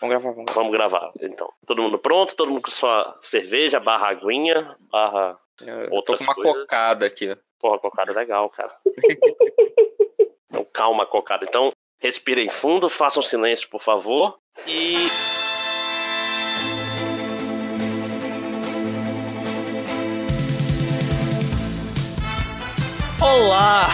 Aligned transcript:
Vamos 0.00 0.10
gravar, 0.10 0.30
vamos 0.30 0.44
gravar. 0.44 0.60
Vamos 0.60 0.72
gravar, 0.72 1.12
então. 1.20 1.52
Todo 1.66 1.82
mundo 1.82 1.98
pronto? 1.98 2.36
Todo 2.36 2.50
mundo 2.50 2.62
com 2.62 2.70
sua 2.70 3.18
cerveja, 3.22 3.80
barra 3.80 4.08
aguinha, 4.08 4.76
barra... 4.90 5.38
Eu 5.60 5.88
tô 5.88 5.94
Outras 5.96 6.18
com 6.18 6.24
uma 6.24 6.34
coisas. 6.34 6.62
cocada 6.62 7.06
aqui. 7.06 7.36
Porra, 7.58 7.78
cocada 7.80 8.12
é 8.12 8.14
legal, 8.14 8.48
cara. 8.48 8.72
então, 10.48 10.64
calma, 10.72 11.04
cocada. 11.04 11.44
Então, 11.44 11.72
respirem 11.98 12.48
fundo, 12.48 12.88
façam 12.88 13.22
silêncio, 13.24 13.68
por 13.68 13.82
favor. 13.82 14.38
E... 14.64 14.94
Olá, 23.20 23.88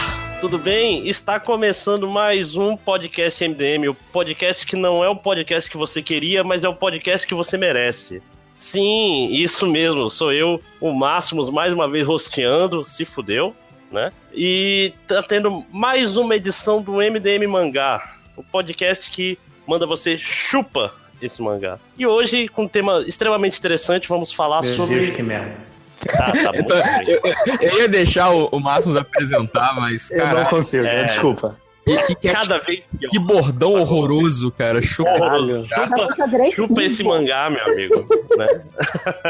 tudo 0.44 0.58
bem? 0.58 1.08
Está 1.08 1.40
começando 1.40 2.06
mais 2.06 2.54
um 2.54 2.76
podcast 2.76 3.42
MDM, 3.48 3.88
o 3.88 3.94
podcast 3.94 4.66
que 4.66 4.76
não 4.76 5.02
é 5.02 5.08
o 5.08 5.16
podcast 5.16 5.70
que 5.70 5.76
você 5.78 6.02
queria, 6.02 6.44
mas 6.44 6.62
é 6.62 6.68
o 6.68 6.74
podcast 6.74 7.26
que 7.26 7.32
você 7.32 7.56
merece. 7.56 8.22
Sim, 8.54 9.30
isso 9.32 9.66
mesmo, 9.66 10.10
sou 10.10 10.34
eu, 10.34 10.60
o 10.82 10.92
Máximos, 10.92 11.48
mais 11.48 11.72
uma 11.72 11.88
vez 11.88 12.04
rosteando, 12.06 12.84
se 12.84 13.06
fudeu, 13.06 13.56
né? 13.90 14.12
E 14.34 14.92
tá 15.08 15.22
tendo 15.22 15.64
mais 15.72 16.18
uma 16.18 16.36
edição 16.36 16.82
do 16.82 16.96
MDM 16.96 17.46
Mangá, 17.48 18.16
o 18.36 18.42
podcast 18.42 19.10
que 19.10 19.38
manda 19.66 19.86
você 19.86 20.18
chupa 20.18 20.92
esse 21.22 21.40
mangá. 21.40 21.78
E 21.96 22.06
hoje, 22.06 22.48
com 22.48 22.64
um 22.64 22.68
tema 22.68 23.02
extremamente 23.06 23.58
interessante, 23.58 24.10
vamos 24.10 24.30
falar 24.30 24.62
Meu 24.62 24.74
sobre. 24.74 25.00
Deus, 25.00 25.16
que 25.16 25.22
merda. 25.22 25.73
Ah, 26.18 26.32
tá 26.32 26.52
bom. 26.52 26.58
Então, 26.58 26.76
eu, 27.06 27.20
eu- 27.24 27.68
eu 27.70 27.78
ia 27.80 27.88
deixar 27.88 28.30
o, 28.30 28.46
o 28.52 28.60
Máximos 28.60 28.96
apresentar, 28.96 29.74
mas, 29.76 30.10
Eu 30.10 30.18
não 30.18 30.24
cara, 30.26 30.44
consigo, 30.46 30.84
é. 30.84 31.04
desculpa. 31.04 31.56
que, 31.84 31.96
que, 32.04 32.14
que, 32.14 32.28
Cada 32.30 32.58
vez 32.58 32.86
pior. 32.98 33.10
que 33.10 33.18
bordão 33.18 33.74
horroroso, 33.74 34.50
cara. 34.50 34.80
Chupa 34.82 35.10
esse 35.10 35.20
Caralho. 35.28 35.66
Chupa, 35.68 36.50
chupa 36.56 36.82
esse 36.82 37.02
mangá, 37.04 37.50
meu 37.50 37.64
amigo. 37.64 38.04
né? 38.36 38.46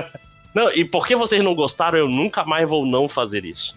Não, 0.54 0.70
e 0.72 0.84
porque 0.84 1.16
vocês 1.16 1.42
não 1.42 1.52
gostaram, 1.52 1.98
eu 1.98 2.08
nunca 2.08 2.44
mais 2.44 2.68
vou 2.68 2.86
não 2.86 3.08
fazer 3.08 3.44
isso. 3.44 3.74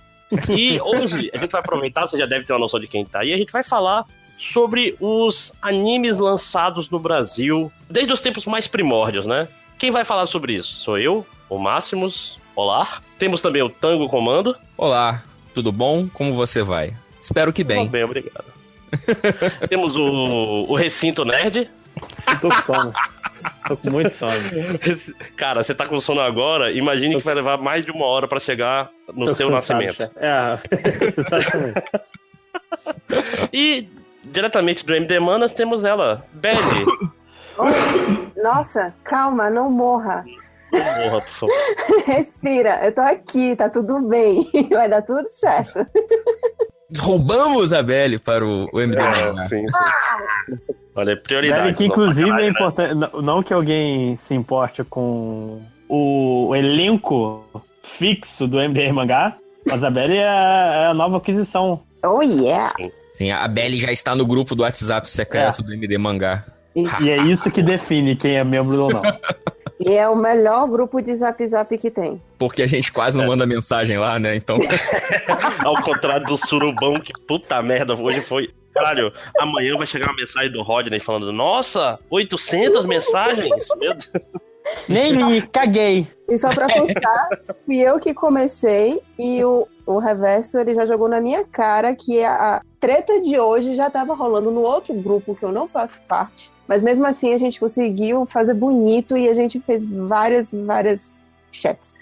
E 0.47 0.79
hoje 0.81 1.31
a 1.33 1.39
gente 1.39 1.51
vai 1.51 1.59
aproveitar, 1.61 2.05
você 2.07 2.19
já 2.19 2.27
deve 2.27 2.45
ter 2.45 2.53
uma 2.53 2.59
noção 2.59 2.79
de 2.79 2.85
quem 2.85 3.03
tá 3.03 3.21
aí, 3.21 3.33
a 3.33 3.37
gente 3.37 3.51
vai 3.51 3.63
falar 3.63 4.05
sobre 4.37 4.95
os 4.99 5.51
animes 5.59 6.19
lançados 6.19 6.87
no 6.91 6.99
Brasil 6.99 7.71
desde 7.89 8.13
os 8.13 8.21
tempos 8.21 8.45
mais 8.45 8.67
primórdios, 8.67 9.25
né? 9.25 9.47
Quem 9.79 9.89
vai 9.89 10.03
falar 10.03 10.27
sobre 10.27 10.53
isso? 10.53 10.75
Sou 10.75 10.99
eu, 10.99 11.25
o 11.49 11.57
Máximos. 11.57 12.37
Olá. 12.57 12.87
Temos 13.19 13.39
também 13.39 13.61
o 13.61 13.69
Tango 13.69 14.09
Comando. 14.09 14.55
Olá, 14.75 15.21
tudo 15.53 15.71
bom? 15.71 16.09
Como 16.09 16.33
você 16.33 16.63
vai? 16.63 16.91
Espero 17.21 17.53
que 17.53 17.63
bem. 17.63 17.81
Tudo 17.81 17.91
bem, 17.91 18.03
obrigado. 18.03 18.45
Temos 19.69 19.95
o, 19.95 20.65
o 20.67 20.75
Recinto 20.75 21.23
Nerd. 21.23 21.69
Tô 22.41 22.49
com 22.49 22.51
sono. 22.63 22.93
Tô 23.67 23.77
com 23.77 23.91
muito 23.91 24.09
sono. 24.09 24.33
Cara, 25.35 25.63
você 25.63 25.75
tá 25.75 25.85
com 25.85 26.01
sono 26.01 26.19
agora, 26.19 26.71
imagine 26.71 27.15
que 27.17 27.23
vai 27.23 27.35
levar 27.35 27.59
mais 27.59 27.85
de 27.85 27.91
uma 27.91 28.07
hora 28.07 28.27
pra 28.27 28.39
chegar 28.39 28.89
no 29.13 29.25
Tô 29.25 29.35
seu 29.35 29.51
cansado, 29.51 29.79
nascimento. 29.83 30.11
É, 30.15 30.57
exatamente. 31.15 31.83
E 33.53 33.87
diretamente 34.23 34.83
do 34.83 34.95
MD 34.95 35.19
Manas 35.19 35.53
temos 35.53 35.83
ela, 35.83 36.25
Belly. 36.33 36.85
Nossa, 38.41 38.95
calma, 39.03 39.47
não 39.47 39.69
morra. 39.69 40.25
Porra, 40.71 41.21
por 41.21 41.29
favor. 41.29 41.55
Respira, 42.05 42.85
eu 42.85 42.91
tô 42.93 43.01
aqui, 43.01 43.55
tá 43.55 43.69
tudo 43.69 43.99
bem. 44.01 44.45
Vai 44.71 44.89
dar 44.89 45.01
tudo 45.01 45.27
certo. 45.31 45.85
Roubamos 46.99 47.73
a 47.73 47.83
Belly 47.83 48.17
para 48.17 48.45
o, 48.45 48.67
o 48.71 48.79
MD 48.81 48.97
É, 49.01 49.03
Mangá. 49.31 49.47
sim, 49.47 49.65
sim. 49.69 50.55
Olha, 50.95 51.15
prioridade. 51.17 51.63
Deve 51.63 51.77
que, 51.77 51.85
inclusive, 51.85 52.31
é 52.41 52.47
importante. 52.47 52.93
não- 52.95 53.21
Não 53.21 53.43
que 53.43 53.53
alguém 53.53 54.15
se 54.15 54.33
importe 54.33 54.83
com 54.83 55.61
o 55.89 56.55
elenco 56.55 57.43
fixo 57.83 58.47
do 58.47 58.57
MDR 58.59 58.91
Mangá, 58.93 59.37
mas 59.67 59.83
a 59.83 59.89
Belly 59.89 60.17
é 60.17 60.21
é 60.21 60.85
a 60.87 60.93
nova 60.93 61.17
aquisição. 61.17 61.81
Oh 62.03 62.21
yeah! 62.21 62.73
Sim, 63.13 63.31
a 63.31 63.47
Belly 63.47 63.77
já 63.79 63.91
está 63.91 64.15
no 64.15 64.25
grupo 64.25 64.55
do 64.55 64.63
WhatsApp 64.63 65.09
secreto 65.09 65.61
do 65.63 65.73
MD 65.73 65.97
Mangá. 65.97 66.45
E 66.75 67.09
é 67.09 67.17
isso 67.17 67.49
que 67.51 67.61
define 67.63 68.15
quem 68.15 68.35
é 68.35 68.43
membro 68.43 68.83
ou 68.83 68.93
não. 68.93 69.01
E 69.79 69.93
é 69.93 70.09
o 70.09 70.15
melhor 70.15 70.67
grupo 70.67 71.01
de 71.01 71.13
zap 71.13 71.45
zap 71.47 71.77
que 71.77 71.91
tem. 71.91 72.21
Porque 72.37 72.63
a 72.63 72.67
gente 72.67 72.91
quase 72.91 73.17
não 73.17 73.27
manda 73.27 73.45
mensagem 73.45 73.97
lá, 73.97 74.17
né? 74.17 74.35
Então, 74.35 74.57
Ao 75.63 75.81
contrário 75.81 76.25
do 76.25 76.37
surubão, 76.37 76.99
que 76.99 77.13
puta 77.27 77.61
merda, 77.61 77.95
hoje 77.95 78.21
foi. 78.21 78.49
Caralho, 78.73 79.11
amanhã 79.39 79.75
vai 79.75 79.87
chegar 79.87 80.07
uma 80.07 80.15
mensagem 80.15 80.51
do 80.51 80.61
Rodney 80.61 80.99
falando: 80.99 81.31
Nossa, 81.31 81.99
800 82.09 82.85
mensagens? 82.85 83.67
Meu 83.77 83.93
Deus. 83.93 84.11
Nem 84.87 85.13
li, 85.13 85.41
caguei. 85.47 86.07
E 86.27 86.37
só 86.37 86.53
pra 86.53 86.67
constar, 86.67 87.29
fui 87.65 87.79
eu 87.79 87.99
que 87.99 88.13
comecei 88.13 89.01
e 89.17 89.43
o, 89.43 89.67
o 89.85 89.97
reverso 89.97 90.57
ele 90.57 90.73
já 90.73 90.85
jogou 90.85 91.07
na 91.07 91.21
minha 91.21 91.45
cara 91.45 91.95
que 91.95 92.23
a, 92.23 92.57
a 92.57 92.61
treta 92.79 93.21
de 93.21 93.39
hoje 93.39 93.75
já 93.75 93.89
tava 93.89 94.13
rolando 94.13 94.51
no 94.51 94.61
outro 94.61 94.93
grupo 94.93 95.35
que 95.35 95.43
eu 95.43 95.51
não 95.51 95.67
faço 95.67 95.99
parte. 96.07 96.51
Mas 96.67 96.83
mesmo 96.83 97.05
assim 97.07 97.33
a 97.33 97.37
gente 97.37 97.59
conseguiu 97.59 98.25
fazer 98.25 98.53
bonito 98.53 99.17
e 99.17 99.27
a 99.29 99.33
gente 99.33 99.59
fez 99.59 99.89
várias, 99.89 100.47
várias 100.51 101.21
chats. 101.51 101.95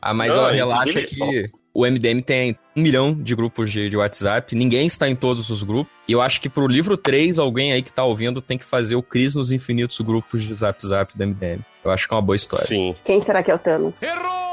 ah, 0.00 0.14
mas 0.14 0.34
Não, 0.34 0.44
ó, 0.44 0.50
relaxa 0.50 1.00
inclusive- 1.00 1.48
que 1.48 1.61
o 1.74 1.86
MDM 1.86 2.20
tem 2.22 2.56
um 2.76 2.82
milhão 2.82 3.14
de 3.14 3.34
grupos 3.34 3.70
de, 3.70 3.88
de 3.88 3.96
WhatsApp, 3.96 4.54
ninguém 4.54 4.86
está 4.86 5.08
em 5.08 5.14
todos 5.16 5.50
os 5.50 5.62
grupos. 5.62 5.92
E 6.08 6.12
eu 6.12 6.20
acho 6.20 6.40
que 6.40 6.48
pro 6.48 6.66
livro 6.66 6.96
3, 6.96 7.38
alguém 7.38 7.72
aí 7.72 7.82
que 7.82 7.92
tá 7.92 8.04
ouvindo 8.04 8.40
tem 8.40 8.58
que 8.58 8.64
fazer 8.64 8.94
o 8.96 9.02
Cris 9.02 9.34
nos 9.34 9.52
infinitos 9.52 10.00
grupos 10.00 10.42
de 10.42 10.54
Zap 10.54 10.84
Zap 10.86 11.16
do 11.16 11.26
MDM. 11.26 11.60
Eu 11.84 11.90
acho 11.90 12.06
que 12.06 12.14
é 12.14 12.16
uma 12.16 12.22
boa 12.22 12.36
história. 12.36 12.66
Sim. 12.66 12.94
Quem 13.04 13.20
será 13.20 13.42
que 13.42 13.50
é 13.50 13.54
o 13.54 13.58
Thanos? 13.58 14.00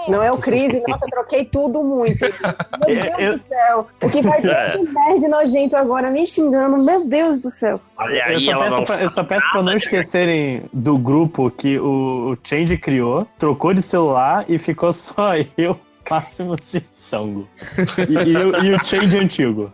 Não 0.08 0.24
é 0.24 0.32
o 0.32 0.38
Cris, 0.38 0.72
nossa, 0.88 1.06
eu 1.06 1.10
troquei 1.10 1.46
tudo 1.46 1.84
muito. 1.84 2.20
Meu 2.88 2.98
É, 2.98 3.04
Deus 3.04 3.20
eu- 3.20 3.34
do 3.34 3.40
céu. 3.40 3.88
O 4.02 4.10
que 4.10 4.22
vai 4.22 4.42
ter 4.42 4.50
É. 4.50 4.68
de 4.70 4.82
nerd 4.84 5.28
nojento 5.28 5.76
agora 5.78 6.10
me 6.10 6.26
xingando, 6.26 6.78
meu 6.84 7.06
Deus 7.08 7.38
do 7.40 7.52
céu. 7.52 7.80
Olha 7.98 8.18
Eu 8.18 8.24
aí, 8.38 8.40
só, 8.40 8.52
ela 8.52 8.64
peço 8.64 8.78
não. 8.78 8.84
pra, 8.86 9.02
eu 9.02 9.10
só 9.10 9.24
peço 9.24 9.52
pra 9.52 9.62
não 9.62 9.74
esquecerem 9.76 10.64
do 10.74 10.98
grupo 10.98 11.52
que 11.52 11.78
o, 11.78 12.32
o 12.34 12.38
Change 12.44 12.78
criou, 12.78 13.28
trocou 13.38 13.74
de 13.74 13.82
celular 13.82 14.46
e 14.50 14.58
ficou 14.58 14.92
só 14.94 15.34
eu, 15.58 15.80
Máximo 16.10 16.56
Citango. 17.10 17.48
E, 18.08 18.14
e, 18.14 18.38
o- 18.38 18.64
e 18.64 18.76
o 18.76 18.86
Change 18.86 19.18
antigo. 19.18 19.72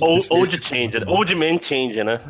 Old, 0.00 0.26
old 0.30 0.58
Changer, 0.66 1.08
Old 1.08 1.34
Man 1.34 1.58
Changer, 1.62 2.04
né? 2.04 2.20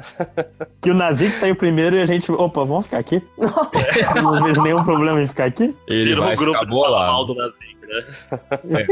Que 0.83 0.91
o 0.91 0.95
Nazik 0.95 1.31
saiu 1.33 1.55
primeiro 1.57 1.97
e 1.97 2.03
a 2.03 2.07
gente. 2.07 2.31
Opa, 2.31 2.65
vamos 2.65 2.85
ficar 2.85 2.99
aqui? 2.99 3.23
não 4.23 4.43
vejo 4.45 4.61
nenhum 4.63 4.85
problema 4.85 5.23
em 5.23 5.27
ficar 5.27 5.45
aqui. 5.47 5.75
Ele 5.87 6.05
Virou 6.11 6.25
vai 6.25 6.35
um 6.35 6.37
grupo 6.37 6.59
ficar 6.59 6.71
bolado. 6.71 7.25
do 7.27 7.35
Nazik, 7.35 7.70
né? 7.91 8.87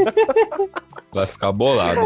Vai 1.11 1.25
ficar 1.25 1.51
bolado. 1.51 1.99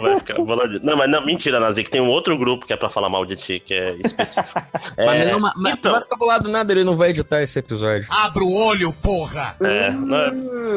Vai 0.00 0.18
ficar 0.20 0.34
boladinho. 0.36 0.80
Não, 0.82 0.96
mas 0.96 1.10
não, 1.10 1.24
mentira, 1.24 1.58
Nazik. 1.58 1.90
Tem 1.90 2.00
um 2.00 2.08
outro 2.08 2.36
grupo 2.38 2.64
que 2.66 2.72
é 2.72 2.76
pra 2.76 2.88
falar 2.88 3.08
mal 3.08 3.24
de 3.26 3.34
ti, 3.36 3.60
que 3.64 3.74
é 3.74 3.96
específico. 4.04 4.60
Mas, 4.96 5.20
É, 5.20 5.32
não, 5.32 5.40
mas- 5.40 5.52
mas 5.56 5.72
então. 5.74 5.92
vai 5.92 6.00
ficar 6.00 6.16
bolado 6.16 6.48
nada, 6.50 6.72
ele 6.72 6.84
não 6.84 6.96
vai 6.96 7.10
editar 7.10 7.42
esse 7.42 7.58
episódio. 7.58 8.06
Abra 8.10 8.42
o 8.44 8.52
olho, 8.52 8.92
porra! 8.92 9.56
É, 9.60 9.90
não 9.90 10.16
é- 10.18 10.30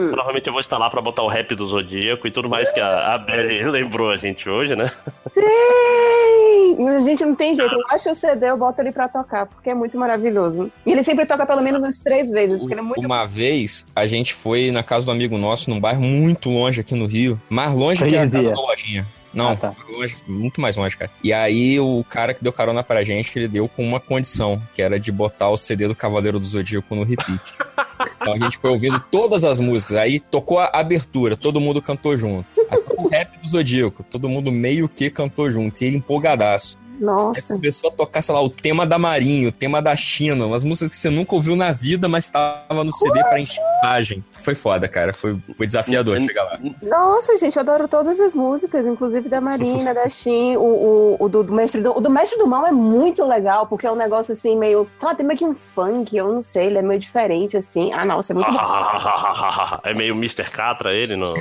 provavelmente 0.09 0.47
eu 0.47 0.53
vou 0.53 0.61
estar 0.61 0.77
lá 0.77 0.89
pra 0.89 1.01
botar 1.01 1.21
o 1.23 1.27
rap 1.27 1.53
do 1.55 1.65
Zodíaco 1.67 2.27
e 2.27 2.31
tudo 2.31 2.49
mais 2.49 2.71
que 2.71 2.79
a, 2.79 3.13
a 3.13 3.17
Belly 3.17 3.63
lembrou 3.69 4.09
a 4.09 4.17
gente 4.17 4.49
hoje, 4.49 4.75
né? 4.75 4.87
sim! 5.33 6.75
Mas 6.79 6.95
a 7.03 7.05
gente 7.05 7.25
não 7.25 7.35
tem 7.35 7.53
jeito. 7.55 7.73
Eu 7.73 7.83
acho 7.89 8.09
o 8.11 8.15
CD, 8.15 8.49
eu 8.49 8.57
boto 8.57 8.81
ele 8.81 8.91
pra 8.91 9.07
tocar, 9.09 9.45
porque 9.45 9.69
é 9.69 9.73
muito 9.73 9.97
maravilhoso. 9.97 10.71
E 10.85 10.91
ele 10.91 11.03
sempre 11.03 11.25
toca 11.25 11.45
pelo 11.45 11.61
menos 11.61 11.81
umas 11.81 11.99
três 11.99 12.31
vezes, 12.31 12.61
porque 12.61 12.73
ele 12.73 12.81
é 12.81 12.83
muito. 12.83 13.05
Uma 13.05 13.25
vez, 13.25 13.85
a 13.95 14.05
gente 14.05 14.33
foi 14.33 14.71
na 14.71 14.81
casa 14.83 15.05
do 15.05 15.11
amigo 15.11 15.37
nosso, 15.37 15.48
num 15.69 15.79
bairro 15.79 16.01
muito 16.01 16.49
longe 16.49 16.81
aqui 16.81 16.95
no 16.95 17.05
Rio. 17.05 17.39
Mais 17.49 17.73
longe 17.73 18.05
que 18.05 18.15
a 18.15 18.19
casa 18.19 18.41
da 18.41 18.59
lojinha. 18.59 19.05
Não, 19.31 19.49
Ah, 19.49 19.55
tá. 19.55 19.75
longe, 19.95 20.17
muito 20.27 20.59
mais 20.59 20.75
longe, 20.75 20.97
cara. 20.97 21.11
E 21.23 21.31
aí, 21.31 21.79
o 21.79 22.03
cara 22.09 22.33
que 22.33 22.43
deu 22.43 22.51
carona 22.51 22.81
pra 22.83 23.03
gente, 23.03 23.37
ele 23.37 23.47
deu 23.47 23.67
com 23.69 23.83
uma 23.87 23.99
condição, 23.99 24.59
que 24.73 24.81
era 24.81 24.99
de 24.99 25.11
botar 25.11 25.49
o 25.49 25.57
CD 25.57 25.87
do 25.87 25.93
Cavaleiro 25.93 26.39
do 26.39 26.45
Zodíaco 26.47 26.95
no 26.95 27.03
repeat. 27.03 27.39
então 28.19 28.33
a 28.33 28.37
gente 28.39 28.57
foi 28.57 28.71
ouvindo 28.71 28.99
todas 29.11 29.43
as 29.43 29.59
músicas. 29.59 29.97
Aí 29.97 30.19
tocou 30.19 30.57
a 30.57 30.71
abertura, 30.73 31.37
todo 31.37 31.59
mundo 31.61 31.79
cantou 31.79 32.17
junto. 32.17 32.47
Aí 32.71 32.79
tocou 32.81 33.05
o 33.05 33.07
rap 33.09 33.37
do 33.39 33.47
Zodíaco, 33.47 34.03
todo 34.03 34.27
mundo 34.27 34.51
meio 34.51 34.89
que 34.89 35.11
cantou 35.11 35.49
junto. 35.51 35.79
E 35.83 35.85
ele 35.85 35.97
empolgadaço. 35.97 36.79
Aí 36.95 37.05
Nossa. 37.05 37.53
começou 37.53 37.91
a 37.91 37.93
tocar, 37.93 38.21
sei 38.23 38.33
lá, 38.33 38.41
o 38.41 38.49
tema 38.49 38.85
da 38.85 38.97
Marinho, 38.97 39.49
o 39.49 39.51
tema 39.53 39.79
da 39.81 39.95
China, 39.95 40.47
umas 40.47 40.63
músicas 40.65 40.89
que 40.89 40.97
você 40.97 41.09
nunca 41.09 41.33
ouviu 41.35 41.55
na 41.55 41.71
vida, 41.71 42.09
mas 42.09 42.27
tava 42.27 42.83
no 42.83 42.91
CD 42.91 43.23
pra 43.23 43.39
enchimagem. 43.39 44.23
Foi 44.39 44.55
foda, 44.55 44.87
cara. 44.87 45.13
Foi, 45.13 45.37
foi 45.55 45.67
desafiador 45.67 46.21
chegar 46.21 46.43
lá. 46.45 46.59
Nossa, 46.81 47.37
gente, 47.37 47.55
eu 47.55 47.61
adoro 47.61 47.87
todas 47.87 48.19
as 48.19 48.35
músicas, 48.35 48.85
inclusive 48.85 49.29
da 49.29 49.39
Marina, 49.41 49.93
da 49.93 50.07
Shin, 50.07 50.57
o, 50.57 50.61
o, 50.61 51.17
o 51.19 51.29
do, 51.29 51.43
do 51.43 51.53
Mestre 51.53 51.81
do, 51.81 51.97
o 51.97 52.01
do 52.01 52.09
Mestre 52.09 52.37
do 52.37 52.47
Mal 52.47 52.65
é 52.65 52.71
muito 52.71 53.25
legal, 53.25 53.67
porque 53.67 53.85
é 53.85 53.91
um 53.91 53.95
negócio 53.95 54.33
assim, 54.33 54.57
meio. 54.57 54.89
Sei 54.97 55.07
lá, 55.07 55.15
tem 55.15 55.25
meio 55.25 55.37
que 55.37 55.45
um 55.45 55.55
funk, 55.55 56.15
eu 56.15 56.31
não 56.31 56.41
sei, 56.41 56.67
ele 56.67 56.77
é 56.77 56.81
meio 56.81 56.99
diferente, 56.99 57.57
assim. 57.57 57.93
Ah, 57.93 58.05
nossa, 58.05 58.33
é 58.33 58.35
muito 58.35 58.51
bom. 58.51 58.57
é 59.83 59.93
meio 59.93 60.15
Mr. 60.15 60.49
Catra 60.49 60.93
ele 60.93 61.15
no. 61.15 61.33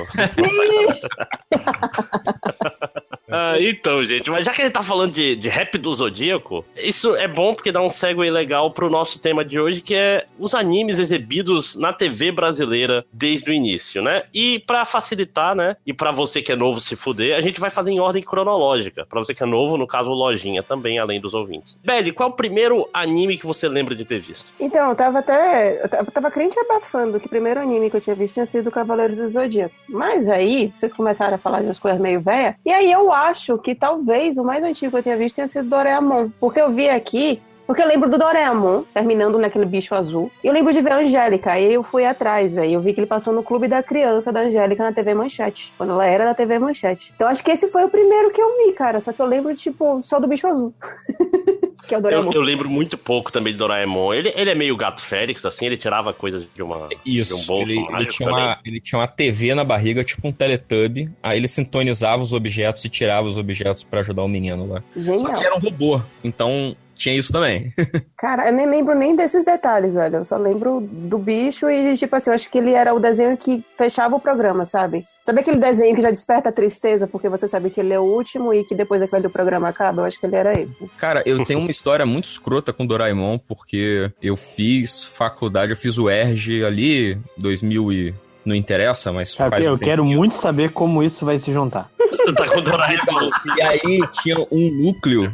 Ah, 3.31 3.55
então, 3.59 4.03
gente, 4.03 4.29
mas 4.31 4.43
já 4.43 4.51
que 4.51 4.61
a 4.61 4.65
gente 4.65 4.73
tá 4.73 4.81
falando 4.81 5.13
de, 5.13 5.35
de 5.35 5.47
rap 5.47 5.77
do 5.77 5.93
Zodíaco, 5.93 6.65
isso 6.75 7.15
é 7.15 7.27
bom 7.27 7.53
porque 7.53 7.71
dá 7.71 7.79
um 7.79 7.89
segue 7.89 8.27
legal 8.29 8.71
pro 8.71 8.89
nosso 8.89 9.19
tema 9.19 9.45
de 9.45 9.59
hoje, 9.59 9.81
que 9.81 9.93
é 9.93 10.25
os 10.39 10.55
animes 10.55 10.97
exibidos 10.97 11.75
na 11.75 11.93
TV 11.93 12.31
brasileira 12.31 12.88
desde 13.11 13.49
o 13.49 13.53
início, 13.53 14.01
né? 14.01 14.23
E 14.33 14.59
pra 14.59 14.85
facilitar, 14.85 15.55
né? 15.55 15.75
E 15.85 15.93
pra 15.93 16.11
você 16.11 16.41
que 16.41 16.51
é 16.51 16.55
novo 16.55 16.79
se 16.79 16.95
fuder, 16.95 17.37
a 17.37 17.41
gente 17.41 17.59
vai 17.59 17.69
fazer 17.69 17.91
em 17.91 17.99
ordem 17.99 18.23
cronológica. 18.23 19.05
Pra 19.05 19.19
você 19.19 19.33
que 19.33 19.43
é 19.43 19.45
novo, 19.45 19.77
no 19.77 19.87
caso, 19.87 20.09
Lojinha 20.11 20.63
também, 20.63 20.99
além 20.99 21.19
dos 21.19 21.33
ouvintes. 21.33 21.77
Belly, 21.83 22.11
qual 22.11 22.29
é 22.29 22.31
o 22.31 22.35
primeiro 22.35 22.89
anime 22.93 23.37
que 23.37 23.45
você 23.45 23.67
lembra 23.67 23.95
de 23.95 24.05
ter 24.05 24.19
visto? 24.19 24.51
Então, 24.59 24.89
eu 24.89 24.95
tava 24.95 25.19
até. 25.19 25.83
Eu 25.83 25.89
tava, 26.11 26.31
crente 26.31 26.59
abafando 26.59 27.19
que 27.19 27.27
o 27.27 27.29
primeiro 27.29 27.59
anime 27.59 27.89
que 27.89 27.97
eu 27.97 28.01
tinha 28.01 28.15
visto 28.15 28.35
tinha 28.35 28.45
sido 28.45 28.71
Cavaleiros 28.71 29.17
do 29.17 29.29
Zodíaco. 29.29 29.75
Mas 29.87 30.29
aí, 30.29 30.71
vocês 30.75 30.93
começaram 30.93 31.35
a 31.35 31.37
falar 31.37 31.59
de 31.59 31.65
umas 31.65 31.79
coisas 31.79 31.99
meio 31.99 32.21
velhas. 32.21 32.55
E 32.65 32.71
aí 32.71 32.91
eu 32.91 33.11
acho 33.11 33.57
que 33.57 33.73
talvez 33.73 34.37
o 34.37 34.43
mais 34.43 34.63
antigo 34.63 34.91
que 34.91 34.97
eu 34.97 35.03
tenha 35.03 35.17
visto 35.17 35.35
tenha 35.35 35.47
sido 35.47 35.69
Doraemon. 35.69 36.29
Porque 36.39 36.61
eu 36.61 36.71
vi 36.71 36.89
aqui. 36.89 37.41
Porque 37.69 37.83
eu 37.83 37.87
lembro 37.87 38.09
do 38.09 38.17
Doraemon, 38.17 38.81
terminando 38.91 39.37
naquele 39.37 39.63
bicho 39.63 39.93
azul. 39.93 40.31
E 40.43 40.47
eu 40.47 40.53
lembro 40.53 40.73
de 40.73 40.81
ver 40.81 40.91
a 40.91 40.97
Angélica. 40.97 41.51
Aí 41.51 41.71
eu 41.71 41.83
fui 41.83 42.03
atrás, 42.03 42.57
aí 42.57 42.73
eu 42.73 42.81
vi 42.81 42.95
que 42.95 42.99
ele 42.99 43.05
passou 43.05 43.31
no 43.31 43.43
Clube 43.43 43.67
da 43.67 43.83
Criança 43.83 44.31
da 44.31 44.39
Angélica 44.39 44.83
na 44.83 44.91
TV 44.91 45.13
Manchete. 45.13 45.71
Quando 45.77 45.91
ela 45.91 46.03
era 46.03 46.25
da 46.25 46.33
TV 46.33 46.57
Manchete. 46.57 47.13
Então 47.15 47.27
acho 47.27 47.43
que 47.43 47.51
esse 47.51 47.67
foi 47.67 47.83
o 47.83 47.89
primeiro 47.89 48.31
que 48.31 48.41
eu 48.41 48.65
vi, 48.65 48.73
cara. 48.73 48.99
Só 48.99 49.13
que 49.13 49.19
eu 49.19 49.27
lembro, 49.27 49.55
tipo, 49.55 50.01
só 50.01 50.19
do 50.19 50.27
bicho 50.27 50.47
azul. 50.47 50.73
que 51.87 51.93
é 51.93 51.99
o 51.99 52.01
Doraemon. 52.01 52.31
Eu, 52.31 52.39
eu 52.39 52.41
lembro 52.41 52.67
muito 52.67 52.97
pouco 52.97 53.31
também 53.31 53.53
de 53.53 53.59
Doraemon. 53.59 54.15
Ele, 54.15 54.33
ele 54.35 54.49
é 54.49 54.55
meio 54.55 54.75
gato 54.75 55.03
Félix, 55.03 55.45
assim, 55.45 55.67
ele 55.67 55.77
tirava 55.77 56.11
coisas 56.11 56.47
de 56.51 56.63
uma. 56.63 56.87
de 56.87 56.95
um 56.95 56.99
Isso, 57.05 57.45
bolso 57.45 57.69
ele, 57.69 57.79
ele 57.79 58.05
tinha 58.07 58.29
também. 58.29 58.45
uma, 58.45 58.59
ele 58.65 58.81
tinha 58.81 58.99
uma 58.99 59.07
TV 59.07 59.53
na 59.53 59.63
barriga, 59.63 60.03
tipo 60.03 60.27
um 60.27 60.31
Teletubby. 60.31 61.07
Aí 61.21 61.37
ele 61.37 61.47
sintonizava 61.47 62.23
os 62.23 62.33
objetos 62.33 62.83
e 62.83 62.89
tirava 62.89 63.27
os 63.27 63.37
objetos 63.37 63.83
pra 63.83 63.99
ajudar 63.99 64.23
o 64.23 64.27
menino 64.27 64.67
lá. 64.67 64.83
Só 64.91 65.01
que 65.01 65.09
ele 65.09 65.19
Genial. 65.19 65.43
era 65.43 65.55
um 65.55 65.59
robô, 65.59 66.01
então 66.23 66.75
tinha 66.99 67.15
isso 67.15 67.31
também. 67.31 67.73
Cara, 68.17 68.47
eu 68.47 68.53
nem 68.53 68.67
lembro 68.67 68.93
nem 68.93 69.15
desses 69.15 69.43
detalhes, 69.45 69.95
velho. 69.95 70.17
Eu 70.17 70.25
só 70.25 70.37
lembro 70.37 70.81
do 70.81 71.17
bicho 71.17 71.69
e, 71.69 71.95
tipo 71.95 72.13
assim, 72.15 72.29
eu 72.29 72.35
acho 72.35 72.51
que 72.51 72.57
ele 72.57 72.73
era 72.73 72.93
o 72.93 72.99
desenho 72.99 73.35
que 73.37 73.63
fechava 73.75 74.15
o 74.15 74.19
programa, 74.19 74.65
sabe? 74.65 75.07
Sabe 75.23 75.39
aquele 75.39 75.57
desenho 75.57 75.95
que 75.95 76.01
já 76.01 76.09
desperta 76.09 76.49
a 76.49 76.51
tristeza 76.51 77.07
porque 77.07 77.29
você 77.29 77.47
sabe 77.47 77.69
que 77.69 77.79
ele 77.79 77.93
é 77.93 77.99
o 77.99 78.03
último 78.03 78.53
e 78.53 78.63
que 78.63 78.75
depois 78.75 78.99
daquele 78.99 79.23
do 79.23 79.29
programa 79.29 79.69
acaba? 79.69 80.01
Eu 80.01 80.05
acho 80.05 80.19
que 80.19 80.25
ele 80.25 80.35
era 80.35 80.59
ele. 80.59 80.71
Cara, 80.97 81.23
eu 81.25 81.43
tenho 81.45 81.59
uma 81.59 81.71
história 81.71 82.05
muito 82.05 82.25
escrota 82.25 82.73
com 82.73 82.85
Doraemon, 82.85 83.37
porque 83.37 84.11
eu 84.21 84.35
fiz 84.35 85.05
faculdade, 85.05 85.71
eu 85.71 85.77
fiz 85.77 85.97
o 85.97 86.09
ERG 86.09 86.65
ali, 86.65 87.17
2000 87.37 87.93
e... 87.93 88.15
Não 88.49 88.55
interessa, 88.55 89.13
mas 89.13 89.29
Sabe, 89.29 89.51
faz 89.51 89.65
eu 89.67 89.75
um 89.75 89.77
quero 89.77 90.03
muito 90.03 90.33
saber 90.33 90.71
como 90.71 91.03
isso 91.03 91.23
vai 91.23 91.37
se 91.37 91.53
juntar. 91.53 91.87
tá 92.35 92.47
com 92.49 92.61
Doraemon. 92.61 93.29
E 93.57 93.61
aí 93.61 93.99
tinha 94.23 94.37
um 94.51 94.71
núcleo 94.71 95.31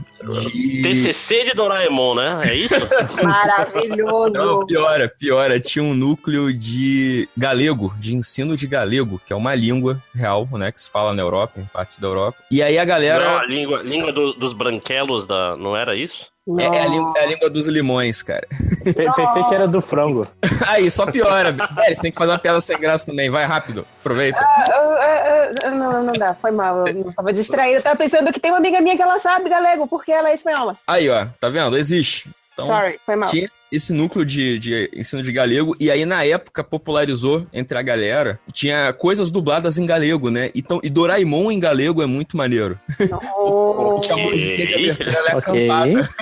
de... 0.52 0.82
TCC 0.82 1.46
de 1.46 1.54
Doraemon, 1.54 2.16
né? 2.16 2.42
É 2.50 2.54
isso? 2.56 2.76
Maravilhoso! 3.24 4.34
Não, 4.34 4.66
piora, 4.66 5.08
piora. 5.08 5.60
Tinha 5.62 5.84
um 5.84 5.94
núcleo 5.94 6.54
de 6.54 7.30
galego, 7.38 7.94
de 7.98 8.16
ensino 8.16 8.58
de 8.58 8.68
galego, 8.68 9.22
que 9.26 9.32
é 9.32 9.36
uma 9.36 9.56
língua 9.56 9.98
real, 10.14 10.46
né? 10.52 10.70
Que 10.72 10.82
se 10.82 10.90
fala 10.92 11.14
na 11.14 11.22
Europa, 11.22 11.60
em 11.60 11.66
partes 11.66 11.98
da 11.98 12.08
Europa. 12.08 12.38
E 12.52 12.62
aí 12.62 12.78
a 12.78 12.82
Não, 12.82 12.88
galera. 12.88 13.40
a 13.40 13.46
língua, 13.46 13.82
língua 13.82 14.12
do- 14.12 14.34
dos 14.34 14.52
branquelos 14.54 15.26
da. 15.26 15.56
Não 15.56 15.74
era 15.76 15.96
isso? 15.96 16.28
É, 16.60 16.64
é 16.64 16.82
a 16.84 16.88
língua, 16.88 17.14
é 17.18 17.24
a 17.24 17.26
língua 17.26 17.50
dos 17.50 17.68
limões, 17.68 18.22
cara. 18.22 18.48
Pe- 18.84 19.12
Pensei 19.16 19.44
que 19.46 19.56
era 19.56 19.68
do 19.68 19.82
frango. 19.82 20.28
Aí, 20.68 20.90
só 20.92 21.06
piora. 21.12 21.52
Velho, 21.52 21.96
você 21.96 22.02
tem 22.02 22.12
que 22.12 22.18
fazer 22.18 22.32
uma 22.34 22.38
piada 22.40 22.60
sem 22.62 22.78
graça 22.80 23.06
também. 23.08 23.30
Vai 23.32 23.46
rápido. 23.46 23.86
Aproveita. 24.00 24.38
Ah, 24.40 24.66
ah, 24.70 25.52
ah, 25.64 25.70
não, 25.72 26.04
não 26.04 26.14
dá, 26.14 26.36
foi 26.36 26.52
mal. 26.52 26.88
Eu 26.88 27.12
tava 27.16 27.34
distraída. 27.34 27.80
Eu 27.80 27.84
tava 27.84 27.96
pensando 27.96 28.32
que 28.32 28.40
tem 28.40 28.52
uma 28.52 28.60
amiga 28.60 28.80
minha 28.80 28.96
que 28.96 29.02
ela 29.02 29.18
sabe 29.18 29.50
galego, 29.50 29.88
porque 29.88 30.12
ela 30.12 30.30
é 30.30 30.36
espanhola. 30.36 30.78
Aí, 30.88 31.10
ó. 31.10 31.26
Tá 31.40 31.50
vendo? 31.50 31.76
Existe. 31.78 32.30
Então, 32.56 32.68
Sorry, 32.68 32.98
foi 33.06 33.18
mal. 33.18 33.30
tinha 33.30 33.48
esse 33.70 33.92
núcleo 33.92 34.24
de, 34.26 34.58
de 34.58 34.90
ensino 34.96 35.22
de 35.22 35.30
galego, 35.34 35.76
e 35.78 35.92
aí 35.92 36.06
na 36.06 36.24
época 36.24 36.64
popularizou 36.64 37.46
entre 37.52 37.78
a 37.78 37.82
galera, 37.82 38.40
tinha 38.54 38.94
coisas 38.94 39.30
dubladas 39.30 39.78
em 39.78 39.86
galego, 39.86 40.30
né? 40.30 40.52
Então, 40.56 40.80
e 40.82 40.90
Doraemon 40.90 41.52
em 41.52 41.60
galego 41.60 42.02
é 42.02 42.06
muito 42.06 42.38
maneiro. 42.38 42.80
Não. 43.10 43.20
Porque 43.20 44.10
a 44.14 44.16
musiquinha 44.16 44.68
de 44.68 44.74
abertura 44.76 45.12
ela 45.12 45.30
é 45.32 45.36
Ok. 45.36 45.68
cantada. 45.68 46.10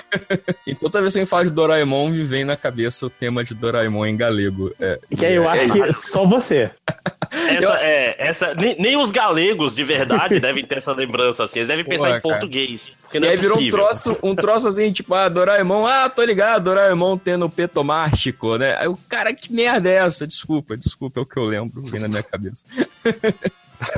Então 0.66 0.90
toda 0.90 1.02
vez 1.02 1.14
que 1.14 1.20
eu 1.20 1.28
falo 1.28 1.44
de 1.46 1.52
Doraemon, 1.52 2.10
me 2.10 2.24
vem 2.24 2.44
na 2.46 2.56
cabeça 2.56 3.06
o 3.06 3.10
tema 3.10 3.44
de 3.44 3.54
Doraemon 3.54 4.06
em 4.06 4.16
galego. 4.18 4.72
É, 4.80 5.00
Que 5.16 5.26
aí 5.26 5.36
eu 5.36 5.44
é 5.44 5.48
acho 5.60 5.72
que 5.72 5.94
só 5.94 6.26
você. 6.26 6.72
Essa, 7.50 7.74
é, 7.82 8.16
essa, 8.20 8.54
nem, 8.54 8.76
nem 8.80 8.96
os 8.96 9.10
galegos 9.12 9.76
de 9.76 9.84
verdade 9.84 10.40
devem 10.40 10.64
ter 10.64 10.78
essa 10.78 10.94
lembrança 10.94 11.44
assim. 11.44 11.60
Eles 11.60 11.68
devem 11.68 11.84
pensar 11.84 12.04
Porra, 12.06 12.18
em 12.18 12.22
português. 12.22 12.82
E 13.18 13.20
não 13.20 13.28
aí 13.30 13.36
é 13.36 13.38
virou 13.38 13.60
um 13.60 13.70
troço, 13.70 14.18
um 14.24 14.36
troço 14.36 14.68
assim, 14.68 14.92
tipo, 14.92 15.14
ah, 15.14 15.30
Doraemon, 15.30 15.86
ah, 15.88 16.10
tô 16.10 16.24
ligado, 16.24 16.64
Doraemon 16.66 17.18
tendo 17.18 17.50
petomástico, 17.50 18.58
né? 18.58 18.76
Aí 18.78 18.88
o 18.88 18.98
cara, 19.10 19.34
que 19.34 19.52
merda 19.54 19.90
é 19.90 19.96
essa? 19.96 20.26
Desculpa, 20.28 20.76
desculpa, 20.78 21.20
é 21.20 21.24
o 21.24 21.26
que 21.26 21.38
eu 21.38 21.44
lembro, 21.46 21.82
vem 21.84 22.00
na 22.02 22.08
minha 22.08 22.24
cabeça. 22.24 22.66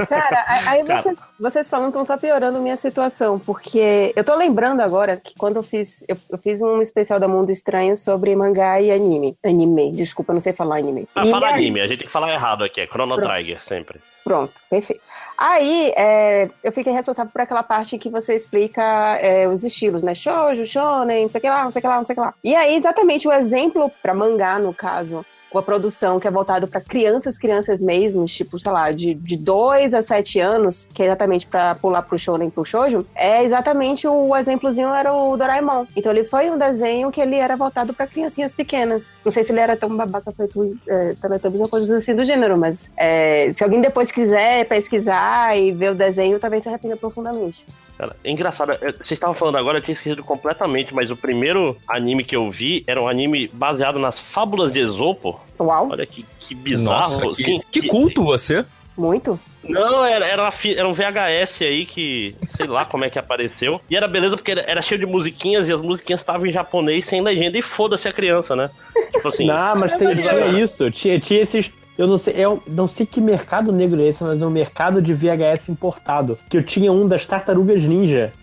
Cara, 0.09 0.43
aí 0.47 0.83
Cara. 0.83 1.01
vocês, 1.01 1.17
vocês 1.39 1.69
falando 1.69 1.89
estão 1.89 2.03
só 2.05 2.17
piorando 2.17 2.59
minha 2.59 2.75
situação, 2.75 3.37
porque 3.37 4.11
eu 4.15 4.23
tô 4.23 4.33
lembrando 4.35 4.81
agora 4.81 5.15
que 5.17 5.35
quando 5.37 5.57
eu 5.57 5.63
fiz, 5.63 6.03
eu, 6.07 6.17
eu 6.31 6.37
fiz 6.39 6.59
um 6.61 6.81
especial 6.81 7.19
da 7.19 7.27
Mundo 7.27 7.51
Estranho 7.51 7.95
sobre 7.95 8.35
mangá 8.35 8.81
e 8.81 8.91
anime. 8.91 9.37
Anime, 9.45 9.91
desculpa, 9.91 10.31
eu 10.31 10.35
não 10.35 10.41
sei 10.41 10.53
falar 10.53 10.77
anime. 10.77 11.07
Ah, 11.13 11.25
E 11.27 11.29
fala 11.29 11.47
aí- 11.49 11.53
anime, 11.53 11.81
a 11.81 11.87
gente 11.87 11.99
tem 11.99 12.07
que 12.07 12.11
falar 12.13 12.33
errado 12.33 12.63
aqui, 12.63 12.81
é 12.81 12.87
Chrono 12.87 13.15
Trigger 13.21 13.61
sempre. 13.61 13.99
Pronto, 14.23 14.53
perfeito. 14.71 15.03
Aí, 15.37 15.93
é, 15.97 16.49
eu 16.63 16.71
fiquei 16.71 16.93
responsável 16.93 17.31
por 17.31 17.41
aquela 17.41 17.63
parte 17.63 17.97
que 17.97 18.09
você 18.09 18.35
explica 18.35 18.81
é, 19.19 19.47
os 19.47 19.63
estilos, 19.63 20.01
né? 20.01 20.15
Shoujo, 20.15 20.65
shonen, 20.65 21.23
não 21.23 21.29
sei 21.29 21.39
o 21.39 21.41
que 21.41 21.49
lá, 21.49 21.63
não 21.63 21.71
sei 21.71 21.79
o 21.79 21.81
que 21.81 21.87
lá, 21.87 21.97
não 21.97 22.05
sei 22.05 22.13
o 22.13 22.15
que 22.15 22.21
lá. 22.21 22.33
E 22.43 22.55
aí, 22.55 22.75
exatamente, 22.75 23.27
o 23.27 23.33
exemplo 23.33 23.91
para 24.01 24.13
mangá, 24.13 24.57
no 24.59 24.73
caso, 24.73 25.25
com 25.49 25.59
a 25.59 25.63
produção 25.63 26.19
que 26.19 26.27
é 26.27 26.31
voltado 26.31 26.67
para 26.67 26.81
crianças, 26.81 27.37
crianças 27.37 27.81
mesmo, 27.81 28.25
tipo, 28.25 28.59
sei 28.59 28.71
lá, 28.71 28.91
de, 28.91 29.13
de 29.13 29.37
2 29.37 29.93
a 29.93 30.01
7 30.01 30.39
anos, 30.39 30.89
que 30.93 31.01
é 31.01 31.05
exatamente 31.05 31.47
para 31.47 31.75
pular 31.75 32.01
pro 32.01 32.17
shonen, 32.17 32.49
pro 32.49 32.65
shoujo, 32.65 33.05
é 33.15 33.43
exatamente 33.43 34.07
o 34.07 34.35
exemplozinho 34.35 34.89
era 34.89 35.13
o 35.13 35.35
Doraemon. 35.37 35.85
Então 35.95 36.11
ele 36.11 36.23
foi 36.23 36.49
um 36.49 36.57
desenho 36.57 37.11
que 37.11 37.21
ele 37.21 37.35
era 37.35 37.55
voltado 37.55 37.93
para 37.93 38.07
criancinhas 38.07 38.53
pequenas. 38.53 39.17
Não 39.23 39.31
sei 39.31 39.43
se 39.43 39.51
ele 39.51 39.59
era 39.59 39.77
tão 39.77 39.95
babaca 39.95 40.31
feito 40.31 40.77
é, 40.87 41.15
Teletubbies 41.21 41.61
ou 41.61 41.69
coisas 41.69 41.89
assim 41.89 42.15
do 42.15 42.23
gênero, 42.23 42.57
mas 42.57 42.91
é, 42.97 43.53
se 43.53 43.63
alguém 43.63 43.81
depois 43.81 44.11
quiser 44.11 44.65
pesquisar 44.67 45.57
e 45.57 45.71
ver 45.71 45.91
o 45.91 45.95
desenho, 45.95 46.39
talvez 46.39 46.63
se 46.63 46.69
arrependa 46.69 46.97
profundamente. 46.97 47.65
Cara, 47.97 48.15
é 48.23 48.29
engraçado, 48.31 48.73
é, 48.73 48.77
vocês 48.91 49.11
estavam 49.11 49.35
falando 49.35 49.57
agora, 49.57 49.77
eu 49.77 49.81
tinha 49.81 49.93
esquecido 49.93 50.21
completamente, 50.23 50.93
mas 50.93 51.09
o 51.09 51.15
primeiro 51.15 51.77
anime 51.87 52.23
que 52.25 52.35
eu 52.35 52.49
vi 52.49 52.83
era 52.85 53.01
um 53.01 53.07
anime 53.07 53.47
baseado 53.53 53.97
nas 53.97 54.19
fábulas 54.19 54.71
de 54.71 54.79
Esopo. 54.79 55.39
Uau, 55.59 55.89
Olha 55.91 56.05
que, 56.05 56.25
que 56.39 56.53
bizarro. 56.53 56.99
Nossa, 56.99 57.27
que, 57.27 57.43
Sim, 57.43 57.61
que 57.71 57.87
culto 57.87 58.23
você. 58.23 58.65
muito. 58.97 59.39
Não, 59.63 60.05
era, 60.05 60.27
era, 60.27 60.49
era 60.75 60.87
um 60.87 60.93
VHS 60.93 61.61
aí 61.61 61.85
que, 61.85 62.35
sei 62.55 62.67
lá 62.67 62.85
como 62.85 63.03
é 63.03 63.09
que 63.09 63.17
apareceu. 63.17 63.81
E 63.89 63.95
era 63.97 64.07
beleza 64.07 64.35
porque 64.37 64.51
era, 64.51 64.61
era 64.67 64.81
cheio 64.81 64.99
de 64.99 65.05
musiquinhas 65.07 65.67
e 65.67 65.71
as 65.71 65.81
musiquinhas 65.81 66.21
estavam 66.21 66.45
em 66.45 66.51
japonês 66.51 67.05
sem 67.05 67.19
legenda 67.21 67.57
e 67.57 67.61
foda-se 67.63 68.07
a 68.07 68.11
criança, 68.11 68.55
né? 68.55 68.69
Tipo 69.11 69.27
assim. 69.27 69.45
Não, 69.47 69.75
mas 69.75 69.95
tem- 69.95 70.15
tinha 70.15 70.47
isso. 70.49 70.91
Tinha, 70.91 71.19
tinha 71.19 71.41
esses. 71.41 71.71
Eu 71.97 72.07
não 72.07 72.17
sei, 72.17 72.33
eu 72.37 72.61
não 72.67 72.87
sei 72.87 73.05
que 73.05 73.21
mercado 73.21 73.71
negro 73.71 74.01
é 74.01 74.07
esse, 74.07 74.23
mas 74.23 74.41
é 74.41 74.45
um 74.45 74.49
mercado 74.49 75.01
de 75.01 75.13
VHS 75.13 75.69
importado. 75.69 76.37
Que 76.49 76.57
eu 76.57 76.63
tinha 76.63 76.91
um 76.91 77.07
das 77.07 77.25
tartarugas 77.25 77.81
ninja. 77.83 78.33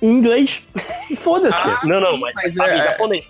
Em 0.00 0.10
inglês. 0.10 0.62
E 1.08 1.14
Foda-se. 1.16 1.86
Não, 1.86 2.00
não, 2.00 2.18
mas, 2.18 2.34
Mas 2.34 2.54
sabe, 2.54 2.70
é- 2.70 2.78
em 2.78 2.82
japonês. 2.82 3.24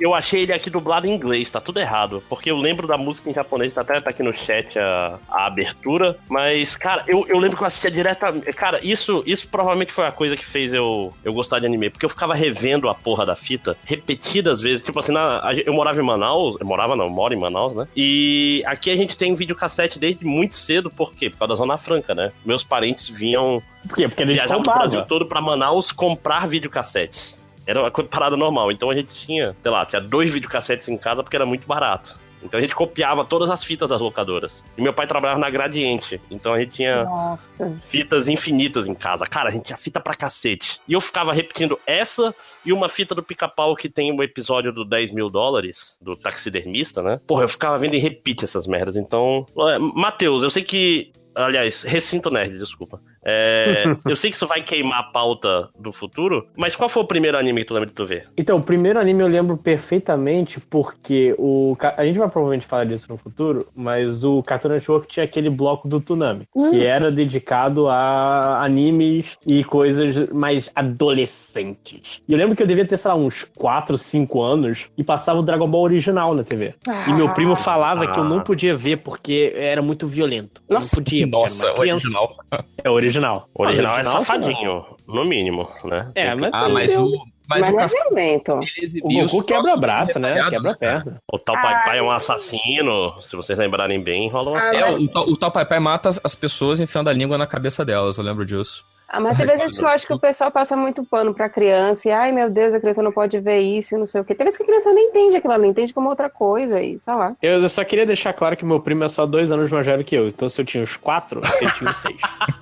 Eu 0.00 0.14
achei 0.14 0.42
ele 0.42 0.52
aqui 0.52 0.70
dublado 0.70 1.06
em 1.06 1.12
inglês, 1.12 1.50
tá 1.50 1.60
tudo 1.60 1.78
errado. 1.78 2.22
Porque 2.28 2.50
eu 2.50 2.56
lembro 2.56 2.86
da 2.86 2.96
música 2.96 3.30
em 3.30 3.34
japonês, 3.34 3.74
tá 3.74 3.82
até 3.82 4.00
tá 4.00 4.10
aqui 4.10 4.22
no 4.22 4.32
chat 4.32 4.78
a, 4.78 5.18
a 5.28 5.46
abertura. 5.46 6.16
Mas, 6.28 6.74
cara, 6.76 7.04
eu, 7.06 7.24
eu 7.28 7.38
lembro 7.38 7.56
que 7.56 7.62
eu 7.62 7.66
assistia 7.66 7.90
diretamente. 7.90 8.52
Cara, 8.52 8.80
isso, 8.82 9.22
isso 9.26 9.48
provavelmente 9.48 9.92
foi 9.92 10.06
a 10.06 10.12
coisa 10.12 10.36
que 10.36 10.44
fez 10.44 10.72
eu, 10.72 11.12
eu 11.22 11.32
gostar 11.32 11.58
de 11.58 11.66
anime. 11.66 11.90
Porque 11.90 12.04
eu 12.04 12.10
ficava 12.10 12.34
revendo 12.34 12.88
a 12.88 12.94
porra 12.94 13.26
da 13.26 13.36
fita 13.36 13.76
repetidas 13.84 14.60
vezes. 14.60 14.82
Tipo 14.82 14.98
assim, 14.98 15.12
na, 15.12 15.42
eu 15.64 15.72
morava 15.72 16.00
em 16.00 16.04
Manaus. 16.04 16.56
Eu 16.58 16.66
morava 16.66 16.96
não, 16.96 17.04
eu 17.04 17.10
moro 17.10 17.34
em 17.34 17.38
Manaus, 17.38 17.74
né? 17.74 17.86
E 17.94 18.62
aqui 18.66 18.90
a 18.90 18.96
gente 18.96 19.16
tem 19.16 19.34
videocassete 19.34 19.98
desde 19.98 20.24
muito 20.24 20.56
cedo, 20.56 20.90
por 20.90 21.14
quê? 21.14 21.28
Por 21.28 21.38
causa 21.38 21.54
da 21.54 21.58
Zona 21.58 21.76
Franca, 21.76 22.14
né? 22.14 22.32
Meus 22.44 22.64
parentes 22.64 23.08
vinham 23.08 23.62
Por 23.86 23.96
quê? 23.96 24.08
Porque 24.08 24.22
a 24.22 24.26
gente 24.26 24.36
viajava 24.36 24.62
pro 24.62 24.72
Brasil 24.72 25.04
todo 25.04 25.26
pra 25.26 25.40
Manaus 25.40 25.92
comprar 25.92 26.46
videocassetes. 26.48 27.39
Era 27.70 27.80
uma 27.82 27.90
coisa- 27.90 28.10
parada 28.10 28.36
normal. 28.36 28.70
Então 28.72 28.90
a 28.90 28.94
gente 28.94 29.08
tinha, 29.14 29.56
sei 29.62 29.70
lá, 29.70 29.86
tinha 29.86 30.00
dois 30.00 30.32
videocassetes 30.32 30.88
em 30.88 30.98
casa 30.98 31.22
porque 31.22 31.36
era 31.36 31.46
muito 31.46 31.66
barato. 31.66 32.18
Então 32.42 32.56
a 32.56 32.60
gente 32.62 32.74
copiava 32.74 33.22
todas 33.22 33.50
as 33.50 33.62
fitas 33.62 33.86
das 33.86 34.00
locadoras. 34.00 34.64
E 34.76 34.80
meu 34.80 34.94
pai 34.94 35.06
trabalhava 35.06 35.38
na 35.38 35.50
Gradiente. 35.50 36.18
Então 36.30 36.54
a 36.54 36.58
gente 36.58 36.72
tinha 36.72 37.04
Nossa. 37.04 37.70
fitas 37.86 38.28
infinitas 38.28 38.86
em 38.86 38.94
casa. 38.94 39.26
Cara, 39.26 39.50
a 39.50 39.52
gente 39.52 39.64
tinha 39.66 39.76
fita 39.76 40.00
pra 40.00 40.14
cacete. 40.14 40.80
E 40.88 40.94
eu 40.94 41.02
ficava 41.02 41.34
repetindo 41.34 41.78
essa 41.86 42.34
e 42.64 42.72
uma 42.72 42.88
fita 42.88 43.14
do 43.14 43.22
pica-pau 43.22 43.76
que 43.76 43.90
tem 43.90 44.10
o 44.10 44.22
episódio 44.22 44.72
do 44.72 44.86
10 44.86 45.12
mil 45.12 45.28
dólares, 45.28 45.96
do 46.00 46.16
taxidermista, 46.16 47.02
né? 47.02 47.20
Porra, 47.26 47.44
eu 47.44 47.48
ficava 47.48 47.76
vendo 47.76 47.94
em 47.94 48.00
repeat 48.00 48.42
essas 48.42 48.66
merdas. 48.66 48.96
Então, 48.96 49.44
é, 49.68 49.78
Matheus, 49.78 50.42
eu 50.42 50.50
sei 50.50 50.64
que. 50.64 51.12
Aliás, 51.34 51.82
Recinto 51.82 52.30
Nerd, 52.30 52.58
desculpa. 52.58 53.00
É, 53.24 53.84
eu 54.06 54.16
sei 54.16 54.30
que 54.30 54.36
isso 54.36 54.46
vai 54.46 54.62
queimar 54.62 55.00
a 55.00 55.02
pauta 55.04 55.68
do 55.78 55.92
futuro, 55.92 56.46
mas 56.56 56.74
qual 56.74 56.88
foi 56.88 57.02
o 57.02 57.06
primeiro 57.06 57.36
anime 57.38 57.60
que 57.60 57.66
tu 57.66 57.74
lembra 57.74 57.88
de 57.88 57.94
tu 57.94 58.06
ver? 58.06 58.28
Então, 58.36 58.58
o 58.58 58.62
primeiro 58.62 58.98
anime 58.98 59.22
eu 59.22 59.28
lembro 59.28 59.56
perfeitamente 59.56 60.60
porque 60.60 61.34
o. 61.38 61.76
A 61.96 62.04
gente 62.04 62.18
vai 62.18 62.28
provavelmente 62.28 62.66
falar 62.66 62.84
disso 62.84 63.06
no 63.10 63.16
futuro, 63.16 63.66
mas 63.74 64.24
o 64.24 64.42
Cartoon 64.42 64.70
Network 64.70 65.06
tinha 65.08 65.24
aquele 65.24 65.50
bloco 65.50 65.86
do 65.88 66.00
Tsunami, 66.00 66.46
que 66.70 66.84
era 66.84 67.10
dedicado 67.10 67.88
a 67.88 68.62
animes 68.64 69.36
e 69.46 69.62
coisas 69.64 70.30
mais 70.30 70.70
adolescentes. 70.74 72.22
E 72.26 72.32
eu 72.32 72.38
lembro 72.38 72.56
que 72.56 72.62
eu 72.62 72.66
devia 72.66 72.86
ter, 72.86 72.96
sei 72.96 73.10
lá, 73.10 73.16
uns 73.16 73.44
4, 73.56 73.96
5 73.96 74.42
anos 74.42 74.86
e 74.96 75.04
passava 75.04 75.40
o 75.40 75.42
Dragon 75.42 75.68
Ball 75.68 75.82
original 75.82 76.34
na 76.34 76.44
TV. 76.44 76.74
E 77.06 77.12
meu 77.12 77.28
primo 77.30 77.56
falava 77.56 78.06
que 78.06 78.18
eu 78.18 78.24
não 78.24 78.40
podia 78.40 78.74
ver 78.74 78.98
porque 78.98 79.52
era 79.56 79.82
muito 79.82 80.06
violento. 80.06 80.62
Não 80.68 80.78
Nossa. 80.78 80.96
podia. 80.96 81.26
porque 81.26 81.36
Nossa, 81.36 81.66
era 81.66 81.74
uma 81.74 81.80
criança. 81.80 82.06
original. 82.06 82.36
É 82.82 82.90
original. 82.90 83.09
O 83.54 83.64
original, 83.64 83.98
é 83.98 84.04
safadinho, 84.04 84.84
no 85.06 85.24
mínimo, 85.24 85.68
né? 85.84 86.10
É, 86.14 86.34
mas, 86.34 86.50
Ah, 86.52 86.68
mas 86.68 86.96
o. 86.96 87.10
Mas 87.48 87.62
Mas 87.62 87.68
o 87.68 87.72
não 87.72 87.78
ele 87.80 89.00
o 89.02 89.26
Goku 89.26 89.42
quebra 89.42 89.76
braço, 89.76 90.20
né? 90.20 90.48
Quebra 90.48 90.76
perna. 90.76 91.20
O 91.32 91.36
tal 91.36 91.60
Pai 91.60 91.84
Pai 91.84 91.98
é 91.98 92.02
um 92.02 92.10
assassino, 92.10 93.20
se 93.22 93.34
vocês 93.34 93.58
lembrarem 93.58 94.00
bem, 94.00 94.28
rola 94.30 94.50
uma... 94.50 94.60
Ah, 94.60 94.74
É, 94.76 94.90
o, 94.92 95.08
tal- 95.08 95.28
o 95.28 95.36
tal 95.36 95.50
Pai 95.50 95.66
Pai 95.66 95.80
mata 95.80 96.08
as, 96.08 96.20
as 96.22 96.34
pessoas 96.36 96.78
enfiando 96.80 97.10
a 97.10 97.12
língua 97.12 97.36
na 97.36 97.48
cabeça 97.48 97.84
delas, 97.84 98.18
eu 98.18 98.24
lembro 98.24 98.46
disso. 98.46 98.84
Ah, 99.12 99.18
mas 99.18 99.36
tem 99.36 99.44
vezes 99.46 99.78
eu 99.78 99.88
acho 99.88 100.06
que 100.06 100.12
o 100.12 100.18
pessoal 100.20 100.50
passa 100.52 100.76
muito 100.76 101.04
pano 101.04 101.34
pra 101.34 101.48
criança 101.48 102.08
e, 102.08 102.12
ai 102.12 102.30
meu 102.30 102.48
Deus, 102.48 102.72
a 102.72 102.78
criança 102.80 103.02
não 103.02 103.10
pode 103.10 103.38
ver 103.40 103.58
isso 103.58 103.94
e 103.94 103.98
não 103.98 104.06
sei 104.06 104.20
o 104.20 104.24
quê. 104.24 104.34
Tem 104.36 104.44
vezes 104.44 104.56
que 104.56 104.62
a 104.62 104.66
criança 104.66 104.92
nem 104.92 105.08
entende 105.08 105.36
aquilo, 105.36 105.52
ela 105.52 105.66
entende 105.66 105.92
como 105.92 106.08
outra 106.08 106.30
coisa 106.30 106.80
e 106.80 106.98
sei 107.00 107.14
lá. 107.14 107.34
Eu, 107.42 107.58
eu 107.60 107.68
só 107.68 107.82
queria 107.82 108.06
deixar 108.06 108.32
claro 108.32 108.56
que 108.56 108.64
meu 108.64 108.78
primo 108.78 109.02
é 109.02 109.08
só 109.08 109.26
dois 109.26 109.50
anos 109.50 109.70
mais 109.72 109.84
velho 109.84 110.04
que 110.04 110.14
eu. 110.14 110.28
Então, 110.28 110.48
se 110.48 110.60
eu 110.60 110.64
tinha 110.64 110.82
uns 110.82 110.96
quatro, 110.96 111.40
ele 111.60 111.70
tinha 111.72 111.90
uns 111.90 111.96
seis. 111.96 112.16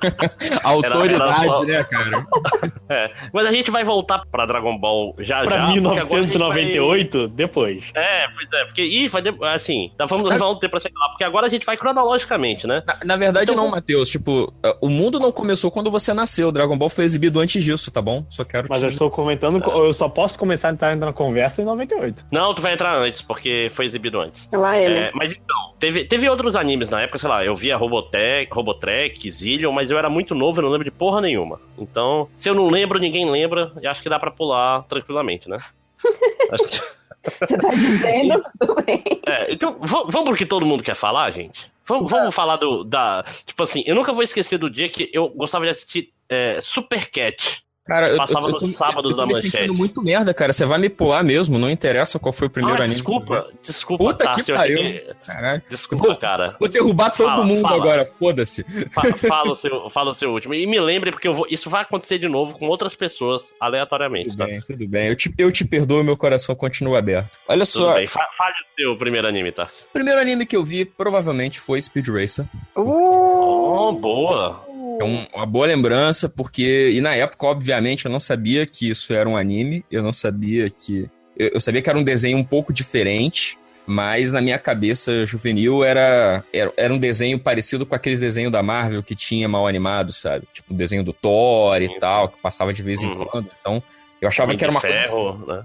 Autoridade, 0.64 1.44
só- 1.44 1.64
né, 1.64 1.84
cara? 1.84 2.26
É, 2.90 3.10
mas 3.34 3.46
a 3.46 3.52
gente 3.52 3.70
vai 3.70 3.84
voltar 3.84 4.22
pra 4.30 4.46
Dragon 4.46 4.78
Ball 4.78 5.14
já 5.18 5.42
pra 5.42 5.58
já. 5.58 5.66
porque 5.66 5.76
agora 5.76 5.98
a 5.98 6.00
gente 6.00 6.38
1998, 6.38 7.28
depois. 7.28 7.90
vai- 7.94 8.02
É, 8.02 8.28
pois 8.34 8.48
é, 8.50 8.64
porque. 8.64 8.82
Ih, 8.82 9.08
vai. 9.08 9.20
de- 9.20 9.34
Assim, 9.44 9.92
tá, 9.98 10.06
vamos 10.06 10.24
levar 10.24 10.48
um 10.48 10.58
tempo 10.58 10.70
pra 10.70 10.80
chegar 10.80 10.98
lá, 10.98 11.08
porque 11.10 11.22
agora 11.24 11.46
a 11.46 11.50
gente 11.50 11.66
vai 11.66 11.76
cronologicamente, 11.76 12.66
né? 12.66 12.82
Na, 12.86 12.96
na 13.04 13.16
verdade, 13.18 13.52
Então- 13.52 13.62
não, 13.62 13.70
Matheus. 13.70 14.08
Tipo, 14.08 14.44
uh, 14.64 14.74
o 14.80 14.88
mundo 14.88 15.20
não 15.20 15.30
começou 15.30 15.70
quando 15.70 15.90
você 15.90 16.14
nasceu. 16.14 16.38
O 16.45 16.52
Dragon 16.52 16.76
Ball 16.76 16.88
foi 16.88 17.04
exibido 17.04 17.40
antes 17.40 17.62
disso, 17.62 17.90
tá 17.90 18.00
bom? 18.02 18.25
Só 18.28 18.45
quero 18.45 18.66
Mas 18.68 18.78
te 18.80 18.85
eu 18.85 18.88
estou 18.90 19.11
comentando, 19.11 19.62
eu 19.71 19.92
só 19.92 20.09
posso 20.09 20.38
começar 20.38 20.68
a 20.68 20.73
entrar 20.73 20.95
na 20.97 21.12
conversa 21.12 21.62
em 21.62 21.64
98. 21.64 22.26
Não, 22.30 22.52
tu 22.54 22.62
vai 22.62 22.73
entrar 22.73 22.95
antes, 22.97 23.21
porque 23.23 23.71
foi 23.75 23.87
exibido 23.87 24.21
antes. 24.21 24.49
Lá 24.52 24.78
ele. 24.78 24.95
É, 24.95 25.11
mas 25.14 25.30
então, 25.33 25.75
teve, 25.78 26.04
teve 26.04 26.28
outros 26.28 26.54
animes 26.57 26.88
na 26.90 27.02
época, 27.02 27.18
sei 27.18 27.28
lá, 27.28 27.45
eu 27.45 27.54
via 27.54 27.76
Robotech, 27.76 28.52
Robotrek, 28.52 29.30
Zillion, 29.30 29.73
mas 29.73 29.90
eu 29.90 29.99
era 29.99 30.09
muito 30.11 30.35
novo, 30.35 30.59
eu 30.61 30.62
não 30.64 30.71
lembro 30.71 30.85
de 30.85 30.90
porra 30.90 31.21
nenhuma. 31.21 31.61
Então, 31.78 32.28
se 32.35 32.49
eu 32.49 32.54
não 32.54 32.68
lembro, 32.68 32.99
ninguém 32.99 33.28
lembra, 33.30 33.73
e 33.80 33.87
acho 33.87 34.02
que 34.02 34.09
dá 34.09 34.18
pra 34.18 34.30
pular 34.30 34.83
tranquilamente, 34.85 35.49
né? 35.49 35.57
Acho 36.52 36.64
que- 36.68 36.99
Você 37.47 37.59
tá 37.59 37.71
dizendo, 37.71 38.42
tudo 38.61 38.75
bem. 38.87 39.02
É, 39.26 39.52
então, 39.52 39.76
va- 39.80 40.04
vamos 40.09 40.28
pro 40.30 40.37
que 40.37 40.47
todo 40.47 40.64
mundo 40.64 40.83
quer 40.83 40.95
falar, 40.95 41.30
gente? 41.30 41.71
Vamos, 41.85 42.11
vamos 42.11 42.35
falar 42.35 42.57
do. 42.57 42.85
Da, 42.85 43.25
tipo 43.45 43.62
assim, 43.62 43.83
eu 43.87 43.95
nunca 43.95 44.12
vou 44.12 44.23
esquecer 44.23 44.59
do 44.59 44.71
dia 44.71 44.88
que 44.88 45.11
eu 45.12 45.28
gostava 45.30 45.64
de 45.64 45.71
assistir 45.71 46.11
é, 46.28 46.58
Super 46.61 47.11
Cat. 47.11 47.62
Cara, 47.87 48.11
eu, 48.11 48.18
Passava 48.18 48.49
eu, 48.49 48.52
eu 48.52 48.61
nos 48.61 48.73
tô, 48.73 48.78
sábados 48.78 49.04
eu 49.04 49.11
tô 49.12 49.16
da 49.16 49.26
me 49.26 49.32
manchete. 49.32 49.50
sentindo 49.50 49.73
muito 49.73 50.02
merda, 50.02 50.35
cara. 50.35 50.52
Você 50.52 50.66
vai 50.66 50.78
me 50.78 50.90
pular 50.90 51.25
mesmo, 51.25 51.58
não 51.58 51.70
interessa 51.70 52.18
qual 52.18 52.35
foi 52.35 52.47
o 52.49 52.50
primeiro 52.50 52.78
ah, 52.78 52.85
anime. 52.85 52.97
desculpa, 52.97 53.50
desculpa, 53.62 54.04
Puta 54.04 54.25
tá, 54.26 54.32
que 54.35 54.52
eu 54.52 54.54
pariu. 54.54 54.76
que- 54.76 55.14
Caralho. 55.25 55.62
Desculpa, 55.70 56.04
Vou- 56.04 56.16
cara. 56.16 56.54
Vou 56.61 56.68
derrubar 56.68 57.08
todo 57.08 57.28
Fala, 57.30 57.47
mundo 57.47 57.62
fala. 57.62 57.76
agora, 57.76 58.04
foda-se. 58.04 58.62
Fa- 58.92 59.11
fala, 59.26 59.52
o 59.52 59.56
seu, 59.56 59.88
fala 59.88 60.11
o 60.11 60.14
seu 60.14 60.30
último. 60.30 60.52
E 60.52 60.66
me 60.66 60.78
lembre, 60.78 61.11
porque 61.11 61.26
eu 61.26 61.32
vou, 61.32 61.47
isso 61.49 61.70
vai 61.70 61.80
acontecer 61.80 62.18
de 62.18 62.28
novo 62.28 62.58
com 62.58 62.66
outras 62.66 62.94
pessoas, 62.94 63.54
aleatoriamente, 63.58 64.28
Tudo 64.32 64.37
tá? 64.40 64.44
bem, 64.44 64.61
tudo 64.61 64.87
bem. 64.87 65.08
Eu 65.08 65.16
te, 65.16 65.32
eu 65.38 65.50
te 65.50 65.64
perdoo, 65.64 66.04
meu 66.04 66.14
coração 66.18 66.54
continua 66.54 66.99
aberto. 66.99 67.38
Olha 67.49 67.64
Tudo 67.64 67.68
só, 67.68 67.94
bem. 67.94 68.06
Fa- 68.06 68.28
Fale 68.37 68.52
o 68.52 68.80
seu 68.82 68.99
primeiro 68.99 69.26
anime, 69.26 69.50
tá? 69.50 69.64
o 69.64 69.92
primeiro 69.94 70.20
anime 70.20 70.44
que 70.44 70.54
eu 70.54 70.62
vi 70.62 70.85
provavelmente 70.85 71.58
foi 71.58 71.80
Speed 71.80 72.08
Racer. 72.08 72.44
Oh, 72.76 73.88
Uh, 73.88 73.92
boa. 73.92 74.67
É 75.00 75.04
um- 75.04 75.26
uma 75.34 75.46
boa 75.46 75.66
lembrança, 75.66 76.28
porque. 76.28 76.90
E 76.92 77.00
na 77.00 77.14
época, 77.14 77.46
obviamente, 77.46 78.04
eu 78.06 78.10
não 78.10 78.20
sabia 78.20 78.66
que 78.66 78.90
isso 78.90 79.12
era 79.12 79.28
um 79.28 79.36
anime. 79.36 79.84
Eu 79.90 80.02
não 80.02 80.12
sabia 80.12 80.68
que. 80.70 81.06
Eu, 81.36 81.50
eu 81.54 81.60
sabia 81.60 81.80
que 81.82 81.88
era 81.90 81.98
um 81.98 82.02
desenho 82.04 82.36
um 82.38 82.44
pouco 82.44 82.72
diferente. 82.72 83.58
Mas 83.90 84.34
na 84.34 84.42
minha 84.42 84.58
cabeça 84.58 85.24
juvenil 85.24 85.82
era, 85.82 86.44
era, 86.52 86.70
era 86.76 86.92
um 86.92 86.98
desenho 86.98 87.38
parecido 87.38 87.86
com 87.86 87.94
aqueles 87.94 88.20
desenhos 88.20 88.52
da 88.52 88.62
Marvel 88.62 89.02
que 89.02 89.14
tinha 89.14 89.48
mal 89.48 89.66
animado, 89.66 90.12
sabe? 90.12 90.46
Tipo 90.52 90.74
o 90.74 90.76
desenho 90.76 91.02
do 91.02 91.14
Thor 91.14 91.80
e 91.80 91.98
tal, 91.98 92.28
que 92.28 92.36
passava 92.38 92.70
de 92.74 92.82
vez 92.82 93.02
em 93.02 93.06
Uhum. 93.06 93.24
quando. 93.24 93.50
Então, 93.58 93.82
eu 94.20 94.28
achava 94.28 94.54
que 94.54 94.62
era 94.62 94.70
uma 94.70 94.78
coisa 94.82 95.00
ferro, 95.00 95.46
né? 95.46 95.64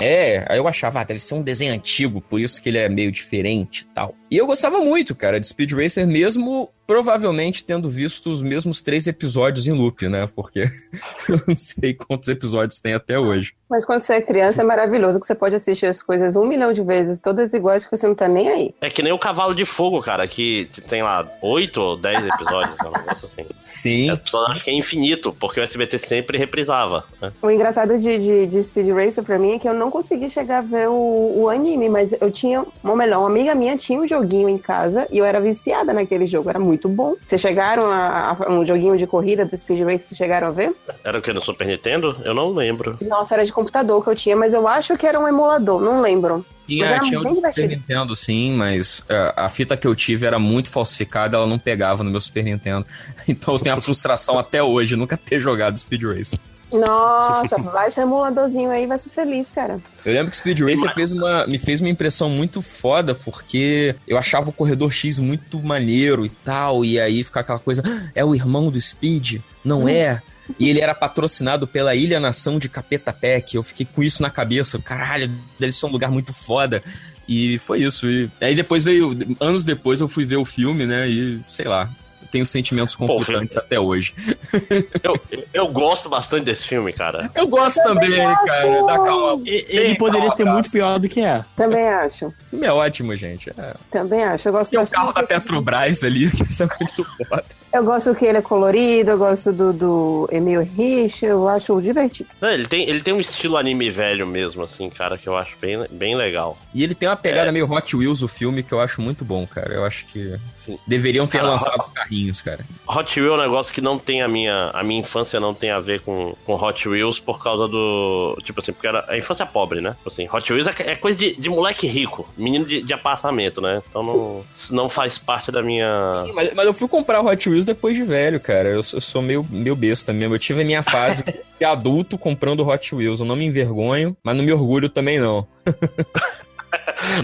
É, 0.00 0.44
aí 0.48 0.58
eu 0.58 0.66
achava, 0.66 1.00
ah, 1.00 1.04
deve 1.04 1.20
ser 1.20 1.34
um 1.34 1.42
desenho 1.42 1.74
antigo, 1.74 2.20
por 2.20 2.40
isso 2.40 2.60
que 2.60 2.68
ele 2.68 2.78
é 2.78 2.88
meio 2.88 3.12
diferente 3.12 3.80
e 3.80 3.86
tal. 3.86 4.14
E 4.30 4.36
eu 4.36 4.46
gostava 4.46 4.80
muito, 4.80 5.14
cara, 5.14 5.38
de 5.38 5.46
Speed 5.46 5.72
Racer, 5.72 6.06
mesmo 6.06 6.70
provavelmente 6.86 7.64
tendo 7.64 7.88
visto 7.88 8.30
os 8.30 8.42
mesmos 8.42 8.80
três 8.80 9.06
episódios 9.06 9.66
em 9.66 9.72
loop, 9.72 10.08
né? 10.08 10.28
Porque 10.34 10.64
eu 11.28 11.40
não 11.46 11.56
sei 11.56 11.94
quantos 11.94 12.28
episódios 12.28 12.80
tem 12.80 12.94
até 12.94 13.18
hoje. 13.18 13.54
Mas 13.68 13.84
quando 13.84 14.00
você 14.00 14.14
é 14.14 14.22
criança 14.22 14.62
é 14.62 14.64
maravilhoso 14.64 15.20
que 15.20 15.26
você 15.26 15.34
pode 15.34 15.54
assistir 15.54 15.86
as 15.86 16.02
coisas 16.02 16.36
um 16.36 16.46
milhão 16.46 16.72
de 16.72 16.82
vezes, 16.82 17.20
todas 17.20 17.52
iguais, 17.52 17.86
que 17.86 17.96
você 17.96 18.06
não 18.06 18.14
tá 18.14 18.28
nem 18.28 18.48
aí. 18.48 18.74
É 18.80 18.90
que 18.90 19.02
nem 19.02 19.12
o 19.12 19.18
Cavalo 19.18 19.54
de 19.54 19.64
Fogo, 19.64 20.02
cara, 20.02 20.26
que 20.26 20.68
tem 20.88 21.02
lá 21.02 21.26
oito 21.42 21.80
ou 21.80 21.96
dez 21.96 22.24
episódios, 22.26 22.76
um 22.80 22.90
negócio 22.90 23.28
assim. 23.28 23.46
Sim. 23.74 24.10
As 24.10 24.18
pessoas 24.18 24.50
acham 24.50 24.64
que 24.64 24.70
é 24.70 24.74
infinito, 24.74 25.34
porque 25.38 25.60
o 25.60 25.62
SBT 25.62 25.98
sempre 25.98 26.38
reprisava. 26.38 27.04
né? 27.20 27.32
O 27.42 27.50
engraçado 27.50 27.96
de, 27.98 28.18
de, 28.18 28.46
de 28.46 28.62
Speed 28.62 28.88
Racer 28.88 29.24
pra 29.24 29.38
mim 29.38 29.52
é 29.54 29.58
que 29.58 29.68
eu 29.68 29.74
não 29.74 29.90
consegui 29.90 30.28
chegar 30.28 30.58
a 30.58 30.62
ver 30.62 30.88
o, 30.88 31.34
o 31.42 31.48
anime, 31.48 31.88
mas 31.88 32.14
eu 32.20 32.30
tinha, 32.30 32.64
ou 32.82 32.96
melhor, 32.96 33.20
uma 33.20 33.28
amiga 33.28 33.54
minha 33.54 33.76
tinha 33.76 34.00
um 34.00 34.06
joguinho 34.06 34.48
em 34.48 34.58
casa 34.58 35.06
e 35.10 35.18
eu 35.18 35.24
era 35.24 35.40
viciada 35.40 35.92
naquele 35.92 36.26
jogo, 36.26 36.48
era 36.48 36.58
muito 36.58 36.88
bom. 36.88 37.14
Vocês 37.26 37.40
chegaram 37.40 37.90
a, 37.90 38.36
a 38.40 38.52
um 38.52 38.64
joguinho 38.64 38.96
de 38.96 39.06
corrida 39.06 39.44
do 39.44 39.56
Speed 39.56 39.80
Racer, 39.80 39.98
vocês 40.00 40.18
chegaram 40.18 40.48
a 40.48 40.50
ver? 40.50 40.74
Era 41.02 41.18
o 41.18 41.22
que 41.22 41.32
no 41.32 41.40
Super 41.40 41.66
Nintendo? 41.66 42.16
Eu 42.24 42.34
não 42.34 42.52
lembro. 42.52 42.96
Nossa, 43.00 43.34
era 43.34 43.44
de 43.44 43.52
computador 43.52 44.02
que 44.02 44.10
eu 44.10 44.16
tinha, 44.16 44.36
mas 44.36 44.54
eu 44.54 44.66
acho 44.68 44.96
que 44.96 45.06
era 45.06 45.18
um 45.18 45.26
emulador, 45.28 45.80
não 45.80 46.00
lembro. 46.00 46.44
Tinha, 46.66 46.98
tinha 47.00 47.20
do 47.20 47.34
Super. 47.34 47.68
Nintendo, 47.68 48.16
sim, 48.16 48.54
mas 48.54 49.02
é, 49.08 49.32
a 49.36 49.48
fita 49.48 49.76
que 49.76 49.86
eu 49.86 49.94
tive 49.94 50.26
era 50.26 50.38
muito 50.38 50.70
falsificada, 50.70 51.36
ela 51.36 51.46
não 51.46 51.58
pegava 51.58 52.02
no 52.02 52.10
meu 52.10 52.20
Super 52.20 52.44
Nintendo. 52.44 52.86
Então 53.28 53.54
eu 53.54 53.60
tenho 53.60 53.74
a 53.76 53.80
frustração 53.80 54.38
até 54.38 54.62
hoje, 54.62 54.96
nunca 54.96 55.16
ter 55.16 55.40
jogado 55.40 55.78
Speed 55.78 56.02
Racer. 56.04 56.38
Nossa, 56.72 57.56
baixa 57.58 58.00
um 58.00 58.04
emuladorzinho 58.04 58.70
aí, 58.70 58.86
vai 58.86 58.98
ser 58.98 59.10
feliz, 59.10 59.46
cara. 59.54 59.78
Eu 60.04 60.12
lembro 60.12 60.30
que 60.30 60.36
Speed 60.36 60.58
Racer 60.60 60.86
Mas- 60.86 60.94
fez 60.94 61.12
uma, 61.12 61.46
me 61.46 61.58
fez 61.58 61.80
uma 61.80 61.88
impressão 61.88 62.28
muito 62.28 62.60
foda, 62.60 63.14
porque 63.14 63.94
eu 64.08 64.18
achava 64.18 64.50
o 64.50 64.52
Corredor 64.52 64.90
X 64.90 65.18
muito 65.18 65.62
maneiro 65.62 66.26
e 66.26 66.30
tal, 66.30 66.84
e 66.84 66.98
aí 66.98 67.22
ficar 67.22 67.40
aquela 67.40 67.58
coisa, 67.60 67.82
"Ah, 67.86 68.10
é 68.14 68.24
o 68.24 68.34
irmão 68.34 68.70
do 68.70 68.80
Speed? 68.80 69.36
Não 69.64 69.88
é? 69.88 70.20
E 70.58 70.68
ele 70.68 70.80
era 70.80 70.94
patrocinado 70.94 71.66
pela 71.66 71.94
Ilha 71.94 72.20
Nação 72.20 72.58
de 72.58 72.68
Capetapec, 72.68 73.56
eu 73.56 73.62
fiquei 73.62 73.86
com 73.86 74.02
isso 74.02 74.22
na 74.22 74.30
cabeça, 74.30 74.78
caralho, 74.78 75.32
deve 75.58 75.72
ser 75.72 75.86
um 75.86 75.90
lugar 75.90 76.10
muito 76.10 76.32
foda. 76.32 76.82
E 77.28 77.58
foi 77.58 77.80
isso. 77.80 78.06
E 78.06 78.30
aí 78.40 78.54
depois 78.54 78.84
veio, 78.84 79.16
anos 79.40 79.64
depois 79.64 80.00
eu 80.00 80.08
fui 80.08 80.24
ver 80.24 80.36
o 80.36 80.44
filme, 80.44 80.86
né, 80.86 81.08
e 81.08 81.40
sei 81.46 81.66
lá, 81.66 81.90
eu 82.20 82.28
tenho 82.28 82.44
sentimentos 82.44 82.94
Pô, 82.94 83.06
conflitantes 83.06 83.56
até 83.56 83.80
hoje. 83.80 84.14
Eu, 85.02 85.20
eu 85.52 85.68
gosto 85.68 86.08
bastante 86.08 86.44
desse 86.44 86.66
filme, 86.66 86.92
cara. 86.92 87.30
Eu 87.34 87.46
gosto 87.46 87.82
também, 87.82 88.16
cara, 88.16 88.82
dá 88.86 88.98
calma. 88.98 89.42
Ele 89.44 89.94
poderia 89.96 90.30
ser 90.30 90.44
muito 90.44 90.70
pior 90.70 90.98
do 90.98 91.08
que 91.08 91.20
é. 91.20 91.44
Também 91.54 91.86
acho. 91.86 92.26
O 92.28 92.34
filme 92.48 92.66
é 92.66 92.72
ótimo, 92.72 93.14
gente. 93.14 93.50
É. 93.50 93.74
Também 93.90 94.24
acho. 94.24 94.48
Eu 94.48 94.52
gosto 94.52 94.70
Tem 94.70 94.80
o 94.80 94.86
carro 94.86 95.12
da 95.12 95.22
Petrobras 95.22 96.02
ali, 96.02 96.30
que 96.32 96.42
isso 96.42 96.62
é 96.62 96.68
muito 96.80 97.04
foda. 97.04 97.44
Eu 97.74 97.82
gosto 97.82 98.14
que 98.14 98.24
ele 98.24 98.38
é 98.38 98.40
colorido, 98.40 99.10
eu 99.10 99.18
gosto 99.18 99.52
do, 99.52 99.72
do 99.72 100.28
Emil 100.30 100.62
Rich, 100.62 101.26
eu 101.26 101.48
acho 101.48 101.82
divertido. 101.82 102.30
Não, 102.40 102.48
ele, 102.48 102.68
tem, 102.68 102.88
ele 102.88 103.00
tem 103.00 103.12
um 103.12 103.18
estilo 103.18 103.56
anime 103.56 103.90
velho 103.90 104.24
mesmo, 104.24 104.62
assim, 104.62 104.88
cara, 104.88 105.18
que 105.18 105.28
eu 105.28 105.36
acho 105.36 105.56
bem, 105.60 105.84
bem 105.90 106.14
legal. 106.14 106.56
E 106.72 106.84
ele 106.84 106.94
tem 106.94 107.08
uma 107.08 107.16
pegada 107.16 107.50
meio 107.50 107.68
Hot 107.68 107.96
Wheels, 107.96 108.22
o 108.22 108.28
filme, 108.28 108.62
que 108.62 108.72
eu 108.72 108.80
acho 108.80 109.02
muito 109.02 109.24
bom, 109.24 109.44
cara. 109.44 109.74
Eu 109.74 109.84
acho 109.84 110.04
que 110.06 110.36
Sim. 110.52 110.78
deveriam 110.86 111.26
ter 111.26 111.38
Cara, 111.38 111.50
lançado 111.50 111.80
os 111.80 111.88
carrinhos, 111.88 112.40
cara. 112.40 112.64
Hot 112.86 113.20
Wheels 113.20 113.32
é 113.32 113.36
um 113.36 113.42
negócio 113.42 113.74
que 113.74 113.80
não 113.80 113.98
tem 113.98 114.22
a 114.22 114.28
minha. 114.28 114.70
A 114.72 114.84
minha 114.84 115.00
infância 115.00 115.40
não 115.40 115.52
tem 115.52 115.70
a 115.70 115.80
ver 115.80 116.00
com, 116.00 116.36
com 116.44 116.54
Hot 116.54 116.88
Wheels 116.88 117.18
por 117.18 117.42
causa 117.42 117.66
do. 117.66 118.36
Tipo 118.44 118.60
assim, 118.60 118.72
porque 118.72 118.86
era 118.86 119.04
a 119.08 119.18
infância 119.18 119.44
pobre, 119.46 119.80
né? 119.80 119.96
Tipo 119.98 120.08
assim, 120.08 120.28
Hot 120.32 120.52
Wheels 120.52 120.66
é, 120.68 120.92
é 120.92 120.96
coisa 120.96 121.18
de, 121.18 121.36
de 121.36 121.48
moleque 121.48 121.86
rico, 121.86 122.28
menino 122.36 122.64
de, 122.64 122.82
de 122.82 122.92
apartamento, 122.92 123.60
né? 123.60 123.82
Então 123.88 124.02
não, 124.02 124.44
isso 124.54 124.74
não 124.74 124.88
faz 124.88 125.18
parte 125.18 125.50
da 125.50 125.62
minha. 125.62 126.24
Mas, 126.34 126.54
mas 126.54 126.66
eu 126.66 126.74
fui 126.74 126.88
comprar 126.88 127.20
o 127.20 127.26
Hot 127.26 127.48
Wheels 127.48 127.63
depois 127.64 127.96
de 127.96 128.04
velho, 128.04 128.38
cara. 128.38 128.68
Eu, 128.68 128.82
sou- 128.82 128.96
eu 128.98 129.00
sou 129.00 129.22
meio, 129.22 129.46
meio 129.50 129.74
besta 129.74 130.12
mesmo. 130.12 130.34
Eu 130.34 130.38
tive 130.38 130.62
a 130.62 130.64
minha 130.64 130.82
fase 130.82 131.24
de 131.58 131.64
adulto 131.64 132.16
comprando 132.18 132.66
Hot 132.66 132.94
Wheels. 132.94 133.20
Eu 133.20 133.26
não 133.26 133.36
me 133.36 133.44
envergonho, 133.46 134.16
mas 134.22 134.36
não 134.36 134.44
me 134.44 134.52
orgulho 134.52 134.88
também, 134.88 135.18
não. 135.18 135.46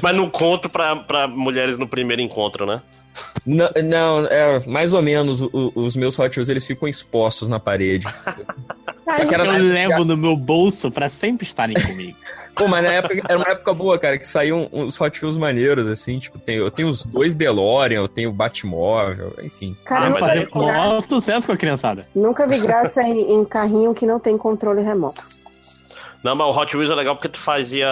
Mas 0.02 0.14
não 0.14 0.30
conto 0.30 0.68
pra, 0.68 0.94
pra 0.94 1.26
mulheres 1.26 1.76
no 1.76 1.86
primeiro 1.88 2.22
encontro, 2.22 2.64
né? 2.64 2.80
Não, 3.44 3.68
não, 3.84 4.26
é, 4.26 4.64
mais 4.66 4.92
ou 4.92 5.02
menos 5.02 5.40
o- 5.40 5.72
os 5.74 5.96
meus 5.96 6.16
Hot 6.18 6.38
Wheels 6.38 6.48
eles 6.48 6.64
ficam 6.64 6.86
expostos 6.88 7.48
na 7.48 7.58
parede. 7.58 8.06
Só 9.12 9.24
que 9.26 9.34
era 9.34 9.44
Eu 9.44 9.64
levo 9.64 10.04
no 10.04 10.16
meu 10.16 10.36
bolso 10.36 10.90
pra 10.90 11.08
sempre 11.08 11.44
estarem 11.44 11.74
comigo. 11.74 12.16
Pô, 12.54 12.68
mas 12.68 12.82
na 12.84 12.92
época 12.92 13.22
era 13.28 13.38
uma 13.38 13.48
época 13.48 13.72
boa, 13.72 13.98
cara, 13.98 14.18
que 14.18 14.26
saíam 14.26 14.68
uns 14.72 15.00
Hot 15.00 15.22
Wheels 15.24 15.36
maneiros, 15.36 15.86
assim, 15.86 16.18
tipo, 16.18 16.38
tem, 16.38 16.56
eu 16.56 16.70
tenho 16.70 16.88
os 16.88 17.04
dois 17.06 17.32
DeLorean, 17.32 17.96
eu 17.98 18.08
tenho 18.08 18.30
o 18.30 18.32
Batmóvel, 18.32 19.34
enfim. 19.42 19.76
Cara, 19.84 20.06
Ah, 20.06 20.10
gra- 20.18 20.48
Maior 20.54 21.00
sucesso 21.00 21.46
com 21.46 21.52
a 21.52 21.56
criançada. 21.56 22.06
nunca 22.14 22.46
vi 22.46 22.58
graça 22.58 23.02
em, 23.02 23.32
em 23.34 23.44
carrinho 23.44 23.94
que 23.94 24.04
não 24.04 24.18
tem 24.20 24.36
controle 24.36 24.82
remoto. 24.82 25.22
Não, 26.22 26.36
mas 26.36 26.54
o 26.54 26.58
Hot 26.60 26.76
Wheels 26.76 26.90
é 26.90 26.94
legal 26.94 27.16
porque 27.16 27.28
tu 27.30 27.38
fazia. 27.38 27.88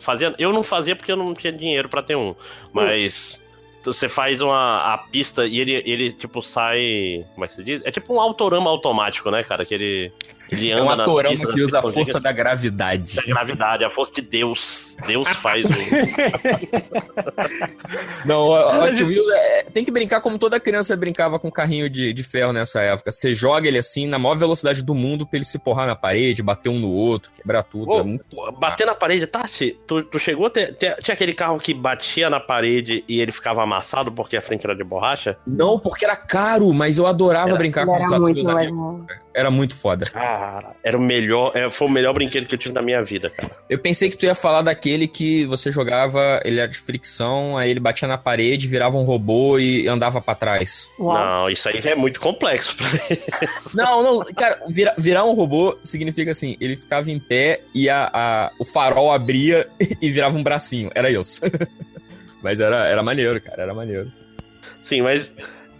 fazia 0.00 0.34
eu 0.38 0.52
não 0.52 0.62
fazia 0.64 0.96
porque 0.96 1.12
eu 1.12 1.16
não 1.16 1.32
tinha 1.34 1.52
dinheiro 1.52 1.88
pra 1.88 2.02
ter 2.02 2.16
um. 2.16 2.34
Mas. 2.72 3.40
Você 3.84 4.08
faz 4.08 4.40
uma 4.40 4.94
a 4.94 4.96
pista 4.96 5.46
e 5.46 5.60
ele, 5.60 5.82
ele, 5.84 6.10
tipo, 6.10 6.40
sai. 6.40 7.24
Como 7.34 7.44
é 7.44 7.48
que 7.48 7.54
se 7.54 7.62
diz? 7.62 7.82
É 7.84 7.90
tipo 7.90 8.14
um 8.14 8.18
autorama 8.20 8.70
automático, 8.70 9.30
né, 9.30 9.42
cara? 9.44 9.64
Que 9.64 9.74
ele. 9.74 10.12
Ele 10.50 10.70
É 10.70 10.74
anda 10.74 10.82
um 10.82 10.86
nas 10.86 10.98
atorama 11.00 11.36
pistas, 11.36 11.54
que 11.54 11.60
usa 11.62 11.76
a 11.78 11.80
assim, 11.80 11.92
força 11.92 12.20
da 12.20 12.32
gravidade. 12.32 13.16
da 13.16 13.22
gravidade, 13.22 13.84
a 13.84 13.90
força 13.90 14.12
de 14.14 14.22
Deus. 14.22 14.96
Deus 15.06 15.28
faz 15.28 15.64
o. 15.64 15.68
Não, 18.26 18.48
Hot 18.82 19.02
Wheels 19.02 19.28
é- 19.30 19.64
tem 19.64 19.84
que 19.84 19.90
brincar 19.90 20.20
como 20.20 20.38
toda 20.38 20.58
criança 20.60 20.96
brincava 20.96 21.38
com 21.38 21.50
carrinho 21.50 21.88
de, 21.90 22.12
de 22.12 22.22
ferro 22.22 22.52
nessa 22.52 22.80
época. 22.80 23.10
Você 23.10 23.34
joga 23.34 23.68
ele 23.68 23.78
assim, 23.78 24.06
na 24.06 24.18
maior 24.18 24.34
velocidade 24.36 24.82
do 24.82 24.94
mundo, 24.94 25.26
pra 25.26 25.36
ele 25.38 25.44
se 25.44 25.58
porrar 25.58 25.86
na 25.86 25.96
parede, 25.96 26.42
bater 26.42 26.68
um 26.68 26.78
no 26.78 26.90
outro, 26.90 27.32
quebrar 27.32 27.62
tudo. 27.62 27.90
Ô, 27.92 28.00
é 28.00 28.02
muito... 28.02 28.24
Bater 28.58 28.86
na 28.86 28.94
parede, 28.94 29.26
Tati, 29.26 29.78
tu, 29.86 30.02
tu 30.04 30.18
chegou 30.18 30.46
a 30.46 30.50
ter, 30.50 30.74
ter- 30.74 30.96
Tinha 30.96 31.14
aquele 31.14 31.32
carro 31.32 31.58
que 31.58 31.74
batia 31.74 32.30
na 32.30 32.40
parede 32.40 33.04
e 33.08 33.20
ele 33.20 33.32
ficava 33.32 33.62
amassado 33.62 34.12
porque 34.12 34.36
a 34.36 34.42
frente 34.42 34.64
era 34.64 34.74
de 34.74 34.84
borracha? 34.84 35.36
Não, 35.46 35.78
porque 35.78 36.04
era 36.04 36.16
caro, 36.16 36.72
mas 36.72 36.98
eu 36.98 37.06
adorava 37.06 37.50
Era- 37.50 37.58
brincar 37.58 37.86
com 37.86 37.96
os 37.96 38.02
era 38.04 38.20
muito 38.20 38.50
amigos. 38.50 39.04
Era 39.36 39.50
muito 39.50 39.74
foda. 39.74 40.06
Cara, 40.34 40.74
era 40.82 40.98
o 40.98 41.00
melhor. 41.00 41.52
é, 41.54 41.70
foi 41.70 41.86
o 41.86 41.90
melhor 41.90 42.12
brinquedo 42.12 42.46
que 42.46 42.54
eu 42.54 42.58
tive 42.58 42.74
na 42.74 42.82
minha 42.82 43.02
vida, 43.04 43.30
cara. 43.30 43.52
Eu 43.70 43.78
pensei 43.78 44.10
que 44.10 44.16
tu 44.16 44.26
ia 44.26 44.34
falar 44.34 44.62
daquele 44.62 45.06
que 45.06 45.44
você 45.46 45.70
jogava, 45.70 46.40
ele 46.44 46.58
era 46.58 46.68
de 46.68 46.76
fricção, 46.78 47.56
aí 47.56 47.70
ele 47.70 47.78
batia 47.78 48.08
na 48.08 48.18
parede, 48.18 48.66
virava 48.66 48.96
um 48.96 49.04
robô 49.04 49.58
e 49.58 49.86
andava 49.86 50.20
pra 50.20 50.34
trás. 50.34 50.90
Uau. 50.98 51.14
Não, 51.16 51.50
isso 51.50 51.68
aí 51.68 51.80
já 51.80 51.90
é 51.90 51.94
muito 51.94 52.20
complexo 52.20 52.76
pra 52.76 52.86
mim. 52.88 52.98
Não, 53.74 54.02
não, 54.02 54.24
cara, 54.34 54.58
vira- 54.68 54.94
virar 54.98 55.24
um 55.24 55.34
robô 55.34 55.76
significa 55.82 56.30
assim, 56.30 56.56
ele 56.60 56.74
ficava 56.76 57.10
em 57.10 57.18
pé 57.18 57.60
e 57.74 57.88
a, 57.88 58.10
a- 58.12 58.50
o 58.58 58.64
farol 58.64 59.12
abria 59.12 59.68
e 60.02 60.10
virava 60.10 60.36
um 60.36 60.42
bracinho. 60.42 60.90
Era 60.94 61.10
isso. 61.10 61.40
Mas 62.42 62.60
era, 62.60 62.86
era 62.86 63.02
maneiro, 63.02 63.40
cara, 63.40 63.62
era 63.62 63.72
maneiro. 63.74 64.10
Sim, 64.82 65.00
mas 65.02 65.30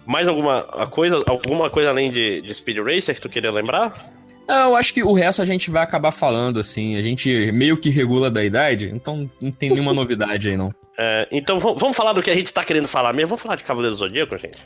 mais 0.06 0.26
alguma 0.26 0.62
coisa, 0.90 1.23
alguma 1.26 1.68
coisa 1.68 1.90
além 1.90 2.11
de, 2.11 2.40
de 2.40 2.54
Speed 2.54 2.78
Racer 2.78 3.14
que 3.14 3.20
tu 3.20 3.28
queria 3.28 3.50
lembrar? 3.50 4.13
Não, 4.47 4.71
eu 4.71 4.77
acho 4.77 4.93
que 4.93 5.03
o 5.03 5.13
resto 5.13 5.41
a 5.43 5.45
gente 5.45 5.71
vai 5.71 5.83
acabar 5.83 6.11
falando, 6.11 6.61
assim. 6.61 6.97
A 6.97 7.03
gente 7.03 7.51
meio 7.53 7.77
que 7.77 7.89
regula 7.91 8.31
da 8.31 8.45
idade, 8.45 8.91
então 8.95 9.29
não 9.41 9.51
tem 9.51 9.71
nenhuma 9.71 9.93
novidade 9.95 10.49
aí, 10.49 10.57
não. 10.57 10.71
É, 10.97 11.27
então 11.33 11.59
vamos 11.59 11.97
falar 11.97 12.13
do 12.13 12.23
que 12.23 12.31
a 12.31 12.35
gente 12.37 12.53
tá 12.53 12.63
querendo 12.63 12.87
falar 12.87 13.13
mesmo. 13.13 13.31
Vamos 13.31 13.43
falar 13.43 13.57
de 13.57 13.65
Cavaleiro 13.65 13.97
do 13.97 13.99
Zodíaco, 13.99 14.39
gente? 14.39 14.59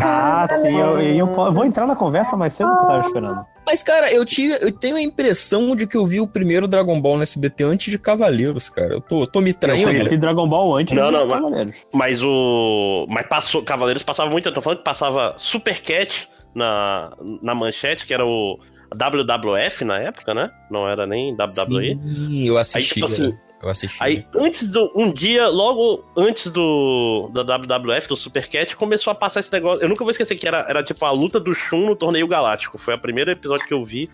Ah, 0.00 0.46
sim, 0.48 0.78
eu, 0.78 0.98
eu, 0.98 1.16
eu 1.18 1.52
vou 1.52 1.62
entrar 1.62 1.86
na 1.86 1.94
conversa 1.94 2.38
mais 2.38 2.54
cedo 2.54 2.70
do 2.70 2.76
que 2.78 2.82
eu 2.84 2.86
tava 2.86 3.06
esperando. 3.06 3.44
Mas, 3.66 3.82
cara, 3.82 4.10
eu, 4.10 4.24
tinha, 4.24 4.56
eu 4.56 4.72
tenho 4.72 4.96
a 4.96 5.02
impressão 5.02 5.76
de 5.76 5.86
que 5.86 5.94
eu 5.94 6.06
vi 6.06 6.20
o 6.22 6.26
primeiro 6.26 6.66
Dragon 6.66 6.98
Ball 6.98 7.16
no 7.18 7.22
SBT 7.22 7.64
antes 7.64 7.90
de 7.90 7.98
Cavaleiros, 7.98 8.70
cara. 8.70 8.94
Eu 8.94 9.00
tô, 9.02 9.26
tô 9.26 9.42
me 9.42 9.50
Eu 9.50 9.54
traindo. 9.56 9.84
conheci 9.90 10.16
Dragon 10.16 10.48
Ball 10.48 10.74
antes 10.76 10.94
Não, 10.96 11.06
de 11.06 11.12
não, 11.12 11.26
mas- 11.26 11.40
Cavaleiros. 11.42 11.76
Mas 11.92 12.22
o. 12.22 13.06
Mas 13.10 13.26
passou. 13.26 13.62
Cavaleiros 13.62 14.02
passava 14.02 14.30
muito. 14.30 14.48
Eu 14.48 14.54
tô 14.54 14.62
falando 14.62 14.78
que 14.78 14.84
passava 14.84 15.34
Super 15.36 15.82
Cat 15.82 16.30
na, 16.54 17.12
na 17.42 17.54
manchete, 17.54 18.06
que 18.06 18.14
era 18.14 18.24
o 18.24 18.58
WWF 18.94 19.84
na 19.84 19.98
época, 19.98 20.34
né? 20.34 20.50
Não 20.70 20.88
era 20.88 21.06
nem 21.06 21.32
WWE. 21.32 21.98
Sim, 22.02 22.48
eu 22.48 22.54
Aí, 22.54 22.60
assisti. 22.60 22.94
tipo 22.94 23.06
assim, 23.06 23.38
eu 23.62 23.68
assisti. 23.68 23.98
Aí, 24.02 24.26
antes 24.34 24.68
do. 24.68 24.92
Um 24.94 25.12
dia, 25.12 25.48
logo 25.48 26.04
antes 26.16 26.50
do. 26.50 27.30
Da 27.32 27.42
WWF, 27.42 28.08
do 28.08 28.16
Super 28.16 28.46
Cat, 28.48 28.76
começou 28.76 29.10
a 29.10 29.14
passar 29.14 29.40
esse 29.40 29.52
negócio. 29.52 29.82
Eu 29.82 29.88
nunca 29.88 30.04
vou 30.04 30.10
esquecer 30.10 30.36
que 30.36 30.46
era, 30.46 30.66
era 30.68 30.82
tipo 30.82 31.04
a 31.04 31.10
luta 31.10 31.40
do 31.40 31.54
Shun 31.54 31.86
no 31.86 31.96
torneio 31.96 32.28
galáctico. 32.28 32.76
Foi 32.76 32.94
o 32.94 32.98
primeiro 32.98 33.30
episódio 33.30 33.66
que 33.66 33.72
eu 33.72 33.84
vi. 33.84 34.10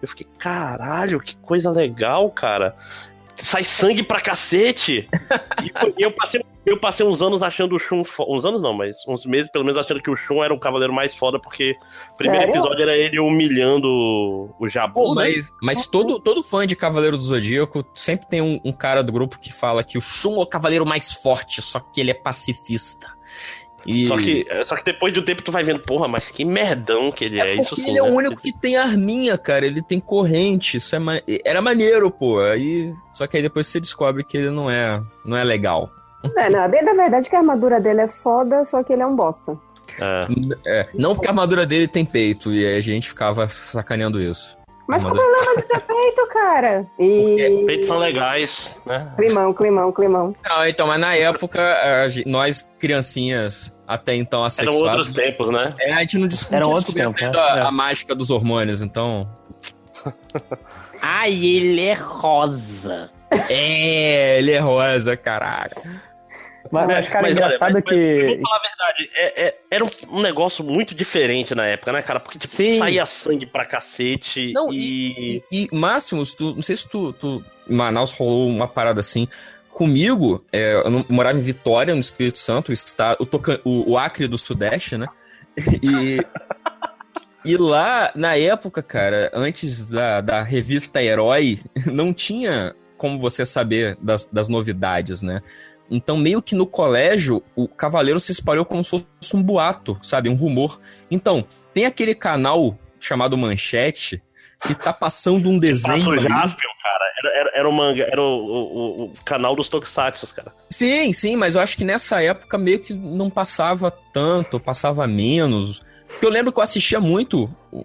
Eu 0.00 0.08
fiquei, 0.08 0.26
caralho, 0.38 1.20
que 1.20 1.36
coisa 1.36 1.70
legal, 1.70 2.30
cara. 2.30 2.74
Sai 3.36 3.64
sangue 3.64 4.02
pra 4.02 4.20
cacete! 4.20 5.08
e 5.62 5.66
e 6.00 6.02
eu 6.02 6.10
passei, 6.12 6.40
eu 6.66 6.78
passei 6.78 7.04
uns 7.04 7.20
anos 7.22 7.42
achando 7.42 7.76
o 7.76 7.78
Shun. 7.78 8.04
fo- 8.04 8.26
Uns 8.28 8.44
anos 8.44 8.60
não, 8.62 8.72
mas 8.72 8.96
uns 9.06 9.24
meses 9.26 9.50
pelo 9.50 9.64
menos 9.64 9.78
achando 9.78 10.00
que 10.02 10.10
o 10.10 10.16
Shun 10.16 10.42
era 10.42 10.52
o 10.54 10.58
cavaleiro 10.58 10.92
mais 10.92 11.14
foda, 11.14 11.38
porque 11.38 11.76
o 12.12 12.16
primeiro 12.16 12.46
Sério? 12.46 12.58
episódio 12.60 12.82
era 12.82 12.96
ele 12.96 13.18
humilhando 13.20 13.88
o 14.58 14.68
Jabu. 14.68 14.94
Pô, 14.94 15.14
né? 15.14 15.22
mas, 15.24 15.52
mas 15.62 15.86
todo, 15.86 16.18
todo 16.18 16.42
fã 16.42 16.66
de 16.66 16.74
Cavaleiro 16.76 17.16
do 17.16 17.22
Zodíaco 17.22 17.84
sempre 17.94 18.26
tem 18.28 18.40
um, 18.40 18.60
um 18.64 18.72
cara 18.72 19.02
do 19.02 19.12
grupo 19.12 19.38
que 19.38 19.52
fala 19.52 19.82
que 19.84 19.98
o 19.98 20.00
Shun 20.00 20.36
é 20.36 20.42
o 20.42 20.46
cavaleiro 20.46 20.86
mais 20.86 21.12
forte, 21.12 21.60
só 21.62 21.80
que 21.80 22.00
ele 22.00 22.10
é 22.10 22.14
pacifista. 22.14 23.12
E... 23.86 24.06
Só 24.06 24.16
que, 24.16 24.46
só 24.64 24.76
que 24.76 24.84
depois 24.84 25.12
do 25.12 25.20
tempo 25.22 25.42
tu 25.42 25.52
vai 25.52 25.62
vendo, 25.62 25.78
porra, 25.80 26.08
mas 26.08 26.30
que 26.30 26.42
merdão 26.42 27.12
que 27.12 27.22
ele 27.26 27.38
é. 27.38 27.48
É 27.48 27.54
isso 27.56 27.76
sim, 27.76 27.86
ele 27.90 27.98
é 27.98 28.02
o 28.02 28.06
né? 28.06 28.12
único 28.12 28.40
que 28.40 28.50
tem 28.50 28.76
arminha, 28.78 29.36
cara. 29.36 29.66
Ele 29.66 29.82
tem 29.82 30.00
corrente. 30.00 30.78
Isso 30.78 30.96
é 30.96 30.98
ma- 30.98 31.20
Era 31.44 31.60
maneiro, 31.60 32.10
pô. 32.10 32.40
Aí... 32.40 32.94
Só 33.12 33.26
que 33.26 33.36
aí 33.36 33.42
depois 33.42 33.66
você 33.66 33.78
descobre 33.78 34.24
que 34.24 34.38
ele 34.38 34.48
não 34.48 34.70
é, 34.70 35.02
não 35.22 35.36
é 35.36 35.44
legal. 35.44 35.90
É, 36.36 36.50
não, 36.50 36.68
bem 36.68 36.84
da 36.84 36.94
verdade 36.94 37.28
que 37.28 37.36
a 37.36 37.38
armadura 37.38 37.80
dele 37.80 38.02
é 38.02 38.08
foda, 38.08 38.64
só 38.64 38.82
que 38.82 38.92
ele 38.92 39.02
é 39.02 39.06
um 39.06 39.16
bosta. 39.16 39.58
É. 40.00 40.26
É, 40.66 40.88
não 40.94 41.14
porque 41.14 41.28
a 41.28 41.30
armadura 41.30 41.66
dele 41.66 41.86
tem 41.86 42.04
peito. 42.04 42.52
E 42.52 42.66
aí 42.66 42.76
a 42.76 42.80
gente 42.80 43.08
ficava 43.08 43.48
sacaneando 43.48 44.20
isso. 44.20 44.56
Mas 44.86 45.02
qual 45.02 45.14
o 45.14 45.16
problema 45.16 45.56
de 45.56 45.62
ter 45.62 45.80
peito, 45.86 46.26
cara? 46.28 46.86
E. 46.98 47.64
Peitos 47.66 47.88
são 47.88 47.98
legais, 47.98 48.76
né? 48.84 49.12
Climão, 49.16 49.52
climão, 49.54 49.92
climão. 49.92 50.34
Não, 50.44 50.66
então, 50.66 50.86
mas 50.86 51.00
na 51.00 51.14
época, 51.14 51.62
nós, 52.26 52.68
criancinhas, 52.78 53.74
até 53.86 54.14
então 54.14 54.40
Eram 54.40 54.46
assexuadas... 54.46 54.98
outros 54.98 55.12
tempos, 55.12 55.50
né? 55.50 55.74
É, 55.80 55.92
a 55.92 56.00
gente 56.00 56.18
não 56.18 56.28
descobriu 56.28 56.58
Eram 56.58 56.68
outros 56.70 56.94
tempos, 56.94 57.22
né? 57.22 57.32
a, 57.34 57.58
É. 57.58 57.60
a 57.62 57.70
mágica 57.70 58.14
dos 58.14 58.30
hormônios, 58.30 58.82
então... 58.82 59.28
Ai, 61.00 61.32
ele 61.32 61.80
é 61.80 61.94
rosa. 61.94 63.10
É, 63.50 64.38
ele 64.38 64.52
é 64.52 64.58
rosa, 64.58 65.16
caraca. 65.16 65.80
Mas, 66.70 66.86
mas 66.86 67.08
cara, 67.08 67.22
Mas, 67.22 67.32
olha, 67.36 67.44
engraçado 67.46 67.72
mas- 67.72 67.82
mas 67.84 67.84
que. 67.84 67.94
eu 67.94 68.26
vou 68.28 68.40
falar 68.40 68.56
a 68.56 68.62
verdade, 68.62 69.10
é- 69.14 69.44
é- 69.46 69.58
era 69.70 69.84
um, 70.10 70.20
negócio 70.20 70.64
muito 70.64 70.94
diferente 70.94 71.54
na 71.54 71.66
época, 71.66 71.92
né, 71.92 72.02
cara? 72.02 72.18
Porque 72.20 72.38
tipo, 72.38 72.50
Sim. 72.52 72.78
saía 72.78 73.04
sangue 73.06 73.46
pra 73.46 73.64
cacete 73.66 74.52
Não, 74.52 74.72
e... 74.72 75.42
E, 75.52 75.68
Máximos, 75.72 76.34
tu, 76.34 76.54
não 76.54 76.62
sei 76.62 76.74
se 76.76 76.88
tu, 76.88 77.12
tu. 77.12 77.44
Em 77.68 77.74
Manaus 77.74 78.12
rolou 78.12 78.48
uma 78.48 78.66
parada 78.66 79.00
assim. 79.00 79.28
Comigo, 79.70 80.44
é, 80.52 80.74
eu 80.74 81.04
morava 81.08 81.36
em 81.36 81.40
Vitória, 81.42 81.92
no 81.94 82.00
Espírito 82.00 82.38
Santo, 82.38 82.68
o, 82.68 82.72
estado, 82.72 83.16
o, 83.20 83.26
Tocan- 83.26 83.60
o- 83.64 83.92
o 83.92 83.98
Acre 83.98 84.26
do 84.28 84.38
Sudeste, 84.38 84.96
né? 84.96 85.06
E. 85.82 86.18
E 87.44 87.56
lá, 87.58 88.10
na 88.14 88.36
época, 88.36 88.82
cara, 88.82 89.30
antes 89.34 89.90
da, 89.90 90.20
da 90.22 90.42
revista 90.42 91.02
Herói, 91.02 91.60
não 91.92 92.12
tinha 92.14 92.74
como 92.96 93.18
você 93.18 93.44
saber 93.44 93.98
das, 94.00 94.24
das 94.24 94.48
novidades, 94.48 95.20
né? 95.20 95.42
Então, 95.90 96.16
meio 96.16 96.40
que 96.42 96.54
no 96.54 96.66
colégio, 96.66 97.42
o 97.54 97.68
Cavaleiro 97.68 98.18
se 98.18 98.32
espalhou 98.32 98.64
como 98.64 98.82
se 98.82 98.90
fosse 98.90 99.36
um 99.36 99.42
boato, 99.42 99.98
sabe? 100.02 100.28
Um 100.28 100.34
rumor. 100.34 100.80
Então, 101.10 101.44
tem 101.72 101.84
aquele 101.86 102.14
canal 102.14 102.78
chamado 102.98 103.36
Manchete 103.36 104.22
que 104.66 104.74
tá 104.74 104.92
passando 104.94 105.48
um 105.50 105.58
desenho. 105.58 105.98
Passou 105.98 106.12
ali. 106.14 106.22
Jaspion, 106.26 106.70
cara. 106.82 107.04
Era, 107.18 107.38
era, 107.40 107.50
era 107.58 107.68
o 107.68 107.72
manga, 107.72 108.02
era 108.10 108.20
o, 108.20 108.24
o- 108.24 109.04
o 109.04 109.14
canal 109.24 109.54
dos 109.54 109.68
Tokusatsu, 109.68 110.34
cara. 110.34 110.50
Sim, 110.70 111.12
sim, 111.12 111.36
mas 111.36 111.54
eu 111.54 111.60
acho 111.60 111.76
que 111.76 111.84
nessa 111.84 112.22
época 112.22 112.56
meio 112.56 112.80
que 112.80 112.94
não 112.94 113.28
passava 113.28 113.90
tanto, 114.12 114.58
passava 114.58 115.06
menos. 115.06 115.82
Porque 116.08 116.24
eu 116.24 116.30
lembro 116.30 116.50
que 116.52 116.58
eu 116.58 116.62
assistia 116.62 116.98
muito 116.98 117.44
o- 117.70 117.82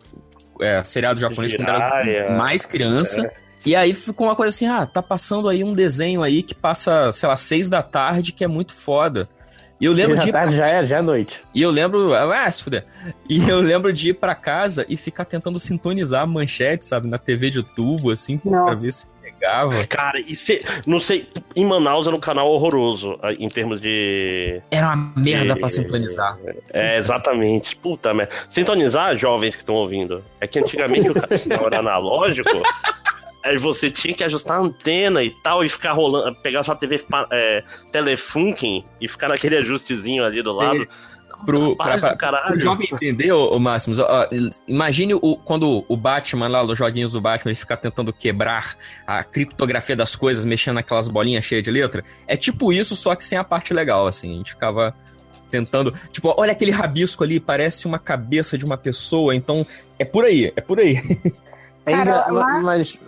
é, 0.62 0.82
seriado 0.84 1.20
japonês 1.20 1.54
quando 1.54 1.68
era 1.70 2.30
mais 2.38 2.66
criança. 2.66 3.30
E 3.66 3.76
aí 3.76 3.94
ficou 3.94 4.28
uma 4.28 4.36
coisa 4.36 4.56
assim, 4.56 4.68
ah, 4.68 4.86
tá 4.86 5.02
passando 5.02 5.50
aí 5.50 5.64
um 5.64 5.74
desenho 5.74 6.24
aí 6.24 6.42
que 6.44 6.56
passa, 6.56 7.12
sei 7.12 7.28
lá, 7.28 7.36
seis 7.36 7.70
da 7.70 7.82
tarde, 7.82 8.32
que 8.32 8.44
é 8.44 8.48
muito 8.48 8.74
foda. 8.74 9.28
E 9.82 9.86
eu 9.86 9.94
lembro 9.94 10.18
de 10.18 10.30
tarde, 10.32 10.58
já 10.58 10.68
é, 10.68 10.86
já 10.86 10.98
é 10.98 11.02
noite. 11.02 11.42
E 11.56 11.62
eu 11.62 11.72
lembro. 11.72 12.14
Ah, 12.14 12.52
se 12.52 12.64
fuder. 12.64 12.86
E 13.30 13.40
eu 13.50 13.60
lembro 13.62 13.94
de 13.94 14.10
ir 14.10 14.14
pra 14.14 14.36
casa 14.36 14.86
e 14.90 14.98
ficar 14.98 15.24
tentando 15.26 15.58
sintonizar 15.58 16.24
a 16.24 16.28
manchete, 16.28 16.86
sabe? 16.86 17.08
Na 17.08 17.18
TV 17.18 17.50
de 17.50 17.64
tubo, 17.64 18.12
assim, 18.12 18.38
pra 18.38 18.52
Nossa. 18.52 18.82
ver 18.84 18.92
se 18.92 19.08
pegava. 19.22 19.88
Cara, 19.88 20.20
e 20.20 20.36
cê, 20.36 20.62
não 20.86 21.00
sei, 21.00 21.30
em 21.56 21.64
Manaus 21.66 22.08
era 22.08 22.16
um 22.16 22.20
canal 22.20 22.50
horroroso 22.50 23.18
ah, 23.24 23.32
em 23.32 23.48
termos 23.48 23.80
de. 23.80 24.62
Era 24.70 24.88
uma 24.94 25.14
merda 25.16 25.54
E- 25.54 25.60
pra 25.60 25.70
sintonizar. 25.70 26.38
É, 26.74 26.98
exatamente. 26.98 27.78
Puta 27.78 28.14
merda. 28.14 28.34
Sintonizar, 28.50 29.16
jovens 29.16 29.56
que 29.56 29.62
estão 29.62 29.76
ouvindo. 29.76 30.22
É 30.42 30.48
que 30.48 30.60
antigamente 30.60 31.10
o 31.10 31.14
canal 31.14 31.68
era 31.68 31.80
analógico. 31.80 32.50
Aí 33.50 33.58
você 33.58 33.90
tinha 33.90 34.14
que 34.14 34.24
ajustar 34.24 34.58
a 34.58 34.62
antena 34.62 35.24
e 35.24 35.32
tal, 35.32 35.64
e 35.64 35.70
ficar 35.70 35.94
rolando, 35.94 36.36
pegar 36.36 36.62
sua 36.62 36.76
TV 36.76 37.04
é, 37.32 37.64
Telefunken 37.92 38.86
e 39.02 39.08
ficar 39.08 39.28
naquele 39.28 39.58
ajustezinho 39.58 40.24
ali 40.24 40.44
do 40.44 40.54
lado. 40.54 40.88
Pro, 41.44 41.76
pra, 41.76 41.98
pra, 41.98 42.16
caralho. 42.16 42.48
pro 42.50 42.60
jovem 42.60 42.88
entender, 42.92 43.32
ô, 43.32 43.56
ô 43.56 43.60
Máximos, 43.60 43.98
ó, 44.00 44.28
imagine 44.68 45.16
o, 45.16 45.36
quando 45.38 45.84
o 45.88 45.98
Batman 45.98 46.48
lá, 46.48 46.64
nos 46.64 46.78
joguinhos 46.78 47.14
do 47.14 47.22
Batman, 47.22 47.52
ele 47.52 47.60
fica 47.60 47.76
tentando 47.76 48.14
quebrar 48.14 48.78
a 49.08 49.24
criptografia 49.24 49.96
das 49.96 50.16
coisas, 50.16 50.46
mexendo 50.46 50.76
naquelas 50.76 51.08
bolinhas 51.08 51.44
cheias 51.44 51.64
de 51.64 51.72
letra. 51.72 52.04
É 52.28 52.38
tipo 52.38 52.72
isso, 52.72 52.96
só 52.96 53.16
que 53.16 53.24
sem 53.24 53.38
a 53.38 53.44
parte 53.44 53.74
legal, 53.74 54.06
assim. 54.06 54.34
A 54.34 54.38
gente 54.38 54.52
ficava 54.52 54.94
tentando. 55.50 55.92
Tipo, 56.12 56.36
olha 56.38 56.52
aquele 56.52 56.72
rabisco 56.72 57.24
ali, 57.24 57.40
parece 57.40 57.88
uma 57.88 57.98
cabeça 57.98 58.58
de 58.60 58.66
uma 58.66 58.78
pessoa, 58.78 59.34
então 59.34 59.66
é 59.98 60.06
por 60.06 60.26
aí, 60.26 60.54
é 60.56 60.62
por 60.62 60.78
aí. 60.80 60.98
Ainda, 61.86 62.06
Cara, 62.06 62.32
lá- 62.32 62.60
mas. 62.62 63.00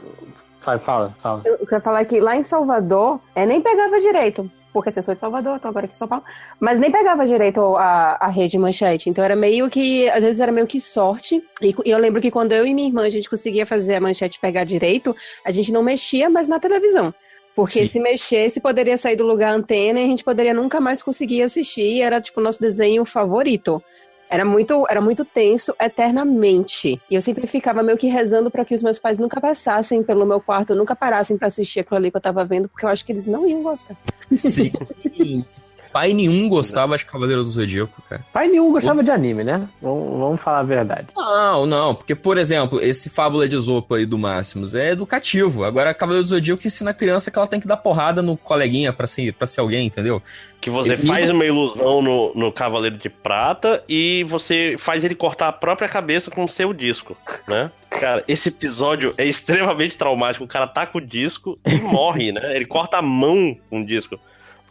Fala, 0.62 0.80
fala, 0.80 1.16
fala. 1.20 1.42
Eu 1.44 1.66
quero 1.66 1.84
falar 1.84 2.06
que 2.06 2.20
lá 2.20 2.38
em 2.38 2.44
Salvador, 2.44 3.20
é, 3.36 3.46
nem 3.46 3.60
pegava 3.60 4.00
direito. 4.00 4.50
Porque 4.72 4.90
assim, 4.90 5.00
eu 5.00 5.04
sou 5.04 5.14
de 5.14 5.20
Salvador, 5.20 5.60
tô 5.60 5.68
agora 5.68 5.86
aqui 5.86 5.96
em 5.96 5.98
São 5.98 6.08
Paulo. 6.08 6.24
Mas 6.60 6.80
nem 6.80 6.92
pegava 6.92 7.26
direito 7.26 7.76
a, 7.76 8.18
a 8.22 8.28
rede 8.28 8.58
manchete. 8.58 9.10
Então 9.10 9.24
era 9.24 9.36
meio 9.36 9.70
que, 9.70 10.08
às 10.10 10.24
vezes 10.24 10.40
era 10.40 10.52
meio 10.52 10.68
que 10.68 10.80
sorte. 10.80 11.44
E, 11.62 11.76
e 11.84 11.90
eu 11.90 11.98
lembro 11.98 12.22
que 12.22 12.32
quando 12.32 12.54
eu 12.54 12.66
e 12.66 12.74
minha 12.74 12.88
irmã 12.88 13.04
a 13.04 13.10
gente 13.10 13.30
conseguia 13.30 13.66
fazer 13.66 13.96
a 13.96 14.00
manchete 14.00 14.40
pegar 14.40 14.64
direito, 14.64 15.16
a 15.44 15.52
gente 15.52 15.74
não 15.74 15.84
mexia 15.84 16.30
mais 16.30 16.48
na 16.48 16.60
televisão. 16.60 17.14
Porque 17.56 17.80
Sim. 17.80 17.88
se 17.88 18.00
mexesse, 18.00 18.62
poderia 18.62 18.98
sair 18.98 19.16
do 19.16 19.26
lugar 19.26 19.52
antena 19.52 20.00
e 20.00 20.06
a 20.06 20.08
gente 20.08 20.24
poderia 20.24 20.54
nunca 20.54 20.80
mais 20.80 21.04
conseguir 21.04 21.42
assistir. 21.42 21.82
E 21.82 22.02
era 22.02 22.22
tipo 22.22 22.40
o 22.40 22.44
nosso 22.44 22.62
desenho 22.62 23.04
favorito. 23.04 23.84
Era 24.32 24.46
muito, 24.46 24.88
era 24.90 25.02
muito 25.02 25.26
tenso 25.26 25.76
eternamente. 25.78 27.02
E 27.10 27.16
eu 27.16 27.22
sempre 27.22 27.46
ficava 27.46 27.84
meio 27.84 27.98
que 27.98 28.08
rezando 28.08 28.50
para 28.50 28.64
que 28.64 28.74
os 28.74 28.82
meus 28.82 28.98
pais 28.98 29.20
nunca 29.20 29.42
passassem 29.42 30.02
pelo 30.02 30.26
meu 30.26 30.40
quarto, 30.40 30.74
nunca 30.74 30.96
parassem 30.96 31.38
para 31.38 31.48
assistir 31.48 31.82
aquilo 31.82 31.98
ali 31.98 32.10
que 32.10 32.16
eu 32.16 32.22
tava 32.22 32.46
vendo, 32.46 32.70
porque 32.70 32.86
eu 32.86 32.90
acho 32.90 33.06
que 33.06 33.12
eles 33.12 33.26
não 33.26 33.46
iam 33.46 33.62
gostar. 33.62 33.98
Sim. 34.32 34.72
Pai 35.92 36.14
nenhum 36.14 36.48
gostava 36.48 36.98
de 36.98 37.06
Cavaleiro 37.06 37.44
do 37.44 37.50
Zodíaco, 37.50 38.02
cara. 38.10 38.24
Pai 38.32 38.48
nenhum 38.48 38.72
gostava 38.72 39.04
de 39.04 39.12
anime, 39.12 39.44
né? 39.44 39.68
Vamos, 39.82 40.20
vamos 40.20 40.42
falar 40.42 40.60
a 40.60 40.64
verdade. 40.64 41.08
Não, 41.16 41.66
não, 41.66 41.94
porque, 41.96 42.16
por 42.16 42.38
exemplo, 42.38 42.82
esse 42.82 43.10
Fábula 43.10 43.48
de 43.48 43.58
Zopa 43.58 43.98
aí 43.98 44.06
do 44.06 44.18
Máximos 44.18 44.74
é 44.74 44.92
educativo. 44.92 45.64
Agora, 45.66 45.94
Cavaleiro 45.94 46.24
do 46.26 46.30
Zodíaco 46.30 46.66
ensina 46.66 46.92
a 46.92 46.94
criança 46.94 47.30
que 47.30 47.38
ela 47.38 47.48
tem 47.48 47.60
que 47.60 47.68
dar 47.68 47.78
porrada 47.78 48.22
no 48.22 48.38
coleguinha 48.38 48.94
pra 48.94 49.06
ser, 49.06 49.34
pra 49.34 49.46
ser 49.46 49.60
alguém, 49.60 49.88
entendeu? 49.88 50.22
Que 50.62 50.70
você 50.70 50.94
E- 50.94 50.98
faz 50.98 51.30
uma 51.30 51.44
ilusão 51.44 52.02
no, 52.02 52.32
no 52.36 52.52
Cavaleiro 52.52 52.98
de 52.98 53.10
Prata 53.10 53.84
e 53.90 54.24
você 54.30 54.76
faz 54.80 55.04
ele 55.04 55.16
cortar 55.16 55.48
a 55.50 55.52
própria 55.52 55.90
cabeça 55.90 56.32
com 56.32 56.46
o 56.46 56.50
seu 56.50 56.72
disco, 56.74 57.18
né? 57.48 57.70
Cara, 57.90 58.24
esse 58.28 58.48
episódio 58.50 59.14
é 59.18 59.26
extremamente 59.26 59.98
traumático. 59.98 60.46
O 60.46 60.48
cara 60.48 60.66
tá 60.68 60.86
com 60.86 61.00
o 61.00 61.02
disco 61.02 61.60
e 61.68 61.76
morre, 61.82 62.32
né? 62.32 62.56
Ele 62.56 62.66
corta 62.66 62.98
a 62.98 63.02
mão 63.02 63.58
com 63.70 63.82
o 63.82 63.86
disco. 63.86 64.18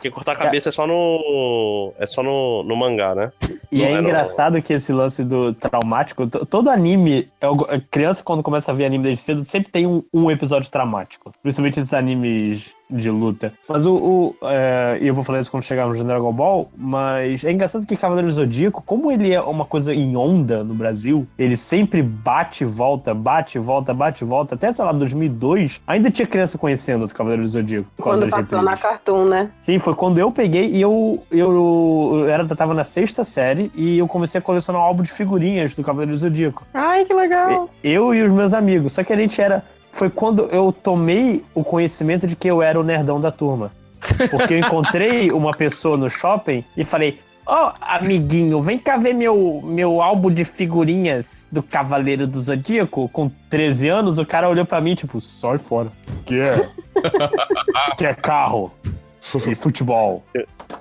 Porque 0.01 0.11
cortar 0.11 0.33
a 0.33 0.37
cabeça 0.37 0.71
é 0.71 0.73
só 0.73 0.87
no. 0.87 1.93
É 1.99 2.07
só 2.07 2.23
no, 2.23 2.63
no 2.63 2.75
mangá, 2.75 3.15
né? 3.15 3.31
E 3.71 3.85
é 3.85 3.91
Não, 3.91 4.01
engraçado 4.01 4.63
que 4.63 4.73
esse 4.73 4.95
lance 4.95 5.23
do 5.23 5.53
traumático, 5.53 6.27
todo 6.27 6.71
anime, 6.71 7.29
é 7.39 7.81
criança 7.91 8.25
quando 8.25 8.43
começa 8.43 8.71
a 8.71 8.75
ver 8.75 8.87
anime 8.87 9.05
desde 9.05 9.23
cedo, 9.23 9.45
sempre 9.45 9.71
tem 9.71 9.87
um, 9.87 10.03
um 10.13 10.31
episódio 10.31 10.71
traumático. 10.71 11.31
Principalmente 11.43 11.81
esses 11.81 11.93
animes 11.93 12.75
de 12.91 13.11
luta. 13.11 13.53
Mas 13.69 13.87
o. 13.87 13.95
o 13.95 14.37
é, 14.43 14.99
e 15.01 15.07
eu 15.07 15.15
vou 15.15 15.25
falar 15.25 15.39
isso 15.39 15.51
quando 15.51 15.63
chegarmos 15.63 15.99
no 15.99 16.05
Dragon 16.05 16.33
Ball, 16.33 16.71
mas 16.77 17.45
é 17.45 17.53
engraçado 17.53 17.87
que 17.87 17.97
Cavaleiro 17.97 18.31
Zodíaco, 18.31 18.83
como 18.85 19.11
ele 19.11 19.33
é 19.33 19.41
uma 19.41 19.65
coisa 19.65 19.95
em 19.95 20.17
onda 20.17 20.65
no 20.65 20.75
Brasil, 20.75 21.27
ele 21.39 21.57
sempre 21.57 22.03
bate 22.03 22.65
e 22.65 22.67
volta, 22.67 23.15
bate 23.15 23.59
e 23.59 23.61
volta, 23.61 23.95
bate 23.95 24.25
e 24.25 24.27
volta. 24.27 24.55
Até, 24.55 24.73
sei 24.73 24.85
lá, 24.85 24.93
2002, 24.93 25.81
ainda 25.87 26.11
tinha 26.11 26.27
criança 26.27 26.59
conhecendo 26.59 27.05
o 27.05 27.09
Cavaleiro 27.09 27.47
Zodíaco. 27.47 27.89
Quando 27.97 28.29
passou 28.29 28.63
na. 28.63 28.81
Cartoon, 28.81 29.27
né? 29.27 29.51
Sim, 29.61 29.79
foi 29.79 29.95
quando 29.95 30.19
eu 30.19 30.33
peguei 30.33 30.71
e 30.71 30.81
eu, 30.81 31.23
eu, 31.31 32.19
eu 32.21 32.29
era, 32.29 32.47
tava 32.47 32.73
na 32.73 32.83
sexta 32.83 33.25
série 33.25 33.71
e 33.75 33.99
eu 33.99 34.09
comecei 34.09 34.39
a 34.39 34.43
colecionar 34.43 34.81
um 34.81 34.85
álbum 34.85 35.03
de 35.03 35.11
figurinhas 35.11 35.75
do 35.75 35.83
Cavaleiro 35.83 36.17
Zodíaco. 36.17 36.67
Ai, 36.73 37.05
que 37.05 37.13
legal. 37.13 37.69
Eu 37.85 38.15
e 38.15 38.23
os 38.23 38.33
meus 38.33 38.55
amigos. 38.55 38.95
Só 38.95 39.05
que 39.05 39.13
a 39.13 39.17
gente 39.17 39.41
era. 39.41 39.63
Foi 39.93 40.09
quando 40.09 40.47
eu 40.47 40.73
tomei 40.73 41.45
o 41.55 41.65
conhecimento 41.65 42.27
de 42.27 42.37
que 42.37 42.49
eu 42.49 42.63
era 42.63 42.79
o 42.79 42.83
nerdão 42.83 43.21
da 43.21 43.31
turma. 43.31 43.73
Porque 44.31 44.55
eu 44.55 44.59
encontrei 44.59 45.31
uma 45.33 45.53
pessoa 45.55 45.97
no 45.97 46.09
shopping 46.09 46.65
e 46.77 46.85
falei. 46.85 47.19
Ó, 47.47 47.73
amiguinho, 47.81 48.61
vem 48.61 48.79
cá 48.79 48.97
ver 48.97 49.13
meu, 49.13 49.61
meu 49.65 50.01
álbum 50.01 50.31
de 50.31 50.45
figurinhas 50.45 51.49
do 51.51 51.63
Cavaleiro 51.63 52.25
do 52.25 52.39
Zodíaco. 52.39 53.09
Com 53.09 53.29
13 53.49 53.89
anos, 53.89 54.19
o 54.19 54.27
cara 54.27 54.49
olhou 54.49 54.65
pra 54.65 54.81
mim, 54.81 54.95
tipo, 54.95 55.21
sai 55.21 55.59
fora. 55.59 55.91
Que 56.25 56.39
é? 56.39 56.69
que 57.99 58.07
é 58.07 58.15
carro 58.15 58.73
e 59.49 59.55
futebol. 59.55 60.25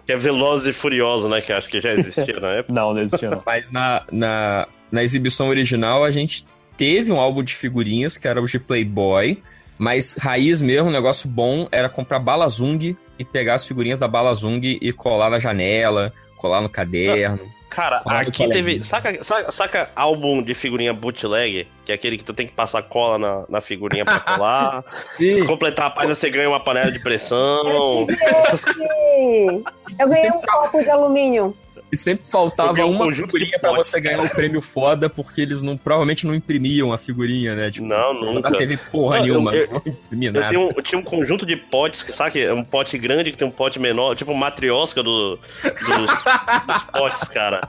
Que 0.06 0.12
é 0.12 0.18
Veloz 0.18 0.66
e 0.66 0.74
Furioso, 0.74 1.28
né? 1.28 1.42
Que 1.42 1.52
acho 1.52 1.68
que 1.68 1.82
já 1.82 1.92
existia 1.94 2.40
na 2.40 2.50
época. 2.50 2.74
Não, 2.74 2.94
não 2.94 3.02
existia 3.02 3.30
não. 3.32 3.42
Mas 3.44 3.72
na, 3.72 4.04
na, 4.12 4.68
na 4.92 5.04
exibição 5.04 5.50
original 5.50 6.04
a 6.04 6.12
gente 6.12 6.46
teve 6.80 7.12
um 7.12 7.20
álbum 7.20 7.44
de 7.44 7.54
figurinhas 7.54 8.16
que 8.16 8.26
era 8.26 8.42
o 8.42 8.48
de 8.48 8.58
Playboy, 8.58 9.44
mas 9.78 10.16
raiz 10.18 10.62
mesmo, 10.62 10.88
um 10.88 10.92
negócio 10.92 11.28
bom 11.28 11.68
era 11.74 11.90
comprar 11.90 12.20
Balazung 12.20 12.96
e 13.20 13.26
pegar 13.26 13.56
as 13.56 13.66
figurinhas 13.66 14.00
da 14.00 14.08
Balazung 14.08 14.62
e 14.64 14.94
colar 14.94 15.30
na 15.30 15.38
janela, 15.38 16.14
colar 16.38 16.62
no 16.62 16.70
caderno. 16.70 17.42
Cara, 17.70 18.02
Fala 18.02 18.24
do 18.24 18.30
aqui 18.30 18.48
teve. 18.50 18.84
Saca, 18.84 19.24
saca, 19.24 19.52
saca 19.52 19.92
álbum 19.96 20.42
de 20.42 20.56
figurinha 20.56 20.92
bootleg? 20.92 21.68
Que 21.86 21.92
é 21.92 21.96
aquele 21.96 22.18
que 22.18 22.24
tu 22.24 22.34
tem 22.34 22.48
que 22.48 22.54
passar 22.54 22.82
cola 22.82 23.20
na, 23.20 23.46
na 23.48 23.62
figurinha 23.62 24.04
pra 24.04 24.20
colar. 24.20 24.84
Se 25.20 25.46
completar 25.46 25.88
a 25.88 25.90
página, 25.90 26.16
você 26.16 26.30
ganha 26.32 26.50
uma 26.50 26.60
panela 26.60 26.92
de 26.92 27.00
pressão. 27.00 28.08
Sim. 28.56 29.64
Eu 30.00 30.10
ganhei 30.10 30.32
um 30.32 30.42
copo 30.42 30.82
de 30.82 30.90
alumínio. 30.90 31.56
E 31.92 31.98
sempre 31.98 32.26
Eu 32.26 32.32
faltava 32.32 32.74
ganhei 32.74 32.92
um 32.92 32.96
uma 32.96 33.12
figurinha 33.12 33.58
pra 33.60 33.70
potes, 33.72 33.88
você 33.88 34.00
ganhar 34.00 34.22
o 34.24 34.30
prêmio 34.30 34.62
foda, 34.62 35.10
porque 35.10 35.42
eles 35.42 35.62
não, 35.62 35.76
provavelmente 35.76 36.28
não 36.28 36.36
imprimiam 36.36 36.94
a 36.94 36.98
figurinha, 36.98 37.56
né? 37.56 37.72
Tipo, 37.72 37.88
Não, 37.88 38.14
nunca. 38.14 38.50
Não 38.50 38.58
teve 38.60 38.78
porra 38.78 39.18
Não, 39.20 39.26
eu- 39.26 39.34
nenhuma, 39.34 39.56
eu- 39.56 39.70
não 39.72 39.82
Eu, 40.22 40.34
nada. 40.34 40.50
tenho 40.50 40.62
um- 40.68 40.72
eu 40.76 40.84
tinha 40.84 41.00
um 41.00 41.04
conjunto 41.04 41.46
de 41.46 41.56
potes, 41.56 42.04
que 42.04 42.14
sabe? 42.14 42.42
É 42.42 42.54
um 42.54 42.64
pote 42.64 42.98
grande 42.98 43.32
que 43.32 43.38
tem 43.38 43.48
um 43.48 43.52
pote 43.52 43.80
menor, 43.80 44.16
tipo 44.16 44.34
matriosca 44.36 45.02
do, 45.02 45.38
dos, 45.64 46.68
dos 46.68 46.84
potes, 46.92 47.28
cara. 47.28 47.68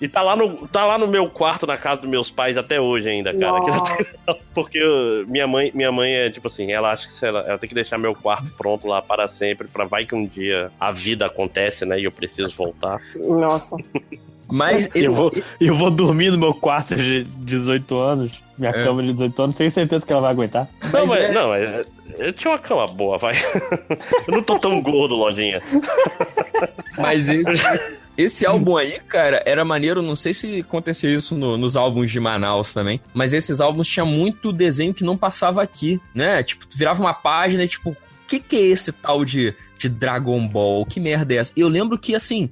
E 0.00 0.08
tá 0.08 0.22
lá, 0.22 0.34
no, 0.34 0.66
tá 0.68 0.86
lá 0.86 0.96
no 0.96 1.06
meu 1.06 1.28
quarto, 1.28 1.66
na 1.66 1.76
casa 1.76 2.00
dos 2.00 2.10
meus 2.10 2.30
pais 2.30 2.56
até 2.56 2.80
hoje 2.80 3.08
ainda, 3.08 3.34
cara. 3.36 3.60
Porque 4.54 4.78
eu- 4.78 5.26
minha 5.28 5.46
mãe, 5.46 5.70
minha 5.74 5.92
mãe 5.92 6.10
é 6.12 6.30
tipo 6.30 6.48
assim, 6.48 6.72
ela 6.72 6.92
acha 6.92 7.06
que 7.06 7.12
se 7.12 7.26
ela, 7.26 7.40
ela 7.40 7.58
tem 7.58 7.68
que 7.68 7.74
deixar 7.74 7.98
meu 7.98 8.14
quarto 8.14 8.50
pronto 8.56 8.86
lá 8.86 9.02
para 9.02 9.28
sempre, 9.28 9.68
pra 9.68 9.84
vai 9.84 10.06
que 10.06 10.14
um 10.14 10.24
dia 10.24 10.70
a 10.80 10.90
vida 10.90 11.26
acontece, 11.26 11.84
né? 11.84 12.00
E 12.00 12.04
eu 12.04 12.10
preciso 12.12 12.56
voltar. 12.56 12.98
Nossa. 13.16 13.76
Mas 14.50 14.88
esse, 14.94 15.04
Eu 15.06 15.12
vou, 15.12 15.32
eu 15.60 15.74
vou 15.74 15.90
dormir 15.90 16.30
no 16.30 16.38
meu 16.38 16.54
quarto 16.54 16.96
de 16.96 17.24
18 17.24 17.94
anos, 17.98 18.42
minha 18.58 18.70
É. 18.70 18.84
cama 18.84 19.02
de 19.02 19.12
18 19.12 19.42
anos, 19.42 19.56
tenho 19.56 19.70
certeza 19.70 20.06
que 20.06 20.12
ela 20.12 20.22
vai 20.22 20.30
aguentar. 20.30 20.66
Não, 20.82 20.90
Mas 20.92 21.10
mas, 21.10 21.24
é- 21.24 21.32
não, 21.32 21.48
mas 21.50 21.86
eu 22.18 22.32
tinha 22.32 22.50
uma 22.52 22.58
cama 22.58 22.86
boa, 22.86 23.18
vai. 23.18 23.34
eu 24.26 24.34
não 24.34 24.42
tô 24.42 24.58
tão 24.58 24.80
gordo, 24.82 25.14
lojinha. 25.14 25.60
Mas 26.98 27.28
esse, 27.28 27.62
esse 28.16 28.44
álbum 28.44 28.76
aí, 28.76 28.98
cara, 29.00 29.42
era 29.46 29.64
maneiro. 29.64 30.02
Não 30.02 30.14
sei 30.14 30.32
se 30.32 30.60
acontecia 30.60 31.10
isso 31.10 31.34
no- 31.34 31.56
nos 31.56 31.76
álbuns 31.76 32.10
de 32.10 32.20
Manaus 32.20 32.72
também. 32.74 33.00
Mas 33.14 33.32
esses 33.32 33.60
álbuns 33.60 33.86
tinha 33.88 34.04
muito 34.04 34.52
desenho 34.52 34.92
que 34.94 35.04
não 35.04 35.16
passava 35.16 35.62
aqui, 35.62 36.00
né? 36.14 36.42
Tipo, 36.42 36.66
tu 36.66 36.76
virava 36.76 37.00
uma 37.00 37.14
página 37.14 37.64
e 37.64 37.68
tipo, 37.68 37.90
o 37.90 37.96
que, 38.28 38.38
que 38.40 38.56
é 38.56 38.60
esse 38.60 38.92
tal 38.92 39.24
de, 39.24 39.54
de 39.78 39.88
Dragon 39.88 40.46
Ball? 40.46 40.84
Que 40.86 41.00
merda 41.00 41.34
é 41.34 41.38
essa? 41.38 41.52
Eu 41.56 41.68
lembro 41.68 41.98
que 41.98 42.14
assim. 42.14 42.50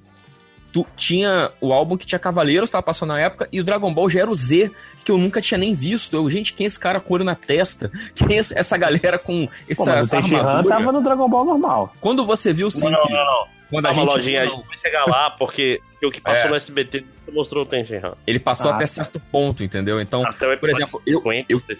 Tu 0.70 0.86
tinha 0.94 1.50
o 1.62 1.72
álbum 1.72 1.96
que 1.96 2.04
tinha 2.06 2.18
Cavaleiros, 2.18 2.68
tava 2.70 2.82
passando 2.82 3.08
na 3.08 3.18
época, 3.18 3.48
e 3.50 3.58
o 3.58 3.64
Dragon 3.64 3.92
Ball 3.92 4.08
já 4.10 4.20
era 4.20 4.30
o 4.30 4.34
Z, 4.34 4.70
que 5.02 5.10
eu 5.10 5.16
nunca 5.16 5.40
tinha 5.40 5.56
nem 5.56 5.74
visto. 5.74 6.14
Eu, 6.14 6.28
gente, 6.28 6.52
quem 6.52 6.64
é 6.64 6.66
esse 6.66 6.78
cara 6.78 7.00
com 7.00 7.14
olho 7.14 7.24
na 7.24 7.34
testa? 7.34 7.90
Quem 8.14 8.36
é 8.36 8.38
esse- 8.40 8.56
essa 8.56 8.76
galera 8.76 9.18
com 9.18 9.46
Pô, 9.46 9.52
essa, 9.66 9.84
mas 9.86 9.96
o 9.96 10.00
essa 10.00 10.16
Tenshinhan 10.20 10.40
armadura? 10.42 10.76
tava 10.76 10.92
no 10.92 11.02
Dragon 11.02 11.26
Ball 11.26 11.44
normal. 11.46 11.90
Quando 12.02 12.26
você 12.26 12.52
viu 12.52 12.70
sim, 12.70 12.84
Não, 12.84 12.90
não, 13.00 13.08
não, 13.08 13.16
não. 13.24 13.46
Quando 13.70 13.86
a 13.86 13.90
Calma, 13.90 14.06
gente 14.08 14.16
lojinha, 14.16 14.40
a 14.42 14.44
viu, 14.44 14.54
gente 14.56 14.66
vai 14.66 14.78
chegar 14.78 15.04
lá, 15.06 15.30
porque 15.30 15.80
o 16.02 16.10
que 16.10 16.20
passou 16.20 16.46
É. 16.46 16.48
no 16.50 16.54
SBT 16.56 17.04
mostrou 17.32 17.64
o 17.64 17.66
Tenshinhan. 17.66 18.14
ele 18.26 18.38
passou 18.38 18.70
Ah. 18.70 18.74
até 18.76 18.86
certo 18.86 19.20
ponto, 19.32 19.62
entendeu? 19.62 20.00
Então, 20.00 20.24
Até 20.26 20.52
o 20.54 20.58
por 20.58 20.70
exemplo, 20.70 21.02
eu, 21.06 21.18
50, 21.18 21.46
eu, 21.52 21.58
vocês- 21.60 21.78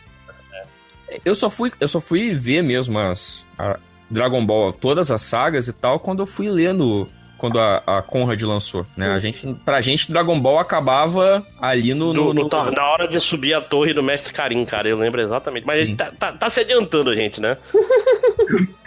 eu 1.25 1.35
só 1.35 1.49
fui 1.49 1.73
eu 1.81 1.89
só 1.89 2.01
fui 2.01 2.35
ver 2.35 2.63
mesmo 2.63 2.99
as 2.99 3.47
a 3.59 3.79
Dragon 4.11 4.45
Ball, 4.45 4.73
todas 4.73 5.11
as 5.11 5.21
sagas 5.23 5.69
e 5.69 5.73
tal, 5.73 5.99
quando 6.01 6.21
eu 6.21 6.27
fui 6.27 6.49
ler 6.49 6.73
no 6.75 7.09
quando 7.39 7.61
a, 7.61 7.81
a 7.87 8.03
Conrad 8.03 8.43
lançou, 8.43 8.85
né? 8.97 9.13
A 9.13 9.19
gente, 9.21 9.47
pra 9.65 9.81
gente, 9.81 10.11
Dragon 10.11 10.41
Ball 10.41 10.59
acabava 10.59 11.47
ali 11.61 11.95
no... 11.95 12.13
No- 12.13 12.35
no- 12.35 12.43
no- 12.43 12.49
tá- 12.49 12.69
na 12.73 12.85
hora 12.91 13.07
de 13.07 13.21
subir 13.21 13.55
a 13.55 13.61
torre 13.61 13.95
do 13.95 14.03
Mestre 14.03 14.33
Karim, 14.33 14.65
cara, 14.65 14.89
eu 14.89 14.99
lembro 14.99 15.21
exatamente. 15.21 15.65
Mas 15.65 15.77
Sim. 15.77 15.83
ele 15.83 15.95
tá, 15.97 16.11
tá- 16.19 16.33
tá 16.33 16.51
se 16.51 16.59
adiantando, 16.59 17.15
gente, 17.15 17.41
né? 17.41 17.57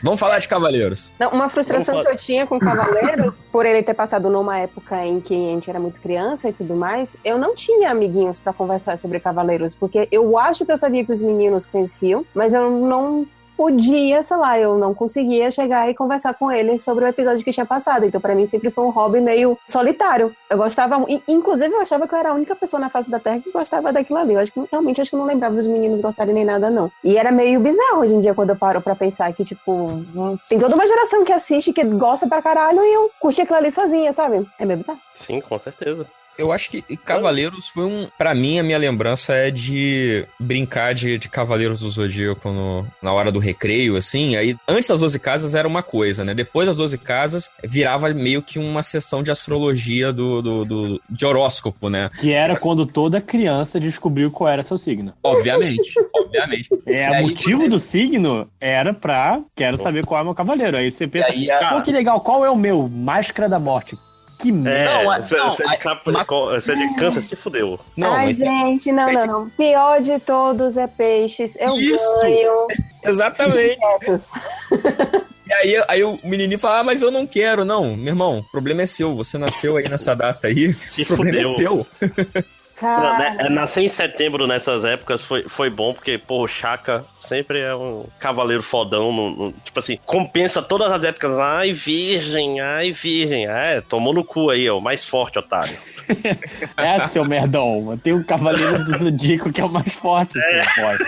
Vamos 0.04 0.20
falar 0.20 0.40
de 0.40 0.48
Cavaleiros. 0.48 1.12
Não, 1.20 1.30
uma 1.30 1.50
frustração 1.50 2.04
que 2.04 2.10
eu 2.10 2.16
tinha 2.16 2.48
com 2.48 2.60
Cavaleiros, 2.60 3.38
por 3.52 3.66
ele 3.66 3.84
ter 3.84 3.94
passado 3.94 4.30
numa 4.30 4.58
época 4.60 5.06
em 5.06 5.20
que 5.20 5.34
a 5.34 5.52
gente 5.52 5.70
era 5.70 5.80
muito 5.80 6.02
criança 6.02 6.50
e 6.50 6.54
tudo 6.54 6.76
mais, 6.76 7.16
eu 7.24 7.38
não 7.38 7.56
tinha 7.56 7.92
amiguinhos 7.92 8.40
pra 8.40 8.54
conversar 8.54 8.98
sobre 8.98 9.20
Cavaleiros, 9.20 9.76
porque 9.76 10.08
eu 10.12 10.38
acho 10.38 10.66
que 10.66 10.72
eu 10.72 10.78
sabia 10.78 11.06
que 11.06 11.12
os 11.12 11.22
meninos 11.22 11.66
conheciam, 11.66 12.26
mas 12.34 12.54
eu 12.54 12.70
não 12.70 13.28
podia, 13.56 14.24
sei 14.24 14.38
lá, 14.38 14.58
eu 14.58 14.78
não 14.78 14.94
conseguia 14.94 15.52
chegar 15.52 15.90
e 15.90 15.94
conversar 15.94 16.34
com 16.34 16.52
ele 16.52 16.80
sobre 16.80 17.06
o 17.06 17.08
episódio 17.08 17.44
que 17.44 17.52
tinha 17.52 17.66
passado. 17.66 18.06
Então, 18.06 18.20
para 18.20 18.36
mim, 18.36 18.48
sempre 18.48 18.72
foi 18.72 18.84
um 18.84 18.90
hobby 18.90 19.22
meio 19.22 19.58
solitário. 19.68 20.36
Eu 20.50 20.58
gostava, 20.58 20.98
inclusive, 21.28 21.74
eu 21.74 21.82
achava 21.82 22.08
que 22.08 22.14
eu 22.14 22.20
era 22.20 22.30
a 22.30 22.34
única 22.34 22.56
pessoa 22.56 22.80
na 22.80 22.90
face 22.90 23.10
da 23.10 23.20
Terra 23.20 23.40
que 23.40 23.52
gostava 23.52 23.92
daquilo 23.94 24.20
ali. 24.20 24.34
Eu 24.34 24.40
acho 24.40 24.52
que 24.52 24.62
realmente 24.72 25.02
acho 25.02 25.10
que 25.10 25.16
eu 25.16 25.20
não 25.20 25.28
lembrava 25.28 25.56
dos 25.56 25.68
meninos 25.68 26.02
gostarem 26.02 26.34
nem 26.34 26.46
nada, 26.46 26.70
não. 26.70 26.92
E 27.04 27.18
era 27.18 27.32
meio 27.32 27.60
bizarro 27.60 28.02
hoje 28.02 28.16
em 28.16 28.22
dia 28.22 28.34
quando 28.34 28.50
eu 28.50 28.56
paro 28.56 28.82
pra 28.82 28.96
pensar 28.96 29.32
que, 29.34 29.46
tipo, 29.46 30.04
tem 30.50 30.60
toda 30.60 30.76
uma 30.76 30.88
geração 30.88 31.24
que 31.24 31.32
assiste, 31.32 31.74
que 31.74 31.84
gosta 31.84 32.28
pra 32.28 32.42
caralho, 32.42 32.84
e 32.84 32.94
eu 32.94 33.12
curti 33.20 33.42
aquilo 33.42 33.58
ali 33.58 33.72
sozinha, 33.72 34.14
sabe? 34.14 34.46
É 34.60 34.66
meio 34.66 34.80
bizarro. 34.80 35.00
Sim, 35.14 35.42
com 35.42 35.60
certeza. 35.60 36.06
Eu 36.38 36.52
acho 36.52 36.70
que 36.70 36.82
Cavaleiros 36.98 37.68
foi 37.68 37.86
um. 37.86 38.08
Pra 38.18 38.34
mim, 38.34 38.60
a 38.60 38.64
minha 38.64 38.78
lembrança 38.78 39.34
é 39.34 39.52
de 39.52 40.26
brincar 40.40 40.94
de, 40.94 41.18
de 41.18 41.30
Cavaleiros 41.30 41.82
do 41.82 41.90
Zodíaco 41.90 42.50
no, 42.50 42.88
na 43.02 43.12
hora 43.12 43.32
do 43.32 43.40
recreio, 43.40 43.96
assim. 43.96 44.36
Aí, 44.36 44.56
antes 44.68 44.88
das 44.88 45.00
12 45.00 45.20
casas 45.20 45.56
era 45.56 45.68
uma 45.68 45.84
coisa, 45.84 46.24
né? 46.24 46.34
Depois 46.34 46.68
das 46.68 46.76
12 46.76 46.98
casas, 46.98 47.50
virava 47.64 48.10
meio 48.10 48.42
que 48.42 48.58
uma 48.58 48.82
sessão 48.82 49.22
de 49.22 49.32
astrologia 49.32 50.12
do, 50.12 50.42
do, 50.42 50.66
do 50.66 51.02
de 51.10 51.26
horóscopo, 51.26 51.90
né? 51.90 52.10
Que 52.20 52.32
era 52.32 52.54
Mas... 52.54 52.64
quando 52.64 52.86
toda 52.86 53.22
criança 53.22 53.80
descobriu 53.80 54.32
qual 54.32 54.50
era 54.50 54.64
seu 54.64 54.78
signo. 54.78 55.14
Obviamente, 55.24 55.94
obviamente. 56.16 56.70
É, 56.92 57.22
o 57.22 57.24
motivo 57.24 57.62
você... 57.62 57.70
do 57.70 57.80
signo 57.80 58.50
era 58.60 58.94
pra 58.94 59.40
quero 59.56 59.78
saber 59.78 60.06
qual 60.06 60.20
é 60.20 60.22
o 60.24 60.26
meu 60.26 60.36
cavaleiro. 60.36 60.76
Aí 60.78 60.92
você 60.92 61.08
pensa, 61.08 61.30
aí, 61.32 61.50
a... 61.50 61.70
pô, 61.70 61.82
que 61.82 61.92
legal, 61.92 62.20
qual 62.20 62.44
é 62.44 62.50
o 62.50 62.56
meu? 62.56 62.88
Máscara 62.90 63.48
da 63.48 63.60
Morte 63.60 63.98
que 64.42 64.52
merda. 64.52 64.92
É, 64.92 65.04
não, 65.04 65.24
você, 65.24 65.38
não, 65.38 65.52
você, 65.52 65.64
é 65.64 65.68
de 65.70 65.78
capa, 65.78 66.12
mas... 66.12 66.28
você 66.28 66.72
é 66.72 66.76
de 66.76 66.96
câncer, 66.96 67.22
se 67.22 67.36
fudeu. 67.36 67.80
Não, 67.96 68.14
Ai, 68.14 68.28
mas... 68.28 68.42
É 68.42 68.46
gente, 68.46 68.92
não, 68.92 69.12
não, 69.12 69.28
não. 69.28 69.50
Pior 69.50 70.02
de 70.02 70.20
todos 70.20 70.78
é 70.78 70.88
peixes. 70.88 71.56
Eu 71.60 71.74
Isso! 71.76 72.04
ganho. 72.22 72.68
Exatamente. 73.04 73.78
E 75.52 75.54
aí, 75.54 75.84
aí 75.90 76.04
o 76.04 76.18
menininho 76.24 76.58
fala, 76.58 76.80
ah, 76.80 76.84
mas 76.84 77.02
eu 77.02 77.12
não 77.12 77.28
quero. 77.28 77.66
Não, 77.66 77.98
meu 77.98 78.14
irmão, 78.14 78.38
o 78.40 78.52
problema 78.52 78.84
é 78.84 78.86
seu. 78.86 79.14
Você 79.18 79.38
nasceu 79.38 79.76
aí 79.76 79.90
nessa 79.90 80.16
data 80.16 80.48
aí. 80.48 80.72
Se 80.80 81.02
o 81.02 81.08
problema 81.08 81.42
é 81.42 81.44
fudeu. 81.44 81.86
é 82.00 82.08
seu. 82.08 82.46
Não, 82.82 83.18
né, 83.20 83.50
nascer 83.50 83.82
em 83.82 83.90
setembro 83.90 84.48
nessas 84.48 84.86
épocas 84.86 85.24
foi, 85.24 85.44
foi 85.44 85.70
bom, 85.70 85.94
porque, 85.94 86.18
pô, 86.18 86.44
o 86.44 86.48
Chaka 86.48 87.06
sempre 87.22 87.62
é 87.62 87.76
um 87.76 88.06
cavaleiro 88.20 88.64
fodão. 88.64 89.12
No, 89.12 89.30
no, 89.30 89.52
tipo 89.52 89.80
assim, 89.80 89.98
compensa 90.06 90.62
todas 90.62 90.92
as 90.92 91.04
épocas. 91.04 91.38
Ai, 91.40 91.72
virgem, 91.72 92.60
ai, 92.60 92.92
virgem. 92.92 93.48
É, 93.48 93.82
tomou 93.82 94.14
no 94.14 94.24
cu 94.24 94.50
aí, 94.50 94.70
ó, 94.70 94.78
o 94.78 94.82
mais 94.82 95.06
forte, 95.06 95.40
otário. 95.40 95.78
é, 96.76 97.08
seu 97.08 97.24
merdão. 97.24 98.00
Tem 98.04 98.14
um 98.14 98.24
cavaleiro 98.24 98.84
do 98.84 98.98
Zodíaco 98.98 99.52
que 99.52 99.62
é 99.62 99.66
o 99.66 99.70
mais 99.70 99.94
forte, 99.94 100.38
é. 100.40 100.64
seu 100.64 100.74
forte. 100.84 101.06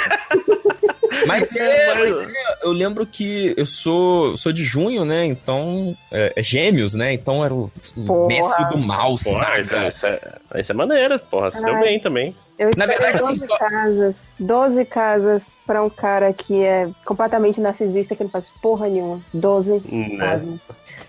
Mas 1.28 1.56
é, 1.56 1.96
mas 1.96 2.22
é, 2.22 2.28
eu 2.64 2.72
lembro 2.72 3.06
que 3.06 3.54
eu 3.56 3.66
sou, 3.66 4.36
sou 4.36 4.52
de 4.52 4.64
junho, 4.64 5.06
né? 5.06 5.26
Então, 5.26 5.96
é, 6.12 6.34
é 6.36 6.44
gêmeos, 6.44 6.96
né? 6.96 7.14
Então 7.14 7.46
era 7.46 7.54
o 7.54 7.70
porra. 8.06 8.28
mestre 8.28 8.66
do 8.70 8.78
mal, 8.78 9.16
porra, 9.24 9.40
saca? 9.40 9.88
Isso 9.90 10.06
é, 10.06 10.22
isso 10.56 10.72
é 10.72 10.76
maneiro, 10.76 11.20
porra. 11.20 11.52
Você 11.52 11.62
deu 11.62 11.80
bem 11.80 12.00
também. 12.00 12.36
Eu 12.58 12.70
Na 12.78 12.86
verdade, 12.86 13.18
12 13.18 13.34
assim, 13.34 13.58
casas, 13.58 14.16
12 14.40 14.86
casas 14.86 15.58
pra 15.66 15.84
um 15.84 15.90
cara 15.90 16.32
que 16.34 16.64
é 16.64 16.90
completamente 17.06 17.60
narcisista, 17.60 18.16
que 18.16 18.24
não 18.24 18.30
faz 18.30 18.50
porra 18.62 18.88
nenhuma. 18.88 19.22
12 19.34 19.82
né? 19.90 20.18
casas. 20.18 20.60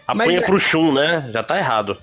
Apanha 0.07 0.29
mas, 0.29 0.39
é- 0.39 0.41
pro 0.41 0.59
chum, 0.61 0.93
né? 0.93 1.29
Já 1.33 1.43
tá 1.43 1.57
errado. 1.59 1.97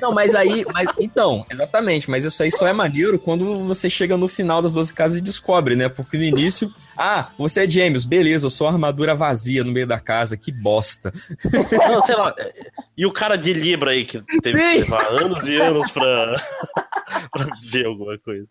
Não, 0.00 0.12
mas 0.12 0.34
aí. 0.34 0.64
Mas, 0.72 0.88
então, 0.98 1.44
exatamente. 1.50 2.10
Mas 2.10 2.24
isso 2.24 2.42
aí 2.42 2.50
só 2.50 2.66
é 2.66 2.72
maneiro 2.72 3.18
quando 3.18 3.64
você 3.64 3.88
chega 3.90 4.16
no 4.16 4.28
final 4.28 4.60
das 4.62 4.72
12 4.72 4.92
casas 4.94 5.18
e 5.18 5.22
descobre, 5.22 5.74
né? 5.76 5.88
Porque 5.88 6.16
no 6.16 6.24
início. 6.24 6.72
Ah, 6.96 7.30
você 7.36 7.64
é 7.64 7.68
James, 7.68 8.04
beleza, 8.04 8.46
eu 8.46 8.50
sou 8.50 8.68
armadura 8.68 9.16
vazia 9.16 9.64
no 9.64 9.72
meio 9.72 9.86
da 9.86 9.98
casa, 9.98 10.36
que 10.36 10.52
bosta. 10.52 11.12
Não, 11.90 12.00
sei 12.02 12.14
lá. 12.14 12.32
E 12.96 13.04
o 13.04 13.12
cara 13.12 13.34
de 13.36 13.52
Libra 13.52 13.90
aí 13.90 14.04
que 14.04 14.22
teve 14.40 14.56
Sim. 14.60 14.70
que 14.70 14.78
levar 14.82 15.06
anos 15.08 15.42
e 15.44 15.56
anos 15.56 15.90
pra, 15.90 16.36
pra 17.30 17.46
ver 17.70 17.86
alguma 17.86 18.18
coisa. 18.18 18.46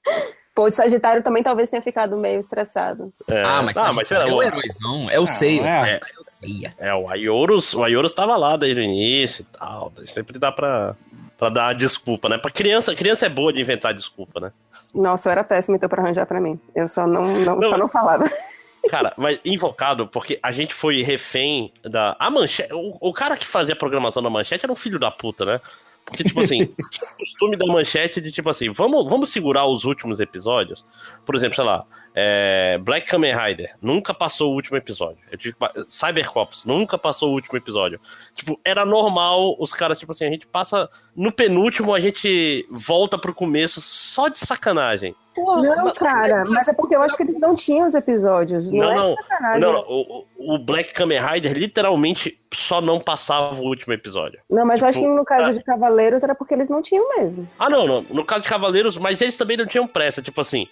Pô, 0.56 0.68
o 0.68 0.72
Sagitário 0.72 1.24
também 1.24 1.42
talvez 1.42 1.70
tenha 1.70 1.82
ficado 1.82 2.16
meio 2.16 2.40
estressado. 2.40 3.12
É, 3.28 3.44
ah, 3.44 3.64
mas, 3.64 3.76
ah, 3.76 3.92
mas 3.92 4.12
é 4.12 4.26
o 4.26 4.44
heróizão, 4.44 5.10
é 5.10 5.20
o 5.20 5.26
Seiya. 5.26 5.64
É, 5.66 6.00
é, 6.44 6.90
é, 6.90 6.94
o 6.94 7.10
Ayorus, 7.10 7.74
o 7.74 7.84
Ayorus 7.84 8.14
tava 8.14 8.36
lá 8.38 8.56
desde 8.56 8.80
o 8.80 8.84
início 8.84 9.42
e 9.42 9.58
tal. 9.58 9.92
Sempre 10.06 10.38
dá 10.38 10.52
pra, 10.52 10.96
pra 11.40 11.50
dar 11.50 11.68
a 11.68 11.74
desculpa, 11.74 12.30
né? 12.30 12.38
Pra 12.38 12.52
criança, 12.52 12.94
criança 12.94 13.26
é 13.26 13.30
boa 13.30 13.52
de 13.52 13.60
inventar 13.60 13.96
desculpa, 13.96 14.40
né? 14.40 14.52
Nossa, 14.94 15.28
eu 15.28 15.32
era 15.32 15.44
péssimo 15.44 15.76
então 15.76 15.90
pra 15.90 16.04
arranjar 16.04 16.28
pra 16.28 16.40
mim. 16.40 16.60
Eu 16.76 16.88
só 16.88 17.08
não, 17.08 17.24
não, 17.24 17.56
não 17.56 17.70
só 17.70 17.78
não 17.78 17.90
falava. 17.90 18.30
Cara, 18.90 19.14
mas 19.16 19.40
invocado, 19.46 20.08
porque 20.08 20.38
a 20.44 20.52
gente 20.52 20.74
foi 20.74 21.02
refém 21.02 21.72
da. 21.84 22.16
A 22.20 22.30
manchete. 22.30 22.74
O, 22.74 23.10
o 23.10 23.14
cara 23.14 23.38
que 23.38 23.48
fazia 23.48 23.74
a 23.74 23.78
programação 23.78 24.22
da 24.22 24.30
manchete 24.30 24.66
era 24.66 24.74
um 24.74 24.76
filho 24.76 25.00
da 25.00 25.10
puta, 25.10 25.46
né? 25.46 25.62
Porque, 26.06 26.24
tipo 26.24 26.42
assim, 26.42 26.64
o 26.64 26.68
costume 27.32 27.58
da 27.58 27.66
manchete 27.66 28.20
de, 28.22 28.32
tipo 28.32 28.50
assim, 28.50 28.72
vamos, 28.72 29.10
vamos 29.10 29.30
segurar 29.30 29.66
os 29.66 29.86
últimos 29.86 30.20
episódios. 30.20 30.86
Por 31.26 31.36
exemplo, 31.36 31.56
sei 31.56 31.64
lá, 31.64 31.86
é, 32.16 32.78
Black 32.80 33.08
Kamen 33.08 33.36
Rider 33.36 33.74
nunca 33.82 34.14
passou 34.14 34.52
o 34.52 34.56
último 34.56 34.78
episódio. 34.78 35.18
Tipo, 35.38 35.66
Cybercops 35.88 36.64
nunca 36.64 36.98
passou 36.98 37.30
o 37.30 37.34
último 37.34 37.58
episódio. 37.58 38.00
Tipo, 38.36 38.60
era 38.64 38.86
normal 38.86 39.56
os 39.60 39.74
caras, 39.74 39.98
tipo 39.98 40.12
assim, 40.12 40.26
a 40.26 40.30
gente 40.30 40.46
passa. 40.46 40.90
No 41.16 41.32
penúltimo, 41.32 41.94
a 41.94 42.00
gente 42.00 42.68
volta 42.72 43.18
pro 43.18 43.34
começo 43.34 43.82
só 43.82 44.28
de 44.28 44.40
sacanagem. 44.40 45.16
não, 45.38 45.94
cara, 45.94 46.44
mas 46.46 46.68
é 46.68 46.74
porque 46.74 46.96
eu 46.96 47.02
acho 47.02 47.16
que 47.16 47.24
eles 47.24 47.40
não 47.40 47.56
tinham 47.56 47.86
os 47.86 47.96
episódios. 47.96 48.72
Não, 48.72 48.96
não. 48.96 49.16
Não, 49.60 49.74
não, 49.74 49.86
o, 49.88 50.26
o, 50.38 50.58
Black 50.60 50.94
Kamen 50.94 51.20
Rider 51.20 51.54
literalmente 51.54 52.40
só 52.54 52.82
não 52.82 53.00
passava 53.00 53.56
o 53.56 53.66
último 53.66 53.94
episódio. 53.94 54.40
Não, 54.50 54.66
mas 54.66 54.78
tipo, 54.78 54.90
acho 54.90 55.00
que 55.00 55.08
no 55.08 55.26
caso 55.26 55.50
é... 55.50 55.54
de 55.54 55.64
Cavaleiros 55.64 56.24
era 56.24 56.36
porque 56.36 56.54
eles 56.54 56.70
não 56.70 56.82
tinham 56.82 57.08
mesmo. 57.18 57.48
Ah, 57.58 57.70
não, 57.70 57.88
não. 57.88 58.06
No 58.10 58.26
caso 58.26 58.44
de 58.44 58.50
Cavaleiros, 58.50 58.98
mas 58.98 59.22
eles 59.22 59.38
também 59.38 59.58
não 59.58 59.66
tinham 59.66 59.88
pressa. 59.88 60.22
Tipo 60.22 60.42
assim, 60.42 60.68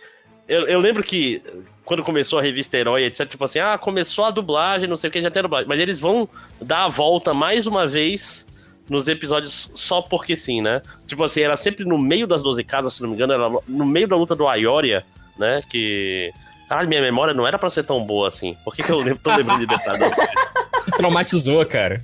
eu, 0.52 0.68
eu, 0.68 0.80
lembro 0.82 1.02
que 1.02 1.42
quando 1.86 2.04
começou 2.04 2.38
a 2.38 2.42
revista 2.42 2.78
Herói, 2.78 3.06
etc, 3.06 3.26
tipo 3.26 3.46
assim, 3.46 3.60
ah, 3.60 3.78
começou 3.78 4.26
a 4.26 4.32
dublagem, 4.32 4.86
não 4.86 4.98
sei 4.98 5.10
o 5.10 5.14
que, 5.14 5.22
já 5.22 5.32
tem 5.32 5.40
a 5.40 5.44
dublagem. 5.44 5.68
Mas 5.68 5.80
eles 5.80 5.98
vão 5.98 6.28
dar 6.62 6.84
a 6.84 6.88
volta 6.90 7.34
mais 7.34 7.66
uma 7.66 7.88
vez 7.88 8.46
nos 8.90 9.08
episódios 9.08 9.72
só 9.74 10.02
porque 10.02 10.36
sim, 10.36 10.62
né? 10.62 10.82
Tipo 11.08 11.24
assim, 11.24 11.40
era 11.40 11.56
sempre 11.56 11.86
no 11.86 11.98
meio 11.98 12.28
das 12.28 12.44
12 12.44 12.66
casas, 12.66 12.96
se 12.96 13.02
não 13.02 13.08
me 13.08 13.16
engano, 13.16 13.32
era 13.32 13.50
no 13.66 13.86
meio 13.86 14.10
da 14.10 14.18
luta 14.18 14.36
do 14.36 14.46
Ayoria, 14.46 15.06
né? 15.38 15.62
Que. 15.70 16.34
Caralho, 16.68 16.90
minha 16.90 17.02
memória 17.02 17.34
não 17.34 17.48
era 17.48 17.58
pra 17.58 17.70
ser 17.70 17.84
tão 17.84 18.04
boa 18.06 18.28
assim. 18.28 18.58
Por 18.66 18.76
que, 18.76 18.84
que 18.84 18.92
eu 18.92 19.00
lembro, 19.00 19.20
tô 19.24 19.34
lembrando 19.34 19.62
de 19.62 19.68
detalhes? 19.68 20.14
Traumatizou, 20.98 21.66
cara. 21.66 22.04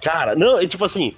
Cara, 0.00 0.36
não, 0.36 0.60
é 0.60 0.66
tipo 0.66 0.84
assim, 0.84 1.14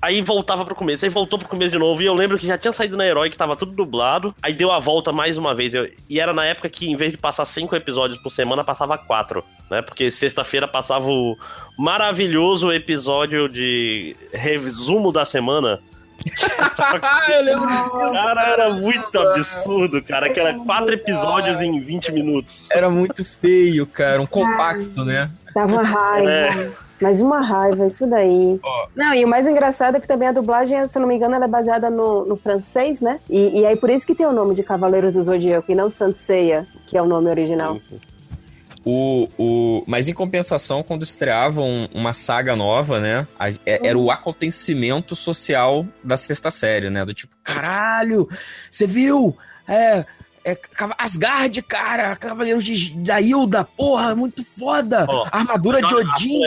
Aí 0.00 0.22
voltava 0.22 0.64
pro 0.64 0.74
começo, 0.74 1.04
aí 1.04 1.10
voltou 1.10 1.38
pro 1.38 1.48
começo 1.48 1.72
de 1.72 1.78
novo. 1.78 2.00
E 2.00 2.06
eu 2.06 2.14
lembro 2.14 2.38
que 2.38 2.46
já 2.46 2.56
tinha 2.56 2.72
saído 2.72 2.96
na 2.96 3.04
Herói, 3.04 3.30
que 3.30 3.36
tava 3.36 3.56
tudo 3.56 3.72
dublado. 3.72 4.34
Aí 4.40 4.52
deu 4.52 4.70
a 4.70 4.78
volta 4.78 5.12
mais 5.12 5.36
uma 5.36 5.54
vez. 5.54 5.74
Eu, 5.74 5.90
e 6.08 6.20
era 6.20 6.32
na 6.32 6.44
época 6.44 6.68
que, 6.68 6.88
em 6.88 6.94
vez 6.94 7.10
de 7.10 7.18
passar 7.18 7.44
cinco 7.44 7.74
episódios 7.74 8.20
por 8.20 8.30
semana, 8.30 8.62
passava 8.62 8.96
quatro, 8.96 9.44
né? 9.68 9.82
Porque 9.82 10.10
sexta-feira 10.10 10.68
passava 10.68 11.06
o 11.08 11.36
maravilhoso 11.76 12.72
episódio 12.72 13.48
de 13.48 14.14
resumo 14.32 15.10
da 15.10 15.24
semana. 15.24 15.80
eu 17.28 17.42
lembro 17.42 17.66
disso. 17.68 18.12
Cara, 18.12 18.48
era 18.48 18.70
muito 18.70 19.18
absurdo, 19.18 20.02
cara. 20.02 20.32
Que 20.32 20.38
era 20.38 20.54
quatro 20.54 20.94
episódios 20.94 21.60
em 21.60 21.80
20 21.80 22.12
minutos. 22.12 22.66
Era 22.70 22.88
muito 22.88 23.24
feio, 23.24 23.86
cara. 23.86 24.20
Um 24.22 24.26
compacto, 24.26 25.04
né? 25.04 25.30
Dava 25.54 25.82
raiva. 25.82 26.30
É. 26.30 26.87
Mas 27.00 27.20
uma 27.20 27.40
raiva, 27.40 27.86
isso 27.86 28.06
daí. 28.06 28.58
Oh. 28.62 28.86
Não, 28.94 29.14
e 29.14 29.24
o 29.24 29.28
mais 29.28 29.46
engraçado 29.46 29.96
é 29.96 30.00
que 30.00 30.08
também 30.08 30.28
a 30.28 30.32
dublagem, 30.32 30.86
se 30.88 30.98
não 30.98 31.06
me 31.06 31.14
engano, 31.14 31.34
ela 31.34 31.44
é 31.44 31.48
baseada 31.48 31.90
no, 31.90 32.24
no 32.24 32.36
francês, 32.36 33.00
né? 33.00 33.20
E, 33.28 33.60
e 33.60 33.66
aí 33.66 33.76
por 33.76 33.90
isso 33.90 34.06
que 34.06 34.14
tem 34.14 34.26
o 34.26 34.32
nome 34.32 34.54
de 34.54 34.62
Cavaleiros 34.62 35.14
do 35.14 35.22
Zodíaco 35.22 35.70
e 35.70 35.74
não 35.74 35.90
Sanseia, 35.90 36.66
que 36.86 36.96
é 36.96 37.02
o 37.02 37.06
nome 37.06 37.30
original. 37.30 37.74
Sim, 37.74 37.82
sim. 37.90 38.00
O, 38.84 39.28
o, 39.36 39.84
mas 39.86 40.08
em 40.08 40.14
compensação, 40.14 40.82
quando 40.82 41.02
estreavam 41.02 41.90
uma 41.92 42.14
saga 42.14 42.56
nova, 42.56 42.98
né? 42.98 43.26
A, 43.38 43.50
é, 43.50 43.86
era 43.86 43.98
o 43.98 44.04
uhum. 44.04 44.10
acontecimento 44.10 45.14
social 45.14 45.86
da 46.02 46.16
sexta 46.16 46.48
série, 46.48 46.88
né? 46.88 47.04
Do 47.04 47.12
tipo, 47.12 47.36
caralho, 47.42 48.26
você 48.70 48.86
viu? 48.86 49.36
É, 49.68 50.06
é, 50.42 50.56
Asgard, 50.96 51.60
cara, 51.62 52.16
Cavaleiros 52.16 52.64
de, 52.64 52.96
da 52.96 53.20
Hilda, 53.20 53.64
porra, 53.76 54.16
muito 54.16 54.42
foda. 54.42 55.04
Oh, 55.06 55.26
Armadura 55.30 55.82
de 55.82 55.94
Odin. 55.94 56.40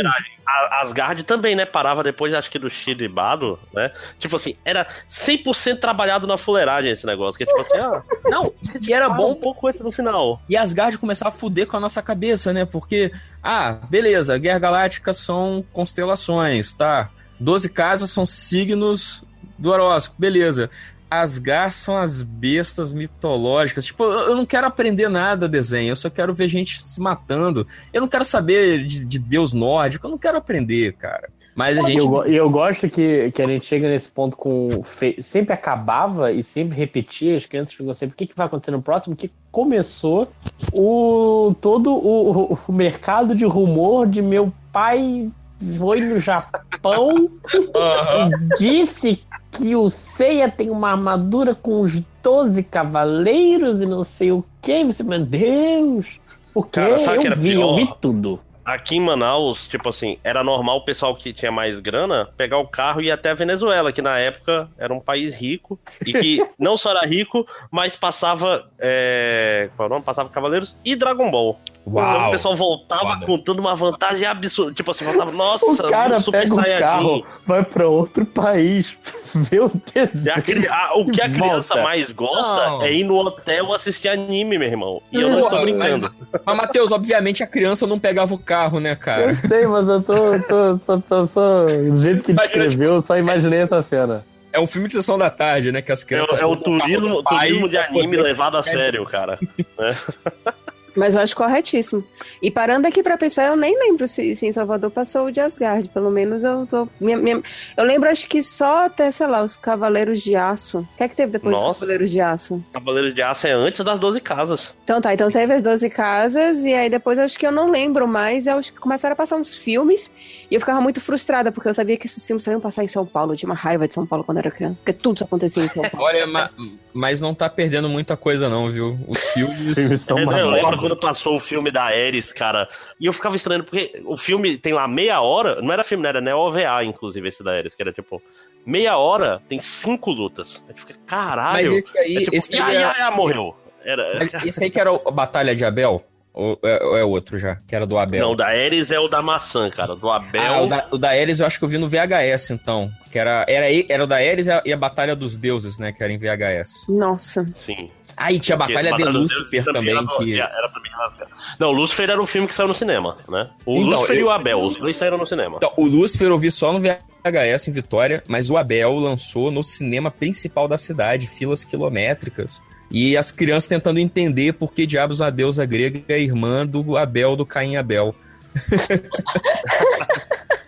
A, 0.45 0.81
Asgard 0.81 1.23
também, 1.23 1.55
né? 1.55 1.65
Parava 1.65 2.03
depois, 2.03 2.33
acho 2.33 2.49
que 2.49 2.59
do 2.59 2.69
Shiro 2.69 3.03
e 3.03 3.07
Bado, 3.07 3.59
né? 3.73 3.91
Tipo 4.19 4.35
assim, 4.35 4.55
era 4.65 4.87
100% 5.09 5.79
trabalhado 5.79 6.27
na 6.27 6.37
fuleiragem 6.37 6.91
esse 6.91 7.05
negócio. 7.05 7.37
Que 7.37 7.45
tipo 7.45 7.61
assim, 7.61 7.77
ah, 7.77 8.01
não, 8.25 8.53
e 8.81 8.93
era 8.93 9.09
bom 9.09 9.31
um 9.31 9.35
pouco 9.35 9.67
antes 9.67 9.81
do 9.81 9.91
final. 9.91 10.41
E 10.49 10.57
Asgard 10.57 10.97
começava 10.97 11.29
a 11.29 11.37
fuder 11.37 11.67
com 11.67 11.77
a 11.77 11.79
nossa 11.79 12.01
cabeça, 12.01 12.51
né? 12.53 12.65
Porque, 12.65 13.11
ah, 13.43 13.79
beleza, 13.89 14.37
Guerra 14.37 14.59
Galáctica 14.59 15.13
são 15.13 15.63
constelações, 15.71 16.73
tá? 16.73 17.09
Doze 17.39 17.69
casas 17.69 18.11
são 18.11 18.25
signos 18.25 19.23
do 19.57 19.71
horóscopo, 19.71 20.19
beleza. 20.19 20.69
Asgar 21.11 21.71
são 21.71 21.97
as 21.97 22.23
bestas 22.23 22.93
mitológicas. 22.93 23.83
Tipo, 23.85 24.05
eu 24.05 24.33
não 24.35 24.45
quero 24.45 24.65
aprender 24.65 25.09
nada 25.09 25.47
desenho, 25.49 25.91
eu 25.91 25.95
só 25.97 26.09
quero 26.09 26.33
ver 26.33 26.47
gente 26.47 26.81
se 26.81 27.01
matando. 27.01 27.67
Eu 27.91 27.99
não 27.99 28.07
quero 28.07 28.23
saber 28.23 28.85
de, 28.85 29.03
de 29.03 29.19
deus 29.19 29.51
nórdico, 29.53 30.07
eu 30.07 30.11
não 30.11 30.17
quero 30.17 30.37
aprender, 30.37 30.93
cara. 30.93 31.29
Mas 31.53 31.77
a 31.77 31.81
E 31.81 31.85
gente. 31.87 31.99
eu, 31.99 32.23
eu 32.27 32.49
gosto 32.49 32.87
que, 32.89 33.29
que 33.31 33.41
a 33.41 33.45
gente 33.45 33.65
chega 33.65 33.89
nesse 33.89 34.09
ponto 34.09 34.37
com. 34.37 34.81
fe- 34.83 35.17
Sempre 35.21 35.53
acabava 35.53 36.31
e 36.31 36.41
sempre 36.41 36.77
repetia, 36.77 37.35
as 37.35 37.45
crianças 37.45 37.73
ficam 37.75 37.93
sempre, 37.93 38.13
o 38.13 38.17
que, 38.17 38.25
que 38.27 38.35
vai 38.35 38.45
acontecer 38.47 38.71
no 38.71 38.81
próximo? 38.81 39.17
Que 39.17 39.29
começou 39.51 40.31
o 40.71 41.53
todo 41.59 41.91
o, 41.93 42.57
o 42.67 42.71
mercado 42.73 43.35
de 43.35 43.43
rumor 43.45 44.07
de 44.07 44.21
meu 44.21 44.51
pai 44.71 45.29
foi 45.77 46.01
no 46.01 46.19
Japão 46.19 47.29
e 47.53 48.57
disse 48.57 49.23
que 49.51 49.75
o 49.75 49.89
Seiya 49.89 50.49
tem 50.49 50.69
uma 50.69 50.91
armadura 50.91 51.53
com 51.53 51.81
os 51.81 52.01
12 52.23 52.63
cavaleiros 52.63 53.81
e 53.81 53.85
não 53.85 54.03
sei 54.03 54.31
o 54.31 54.43
que. 54.61 54.83
Você, 54.85 55.03
meu 55.03 55.19
Deus! 55.19 56.19
O 56.53 56.63
que? 56.63 56.79
Cara, 56.79 56.99
sabe 56.99 57.17
o 57.17 57.21
que 57.21 57.27
Eu 57.27 57.31
era 57.31 57.39
vi, 57.39 57.53
eu 57.53 57.59
pior? 57.59 57.75
vi 57.75 57.93
tudo. 57.99 58.39
Aqui 58.63 58.95
em 58.95 59.01
Manaus, 59.01 59.67
tipo 59.67 59.89
assim, 59.89 60.19
era 60.23 60.43
normal 60.43 60.77
o 60.77 60.85
pessoal 60.85 61.15
que 61.15 61.33
tinha 61.33 61.51
mais 61.51 61.79
grana 61.79 62.29
pegar 62.37 62.59
o 62.59 62.67
carro 62.67 63.01
e 63.01 63.05
ir 63.05 63.11
até 63.11 63.31
a 63.31 63.33
Venezuela, 63.33 63.91
que 63.91 64.03
na 64.03 64.19
época 64.19 64.69
era 64.77 64.93
um 64.93 64.99
país 64.99 65.35
rico 65.35 65.79
e 66.05 66.13
que 66.13 66.45
não 66.59 66.77
só 66.77 66.91
era 66.91 67.05
rico, 67.05 67.45
mas 67.71 67.95
passava. 67.95 68.69
É... 68.77 69.69
Qual 69.75 69.87
é 69.87 69.89
o 69.89 69.93
nome? 69.93 70.05
Passava 70.05 70.29
Cavaleiros 70.29 70.77
e 70.85 70.95
Dragon 70.95 71.29
Ball. 71.31 71.59
Então 71.85 71.93
Uau! 72.03 72.27
o 72.27 72.31
pessoal 72.31 72.55
voltava 72.55 73.13
Foda. 73.15 73.25
contando 73.25 73.59
uma 73.59 73.75
vantagem 73.75 74.23
absurda. 74.25 74.71
Tipo 74.73 74.91
assim, 74.91 75.03
voltava, 75.03 75.31
nossa, 75.33 75.65
O 75.65 75.89
cara 75.89 76.17
um 76.17 76.21
Super 76.21 76.41
pega 76.41 76.53
o 76.53 76.55
Saiyajin. 76.55 76.79
carro, 76.83 77.25
vai 77.45 77.63
pra 77.63 77.87
outro 77.87 78.23
país, 78.25 78.95
vê 79.33 79.59
o 79.59 79.71
E 79.95 79.99
a 79.99 80.05
desenho. 80.05 80.43
cri- 80.43 80.67
a- 80.67 80.91
o 80.95 81.11
que 81.11 81.19
a 81.21 81.27
criança 81.29 81.73
Volta. 81.73 81.81
mais 81.83 82.09
gosta 82.11 82.65
Não. 82.69 82.81
é 82.83 82.93
ir 82.93 83.03
no 83.03 83.15
hotel 83.17 83.73
assistir 83.73 84.09
anime, 84.09 84.57
meu 84.59 84.67
irmão. 84.67 85.01
E 85.11 85.19
eu 85.19 85.29
não 85.29 85.39
estou 85.41 85.59
brincando. 85.61 86.13
Mas, 86.31 86.41
mas, 86.45 86.55
Matheus, 86.57 86.91
obviamente 86.91 87.41
a 87.43 87.47
criança 87.47 87.87
não 87.87 87.97
pegava 87.99 88.33
o 88.33 88.37
carro, 88.37 88.79
né, 88.79 88.95
cara? 88.95 89.23
Eu 89.31 89.35
sei, 89.35 89.65
mas 89.65 89.89
eu 89.89 90.01
tô, 90.03 90.15
tô, 90.47 90.75
só, 90.75 90.97
tô, 90.99 91.25
só- 91.25 91.65
do 91.65 91.97
jeito 91.97 92.23
que 92.23 92.31
Imagina, 92.31 92.63
descreveu, 92.65 92.93
eu 92.93 93.01
só 93.01 93.17
imaginei 93.17 93.59
essa 93.59 93.81
cena. 93.81 94.23
É 94.53 94.59
um 94.59 94.67
filme 94.67 94.87
de 94.89 94.93
sessão 94.93 95.17
da 95.17 95.29
tarde, 95.29 95.71
né? 95.71 95.81
Que 95.81 95.93
as 95.93 96.03
É, 96.03 96.05
crianças. 96.05 96.39
o- 96.39 96.43
é 96.43 96.45
o 96.45 96.55
turismo, 96.57 97.07
do 97.07 97.23
turismo 97.23 97.69
de 97.69 97.77
anime 97.77 98.17
levado 98.17 98.57
a 98.57 98.61
sério, 98.63 99.03
cara. 99.05 99.39
Mas 100.95 101.15
eu 101.15 101.21
acho 101.21 101.35
corretíssimo. 101.35 102.03
E 102.41 102.51
parando 102.51 102.87
aqui 102.87 103.01
pra 103.01 103.17
pensar, 103.17 103.47
eu 103.47 103.55
nem 103.55 103.77
lembro 103.79 104.07
se, 104.07 104.35
se 104.35 104.45
em 104.45 104.51
Salvador 104.51 104.91
passou 104.91 105.25
o 105.27 105.31
de 105.31 105.39
Asgard. 105.39 105.87
Pelo 105.89 106.11
menos 106.11 106.43
eu 106.43 106.65
tô. 106.67 106.87
minha- 106.99 107.17
minha- 107.17 107.41
eu 107.77 107.83
lembro, 107.83 108.09
acho 108.09 108.27
que 108.27 108.41
só 108.43 108.85
até, 108.85 109.09
sei 109.11 109.27
lá, 109.27 109.41
os 109.41 109.57
Cavaleiros 109.57 110.21
de 110.21 110.35
Aço. 110.35 110.79
O 110.79 110.97
que 110.97 111.03
é 111.03 111.07
que 111.07 111.15
teve 111.15 111.31
depois 111.31 111.55
dos 111.55 111.63
Nossa. 111.63 111.79
Cavaleiros 111.79 112.11
de 112.11 112.19
Aço? 112.19 112.63
Cavaleiro 112.73 113.13
de 113.13 113.21
Aço 113.21 113.47
é 113.47 113.51
antes 113.51 113.83
das 113.85 113.99
12 113.99 114.19
casas. 114.19 114.73
Então 114.83 114.99
tá, 114.99 115.13
então 115.13 115.29
teve 115.31 115.53
as 115.53 115.63
12 115.63 115.89
casas, 115.89 116.63
e 116.65 116.73
aí 116.73 116.89
depois 116.89 117.17
eu 117.17 117.23
acho 117.23 117.39
que 117.39 117.47
eu 117.47 117.51
não 117.51 117.71
lembro 117.71 118.07
mais. 118.07 118.45
Eu 118.47 118.57
acho 118.57 118.73
que 118.73 118.79
começaram 118.79 119.13
a 119.13 119.15
passar 119.15 119.37
uns 119.37 119.55
filmes, 119.55 120.11
e 120.49 120.55
eu 120.55 120.59
ficava 120.59 120.81
muito 120.81 120.99
frustrada, 120.99 121.51
porque 121.51 121.69
eu 121.69 121.73
sabia 121.73 121.95
que 121.97 122.05
esses 122.07 122.25
filmes 122.25 122.43
só 122.43 122.51
iam 122.51 122.59
passar 122.59 122.83
em 122.83 122.87
São 122.87 123.05
Paulo. 123.05 123.31
Eu 123.33 123.37
tinha 123.37 123.49
uma 123.49 123.55
raiva 123.55 123.87
de 123.87 123.93
São 123.93 124.05
Paulo 124.05 124.23
quando 124.25 124.39
era 124.39 124.51
criança, 124.51 124.81
porque 124.83 124.93
tudo 124.93 125.23
acontecia 125.23 125.63
em 125.63 125.67
São 125.69 125.83
Paulo. 125.83 126.05
Olha, 126.05 126.27
ma- 126.27 126.49
mas 126.93 127.21
não 127.21 127.33
tá 127.33 127.49
perdendo 127.49 127.87
muita 127.87 128.17
coisa, 128.17 128.49
não, 128.49 128.69
viu? 128.69 128.99
Os 129.07 129.19
filmes. 129.31 130.01
São 130.01 130.17
É, 130.19 130.23
uma. 130.23 130.80
Quando 130.81 130.97
passou 130.97 131.35
o 131.35 131.39
filme 131.39 131.71
da 131.71 131.83
Ares, 131.83 132.33
cara. 132.33 132.67
E 132.99 133.05
eu 133.05 133.13
ficava 133.13 133.35
estranhando, 133.35 133.65
porque 133.65 134.01
o 134.05 134.17
filme 134.17 134.57
tem 134.57 134.73
lá 134.73 134.87
meia 134.87 135.21
hora. 135.21 135.61
Não 135.61 135.71
era 135.71 135.83
filme, 135.83 136.03
não 136.03 136.09
era 136.09 136.21
né, 136.21 136.33
OVA, 136.35 136.83
inclusive, 136.83 137.29
esse 137.29 137.43
da 137.43 137.51
Ares, 137.51 137.75
que 137.75 137.81
era 137.81 137.93
tipo. 137.93 138.21
Meia 138.65 138.97
hora 138.97 139.41
tem 139.49 139.59
cinco 139.59 140.11
lutas. 140.11 140.63
Aí 140.67 140.75
fica, 140.75 140.93
caralho. 141.05 141.73
Mas 141.73 141.83
esse 141.83 141.97
aí, 141.97 142.17
é 142.17 142.19
tipo, 142.19 142.35
esse, 142.35 142.53
ia, 142.53 142.65
aí 142.65 142.75
ia, 142.75 142.97
ia, 142.97 143.11
morreu. 143.11 143.55
Era... 143.83 144.19
mas 144.19 144.33
esse 144.45 144.63
aí 144.63 144.69
que 144.69 144.79
era 144.79 144.91
a 144.91 145.11
Batalha 145.11 145.55
de 145.55 145.65
Abel? 145.65 146.03
Ou 146.33 146.57
é, 146.63 146.83
ou 146.83 146.97
é 146.97 147.03
outro 147.03 147.37
já? 147.37 147.57
Que 147.67 147.75
era 147.75 147.85
do 147.85 147.97
Abel? 147.97 148.21
Não, 148.21 148.31
o 148.31 148.35
da 148.35 148.47
Ares 148.47 148.89
é 148.89 148.99
o 148.99 149.07
da 149.07 149.21
maçã, 149.21 149.69
cara. 149.69 149.95
Do 149.95 150.09
Abel. 150.09 150.41
Ah, 150.41 150.61
o 150.61 150.67
da, 150.67 150.87
o 150.91 150.97
da 150.97 151.09
Ares 151.09 151.39
eu 151.39 151.45
acho 151.45 151.59
que 151.59 151.65
eu 151.65 151.69
vi 151.69 151.77
no 151.77 151.89
VHS, 151.89 152.51
então. 152.51 152.89
Que 153.11 153.19
era, 153.19 153.45
era, 153.49 153.65
era 153.89 154.03
o 154.03 154.07
da 154.07 154.15
Ares 154.15 154.47
e 154.47 154.51
a, 154.51 154.61
e 154.65 154.71
a 154.71 154.77
Batalha 154.77 155.15
dos 155.15 155.35
Deuses, 155.35 155.77
né? 155.77 155.91
Que 155.91 156.01
era 156.01 156.13
em 156.13 156.17
VHS. 156.17 156.87
Nossa. 156.87 157.45
Sim. 157.65 157.89
Ah, 158.17 158.31
e 158.31 158.39
tinha 158.39 158.55
a 158.55 158.59
Batalha 158.59 158.93
de 158.93 159.03
Lúcifer 159.03 159.63
também, 159.65 159.95
era, 159.95 160.05
que... 160.05 160.39
era 160.39 160.69
também 160.69 160.91
rasgado. 160.91 161.31
Não, 161.59 161.69
o 161.69 161.71
Lúcifer 161.71 162.09
era 162.09 162.21
o 162.21 162.25
filme 162.25 162.47
que 162.47 162.53
saiu 162.53 162.67
no 162.67 162.73
cinema, 162.73 163.17
né? 163.29 163.49
O 163.65 163.77
Então, 163.77 163.99
Lúcifer 163.99 164.17
e 164.17 164.19
eu- 164.19 164.27
o 164.27 164.29
Abel, 164.29 164.61
os 164.61 164.77
dois 164.77 164.97
saíram 164.97 165.17
no 165.17 165.25
cinema. 165.25 165.57
Então, 165.57 165.71
o 165.77 165.85
Lúcifer 165.85 166.27
eu 166.27 166.37
vi 166.37 166.51
só 166.51 166.73
no 166.73 166.79
VHS 166.79 167.67
em 167.67 167.71
Vitória, 167.71 168.23
mas 168.27 168.49
o 168.49 168.57
Abel 168.57 168.95
lançou 168.95 169.51
no 169.51 169.63
cinema 169.63 170.11
principal 170.11 170.67
da 170.67 170.77
cidade, 170.77 171.27
filas 171.27 171.63
quilométricas. 171.63 172.61
E 172.89 173.15
as 173.15 173.31
crianças 173.31 173.67
tentando 173.67 173.99
entender 173.99 174.53
por 174.53 174.73
que 174.73 174.85
diabos 174.85 175.21
a 175.21 175.29
deusa 175.29 175.65
grega 175.65 176.03
é 176.09 176.19
irmã 176.19 176.65
do 176.67 176.97
Abel 176.97 177.35
do 177.35 177.45
Caim 177.45 177.73
e 177.73 177.77
Abel. 177.77 178.13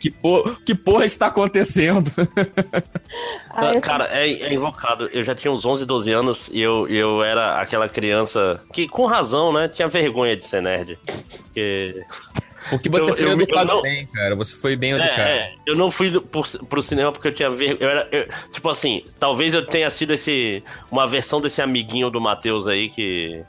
que, 0.00 0.10
por, 0.10 0.60
que 0.62 0.74
porra 0.74 1.04
está 1.04 1.26
acontecendo? 1.26 2.10
Ah, 3.50 3.74
eu- 3.74 3.80
Cara, 3.80 4.04
é, 4.12 4.30
é 4.30 4.52
invocado. 4.54 5.08
Eu 5.12 5.24
já 5.24 5.34
tinha 5.34 5.50
uns 5.50 5.64
11, 5.64 5.84
12 5.84 6.12
anos 6.12 6.48
e 6.52 6.60
eu, 6.60 6.86
eu 6.88 7.24
era 7.24 7.60
aquela 7.60 7.88
criança 7.88 8.62
que, 8.72 8.86
com 8.86 9.04
razão, 9.06 9.52
né, 9.52 9.66
tinha 9.66 9.88
vergonha 9.88 10.36
de 10.36 10.44
ser 10.44 10.62
nerd. 10.62 10.96
Porque... 11.42 12.02
Porque 12.70 12.88
você 12.90 13.10
Eu- 13.10 13.14
foi 13.14 13.24
eu- 13.24 13.28
eu 13.30 13.40
educado 13.40 13.66
não- 13.74 13.82
bem, 13.82 14.06
cara. 14.06 14.36
Você 14.36 14.54
foi 14.56 14.76
bem 14.76 14.92
É, 14.92 14.96
educado. 14.96 15.20
é, 15.28 15.54
eu 15.66 15.74
não 15.74 15.90
fui 15.90 16.20
por, 16.20 16.46
pro 16.68 16.82
cinema 16.82 17.10
porque 17.10 17.28
eu 17.28 17.34
tinha 17.34 17.50
vergonha. 17.50 17.78
Eu 17.80 17.88
era, 17.90 18.08
eu- 18.12 18.28
tipo 18.52 18.68
assim, 18.68 19.02
talvez 19.18 19.54
eu 19.54 19.66
tenha 19.66 19.90
sido 19.90 20.12
esse 20.12 20.62
uma 20.90 21.06
versão 21.08 21.40
desse 21.40 21.62
amiguinho 21.62 22.10
do 22.10 22.20
Matheus 22.20 22.66
aí 22.66 22.90
que 22.90 23.42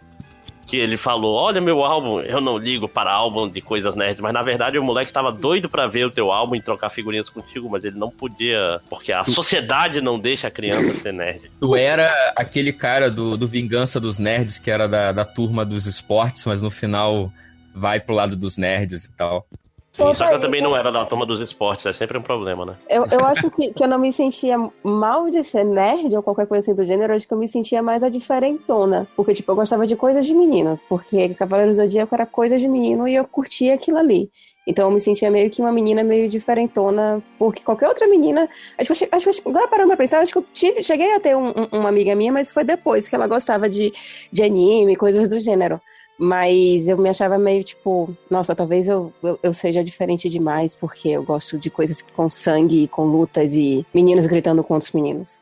que 0.69 0.77
ele 0.77 0.97
falou: 0.97 1.33
"Olha 1.35 1.59
meu 1.59 1.83
álbum, 1.83 2.21
eu 2.21 2.39
não 2.39 2.57
ligo 2.57 2.87
para 2.87 3.11
álbum 3.11 3.49
de 3.49 3.61
coisas 3.61 3.95
nerds", 3.95 4.21
mas 4.21 4.33
na 4.33 4.43
verdade 4.43 4.77
o 4.77 4.83
moleque 4.83 5.11
tava 5.11 5.31
doido 5.31 5.67
pra 5.67 5.87
ver 5.87 6.05
o 6.05 6.11
teu 6.11 6.31
álbum 6.31 6.55
e 6.55 6.61
trocar 6.61 6.89
figurinhas 6.89 7.27
contigo, 7.27 7.69
mas 7.69 7.83
ele 7.83 7.97
não 7.97 8.11
podia, 8.11 8.79
porque 8.89 9.11
a 9.11 9.23
sociedade 9.23 9.99
não 9.99 10.19
deixa 10.19 10.47
a 10.47 10.51
criança 10.51 10.93
ser 10.93 11.13
nerd. 11.13 11.51
Tu 11.59 11.75
era 11.75 12.33
aquele 12.35 12.71
cara 12.71 13.09
do, 13.09 13.35
do 13.35 13.47
Vingança 13.47 13.99
dos 13.99 14.19
Nerds, 14.19 14.59
que 14.59 14.69
era 14.69 14.87
da, 14.87 15.11
da 15.11 15.25
turma 15.25 15.65
dos 15.65 15.87
esportes, 15.87 16.45
mas 16.45 16.61
no 16.61 16.69
final 16.69 17.31
vai 17.73 17.99
pro 17.99 18.13
lado 18.13 18.35
dos 18.35 18.57
nerds 18.57 19.05
e 19.05 19.11
tal. 19.13 19.47
Sim, 19.99 20.13
só 20.13 20.27
que 20.27 20.33
eu 20.35 20.39
também 20.39 20.61
não 20.61 20.75
era 20.75 20.91
da 20.91 21.05
turma 21.05 21.25
dos 21.25 21.39
esportes, 21.39 21.85
é 21.85 21.93
sempre 21.93 22.17
um 22.17 22.21
problema, 22.21 22.65
né? 22.65 22.75
Eu, 22.89 23.05
eu 23.11 23.23
acho 23.25 23.49
que, 23.51 23.73
que 23.73 23.83
eu 23.83 23.87
não 23.87 23.99
me 23.99 24.11
sentia 24.13 24.57
mal 24.83 25.29
de 25.29 25.43
ser 25.43 25.63
nerd 25.65 26.15
ou 26.15 26.23
qualquer 26.23 26.47
coisa 26.47 26.63
assim 26.71 26.75
do 26.75 26.85
gênero, 26.85 27.11
eu 27.13 27.17
acho 27.17 27.27
que 27.27 27.33
eu 27.33 27.37
me 27.37 27.47
sentia 27.47 27.81
mais 27.83 28.01
a 28.01 28.09
diferentona. 28.09 29.07
Porque, 29.15 29.33
tipo, 29.33 29.51
eu 29.51 29.55
gostava 29.55 29.85
de 29.85 29.95
coisas 29.95 30.25
de 30.25 30.33
menino. 30.33 30.79
Porque 30.87 31.29
Cavaleiro 31.35 31.71
do 31.71 31.75
Zodíaco 31.75 32.15
era 32.15 32.25
coisa 32.25 32.57
de 32.57 32.67
menino 32.67 33.07
e 33.07 33.15
eu 33.15 33.25
curtia 33.25 33.73
aquilo 33.75 33.97
ali. 33.97 34.29
Então 34.67 34.87
eu 34.87 34.91
me 34.93 34.99
sentia 34.99 35.31
meio 35.31 35.49
que 35.49 35.61
uma 35.61 35.71
menina 35.71 36.03
meio 36.03 36.29
diferentona, 36.29 37.23
porque 37.39 37.63
qualquer 37.63 37.87
outra 37.87 38.07
menina. 38.07 38.47
Acho 38.77 38.93
que, 38.93 39.09
acho 39.11 39.29
que 39.41 39.49
agora 39.49 39.67
parando 39.67 39.87
pra 39.87 39.97
pensar, 39.97 40.19
acho 40.19 40.31
que 40.31 40.37
eu 40.37 40.45
tive, 40.53 40.83
cheguei 40.83 41.15
a 41.15 41.19
ter 41.19 41.35
um- 41.35 41.49
um- 41.49 41.79
uma 41.79 41.89
amiga 41.89 42.13
minha, 42.15 42.31
mas 42.31 42.51
foi 42.51 42.63
depois 42.63 43.07
que 43.07 43.15
ela 43.15 43.25
gostava 43.27 43.67
de, 43.67 43.91
de 44.31 44.43
anime, 44.43 44.95
coisas 44.95 45.27
do 45.27 45.39
gênero. 45.39 45.81
Mas 46.21 46.85
eu 46.87 46.97
me 46.97 47.07
achava 47.07 47.37
meio 47.37 47.63
tipo, 47.63 48.13
nossa, 48.29 48.53
talvez 48.53 48.89
eu, 48.89 49.13
eu, 49.23 49.39
eu 49.41 49.53
seja 49.53 49.81
diferente 49.81 50.27
demais, 50.27 50.75
porque 50.75 51.07
eu 51.07 51.23
gosto 51.23 51.57
de 51.57 51.69
coisas 51.69 52.01
com 52.01 52.29
sangue, 52.29 52.89
com 52.89 53.05
lutas 53.05 53.53
e 53.53 53.85
meninos 53.93 54.27
gritando 54.27 54.61
com 54.61 54.73
outros 54.73 54.91
meninos. 54.91 55.39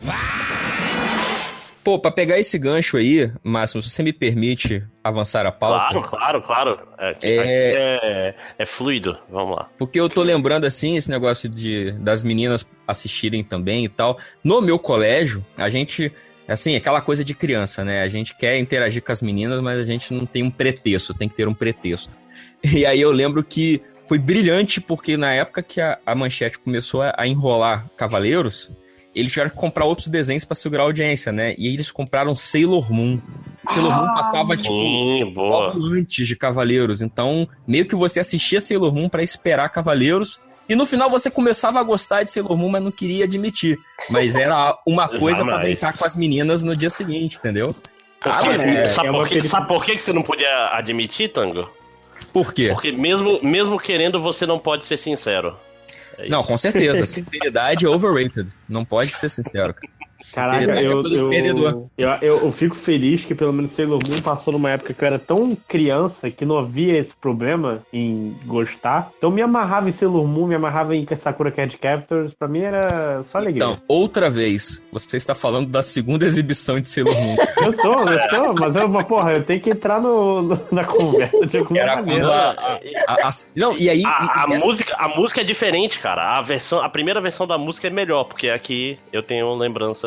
Pô, 1.84 1.98
pra 1.98 2.12
pegar 2.12 2.38
esse 2.38 2.58
gancho 2.60 2.98
aí, 2.98 3.32
Máximo, 3.42 3.82
se 3.82 3.90
você 3.90 4.04
me 4.04 4.12
permite 4.12 4.84
avançar 5.02 5.46
a 5.46 5.52
pauta. 5.54 5.94
Claro, 5.94 6.02
claro, 6.10 6.42
claro. 6.42 6.80
É, 6.98 7.10
aqui- 7.12 7.26
É- 7.28 8.00
é, 8.04 8.36
é 8.60 8.66
fluido, 8.66 9.18
vamos 9.30 9.56
lá. 9.56 9.70
Porque 9.80 9.98
eu 9.98 10.10
tô 10.10 10.22
lembrando, 10.22 10.66
assim, 10.66 10.98
esse 10.98 11.10
negócio 11.10 11.48
de 11.48 11.92
das 11.94 12.24
meninas 12.24 12.70
assistirem 12.86 13.42
também 13.42 13.86
e 13.86 13.90
tal. 13.90 14.18
No 14.44 14.62
meu 14.62 14.78
colégio, 14.78 15.44
a 15.58 15.70
gente. 15.70 16.12
Assim, 16.48 16.76
aquela 16.76 17.02
coisa 17.02 17.24
de 17.24 17.34
criança, 17.34 17.84
né? 17.84 18.02
A 18.02 18.08
gente 18.08 18.36
quer 18.36 18.58
interagir 18.58 19.04
com 19.04 19.12
as 19.12 19.22
meninas, 19.22 19.60
mas 19.60 19.80
a 19.80 19.84
gente 19.84 20.14
não 20.14 20.26
tem 20.26 20.44
um 20.44 20.50
pretexto, 20.50 21.14
tem 21.14 21.28
que 21.28 21.36
ter 21.36 21.48
um 21.48 21.54
pretexto. 21.54 22.16
E 22.64 22.86
aí 22.86 23.02
eu 23.02 23.12
lembro 23.12 23.44
que 23.44 23.82
foi 24.08 24.18
brilhante, 24.18 24.80
porque 24.80 25.18
na 25.18 25.34
época 25.34 25.62
que 25.62 25.82
a, 25.82 26.00
a 26.06 26.16
manchete 26.16 26.58
começou 26.60 27.02
a, 27.02 27.14
a 27.18 27.28
enrolar 27.28 27.90
Cavaleiros, 27.96 28.72
eles 29.14 29.32
tiveram 29.32 29.50
que 29.50 29.56
comprar 29.56 29.86
outros 29.86 30.08
desenhos 30.08 30.46
pra 30.46 30.54
segurar 30.54 30.84
a 30.84 30.86
audiência, 30.86 31.32
né? 31.32 31.56
E 31.58 31.74
eles 31.74 31.90
compraram 31.90 32.36
Sailor 32.36 32.92
Moon. 32.92 33.20
Sailor 33.68 33.92
Moon 33.92 34.14
passava, 34.14 34.56
tipo, 34.56 34.70
Sim, 34.70 35.34
logo 35.36 35.86
antes 35.88 36.28
de 36.28 36.36
Cavaleiros. 36.36 37.02
Então, 37.02 37.48
meio 37.66 37.86
que 37.86 37.96
você 37.96 38.20
assistia 38.20 38.60
Sailor 38.60 38.94
Moon 38.94 39.10
pra 39.10 39.24
esperar 39.24 39.70
Cavaleiros. 39.70 40.40
E 40.70 40.76
no 40.76 40.86
final 40.86 41.10
você 41.10 41.32
começava 41.32 41.80
a 41.80 41.84
gostar 41.84 42.24
de 42.24 42.32
Sailor 42.32 42.58
Moon, 42.58 42.70
mas 42.70 42.84
não 42.84 42.92
queria 42.92 43.26
admitir. 43.26 43.78
Mas 44.10 44.36
era 44.36 44.78
uma 44.86 45.08
coisa 45.20 45.44
pra 45.44 45.54
Jamais. 45.54 45.62
brincar 45.62 45.98
com 45.98 46.06
as 46.06 46.16
meninas 46.16 46.64
no 46.64 46.76
dia 46.76 46.90
seguinte, 46.90 47.38
entendeu? 47.38 47.74
Ah, 48.22 48.44
moleque, 48.44 48.88
sabe, 48.90 49.08
é 49.08 49.12
por 49.12 49.28
que, 49.28 49.44
sabe 49.44 49.68
por 49.68 49.86
que 49.86 50.00
você 50.00 50.12
não 50.12 50.24
podia 50.24 50.70
admitir, 50.74 51.30
Tango? 51.30 51.70
Por 52.34 52.54
quê? 52.54 52.70
Porque 52.74 52.92
mesmo, 52.92 53.40
mesmo 53.42 53.80
querendo, 53.80 54.20
você 54.20 54.46
não 54.46 54.60
pode 54.60 54.86
ser 54.86 54.98
sincero. 54.98 55.56
É 56.18 56.28
Não, 56.28 56.44
com 56.44 56.58
certeza. 56.58 57.06
Sinceridade 57.06 57.86
é 57.86 57.90
overrated. 57.90 58.52
Não 58.68 58.84
pode 58.84 59.12
ser 59.12 59.30
sincero. 59.30 59.74
cara. 59.74 59.94
Caraca, 60.34 60.82
eu, 60.82 61.04
eu, 61.06 61.30
perdedor. 61.30 61.86
eu, 61.98 62.10
eu, 62.22 62.38
eu 62.44 62.52
fico 62.52 62.76
feliz 62.76 63.24
que 63.26 63.34
pelo 63.36 63.54
menos 63.54 63.72
Sailor 63.72 64.00
Moon 64.08 64.22
passou 64.22 64.54
numa 64.54 64.70
época 64.72 64.94
que 64.94 65.04
eu 65.04 65.08
era 65.08 65.20
tão 65.20 65.56
criança 65.68 66.30
que 66.32 66.46
não 66.46 66.58
havia 66.58 66.98
esse 66.98 67.16
problema 67.16 67.84
em 67.94 68.36
gostar. 68.46 69.12
Então 69.18 69.30
me 69.32 69.42
amarrava 69.42 69.88
em 69.90 69.92
Sailor 69.92 70.26
Moon, 70.28 70.48
me 70.48 70.56
amarrava 70.56 70.96
em 70.96 71.06
Sakura 71.18 71.52
Card 71.52 71.78
Captors, 71.78 72.34
pra 72.34 72.48
mim 72.48 72.60
era 72.62 73.22
só 73.24 73.38
alegria. 73.38 73.64
Então, 73.64 73.82
outra 73.88 74.30
vez, 74.30 74.84
você 74.92 75.18
está 75.18 75.34
falando 75.36 75.68
da 75.70 75.82
segunda 75.82 76.26
exibição 76.26 76.80
de 76.80 76.88
Sailor 76.88 77.16
Moon. 77.16 77.36
Eu 77.68 77.74
tô, 77.74 78.00
eu 78.08 78.30
tô, 78.30 78.54
mas 78.54 78.76
eu, 78.76 78.88
mas, 78.88 79.06
porra, 79.08 79.34
eu 79.34 79.44
tenho 79.44 79.60
que 79.60 79.70
entrar 79.72 80.00
no, 80.02 80.42
no- 80.42 80.60
na 80.72 80.84
conversa 80.86 81.46
de 81.46 81.58
alguma 81.58 81.80
Era 81.80 81.96
maneira. 81.98 82.28
a, 82.28 82.52
a- 83.08 83.28
a- 83.28 83.32
não, 83.56 83.76
e 83.78 83.90
aí. 83.90 84.04
A, 84.06 84.44
a 84.44 84.46
e- 84.48 84.52
e 84.52 84.56
essa- 84.56 84.66
música, 84.66 84.96
a 84.98 85.08
música 85.10 85.42
é 85.42 85.44
diferente, 85.44 86.00
cara. 86.00 86.38
A 86.38 86.42
versão, 86.42 86.80
a 86.82 86.88
primeira 86.88 87.20
versão 87.20 87.46
da 87.48 87.58
música 87.58 87.88
é 87.88 87.90
melhor, 87.90 88.24
porque 88.26 88.50
aqui 88.50 88.98
eu 89.12 89.22
tenho 89.24 89.48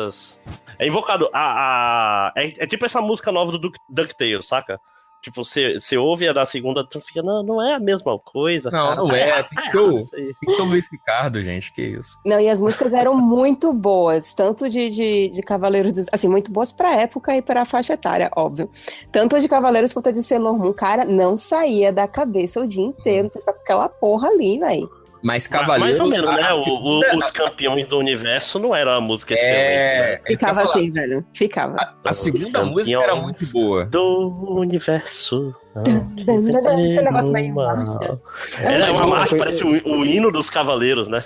lembranças. 0.01 0.39
É 0.79 0.87
invocado. 0.87 1.29
A, 1.33 2.29
a- 2.29 2.33
é, 2.35 2.63
é 2.63 2.67
tipo 2.67 2.85
essa 2.85 3.01
música 3.01 3.31
nova 3.31 3.51
do 3.51 3.59
Duck- 3.59 3.77
DuckTales, 3.89 4.47
saca? 4.47 4.79
Tipo, 5.23 5.45
você 5.45 5.79
você 5.79 5.95
ouve 5.99 6.27
a 6.27 6.33
da 6.33 6.47
segunda, 6.47 6.83
tu 6.83 6.99
fica, 6.99 7.21
não, 7.21 7.43
não 7.43 7.61
é 7.63 7.75
a 7.75 7.79
mesma 7.79 8.17
coisa. 8.17 8.71
Não, 8.71 8.89
cara. 8.89 8.95
não 8.95 9.11
é. 9.11 9.43
Tem 9.53 9.63
que 9.63 9.71
ser 9.71 9.77
o- 9.77 9.97
aí. 9.97 10.03
tem 10.15 10.33
que 10.47 10.51
ser 10.55 10.61
o 10.63 10.65
Luiz 10.65 10.91
Ricardo, 10.91 11.43
gente. 11.43 11.71
Que 11.71 11.83
isso. 11.83 12.17
Não, 12.25 12.39
e 12.39 12.49
as 12.49 12.59
músicas 12.59 12.91
eram 12.91 13.13
muito 13.15 13.71
boas, 13.71 14.33
tanto 14.33 14.67
de, 14.67 14.89
de, 14.89 15.29
de 15.29 15.41
Cavaleiros 15.43 15.93
dos. 15.93 16.07
Assim, 16.11 16.27
muito 16.27 16.51
boas 16.51 16.71
pra 16.71 16.95
época 16.95 17.37
e 17.37 17.41
pra 17.43 17.65
faixa 17.65 17.93
etária, 17.93 18.31
óbvio. 18.35 18.67
Tanto 19.11 19.35
a 19.35 19.39
de 19.39 19.47
Cavaleiros 19.47 19.93
quanto 19.93 20.09
a 20.09 20.11
de 20.11 20.23
Sailor 20.23 20.57
Moon, 20.57 20.73
cara, 20.73 21.05
não 21.05 21.37
saía 21.37 21.93
da 21.93 22.07
cabeça 22.07 22.59
o 22.59 22.65
dia 22.67 22.83
inteiro. 22.83 23.29
Você 23.29 23.39
fica 23.39 23.53
com 23.53 23.61
aquela 23.61 23.87
porra 23.89 24.27
ali, 24.29 24.57
velho. 24.57 24.89
Mas 25.23 25.47
Mais 25.47 25.47
Cavaleiros. 25.47 26.01
ou 26.01 26.07
menos, 26.09 26.29
a- 26.29 26.35
né? 26.35 26.41
a 26.43 26.53
O- 26.53 26.57
o- 26.57 26.63
segunda- 26.63 27.17
os 27.17 27.31
campeões 27.31 27.87
do 27.87 27.97
universo 27.99 28.57
não 28.59 28.73
era 28.75 28.95
a 28.95 29.01
música 29.01 29.33
excelente, 29.35 29.53
né? 29.53 29.59
É, 29.59 30.13
é 30.13 30.21
eu 30.25 30.31
ia 30.31 30.37
Ficava 30.37 30.61
assim, 30.63 30.91
velho. 30.91 31.25
Ficava. 31.33 31.95
A 32.03 32.13
segunda 32.13 32.63
Os 32.63 32.69
música 32.71 33.03
era 33.03 33.15
muito 33.15 33.45
boa. 33.51 33.85
Do 33.85 34.55
universo. 34.59 35.55
Tinha 35.83 36.99
um 37.01 37.05
negócio 37.05 37.31
meio 37.31 37.53
marcha. 37.53 38.19
Era 38.59 38.87
Eu 38.87 38.93
uma 38.95 39.07
marcha, 39.07 39.37
parece 39.37 39.63
o, 39.63 39.69
o 39.69 40.05
hino 40.05 40.31
dos 40.31 40.49
cavaleiros, 40.49 41.07
né? 41.07 41.23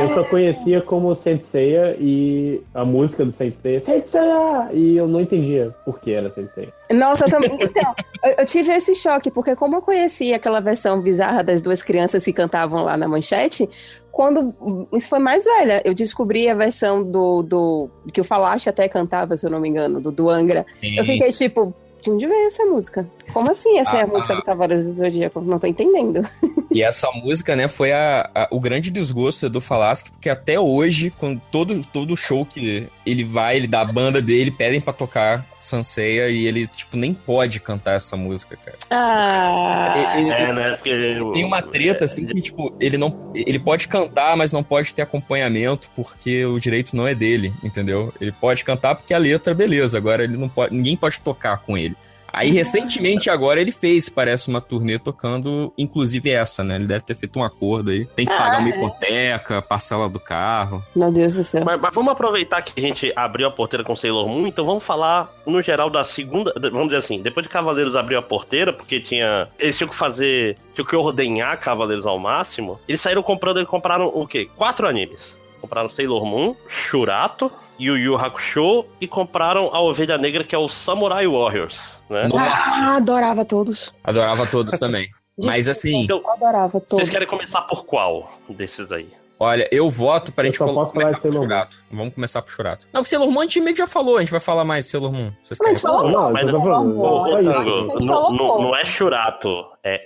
Eu 0.00 0.08
só 0.10 0.24
conhecia 0.24 0.82
como 0.82 1.14
Senseiya 1.14 1.96
e 1.98 2.60
a 2.74 2.84
música 2.84 3.24
do 3.24 3.32
Senseiya, 3.32 3.80
Senseiya! 3.80 4.68
E 4.72 4.96
eu 4.96 5.08
não 5.08 5.20
entendia 5.20 5.74
por 5.84 5.98
que 6.00 6.12
era 6.12 6.30
Senseiya. 6.30 6.72
Nossa, 6.90 7.24
eu 7.24 7.30
também. 7.30 7.50
Então, 7.60 7.94
eu, 8.22 8.34
eu 8.38 8.46
tive 8.46 8.72
esse 8.72 8.94
choque, 8.94 9.30
porque 9.30 9.56
como 9.56 9.76
eu 9.76 9.82
conhecia 9.82 10.36
aquela 10.36 10.60
versão 10.60 11.00
bizarra 11.00 11.42
das 11.42 11.62
duas 11.62 11.82
crianças 11.82 12.24
que 12.24 12.32
cantavam 12.32 12.84
lá 12.84 12.96
na 12.96 13.08
manchete, 13.08 13.68
quando. 14.10 14.86
Isso 14.92 15.08
foi 15.08 15.18
mais 15.18 15.44
velha. 15.44 15.80
Eu 15.84 15.94
descobri 15.94 16.48
a 16.48 16.54
versão 16.54 17.02
do. 17.02 17.42
do 17.42 17.90
que 18.12 18.20
o 18.20 18.24
Falache 18.24 18.68
até 18.68 18.86
cantava, 18.86 19.36
se 19.36 19.46
eu 19.46 19.50
não 19.50 19.60
me 19.60 19.68
engano, 19.68 20.00
do, 20.00 20.10
do 20.10 20.28
Angra. 20.28 20.66
Eu 20.82 21.04
fiquei 21.04 21.30
tipo. 21.30 21.74
De 22.02 22.12
onde 22.12 22.26
veio 22.28 22.46
essa 22.46 22.64
música? 22.64 23.08
Como 23.32 23.50
assim 23.50 23.78
essa 23.78 23.96
é 23.96 24.00
a 24.00 24.04
Ah, 24.04 24.06
música 24.06 24.32
ah. 24.32 24.36
do 24.36 24.42
Cavaleiros 24.42 24.86
do 24.86 24.92
Zodíaco? 24.92 25.40
Não 25.40 25.58
tô 25.58 25.66
entendendo. 25.66 26.22
E 26.70 26.82
essa 26.82 27.10
música, 27.24 27.56
né, 27.56 27.66
foi 27.66 27.92
a, 27.92 28.28
a- 28.34 28.46
o 28.50 28.60
grande 28.60 28.90
desgosto 28.90 29.48
do 29.48 29.58
Falaschi, 29.58 30.10
porque 30.12 30.28
até 30.28 30.60
hoje, 30.60 31.08
com 31.10 31.34
todo, 31.34 31.80
todo 31.90 32.14
show 32.14 32.44
que 32.44 32.86
ele 33.06 33.24
vai, 33.24 33.56
ele 33.56 33.66
dá 33.66 33.80
a 33.80 33.84
banda 33.86 34.20
dele, 34.20 34.50
pedem 34.50 34.78
pra 34.78 34.92
tocar 34.92 35.46
Sanseia 35.56 36.28
e 36.28 36.46
ele, 36.46 36.66
tipo, 36.66 36.94
nem 36.94 37.14
pode 37.14 37.58
cantar 37.58 37.92
essa 37.94 38.18
música, 38.18 38.56
cara. 38.62 38.76
Ah. 38.90 40.14
Ele- 40.18 40.30
É, 40.30 40.52
né? 40.52 40.70
Porque 40.72 40.90
Tem 41.32 41.44
uma 41.44 41.62
treta, 41.62 42.04
assim, 42.04 42.26
que, 42.26 42.40
tipo, 42.40 42.72
ele 42.78 42.98
não. 42.98 43.32
Ele 43.34 43.58
pode 43.58 43.88
cantar, 43.88 44.36
mas 44.36 44.52
não 44.52 44.62
pode 44.62 44.94
ter 44.94 45.02
acompanhamento, 45.02 45.90
porque 45.96 46.44
o 46.44 46.60
direito 46.60 46.94
não 46.94 47.08
é 47.08 47.14
dele, 47.14 47.52
entendeu? 47.64 48.12
Ele 48.20 48.30
pode 48.30 48.62
cantar 48.64 48.94
porque 48.94 49.14
a 49.14 49.18
letra, 49.18 49.54
beleza. 49.54 49.96
Agora 49.96 50.22
ele 50.22 50.36
não 50.36 50.50
pode. 50.50 50.74
Ninguém 50.74 50.96
pode 50.96 51.18
tocar 51.20 51.58
com 51.58 51.78
ele. 51.78 51.96
Aí, 52.32 52.50
recentemente, 52.50 53.30
agora, 53.30 53.60
ele 53.60 53.72
fez, 53.72 54.08
parece, 54.08 54.48
uma 54.48 54.60
turnê 54.60 54.98
tocando, 54.98 55.72
inclusive 55.76 56.30
essa, 56.30 56.62
né? 56.62 56.76
Ele 56.76 56.86
deve 56.86 57.04
ter 57.04 57.14
feito 57.14 57.38
um 57.38 57.42
acordo 57.42 57.90
aí. 57.90 58.04
Tem 58.04 58.26
que 58.26 58.32
pagar 58.32 58.60
uma 58.60 58.68
hipoteca, 58.68 59.62
parcela 59.62 60.08
do 60.08 60.20
carro. 60.20 60.84
Meu 60.94 61.10
Deus 61.10 61.34
do 61.34 61.44
céu. 61.44 61.64
Mas, 61.64 61.80
mas 61.80 61.94
vamos 61.94 62.12
aproveitar 62.12 62.62
que 62.62 62.78
a 62.78 62.86
gente 62.86 63.12
abriu 63.16 63.46
a 63.46 63.50
porteira 63.50 63.82
com 63.82 63.96
Sailor 63.96 64.28
Moon, 64.28 64.46
então 64.46 64.64
vamos 64.64 64.84
falar, 64.84 65.32
no 65.46 65.62
geral, 65.62 65.90
da 65.90 66.04
segunda. 66.04 66.52
Vamos 66.70 66.88
dizer 66.88 66.98
assim, 66.98 67.22
depois 67.22 67.44
de 67.44 67.50
Cavaleiros 67.50 67.96
abriu 67.96 68.18
a 68.18 68.22
porteira, 68.22 68.72
porque 68.72 69.00
tinha. 69.00 69.48
Eles 69.58 69.76
tinham 69.76 69.88
que 69.88 69.96
fazer. 69.96 70.56
Tinham 70.74 70.86
que 70.86 70.96
ordenhar 70.96 71.58
Cavaleiros 71.58 72.06
ao 72.06 72.18
máximo. 72.18 72.78
Eles 72.86 73.00
saíram 73.00 73.22
comprando, 73.22 73.58
eles 73.58 73.68
compraram 73.68 74.06
o 74.06 74.26
quê? 74.26 74.48
Quatro 74.56 74.86
animes. 74.86 75.36
Compraram 75.60 75.88
Sailor 75.88 76.24
Moon, 76.24 76.54
Shurato, 76.68 77.50
Yu 77.78 77.96
Yu 77.96 78.16
Hakusho 78.16 78.84
e 79.00 79.06
compraram 79.06 79.70
a 79.72 79.80
Ovelha 79.80 80.18
Negra, 80.18 80.42
que 80.44 80.54
é 80.54 80.58
o 80.58 80.68
Samurai 80.68 81.26
Warriors, 81.26 82.02
né? 82.10 82.28
Nossa, 82.28 82.70
Ah, 82.70 82.96
adorava 82.96 83.44
todos. 83.44 83.92
adorava 84.02 84.46
todos 84.46 84.78
também. 84.78 85.08
Mas 85.44 85.68
assim, 85.68 86.02
Então, 86.04 86.18
Eu 86.18 86.30
adorava 86.32 86.80
todos. 86.80 86.96
Vocês 86.98 87.10
querem 87.10 87.28
começar 87.28 87.62
por 87.62 87.84
qual 87.84 88.32
desses 88.48 88.90
aí? 88.90 89.08
olha, 89.40 89.68
eu 89.70 89.88
voto 89.88 90.32
pra 90.32 90.42
Eu 90.44 90.50
gente 90.50 90.58
posso 90.58 90.74
falar 90.74 90.86
começar 90.90 91.12
de 91.12 91.20
pro 91.20 91.30
Sailor 91.30 91.38
Moon. 91.48 91.54
Churato. 91.54 91.76
Vamos 91.92 92.14
começar 92.14 92.42
pro 92.42 92.52
Churato. 92.52 92.86
Não, 92.92 93.02
porque 93.02 93.10
Sailor 93.10 93.30
Moon 93.30 93.40
a 93.40 93.44
gente 93.44 93.60
meio 93.60 93.72
que 93.72 93.78
já 93.78 93.86
falou, 93.86 94.16
a 94.16 94.20
gente 94.20 94.32
vai 94.32 94.40
falar 94.40 94.64
mais 94.64 94.86
de 94.86 94.90
Sailor 94.90 95.12
Moon. 95.12 95.30
Vocês 95.44 95.58
querem? 95.60 95.76
falou, 95.76 96.10
não, 96.10 96.32
mas 96.32 96.50
falando, 96.50 96.94
não, 96.94 97.26
gente 97.36 97.44
não, 97.46 97.54
falou 97.54 98.32
não- 98.32 98.36
pouco. 98.38 98.62
não 98.62 98.74
é 98.76 98.84
Churato, 98.84 99.64
é 99.84 100.00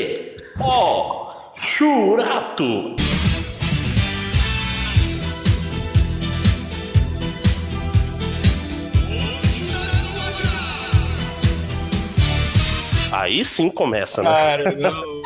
S-H-U-R-A-T-O. 0.00 1.23
Churato. 1.64 2.94
Aí 13.10 13.44
sim 13.44 13.70
começa, 13.70 14.22
né? 14.22 14.30
Cara, 14.30 14.76
não. 14.76 15.22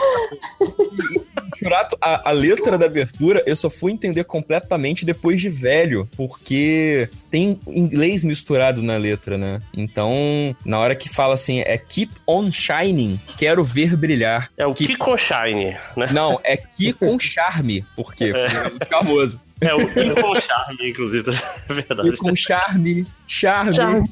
Churato, 1.59 1.97
a, 2.01 2.29
a 2.31 2.33
letra 2.33 2.79
da 2.79 2.87
abertura 2.87 3.43
eu 3.47 3.57
só 3.57 3.69
fui 3.69 3.93
entender 3.93 4.25
completamente 4.25 5.05
depois 5.05 5.41
de 5.41 5.49
velho, 5.49 6.09
porque 6.17 7.09
tem 7.31 7.59
inglês 7.67 8.25
misturado 8.25 8.83
na 8.83 8.97
letra, 8.97 9.37
né? 9.37 9.61
Então, 9.77 10.57
na 10.65 10.79
hora 10.79 10.95
que 10.95 11.09
fala 11.09 11.35
assim, 11.35 11.61
é 11.61 11.77
keep 11.77 12.13
on 12.27 12.51
shining, 12.51 13.19
quero 13.37 13.65
ver 13.65 13.97
brilhar. 13.97 14.51
É 14.57 14.67
o 14.67 14.75
Keep- 14.75 14.93
Kiko 14.97 15.17
Shine, 15.19 15.77
né? 15.97 16.09
Não, 16.13 16.41
é 16.45 16.57
que 16.57 16.93
com 16.93 17.19
charme. 17.19 17.85
Por 17.97 18.15
quê? 18.15 18.33
Porque 18.33 18.57
é 18.57 18.63
muito 18.71 18.87
famoso. 18.89 19.41
É 19.61 19.75
o 19.75 19.79
Kiko 19.93 20.41
Charme, 20.41 20.91
inclusive, 20.91 21.31
é 21.69 21.75
verdade. 21.75 22.11
Que 22.13 22.17
com 22.17 22.35
charme, 22.37 23.05
charme. 23.27 23.75
Charme. 23.75 24.09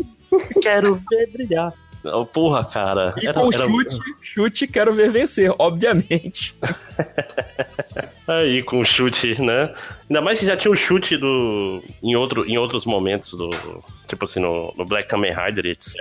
Quero 0.60 1.00
ver 1.10 1.30
brilhar. 1.30 1.72
Porra, 2.32 2.64
cara. 2.64 3.14
E 3.20 3.26
Era- 3.26 3.34
com 3.40 3.48
era- 3.52 3.64
chute, 3.64 3.98
chute, 4.22 4.66
quero 4.66 4.92
ver 4.92 5.10
vencer, 5.10 5.52
obviamente. 5.58 6.54
Aí, 8.26 8.62
com 8.62 8.84
chute, 8.84 9.40
né? 9.40 9.72
Ainda 10.08 10.20
mais 10.20 10.38
que 10.40 10.46
já 10.46 10.56
tinha 10.56 10.70
o 10.72 10.76
chute 10.76 11.16
do. 11.16 11.82
Em, 12.02 12.16
outro, 12.16 12.44
em 12.46 12.58
outros 12.58 12.84
momentos 12.84 13.30
do. 13.32 13.48
Tipo 14.06 14.24
assim, 14.24 14.40
no, 14.40 14.72
no 14.76 14.84
Black 14.84 15.08
Kamen 15.08 15.32
Rider, 15.34 15.66
etc, 15.66 15.94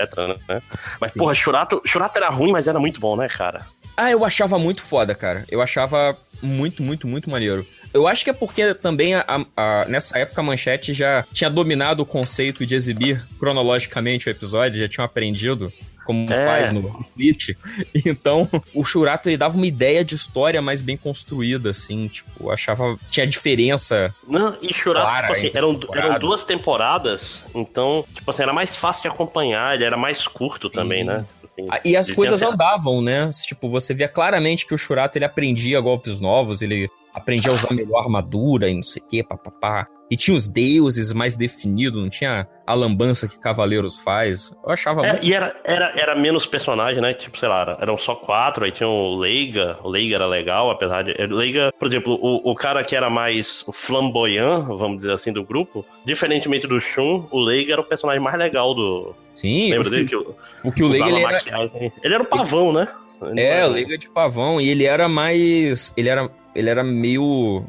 né? 0.47 0.61
Mas, 0.99 1.13
porra, 1.13 1.33
Churato, 1.33 1.81
Churato 1.85 2.17
era 2.17 2.29
ruim, 2.29 2.51
mas 2.51 2.67
era 2.67 2.79
muito 2.79 2.99
bom, 2.99 3.15
né, 3.15 3.27
cara? 3.27 3.65
Ah, 3.97 4.11
eu 4.11 4.25
achava 4.25 4.59
muito 4.59 4.81
foda, 4.81 5.15
cara. 5.15 5.45
Eu 5.49 5.61
achava 5.61 6.17
muito, 6.41 6.83
muito, 6.83 7.07
muito 7.07 7.29
maneiro. 7.29 7.65
Eu 7.93 8.07
acho 8.07 8.25
que 8.25 8.29
é 8.29 8.33
porque 8.33 8.73
também 8.73 9.15
a- 9.15 9.23
a- 9.25 9.45
a- 9.55 9.85
nessa 9.85 10.17
época 10.17 10.41
a 10.41 10.43
Manchete 10.43 10.93
já 10.93 11.23
tinha 11.31 11.49
dominado 11.49 12.01
o 12.03 12.05
conceito 12.05 12.65
de 12.65 12.75
exibir 12.75 13.23
cronologicamente 13.39 14.27
o 14.27 14.31
episódio, 14.31 14.81
já 14.81 14.89
tinham 14.89 15.05
aprendido 15.05 15.71
como 16.05 16.31
É. 16.31 16.45
faz 16.45 16.71
no 16.71 16.79
Split. 17.01 17.57
Então, 18.05 18.49
o 18.73 18.83
Churato 18.83 19.27
ele 19.29 19.37
dava 19.37 19.55
uma 19.57 19.65
ideia 19.65 20.03
de 20.05 20.15
história 20.15 20.61
mais 20.61 20.81
bem 20.81 20.95
construída, 20.95 21.71
assim, 21.71 22.07
tipo, 22.07 22.49
achava 22.51 22.97
tinha 23.09 23.25
diferença. 23.25 24.13
Não, 24.27 24.55
e 24.61 24.73
Churato, 24.73 25.05
Clara 25.07 25.27
tipo 25.27 25.33
assim, 25.39 25.51
eram, 25.57 25.79
eram 25.93 26.19
duas 26.19 26.43
temporadas, 26.43 27.43
então, 27.53 28.05
tipo 28.13 28.29
assim, 28.31 28.43
era 28.43 28.53
mais 28.53 28.75
fácil 28.75 29.03
de 29.03 29.07
acompanhar, 29.07 29.75
ele 29.75 29.83
era 29.83 29.97
mais 29.97 30.27
curto 30.27 30.69
também, 30.69 30.99
Sim. 31.01 31.07
né? 31.07 31.17
Assim, 31.43 31.65
Ah, 31.69 31.79
E 31.83 31.95
as 31.95 32.11
coisas 32.11 32.41
andavam, 32.41 33.01
né? 33.01 33.29
Tipo, 33.45 33.69
você 33.69 33.93
via 33.93 34.07
claramente 34.07 34.65
que 34.65 34.73
o 34.73 34.77
Churato 34.77 35.17
ele 35.17 35.25
aprendia 35.25 35.79
golpes 35.79 36.19
novos, 36.19 36.61
ele 36.61 36.87
aprendia 37.15 37.51
a 37.51 37.55
usar 37.55 37.73
melhor 37.73 37.99
armadura 37.99 38.69
e 38.69 38.73
não 38.75 38.83
sei 38.83 39.01
o 39.01 39.07
que, 39.07 39.23
papapá. 39.23 39.87
E 40.11 40.15
tinha 40.15 40.37
os 40.37 40.47
deuses 40.47 41.11
mais 41.11 41.35
definidos, 41.35 41.99
não 41.99 42.09
tinha 42.09 42.47
a 42.67 42.73
lambança 42.75 43.27
que 43.27 43.39
Cavaleiros 43.39 43.97
faz. 43.97 44.51
Eu 44.63 44.71
achava 44.71 45.03
É, 45.03 45.11
muito. 45.13 45.25
e 45.25 45.33
era, 45.33 45.59
era, 45.63 45.91
era 45.99 46.15
menos 46.15 46.45
personagem, 46.45 47.01
né? 47.01 47.15
Tipo, 47.15 47.39
sei 47.39 47.49
lá, 47.49 47.61
era- 47.61 47.77
eram 47.81 47.97
só 47.97 48.13
quatro, 48.13 48.65
aí 48.65 48.71
tinha 48.71 48.87
o 48.87 49.17
Leiga, 49.17 49.79
o 49.83 49.89
Leiga 49.89 50.13
era 50.17 50.27
legal, 50.27 50.69
apesar 50.69 51.01
de. 51.03 51.11
o 51.19 51.35
Leiga, 51.35 51.73
por 51.79 51.87
exemplo, 51.87 52.19
o, 52.21 52.51
o 52.51 52.53
cara 52.53 52.83
que 52.83 52.95
era 52.95 53.09
mais 53.09 53.65
flamboyant, 53.73 54.65
vamos 54.67 54.97
dizer 54.97 55.13
assim, 55.13 55.33
do 55.33 55.43
grupo, 55.43 55.83
diferentemente 56.05 56.67
do 56.67 56.79
Shun, 56.79 57.25
o 57.31 57.39
Leiga 57.39 57.73
era 57.73 57.81
o 57.81 57.85
personagem 57.85 58.21
mais 58.21 58.37
legal 58.37 58.75
do. 58.75 59.15
Sim, 59.33 59.71
Lembra 59.71 59.89
dele? 59.89 60.05
que, 60.05 60.15
o, 60.15 60.71
que 60.71 60.83
o 60.83 60.87
Leiga 60.87 61.07
ele 61.09 61.21
era. 61.23 61.31
maquiagem. 61.33 61.91
Ele 62.03 62.13
era 62.13 62.21
o 62.23 62.27
pavão, 62.27 62.71
né? 62.71 62.87
Ele 63.23 63.41
É, 63.41 63.43
era- 63.59 63.67
o 63.67 63.71
Leiga 63.71 63.97
de 63.97 64.07
pavão. 64.09 64.61
E 64.61 64.69
ele 64.69 64.85
era 64.85 65.07
mais. 65.09 65.91
Ele 65.97 66.09
era 66.09 66.29
ele 66.55 66.69
era 66.69 66.83
meio. 66.83 67.65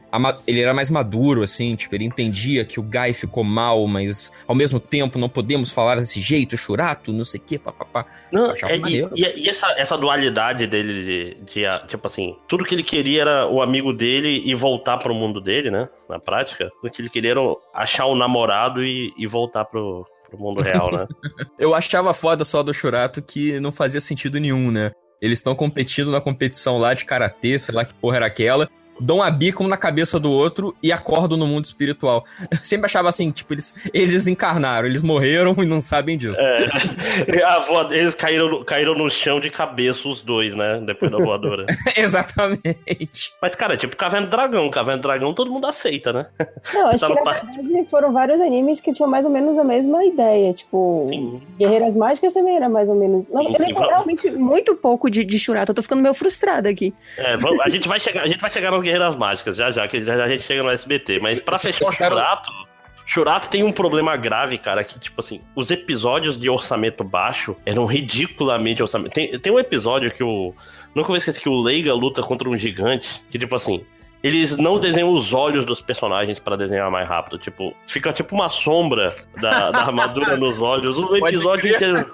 Ele 0.47 0.61
era 0.61 0.73
mais 0.73 0.89
maduro, 0.89 1.43
assim, 1.43 1.75
tipo, 1.75 1.95
ele 1.95 2.05
entendia 2.05 2.65
que 2.65 2.79
o 2.79 2.83
Guy 2.83 3.13
ficou 3.13 3.43
mal, 3.43 3.87
mas 3.87 4.33
ao 4.47 4.55
mesmo 4.55 4.79
tempo 4.79 5.19
não 5.19 5.29
podemos 5.29 5.71
falar 5.71 5.97
desse 5.97 6.21
jeito, 6.21 6.57
Churato, 6.57 7.13
não 7.13 7.25
sei 7.25 7.41
o 7.41 7.43
que, 7.43 7.59
papapá. 7.59 8.07
Não, 8.33 8.53
é, 8.53 8.77
e, 8.89 9.43
e- 9.45 9.49
essa, 9.49 9.67
essa 9.77 9.99
dualidade 9.99 10.67
dele 10.67 11.05
de, 11.45 11.53
de, 11.53 11.67
ah, 11.67 11.83
tipo 11.87 12.07
assim, 12.07 12.37
tudo 12.49 12.65
que 12.65 12.75
ele 12.75 12.83
queria 12.83 13.23
era 13.23 13.47
o 13.49 13.61
amigo 13.61 13.93
dele 13.93 14.43
e 14.45 14.55
voltar 14.55 14.99
pro 14.99 15.15
mundo 15.15 15.41
dele, 15.41 15.71
né? 15.71 15.89
Na 16.09 16.19
prática. 16.19 16.71
O 16.83 16.89
que 16.89 17.03
ele 17.03 17.11
queria 17.11 17.33
era 17.33 17.41
achar 17.75 18.07
o 18.07 18.15
namorado 18.15 18.85
e, 18.85 19.13
e 19.19 19.27
voltar 19.27 19.65
pro, 19.65 20.07
pro 20.29 20.39
mundo 20.39 20.61
real, 20.61 20.93
né? 20.93 21.07
Eu 21.59 21.75
achava 21.75 22.15
foda 22.15 22.45
só 22.45 22.63
do 22.63 22.73
Churato 22.73 23.21
que 23.21 23.59
não 23.59 23.73
fazia 23.73 24.01
sentido 24.01 24.39
nenhum, 24.39 24.71
né? 24.71 24.93
Eles 25.21 25.39
estão 25.39 25.55
competindo 25.55 26.11
na 26.11 26.21
competição 26.21 26.79
lá 26.79 26.95
de 26.95 27.05
karatê, 27.05 27.59
sei 27.59 27.75
lá 27.75 27.85
que 27.85 27.95
porra 27.95 28.17
era 28.17 28.27
aquela. 28.27 28.69
Dão 29.01 29.23
a 29.23 29.31
bico 29.31 29.63
um 29.65 29.69
na 29.69 29.77
cabeça 29.77 30.19
do 30.19 30.31
outro 30.31 30.75
e 30.83 30.91
acordam 30.93 31.37
no 31.39 31.47
mundo 31.47 31.65
espiritual. 31.65 32.25
Eu 32.51 32.59
sempre 32.59 32.87
achava 32.87 33.09
assim, 33.09 33.31
tipo, 33.31 33.53
eles, 33.55 33.75
eles 33.93 34.27
encarnaram, 34.27 34.87
eles 34.89 35.03
morreram 35.03 35.55
e 35.63 35.67
não 35.67 35.81
sabem 35.81 36.17
disso. 36.17 36.41
É, 36.41 37.43
a 37.45 37.61
voa- 37.61 37.89
eles 37.95 38.15
caíram, 38.15 38.49
no- 38.49 38.65
caíram 38.65 38.95
no 38.95 39.09
chão 39.11 39.41
de 39.41 39.51
cabeça, 39.51 40.09
os 40.09 40.23
dois, 40.23 40.55
né? 40.55 40.81
Depois 40.85 41.11
da 41.11 41.19
voadora. 41.19 41.67
Exatamente. 41.97 43.33
Mas, 43.41 43.55
cara, 43.55 43.75
é 43.75 43.77
tipo 43.77 43.97
Caverna 43.97 44.27
do 44.27 44.31
Dragão. 44.31 44.71
Caverna 44.71 44.99
do 44.99 45.03
Dragão 45.03 45.35
todo 45.35 45.51
mundo 45.51 45.67
aceita, 45.67 46.13
né? 46.13 46.27
Não, 46.73 46.89
acho 46.89 47.01
Tá 47.01 47.09
que 47.15 47.25
na 47.25 47.33
verdade 47.33 47.89
foram 47.91 48.13
vários 48.13 48.41
animes 48.41 48.81
que 48.81 48.93
tinham 48.93 49.09
mais 49.09 49.25
ou 49.25 49.31
menos 49.31 49.59
a 49.59 49.65
mesma 49.65 50.05
ideia. 50.05 50.53
Tipo, 50.53 51.07
Sim. 51.09 51.43
Guerreiras 51.59 51.95
Mágicas 51.95 52.33
também 52.33 52.57
era 52.57 52.69
mais 52.69 52.89
ou 52.89 52.95
menos. 52.95 53.29
Nossa, 53.29 53.49
Sim, 53.49 53.57
eu 53.59 53.65
sim, 53.67 53.73
realmente 53.75 54.31
muito 54.33 54.75
pouco 54.75 55.11
de, 55.11 55.25
de 55.25 55.39
Shurata. 55.39 55.71
Eu 55.71 55.75
tô 55.75 55.83
ficando 55.83 56.03
meio 56.03 56.15
frustrada 56.15 56.69
aqui. 56.69 56.95
É, 57.19 57.37
vamos- 57.37 57.61
a, 57.61 57.69
gente 57.69 57.89
vai 57.89 58.01
chegar, 58.01 58.23
a 58.23 58.27
gente 58.27 58.41
vai 58.41 58.51
chegar 58.51 58.71
nas 58.71 58.83
Guerreiras 58.87 59.17
Mágicas 59.17 59.57
já 59.57 59.71
já, 59.71 59.87
que 59.87 60.03
já, 60.03 60.17
já 60.17 60.25
a 60.25 60.29
gente 60.29 60.43
chega 60.45 60.63
no 60.63 60.71
SBT. 60.71 61.21
Mas 61.21 61.41
pra 61.41 61.57
Esse- 61.57 61.73
fechar 61.73 61.89
o 61.89 61.93
Churato, 61.93 62.51
Churato 63.05 63.49
tem 63.49 63.63
um 63.63 63.71
problema 63.71 64.17
grave, 64.17 64.59
cara, 64.59 64.83
que, 64.83 64.99
tipo 64.99 65.21
assim, 65.21 65.41
os 65.55 65.71
episódios 65.71 66.37
de 66.37 66.51
orçamento 66.51 67.05
baixo 67.05 67.55
eram 67.65 67.87
ridiculamente 67.87 68.83
orçamento. 68.83 69.13
Tem, 69.13 69.39
tem 69.39 69.53
um 69.53 69.59
episódio 69.59 70.11
que 70.11 70.25
o. 70.25 70.53
Nunca 70.95 71.09
vou 71.09 71.17
esquecer 71.17 71.41
que 71.41 71.49
o 71.49 71.61
Leiga 71.61 71.95
luta 71.95 72.23
contra 72.23 72.49
um 72.49 72.57
gigante, 72.57 73.23
que, 73.31 73.39
tipo 73.39 73.55
assim. 73.55 73.85
Eles 74.27 74.57
não 74.57 74.79
desenham 74.79 75.13
os 75.13 75.33
olhos 75.33 75.65
dos 75.65 75.81
personagens 75.81 76.41
pra 76.41 76.57
desenhar 76.57 76.91
mais 76.91 77.09
rápido. 77.09 77.39
Tipo, 77.39 77.73
fica 77.87 78.13
tipo 78.13 78.35
uma 78.35 78.49
sombra 78.49 79.15
da, 79.41 79.71
da 79.71 79.79
armadura 79.83 80.35
nos 80.39 80.61
olhos. 80.61 80.99
O 80.99 81.17
episódio 81.17 81.73
inteiro. 81.73 82.13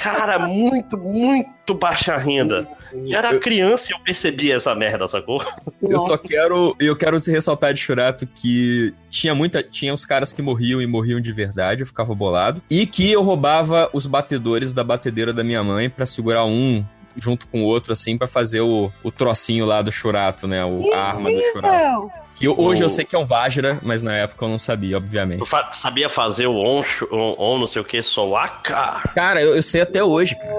Cara, 0.00 0.40
muito, 0.40 0.98
muito 0.98 1.72
baixa 1.72 2.16
renda. 2.16 2.66
E 2.92 3.14
era 3.14 3.38
criança 3.38 3.90
e 3.90 3.94
eu 3.94 4.00
percebia 4.00 4.56
essa 4.56 4.74
merda, 4.74 5.06
sacou? 5.06 5.40
Eu 5.80 6.00
só 6.00 6.18
quero, 6.18 6.76
eu 6.80 6.96
quero 6.96 7.18
se 7.20 7.30
ressaltar 7.30 7.72
de 7.72 7.80
Churato 7.80 8.26
que 8.26 8.92
tinha 9.08 9.34
muita, 9.34 9.62
tinha 9.62 9.94
uns 9.94 10.04
caras 10.04 10.32
que 10.32 10.42
morriam 10.42 10.82
e 10.82 10.86
morriam 10.86 11.20
de 11.20 11.32
verdade, 11.32 11.82
eu 11.82 11.86
ficava 11.86 12.14
bolado, 12.14 12.60
e 12.68 12.86
que 12.86 13.10
eu 13.10 13.22
roubava 13.22 13.88
os 13.92 14.06
batedores 14.06 14.72
da 14.72 14.84
batedeira 14.84 15.32
da 15.32 15.42
minha 15.42 15.62
mãe 15.62 15.88
pra 15.88 16.04
segurar 16.04 16.44
um 16.44 16.84
junto 17.16 17.46
com 17.46 17.62
o 17.62 17.66
outro 17.66 17.92
assim 17.92 18.16
pra 18.18 18.26
fazer 18.26 18.60
o, 18.60 18.90
o 19.02 19.10
trocinho 19.10 19.64
lá 19.66 19.82
do 19.82 19.92
Churato, 19.92 20.46
né, 20.46 20.64
o, 20.64 20.92
a 20.92 20.98
arma 20.98 21.30
do 21.30 21.42
Churato. 21.42 22.10
Que 22.34 22.46
eu- 22.46 22.58
hoje 22.58 22.82
O- 22.82 22.86
eu 22.86 22.88
sei 22.88 23.04
que 23.04 23.14
é 23.14 23.18
um 23.18 23.26
Vajra, 23.26 23.78
mas 23.82 24.00
na 24.00 24.14
época 24.16 24.44
eu 24.44 24.48
não 24.48 24.56
sabia, 24.58 24.96
obviamente. 24.96 25.38
Tu 25.40 25.46
fa- 25.46 25.70
sabia 25.72 26.08
fazer 26.08 26.46
o 26.46 26.56
on, 26.56 26.82
on, 27.12 27.34
on 27.38 27.58
não 27.58 27.66
sei 27.66 27.82
o 27.82 27.84
que, 27.84 28.02
soaca? 28.02 29.00
Cara, 29.14 29.42
eu, 29.42 29.54
eu 29.54 29.62
sei 29.62 29.82
até 29.82 30.02
hoje, 30.02 30.34
cara. 30.36 30.52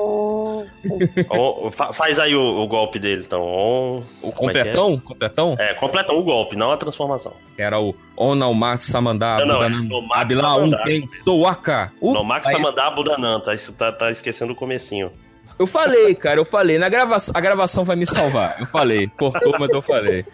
On- 1.29 1.71
fa- 1.71 1.91
faz 1.91 2.19
aí 2.19 2.35
o, 2.35 2.41
o 2.61 2.67
golpe 2.67 2.99
dele, 2.99 3.23
então. 3.25 3.41
On, 3.41 4.03
O 4.21 4.31
como 4.31 4.49
é 4.51 4.53
que 4.53 4.59
é? 4.59 4.63
completão, 4.65 4.99
completão, 4.99 5.55
É, 5.59 5.73
completão 5.73 6.17
o 6.19 6.23
golpe, 6.23 6.55
não 6.55 6.71
a 6.71 6.77
transformação. 6.77 7.33
era 7.57 7.79
o 7.79 7.95
Onalma 8.15 8.77
Samandá, 8.77 9.39
Não, 9.39 9.47
não, 9.47 9.63
é 9.63 9.69
Budanam, 9.69 10.07
Abilá, 10.13 10.55
Um. 10.57 10.71
Tem, 10.83 11.07
Soaka. 11.23 11.91
No 12.01 12.23
Max 12.23 12.49
Samandá 12.49 12.89
Budanan, 12.91 13.39
tá, 13.39 13.53
isso 13.55 13.73
tá, 13.73 13.91
tá 13.91 14.11
esquecendo 14.11 14.53
o 14.53 14.55
comecinho. 14.55 15.11
Eu 15.57 15.67
falei, 15.67 16.15
cara, 16.15 16.39
eu 16.39 16.45
falei. 16.45 16.77
Na 16.77 16.89
gravação, 16.89 17.33
a 17.35 17.41
gravação 17.41 17.83
vai 17.83 17.95
me 17.95 18.05
salvar. 18.05 18.57
Eu 18.59 18.65
falei. 18.65 19.07
Cortou, 19.17 19.55
mas 19.59 19.69
eu 19.69 19.81
falei. 19.81 20.25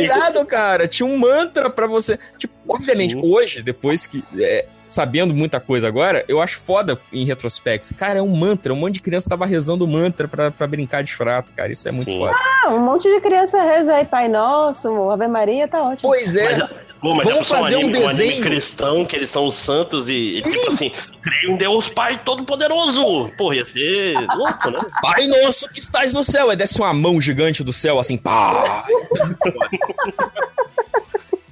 Irado, 0.00 0.44
cara. 0.46 0.88
Tinha 0.88 1.06
um 1.06 1.18
mantra 1.18 1.70
pra 1.70 1.86
você. 1.86 2.18
Tipo, 2.36 2.54
obviamente, 2.68 3.12
Sim. 3.12 3.22
hoje, 3.24 3.62
depois 3.62 4.06
que. 4.06 4.24
é, 4.38 4.66
sabendo 4.86 5.34
muita 5.34 5.60
coisa 5.60 5.86
agora, 5.86 6.24
eu 6.26 6.40
acho 6.40 6.58
foda 6.60 6.98
em 7.12 7.24
retrospecto. 7.24 7.94
Cara, 7.94 8.18
é 8.18 8.22
um 8.22 8.34
mantra. 8.34 8.72
Um 8.72 8.76
monte 8.76 8.94
de 8.94 9.00
criança 9.00 9.28
tava 9.28 9.46
rezando 9.46 9.86
mantra 9.86 10.26
pra, 10.26 10.50
pra 10.50 10.66
brincar 10.66 11.02
de 11.02 11.14
frato, 11.14 11.52
cara. 11.52 11.70
Isso 11.70 11.86
é 11.88 11.92
muito 11.92 12.10
Sim. 12.10 12.18
foda. 12.18 12.36
Ah, 12.64 12.70
um 12.70 12.80
monte 12.80 13.08
de 13.08 13.20
criança 13.20 13.62
reza 13.62 13.94
aí, 13.94 14.04
Pai 14.04 14.28
Nosso, 14.28 15.10
Ave 15.10 15.28
Maria, 15.28 15.68
tá 15.68 15.82
ótimo. 15.82 16.10
Pois 16.10 16.34
é. 16.34 16.56
Mas, 16.56 16.70
pô, 17.00 17.14
mas 17.14 17.28
Vamos 17.28 17.50
é 17.50 17.54
um 17.56 17.62
fazer 17.62 17.76
um 17.76 17.80
anime, 17.80 17.98
um 17.98 18.08
anime 18.08 18.24
desenho. 18.26 18.42
cristão, 18.42 19.04
que 19.04 19.16
eles 19.16 19.30
são 19.30 19.46
os 19.46 19.54
santos 19.54 20.08
e, 20.08 20.12
e, 20.38 20.42
tipo 20.42 20.70
assim, 20.70 20.92
creio 21.22 21.52
em 21.52 21.56
Deus 21.56 21.88
Pai 21.88 22.20
Todo-Poderoso. 22.24 23.30
Porra, 23.36 23.56
ia 23.56 23.64
ser 23.64 24.14
louco, 24.34 24.70
né? 24.70 24.80
Pai 25.02 25.26
nosso 25.26 25.68
que 25.68 25.80
estás 25.80 26.12
no 26.12 26.22
céu. 26.24 26.50
Aí 26.50 26.56
desce 26.56 26.80
uma 26.80 26.92
mão 26.92 27.20
gigante 27.20 27.62
do 27.62 27.72
céu, 27.72 27.98
assim, 27.98 28.16
pá. 28.16 28.84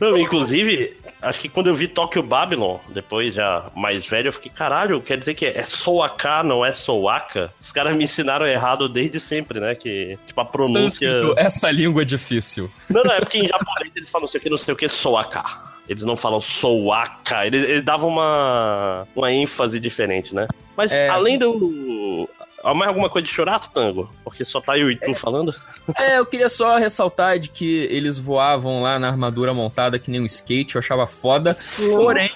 Não, 0.00 0.18
inclusive, 0.18 0.96
acho 1.22 1.40
que 1.40 1.48
quando 1.48 1.68
eu 1.68 1.74
vi 1.74 1.88
Tokyo 1.88 2.22
Babylon, 2.22 2.78
depois 2.88 3.34
já 3.34 3.66
mais 3.74 4.06
velho, 4.06 4.28
eu 4.28 4.32
fiquei, 4.32 4.50
caralho, 4.50 5.00
quer 5.00 5.18
dizer 5.18 5.34
que 5.34 5.46
é 5.46 5.62
Soaka, 5.62 6.42
não 6.42 6.64
é 6.64 6.72
Soaka? 6.72 7.52
Os 7.62 7.72
caras 7.72 7.94
me 7.96 8.04
ensinaram 8.04 8.46
errado 8.46 8.88
desde 8.88 9.18
sempre, 9.20 9.60
né? 9.60 9.74
Que, 9.74 10.18
tipo, 10.26 10.40
a 10.40 10.44
pronúncia. 10.44 11.10
Sânscrito, 11.10 11.34
Essa 11.38 11.70
língua 11.70 12.02
é 12.02 12.04
difícil. 12.04 12.70
Não, 12.90 13.02
não, 13.02 13.12
é 13.12 13.20
porque 13.20 13.38
em 13.38 13.46
japonês 13.46 13.92
eles 13.96 14.10
falam 14.10 14.22
não 14.26 14.28
sei 14.30 14.38
o 14.38 14.42
que, 14.42 14.50
não 14.50 14.58
sei 14.58 14.74
o 14.74 14.76
que, 14.76 14.88
Soaka. 14.88 15.44
Eles 15.88 16.02
não 16.02 16.16
falam 16.16 16.40
Soaka. 16.40 17.46
Eles, 17.46 17.62
eles 17.62 17.82
davam 17.82 18.08
uma, 18.08 19.06
uma 19.14 19.32
ênfase 19.32 19.78
diferente, 19.78 20.34
né? 20.34 20.48
Mas 20.76 20.92
É. 20.92 21.08
além 21.08 21.38
do. 21.38 22.28
Mais 22.64 22.88
alguma 22.88 23.08
coisa 23.08 23.26
de 23.26 23.32
Churato, 23.32 23.70
Tango? 23.72 24.12
Porque 24.24 24.44
só 24.44 24.60
tá 24.60 24.76
eu 24.76 24.90
e 24.90 24.96
tu 24.96 25.14
falando? 25.14 25.54
É, 25.98 26.18
eu 26.18 26.26
queria 26.26 26.48
só 26.48 26.76
ressaltar 26.78 27.38
de 27.38 27.48
que 27.50 27.84
eles 27.90 28.18
voavam 28.18 28.82
lá 28.82 28.98
na 28.98 29.08
armadura 29.08 29.54
montada 29.54 29.98
que 29.98 30.10
nem 30.10 30.20
um 30.20 30.24
skate, 30.26 30.74
eu 30.74 30.80
achava 30.80 31.06
foda. 31.06 31.56
Porém, 31.78 32.30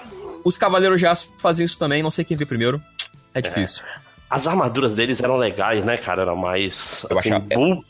os 0.45 0.57
Cavaleiros 0.57 0.99
de 0.99 1.05
Aço 1.07 1.33
faziam 1.37 1.65
isso 1.65 1.77
também, 1.77 2.01
não 2.01 2.11
sei 2.11 2.23
quem 2.23 2.37
viu 2.37 2.47
primeiro. 2.47 2.81
É 3.33 3.41
difícil. 3.41 3.83
As 4.29 4.47
armaduras 4.47 4.93
deles 4.93 5.21
eram 5.21 5.35
legais, 5.35 5.83
né, 5.83 5.97
cara? 5.97 6.21
Eram 6.21 6.37
mais. 6.37 7.05
Eu 7.09 7.17
assim, 7.19 7.29
achava- 7.33 7.45
bulk. 7.53 7.85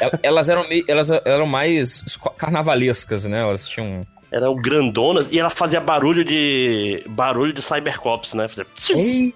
El- 0.00 0.18
Elas 0.22 0.48
eram 0.48 0.66
meio, 0.68 0.84
elas 0.88 1.10
eram 1.10 1.46
mais 1.46 2.02
carnavalescas, 2.36 3.24
né? 3.24 3.40
Elas 3.42 3.68
tinham. 3.68 4.06
Eram 4.32 4.56
grandonas 4.56 5.26
e 5.30 5.38
ela 5.38 5.50
fazia 5.50 5.80
barulho 5.80 6.24
de. 6.24 7.02
barulho 7.06 7.52
de 7.52 7.60
Cybercops, 7.62 8.32
né? 8.34 8.48
Fazia... 8.48 8.66
Ei, 8.94 9.32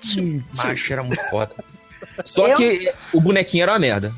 macho, 0.55 0.93
era 0.93 1.03
muito 1.03 1.23
foda. 1.31 1.55
Só 2.25 2.49
Eu- 2.49 2.55
que 2.55 2.93
o 3.13 3.21
bonequinho 3.21 3.63
era 3.63 3.73
uma 3.73 3.79
merda. 3.79 4.13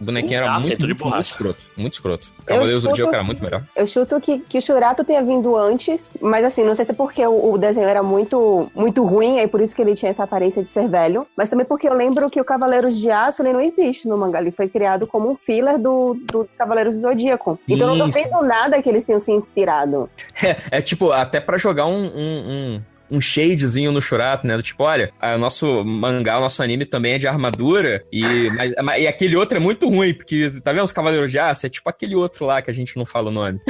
O 0.00 0.04
bonequinho 0.04 0.36
era 0.38 0.52
Ah, 0.52 0.60
muito, 0.60 0.80
muito, 0.80 1.06
muito 1.08 1.26
escroto. 1.26 1.58
Muito 1.76 1.94
escroto. 1.94 2.28
Cavaleiros 2.46 2.84
do 2.84 2.88
Zodíaco 2.90 3.12
era 3.12 3.24
muito 3.24 3.42
melhor. 3.42 3.64
Eu 3.74 3.84
chuto 3.84 4.20
que, 4.20 4.38
que 4.38 4.56
o 4.58 4.62
Shurato 4.62 5.02
tenha 5.02 5.20
vindo 5.24 5.56
antes, 5.56 6.08
mas 6.20 6.44
assim, 6.44 6.62
não 6.62 6.72
sei 6.72 6.84
se 6.84 6.92
é 6.92 6.94
porque 6.94 7.26
o, 7.26 7.52
o 7.54 7.58
desenho 7.58 7.88
era 7.88 8.00
muito, 8.00 8.70
muito 8.76 9.02
ruim, 9.04 9.40
aí 9.40 9.48
por 9.48 9.60
isso 9.60 9.74
que 9.74 9.82
ele 9.82 9.96
tinha 9.96 10.10
essa 10.10 10.22
aparência 10.22 10.62
de 10.62 10.70
ser 10.70 10.88
velho, 10.88 11.26
mas 11.36 11.50
também 11.50 11.66
porque 11.66 11.88
eu 11.88 11.94
lembro 11.94 12.30
que 12.30 12.40
o 12.40 12.44
Cavaleiros 12.44 12.96
de 12.96 13.10
Aço 13.10 13.42
ele 13.42 13.52
não 13.52 13.60
existe 13.60 14.06
no 14.06 14.16
mangá, 14.16 14.40
ele 14.40 14.52
foi 14.52 14.68
criado 14.68 15.04
como 15.04 15.32
um 15.32 15.36
filler 15.36 15.76
do, 15.80 16.16
do 16.32 16.48
Cavaleiros 16.56 16.94
do 16.98 17.02
Zodíaco. 17.02 17.58
Então 17.68 17.88
eu 17.88 17.96
não 17.96 18.08
Isso. 18.08 18.18
duvido 18.20 18.40
nada 18.44 18.80
que 18.80 18.88
eles 18.88 19.04
tenham 19.04 19.18
se 19.18 19.32
inspirado. 19.32 20.08
É, 20.70 20.78
é 20.78 20.80
tipo, 20.80 21.10
até 21.10 21.40
pra 21.40 21.58
jogar 21.58 21.86
um, 21.86 22.04
um, 22.06 22.44
um, 22.48 22.82
um 23.10 23.20
shadezinho 23.20 23.90
no 23.92 24.00
Churato, 24.02 24.46
né? 24.46 24.56
Do 24.56 24.62
tipo, 24.62 24.84
olha, 24.84 25.12
o 25.34 25.38
nosso 25.38 25.84
mangá, 25.84 26.38
o 26.38 26.40
nosso 26.42 26.62
anime 26.62 26.84
também 26.84 27.14
é 27.14 27.18
de 27.18 27.26
armadura, 27.26 28.04
e, 28.12 28.22
mas, 28.56 28.72
mas- 28.82 29.02
e 29.02 29.06
aquele 29.06 29.36
outro 29.36 29.56
é 29.56 29.60
muito 29.60 29.88
ruim, 29.88 30.12
porque, 30.14 30.50
tá 30.62 30.72
vendo 30.72 30.84
os 30.84 30.92
Cavaleiros 30.92 31.30
de 31.30 31.38
Aço? 31.38 31.66
É 31.66 31.68
tipo 31.68 31.88
aquele 31.88 32.14
outro 32.14 32.44
lá 32.44 32.60
que 32.62 32.70
a 32.70 32.74
gente 32.74 32.96
não 32.96 33.04
fala 33.06 33.28
o 33.28 33.32
nome. 33.32 33.60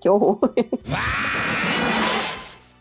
Que 0.00 0.08
horror. 0.08 0.38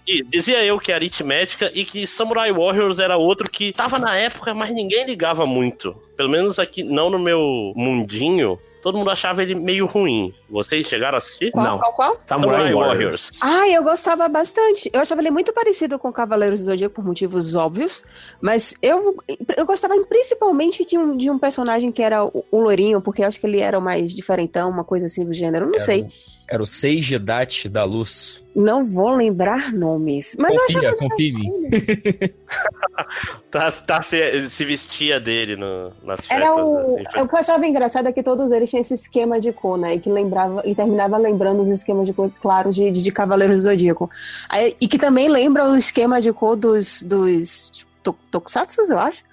E 0.08 0.24
dizia 0.24 0.64
eu 0.64 0.80
que 0.80 0.91
é 0.91 0.95
aritmética 0.95 1.70
e 1.76 1.86
que 1.86 2.08
Samurai 2.08 2.52
Warriors 2.52 2.97
era 2.97 3.18
outro 3.18 3.50
que 3.52 3.72
tava 3.72 4.00
na 4.00 4.16
época, 4.18 4.54
mas 4.56 4.72
ninguém 4.74 5.06
ligava 5.06 5.45
muito. 5.45 5.93
Pelo 6.18 6.30
menos 6.30 6.58
aqui, 6.58 6.82
não 6.84 7.10
no 7.12 7.20
meu 7.20 7.74
mundinho. 7.76 8.58
Todo 8.82 8.97
mundo 8.97 9.09
achava 9.09 9.43
ele 9.43 9.55
meio 9.55 9.86
ruim. 9.86 10.34
Vocês 10.49 10.88
chegaram 10.88 11.15
a 11.15 11.17
assistir? 11.17 11.51
Qual, 11.51 11.65
Não. 11.65 11.80
qual, 11.80 11.93
qual? 11.93 12.17
Samurai 12.25 12.73
Warriors. 12.73 13.32
Ah, 13.41 13.67
eu 13.69 13.84
gostava 13.84 14.27
bastante. 14.27 14.89
Eu 14.93 15.01
achava 15.01 15.21
ele 15.21 15.32
muito 15.32 15.51
parecido 15.53 15.99
com 15.99 16.11
Cavaleiros 16.11 16.59
do 16.59 16.65
Zodíaco 16.65 16.95
por 16.95 17.05
motivos 17.05 17.55
óbvios, 17.55 18.03
mas 18.41 18.73
eu, 18.82 19.17
eu 19.57 19.65
gostava 19.65 19.95
principalmente 20.05 20.86
de 20.86 20.97
um, 20.97 21.17
de 21.17 21.30
um 21.30 21.38
personagem 21.38 21.91
que 21.91 22.01
era 22.01 22.23
o, 22.23 22.45
o 22.49 22.59
Lourinho, 22.61 23.01
porque 23.01 23.21
eu 23.23 23.27
acho 23.27 23.39
que 23.39 23.45
ele 23.45 23.59
era 23.59 23.77
o 23.77 23.82
mais 23.82 24.11
diferentão, 24.13 24.69
uma 24.69 24.84
coisa 24.84 25.07
assim 25.07 25.25
do 25.25 25.34
gênero. 25.34 25.65
Não 25.65 25.75
Era 25.75 25.84
sei. 25.84 26.07
O- 26.50 26.54
Era 26.54 26.64
o 26.64 26.66
Seijidachi 26.66 27.70
da 27.70 27.84
Luz. 27.84 28.43
Não 28.56 28.84
vou 28.84 29.10
lembrar 29.12 29.72
nomes. 29.72 30.36
Mas 30.38 30.56
confia, 30.58 30.91
mim. 31.34 31.52
Tá, 33.50 33.72
tá 33.72 34.02
se, 34.02 34.47
se 34.47 34.64
vestia 34.66 35.20
dele 35.20 35.56
no, 35.56 35.91
nas 36.04 36.20
festas. 36.26 36.30
Era 36.38 36.54
o, 36.56 36.95
assim. 37.00 37.20
o 37.22 37.28
que 37.28 37.36
eu 37.36 37.39
achava 37.39 37.66
engraçado 37.66 38.08
é 38.08 38.12
que 38.12 38.22
todos 38.22 38.52
eles 38.52 38.70
tinham 38.70 38.82
esse 38.82 38.93
esquema 38.93 39.39
de 39.39 39.52
cor, 39.52 39.78
né? 39.78 39.95
E 39.95 40.00
que 40.00 40.10
lembrava 40.10 40.62
e 40.66 40.76
terminava 40.76 41.18
lembrando 41.18 41.62
os 41.62 41.70
esquemas 41.70 42.06
de 42.06 42.14
cor, 42.14 42.32
claro, 42.41 42.72
de, 42.72 42.91
de, 42.91 43.02
de 43.02 43.12
Cavaleiros 43.12 43.60
do 43.60 43.64
Zodíaco. 43.64 44.10
Aí, 44.47 44.76
e 44.80 44.88
que 44.88 45.00
também 45.00 45.30
lembra 45.30 45.68
o 45.70 45.76
esquema 45.76 46.22
de 46.22 46.32
cor 46.32 46.56
dos, 46.56 47.02
dos 47.02 47.72
to, 48.04 48.16
Tokusatsu, 48.30 48.82
eu 48.82 49.00
acho. 49.00 49.24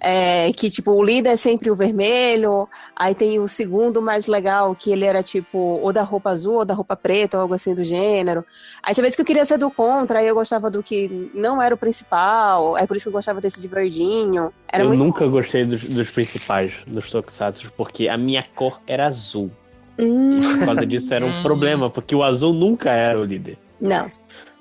É, 0.00 0.52
que 0.52 0.70
tipo, 0.70 0.90
o 0.92 1.02
líder 1.02 1.30
é 1.30 1.36
sempre 1.36 1.70
o 1.70 1.74
vermelho, 1.74 2.68
aí 2.94 3.14
tem 3.14 3.38
o 3.40 3.48
segundo 3.48 4.00
mais 4.02 4.26
legal, 4.26 4.74
que 4.74 4.90
ele 4.92 5.04
era 5.04 5.22
tipo, 5.22 5.58
ou 5.58 5.92
da 5.92 6.02
roupa 6.02 6.30
azul, 6.30 6.56
ou 6.56 6.64
da 6.64 6.74
roupa 6.74 6.94
preta, 6.96 7.36
ou 7.36 7.42
algo 7.42 7.54
assim 7.54 7.74
do 7.74 7.82
gênero. 7.82 8.44
Aí 8.82 8.94
tinha 8.94 9.02
vezes 9.02 9.16
que 9.16 9.22
eu 9.22 9.26
queria 9.26 9.44
ser 9.44 9.58
do 9.58 9.70
contra, 9.70 10.18
aí 10.18 10.26
eu 10.26 10.34
gostava 10.34 10.70
do 10.70 10.82
que 10.82 11.30
não 11.34 11.60
era 11.60 11.74
o 11.74 11.78
principal, 11.78 12.76
é 12.76 12.86
por 12.86 12.96
isso 12.96 13.04
que 13.04 13.08
eu 13.08 13.12
gostava 13.12 13.40
desse 13.40 13.60
de 13.60 13.68
verdinho. 13.68 14.52
Era 14.68 14.84
eu 14.84 14.88
muito... 14.88 15.02
nunca 15.02 15.26
gostei 15.26 15.64
dos, 15.64 15.84
dos 15.84 16.10
principais, 16.10 16.74
dos 16.86 17.10
Tokusatsu, 17.10 17.72
porque 17.76 18.08
a 18.08 18.16
minha 18.18 18.44
cor 18.54 18.80
era 18.86 19.06
azul. 19.06 19.50
Hum, 19.98 20.38
E 20.38 20.58
por 20.58 20.66
causa 20.66 20.86
disso 20.86 21.14
era 21.14 21.24
um 21.24 21.30
Hum. 21.30 21.42
problema, 21.42 21.88
porque 21.88 22.14
o 22.14 22.22
azul 22.22 22.52
nunca 22.52 22.90
era 22.90 23.18
o 23.18 23.24
líder. 23.24 23.56
não. 23.80 24.10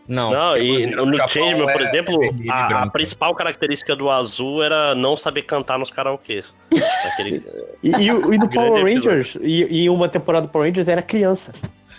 Não, 0.07 0.31
Não, 0.31 0.57
e 0.57 0.85
no 0.85 1.05
no 1.05 1.17
Changeman, 1.29 1.71
por 1.71 1.81
é- 1.81 1.89
exemplo, 1.89 2.23
é 2.23 2.29
a, 2.49 2.83
a 2.83 2.89
principal 2.89 3.33
característica 3.33 3.95
do 3.95 4.09
azul 4.09 4.61
era 4.63 4.93
não 4.93 5.17
saber 5.17 5.41
cantar 5.43 5.79
nos 5.79 5.89
karaokês. 5.89 6.53
Aquele- 7.13 7.41
E, 7.81 7.89
e, 7.89 8.07
e 8.09 8.37
do 8.37 8.47
Power. 8.49 8.83
Rangers, 8.83 9.37
e, 9.41 9.83
e 9.83 9.89
uma 9.89 10.07
temporada 10.07 10.45
do 10.47 10.51
Power 10.51 10.67
Rangers 10.69 10.87
era 10.87 11.01
criança. 11.01 11.53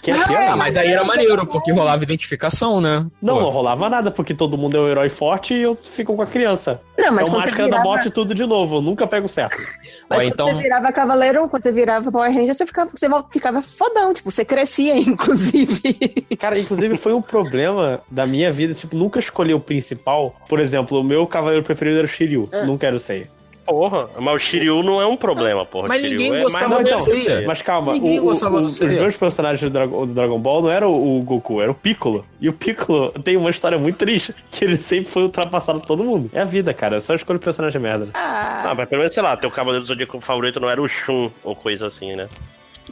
Que 0.07 0.11
é 0.13 0.25
pior. 0.27 0.41
Ah, 0.43 0.57
mas 0.57 0.77
aí 0.77 0.89
era 0.93 1.03
maneiro, 1.05 1.45
porque 1.47 1.73
rolava 1.73 2.03
identificação, 2.03 2.81
né? 2.81 3.07
Não, 3.21 3.35
Pô. 3.35 3.41
não 3.43 3.51
rolava 3.51 3.89
nada, 3.89 4.11
porque 4.11 4.33
todo 4.35 4.57
mundo 4.57 4.77
é 4.77 4.81
um 4.81 4.89
herói 4.89 5.09
forte 5.09 5.53
e 5.55 5.63
eu 5.63 5.75
fico 5.75 6.15
com 6.15 6.23
a 6.23 6.27
criança. 6.27 6.81
Não, 6.97 7.13
mas 7.13 7.27
é 7.27 7.31
o 7.31 7.33
quando 7.33 7.43
você 7.43 7.49
máscara 7.51 7.69
da 7.69 7.83
morte 7.83 8.11
tudo 8.11 8.35
de 8.35 8.47
novo, 8.47 8.77
eu 8.77 8.83
nunca 8.83 9.07
pego 9.07 9.27
certo. 9.29 9.57
Mas 10.09 10.19
Ó, 10.19 10.23
quando 10.23 10.33
então- 10.33 10.47
você 10.55 10.63
virava 10.63 10.93
Cavaleiro, 10.93 11.49
quando 11.49 11.63
você 11.65 11.73
virava 11.73 12.13
Power 12.13 12.33
Ranger, 12.33 12.55
você 12.55 12.65
ficava, 12.65 12.91
você 12.95 13.09
ficava 13.33 13.61
fodão, 13.61 14.15
tipo, 14.15 14.31
você 14.31 14.45
crescia, 14.45 14.95
inclusive. 15.51 16.25
Cara, 16.39 16.57
inclusive 16.59 16.97
foi 16.97 17.13
um 17.13 17.21
problema 17.23 18.01
da 18.09 18.25
minha 18.25 18.51
vida, 18.51 18.73
tipo, 18.75 18.97
nunca 18.97 19.19
escolhi 19.19 19.53
o 19.53 19.59
principal. 19.61 20.37
Por 20.49 20.61
exemplo, 20.61 21.01
o 21.01 21.03
meu 21.03 21.27
cavaleiro 21.27 21.65
preferido 21.65 21.99
era 21.99 22.05
o 22.05 22.09
Shiryu, 22.09 22.49
Ah. 22.53 22.65
nunca 22.65 22.87
era 22.87 22.95
o 22.95 23.01
Sei. 23.01 23.27
Porra, 23.67 24.09
mas 24.19 24.35
o 24.35 24.39
Shiryu 24.39 24.83
não 24.83 25.03
é 25.03 25.07
um 25.07 25.17
problema, 25.17 25.67
porra. 25.67 25.89
Mas 25.89 26.01
O 26.01 26.05
Shiryu 26.05 26.19
ninguém 26.21 26.39
é 26.39 26.43
gostava 26.43 26.69
mais 26.77 26.89
do. 26.89 26.97
Seiya. 27.01 27.45
Mas 27.47 27.63
calma, 27.63 27.93
Ninguém 27.93 28.21
o- 28.21 28.23
gostava 28.23 28.57
o- 28.57 28.61
do 28.61 28.67
os 28.67 28.77
Seiya. 28.77 29.01
meus 29.03 29.17
personagens 29.17 29.61
do 29.61 29.71
Dragon, 29.71 30.07
do 30.07 30.15
Dragon 30.15 30.39
Ball 30.39 30.63
não 30.63 30.71
era 30.71 30.89
o, 30.89 31.19
o 31.19 31.23
Goku, 31.23 31.61
era 31.61 31.71
o 31.71 31.75
Piccolo. 31.75 32.25
E 32.41 32.49
o 32.49 32.53
Piccolo 32.53 33.11
tem 33.25 33.37
uma 33.37 33.51
história 33.51 33.77
muito 33.79 33.97
triste, 33.97 34.35
que 34.51 34.65
ele 34.65 34.77
sempre 34.77 35.11
foi 35.11 35.25
ultrapassado 35.25 35.81
por 35.81 35.87
todo 35.87 36.05
mundo. 36.05 36.31
É 36.33 36.41
a 36.41 36.45
vida, 36.45 36.73
cara, 36.73 36.97
eu 36.97 37.01
só 37.01 37.15
escolho 37.15 37.39
personagem 37.41 37.81
merda. 37.81 38.09
Ah, 38.15 38.71
Ah, 38.71 38.75
mas 38.75 38.89
pelo 38.89 39.01
menos, 39.01 39.13
sei 39.15 39.23
lá, 39.23 39.37
teu 39.37 39.51
Cavaleiro 39.51 39.85
do 39.85 39.89
Zodíaco 39.89 40.21
favorito 40.21 40.61
não 40.61 40.71
era 40.71 40.81
o 40.81 40.89
Shun 40.89 41.31
ou 41.43 41.55
coisa 41.57 41.87
assim, 41.89 42.15
né? 42.15 42.29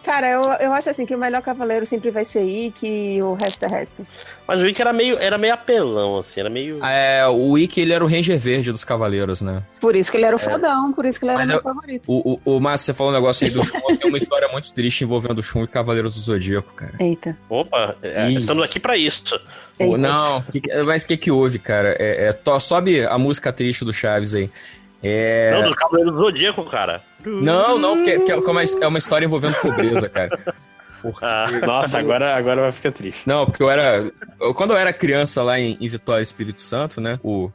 Cara, 0.05 0.29
eu, 0.31 0.43
eu 0.61 0.73
acho 0.73 0.91
assim 0.91 1.05
que 1.07 1.15
o 1.15 1.19
melhor 1.19 1.43
Cavaleiro 1.43 1.85
sempre 1.87 2.11
vai 2.11 2.25
ser 2.25 2.43
Ikki 2.43 2.87
e 2.87 3.23
o 3.23 3.35
resto 3.35 3.65
é 3.65 3.69
resto. 3.69 4.07
Mas 4.47 4.61
o 4.61 4.67
Ikki 4.67 4.81
era 4.83 4.93
meio, 4.93 5.19
era 5.19 5.37
meio 5.39 5.55
apelão, 5.55 6.19
assim, 6.19 6.39
era 6.41 6.51
meio. 6.51 6.79
É, 6.85 7.27
o 7.27 7.57
Ikki, 7.59 7.81
ele 7.81 7.93
era 7.93 8.05
o 8.05 8.07
Ranger 8.07 8.39
Verde 8.39 8.71
dos 8.71 8.85
Cavaleiros, 8.85 9.41
né? 9.41 9.63
Por 9.81 9.97
isso 9.97 10.11
que 10.11 10.17
ele 10.19 10.27
era 10.27 10.37
o 10.37 10.39
fodão, 10.39 10.93
por 10.93 11.05
isso 11.05 11.19
que 11.19 11.25
ele 11.25 11.33
era 11.33 11.41
Mas 11.41 11.49
meu 11.49 11.59
eu- 11.59 11.63
favorito. 11.63 12.03
O, 12.07 12.39
o, 12.45 12.57
o 12.57 12.61
Márcio, 12.61 12.87
você 12.87 12.95
falou 12.95 13.13
um 13.13 13.17
negócio 13.17 13.47
aí 13.47 13.53
do 13.53 13.65
Shun, 13.65 13.81
tem 13.99 14.09
uma 14.09 14.19
história 14.19 14.47
muito 14.49 14.73
triste 14.73 15.03
envolvendo 15.05 15.39
o 15.39 15.43
Shun 15.43 15.65
e 15.65 15.67
Cavaleiros 15.69 16.15
do 16.15 16.21
Zodíaco, 16.21 16.73
cara. 16.75 16.95
Eita. 17.01 17.37
Opa, 17.49 17.97
é, 18.03 18.31
estamos 18.33 18.63
aqui 18.65 18.79
pra 18.79 18.97
isso. 18.97 19.41
Eita. 19.79 19.97
Não, 19.97 20.45
mas 20.87 21.03
o 21.03 21.07
que 21.07 21.17
que 21.17 21.31
houve, 21.31 21.59
cara? 21.59 21.97
É, 21.99 22.27
é, 22.29 22.33
to- 22.33 22.61
sobe 22.61 23.05
a 23.05 23.17
música 23.19 23.53
triste 23.53 23.85
do 23.85 23.93
Chaves 23.93 24.35
aí. 24.35 24.51
É... 25.03 25.51
Não, 25.53 25.69
do 25.71 25.77
Cavaleiro 25.77 26.11
do 26.13 26.17
Zodíaco, 26.19 26.65
cara. 26.65 27.03
Não, 27.27 27.79
não, 27.79 27.97
porque, 27.97 28.19
porque 28.19 28.33
é, 28.33 28.37
uma, 28.37 28.63
é 28.83 28.87
uma 28.87 28.99
história 28.99 29.27
envolvendo 29.27 29.55
pobreza, 29.61 30.09
cara. 30.09 30.29
Porque- 31.03 31.19
Ah, 31.25 31.47
Nossa, 31.67 31.99
agora, 31.99 32.35
agora 32.35 32.63
vai 32.63 32.73
ficar 32.73 32.91
triste. 32.93 33.23
Não, 33.27 33.45
porque 33.45 33.63
eu 33.63 33.71
era. 33.71 34.11
eu- 34.41 34.55
quando 34.55 34.71
eu 34.73 34.77
era 34.79 34.93
criança 34.93 35.43
lá 35.43 35.59
em, 35.61 35.77
em 35.81 35.89
Vitória 35.89 36.23
Espírito 36.23 36.61
Santo, 36.63 37.01
né? 37.01 37.19
O, 37.23 37.51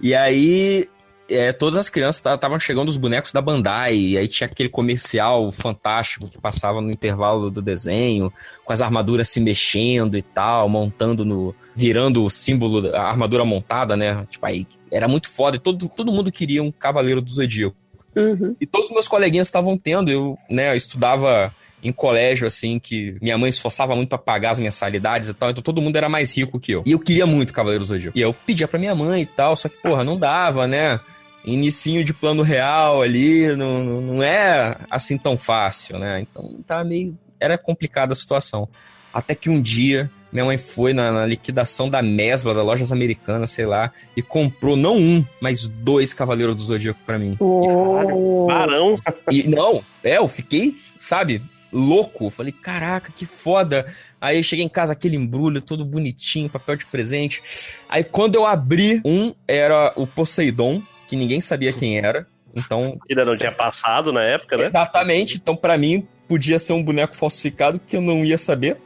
e 0.00 0.14
aí. 0.14 0.86
é, 1.28 1.50
todas 1.52 1.78
as 1.78 1.88
crianças 1.88 2.22
estavam 2.34 2.60
chegando 2.60 2.88
os 2.90 2.96
bonecos 2.96 3.32
da 3.32 3.40
Bandai, 3.40 3.96
e 3.96 4.18
aí 4.18 4.28
tinha 4.28 4.46
aquele 4.46 4.68
comercial 4.68 5.50
fantástico 5.50 6.28
que 6.28 6.38
passava 6.38 6.80
no 6.80 6.90
intervalo 6.92 7.50
do 7.50 7.62
desenho, 7.62 8.30
com 8.64 8.72
as 8.72 8.80
armaduras 8.82 9.28
se 9.28 9.40
mexendo 9.40 10.16
e 10.16 10.22
tal, 10.22 10.68
montando 10.68 11.24
no. 11.24 11.54
virando 11.74 12.22
o 12.22 12.28
símbolo, 12.30 12.82
da- 12.82 13.00
a 13.00 13.08
armadura 13.08 13.44
montada, 13.44 13.96
né? 13.96 14.24
Tipo, 14.28 14.46
aí 14.46 14.66
era 14.92 15.08
muito 15.08 15.28
foda, 15.28 15.56
e 15.56 15.58
todo, 15.60 15.88
todo 15.88 16.12
mundo 16.12 16.30
queria 16.30 16.62
um 16.62 16.70
Cavaleiro 16.70 17.20
do 17.22 17.30
Zodíaco. 17.32 17.74
Uhum. 18.14 18.54
E 18.60 18.66
todos 18.66 18.88
os 18.88 18.92
meus 18.92 19.08
coleguinhas 19.08 19.46
estavam 19.46 19.76
tendo, 19.78 20.10
eu, 20.10 20.38
né, 20.50 20.70
eu 20.72 20.76
estudava 20.76 21.52
em 21.82 21.90
colégio, 21.90 22.46
assim, 22.46 22.78
que 22.78 23.16
minha 23.20 23.36
mãe 23.36 23.48
esforçava 23.48 23.96
muito 23.96 24.08
pra 24.08 24.18
pagar 24.18 24.50
as 24.50 24.60
mensalidades 24.60 25.28
e 25.28 25.34
tal, 25.34 25.50
então 25.50 25.62
todo 25.62 25.82
mundo 25.82 25.96
era 25.96 26.08
mais 26.08 26.36
rico 26.36 26.60
que 26.60 26.72
eu. 26.72 26.82
E 26.86 26.92
eu 26.92 26.98
queria 26.98 27.26
muito 27.26 27.52
Cavaleiros 27.52 27.88
do 27.88 27.94
Zodíaco. 27.94 28.16
E 28.16 28.20
eu 28.20 28.32
pedia 28.32 28.68
pra 28.68 28.78
minha 28.78 28.94
mãe 28.94 29.22
e 29.22 29.26
tal, 29.26 29.56
só 29.56 29.68
que, 29.68 29.76
porra, 29.78 30.04
não 30.04 30.16
dava, 30.16 30.66
né? 30.66 31.00
Inicinho 31.44 32.04
de 32.04 32.14
plano 32.14 32.42
real 32.44 33.02
ali, 33.02 33.56
não- 33.56 34.00
não 34.00 34.22
é 34.22 34.76
assim 34.88 35.18
tão 35.18 35.36
fácil, 35.36 35.98
né? 35.98 36.20
Então 36.20 36.60
tá 36.64 36.84
meio. 36.84 37.18
Era 37.40 37.58
complicada 37.58 38.12
a 38.12 38.14
situação. 38.14 38.68
Até 39.12 39.34
que 39.34 39.50
um 39.50 39.60
dia 39.60 40.08
minha 40.32 40.44
mãe 40.44 40.56
foi 40.56 40.92
na, 40.94 41.12
na 41.12 41.26
liquidação 41.26 41.90
da 41.90 42.00
Mesbla, 42.00 42.54
da 42.54 42.62
Lojas 42.62 42.90
Americanas, 42.90 43.50
sei 43.50 43.66
lá, 43.66 43.92
e 44.16 44.22
comprou 44.22 44.76
não 44.76 44.96
um, 44.96 45.24
mas 45.40 45.68
dois 45.68 46.14
Cavaleiros 46.14 46.56
do 46.56 46.62
Zodíaco 46.62 47.00
pra 47.04 47.18
mim. 47.18 47.36
Uou. 47.38 48.46
Barão. 48.46 48.98
E 49.30 49.42
não, 49.44 49.84
é, 50.02 50.16
eu 50.16 50.26
fiquei, 50.26 50.76
sabe, 50.96 51.42
louco. 51.72 52.30
Falei, 52.30 52.52
caraca, 52.52 53.12
que 53.14 53.26
foda. 53.26 53.84
Aí 54.20 54.38
eu 54.38 54.42
cheguei 54.42 54.64
em 54.64 54.68
casa, 54.68 54.92
aquele 54.92 55.16
embrulho 55.16 55.60
todo 55.60 55.84
bonitinho, 55.84 56.48
papel 56.48 56.76
de 56.76 56.86
presente. 56.86 57.42
Aí 57.88 58.02
quando 58.02 58.34
eu 58.36 58.46
abri, 58.46 59.00
um 59.04 59.34
era 59.46 59.92
o 59.96 60.06
Poseidon, 60.06 60.82
que 61.06 61.16
ninguém 61.16 61.40
sabia 61.40 61.72
quem 61.72 61.98
era. 61.98 62.26
Então, 62.54 62.98
Que 63.06 63.12
ainda 63.12 63.24
não 63.24 63.32
tinha 63.32 63.52
passado 63.52 64.12
na 64.12 64.22
época, 64.22 64.56
né? 64.56 64.64
exatamente. 64.66 65.36
Então, 65.36 65.56
pra 65.56 65.78
mim, 65.78 66.06
podia 66.28 66.58
ser 66.58 66.74
um 66.74 66.82
boneco 66.82 67.14
falsificado 67.16 67.78
que 67.78 67.96
eu 67.96 68.00
não 68.00 68.24
ia 68.24 68.36
saber. 68.36 68.76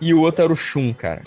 E 0.00 0.14
o 0.14 0.20
outro 0.20 0.44
era 0.44 0.52
o 0.52 0.56
Shun, 0.56 0.92
cara. 0.92 1.22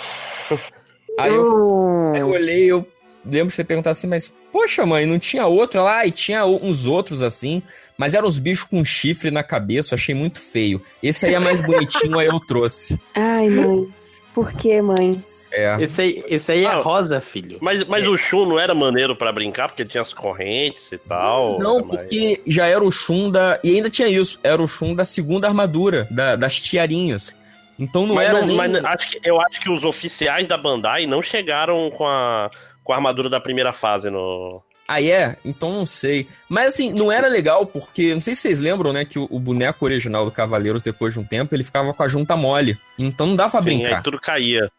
Aí 1.19 1.34
eu. 1.34 2.11
Aí 2.13 2.19
eu 2.22 2.30
olhei, 2.30 2.72
eu 2.72 2.86
lembro 3.26 3.47
de 3.47 3.53
você 3.53 3.63
perguntar 3.63 3.91
assim, 3.91 4.07
mas, 4.07 4.34
poxa, 4.51 4.86
mãe, 4.86 5.05
não 5.05 5.19
tinha 5.19 5.45
outro 5.45 5.84
lá? 5.84 6.05
E 6.05 6.11
tinha 6.11 6.45
uns 6.45 6.86
outros 6.88 7.22
assim, 7.22 7.61
mas 7.97 8.13
eram 8.15 8.28
os 8.28 8.38
bichos 8.39 8.63
com 8.63 8.84
chifre 8.84 9.30
na 9.32 9.43
cabeça, 9.43 9.93
eu 9.93 9.97
achei 9.97 10.15
muito 10.15 10.39
feio. 10.39 10.82
Esse 11.03 11.26
aí 11.26 11.34
é 11.36 11.39
mais 11.39 11.61
bonitinho, 11.61 12.17
aí 12.17 12.28
eu 12.28 12.39
trouxe. 12.39 12.99
Ai, 13.15 13.49
mãe. 13.49 13.88
Por 14.34 14.53
que, 14.53 14.82
mãe? 14.82 15.22
É. 15.51 15.76
Esse 15.84 16.01
aí, 16.01 16.24
esse 16.30 16.51
aí 16.53 16.63
é 16.63 16.67
Ah, 16.67 16.80
rosa, 16.80 17.19
filho. 17.19 17.57
Mas, 17.59 17.84
mas 17.84 18.07
o 18.07 18.17
Shun 18.17 18.45
não 18.45 18.57
era 18.57 18.74
maneiro 18.74 19.13
pra 19.17 19.34
brincar, 19.34 19.67
porque 19.67 19.84
tinha 19.84 20.01
as 20.01 20.13
correntes 20.13 20.89
e 20.93 20.97
tal. 20.97 21.59
Não, 21.59 21.80
mais- 21.86 22.01
porque 22.03 22.41
já 22.47 22.65
era 22.67 22.82
o 22.82 22.89
Shun 22.89 23.30
da. 23.30 23.59
E 23.61 23.76
ainda 23.76 23.89
tinha 23.89 24.07
isso, 24.07 24.39
era 24.41 24.61
o 24.63 24.67
Shun 24.67 24.95
da 24.95 25.03
segunda 25.03 25.49
armadura, 25.49 26.07
da- 26.09 26.38
das 26.38 26.55
tiarinhas. 26.61 27.36
Então 27.82 28.05
não 28.05 28.15
Mas, 28.15 28.29
era 28.29 28.39
não- 28.41 28.47
nem. 28.47 28.55
mas 28.57 28.75
acho 28.86 29.09
que, 29.09 29.19
eu 29.27 29.41
acho 29.41 29.59
que 29.59 29.69
os 29.69 29.84
oficiais 29.84 30.47
da 30.47 30.55
Bandai 30.57 31.05
não 31.07 31.21
chegaram 31.21 31.89
com 31.89 32.05
a, 32.07 32.49
com 32.84 32.93
a 32.93 32.95
armadura 32.95 33.29
da 33.29 33.39
primeira 33.39 33.73
fase 33.73 34.09
no. 34.09 34.61
Ah, 34.88 35.01
é? 35.01 35.38
Então 35.45 35.71
não 35.71 35.86
sei. 35.86 36.27
Mas 36.49 36.73
assim, 36.73 36.91
não 36.91 37.11
era 37.11 37.27
legal, 37.27 37.65
porque. 37.65 38.13
Não 38.13 38.21
sei 38.21 38.36
se 38.36 38.41
vocês 38.41 38.59
lembram, 38.59 38.91
né? 38.93 39.05
Que 39.05 39.17
o, 39.17 39.27
o 39.32 39.39
boneco 39.39 39.84
original 39.86 40.25
do 40.25 40.32
Cavaleiros, 40.32 40.82
depois 40.82 41.13
de 41.13 41.19
um 41.19 41.23
tempo, 41.23 41.55
ele 41.55 41.63
ficava 41.63 41.93
com 41.93 42.03
a 42.03 42.07
junta 42.07 42.36
mole. 42.36 42.77
Então 42.99 43.25
não 43.27 43.36
dá 43.36 43.47
pra 43.49 43.61
Sim, 43.61 43.65
brincar. 43.65 43.97
aí 43.97 44.03
tudo 44.03 44.19
caía. 44.19 44.69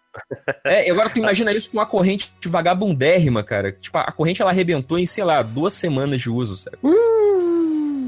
É, 0.64 0.86
e 0.86 0.90
agora 0.90 1.09
tu 1.09 1.18
imagina 1.18 1.50
isso 1.53 1.70
com 1.70 1.78
uma 1.78 1.86
corrente 1.86 2.30
vagabundérrima, 2.44 3.42
cara. 3.42 3.72
Tipo, 3.72 3.96
a 3.98 4.12
corrente 4.12 4.42
ela 4.42 4.50
arrebentou 4.50 4.98
em, 4.98 5.07
sei 5.07 5.24
lá, 5.24 5.40
duas 5.42 5.72
semanas 5.72 6.20
de 6.20 6.28
uso, 6.28 6.55
sabe? 6.55 6.76
Hum, 6.84 7.32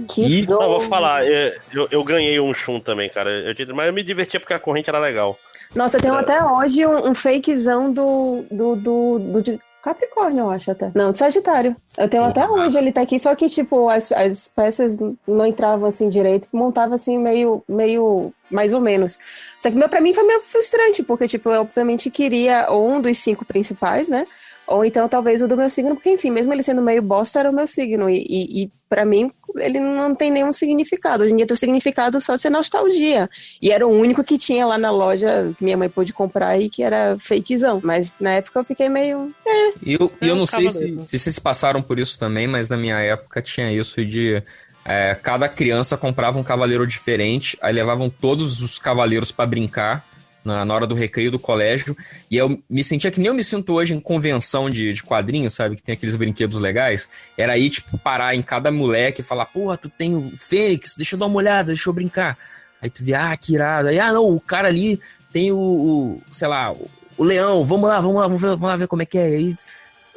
que 0.04 0.22
Ih, 0.22 0.46
dor. 0.46 0.60
Não, 0.60 0.68
vou 0.68 0.80
falar, 0.80 1.26
é, 1.26 1.56
eu, 1.72 1.88
eu 1.90 2.04
ganhei 2.04 2.38
um 2.38 2.54
Shun 2.54 2.80
também, 2.80 3.08
cara. 3.08 3.30
Eu, 3.30 3.74
mas 3.74 3.86
eu 3.86 3.92
me 3.92 4.02
divertia 4.02 4.38
porque 4.38 4.54
a 4.54 4.58
corrente 4.58 4.88
era 4.88 4.98
legal. 4.98 5.38
Nossa, 5.74 5.96
eu 5.96 6.02
tenho 6.02 6.14
até 6.14 6.42
hoje 6.42 6.86
um, 6.86 7.08
um 7.10 7.14
fakezão 7.14 7.92
do, 7.92 8.44
do, 8.50 8.76
do, 8.76 9.18
do 9.18 9.42
de 9.42 9.58
Capricórnio, 9.84 10.44
eu 10.44 10.50
acho 10.50 10.70
até. 10.70 10.90
Não, 10.94 11.12
de 11.12 11.18
Sagitário. 11.18 11.76
Eu 11.98 12.08
tenho 12.08 12.22
até 12.24 12.48
hoje, 12.48 12.78
ele 12.78 12.90
tá 12.90 13.02
aqui, 13.02 13.18
só 13.18 13.34
que, 13.34 13.50
tipo, 13.50 13.90
as, 13.90 14.10
as 14.12 14.48
peças 14.48 14.96
não 15.28 15.46
entravam 15.46 15.86
assim 15.86 16.08
direito, 16.08 16.48
montava 16.54 16.94
assim 16.94 17.18
meio, 17.18 17.62
meio, 17.68 18.32
mais 18.50 18.72
ou 18.72 18.80
menos. 18.80 19.18
Só 19.58 19.68
que 19.68 19.76
meu, 19.76 19.86
pra 19.86 20.00
mim 20.00 20.14
foi 20.14 20.24
meio 20.24 20.40
frustrante, 20.40 21.02
porque, 21.02 21.28
tipo, 21.28 21.50
eu 21.50 21.60
obviamente 21.60 22.10
queria 22.10 22.72
um 22.72 22.98
dos 22.98 23.18
cinco 23.18 23.44
principais, 23.44 24.08
né? 24.08 24.26
Ou 24.66 24.84
então 24.84 25.08
talvez 25.08 25.42
o 25.42 25.48
do 25.48 25.56
meu 25.56 25.68
signo, 25.68 25.94
porque 25.94 26.10
enfim, 26.10 26.30
mesmo 26.30 26.52
ele 26.52 26.62
sendo 26.62 26.80
meio 26.80 27.02
bosta, 27.02 27.40
era 27.40 27.50
o 27.50 27.54
meu 27.54 27.66
signo. 27.66 28.08
E, 28.08 28.24
e, 28.28 28.62
e 28.64 28.70
para 28.88 29.04
mim, 29.04 29.30
ele 29.56 29.78
não 29.78 30.14
tem 30.14 30.30
nenhum 30.30 30.52
significado. 30.52 31.24
Hoje 31.24 31.32
em 31.32 31.36
dia 31.36 31.46
tem 31.46 31.54
o 31.54 31.58
significado 31.58 32.20
só 32.20 32.36
ser 32.36 32.50
nostalgia. 32.50 33.28
E 33.60 33.70
era 33.70 33.86
o 33.86 33.90
único 33.90 34.24
que 34.24 34.38
tinha 34.38 34.66
lá 34.66 34.78
na 34.78 34.90
loja 34.90 35.52
que 35.58 35.64
minha 35.64 35.76
mãe 35.76 35.88
pôde 35.88 36.12
comprar 36.12 36.58
e 36.58 36.70
que 36.70 36.82
era 36.82 37.16
fakezão. 37.18 37.80
Mas 37.82 38.12
na 38.18 38.32
época 38.32 38.60
eu 38.60 38.64
fiquei 38.64 38.88
meio. 38.88 39.34
É. 39.46 39.72
E 39.82 39.94
eu, 39.94 40.10
É 40.20 40.28
eu 40.30 40.34
um 40.34 40.38
não 40.38 40.46
sei 40.46 40.70
se, 40.70 40.98
se 41.06 41.18
vocês 41.18 41.38
passaram 41.38 41.82
por 41.82 41.98
isso 41.98 42.18
também, 42.18 42.46
mas 42.46 42.68
na 42.68 42.76
minha 42.76 42.98
época 43.00 43.42
tinha 43.42 43.70
isso 43.72 44.04
de. 44.04 44.42
é, 44.84 45.14
cada 45.22 45.48
criança 45.48 45.96
comprava 45.96 46.38
um 46.38 46.42
cavaleiro 46.42 46.86
diferente, 46.86 47.58
aí 47.60 47.72
levavam 47.72 48.08
todos 48.08 48.62
os 48.62 48.78
cavaleiros 48.78 49.30
pra 49.30 49.44
brincar 49.46 50.06
na, 50.44 50.64
na 50.64 50.74
hora 50.74 50.86
do 50.86 50.94
recreio 50.94 51.30
do 51.30 51.38
colégio. 51.38 51.96
E 52.30 52.36
eu 52.36 52.62
me 52.68 52.84
sentia 52.84 53.10
que 53.10 53.18
nem 53.18 53.28
eu 53.28 53.34
me 53.34 53.42
sinto 53.42 53.72
hoje 53.72 53.94
em 53.94 54.00
convenção 54.00 54.68
de, 54.68 54.92
de 54.92 55.02
quadrinhos, 55.02 55.54
sabe? 55.54 55.76
Que 55.76 55.82
tem 55.82 55.94
aqueles 55.94 56.14
brinquedos 56.14 56.60
legais. 56.60 57.08
Era 57.36 57.54
aí, 57.54 57.70
tipo, 57.70 57.96
parar 57.98 58.34
em 58.34 58.42
cada 58.42 58.70
moleque 58.70 59.20
e 59.22 59.24
falar: 59.24 59.46
Porra, 59.46 59.76
tu 59.76 59.88
tem 59.88 60.14
o 60.14 60.32
Fênix, 60.36 60.94
deixa 60.96 61.14
eu 61.14 61.18
dar 61.18 61.26
uma 61.26 61.36
olhada, 61.36 61.68
deixa 61.68 61.88
eu 61.88 61.94
brincar. 61.94 62.36
Aí 62.82 62.90
tu 62.90 63.02
vê, 63.02 63.14
ah, 63.14 63.34
que 63.36 63.54
irado. 63.54 63.88
Aí, 63.88 63.98
ah, 63.98 64.12
não, 64.12 64.28
o 64.28 64.40
cara 64.40 64.68
ali 64.68 65.00
tem 65.32 65.50
o, 65.50 65.56
o, 65.56 66.22
sei 66.30 66.46
lá, 66.46 66.70
o, 66.72 66.86
o 67.16 67.24
leão, 67.24 67.64
vamos 67.64 67.88
lá, 67.88 67.98
vamos 67.98 68.16
lá, 68.16 68.28
vamos, 68.28 68.60
lá 68.60 68.76
ver 68.76 68.86
como 68.86 69.02
é 69.02 69.06
que 69.06 69.16
é. 69.16 69.30
E 69.30 69.34
aí 69.34 69.56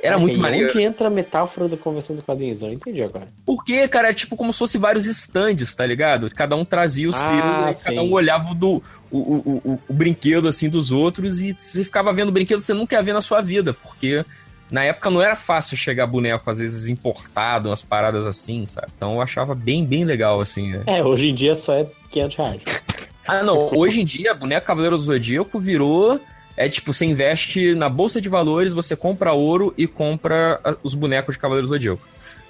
era 0.02 0.18
muito 0.20 0.39
maneiro. 0.39 0.70
Onde 0.70 0.82
entra 0.82 1.08
a 1.08 1.10
metáfora 1.10 1.68
da 1.68 1.76
convenção 1.76 2.16
do 2.16 2.22
quadrinhos? 2.22 2.62
Eu 2.62 2.68
não 2.68 2.76
entendi 2.76 3.02
agora. 3.02 3.28
Porque, 3.45 3.88
cara, 3.88 4.10
é 4.10 4.14
tipo 4.14 4.36
como 4.36 4.54
se 4.54 4.60
fosse 4.60 4.78
vários 4.78 5.06
stands, 5.06 5.74
tá 5.74 5.86
ligado? 5.86 6.30
Cada 6.30 6.56
um 6.56 6.64
trazia 6.64 7.10
o 7.10 7.14
seu, 7.14 7.22
Ah, 7.22 7.70
e 7.72 7.74
sim. 7.74 7.86
cada 7.86 8.04
um 8.04 8.12
olhava 8.12 8.52
o 8.52 8.56
do, 8.56 8.84
o, 9.10 9.18
o, 9.18 9.62
o, 9.66 9.80
o 9.88 9.93
brinquedo, 9.93 10.48
assim, 10.48 10.70
dos 10.70 10.91
outros, 10.91 11.41
e 11.41 11.56
você 11.58 11.84
ficava 11.84 12.14
vendo 12.14 12.32
brinquedo 12.32 12.60
que 12.60 12.66
você 12.66 12.74
nunca 12.74 12.95
ia 12.95 13.02
ver 13.02 13.14
na 13.14 13.22
sua 13.22 13.41
vida, 13.41 13.74
porque 13.74 14.24
na 14.70 14.84
época 14.84 15.10
não 15.10 15.22
era 15.22 15.36
fácil 15.36 15.76
chegar 15.76 16.06
boneco, 16.06 16.48
às 16.50 16.60
vezes, 16.60 16.89
importado, 16.89 17.70
umas 17.70 17.82
paradas 17.82 18.28
assim, 18.28 18.66
sabe? 18.66 18.88
Então 18.95 19.16
eu 19.16 19.22
achava 19.22 19.56
bem, 19.56 19.86
bem 19.86 20.04
legal, 20.06 20.39
assim, 20.39 20.72
né? 20.74 20.84
É, 20.86 21.04
hoje 21.04 21.30
em 21.30 21.34
dia 21.34 21.56
só 21.56 21.74
é 21.74 21.88
500 22.12 22.38
reais. 22.38 22.62
Ah, 23.28 23.41
não, 23.41 23.72
hoje 23.76 24.02
em 24.02 24.06
dia, 24.06 24.34
boneco 24.36 24.68
Cavaleiro 24.68 24.95
do 24.95 25.02
Zodíaco 25.02 25.58
virou... 25.60 26.20
É 26.58 26.68
tipo, 26.68 26.91
você 26.91 27.05
investe 27.05 27.76
na 27.76 27.88
bolsa 27.88 28.20
de 28.20 28.28
valores, 28.28 28.74
você 28.74 28.95
compra 28.95 29.32
ouro 29.32 29.74
e 29.78 29.86
compra 29.88 30.60
a- 30.64 30.76
os 30.84 30.93
bonecos 30.95 31.36
de 31.36 31.39
Cavaleiro 31.39 31.68
do 31.68 31.74
Zodíaco. 31.74 32.01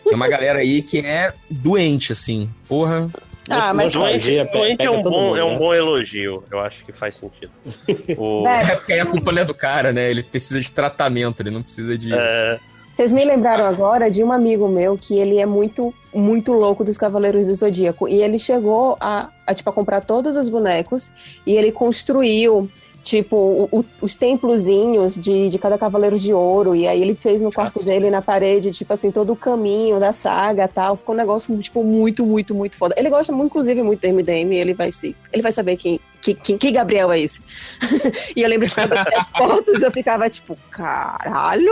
Tem 0.03 0.13
uma 0.15 0.29
galera 0.29 0.59
aí 0.59 0.81
que 0.81 0.99
é 0.99 1.33
doente, 1.49 2.13
assim. 2.13 2.49
Porra, 2.69 3.09
Ah, 3.49 3.73
mas- 3.73 3.93
Doente, 3.93 4.25
doente 4.51 4.77
pega 4.77 4.83
é, 4.83 4.89
um 4.89 5.01
bom, 5.01 5.09
mundo, 5.09 5.37
é 5.37 5.43
um 5.43 5.51
né? 5.51 5.57
bom 5.57 5.73
elogio. 5.73 6.43
Eu 6.51 6.59
acho 6.59 6.83
que 6.85 6.91
faz 6.91 7.15
sentido. 7.15 7.51
O- 8.17 8.45
É 8.47 8.75
porque 8.75 8.93
aí 8.93 8.99
a 8.99 9.05
culpa 9.05 9.31
não 9.31 9.41
é 9.41 9.45
do 9.45 9.53
cara, 9.53 9.91
né? 9.93 10.09
Ele 10.09 10.21
precisa 10.23 10.59
de 10.59 10.69
tratamento, 10.71 11.41
ele 11.41 11.51
não 11.51 11.61
precisa 11.61 11.97
de. 11.97 12.13
é, 12.13 12.59
Vocês 12.95 13.13
me 13.13 13.23
lembraram 13.23 13.65
agora 13.65 14.09
de 14.11 14.23
um 14.23 14.31
amigo 14.33 14.67
meu 14.67 14.97
que 14.97 15.17
ele 15.17 15.37
é 15.37 15.45
muito, 15.45 15.93
muito 16.13 16.51
louco 16.51 16.83
dos 16.83 16.97
Cavaleiros 16.97 17.47
do 17.47 17.55
Zodíaco. 17.55 18.07
E 18.07 18.21
ele 18.21 18.39
chegou 18.39 18.97
a, 18.99 19.29
a, 19.45 19.53
tipo, 19.53 19.69
a 19.69 19.73
comprar 19.73 20.01
todos 20.01 20.35
os 20.35 20.49
bonecos 20.49 21.09
e 21.45 21.55
ele 21.55 21.71
construiu, 21.71 22.69
tipo, 23.07 23.37
o- 23.71 23.85
os 24.01 24.15
templozinhos 24.15 25.15
de, 25.15 25.49
de 25.49 25.57
cada 25.57 25.77
Cavaleiro 25.77 26.19
de 26.19 26.33
Ouro. 26.33 26.75
E 26.75 26.85
aí 26.85 27.01
ele 27.01 27.13
fez 27.15 27.41
no 27.41 27.51
quarto 27.53 27.81
dele, 27.81 28.09
na 28.09 28.21
parede, 28.21 28.71
tipo 28.71 28.91
assim, 28.91 29.11
todo 29.11 29.31
o 29.31 29.35
caminho 29.35 29.97
da 29.97 30.11
saga 30.11 30.65
e 30.65 30.67
tal. 30.67 30.97
Ficou 30.97 31.15
um 31.15 31.17
negócio, 31.17 31.57
tipo, 31.59 31.83
muito, 31.85 32.25
muito, 32.25 32.53
muito 32.53 32.75
foda. 32.75 32.93
Ele 32.97 33.09
gosta, 33.09 33.31
muito, 33.31 33.47
inclusive, 33.51 33.81
muito 33.81 34.01
do 34.01 34.07
MDM. 34.13 34.53
Ele 34.53 34.73
vai 34.73 34.91
se... 34.91 35.15
Ele 35.31 35.41
vai 35.41 35.53
saber 35.53 35.77
quem, 35.77 35.99
que, 36.21 36.33
que, 36.33 36.57
que 36.57 36.71
Gabriel 36.71 37.09
é 37.13 37.19
esse. 37.21 37.41
e 38.35 38.41
eu 38.43 38.49
lembro 38.49 38.67
que 38.67 38.75
quando 38.75 38.91
eu 38.93 39.25
fotos, 39.37 39.83
eu 39.83 39.91
ficava, 39.91 40.29
tipo, 40.29 40.57
caralho... 40.69 41.71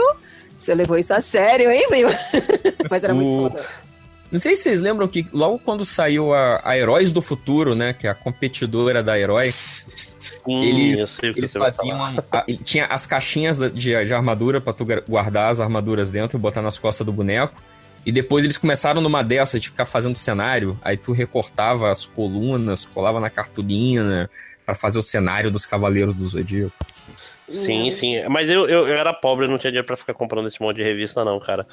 Você 0.56 0.74
levou 0.74 0.96
isso 0.96 1.12
a 1.12 1.20
sério, 1.20 1.70
hein, 1.70 1.86
Zil? 1.90 2.08
Mas 2.90 3.04
era 3.04 3.12
O- 3.12 3.16
muito 3.18 3.52
foda. 3.52 3.66
Não 4.32 4.38
sei 4.40 4.56
se 4.56 4.62
vocês 4.62 4.80
lembram 4.80 5.06
que 5.06 5.24
logo 5.32 5.58
quando 5.58 5.84
saiu 5.84 6.32
a, 6.34 6.60
a 6.64 6.76
Heróis 6.76 7.12
do 7.12 7.20
Futuro, 7.22 7.74
né? 7.76 7.92
Que 7.92 8.06
é 8.08 8.10
a 8.10 8.14
competidora 8.14 9.00
da 9.02 9.16
Herói, 9.18 9.50
sim, 10.46 10.64
eles, 10.64 11.18
eles 11.22 11.52
faziam. 11.52 11.98
a- 12.32 12.44
ele 12.48 12.58
tinha 12.62 12.86
as 12.86 13.06
caixinhas 13.06 13.58
de, 13.58 13.72
de 14.04 14.14
armadura 14.14 14.60
pra 14.60 14.72
tu 14.72 14.84
gu- 14.84 15.02
guardar 15.08 15.50
as 15.50 15.60
armaduras 15.60 16.10
dentro 16.10 16.38
e 16.38 16.40
botar 16.40 16.62
nas 16.62 16.78
costas 16.78 17.04
do 17.04 17.12
boneco. 17.12 17.54
E 18.04 18.12
depois 18.12 18.44
eles 18.44 18.56
começaram 18.56 19.00
numa 19.00 19.22
dessas 19.24 19.60
de 19.60 19.68
ficar 19.70 19.84
fazendo 19.84 20.16
cenário. 20.16 20.78
Aí 20.82 20.96
tu 20.96 21.12
recortava 21.12 21.90
as 21.90 22.06
colunas, 22.06 22.84
colava 22.84 23.18
na 23.18 23.28
cartolina 23.28 24.30
pra 24.64 24.74
fazer 24.74 24.98
o 24.98 25.02
cenário 25.02 25.50
dos 25.50 25.66
Cavaleiros 25.66 26.14
do 26.14 26.22
Zodíaco. 26.28 26.72
Sim, 27.48 27.90
sim. 27.90 28.22
Mas 28.28 28.50
eu, 28.50 28.68
eu, 28.68 28.88
eu 28.88 28.94
era 28.98 29.12
pobre, 29.12 29.46
não 29.46 29.56
tinha 29.58 29.70
dinheiro 29.70 29.86
pra 29.86 29.96
ficar 29.96 30.14
comprando 30.14 30.48
esse 30.48 30.60
monte 30.60 30.76
de 30.76 30.82
revista, 30.82 31.24
não, 31.24 31.38
cara. 31.38 31.66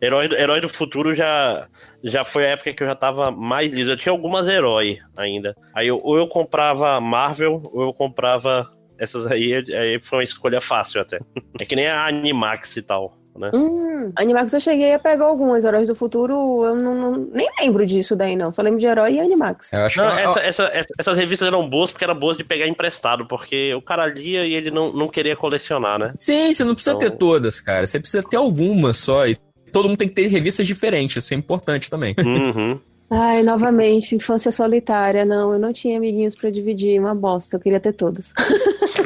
Herói, 0.00 0.26
do- 0.28 0.34
Herói 0.36 0.60
do 0.60 0.68
Futuro 0.68 1.14
já, 1.14 1.68
já 2.02 2.24
foi 2.24 2.44
a 2.46 2.48
época 2.50 2.72
que 2.72 2.82
eu 2.82 2.86
já 2.88 2.94
tava 2.94 3.30
mais 3.30 3.70
liso. 3.72 3.90
Eu 3.92 3.96
tinha 3.96 4.12
algumas 4.12 4.48
herói 4.48 4.98
ainda. 5.16 5.54
Aí 5.74 5.86
eu- 5.88 6.00
ou 6.02 6.16
eu 6.16 6.26
comprava 6.26 7.00
Marvel, 7.00 7.62
ou 7.72 7.82
eu 7.82 7.92
comprava 7.92 8.68
essas 8.98 9.26
aí. 9.26 9.54
Aí 9.54 10.00
foi 10.02 10.18
uma 10.18 10.24
escolha 10.24 10.60
fácil 10.60 11.00
até. 11.00 11.20
É 11.60 11.64
que 11.64 11.76
nem 11.76 11.86
a 11.86 12.04
Animax 12.06 12.76
e 12.76 12.82
tal, 12.82 13.16
né? 13.38 13.50
Hum, 13.54 14.12
Animax 14.16 14.52
eu 14.52 14.60
cheguei 14.60 14.94
a 14.94 14.98
pegar 14.98 15.24
alguns. 15.26 15.64
Heróis 15.64 15.88
do 15.88 15.94
Futuro, 15.94 16.64
eu 16.64 16.74
não, 16.76 16.94
não- 16.94 17.28
nem 17.32 17.48
lembro 17.60 17.84
disso 17.86 18.14
daí, 18.16 18.36
não. 18.36 18.52
Só 18.52 18.62
lembro 18.62 18.78
de 18.78 18.86
Herói 18.86 19.14
e 19.14 19.20
Animax. 19.20 19.72
Eu 19.72 19.80
acho 19.80 20.00
Não, 20.02 20.10
que 20.14 20.20
essa- 20.20 20.40
essa- 20.40 20.70
essa- 20.72 20.88
essas 20.98 21.16
revistas 21.18 21.48
eram 21.48 21.68
boas 21.68 21.90
porque 21.90 22.04
eram 22.04 22.14
boas 22.14 22.36
de 22.36 22.44
pegar 22.44 22.66
emprestado, 22.66 23.26
porque 23.26 23.74
o 23.74 23.82
cara 23.82 24.06
lia 24.06 24.44
e 24.44 24.54
ele 24.54 24.70
não, 24.70 24.92
não 24.92 25.08
queria 25.08 25.36
colecionar, 25.36 25.98
né? 25.98 26.12
Sim, 26.18 26.52
você 26.52 26.64
não 26.64 26.74
precisa 26.74 26.96
Então- 26.96 27.08
ter 27.10 27.16
todas, 27.16 27.60
cara. 27.60 27.86
Você 27.86 27.98
precisa 27.98 28.22
ter 28.22 28.36
algumas 28.36 28.96
só. 28.98 29.26
E 29.26 29.36
todo 29.72 29.88
mundo 29.88 29.98
tem 29.98 30.08
que 30.08 30.14
ter 30.14 30.26
revistas 30.26 30.66
diferentes. 30.66 31.16
Isso 31.24 31.32
é 31.32 31.36
importante 31.36 31.88
também. 31.90 32.14
Uhum. 32.18 32.78
Ai, 33.14 33.42
novamente, 33.42 34.14
infância 34.14 34.50
solitária. 34.50 35.22
Não, 35.24 35.52
eu 35.52 35.58
não 35.58 35.70
tinha 35.72 35.98
amiguinhos 35.98 36.34
pra 36.34 36.48
dividir. 36.50 36.98
Uma 36.98 37.14
bosta. 37.14 37.56
Eu 37.56 37.60
queria 37.60 37.78
ter 37.78 37.92
todos. 37.92 38.32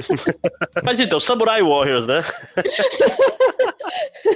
Mas 0.84 1.00
então, 1.00 1.18
Samurai 1.18 1.60
Warriors, 1.62 2.06
né? 2.06 2.22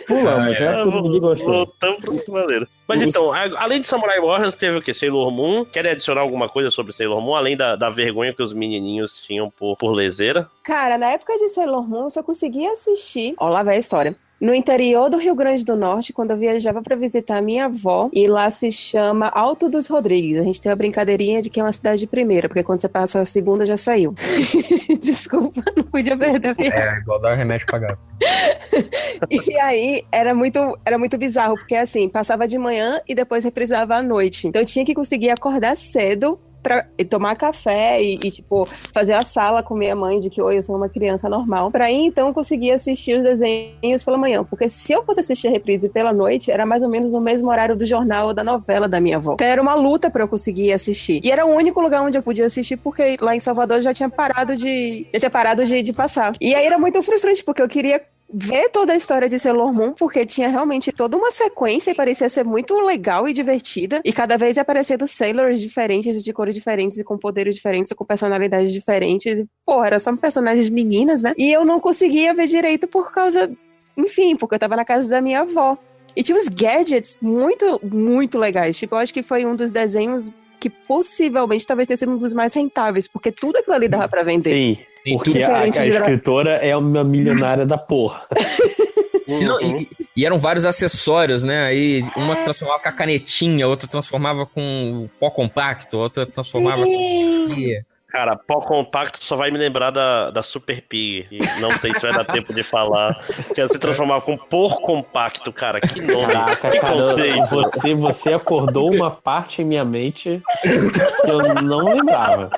Pula, 0.06 0.38
mas 0.38 0.56
é 0.56 0.64
É, 0.64 0.84
ninguém 0.84 1.20
gostou. 1.20 1.52
Voltamos 1.52 2.04
pro 2.04 2.24
Cavaleiro. 2.34 2.68
Mas 2.88 3.02
então, 3.02 3.32
a- 3.32 3.44
além 3.62 3.80
de 3.80 3.86
Samurai 3.86 4.20
Warriors, 4.20 4.56
teve 4.56 4.78
o 4.78 4.82
que? 4.82 4.92
Sailor 4.94 5.30
Moon. 5.30 5.64
Querem 5.64 5.92
adicionar 5.92 6.22
alguma 6.22 6.48
coisa 6.48 6.70
sobre 6.70 6.92
Sailor 6.92 7.20
Moon? 7.20 7.34
Além 7.34 7.56
da, 7.56 7.76
da 7.76 7.90
vergonha 7.90 8.32
que 8.34 8.42
os 8.42 8.52
menininhos 8.52 9.20
tinham 9.24 9.50
por, 9.50 9.76
por 9.76 9.92
leseira? 9.92 10.48
Cara, 10.64 10.96
na 10.98 11.10
época 11.10 11.36
de 11.38 11.48
Sailor 11.50 11.88
Moon, 11.88 12.04
eu 12.04 12.10
só 12.10 12.22
conseguia 12.22 12.72
assistir. 12.72 13.34
Ó, 13.38 13.48
lá 13.48 13.62
vai 13.62 13.76
a 13.76 13.78
história. 13.80 14.16
No 14.40 14.54
interior 14.54 15.10
do 15.10 15.18
Rio 15.18 15.34
Grande 15.34 15.64
do 15.66 15.76
Norte, 15.76 16.14
quando 16.14 16.30
eu 16.30 16.36
viajava 16.36 16.80
pra 16.80 16.96
visitar 16.96 17.36
a 17.36 17.42
minha 17.42 17.66
avó, 17.66 18.08
e 18.10 18.26
lá 18.26 18.50
se 18.50 18.72
chama 18.72 19.28
Alto 19.28 19.68
dos 19.68 19.86
Rodrigues. 19.86 20.38
A 20.38 20.42
gente 20.42 20.62
tem 20.62 20.72
a 20.72 20.76
brincadeirinha 20.76 21.42
de 21.42 21.50
que 21.50 21.60
é 21.60 21.62
uma 21.62 21.72
cidade 21.72 22.00
de 22.00 22.06
primeira, 22.06 22.48
porque 22.48 22.62
quando 22.62 22.80
você 22.80 22.88
passa 22.88 23.20
a 23.20 23.24
segunda 23.26 23.66
já 23.66 23.76
saiu. 23.76 24.14
Desculpa, 24.98 25.62
não 25.76 25.84
podia 25.84 26.16
perder 26.16 26.48
a 26.48 26.54
piada. 26.54 26.74
É, 26.74 26.98
igual 27.00 27.20
dar 27.20 27.34
remédio 27.34 27.66
pra 27.66 27.78
gato. 27.78 27.98
E 29.30 29.58
aí 29.58 30.02
era 30.10 30.34
muito, 30.34 30.78
era 30.84 30.96
muito 30.96 31.18
bizarro, 31.18 31.54
porque 31.54 31.74
assim, 31.74 32.08
passava 32.08 32.48
de 32.48 32.56
manhã 32.56 33.00
e 33.06 33.14
depois 33.14 33.44
reprisava 33.44 33.96
à 33.96 34.02
noite. 34.02 34.48
Então 34.48 34.62
eu 34.62 34.66
tinha 34.66 34.84
que 34.84 34.94
conseguir 34.94 35.28
acordar 35.28 35.76
cedo 35.76 36.40
pra 36.62 36.86
tomar 37.08 37.36
café 37.36 38.02
e, 38.02 38.14
e, 38.14 38.30
tipo, 38.30 38.66
fazer 38.92 39.14
a 39.14 39.22
sala 39.22 39.62
com 39.62 39.74
minha 39.74 39.94
mãe 39.94 40.20
de 40.20 40.30
que, 40.30 40.40
oi, 40.40 40.58
eu 40.58 40.62
sou 40.62 40.76
uma 40.76 40.88
criança 40.88 41.28
normal. 41.28 41.70
Pra 41.70 41.86
aí, 41.86 42.06
então, 42.06 42.32
conseguir 42.32 42.72
assistir 42.72 43.16
os 43.16 43.24
desenhos 43.24 44.04
pela 44.04 44.16
manhã. 44.16 44.44
Porque 44.44 44.68
se 44.68 44.92
eu 44.92 45.04
fosse 45.04 45.20
assistir 45.20 45.48
a 45.48 45.50
reprise 45.50 45.88
pela 45.88 46.12
noite, 46.12 46.50
era 46.50 46.64
mais 46.64 46.82
ou 46.82 46.88
menos 46.88 47.10
no 47.10 47.20
mesmo 47.20 47.50
horário 47.50 47.76
do 47.76 47.86
jornal 47.86 48.28
ou 48.28 48.34
da 48.34 48.44
novela 48.44 48.88
da 48.88 49.00
minha 49.00 49.16
avó. 49.16 49.34
Então 49.34 49.46
era 49.46 49.60
uma 49.60 49.74
luta 49.74 50.10
pra 50.10 50.24
eu 50.24 50.28
conseguir 50.28 50.72
assistir. 50.72 51.20
E 51.24 51.30
era 51.30 51.44
o 51.46 51.50
único 51.50 51.80
lugar 51.80 52.02
onde 52.02 52.18
eu 52.18 52.22
podia 52.22 52.46
assistir, 52.46 52.76
porque 52.76 53.16
lá 53.20 53.34
em 53.34 53.40
Salvador 53.40 53.80
já 53.80 53.92
tinha 53.92 54.08
parado 54.08 54.56
de. 54.56 55.06
Já 55.12 55.20
tinha 55.20 55.30
parado 55.30 55.64
de, 55.64 55.82
de 55.82 55.92
passar. 55.92 56.32
E 56.40 56.54
aí 56.54 56.64
era 56.64 56.78
muito 56.78 57.02
frustrante, 57.02 57.42
porque 57.42 57.62
eu 57.62 57.68
queria 57.68 58.00
ver 58.32 58.68
toda 58.70 58.92
a 58.92 58.96
história 58.96 59.28
de 59.28 59.38
Sailor 59.38 59.72
Moon, 59.72 59.92
porque 59.92 60.24
tinha 60.24 60.48
realmente 60.48 60.92
toda 60.92 61.16
uma 61.16 61.30
sequência 61.30 61.90
e 61.90 61.94
parecia 61.94 62.28
ser 62.28 62.44
muito 62.44 62.78
legal 62.80 63.28
e 63.28 63.32
divertida. 63.32 64.00
E 64.04 64.12
cada 64.12 64.36
vez 64.36 64.56
aparecendo 64.56 65.06
Sailors 65.06 65.60
diferentes, 65.60 66.22
de 66.22 66.32
cores 66.32 66.54
diferentes, 66.54 66.98
e 66.98 67.04
com 67.04 67.18
poderes 67.18 67.54
diferentes, 67.54 67.90
e 67.90 67.94
com 67.94 68.04
personalidades 68.04 68.72
diferentes. 68.72 69.38
E, 69.38 69.46
pô, 69.66 69.84
era 69.84 69.98
só 69.98 70.14
personagens 70.16 70.70
meninas, 70.70 71.22
né? 71.22 71.32
E 71.36 71.52
eu 71.52 71.64
não 71.64 71.80
conseguia 71.80 72.32
ver 72.32 72.46
direito 72.46 72.86
por 72.86 73.12
causa. 73.12 73.50
Enfim, 73.96 74.36
porque 74.36 74.54
eu 74.54 74.58
tava 74.58 74.76
na 74.76 74.84
casa 74.84 75.08
da 75.08 75.20
minha 75.20 75.40
avó. 75.40 75.76
E 76.14 76.22
tinha 76.22 76.36
uns 76.36 76.48
gadgets 76.48 77.16
muito, 77.20 77.80
muito 77.82 78.38
legais. 78.38 78.76
Tipo, 78.76 78.94
eu 78.94 78.98
acho 78.98 79.14
que 79.14 79.22
foi 79.22 79.44
um 79.44 79.54
dos 79.54 79.70
desenhos 79.70 80.30
que 80.58 80.68
possivelmente 80.68 81.66
talvez 81.66 81.88
tenha 81.88 81.96
sido 81.96 82.12
um 82.12 82.18
dos 82.18 82.34
mais 82.34 82.52
rentáveis, 82.52 83.08
porque 83.08 83.32
tudo 83.32 83.56
aquilo 83.56 83.74
ali 83.74 83.88
dava 83.88 84.06
pra 84.08 84.22
vender. 84.22 84.50
Sim, 84.50 84.84
porque 85.16 85.42
a, 85.42 85.58
a 85.60 85.66
escritora 85.68 86.56
é 86.56 86.76
uma 86.76 87.02
milionária 87.04 87.64
da 87.66 87.78
porra. 87.78 88.22
E, 89.28 89.44
não, 89.44 89.58
Uhum. 89.60 89.76
e- 89.76 89.88
e 90.16 90.26
eram 90.26 90.40
vários 90.40 90.66
acessórios, 90.66 91.44
né? 91.44 91.66
Aí 91.66 92.02
uma 92.16 92.34
transformava 92.34 92.82
com 92.82 92.88
a 92.88 92.92
canetinha, 92.92 93.68
outra 93.68 93.86
transformava 93.88 94.44
com 94.44 95.04
o 95.04 95.08
pó 95.20 95.30
compacto, 95.30 95.96
outra 95.98 96.26
transformava 96.26 96.82
com. 96.82 97.46
Cara, 98.08 98.36
pó 98.36 98.60
compacto 98.60 99.22
só 99.24 99.36
vai 99.36 99.52
me 99.52 99.58
lembrar 99.58 99.92
da, 99.92 100.32
da 100.32 100.42
Super 100.42 100.82
Pig. 100.82 101.28
E 101.30 101.38
não 101.60 101.70
sei 101.78 101.94
se 101.94 102.00
vai 102.00 102.12
dar 102.12 102.24
tempo 102.24 102.52
de 102.52 102.64
falar. 102.64 103.24
Que 103.54 103.60
ela 103.60 103.70
se 103.70 103.78
transformava 103.78 104.20
com 104.20 104.36
por 104.36 104.80
compacto, 104.80 105.52
cara. 105.52 105.80
Que 105.80 106.00
nome. 106.02 106.32
Caraca, 106.32 106.68
que 106.68 106.80
cara, 106.80 106.92
conceito. 106.92 107.46
você, 107.46 107.94
você 107.94 108.32
acordou 108.32 108.92
uma 108.92 109.12
parte 109.12 109.62
em 109.62 109.64
minha 109.64 109.84
mente 109.84 110.42
que 110.60 111.30
eu 111.30 111.54
não 111.62 111.84
lembrava. 111.94 112.50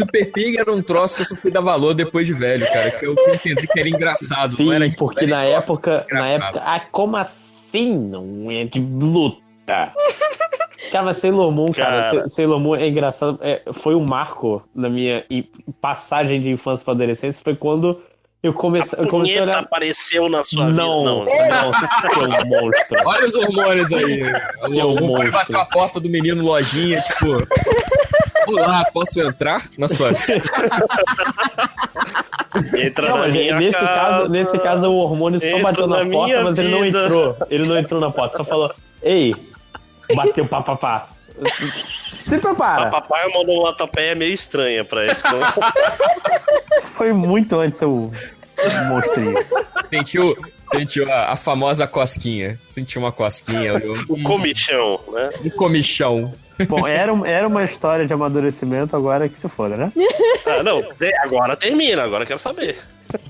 Super 0.00 0.30
Pig 0.32 0.58
era 0.58 0.72
um 0.72 0.80
troço 0.82 1.16
que 1.16 1.22
eu 1.22 1.26
só 1.26 1.34
fui 1.36 1.50
dar 1.50 1.60
valor 1.60 1.92
depois 1.94 2.26
de 2.26 2.32
velho, 2.32 2.66
cara. 2.72 2.90
Que 2.92 3.06
eu 3.06 3.14
entendi 3.34 3.66
que 3.66 3.80
era 3.80 3.88
engraçado. 3.88 4.54
Sim, 4.56 4.66
não 4.66 4.72
era 4.72 4.90
porque 4.96 5.26
não 5.26 5.36
na 5.36 5.44
época, 5.44 6.06
na 6.10 6.28
época, 6.28 6.62
ah, 6.64 6.80
como 6.92 7.16
assim 7.16 7.98
não 7.98 8.50
é 8.50 8.64
de 8.64 8.80
luta? 8.80 9.92
Cara, 10.92 11.04
mas 11.04 11.16
Sailor 11.18 11.50
Moon, 11.50 11.72
cara, 11.72 12.02
Cara. 12.02 12.22
Sa- 12.22 12.28
Sailor 12.28 12.60
Moon 12.60 12.76
é 12.76 12.88
engraçado, 12.88 13.38
é, 13.42 13.60
foi 13.72 13.94
um 13.94 14.04
marco 14.04 14.62
na 14.74 14.88
minha 14.88 15.24
passagem 15.80 16.40
de 16.40 16.50
infância 16.50 16.84
para 16.84 16.94
adolescência, 16.94 17.42
foi 17.44 17.54
quando 17.56 18.00
eu 18.42 18.54
comecei, 18.54 18.98
A 18.98 19.02
eu 19.02 19.08
comecei 19.08 19.38
a 19.38 19.42
olhar... 19.42 19.56
apareceu 19.58 20.28
na 20.28 20.44
sua 20.44 20.70
Não, 20.70 21.04
não, 21.04 21.24
vida. 21.26 21.48
Não. 21.48 21.72
seu 21.74 22.46
monstro. 22.46 22.98
Olha 23.04 23.26
os 23.26 23.34
hormônios 23.34 23.92
aí. 23.92 24.22
Seu 24.72 24.90
O 24.92 25.00
monstro. 25.06 25.32
bateu 25.32 25.60
a 25.60 25.64
porta 25.66 25.98
do 26.00 26.08
menino 26.08 26.42
lojinha, 26.44 27.00
tipo. 27.02 27.46
Olá, 28.46 28.84
posso 28.92 29.20
entrar 29.20 29.62
na 29.76 29.88
sua 29.88 30.12
vida? 30.12 30.42
Entra 32.76 33.10
Não, 33.10 33.18
na 33.18 33.28
minha 33.28 33.56
nesse 33.56 33.78
casa. 33.78 33.94
caso, 33.94 34.28
nesse 34.28 34.58
caso 34.58 34.90
o 34.90 34.96
hormônio 34.96 35.38
só 35.38 35.58
bateu 35.60 35.86
na, 35.86 36.02
na 36.04 36.10
porta, 36.10 36.42
mas 36.42 36.58
ele 36.58 36.70
não 36.70 36.84
entrou. 36.84 37.36
Ele 37.50 37.66
não 37.66 37.78
entrou 37.78 38.00
na 38.00 38.10
porta, 38.10 38.36
só 38.38 38.44
falou: 38.44 38.72
Ei, 39.02 39.34
bateu 40.14 40.46
papapá. 40.46 41.08
Se 42.22 42.38
prepara. 42.38 42.90
Papai 42.90 43.28
mandou 43.32 43.60
uma 43.60 43.72
topeia 43.74 44.14
meio 44.14 44.34
estranha 44.34 44.84
pra 44.84 45.06
esse. 45.06 45.22
Foi 46.94 47.12
muito 47.12 47.58
antes 47.60 47.78
seu 47.78 48.10
monstrinho. 48.88 49.34
Sentiu, 49.90 50.36
sentiu 50.74 51.12
a, 51.12 51.32
a 51.32 51.36
famosa 51.36 51.86
cosquinha. 51.86 52.58
Sentiu 52.66 53.00
uma 53.02 53.12
cosquinha, 53.12 53.74
olhou. 53.74 53.96
o 54.08 54.22
comichão, 54.22 55.00
né? 55.12 55.30
Um 55.44 55.50
comichão. 55.50 56.32
Bom, 56.68 56.86
era, 56.88 57.14
um- 57.14 57.24
era 57.24 57.46
uma 57.46 57.64
história 57.64 58.04
de 58.04 58.12
amadurecimento, 58.12 58.96
agora 58.96 59.28
que 59.28 59.38
se 59.38 59.48
foda, 59.48 59.76
né? 59.76 59.92
Ah, 60.44 60.62
não, 60.62 60.82
agora 61.22 61.56
termina, 61.56 62.02
agora 62.02 62.26
quero 62.26 62.40
saber. 62.40 62.76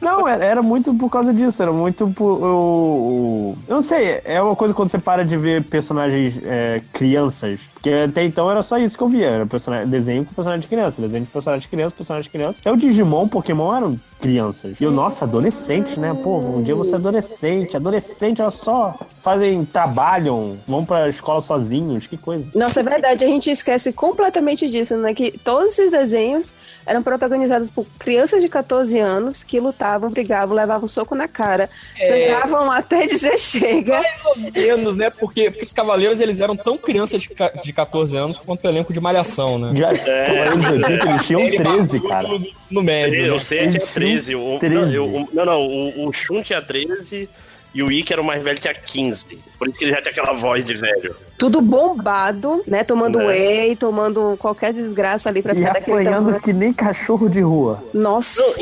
Não, 0.01 0.26
era, 0.26 0.45
era 0.45 0.62
muito 0.62 0.93
por 0.95 1.09
causa 1.11 1.33
disso, 1.33 1.62
era 1.62 1.70
muito 1.70 2.09
por. 2.09 2.43
o- 2.43 3.53
o- 3.53 3.59
eu 3.68 3.74
não 3.76 3.83
sei, 3.83 4.20
é 4.24 4.41
uma 4.43 4.57
coisa 4.57 4.72
quando 4.74 4.89
você 4.89 4.99
para 4.99 5.24
de 5.24 5.37
ver 5.37 5.62
personagens 5.64 6.41
é, 6.43 6.81
crianças. 6.93 7.61
Porque 7.79 7.91
até 7.91 8.24
então 8.24 8.51
era 8.51 8.61
só 8.61 8.76
isso 8.76 8.97
que 8.97 9.03
eu 9.03 9.09
via. 9.09 9.26
Era 9.26 9.47
personagem, 9.47 9.89
desenho 9.89 10.24
com 10.24 10.35
personagem 10.35 10.61
de 10.61 10.66
criança, 10.66 11.01
desenho 11.01 11.24
de 11.24 11.31
personagem 11.31 11.61
de 11.61 11.68
criança, 11.68 11.95
personagem 11.97 12.24
de 12.24 12.31
criança. 12.31 12.61
É 12.64 12.72
o 12.72 12.76
Digimon, 12.76 13.29
Pokémon 13.29 13.74
eram 13.74 14.01
crianças. 14.20 14.81
E 14.81 14.85
eu, 14.85 14.91
nossa, 14.91 15.24
adolescente, 15.24 15.99
né? 16.01 16.12
Pô, 16.22 16.39
um 16.39 16.62
dia 16.62 16.74
você 16.74 16.95
é 16.95 16.97
adolescente. 16.97 17.76
Adolescente, 17.76 18.43
olha 18.43 18.51
só. 18.51 18.99
Fazem, 19.22 19.64
trabalham, 19.64 20.59
vão 20.66 20.85
pra 20.85 21.09
escola 21.09 21.41
sozinhos, 21.41 22.07
que 22.07 22.16
coisa. 22.16 22.51
Nossa, 22.55 22.81
é 22.81 22.83
verdade, 22.83 23.24
a 23.24 23.29
gente 23.29 23.51
esquece 23.51 23.93
completamente 23.93 24.68
disso, 24.68 24.97
né? 24.97 25.14
Que 25.14 25.39
todos 25.39 25.70
esses 25.70 25.91
desenhos 25.91 26.53
eram 26.85 27.03
protagonizados 27.03 27.70
por 27.70 27.87
crianças 27.99 28.43
de 28.43 28.49
14 28.49 28.99
anos 28.99 29.45
que 29.45 29.61
lutavam, 29.61 30.11
brigavam, 30.11 30.57
levavam 30.57 30.89
soco 30.89 31.14
na 31.14 31.29
cara, 31.29 31.70
sangravam 31.97 32.70
até 32.70 33.07
dizer 33.07 33.39
chega. 33.39 34.01
Menos, 34.55 34.97
né? 34.97 35.11
Porque, 35.11 35.51
porque 35.51 35.64
os 35.64 35.72
cavaleiros 35.72 36.20
eles 36.20 36.41
eram 36.41 36.57
tão 36.57 36.76
crianças 36.76 37.22
de, 37.62 37.68
de 37.69 37.73
14 37.75 38.16
anos 38.16 38.39
quanto 38.39 38.64
o 38.64 38.69
elenco 38.69 38.93
de 38.93 39.01
malhação, 39.01 39.59
né? 39.59 39.73
Já, 39.77 39.89
Zodíaco, 39.95 41.09
eles 41.09 41.27
tinham 41.27 41.41
Ele 41.43 41.57
13, 41.57 41.95
matou 41.95 42.09
cara. 42.09 42.29
No, 42.29 42.47
no 42.71 42.83
médio. 42.83 43.25
Eu 43.25 43.35
né? 43.35 43.41
sei 43.41 43.59
tinha 43.59 43.71
Eles 43.71 43.85
13. 43.93 44.35
O, 44.35 44.59
13. 44.59 44.97
Não, 44.97 45.05
o- 45.07 45.29
não, 45.33 45.45
não, 45.45 45.61
o, 45.66 46.09
o 46.09 46.12
Shun 46.12 46.43
tinha 46.43 46.61
13 46.62 47.29
e 47.75 47.83
o 47.83 47.93
Ikki 47.93 48.12
era 48.12 48.23
o 48.23 48.25
mais 48.25 48.43
velho, 48.43 48.59
tinha 48.59 48.73
15. 48.75 49.25
Por 49.59 49.69
isso 49.69 49.79
que 49.79 49.85
ele 49.85 49.93
já 49.93 50.01
tinha 50.03 50.11
aquela 50.12 50.33
voz 50.33 50.64
de 50.64 50.75
velho. 50.75 51.14
Tudo 51.37 51.61
bombado, 51.61 52.62
né? 52.66 52.83
Tomando 52.83 53.19
Né? 53.19 53.27
whey, 53.27 53.77
tomando 53.77 54.37
qualquer 54.39 54.73
desgraça 54.73 55.29
ali 55.29 55.43
pra 55.43 55.53
E 55.53 55.59
ficar 55.59 55.75
daquele 55.75 55.97
apanhando 55.99 56.25
tamanho. 56.25 56.41
que 56.43 56.53
nem 56.53 56.73
cachorro 56.73 57.29
de 57.29 57.41
rua. 57.41 57.85
Nossa. 57.95 58.41
Não, 58.41 58.55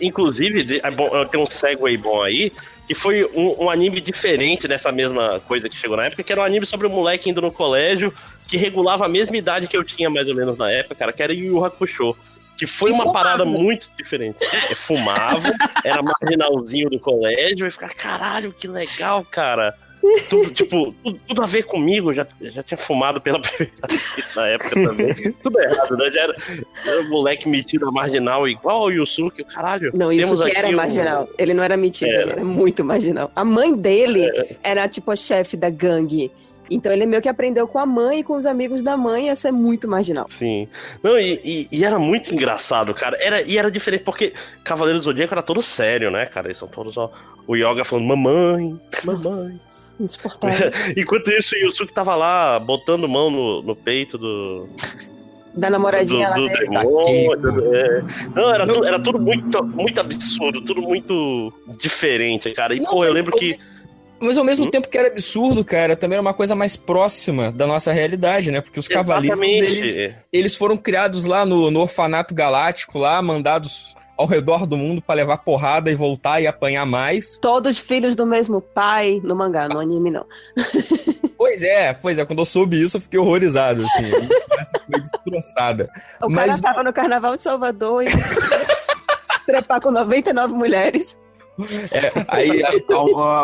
inclusive, 0.00 0.80
é 0.82 0.90
bom, 0.90 1.24
tem 1.26 1.40
um 1.40 1.46
segue 1.46 1.96
bom 1.96 2.22
aí, 2.22 2.52
que 2.86 2.94
foi 2.94 3.24
um, 3.34 3.64
um 3.64 3.70
anime 3.70 4.00
diferente 4.00 4.66
dessa 4.66 4.90
mesma 4.90 5.40
coisa 5.46 5.68
que 5.68 5.76
chegou 5.76 5.96
na 5.96 6.06
época, 6.06 6.22
que 6.22 6.32
era 6.32 6.40
um 6.40 6.44
anime 6.44 6.64
sobre 6.66 6.86
um 6.86 6.90
moleque 6.90 7.28
indo 7.30 7.40
no 7.42 7.52
colégio, 7.52 8.12
que 8.46 8.56
regulava 8.56 9.04
a 9.04 9.08
mesma 9.08 9.36
idade 9.36 9.66
que 9.66 9.76
eu 9.76 9.84
tinha 9.84 10.08
mais 10.08 10.28
ou 10.28 10.34
menos 10.34 10.56
na 10.56 10.70
época, 10.70 10.94
cara, 10.94 11.12
que 11.12 11.22
era 11.22 11.32
Yu 11.34 11.46
Yu 11.46 11.64
Hakusho. 11.64 12.16
Que 12.56 12.66
foi 12.66 12.90
E 12.90 12.92
uma 12.92 13.04
fumava. 13.04 13.18
parada 13.24 13.44
muito 13.44 13.88
diferente. 13.96 14.38
É, 14.44 14.74
fumava, 14.74 15.48
era 15.84 16.02
marginalzinho 16.02 16.90
do 16.90 16.98
colégio, 16.98 17.66
e 17.66 17.70
ficava, 17.70 17.94
caralho, 17.94 18.52
que 18.52 18.66
legal, 18.66 19.24
cara. 19.30 19.76
Tudo, 20.28 20.50
tipo, 20.50 20.94
tudo, 21.02 21.20
tudo 21.28 21.42
a 21.42 21.46
ver 21.46 21.64
comigo, 21.64 22.12
já, 22.14 22.26
já 22.40 22.62
tinha 22.62 22.78
fumado 22.78 23.20
pela 23.20 23.40
primeira 23.42 23.72
vez 23.88 24.34
na 24.36 24.46
época 24.48 24.70
também. 24.70 25.32
Tudo 25.42 25.60
errado, 25.60 25.96
né? 25.96 26.10
Já 26.12 26.20
era, 26.22 26.36
era 26.86 27.00
um 27.02 27.08
moleque 27.08 27.48
metido 27.48 27.88
a 27.88 27.92
marginal 27.92 28.46
igual 28.48 28.82
ao 28.82 28.90
Yusuke, 28.90 29.44
caralho. 29.44 29.90
Não, 29.94 30.10
que 30.10 30.20
aqui 30.20 30.56
era 30.56 30.68
um- 30.68 30.72
marginal. 30.76 31.28
Ele 31.38 31.54
não 31.54 31.62
era 31.62 31.76
metido, 31.76 32.10
Era. 32.10 32.22
ele 32.22 32.32
era 32.32 32.44
muito 32.44 32.84
marginal. 32.84 33.30
A 33.34 33.44
mãe 33.44 33.74
dele 33.74 34.26
era 34.62 34.88
tipo 34.88 35.10
a 35.10 35.16
chefe 35.16 35.56
da 35.56 35.70
gangue. 35.70 36.30
Então 36.70 36.92
ele 36.92 37.06
meio 37.06 37.22
que 37.22 37.28
aprendeu 37.30 37.66
com 37.66 37.78
a 37.78 37.86
mãe 37.86 38.18
e 38.20 38.22
com 38.22 38.36
os 38.36 38.44
amigos 38.44 38.82
da 38.82 38.94
mãe 38.94 39.30
a 39.30 39.36
ser 39.36 39.50
muito 39.50 39.88
marginal. 39.88 40.26
Sim. 40.28 40.68
Não, 41.02 41.18
e, 41.18 41.40
e- 41.42 41.68
e 41.72 41.82
era 41.84 41.98
muito 41.98 42.34
engraçado, 42.34 42.92
cara. 42.94 43.16
Era, 43.20 43.40
e 43.40 43.56
era 43.56 43.70
diferente, 43.70 44.04
porque 44.04 44.34
Cavaleiro 44.64 44.98
do 44.98 45.04
Zodíaco 45.04 45.32
era 45.32 45.42
todo 45.42 45.62
sério, 45.62 46.10
né, 46.10 46.26
cara? 46.26 46.48
Eles 46.48 46.58
são 46.58 46.68
todos, 46.68 46.96
ó. 46.98 47.10
O 47.46 47.56
Yoga 47.56 47.82
falando, 47.86 48.06
mamãe, 48.06 48.78
mamãe. 49.02 49.58
Insuportável. 50.00 50.70
Enquanto 50.96 51.28
isso, 51.30 51.54
o 51.54 51.58
Yusuke 51.58 51.92
tava 51.92 52.14
lá, 52.14 52.58
botando 52.58 53.08
mão 53.08 53.30
no, 53.30 53.62
no 53.62 53.74
peito 53.76 54.16
do. 54.18 54.68
Da 55.54 55.68
namoradinha 55.70 56.28
do, 56.30 56.34
do 56.34 56.42
lá 56.46 56.52
dele. 56.52 56.68
demônio. 56.68 57.36
do- 57.36 57.74
é. 57.74 58.04
Não, 58.34 58.54
era, 58.54 58.66
tudo, 58.66 58.84
era 58.86 58.98
tudo 59.00 59.18
muito, 59.18 59.64
muito 59.64 60.00
absurdo, 60.00 60.60
tudo 60.62 60.80
muito 60.82 61.52
diferente, 61.80 62.52
cara. 62.52 62.74
E, 62.74 62.80
Não, 62.80 62.90
pô, 62.92 63.04
eu 63.04 63.12
lembro 63.12 63.34
eu- 63.34 63.38
que. 63.38 63.58
Mas 64.20 64.36
ao 64.36 64.44
mesmo 64.44 64.64
Hum? 64.66 64.68
tempo 64.68 64.88
que 64.88 64.98
era 64.98 65.06
absurdo, 65.08 65.64
cara, 65.64 65.94
também 65.94 66.14
era 66.16 66.20
uma 66.20 66.34
coisa 66.34 66.52
mais 66.54 66.74
próxima 66.76 67.52
da 67.52 67.68
nossa 67.68 67.92
realidade, 67.92 68.50
né? 68.50 68.60
Porque 68.60 68.80
os 68.80 68.88
cavaleiros, 68.88 69.38
eles, 69.40 69.96
Exatamente. 69.96 70.26
eles 70.32 70.56
foram 70.56 70.76
criados 70.76 71.24
lá 71.24 71.46
no, 71.46 71.70
no 71.70 71.80
orfanato 71.80 72.34
galáctico, 72.34 72.98
lá, 72.98 73.22
mandados 73.22 73.94
ao 74.18 74.26
redor 74.26 74.66
do 74.66 74.76
mundo 74.76 75.00
pra 75.00 75.14
levar 75.14 75.38
porrada 75.38 75.90
e 75.90 75.94
voltar 75.94 76.40
e 76.40 76.46
apanhar 76.46 76.84
mais. 76.84 77.38
Todos 77.40 77.78
filhos 77.78 78.16
do 78.16 78.26
mesmo 78.26 78.60
pai, 78.60 79.20
no 79.22 79.34
mangá, 79.36 79.68
no 79.68 79.78
anime 79.78 80.10
não. 80.10 80.26
Pois 81.38 81.62
é, 81.62 81.94
pois 81.94 82.18
é, 82.18 82.24
quando 82.24 82.40
eu 82.40 82.44
soube 82.44 82.82
isso 82.82 82.96
eu 82.96 83.00
fiquei 83.00 83.16
horrorizado, 83.18 83.84
assim. 83.84 84.10
Foi 84.10 85.00
destroçada. 85.00 85.88
O 86.20 86.28
Mas- 86.28 86.46
cara 86.50 86.60
tava 86.60 86.82
no 86.82 86.92
carnaval 86.92 87.36
de 87.36 87.42
Salvador 87.42 88.02
e 88.02 88.08
trepar 89.46 89.80
com 89.80 89.92
99 89.92 90.54
mulheres. 90.54 91.16
É, 91.92 92.10
aí, 92.26 92.60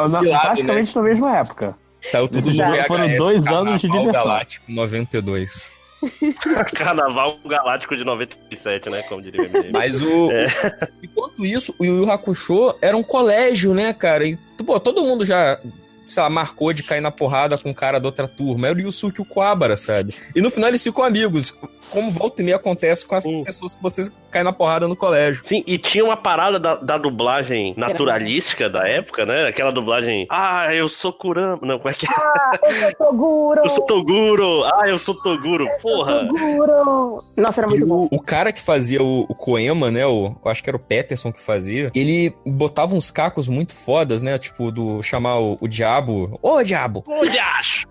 na- 0.09 0.21
De 0.21 0.29
lado, 0.29 0.41
praticamente 0.43 0.95
na 0.97 1.03
mesma 1.03 1.37
época. 1.37 1.77
saiu 2.11 2.29
tudo 2.29 2.53
foram- 2.89 3.17
dois 3.17 3.47
anos 3.47 3.81
de 3.81 3.87
Carnaval 3.87 4.07
diversão. 4.07 4.29
Galáctico 4.29 4.73
92. 4.73 5.73
Carnaval 6.75 7.39
Galáctico 7.45 7.97
de 7.97 8.05
97, 8.05 8.91
né? 8.91 9.03
Como 9.03 9.23
diria 9.23 9.43
o. 9.43 9.73
Mas 9.73 10.01
o. 10.03 10.31
É. 10.31 10.47
Enquanto 11.03 11.45
isso, 11.45 11.75
o 11.79 11.85
Yu 11.85 11.99
Yu 11.99 12.11
Hakusho 12.11 12.75
era 12.81 12.97
um 12.97 13.03
colégio, 13.03 13.75
né, 13.75 13.93
cara? 13.93 14.27
E, 14.27 14.37
pô, 14.65 14.79
todo 14.81 15.03
mundo 15.03 15.25
já, 15.25 15.59
sei 16.07 16.23
lá, 16.23 16.31
marcou 16.31 16.73
de 16.73 16.83
cair 16.83 17.01
na 17.01 17.11
porrada 17.11 17.59
com 17.59 17.71
um 17.71 17.75
cara 17.75 17.99
da 17.99 18.07
outra 18.07 18.29
turma. 18.29 18.69
Era 18.69 18.77
o 18.77 18.81
Yusuke 18.81 19.21
o 19.21 19.25
Kuwabara, 19.25 19.77
sabe? 19.77 20.15
E 20.35 20.41
no 20.41 20.51
final 20.51 20.69
eles 20.69 20.83
ficam 20.83 21.05
amigos. 21.05 21.55
Como 21.91 22.11
volta 22.11 22.43
e 22.43 22.45
meia 22.45 22.57
acontece 22.57 23.07
com 23.07 23.15
as 23.15 23.25
pessoas 23.25 23.75
que 23.75 23.83
vocês 23.83 24.13
caem 24.35 24.45
na 24.45 24.53
porrada 24.53 24.89
no 24.89 24.97
colégio. 24.97 25.43
Sim, 25.45 25.63
e 25.67 25.79
tinha 25.79 26.05
uma 26.05 26.17
parada 26.17 26.59
da, 26.59 26.75
da 26.77 26.99
dublagem 26.99 27.73
naturalística 27.77 28.69
da 28.69 28.87
época, 28.89 29.25
né? 29.25 29.47
Aquela 29.47 29.71
dublagem. 29.71 30.27
Ah, 30.31 30.75
eu 30.75 30.89
sou 30.89 31.13
Kurama. 31.13 31.59
Não, 31.63 31.79
como 31.79 31.89
é 31.91 31.95
que 31.95 32.07
é? 32.07 32.11
Ah, 32.15 32.59
eu 32.63 32.89
sou 32.91 33.07
Toguro! 33.07 33.61
Eu 33.65 33.69
sou 33.69 33.87
Toguro. 33.87 34.65
Ah, 34.65 34.89
eu 34.89 34.99
sou 34.99 35.15
Toguro. 35.15 35.67
Porra. 35.81 36.27
Toguro! 36.27 37.23
Nossa, 37.37 37.61
era 37.61 37.69
E 37.69 37.71
muito 37.71 37.87
bom. 37.87 38.09
o, 38.11 38.17
o 38.17 38.21
cara 38.21 38.53
que 38.53 38.61
fazia 38.61 39.03
o, 39.03 39.21
o 39.29 39.35
Koema, 39.35 39.91
né? 39.91 40.05
O, 40.07 40.35
eu 40.45 40.51
acho 40.51 40.63
que 40.63 40.69
era 40.71 40.77
o 40.77 40.81
Peterson 40.81 41.33
que 41.33 41.41
fazia. 41.41 41.91
Ele 41.95 42.35
botava 42.47 42.95
uns 42.95 43.11
cacos 43.11 43.49
muito 43.49 43.75
fodas, 43.75 44.23
né? 44.23 44.37
Tipo, 44.39 44.71
do 44.71 45.03
chamar 45.03 45.39
o, 45.39 45.57
o 45.61 45.69
diabo. 45.69 46.39
Ô, 46.43 46.63
diabo! 46.63 47.03
Onde 47.07 47.39
acho? 47.39 47.87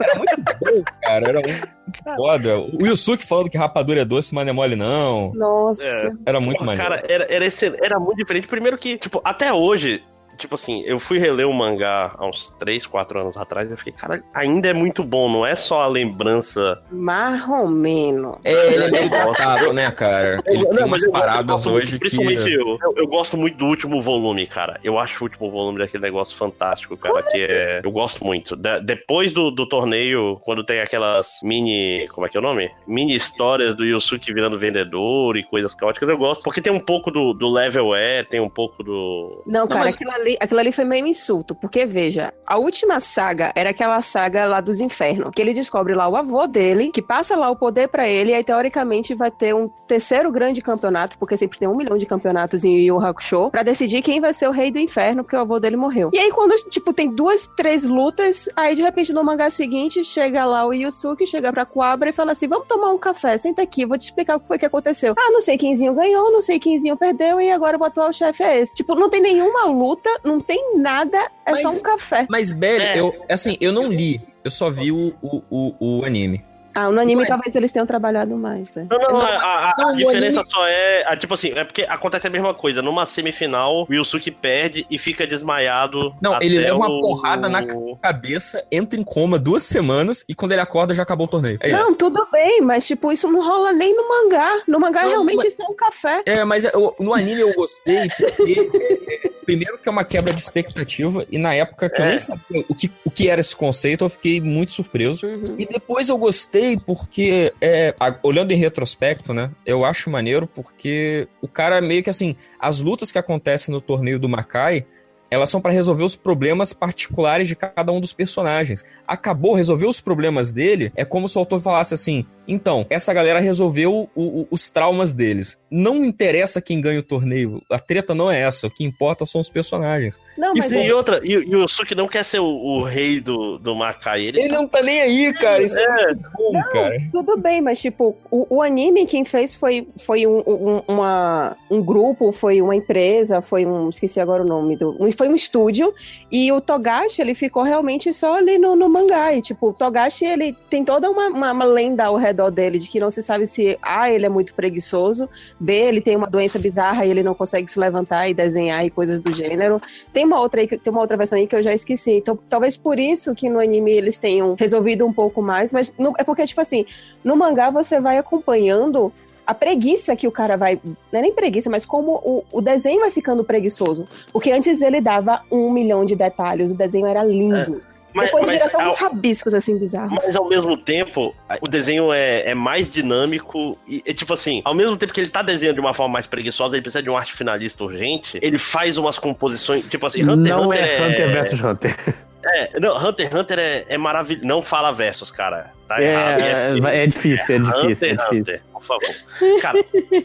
Era 0.00 0.14
muito 0.16 0.42
bom, 0.60 0.82
cara. 1.02 1.28
Era 1.28 1.40
muito 1.40 1.68
foda. 2.16 2.58
O 2.58 2.86
Yusuke 2.86 3.26
falando 3.26 3.50
que 3.50 3.58
rapadura 3.58 4.00
é 4.00 4.04
doce, 4.04 4.34
mas 4.34 4.44
não 4.44 4.50
é 4.50 4.54
mole, 4.54 4.76
não. 4.76 5.32
Nossa. 5.34 5.84
É. 5.84 6.12
Era 6.26 6.40
muito 6.40 6.64
maneiro. 6.64 6.88
Cara, 6.90 7.04
era, 7.08 7.26
era, 7.30 7.44
era 7.82 7.98
muito 8.00 8.18
diferente. 8.18 8.48
Primeiro 8.48 8.78
que, 8.78 8.96
tipo, 8.96 9.20
até 9.24 9.52
hoje, 9.52 10.02
tipo 10.40 10.54
assim, 10.54 10.82
eu 10.86 10.98
fui 10.98 11.18
reler 11.18 11.48
o 11.48 11.52
mangá 11.52 12.12
há 12.18 12.26
uns 12.26 12.50
3, 12.58 12.86
4 12.86 13.20
anos 13.20 13.36
atrás 13.36 13.68
e 13.68 13.72
eu 13.72 13.76
fiquei, 13.76 13.92
cara, 13.92 14.22
ainda 14.34 14.68
é 14.68 14.72
muito 14.72 15.04
bom, 15.04 15.28
não 15.30 15.46
é 15.46 15.54
só 15.54 15.82
a 15.82 15.86
lembrança. 15.86 16.82
Marromeno. 16.90 18.38
É, 18.44 18.72
ele 18.74 18.84
é 18.84 18.90
meio 18.90 19.10
datado, 19.10 19.72
né, 19.72 19.90
cara? 19.90 20.40
Ele 20.46 20.64
tem 20.64 20.72
Não, 20.74 20.86
umas 20.86 20.90
mas 20.90 21.02
eu- 21.04 21.08
eu 21.08 21.12
paradas 21.12 21.46
gosto 21.64 21.70
hoje 21.70 21.98
Principalmente 21.98 22.44
que. 22.44 22.52
eu, 22.54 22.78
eu. 22.82 22.94
Eu 22.96 23.06
gosto 23.06 23.36
muito 23.36 23.56
do 23.56 23.66
último 23.66 24.00
volume, 24.00 24.46
cara. 24.46 24.78
Eu 24.84 24.98
acho 24.98 25.22
o 25.22 25.26
último 25.26 25.50
volume 25.50 25.78
daquele 25.78 26.02
negócio 26.02 26.36
fantástico, 26.36 26.96
cara. 26.96 27.22
que 27.22 27.38
é. 27.38 27.80
Eu 27.84 27.90
gosto 27.90 28.24
muito. 28.24 28.54
Da- 28.56 28.78
depois 28.78 29.32
do, 29.32 29.50
do 29.50 29.66
torneio, 29.66 30.38
quando 30.44 30.64
tem 30.64 30.80
aquelas 30.80 31.38
mini. 31.42 32.08
Como 32.08 32.26
é 32.26 32.30
que 32.30 32.36
é 32.36 32.40
o 32.40 32.42
nome? 32.42 32.70
Mini 32.86 33.14
histórias 33.14 33.74
do 33.74 33.84
Yusuke 33.84 34.32
virando 34.32 34.58
vendedor 34.58 35.36
e 35.36 35.42
coisas 35.44 35.74
caóticas, 35.74 36.08
eu 36.08 36.18
gosto. 36.18 36.42
Porque 36.42 36.60
tem 36.60 36.72
um 36.72 36.80
pouco 36.80 37.10
do, 37.10 37.32
do 37.32 37.48
level 37.48 37.94
E, 37.94 38.24
tem 38.24 38.40
um 38.40 38.48
pouco 38.48 38.82
do. 38.82 39.42
Não, 39.46 39.66
cara, 39.66 39.84
mas- 39.84 39.94
aquilo, 39.94 40.10
ali, 40.12 40.29
aquilo 40.40 40.60
ali 40.60 40.72
foi 40.72 40.84
meio 40.84 41.06
insulto, 41.06 41.54
porque 41.54 41.86
veja, 41.86 42.32
a 42.46 42.58
última 42.58 43.00
saga 43.00 43.52
era 43.54 43.70
aquela 43.70 44.00
saga 44.00 44.46
lá 44.46 44.60
dos 44.60 44.80
infernos, 44.80 45.30
que 45.34 45.40
ele 45.40 45.52
descobre 45.52 45.94
lá 45.94 46.08
o 46.08 46.16
avô 46.16 46.46
dele, 46.46 46.90
que 46.90 47.02
passa 47.02 47.36
lá 47.36 47.50
o 47.50 47.56
poder 47.56 47.88
pra 47.88 48.08
ele, 48.08 48.30
e 48.30 48.34
aí 48.34 48.44
teoricamente 48.44 49.14
vai 49.14 49.30
ter 49.30 49.54
um 49.54 49.68
terceiro 49.86 50.30
grande 50.30 50.60
campeonato, 50.60 51.18
porque 51.18 51.36
sempre 51.36 51.58
tem 51.58 51.68
um 51.68 51.76
milhão 51.76 51.96
de 51.96 52.06
campeonatos 52.06 52.64
em 52.64 52.76
Yu 52.86 53.04
Hakusho, 53.04 53.50
pra 53.50 53.62
decidir 53.62 54.02
quem 54.02 54.20
vai 54.20 54.34
ser 54.34 54.48
o 54.48 54.52
rei 54.52 54.70
do 54.70 54.78
inferno, 54.78 55.22
porque 55.22 55.36
o 55.36 55.40
avô 55.40 55.58
dele 55.58 55.76
morreu. 55.76 56.10
E 56.12 56.18
aí 56.18 56.30
quando, 56.30 56.54
tipo, 56.68 56.92
tem 56.92 57.10
duas, 57.10 57.48
três 57.56 57.84
lutas, 57.84 58.48
aí 58.56 58.74
de 58.74 58.82
repente 58.82 59.12
no 59.12 59.24
mangá 59.24 59.50
seguinte, 59.50 60.04
chega 60.04 60.44
lá 60.44 60.66
o 60.66 60.72
Yusuke, 60.72 61.26
chega 61.26 61.52
pra 61.52 61.64
Kuabra 61.64 62.10
e 62.10 62.12
fala 62.12 62.32
assim, 62.32 62.48
vamos 62.48 62.66
tomar 62.66 62.92
um 62.92 62.98
café, 62.98 63.38
senta 63.38 63.62
aqui, 63.62 63.86
vou 63.86 63.98
te 63.98 64.02
explicar 64.02 64.36
o 64.36 64.40
que 64.40 64.48
foi 64.48 64.58
que 64.58 64.66
aconteceu. 64.66 65.14
Ah, 65.18 65.30
não 65.30 65.40
sei 65.40 65.56
quemzinho 65.56 65.94
ganhou, 65.94 66.30
não 66.30 66.42
sei 66.42 66.58
quemzinho 66.58 66.96
perdeu, 66.96 67.40
e 67.40 67.50
agora 67.50 67.78
o 67.78 67.84
atual 67.84 68.12
chefe 68.12 68.42
é 68.42 68.60
esse. 68.60 68.74
Tipo, 68.74 68.94
não 68.94 69.08
tem 69.08 69.20
nenhuma 69.20 69.64
luta, 69.64 70.10
não 70.24 70.40
tem 70.40 70.76
nada, 70.78 71.18
é 71.46 71.56
só 71.58 71.68
Mas- 71.70 71.78
um 71.80 71.82
café. 71.82 72.26
Mas, 72.28 72.52
Belly, 72.52 72.84
É. 72.84 73.00
eu, 73.00 73.14
assim, 73.30 73.56
eu 73.60 73.72
não 73.72 73.86
li, 73.88 74.20
eu 74.44 74.50
só 74.50 74.70
vi 74.70 74.90
o, 74.92 75.14
o, 75.22 75.42
o, 75.50 75.98
o 76.00 76.04
anime. 76.04 76.42
Ah, 76.74 76.90
no 76.90 77.00
anime 77.00 77.22
Ué. 77.22 77.26
talvez 77.28 77.54
eles 77.54 77.72
tenham 77.72 77.86
trabalhado 77.86 78.36
mais. 78.36 78.76
é. 78.76 78.84
Não, 78.90 78.98
não, 78.98 79.08
Não, 79.12 79.20
a, 79.20 79.26
a- 79.26 79.70
a 79.70 79.74
não, 79.78 79.96
diferença 79.96 80.40
anime- 80.40 80.50
só 80.52 80.66
é. 80.66 81.04
a- 81.06 81.16
tipo 81.16 81.34
assim, 81.34 81.52
é 81.56 81.64
porque 81.64 81.82
acontece 81.82 82.26
a 82.26 82.30
mesma 82.30 82.54
coisa. 82.54 82.80
Numa 82.82 83.06
semifinal, 83.06 83.86
o 83.88 83.92
Yusuke 83.94 84.30
perde 84.30 84.86
e 84.90 84.98
fica 84.98 85.26
desmaiado. 85.26 86.14
Não, 86.20 86.40
ele 86.40 86.58
leva 86.58 86.76
uma 86.76 86.88
o- 86.88 87.00
porrada 87.00 87.48
na 87.48 87.60
Cabeça, 88.00 88.64
entra 88.70 88.98
em 88.98 89.04
coma 89.04 89.38
duas 89.38 89.62
semanas 89.64 90.24
e 90.28 90.34
quando 90.34 90.52
ele 90.52 90.60
acorda 90.60 90.94
já 90.94 91.02
acabou 91.02 91.26
o 91.26 91.30
torneio. 91.30 91.58
É 91.60 91.70
Não, 91.72 91.78
isso. 91.80 91.96
tudo 91.96 92.26
bem, 92.32 92.60
mas 92.62 92.86
tipo, 92.86 93.10
isso 93.12 93.30
não 93.30 93.42
rola 93.44 93.72
nem 93.72 93.94
no 93.94 94.08
mangá. 94.08 94.62
No 94.66 94.78
mangá 94.80 95.02
Não, 95.02 95.08
realmente 95.10 95.36
mas- 95.36 95.46
isso 95.48 95.62
é 95.62 95.64
um 95.64 95.74
café. 95.74 96.22
É, 96.26 96.44
mas 96.44 96.64
eu- 96.64 96.94
no 96.98 97.12
anime 97.14 97.40
eu 97.40 97.52
gostei 97.54 98.08
porque, 98.08 98.24
é, 98.24 98.26
é, 99.26 99.30
primeiro 99.44 99.78
que 99.78 99.88
é 99.88 99.92
uma 99.92 100.04
quebra 100.04 100.32
de 100.32 100.40
expectativa 100.40 101.26
e 101.30 101.38
na 101.38 101.54
época 101.54 101.88
que 101.90 102.00
eu 102.00 102.04
É. 102.04 102.08
nem 102.08 102.18
sabia 102.18 102.64
o 102.68 102.74
que, 102.74 102.90
o 103.04 103.10
que 103.10 103.28
era 103.28 103.40
esse 103.40 103.54
conceito, 103.56 104.04
eu 104.04 104.08
fiquei 104.10 104.40
muito 104.40 104.72
surpreso. 104.72 105.26
Uhum. 105.26 105.54
E 105.58 105.66
depois 105.66 106.08
eu 106.08 106.16
gostei 106.18 106.59
porque, 106.86 107.52
é, 107.60 107.94
olhando 108.22 108.52
em 108.52 108.56
retrospecto, 108.56 109.32
né? 109.32 109.50
Eu 109.64 109.84
acho 109.84 110.10
maneiro 110.10 110.46
porque 110.46 111.28
o 111.40 111.48
cara 111.48 111.80
meio 111.80 112.02
que 112.02 112.10
assim, 112.10 112.36
as 112.58 112.80
lutas 112.80 113.10
que 113.10 113.18
acontecem 113.18 113.72
no 113.72 113.80
torneio 113.80 114.18
do 114.18 114.28
Makai, 114.28 114.86
elas 115.30 115.48
são 115.48 115.60
pra 115.60 115.70
resolver 115.70 116.02
os 116.02 116.16
problemas 116.16 116.72
particulares 116.72 117.46
de 117.46 117.54
cada 117.54 117.92
um 117.92 118.00
dos 118.00 118.12
personagens. 118.12 118.84
Acabou, 119.06 119.54
resolveu 119.54 119.88
os 119.88 120.00
problemas 120.00 120.52
dele, 120.52 120.92
é 120.96 121.04
como 121.04 121.28
se 121.28 121.38
o 121.38 121.40
autor 121.40 121.60
falasse 121.60 121.94
assim: 121.94 122.26
então, 122.52 122.84
essa 122.90 123.12
galera 123.14 123.40
resolveu 123.40 124.08
o- 124.14 124.40
o- 124.42 124.46
os 124.50 124.70
traumas 124.70 125.14
deles. 125.14 125.58
Não 125.70 126.04
interessa 126.04 126.60
quem 126.60 126.80
ganha 126.80 126.98
o 127.00 127.02
torneio, 127.02 127.62
a 127.70 127.78
treta 127.78 128.14
não 128.14 128.30
é 128.30 128.40
essa, 128.40 128.66
o 128.66 128.70
que 128.70 128.84
importa 128.84 129.24
são 129.24 129.40
os 129.40 129.48
personagens. 129.48 130.18
Não, 130.36 130.52
E, 130.54 130.58
mas 130.58 130.72
e 130.72 130.76
é- 130.78 130.94
outra, 130.94 131.20
e, 131.22 131.30
e 131.32 131.56
o 131.56 131.62
Yusuke 131.62 131.94
não 131.94 132.08
quer 132.08 132.24
ser 132.24 132.40
o, 132.40 132.46
o 132.46 132.82
rei 132.82 133.20
do, 133.20 133.58
do 133.58 133.74
Makai. 133.74 134.22
Ele, 134.22 134.40
Ele 134.40 134.48
não 134.48 134.66
tá 134.66 134.82
nem 134.82 135.00
aí, 135.00 135.32
cara, 135.32 135.62
isso 135.62 135.78
é, 135.78 136.10
É. 136.10 136.14
bom, 136.14 136.52
cara. 136.72 136.96
Tudo 137.12 137.36
bem, 137.38 137.60
mas 137.60 137.80
tipo, 137.80 138.16
o, 138.30 138.56
o 138.56 138.62
anime 138.62 139.06
quem 139.06 139.24
fez 139.24 139.54
foi, 139.54 139.86
foi 140.04 140.26
um, 140.26 140.38
um- 140.46 140.82
uma, 140.88 141.56
um 141.70 141.82
grupo, 141.82 142.32
foi 142.32 142.60
uma 142.60 142.74
empresa, 142.74 143.40
foi 143.42 143.64
um. 143.66 143.88
Esqueci 143.90 144.18
agora 144.20 144.42
o 144.42 144.46
nome 144.46 144.76
do. 144.76 144.96
Foi 145.16 145.28
um 145.28 145.34
estúdio. 145.34 145.92
E 146.30 146.50
o 146.52 146.60
Togashi, 146.60 147.20
ele 147.20 147.34
ficou 147.34 147.62
realmente 147.62 148.12
só 148.12 148.36
ali 148.36 148.58
no, 148.58 148.74
no 148.74 148.88
mangá. 148.88 149.32
E, 149.34 149.42
tipo, 149.42 149.68
o 149.68 149.72
Togashi, 149.72 150.24
ele 150.24 150.56
tem 150.68 150.84
toda 150.84 151.10
uma, 151.10 151.28
uma, 151.28 151.52
uma 151.52 151.64
lenda 151.64 152.04
ao 152.06 152.16
redor 152.16 152.39
dele, 152.48 152.78
de 152.78 152.88
que 152.88 153.00
não 153.00 153.10
se 153.10 153.24
sabe 153.24 153.44
se 153.48 153.76
A, 153.82 154.08
ele 154.08 154.24
é 154.24 154.28
muito 154.28 154.54
preguiçoso, 154.54 155.28
B, 155.58 155.74
ele 155.74 156.00
tem 156.00 156.14
uma 156.14 156.28
doença 156.28 156.60
bizarra 156.60 157.04
e 157.04 157.10
ele 157.10 157.24
não 157.24 157.34
consegue 157.34 157.68
se 157.68 157.76
levantar 157.80 158.28
e 158.28 158.34
desenhar 158.34 158.84
e 158.86 158.90
coisas 158.90 159.18
do 159.18 159.32
gênero. 159.32 159.82
Tem 160.12 160.24
uma 160.24 160.38
outra 160.38 160.60
aí, 160.60 160.68
tem 160.68 160.92
uma 160.92 161.00
outra 161.00 161.16
versão 161.16 161.36
aí 161.36 161.48
que 161.48 161.56
eu 161.56 161.62
já 161.64 161.74
esqueci. 161.74 162.12
Então, 162.12 162.38
talvez 162.48 162.76
por 162.76 163.00
isso 163.00 163.34
que 163.34 163.48
no 163.50 163.58
anime 163.58 163.90
eles 163.90 164.16
tenham 164.16 164.54
resolvido 164.56 165.04
um 165.04 165.12
pouco 165.12 165.42
mais, 165.42 165.72
mas 165.72 165.92
no- 165.98 166.14
é 166.16 166.22
porque, 166.22 166.46
tipo 166.46 166.60
assim, 166.60 166.86
no 167.24 167.34
mangá 167.34 167.68
você 167.70 168.00
vai 168.00 168.16
acompanhando 168.18 169.12
a 169.46 169.54
preguiça 169.54 170.14
que 170.14 170.28
o 170.28 170.30
cara 170.30 170.56
vai. 170.56 170.78
Não 170.84 171.18
é 171.18 171.22
nem 171.22 171.32
preguiça, 171.32 171.68
mas 171.68 171.84
como 171.84 172.12
o, 172.24 172.44
o 172.52 172.60
desenho 172.60 173.00
vai 173.00 173.10
ficando 173.10 173.42
preguiçoso. 173.42 174.06
Porque 174.32 174.52
antes 174.52 174.80
ele 174.80 175.00
dava 175.00 175.40
um 175.50 175.72
milhão 175.72 176.04
de 176.04 176.14
detalhes, 176.14 176.70
o 176.70 176.74
desenho 176.74 177.06
era 177.08 177.24
lindo. 177.24 177.82
Mas, 178.14 178.26
Depois 178.26 178.46
mas, 178.46 178.58
vira 178.58 178.70
só 178.70 178.80
ao, 178.80 178.90
uns 178.90 178.96
rabiscos 178.96 179.54
assim 179.54 179.76
bizarros. 179.78 180.12
mas 180.12 180.34
ao 180.34 180.48
mesmo 180.48 180.76
tempo, 180.76 181.34
o 181.60 181.68
desenho 181.68 182.12
é, 182.12 182.50
é 182.50 182.54
mais 182.54 182.90
dinâmico. 182.90 183.78
E, 183.88 184.02
é 184.06 184.12
tipo 184.12 184.32
assim, 184.32 184.62
ao 184.64 184.74
mesmo 184.74 184.96
tempo 184.96 185.12
que 185.12 185.20
ele 185.20 185.30
tá 185.30 185.42
desenhando 185.42 185.74
de 185.74 185.80
uma 185.80 185.94
forma 185.94 186.12
mais 186.14 186.26
preguiçosa, 186.26 186.74
ele 186.74 186.82
precisa 186.82 187.02
de 187.02 187.10
um 187.10 187.16
arte 187.16 187.32
finalista 187.32 187.84
urgente. 187.84 188.38
Ele 188.42 188.58
faz 188.58 188.96
umas 188.98 189.18
composições. 189.18 189.88
Tipo 189.88 190.06
assim, 190.06 190.22
Hunter 190.22 190.56
não 190.56 190.68
Hunter 190.68 190.84
é 190.84 191.06
Hunter 191.06 191.30
versus 191.30 191.60
Hunter. 191.62 191.96
É, 192.44 192.80
não, 192.80 192.96
Hunter 192.96 193.26
x 193.26 193.34
Hunter 193.38 193.58
é, 193.58 193.84
é 193.88 193.98
maravilhoso. 193.98 194.46
Não 194.46 194.62
fala 194.62 194.92
versos, 194.92 195.30
cara. 195.30 195.72
Tá 195.86 196.00
errado. 196.00 196.40
É, 196.40 197.00
é, 197.00 197.04
é 197.04 197.06
difícil, 197.06 197.56
é 197.56 197.58
difícil, 197.58 198.08
é 198.08 198.12
Hunter 198.12 198.20
x 198.20 198.20
difícil. 198.30 198.38
Hunter, 198.40 198.62
por 198.72 198.82
favor. 198.84 199.60
Cara, 199.60 199.78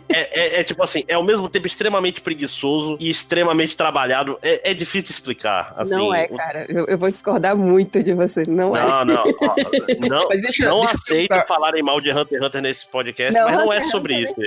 é, 0.08 0.40
é- 0.58 0.60
é 0.60 0.64
tipo 0.64 0.82
assim, 0.84 1.04
é 1.08 1.16
ao 1.16 1.24
mesmo 1.24 1.50
tempo 1.50 1.66
extremamente 1.68 2.22
preguiçoso 2.22 2.96
e 3.02 3.10
extremamente 3.10 3.76
trabalhado. 3.76 4.38
É, 4.42 4.72
é 4.72 4.74
difícil 4.74 5.08
de 5.08 5.12
explicar. 5.12 5.74
Assim, 5.76 5.96
não 5.96 6.14
é, 6.14 6.28
o- 6.32 6.38
cara. 6.38 6.66
Eu, 6.70 6.86
eu 6.86 6.98
vou 6.98 7.10
discordar 7.12 7.56
muito 7.56 8.02
de 8.04 8.14
você. 8.14 8.44
Não, 8.48 8.76
é. 8.78 8.82
Não, 8.86 9.06
não. 9.06 9.24
ó, 9.42 9.56
não, 10.10 10.28
Mas 10.30 10.42
deixa, 10.42 10.70
não 10.70 10.82
deixa 10.82 10.96
eu 10.96 11.00
aceito 11.04 11.28
perguntar- 11.30 11.48
falarem 11.48 11.84
mal 11.84 12.00
de 12.00 12.12
Hunter 12.12 12.38
x 12.38 12.48
Hunter 12.48 12.62
nesse 12.62 12.88
podcast, 12.88 13.34
mas 13.34 13.54
não 13.58 13.74
é 13.74 13.78
Hunter 13.78 13.84
x 13.84 13.92
sobre 13.92 14.14
Hunter 14.26 14.46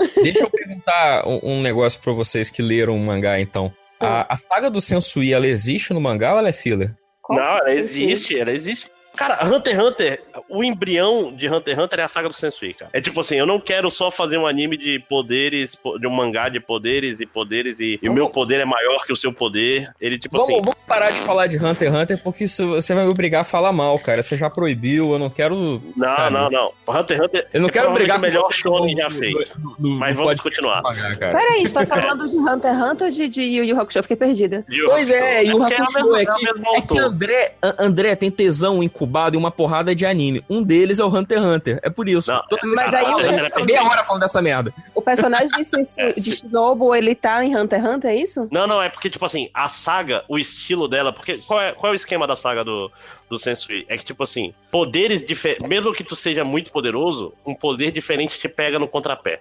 isso. 0.00 0.20
Deixa 0.22 0.44
eu 0.44 0.50
perguntar 0.50 1.26
um, 1.26 1.40
um 1.42 1.60
negócio 1.62 2.00
pra 2.00 2.12
vocês 2.12 2.48
que 2.50 2.62
leram 2.62 2.96
o 2.96 3.00
mangá, 3.00 3.38
então. 3.40 3.70
A, 3.98 4.32
a 4.32 4.36
saga 4.36 4.70
do 4.70 4.80
Sensui, 4.80 5.34
ela 5.34 5.46
existe 5.46 5.92
no 5.92 6.00
mangá 6.00 6.32
ou 6.32 6.38
ela 6.38 6.48
é 6.48 6.52
filler? 6.52 6.94
Qual 7.30 7.38
Não, 7.38 7.58
ela 7.58 7.72
existe, 7.72 8.36
ela 8.36 8.50
existe. 8.50 8.90
Cara, 9.20 9.44
Hunter 9.44 9.74
x 9.74 9.84
Hunter, 9.84 10.22
o 10.48 10.64
embrião 10.64 11.30
de 11.30 11.46
Hunter 11.46 11.74
x 11.74 11.84
Hunter 11.84 12.00
é 12.00 12.02
a 12.04 12.08
saga 12.08 12.28
do 12.28 12.34
Sensui, 12.34 12.72
cara. 12.72 12.90
É 12.94 13.00
tipo 13.02 13.20
assim, 13.20 13.36
eu 13.36 13.44
não 13.46 13.60
quero 13.60 13.90
só 13.90 14.10
fazer 14.10 14.38
um 14.38 14.46
anime 14.46 14.78
de 14.78 14.98
poderes, 15.08 15.74
po- 15.74 15.98
de 15.98 16.06
um 16.06 16.10
mangá 16.10 16.48
de 16.48 16.58
poderes 16.58 17.20
e 17.20 17.26
poderes, 17.26 17.78
e, 17.78 17.98
e 18.02 18.08
o 18.08 18.14
meu 18.14 18.30
poder 18.30 18.60
é 18.60 18.64
maior 18.64 19.04
que 19.04 19.12
o 19.12 19.16
seu 19.16 19.30
poder. 19.32 19.90
Ele, 20.00 20.18
tipo 20.18 20.38
Vamos, 20.38 20.54
assim. 20.54 20.60
vamos 20.62 20.76
parar 20.88 21.10
de 21.10 21.18
falar 21.20 21.46
de 21.48 21.58
Hunter 21.58 21.88
x 21.92 22.00
Hunter, 22.02 22.22
porque 22.22 22.44
isso, 22.44 22.66
você 22.70 22.94
vai 22.94 23.04
me 23.04 23.10
obrigar 23.10 23.42
a 23.42 23.44
falar 23.44 23.72
mal, 23.72 23.98
cara. 23.98 24.22
Você 24.22 24.38
já 24.38 24.48
proibiu, 24.48 25.12
eu 25.12 25.18
não 25.18 25.28
quero. 25.28 25.54
Não, 25.94 26.14
sabe? 26.16 26.34
não, 26.34 26.50
não. 26.50 26.72
Hunter 26.88 27.16
x 27.18 27.26
Hunter 27.26 27.48
Eu 27.52 27.60
não 27.60 27.68
é 27.68 27.72
quero 27.72 27.92
brigar 27.92 28.16
o 28.16 28.20
melhor 28.22 28.50
shonen 28.52 28.96
já 28.96 29.10
feito. 29.10 29.52
Mas 29.78 30.14
vamos 30.14 30.40
continuar. 30.40 30.82
cara. 30.82 31.38
Peraí, 31.38 31.62
você 31.66 31.74
tá 31.74 31.84
falando 32.00 32.26
de 32.26 32.36
Hunter 32.36 32.70
x 32.72 32.82
Hunter 32.82 33.06
ou 33.06 33.12
de, 33.12 33.28
de 33.28 33.42
Yu 33.42 33.64
Yu 33.64 33.80
Hakusho? 33.80 33.98
Eu 33.98 34.02
fiquei 34.02 34.16
perdida. 34.16 34.64
Yu 34.70 34.86
Pois 34.88 35.10
é, 35.10 35.44
e 35.44 35.52
o 35.52 35.58
porque 35.58 35.74
Hakusho 35.74 35.98
mesma- 36.10 36.20
é 36.20 36.22
o 36.22 36.34
que, 36.36 36.44
mesmo 36.46 36.66
é 36.68 36.80
que 36.80 36.98
autor. 36.98 37.00
André, 37.00 37.52
André 37.78 38.16
tem 38.16 38.30
tesão 38.30 38.82
incubado 39.10 39.34
em 39.34 39.38
uma 39.38 39.50
porrada 39.50 39.94
de 39.94 40.06
anime. 40.06 40.42
Um 40.48 40.62
deles 40.62 41.00
é 41.00 41.04
o 41.04 41.08
Hunter 41.08 41.38
x 41.38 41.46
Hunter. 41.46 41.80
É 41.82 41.90
por 41.90 42.08
isso. 42.08 42.30
Não, 42.30 42.42
Toda 42.48 42.62
vez 42.62 42.74
mas 42.76 42.94
aí 42.94 43.04
eu 43.04 43.16
o 43.16 43.44
fica 43.44 43.60
é 43.60 43.64
meia 43.64 43.82
hora 43.82 44.04
falando 44.04 44.22
dessa 44.22 44.40
merda. 44.40 44.72
O 44.94 45.02
personagem 45.02 45.48
de, 45.48 45.64
Sensu, 45.64 46.00
de 46.16 46.36
Shinobu, 46.36 46.94
ele 46.94 47.14
tá 47.14 47.44
em 47.44 47.56
Hunter 47.56 47.80
x 47.80 47.90
Hunter, 47.90 48.10
é 48.10 48.14
isso? 48.14 48.48
Não, 48.50 48.66
não, 48.66 48.80
é 48.80 48.88
porque, 48.88 49.10
tipo 49.10 49.24
assim, 49.24 49.50
a 49.52 49.68
saga, 49.68 50.24
o 50.28 50.38
estilo 50.38 50.86
dela, 50.86 51.12
porque 51.12 51.38
qual 51.38 51.60
é, 51.60 51.72
qual 51.72 51.90
é 51.90 51.94
o 51.94 51.96
esquema 51.96 52.26
da 52.26 52.36
saga 52.36 52.64
do, 52.64 52.90
do 53.28 53.38
Sensui? 53.38 53.84
É 53.88 53.98
que, 53.98 54.04
tipo 54.04 54.22
assim, 54.22 54.54
poderes 54.70 55.26
diferentes, 55.26 55.68
mesmo 55.68 55.92
que 55.92 56.04
tu 56.04 56.14
seja 56.14 56.44
muito 56.44 56.70
poderoso, 56.70 57.34
um 57.44 57.54
poder 57.54 57.90
diferente 57.90 58.38
te 58.38 58.48
pega 58.48 58.78
no 58.78 58.86
contrapé. 58.86 59.40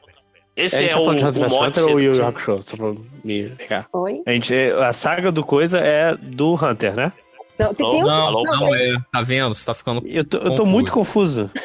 Esse 0.55 0.76
A 0.76 0.80
gente 0.80 0.91
é 0.91 0.93
tá 0.93 0.99
o, 0.99 1.15
de 1.15 1.26
Hunter 1.26 1.45
o 1.45 1.49
mote. 1.49 1.67
Hunter 1.67 1.84
ou 1.86 1.99
Yu 2.01 2.15
Yu 2.15 2.26
Hakusho? 2.26 2.59
Só 2.63 2.76
pra 2.76 2.93
me 3.24 3.43
ligar. 3.43 3.88
Oi? 3.93 4.22
A, 4.26 4.32
gente, 4.32 4.53
a 4.53 4.91
saga 4.91 5.32
do 5.32 5.43
coisa 5.43 5.80
é 5.80 6.15
do 6.15 6.53
Hunter, 6.53 6.95
né? 6.95 7.13
Não, 7.60 7.74
tem, 7.74 7.89
tem 7.89 8.03
um- 8.03 8.07
Não, 8.07 8.26
Falou, 8.26 8.43
não 8.45 8.76
é. 8.76 8.95
Tá 9.12 9.22
vendo? 9.22 9.53
Você 9.53 9.66
tá 9.66 9.74
ficando. 9.74 10.01
Eu 10.07 10.24
tô, 10.26 10.38
eu 10.38 10.55
tô 10.55 10.66
muito 10.66 10.91
confuso. 10.91 11.49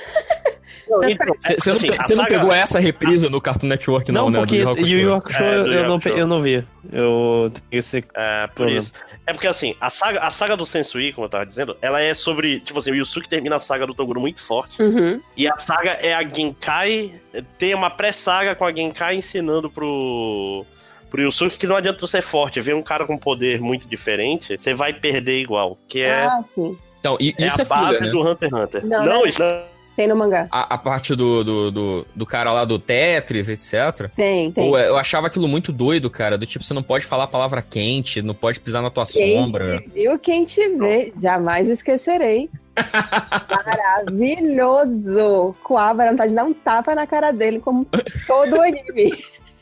Não, 0.86 1.02
então, 1.08 1.26
Você 1.40 1.54
é, 1.54 1.56
você 1.58 1.70
não, 1.70 1.76
assim, 1.78 1.86
pe- 1.86 1.96
não 1.96 2.04
saga- 2.04 2.28
pegou 2.28 2.52
essa 2.52 2.78
reprise 2.78 3.26
no 3.30 3.40
Cartoon 3.40 3.68
Network, 3.68 4.12
não, 4.12 4.24
Não, 4.24 4.30
né? 4.32 4.38
porque 4.40 4.62
do 4.62 4.68
Hakusho. 4.70 4.86
Yu 4.86 4.98
Yu 5.00 5.14
Hakusho 5.14 5.42
É, 5.42 5.56
eu, 5.56 5.88
não, 5.88 5.98
pe- 5.98 6.10
eu 6.10 6.26
não 6.26 6.42
vi. 6.42 6.62
Eu 6.92 7.50
tenho 7.70 7.78
esse. 7.80 8.04
É, 8.14 8.46
por 8.48 8.54
Problema. 8.56 8.80
isso. 8.82 8.92
É 9.26 9.32
porque 9.32 9.46
assim, 9.46 9.74
a 9.80 9.88
saga, 9.88 10.20
a 10.20 10.30
saga 10.30 10.54
do 10.58 10.66
Sensui, 10.66 11.10
como 11.14 11.24
eu 11.24 11.30
tava 11.30 11.46
dizendo, 11.46 11.74
ela 11.80 12.02
é 12.02 12.12
sobre. 12.12 12.60
Tipo 12.60 12.80
assim, 12.80 12.90
o 12.90 12.94
Yusuke 12.96 13.26
termina 13.26 13.56
a 13.56 13.60
saga 13.60 13.86
do 13.86 13.94
Toguro 13.94 14.20
muito 14.20 14.42
forte. 14.42 14.82
Uhum. 14.82 15.18
E 15.34 15.48
a 15.48 15.56
saga 15.56 15.92
é 15.92 16.12
a 16.12 16.22
Genkai. 16.22 17.12
Tem 17.56 17.74
uma 17.74 17.88
pré-saga 17.88 18.54
com 18.54 18.66
a 18.66 18.72
Genkai 18.72 19.16
ensinando 19.16 19.70
pro. 19.70 20.66
Pro 21.14 21.22
Yusuke 21.22 21.56
que 21.56 21.66
não 21.68 21.76
adianta 21.76 22.00
você 22.00 22.16
ser 22.16 22.22
forte. 22.22 22.60
Ver 22.60 22.74
um 22.74 22.82
cara 22.82 23.06
com 23.06 23.16
poder 23.16 23.60
muito 23.60 23.86
diferente, 23.88 24.58
você 24.58 24.74
vai 24.74 24.92
perder 24.92 25.40
igual. 25.40 25.78
Que 25.86 26.02
é, 26.02 26.24
Ah, 26.24 26.42
sim. 26.44 26.76
Então, 26.98 27.16
e- 27.20 27.32
é 27.38 27.46
isso 27.46 27.60
a 27.60 27.64
é, 27.64 27.66
base 27.66 27.86
filler, 27.98 28.02
né? 28.02 28.10
do 28.10 28.20
Hunter 28.28 28.48
x 28.48 28.58
Hunter. 28.60 28.86
Não, 28.86 29.04
Não, 29.04 29.12
não. 29.20 29.26
isso 29.26 29.38
não. 29.40 29.62
Tem 29.96 30.08
no 30.08 30.16
mangá. 30.16 30.48
A, 30.50 30.74
a 30.74 30.78
parte 30.78 31.14
do, 31.14 31.44
do, 31.44 31.70
do, 31.70 32.06
do 32.16 32.26
cara 32.26 32.52
lá 32.52 32.64
do 32.64 32.80
Tetris, 32.80 33.48
etc. 33.48 34.10
Tem, 34.16 34.50
tem. 34.50 34.68
Pô, 34.68 34.76
eu 34.76 34.96
achava 34.96 35.28
aquilo 35.28 35.46
muito 35.46 35.70
doido, 35.70 36.10
cara. 36.10 36.36
Do 36.36 36.44
tipo, 36.44 36.64
você 36.64 36.74
não 36.74 36.82
pode 36.82 37.06
falar 37.06 37.24
a 37.24 37.28
palavra 37.28 37.62
quente, 37.62 38.20
não 38.20 38.34
pode 38.34 38.58
pisar 38.58 38.82
na 38.82 38.90
tua 38.90 39.04
Quem 39.04 39.36
sombra. 39.36 39.80
te 39.80 39.88
viu, 39.90 40.18
quem 40.18 40.44
te 40.44 40.68
vê, 40.70 41.12
jamais 41.22 41.68
esquecerei. 41.70 42.50
Maravilhoso! 43.64 45.54
Coabra 45.62 46.10
vontade 46.10 46.30
de 46.30 46.34
dar 46.34 46.44
um 46.44 46.52
tapa 46.52 46.92
na 46.96 47.06
cara 47.06 47.30
dele, 47.30 47.60
como 47.60 47.86
todo 48.26 48.56
o 48.56 48.62
anime. 48.62 49.12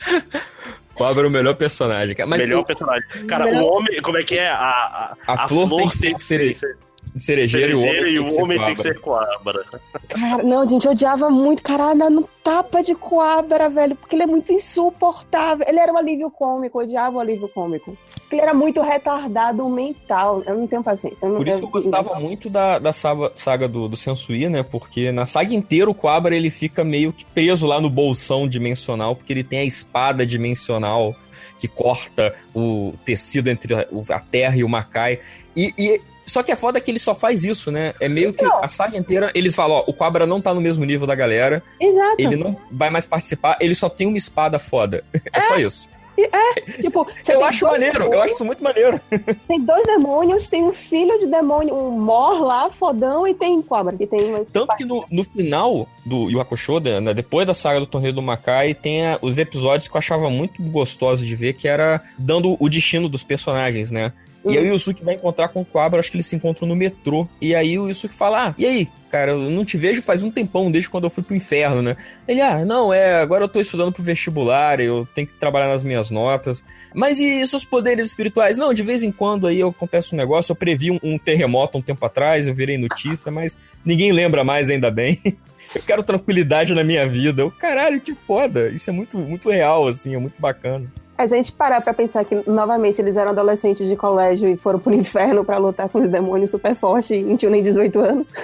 Cobra 0.95 1.25
é 1.25 1.27
o 1.27 1.31
melhor 1.31 1.55
personagem, 1.55 2.15
cara. 2.15 2.29
Mas 2.29 2.41
melhor 2.41 2.61
o- 2.61 2.65
personagem. 2.65 3.05
Cara, 3.27 3.45
Melhor- 3.45 3.63
o 3.63 3.67
homem, 3.77 4.01
como 4.03 4.19
é 4.19 4.23
que 4.23 4.39
é? 4.39 4.49
A, 4.49 5.15
a, 5.27 5.35
A 5.45 5.49
flor 5.49 5.69
tem 5.71 5.89
que 5.89 5.97
ser 5.97 6.19
cere- 6.19 6.57
cerejeiro 7.21 7.73
e 7.73 7.75
o 7.75 7.81
homem 7.81 7.93
cerejeiro 7.93 8.05
tem 8.05 8.15
e 8.15 8.19
que 8.19 8.25
o 8.25 8.29
ser 8.35 8.43
homem 8.43 8.59
tem 8.59 8.69
que 8.69 8.77
cobra. 8.77 8.93
ser 8.93 9.01
coabra. 9.01 9.65
Cara, 10.09 10.43
não, 10.43 10.67
gente, 10.67 10.87
eu 10.87 10.93
odiava 10.93 11.29
muito. 11.31 11.63
Caralho, 11.63 12.05
um 12.21 12.25
tapa 12.43 12.83
de 12.83 12.95
Coabra, 12.95 13.69
velho, 13.69 13.95
porque 13.97 14.17
ele 14.17 14.23
é 14.23 14.27
muito 14.27 14.53
insuportável. 14.53 15.65
Ele 15.69 15.79
era 15.79 15.93
um 15.93 15.97
alívio 15.97 16.31
cômico, 16.31 16.81
eu 16.81 16.85
odiava 16.85 17.17
o 17.17 17.21
alívio 17.21 17.49
cômico. 17.49 17.97
Ele 18.31 18.41
era 18.41 18.55
muito 18.55 18.81
retardado 18.81 19.69
mental. 19.69 20.43
Eu 20.47 20.57
não 20.57 20.67
tenho 20.67 20.83
paciência. 20.83 21.29
não- 21.29 21.37
Por 21.37 21.47
isso 21.47 21.59
que 21.59 21.65
eu 21.65 21.69
gostava 21.71 22.19
muito 22.19 22.49
da, 22.49 22.79
da 22.79 22.91
saga, 22.93 23.31
saga 23.35 23.69
do, 23.69 23.89
do 23.89 23.97
Sensui, 23.97 24.49
né? 24.49 24.63
Porque 24.63 25.13
na 25.13 25.27
saga 25.27 25.55
inteira 25.55 25.91
o 25.91 25.95
Quabra 25.95 26.35
ele 26.35 26.49
fica 26.51 26.83
meio 26.83 27.13
que 27.13 27.25
preso 27.27 27.67
lá 27.67 27.81
no 27.81 27.91
bolsão 27.91 28.49
dimensional, 28.49 29.15
porque 29.15 29.33
ele 29.33 29.45
tem 29.45 29.59
a 29.61 29.65
espada 29.65 30.25
dimensional 30.25 31.15
que 31.59 31.69
corta 31.69 32.35
o 32.55 32.93
tecido 33.05 33.49
entre 33.49 33.75
a, 33.75 33.87
a 34.11 34.21
Terra 34.21 34.57
e 34.57 34.65
o 34.65 34.69
Makai. 34.69 35.19
E, 35.55 35.73
e- 35.79 36.01
só 36.27 36.43
que 36.43 36.53
é 36.53 36.57
foda 36.57 36.81
que 36.81 36.91
ele 36.91 36.99
só 36.99 37.15
faz 37.15 37.45
isso, 37.45 37.71
né? 37.71 37.93
É 38.01 38.09
meio 38.09 38.33
que 38.33 38.45
Então. 38.45 38.63
a 38.63 38.69
saga 38.69 38.97
inteira, 38.97 39.31
eles 39.35 39.55
falam, 39.55 39.79
ó, 39.79 39.85
o 39.87 39.93
Quabra 39.95 40.27
não 40.27 40.41
tá 40.41 40.53
no 40.55 40.61
mesmo 40.61 40.85
nível 40.85 41.07
da 41.07 41.15
galera, 41.15 41.63
Exato. 41.81 42.17
ele 42.19 42.37
não 42.37 42.57
vai 42.71 42.91
mais 42.91 43.07
participar, 43.07 43.57
ele 43.61 43.75
só 43.75 43.89
tem 43.89 44.07
uma 44.07 44.17
espada 44.19 44.59
foda. 44.59 45.05
É, 45.33 45.41
só 45.41 45.57
isso. 45.59 45.89
Tipo, 46.81 47.07
você 47.23 47.35
Eu 47.35 47.43
acho 47.43 47.65
maneiro, 47.65 47.97
eu 47.97 48.01
demônios, 48.03 48.25
acho 48.25 48.35
isso 48.35 48.45
muito 48.45 48.63
maneiro. 48.63 49.01
Tem 49.49 49.61
dois 49.61 49.85
demônios, 49.87 50.47
tem 50.47 50.63
um 50.63 50.73
filho 50.73 51.19
de 51.19 51.27
demônio, 51.27 51.75
um 51.75 51.91
Mor 51.91 52.39
lá, 52.43 52.71
fodão, 52.71 53.27
e 53.27 53.33
tem 53.35 53.61
Cobra, 53.63 53.97
que 53.97 54.07
tem 54.07 54.23
uma 54.27 54.45
Tanto 54.45 54.77
que 54.77 54.85
no, 54.85 55.05
no 55.11 55.25
final 55.25 55.89
do 56.05 56.29
Yu 56.31 56.39
Hakusho, 56.41 56.79
né, 56.81 57.15
depois 57.15 57.47
da 57.47 57.55
saga 57.55 57.81
do 57.81 57.87
Torneio 57.87 58.13
do 58.15 58.21
Makai, 58.23 58.75
tem 58.75 59.07
a- 59.07 59.19
os 59.23 59.39
episódios 59.39 59.89
que 59.89 59.97
eu 59.97 59.99
achava 59.99 60.29
muito 60.29 60.63
gostosos 60.63 61.27
de 61.27 61.35
ver, 61.35 61.55
que 61.55 61.67
era 61.67 62.03
dando 62.19 62.57
o 62.61 62.69
destino 62.69 63.09
dos 63.09 63.25
personagens, 63.25 63.91
né? 63.91 64.13
E 64.45 64.59
aí 64.59 64.69
o 64.69 64.73
Yusuke 64.73 65.05
vai 65.05 65.15
encontrar 65.15 65.49
com 65.49 65.61
o 65.61 65.65
Quabra, 65.65 66.01
acho 66.01 66.11
que 66.11 66.17
eles 66.17 66.27
se 66.27 66.35
encontram 66.35 66.67
no 66.67 66.75
metrô. 66.75 67.29
E 67.41 67.55
aí 67.55 67.79
o 67.79 67.89
Yusuke 67.89 68.15
fala, 68.15 68.49
ah, 68.49 68.55
e 68.59 68.67
aí, 68.67 68.89
cara, 69.11 69.33
eu 69.33 69.51
não 69.51 69.65
te 69.65 69.77
vejo 69.77 70.03
faz 70.03 70.23
um 70.23 70.31
tempão, 70.31 70.71
desde 70.71 70.91
quando 70.91 71.05
eu 71.05 71.11
fui 71.11 71.23
pro 71.23 71.35
inferno, 71.35 71.81
né? 71.81 71.97
Ele, 72.27 72.41
ah, 72.41 72.65
não, 72.65 72.93
é, 72.93 73.21
agora 73.21 73.45
eu 73.45 73.49
tô 73.49 73.61
estudando 73.61 73.93
pro 73.93 74.03
vestibular, 74.03 74.81
eu 74.81 75.07
tenho 75.15 75.27
que 75.27 75.35
trabalhar 75.35 75.69
nas 75.69 75.85
minhas 75.85 76.11
notas. 76.11 76.65
Mas 76.95 77.21
e 77.21 77.47
seus 77.47 77.65
poderes 77.65 78.07
espirituais? 78.07 78.57
Não, 78.57 78.75
de 78.75 78.83
vez 78.83 79.03
em 79.03 79.13
quando 79.13 79.47
aí 79.47 79.63
acontece 79.63 80.15
um 80.15 80.19
negócio, 80.19 80.53
eu 80.53 80.57
previ 80.57 80.91
um, 80.91 80.99
um 81.03 81.19
terremoto 81.19 81.79
um 81.79 81.83
tempo 81.83 82.05
atrás, 82.05 82.47
eu 82.47 82.55
virei 82.55 82.79
notícia, 82.79 83.31
mas 83.31 83.57
ninguém 83.85 84.13
lembra 84.13 84.43
mais, 84.43 84.71
ainda 84.71 84.91
bem. 84.91 85.19
Eu 85.75 85.81
quero 85.81 86.03
tranquilidade 86.03 86.75
na 86.75 86.85
minha 86.85 87.09
vida. 87.09 87.41
Eu, 87.41 87.51
caralho, 87.51 87.99
que 87.99 88.15
foda. 88.15 88.69
Isso 88.69 88.91
é 88.91 88.93
muito, 88.93 89.17
muito 89.19 89.51
real, 89.51 89.87
assim, 89.87 90.15
é 90.15 90.19
muito 90.19 90.39
bacana. 90.39 90.93
É, 91.19 91.29
se 91.29 91.35
a 91.35 91.37
gente 91.37 91.53
parar 91.53 91.81
pra 91.83 91.93
pensar 91.93 92.25
que, 92.25 92.43
novamente, 92.51 93.01
eles 93.01 93.17
eram 93.17 93.31
adolescentes 93.33 93.87
de 93.87 93.95
colégio 93.95 94.49
e 94.49 94.57
foram 94.57 94.79
pro 94.79 94.93
inferno 94.95 95.45
pra 95.45 95.59
lutar 95.59 95.89
com 95.89 95.99
os 96.01 96.09
demônios 96.09 96.51
super 96.51 96.75
fortes 96.75 97.11
e 97.11 97.23
não 97.23 97.37
tinham 97.37 97.53
nem 97.53 97.63
18 97.63 98.01
anos. 98.01 98.33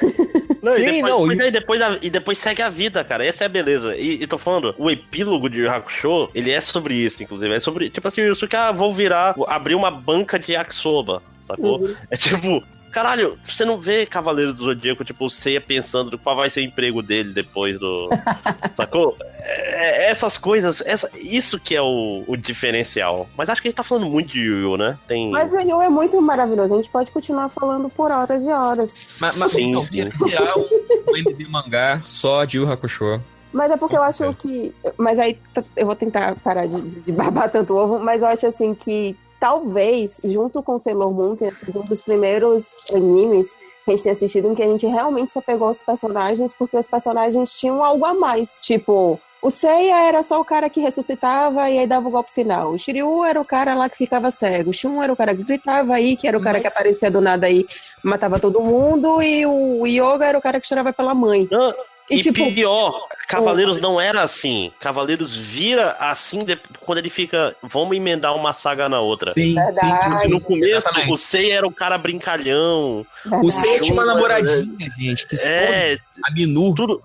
Não, 0.61 0.73
Sim, 0.73 0.81
e 0.83 0.85
depois, 0.87 1.03
não, 1.13 1.27
mas 1.27 1.39
e- 1.39 1.43
aí 1.43 1.51
depois, 1.53 1.81
a- 1.81 1.99
e 2.03 2.11
depois 2.11 2.37
segue 2.39 2.61
a 2.63 2.69
vida, 2.69 3.05
cara. 3.05 3.25
Essa 3.25 3.45
é 3.45 3.47
a 3.47 3.49
beleza. 3.49 3.97
E, 3.97 4.23
e 4.25 4.27
tô 4.27 4.37
falando, 4.37 4.75
o 4.77 4.91
epílogo 4.91 5.49
de 5.49 5.67
Hakusho, 5.69 6.29
ele 6.35 6.51
é 6.51 6.61
sobre 6.61 6.95
isso, 6.95 7.23
inclusive. 7.23 7.55
É 7.55 7.61
sobre, 7.61 7.89
tipo 7.89 8.09
assim, 8.09 8.23
o 8.23 8.25
Yusuke, 8.27 8.57
ah, 8.57 8.73
vou 8.73 8.93
virar, 8.93 9.37
abrir 9.47 9.77
uma 9.77 9.89
banca 9.89 10.37
de 10.37 10.53
yakisoba, 10.55 11.23
sacou? 11.47 11.81
Uhum. 11.83 11.95
É 12.11 12.17
tipo, 12.17 12.61
caralho, 12.93 13.39
você 13.47 13.65
não 13.65 13.79
vê 13.79 14.05
Cavaleiro 14.07 14.53
do 14.53 14.59
Zodíaco, 14.59 15.05
tipo, 15.05 15.27
o 15.27 15.31
Seiya 15.31 15.61
pensando 15.61 16.19
qual 16.19 16.37
vai 16.37 16.51
ser 16.51 16.61
o 16.61 16.65
emprego 16.65 17.03
dele 17.03 17.33
depois 17.33 17.79
do. 17.79 18.09
sacou? 18.77 19.17
É- 19.41 20.07
é- 20.07 20.11
essas 20.11 20.39
coisas, 20.39 20.83
essa, 20.87 21.11
isso 21.15 21.59
que 21.61 21.75
é 21.75 21.83
o, 21.83 22.25
o 22.27 22.37
diferencial. 22.37 23.29
Mas 23.37 23.49
acho 23.49 23.61
que 23.61 23.69
a 23.69 23.71
gente 23.71 23.77
tá 23.77 23.85
falando 23.85 24.07
muito 24.07 24.33
de 24.33 24.41
Yu 24.41 24.77
né? 24.77 24.99
Tem. 25.07 25.31
Mas 25.31 25.53
o 25.53 25.61
Yu 25.61 25.83
é 25.83 25.89
muito 25.89 26.21
maravilhoso, 26.21 26.75
a 26.75 26.77
gente 26.77 26.91
pode 26.91 27.11
continuar 27.11 27.49
falando 27.49 27.89
por 27.89 28.11
horas 28.11 28.43
e 28.43 28.49
horas. 28.49 29.17
Mas, 29.21 29.37
mas 29.37 29.53
Sim, 29.53 29.69
então, 29.71 29.83
sim. 29.83 29.91
vira, 29.91 30.11
virar 30.11 30.59
um, 30.59 30.63
um 30.63 31.51
mangá 31.51 32.03
só 32.05 32.45
de 32.45 32.59
Yu 32.59 32.71
Hakusho. 32.71 33.21
Mas 33.53 33.71
é 33.71 33.77
porque 33.77 33.97
eu 33.97 34.03
acho 34.03 34.33
que. 34.35 34.75
Mas 34.97 35.19
aí 35.19 35.39
eu 35.77 35.87
vou 35.87 35.97
tentar 35.97 36.37
parar 36.37 36.67
de, 36.67 36.81
de 36.81 37.13
babar 37.13 37.51
tanto 37.51 37.75
ovo, 37.75 37.99
mas 37.99 38.23
eu 38.23 38.29
acho 38.29 38.47
assim 38.47 38.75
que 38.75 39.17
talvez, 39.39 40.21
junto 40.23 40.63
com 40.63 40.79
Sailor 40.79 41.13
Moon, 41.13 41.37
tenha 41.37 41.53
sido 41.53 41.81
um 41.81 41.85
dos 41.85 42.01
primeiros 42.01 42.75
animes 42.95 43.51
que 43.85 43.91
a 43.91 43.91
gente 43.93 44.03
tem 44.03 44.13
assistido 44.13 44.49
em 44.49 44.55
que 44.55 44.63
a 44.63 44.67
gente 44.67 44.87
realmente 44.87 45.31
se 45.31 45.39
apegou 45.39 45.69
aos 45.69 45.83
personagens, 45.83 46.55
porque 46.55 46.77
os 46.77 46.87
personagens 46.87 47.53
tinham 47.53 47.83
algo 47.83 48.05
a 48.05 48.15
mais. 48.15 48.59
Tipo. 48.63 49.19
O 49.41 49.53
Seiya 49.53 50.01
era 50.09 50.21
só 50.25 50.41
o 50.41 50.45
cara 50.45 50.69
que 50.69 50.81
ressuscitava 50.81 51.71
e 51.71 51.79
aí 51.79 51.87
dava 51.87 52.09
o 52.09 52.11
golpe 52.11 52.29
final. 52.33 52.73
O 52.73 52.79
Shiryu 52.79 53.23
era 53.25 53.41
o 53.41 53.45
cara 53.45 53.73
lá 53.73 53.89
que 53.89 53.97
ficava 53.97 54.33
cego. 54.33 54.71
O 54.71 54.73
Shun 54.73 55.01
era 55.01 55.13
o 55.13 55.17
cara 55.17 55.33
que 55.33 55.45
gritava 55.45 55.95
aí, 55.95 56.17
que 56.17 56.27
era 56.27 56.37
o 56.37 56.41
cara 56.43 56.59
Mas- 56.61 56.63
que 56.75 56.77
aparecia 56.81 57.09
do 57.09 57.21
nada 57.21 57.47
aí, 57.47 57.65
matava 58.03 58.41
todo 58.41 58.61
mundo. 58.61 59.23
E 59.23 59.47
o 59.47 59.87
Yoga 59.87 60.27
era 60.27 60.37
o 60.39 60.43
cara 60.43 60.61
que 60.61 60.67
chorava 60.67 60.93
pela 60.93 61.15
mãe. 61.15 61.47
Não, 61.53 61.73
E, 62.11 62.17
E, 62.17 62.23
tipo, 62.23 62.53
pior, 62.55 63.07
Cavaleiros 63.29 63.79
não 63.81 64.01
era 64.01 64.23
assim. 64.23 64.73
Cavaleiros 64.81 65.37
vira 65.37 65.97
assim 66.01 66.39
de- 66.39 66.59
quando 66.81 66.99
ele 66.99 67.11
fica. 67.11 67.55
Vamos 67.63 67.97
emendar 67.97 68.35
uma 68.35 68.53
saga 68.55 68.89
na 68.89 69.01
outra. 69.01 69.31
Sim, 69.33 69.55
Verdade. 69.55 70.29
No 70.29 70.41
começo, 70.41 70.73
Exatamente. 70.79 71.13
o 71.13 71.17
Sei 71.19 71.51
era 71.51 71.67
o 71.67 71.73
cara 71.73 71.99
brincalhão. 71.99 73.05
O 73.43 73.51
Seiya 73.51 73.81
tinha 73.81 73.93
uma 73.93 74.07
namoradinha, 74.07 74.91
gente, 74.99 75.27
que 75.27 75.37
É, 75.45 75.99
a 76.25 76.31
Minu. 76.33 76.75
tudo. 76.75 77.03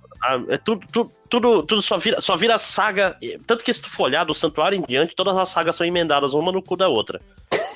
É 0.47 0.57
tudo, 0.57 0.87
tudo, 0.89 1.11
tudo, 1.29 1.63
tudo 1.63 1.81
só, 1.81 1.97
vira, 1.97 2.21
só 2.21 2.37
vira 2.37 2.57
saga. 2.57 3.17
Tanto 3.45 3.61
que 3.61 3.73
se 3.73 3.81
tu 3.81 3.89
for 3.89 4.03
olhar 4.03 4.23
do 4.23 4.33
santuário 4.33 4.77
em 4.77 4.81
diante, 4.87 5.13
todas 5.13 5.35
as 5.35 5.49
sagas 5.49 5.75
são 5.75 5.85
emendadas 5.85 6.33
uma 6.33 6.49
no 6.49 6.61
cu 6.63 6.77
da 6.77 6.87
outra. 6.87 7.19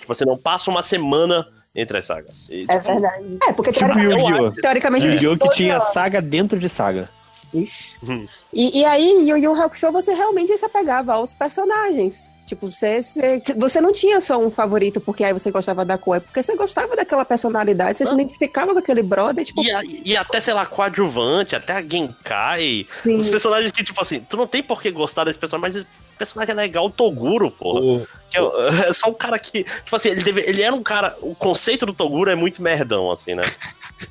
Você 0.07 0.23
não 0.23 0.37
passa 0.37 0.71
uma 0.71 0.81
semana 0.81 1.45
entre 1.75 1.97
as 1.97 2.05
sagas. 2.05 2.47
E, 2.49 2.65
É 2.69 2.79
tipo, 2.79 2.93
verdade. 2.93 3.37
É, 3.49 3.51
porque 3.51 3.73
Tipo 3.73 3.85
teori- 3.93 4.01
Yu-Gi-Oh! 4.01 4.51
teoricamente. 4.61 5.05
Yu-Gi-Oh! 5.07 5.37
que 5.37 5.49
tinha 5.49 5.77
saga 5.81 6.21
dentro 6.21 6.57
de 6.57 6.69
saga. 6.69 7.09
Ixi. 7.53 7.97
Hum. 8.03 8.25
E, 8.53 8.79
e 8.81 8.85
aí, 8.85 9.27
Yu 9.29 9.37
Yu 9.37 9.53
Hakusho, 9.61 9.91
você 9.91 10.13
realmente 10.13 10.57
se 10.57 10.65
apegava 10.65 11.13
aos 11.13 11.33
personagens. 11.33 12.21
Tipo, 12.45 12.71
você, 12.71 13.03
você, 13.03 13.41
você 13.57 13.81
não 13.81 13.91
tinha 13.91 14.21
só 14.21 14.37
um 14.39 14.49
favorito 14.49 15.01
porque 15.01 15.21
aí 15.21 15.33
você 15.33 15.51
gostava 15.51 15.83
da 15.83 15.97
cor, 15.97 16.15
é 16.15 16.19
porque 16.21 16.41
você 16.41 16.55
gostava 16.55 16.95
daquela 16.95 17.25
personalidade, 17.25 17.97
você 17.97 18.05
se 18.05 18.11
Ah. 18.11 18.13
identificava 18.13 18.71
com 18.71 18.79
aquele 18.79 19.03
brother, 19.03 19.43
tipo, 19.43 19.61
E, 19.61 19.69
a- 19.69 19.81
e 19.83 20.15
até, 20.15 20.39
sei 20.39 20.53
lá, 20.53 20.65
coadjuvante, 20.65 21.57
até 21.57 21.73
a 21.73 21.81
Genkai. 21.83 22.87
sim. 23.03 23.17
Os 23.17 23.27
personagens 23.27 23.69
que, 23.73 23.83
tipo 23.83 24.01
assim, 24.01 24.21
tu 24.21 24.37
não 24.37 24.47
tem 24.47 24.63
por 24.63 24.81
que 24.81 24.89
gostar 24.91 25.25
desse 25.25 25.37
personagem, 25.37 25.61
mas 25.73 25.85
esse 25.85 25.87
personagem 26.17 26.53
é 26.53 26.55
legal, 26.55 26.85
o 26.85 26.89
Toguro, 26.89 27.51
porra. 27.51 28.07
Que 28.29 28.37
é, 28.37 28.41
é 28.89 28.93
só 28.93 29.09
um 29.09 29.13
cara 29.13 29.37
que. 29.37 29.65
Tipo 29.65 29.95
assim, 29.97 30.09
ele, 30.09 30.23
deve, 30.23 30.41
ele 30.41 30.61
era 30.61 30.73
um 30.73 30.81
cara. 30.83 31.17
O 31.21 31.35
conceito 31.35 31.85
do 31.85 31.93
Toguro 31.93 32.29
é 32.31 32.35
muito 32.35 32.61
merdão, 32.61 33.11
assim, 33.11 33.35
né? 33.35 33.43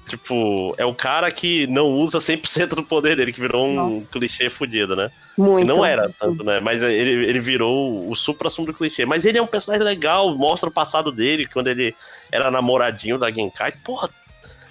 Tipo, 0.08 0.74
é 0.76 0.84
o 0.84 0.94
cara 0.94 1.30
que 1.30 1.66
não 1.68 1.86
usa 1.92 2.18
100% 2.18 2.68
do 2.68 2.82
poder 2.82 3.16
dele, 3.16 3.32
que 3.32 3.40
virou 3.40 3.66
um 3.66 3.74
Nossa. 3.74 4.06
clichê 4.10 4.50
fudido, 4.50 4.96
né? 4.96 5.10
muito. 5.36 5.66
não 5.66 5.84
era 5.84 6.10
tanto, 6.18 6.42
né? 6.42 6.60
Mas 6.60 6.82
ele, 6.82 7.26
ele 7.26 7.40
virou 7.40 8.08
o 8.08 8.14
supra-sumo 8.16 8.66
do 8.66 8.74
clichê. 8.74 9.04
Mas 9.04 9.24
ele 9.24 9.38
é 9.38 9.42
um 9.42 9.46
personagem 9.46 9.86
legal, 9.86 10.36
mostra 10.36 10.68
o 10.68 10.72
passado 10.72 11.12
dele, 11.12 11.46
quando 11.46 11.68
ele 11.68 11.94
era 12.32 12.50
namoradinho 12.50 13.18
da 13.18 13.30
Genkai. 13.30 13.72
Porra, 13.84 14.10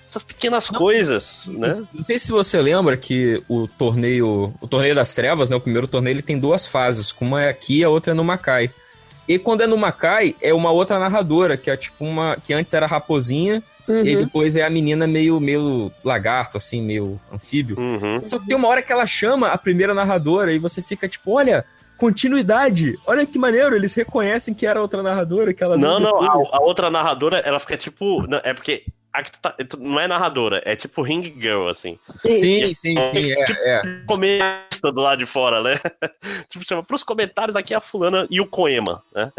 essas 0.08 0.24
pequenas 0.24 0.70
Não. 0.70 0.80
coisas, 0.80 1.48
né? 1.48 1.84
Não 1.94 2.04
sei 2.04 2.18
se 2.18 2.32
você 2.32 2.62
lembra 2.62 2.98
que 2.98 3.42
o 3.48 3.68
torneio, 3.68 4.54
o 4.60 4.68
torneio 4.68 4.96
das 4.96 5.14
trevas, 5.14 5.50
né, 5.50 5.56
o 5.56 5.62
primeiro 5.62 5.88
torneio, 5.88 6.16
ele 6.16 6.22
tem 6.22 6.40
duas 6.40 6.68
fases, 6.68 7.14
uma 7.20 7.44
é 7.44 7.50
aqui 7.50 7.80
e 7.80 7.84
a 7.84 7.90
outra 7.90 8.12
é 8.12 8.16
no 8.16 8.24
Makai. 8.24 8.72
E 9.28 9.40
quando 9.40 9.62
é 9.62 9.68
no 9.68 9.78
Makai, 9.78 10.36
é 10.42 10.54
uma 10.54 10.72
outra 10.72 11.00
narradora, 11.00 11.58
que 11.58 11.70
é 11.70 11.76
tipo 11.76 12.06
uma 12.06 12.38
que 12.38 12.54
antes 12.54 12.74
era 12.74 12.86
raposinha 12.86 13.62
Uhum. 13.88 14.04
e 14.04 14.10
aí 14.10 14.16
depois 14.18 14.56
é 14.56 14.64
a 14.64 14.70
menina 14.70 15.06
meio 15.06 15.40
meio 15.40 15.92
lagarto 16.04 16.58
assim, 16.58 16.82
meio 16.82 17.20
anfíbio. 17.32 17.80
Uhum. 17.80 18.28
Só 18.28 18.40
que 18.40 18.48
tem 18.48 18.56
uma 18.56 18.68
hora 18.68 18.82
que 18.82 18.92
ela 18.92 19.06
chama 19.06 19.50
a 19.50 19.58
primeira 19.58 19.94
narradora 19.94 20.54
e 20.54 20.60
você 20.60 20.82
fica 20.82 21.08
tipo, 21.08 21.32
olha, 21.32 21.66
continuidade. 21.98 22.98
Olha 23.06 23.26
que 23.26 23.40
maneiro, 23.40 23.76
eles 23.76 23.94
reconhecem 23.94 24.54
que 24.54 24.66
era 24.66 24.82
outra 24.82 25.02
narradora, 25.02 25.54
que 25.54 25.64
ela 25.64 25.78
Não, 25.78 26.00
não, 26.00 26.22
a, 26.22 26.34
a 26.54 26.62
outra 26.62 26.90
narradora, 26.90 27.40
ela 27.40 27.60
fica 27.60 27.78
tipo. 27.78 28.26
não, 28.28 28.40
É 28.44 28.54
porque 28.54 28.84
a 29.16 29.24
que 29.24 29.32
tá- 29.40 29.56
não 29.80 30.00
é 30.00 30.08
narradora, 30.08 30.62
é 30.66 30.76
tipo 30.76 31.02
Ring 31.02 31.24
Girl, 31.40 31.68
assim. 31.70 31.98
Sim, 32.22 32.36
sim, 32.36 32.74
sim, 32.74 33.00
é, 33.00 33.76
é. 33.76 33.82
Comentarista 34.06 34.92
do 34.92 35.02
lado 35.02 35.20
de 35.20 35.26
fora, 35.26 35.62
né? 35.62 35.80
tipo, 36.50 36.66
chama 36.68 36.84
pros 36.84 37.04
comentários 37.04 37.56
aqui 37.56 37.74
a 37.74 37.80
fulana 37.80 38.28
e 38.30 38.42
o 38.42 38.48
Coema, 38.48 39.02
né? 39.14 39.32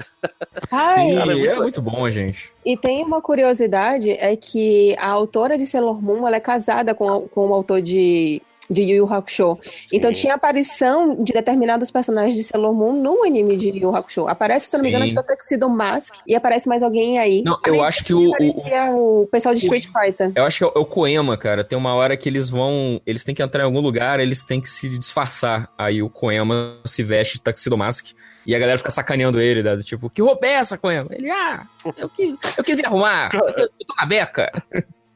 Ai, 0.71 0.95
Sim, 0.95 1.15
cara, 1.17 1.33
é 1.33 1.35
muito 1.35 1.51
é 1.51 1.55
muito 1.57 1.83
bom, 1.83 2.11
gente. 2.11 2.51
E 2.65 2.77
tem 2.77 3.05
uma 3.05 3.21
curiosidade, 3.21 4.11
é 4.11 4.35
que 4.35 4.97
a 4.99 5.09
autora 5.09 5.59
de 5.59 5.67
Sailor 5.67 6.03
Moon, 6.03 6.27
ela 6.27 6.37
é 6.37 6.41
casada 6.41 6.95
com, 6.95 7.29
com 7.29 7.49
o 7.49 7.55
autor 7.55 7.83
de, 7.83 8.43
de 8.71 8.83
Yu 8.83 8.97
Yu 8.97 9.13
Hakusho. 9.13 9.59
Então 9.93 10.15
Sim. 10.15 10.21
tinha 10.23 10.35
aparição 10.35 11.23
de 11.23 11.33
determinados 11.33 11.91
personagens 11.91 12.35
de 12.35 12.45
Sailor 12.45 12.75
Moon 12.75 12.93
no 12.93 13.25
anime 13.25 13.57
de 13.57 13.69
Yu 13.69 13.77
Yu 13.77 13.97
Hakusho. 13.97 14.29
Aparece, 14.29 14.67
se 14.67 14.73
não 14.77 14.83
me 14.83 14.89
engano, 14.89 15.07
que 15.07 15.17
é 15.17 15.21
o 15.21 15.25
Tuxedo 15.25 15.69
Mask, 15.69 16.15
e 16.27 16.35
aparece 16.35 16.69
mais 16.69 16.83
alguém 16.83 17.19
aí. 17.19 17.43
Não, 17.45 17.59
eu 17.67 17.83
acho 17.83 18.05
que 18.05 18.13
o- 18.15 18.31
o- 18.31 19.23
o 19.23 19.27
pessoal 19.29 19.55
de 19.55 19.63
Street 19.63 19.87
Fighter. 19.87 20.33
Eu 20.35 20.45
acho 20.45 20.59
que 20.59 20.65
é 20.65 20.67
o- 20.67 20.73
é 20.75 20.79
o 20.79 20.85
Koema, 20.85 21.37
cara. 21.37 21.63
Tem 21.65 21.77
uma 21.79 21.95
hora 21.95 22.17
que 22.17 22.29
eles 22.29 22.49
vão. 22.49 23.01
Eles 23.07 23.23
têm 23.25 23.35
que 23.35 23.43
entrar 23.43 23.63
em 23.63 23.67
algum 23.67 23.81
lugar, 23.81 24.21
eles 24.21 24.43
têm 24.45 24.61
que 24.61 24.69
se 24.69 24.89
disfarçar. 24.99 25.71
Aí 25.79 26.03
o 26.03 26.11
Koema 26.11 26.75
se 26.85 27.03
veste 27.03 27.35
de 27.39 27.43
Tuxedo 27.43 27.77
Mask. 27.77 28.07
E 28.47 28.55
a 28.55 28.59
galera 28.59 28.79
fica 28.79 28.91
sacaneando 28.91 29.41
ele, 29.41 29.61
né? 29.63 29.77
Tipo, 29.79 30.09
que 30.09 30.23
roupa 30.23 30.47
é 30.47 30.53
essa, 30.53 30.79
Koema? 30.79 31.09
Ele, 31.11 31.29
ah, 31.31 31.63
eu 31.99 32.09
quis, 32.09 32.37
eu 32.69 32.77
me 32.77 32.85
arrumar. 32.85 33.31
Eu 33.35 33.41
tô, 33.55 33.63
eu 33.63 33.69
tô 33.87 33.95
na 33.99 34.07
beca. 34.07 34.53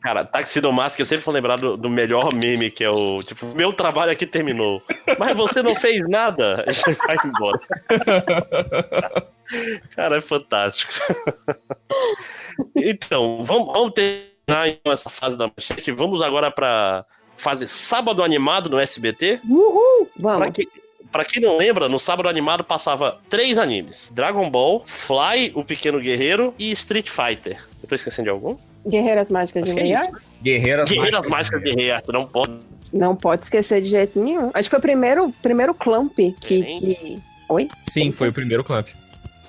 Cara, 0.01 0.25
Taxido 0.25 0.73
Mask, 0.73 0.99
eu 0.99 1.05
sempre 1.05 1.25
vou 1.25 1.35
lembrar 1.35 1.57
do, 1.57 1.77
do 1.77 1.91
melhor 1.91 2.33
meme, 2.35 2.71
que 2.71 2.83
é 2.83 2.91
o 2.91 3.23
tipo, 3.23 3.47
meu 3.55 3.73
trabalho 3.73 4.11
aqui 4.11 4.27
terminou. 4.27 4.83
Mas 5.19 5.37
você 5.37 5.63
não 5.63 5.75
fez 5.75 6.09
nada. 6.09 6.65
Vai 7.07 7.17
embora. 7.25 7.61
Cara, 9.95 10.17
é 10.17 10.21
fantástico. 10.21 10.93
Então, 12.75 13.43
vamos, 13.43 13.73
vamos 13.73 13.93
terminar 13.93 14.69
então 14.69 14.93
essa 14.93 15.11
fase 15.11 15.37
da 15.37 15.49
manchete. 15.49 15.93
Vamos 15.93 16.23
agora 16.23 16.51
pra 16.51 17.05
fase 17.37 17.69
Sábado 17.69 18.23
Animado 18.23 18.71
no 18.71 18.79
SBT. 18.79 19.41
Uhul! 19.49 20.07
Pra, 20.19 20.33
Vamos. 20.33 20.51
que, 20.51 20.67
pra 21.13 21.25
quem 21.25 21.43
não 21.43 21.59
lembra, 21.59 21.89
no 21.89 21.99
Sábado 21.99 22.29
Animado 22.29 22.65
passava 22.65 23.19
três 23.29 23.59
animes: 23.59 24.11
Dragon 24.13 24.49
Ball, 24.49 24.83
Fly, 24.87 25.53
o 25.55 25.63
Pequeno 25.63 26.01
Guerreiro 26.01 26.55
e 26.59 26.71
Street 26.73 27.11
Fighter. 27.11 27.63
Eu 27.83 27.89
tô 27.89 27.95
esquecendo 27.95 28.25
de 28.25 28.31
algum? 28.31 28.57
Guerreiras 28.87 29.31
Mágicas 29.31 29.65
de 29.65 29.71
é 29.71 29.75
Mulher? 29.75 30.05
isso. 30.05 30.21
Guerreiras 30.43 30.89
Guerreiras 30.89 31.27
Mágicas 31.27 31.63
de 31.63 31.71
Rei 31.73 31.91
Arthur, 31.91 32.13
não 32.13 32.25
pode. 32.25 32.53
Não 32.93 33.15
pode 33.15 33.45
esquecer 33.45 33.81
de 33.81 33.89
jeito 33.89 34.19
nenhum. 34.19 34.51
Acho 34.53 34.69
que 34.69 34.71
foi 34.71 34.79
o 34.79 34.83
primeiro, 34.83 35.33
primeiro 35.43 35.73
Clamp 35.75 36.13
que, 36.17 36.33
que. 36.41 37.23
Oi? 37.49 37.69
Sim, 37.83 38.13
foi 38.13 38.29
o 38.29 38.33
primeiro 38.33 38.63
clamp. 38.63 38.87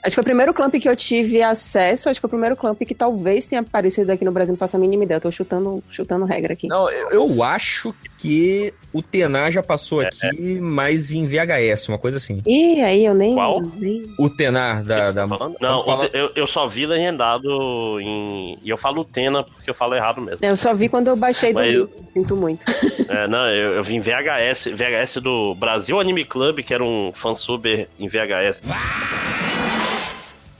Acho 0.03 0.11
que 0.11 0.15
foi 0.15 0.21
o 0.21 0.25
primeiro 0.25 0.53
Clamp 0.53 0.73
que 0.73 0.89
eu 0.89 0.95
tive 0.95 1.43
acesso. 1.43 2.09
Acho 2.09 2.17
que 2.17 2.21
foi 2.21 2.27
o 2.27 2.31
primeiro 2.31 2.55
Clamp 2.55 2.81
que 2.81 2.95
talvez 2.95 3.45
tenha 3.45 3.61
aparecido 3.61 4.11
aqui 4.11 4.25
no 4.25 4.31
Brasil. 4.31 4.51
Não 4.53 4.57
faço 4.57 4.75
a 4.75 4.79
mínima 4.79 5.03
ideia. 5.03 5.17
Eu 5.17 5.21
tô 5.21 5.31
chutando, 5.31 5.83
chutando 5.91 6.25
regra 6.25 6.53
aqui. 6.53 6.67
Não, 6.67 6.89
eu, 6.89 7.09
eu 7.11 7.43
acho 7.43 7.93
que 8.17 8.73
o 8.91 9.01
Tenar 9.03 9.51
já 9.51 9.61
passou 9.61 10.01
aqui, 10.01 10.59
mas 10.59 11.11
em 11.11 11.27
VHS, 11.27 11.87
uma 11.89 11.99
coisa 11.99 12.17
assim. 12.17 12.41
Ih, 12.47 12.81
aí 12.81 13.05
eu 13.05 13.13
nem. 13.13 13.35
Qual? 13.35 13.61
nem- 13.61 14.11
O 14.17 14.27
Tenar 14.27 14.83
da. 14.83 15.11
Da... 15.11 15.27
tá 15.27 15.37
falando? 15.37 15.55
Não, 15.61 15.79
te- 15.99 16.09
eu, 16.17 16.31
eu 16.35 16.47
só 16.47 16.67
vi 16.67 16.85
legendado 16.87 17.99
em. 18.01 18.57
E 18.63 18.69
eu 18.71 18.77
falo 18.77 19.05
Tena 19.05 19.43
porque 19.43 19.69
eu 19.69 19.73
falo 19.75 19.93
errado 19.93 20.19
mesmo. 20.19 20.39
Eu 20.41 20.57
só 20.57 20.73
vi 20.73 20.89
quando 20.89 21.09
eu 21.09 21.15
baixei 21.15 21.53
do 21.53 21.61
eu-. 21.61 21.89
Sinto 22.13 22.35
muito. 22.35 22.65
É, 23.07 23.27
não, 23.27 23.47
eu, 23.49 23.75
eu 23.75 23.83
vi 23.83 23.95
em 23.95 23.99
VHS, 24.01 24.65
VHS 24.73 25.21
do 25.21 25.53
Brasil 25.55 25.99
Anime 25.99 26.25
Club, 26.25 26.59
que 26.61 26.73
era 26.73 26.83
um 26.83 27.11
fansuber 27.13 27.87
em 27.99 28.07
VHS. 28.07 28.61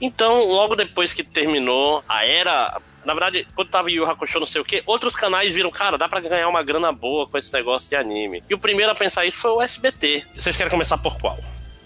Então, 0.02 0.44
logo 0.46 0.74
depois 0.74 1.14
que 1.14 1.22
terminou 1.22 2.02
a 2.08 2.26
era. 2.26 2.78
Na 3.04 3.14
verdade, 3.14 3.46
quando 3.54 3.68
tava 3.68 3.90
Yu 3.90 4.02
Yu 4.04 4.10
Hakusho, 4.10 4.38
não 4.40 4.46
sei 4.46 4.60
o 4.60 4.64
que, 4.64 4.82
outros 4.86 5.14
canais 5.16 5.54
viram, 5.54 5.70
cara, 5.70 5.96
dá 5.96 6.08
pra 6.08 6.20
ganhar 6.20 6.48
uma 6.48 6.62
grana 6.62 6.92
boa 6.92 7.26
com 7.28 7.38
esse 7.38 7.52
negócio 7.52 7.88
de 7.88 7.96
anime. 7.96 8.42
E 8.50 8.54
o 8.54 8.58
primeiro 8.58 8.92
a 8.92 8.94
pensar 8.94 9.24
isso 9.26 9.38
foi 9.38 9.50
o 9.52 9.62
SBT. 9.62 10.24
Vocês 10.36 10.56
querem 10.56 10.70
começar 10.70 10.98
por 10.98 11.16
qual? 11.18 11.38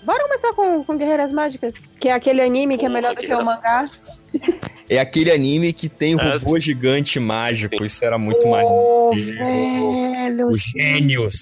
Bora 0.02 0.22
começar 0.22 0.52
com, 0.52 0.84
com 0.84 0.96
Guerreiras 0.96 1.32
Mágicas. 1.32 1.90
Que 1.98 2.08
é 2.08 2.12
aquele 2.12 2.40
anime 2.40 2.76
que 2.78 2.84
é 2.84 2.88
Porra, 2.88 3.00
melhor 3.00 3.14
do 3.14 3.20
que 3.20 3.32
o 3.34 3.44
mangá. 3.44 3.88
É 4.88 5.00
aquele 5.00 5.32
anime 5.32 5.72
que 5.72 5.88
tem 5.88 6.14
o 6.14 6.20
É, 6.20 6.36
robô 6.36 6.60
gigante 6.60 7.18
mágico. 7.18 7.82
Isso 7.84 8.04
era 8.04 8.16
muito 8.16 8.46
Ô, 8.46 8.50
maneiro. 8.52 9.34
velho. 9.36 10.46
Os 10.46 10.62
gênios. 10.62 11.34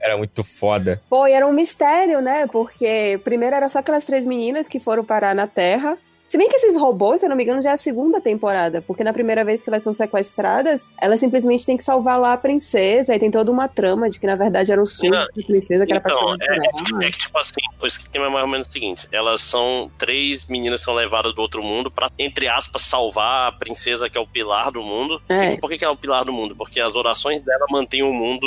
Era 0.00 0.16
muito 0.16 0.42
foda. 0.42 0.98
Pô, 1.10 1.26
e 1.26 1.32
era 1.32 1.46
um 1.46 1.52
mistério, 1.52 2.22
né? 2.22 2.46
Porque 2.46 3.20
primeiro 3.22 3.54
era 3.56 3.68
só 3.68 3.80
aquelas 3.80 4.06
três 4.06 4.24
meninas 4.24 4.66
que 4.68 4.80
foram 4.80 5.04
parar 5.04 5.34
na 5.34 5.46
Terra. 5.46 5.98
Se 6.28 6.36
bem 6.36 6.46
que 6.46 6.56
esses 6.56 6.76
robôs, 6.76 7.20
se 7.20 7.26
eu 7.26 7.30
não 7.30 7.36
me 7.36 7.42
engano, 7.42 7.62
já 7.62 7.70
é 7.70 7.72
a 7.72 7.78
segunda 7.78 8.20
temporada. 8.20 8.82
Porque 8.82 9.02
na 9.02 9.14
primeira 9.14 9.42
vez 9.44 9.62
que 9.62 9.70
elas 9.70 9.82
são 9.82 9.94
sequestradas, 9.94 10.90
elas 11.00 11.18
simplesmente 11.18 11.64
têm 11.64 11.74
que 11.76 11.82
salvar 11.82 12.20
lá 12.20 12.34
a 12.34 12.36
princesa. 12.36 13.14
E 13.14 13.18
tem 13.18 13.30
toda 13.30 13.50
uma 13.50 13.66
trama 13.66 14.10
de 14.10 14.20
que, 14.20 14.26
na 14.26 14.36
verdade, 14.36 14.70
era 14.70 14.84
surto 14.84 15.06
Não, 15.16 15.24
da 15.24 15.42
princesa 15.46 15.86
que 15.86 15.92
era 15.92 16.00
Então, 16.04 16.12
apaixonada 16.12 16.44
por 16.44 16.92
ela. 16.94 17.04
É 17.06 17.10
que, 17.10 17.18
tipo 17.18 17.38
assim, 17.38 17.54
o 17.82 17.86
esquema 17.86 18.26
é 18.26 18.28
mais 18.28 18.44
ou 18.44 18.50
menos 18.50 18.68
o 18.68 18.70
seguinte: 18.72 19.08
elas 19.10 19.40
são 19.42 19.90
três 19.96 20.46
meninas 20.46 20.80
que 20.80 20.84
são 20.84 20.94
levadas 20.94 21.34
do 21.34 21.40
outro 21.40 21.62
mundo 21.62 21.90
pra, 21.90 22.10
entre 22.18 22.46
aspas, 22.46 22.82
salvar 22.82 23.48
a 23.48 23.52
princesa 23.52 24.10
que 24.10 24.18
é 24.18 24.20
o 24.20 24.26
pilar 24.26 24.70
do 24.70 24.82
mundo. 24.82 25.22
É. 25.30 25.48
Que- 25.52 25.56
por 25.58 25.70
que, 25.70 25.78
que 25.78 25.84
é 25.84 25.88
o 25.88 25.96
pilar 25.96 26.26
do 26.26 26.32
mundo? 26.32 26.54
Porque 26.54 26.78
as 26.78 26.94
orações 26.94 27.40
dela 27.40 27.64
mantêm 27.70 28.02
o 28.02 28.12
mundo 28.12 28.46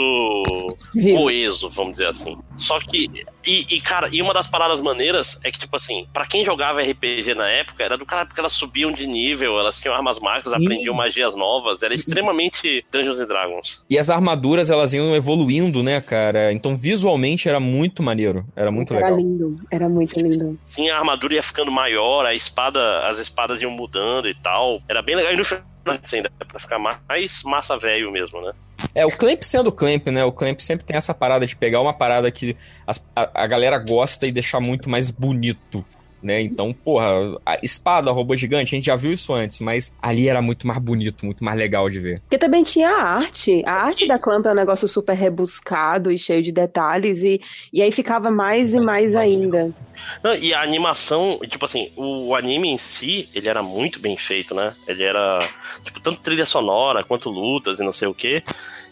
Vivo. 0.93 1.17
coeso, 1.23 1.67
vamos 1.69 1.93
dizer 1.93 2.07
assim. 2.07 2.37
Só 2.57 2.79
que. 2.79 3.09
E, 3.45 3.75
e, 3.75 3.81
cara, 3.81 4.09
e 4.11 4.21
uma 4.21 4.33
das 4.33 4.47
paradas 4.47 4.81
maneiras 4.81 5.39
é 5.43 5.51
que, 5.51 5.59
tipo 5.59 5.75
assim, 5.75 6.07
pra 6.13 6.25
quem 6.25 6.45
jogava 6.45 6.81
RPG 6.81 7.33
na 7.35 7.47
época, 7.49 7.83
era 7.83 7.97
do 7.97 8.05
cara 8.05 8.25
porque 8.25 8.39
elas 8.39 8.53
subiam 8.53 8.91
de 8.91 9.07
nível, 9.07 9.59
elas 9.59 9.79
tinham 9.79 9.95
armas 9.95 10.19
mágicas, 10.19 10.53
Sim. 10.53 10.63
aprendiam 10.63 10.93
magias 10.93 11.35
novas, 11.35 11.81
era 11.81 11.93
extremamente 11.93 12.85
Dungeons 12.91 13.19
and 13.19 13.27
Dragons. 13.27 13.83
E 13.89 13.97
as 13.97 14.09
armaduras, 14.09 14.69
elas 14.69 14.93
iam 14.93 15.15
evoluindo, 15.15 15.81
né, 15.83 15.99
cara? 16.01 16.51
Então, 16.51 16.75
visualmente, 16.75 17.49
era 17.49 17.59
muito 17.59 18.03
maneiro. 18.03 18.45
Era 18.55 18.71
muito 18.71 18.93
era 18.93 19.05
legal. 19.05 19.19
lindo, 19.19 19.59
era 19.71 19.89
muito 19.89 20.19
lindo. 20.19 20.59
Tinha 20.75 20.95
a 20.95 20.99
armadura 20.99 21.35
ia 21.35 21.43
ficando 21.43 21.71
maior, 21.71 22.25
a 22.25 22.33
espada, 22.33 22.99
as 23.07 23.19
espadas 23.19 23.61
iam 23.61 23.71
mudando 23.71 24.27
e 24.27 24.35
tal. 24.35 24.81
Era 24.87 25.01
bem 25.01 25.15
legal. 25.15 25.33
E 25.33 25.37
no 25.37 25.43
final, 25.43 25.63
ainda, 26.13 26.31
pra 26.47 26.59
ficar 26.59 26.79
mais 26.79 27.43
massa 27.43 27.77
velho 27.77 28.11
mesmo, 28.11 28.41
né? 28.41 28.53
É, 28.93 29.05
o 29.05 29.09
Clamp 29.11 29.41
sendo 29.43 29.67
o 29.67 29.71
Clamp, 29.71 30.07
né? 30.07 30.23
O 30.25 30.31
Clamp 30.31 30.59
sempre 30.59 30.85
tem 30.85 30.97
essa 30.97 31.13
parada 31.13 31.45
de 31.45 31.55
pegar 31.55 31.81
uma 31.81 31.93
parada 31.93 32.29
que 32.31 32.55
as- 32.85 33.03
a, 33.15 33.43
a 33.43 33.47
galera 33.47 33.77
gosta 33.77 34.27
e 34.27 34.31
deixar 34.31 34.59
muito 34.59 34.89
mais 34.89 35.09
bonito. 35.09 35.85
Né? 36.23 36.39
Então, 36.39 36.71
porra, 36.71 37.09
a 37.43 37.57
espada, 37.63 38.11
robô 38.11 38.35
gigante, 38.35 38.75
a 38.75 38.77
gente 38.77 38.85
já 38.85 38.95
viu 38.95 39.11
isso 39.11 39.33
antes, 39.33 39.59
mas 39.59 39.91
ali 39.99 40.29
era 40.29 40.39
muito 40.39 40.67
mais 40.67 40.77
bonito, 40.77 41.25
muito 41.25 41.43
mais 41.43 41.57
legal 41.57 41.89
de 41.89 41.99
ver. 41.99 42.19
Porque 42.19 42.37
também 42.37 42.61
tinha 42.61 42.89
a 42.91 43.01
arte. 43.01 43.63
A 43.65 43.73
arte 43.73 44.05
da 44.07 44.19
Clamp 44.19 44.45
é 44.45 44.51
um 44.51 44.53
negócio 44.53 44.87
super 44.87 45.13
rebuscado 45.15 46.11
e 46.11 46.19
cheio 46.19 46.43
de 46.43 46.51
detalhes. 46.51 47.23
E, 47.23 47.41
e 47.73 47.81
aí 47.81 47.91
ficava 47.91 48.29
mais 48.29 48.71
e 48.75 48.79
mais 48.79 49.15
ainda. 49.15 49.73
Não, 50.23 50.35
e 50.35 50.53
a 50.53 50.61
animação, 50.61 51.39
tipo 51.47 51.65
assim, 51.65 51.91
o 51.95 52.35
anime 52.35 52.67
em 52.69 52.77
si, 52.77 53.27
ele 53.33 53.49
era 53.49 53.63
muito 53.63 53.99
bem 53.99 54.15
feito, 54.15 54.53
né? 54.53 54.75
Ele 54.87 55.01
era, 55.03 55.39
tipo, 55.83 55.99
tanto 55.99 56.19
trilha 56.21 56.45
sonora 56.45 57.03
quanto 57.03 57.29
lutas 57.31 57.79
e 57.79 57.83
não 57.83 57.93
sei 57.93 58.07
o 58.07 58.13
quê. 58.13 58.43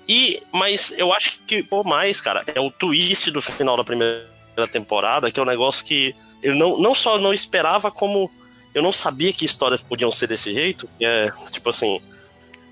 E, 0.10 0.42
mas 0.52 0.92
eu 0.98 1.14
acho 1.14 1.38
que, 1.46 1.62
por 1.62 1.86
mais, 1.86 2.20
cara, 2.20 2.44
é 2.48 2.60
o 2.60 2.72
twist 2.72 3.30
do 3.30 3.40
final 3.42 3.78
da 3.78 3.84
primeira 3.84 4.26
temporada, 4.72 5.32
que 5.32 5.40
é 5.40 5.44
um 5.44 5.46
negócio 5.46 5.86
que 5.86 6.16
eu 6.42 6.56
não, 6.56 6.80
não 6.80 6.96
só 6.96 7.20
não 7.20 7.32
esperava, 7.32 7.92
como 7.92 8.30
eu 8.74 8.82
não 8.82 8.92
sabia 8.92 9.32
que 9.32 9.46
histórias 9.46 9.84
podiam 9.84 10.12
ser 10.12 10.26
desse 10.26 10.52
jeito. 10.52 10.90
É, 11.00 11.28
tipo 11.52 11.70
assim, 11.70 12.02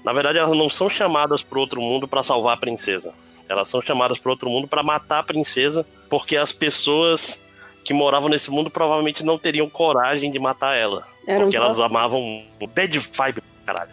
na 0.03 0.11
verdade 0.13 0.39
elas 0.39 0.57
não 0.57 0.67
são 0.69 0.89
chamadas 0.89 1.43
pro 1.43 1.59
outro 1.59 1.79
mundo 1.79 2.07
pra 2.07 2.23
salvar 2.23 2.55
a 2.55 2.59
princesa. 2.59 3.13
Elas 3.47 3.69
são 3.69 3.81
chamadas 3.83 4.17
pro 4.17 4.31
outro 4.31 4.49
mundo 4.49 4.67
pra 4.67 4.81
matar 4.81 5.19
a 5.19 5.23
princesa, 5.23 5.85
porque 6.09 6.35
as 6.35 6.51
pessoas 6.51 7.39
que 7.83 7.93
moravam 7.93 8.29
nesse 8.29 8.49
mundo 8.49 8.69
provavelmente 8.69 9.23
não 9.23 9.37
teriam 9.37 9.69
coragem 9.69 10.31
de 10.31 10.39
matar 10.39 10.75
ela. 10.75 11.07
Era 11.27 11.39
um 11.39 11.41
porque 11.43 11.55
elas 11.55 11.77
troço- 11.77 11.83
amavam 11.83 12.43
o 12.59 12.67
bad 12.67 12.97
vibe, 12.97 13.41
caralho. 13.65 13.91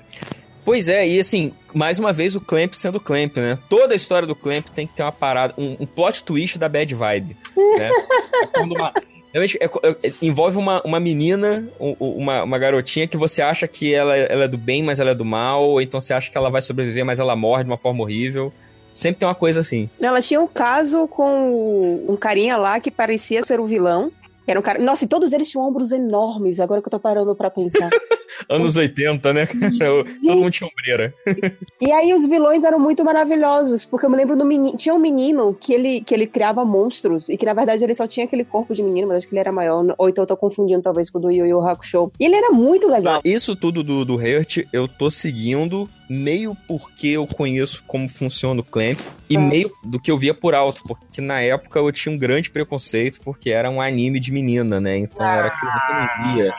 Pois 0.64 0.88
é, 0.88 1.06
e 1.06 1.18
assim, 1.20 1.52
mais 1.74 1.98
uma 1.98 2.12
vez 2.12 2.34
o 2.34 2.40
Clamp 2.40 2.72
sendo 2.74 2.98
Clamp, 2.98 3.36
né? 3.36 3.58
Toda 3.68 3.92
a 3.92 3.96
história 3.96 4.26
do 4.26 4.34
Clamp 4.34 4.66
tem 4.68 4.86
que 4.86 4.94
ter 4.94 5.02
uma 5.02 5.12
parada, 5.12 5.52
um, 5.58 5.76
um 5.80 5.86
plot 5.86 6.24
twist 6.24 6.58
da 6.58 6.68
bad 6.68 6.94
vibe, 6.94 7.36
né? 7.78 7.90
É 8.54 8.60
uma- 8.60 8.92
realmente, 9.32 9.58
é 9.60 9.64
é- 9.66 10.12
envolve 10.22 10.56
uma, 10.56 10.80
uma 10.82 10.98
menina, 11.00 11.68
um- 11.80 11.96
um- 12.00 12.10
uma, 12.18 12.42
uma 12.44 12.58
garotinha 12.58 13.06
que 13.06 13.16
você 13.16 13.42
acha 13.42 13.66
que 13.68 13.92
ela, 13.94 14.16
ela 14.16 14.44
é 14.44 14.48
do 14.48 14.56
bem, 14.58 14.82
mas 14.82 15.00
ela 15.00 15.10
é 15.10 15.14
do 15.14 15.24
mal, 15.24 15.62
ou 15.64 15.80
então 15.82 16.00
você 16.00 16.14
acha 16.14 16.30
que 16.30 16.36
ela 16.38 16.50
vai 16.50 16.62
sobreviver, 16.62 17.04
mas 17.04 17.18
ela 17.18 17.34
morre 17.36 17.64
de 17.64 17.70
uma 17.70 17.76
forma 17.78 18.02
horrível. 18.02 18.52
Sempre 18.92 19.18
tem 19.20 19.28
uma 19.28 19.34
coisa 19.34 19.58
assim. 19.60 19.90
Ela 20.00 20.22
tinha 20.22 20.40
um 20.40 20.46
caso 20.46 21.08
com 21.08 22.04
um 22.08 22.16
carinha 22.16 22.56
lá 22.56 22.78
que 22.78 22.90
parecia 22.92 23.44
ser 23.44 23.58
o 23.58 23.66
vilão. 23.66 24.12
Era 24.46 24.58
um 24.58 24.62
cara. 24.62 24.78
Nossa, 24.78 25.04
e 25.04 25.08
todos 25.08 25.32
eles 25.32 25.50
tinham 25.50 25.66
ombros 25.66 25.92
enormes, 25.92 26.60
agora 26.60 26.80
que 26.82 26.88
eu 26.88 26.90
tô 26.90 27.00
parando 27.00 27.34
pra 27.34 27.50
pensar. 27.50 27.90
Anos 28.48 28.76
80, 28.76 29.32
né? 29.32 29.46
Todo 30.24 30.36
mundo 30.36 30.50
tinha 30.50 30.68
ombreira. 30.68 31.14
E 31.80 31.92
aí 31.92 32.14
os 32.14 32.24
vilões 32.24 32.64
eram 32.64 32.78
muito 32.78 33.04
maravilhosos, 33.04 33.84
porque 33.84 34.06
eu 34.06 34.10
me 34.10 34.16
lembro 34.16 34.36
do 34.36 34.44
menino. 34.44 34.74
Tinha 34.76 34.94
um 34.94 34.98
menino 34.98 35.54
que 35.60 35.72
ele, 35.72 36.00
que 36.00 36.14
ele 36.14 36.26
criava 36.26 36.64
monstros, 36.64 37.28
e 37.28 37.36
que 37.36 37.44
na 37.44 37.52
verdade 37.52 37.84
ele 37.84 37.94
só 37.94 38.06
tinha 38.06 38.24
aquele 38.24 38.42
corpo 38.42 38.74
de 38.74 38.82
menino, 38.82 39.08
mas 39.08 39.18
acho 39.18 39.28
que 39.28 39.34
ele 39.34 39.40
era 39.40 39.52
maior. 39.52 39.94
Ou 39.98 40.08
então 40.08 40.22
eu 40.22 40.26
tô 40.26 40.36
confundindo 40.36 40.80
talvez 40.80 41.10
com 41.10 41.18
o 41.18 41.20
do 41.20 41.30
Yu 41.30 41.46
Yu 41.46 41.60
Hakusho. 41.60 42.10
E 42.18 42.24
ele 42.24 42.36
era 42.36 42.50
muito 42.50 42.88
legal. 42.88 43.20
Isso 43.22 43.54
tudo 43.54 43.82
do, 43.82 44.02
do 44.04 44.16
Hurt 44.16 44.64
eu 44.72 44.88
tô 44.88 45.10
seguindo 45.10 45.88
meio 46.08 46.56
porque 46.68 47.08
eu 47.08 47.26
conheço 47.26 47.82
como 47.86 48.08
funciona 48.08 48.60
o 48.60 48.64
Clamp 48.64 48.98
e 49.28 49.36
Ah. 49.36 49.40
meio 49.40 49.70
do 49.82 49.98
que 49.98 50.10
eu 50.10 50.18
via 50.18 50.34
por 50.34 50.54
alto, 50.54 50.82
porque 50.86 51.20
na 51.20 51.40
época 51.40 51.78
eu 51.78 51.90
tinha 51.92 52.14
um 52.14 52.18
grande 52.18 52.50
preconceito 52.50 53.20
porque 53.22 53.50
era 53.50 53.70
um 53.70 53.80
anime 53.80 54.20
de 54.20 54.30
menina, 54.32 54.80
né? 54.80 54.96
Então 54.98 55.24
era 55.26 55.48
aquilo 55.48 55.70
que 55.70 55.92
eu 55.92 56.26
não 56.26 56.34
via. 56.34 56.54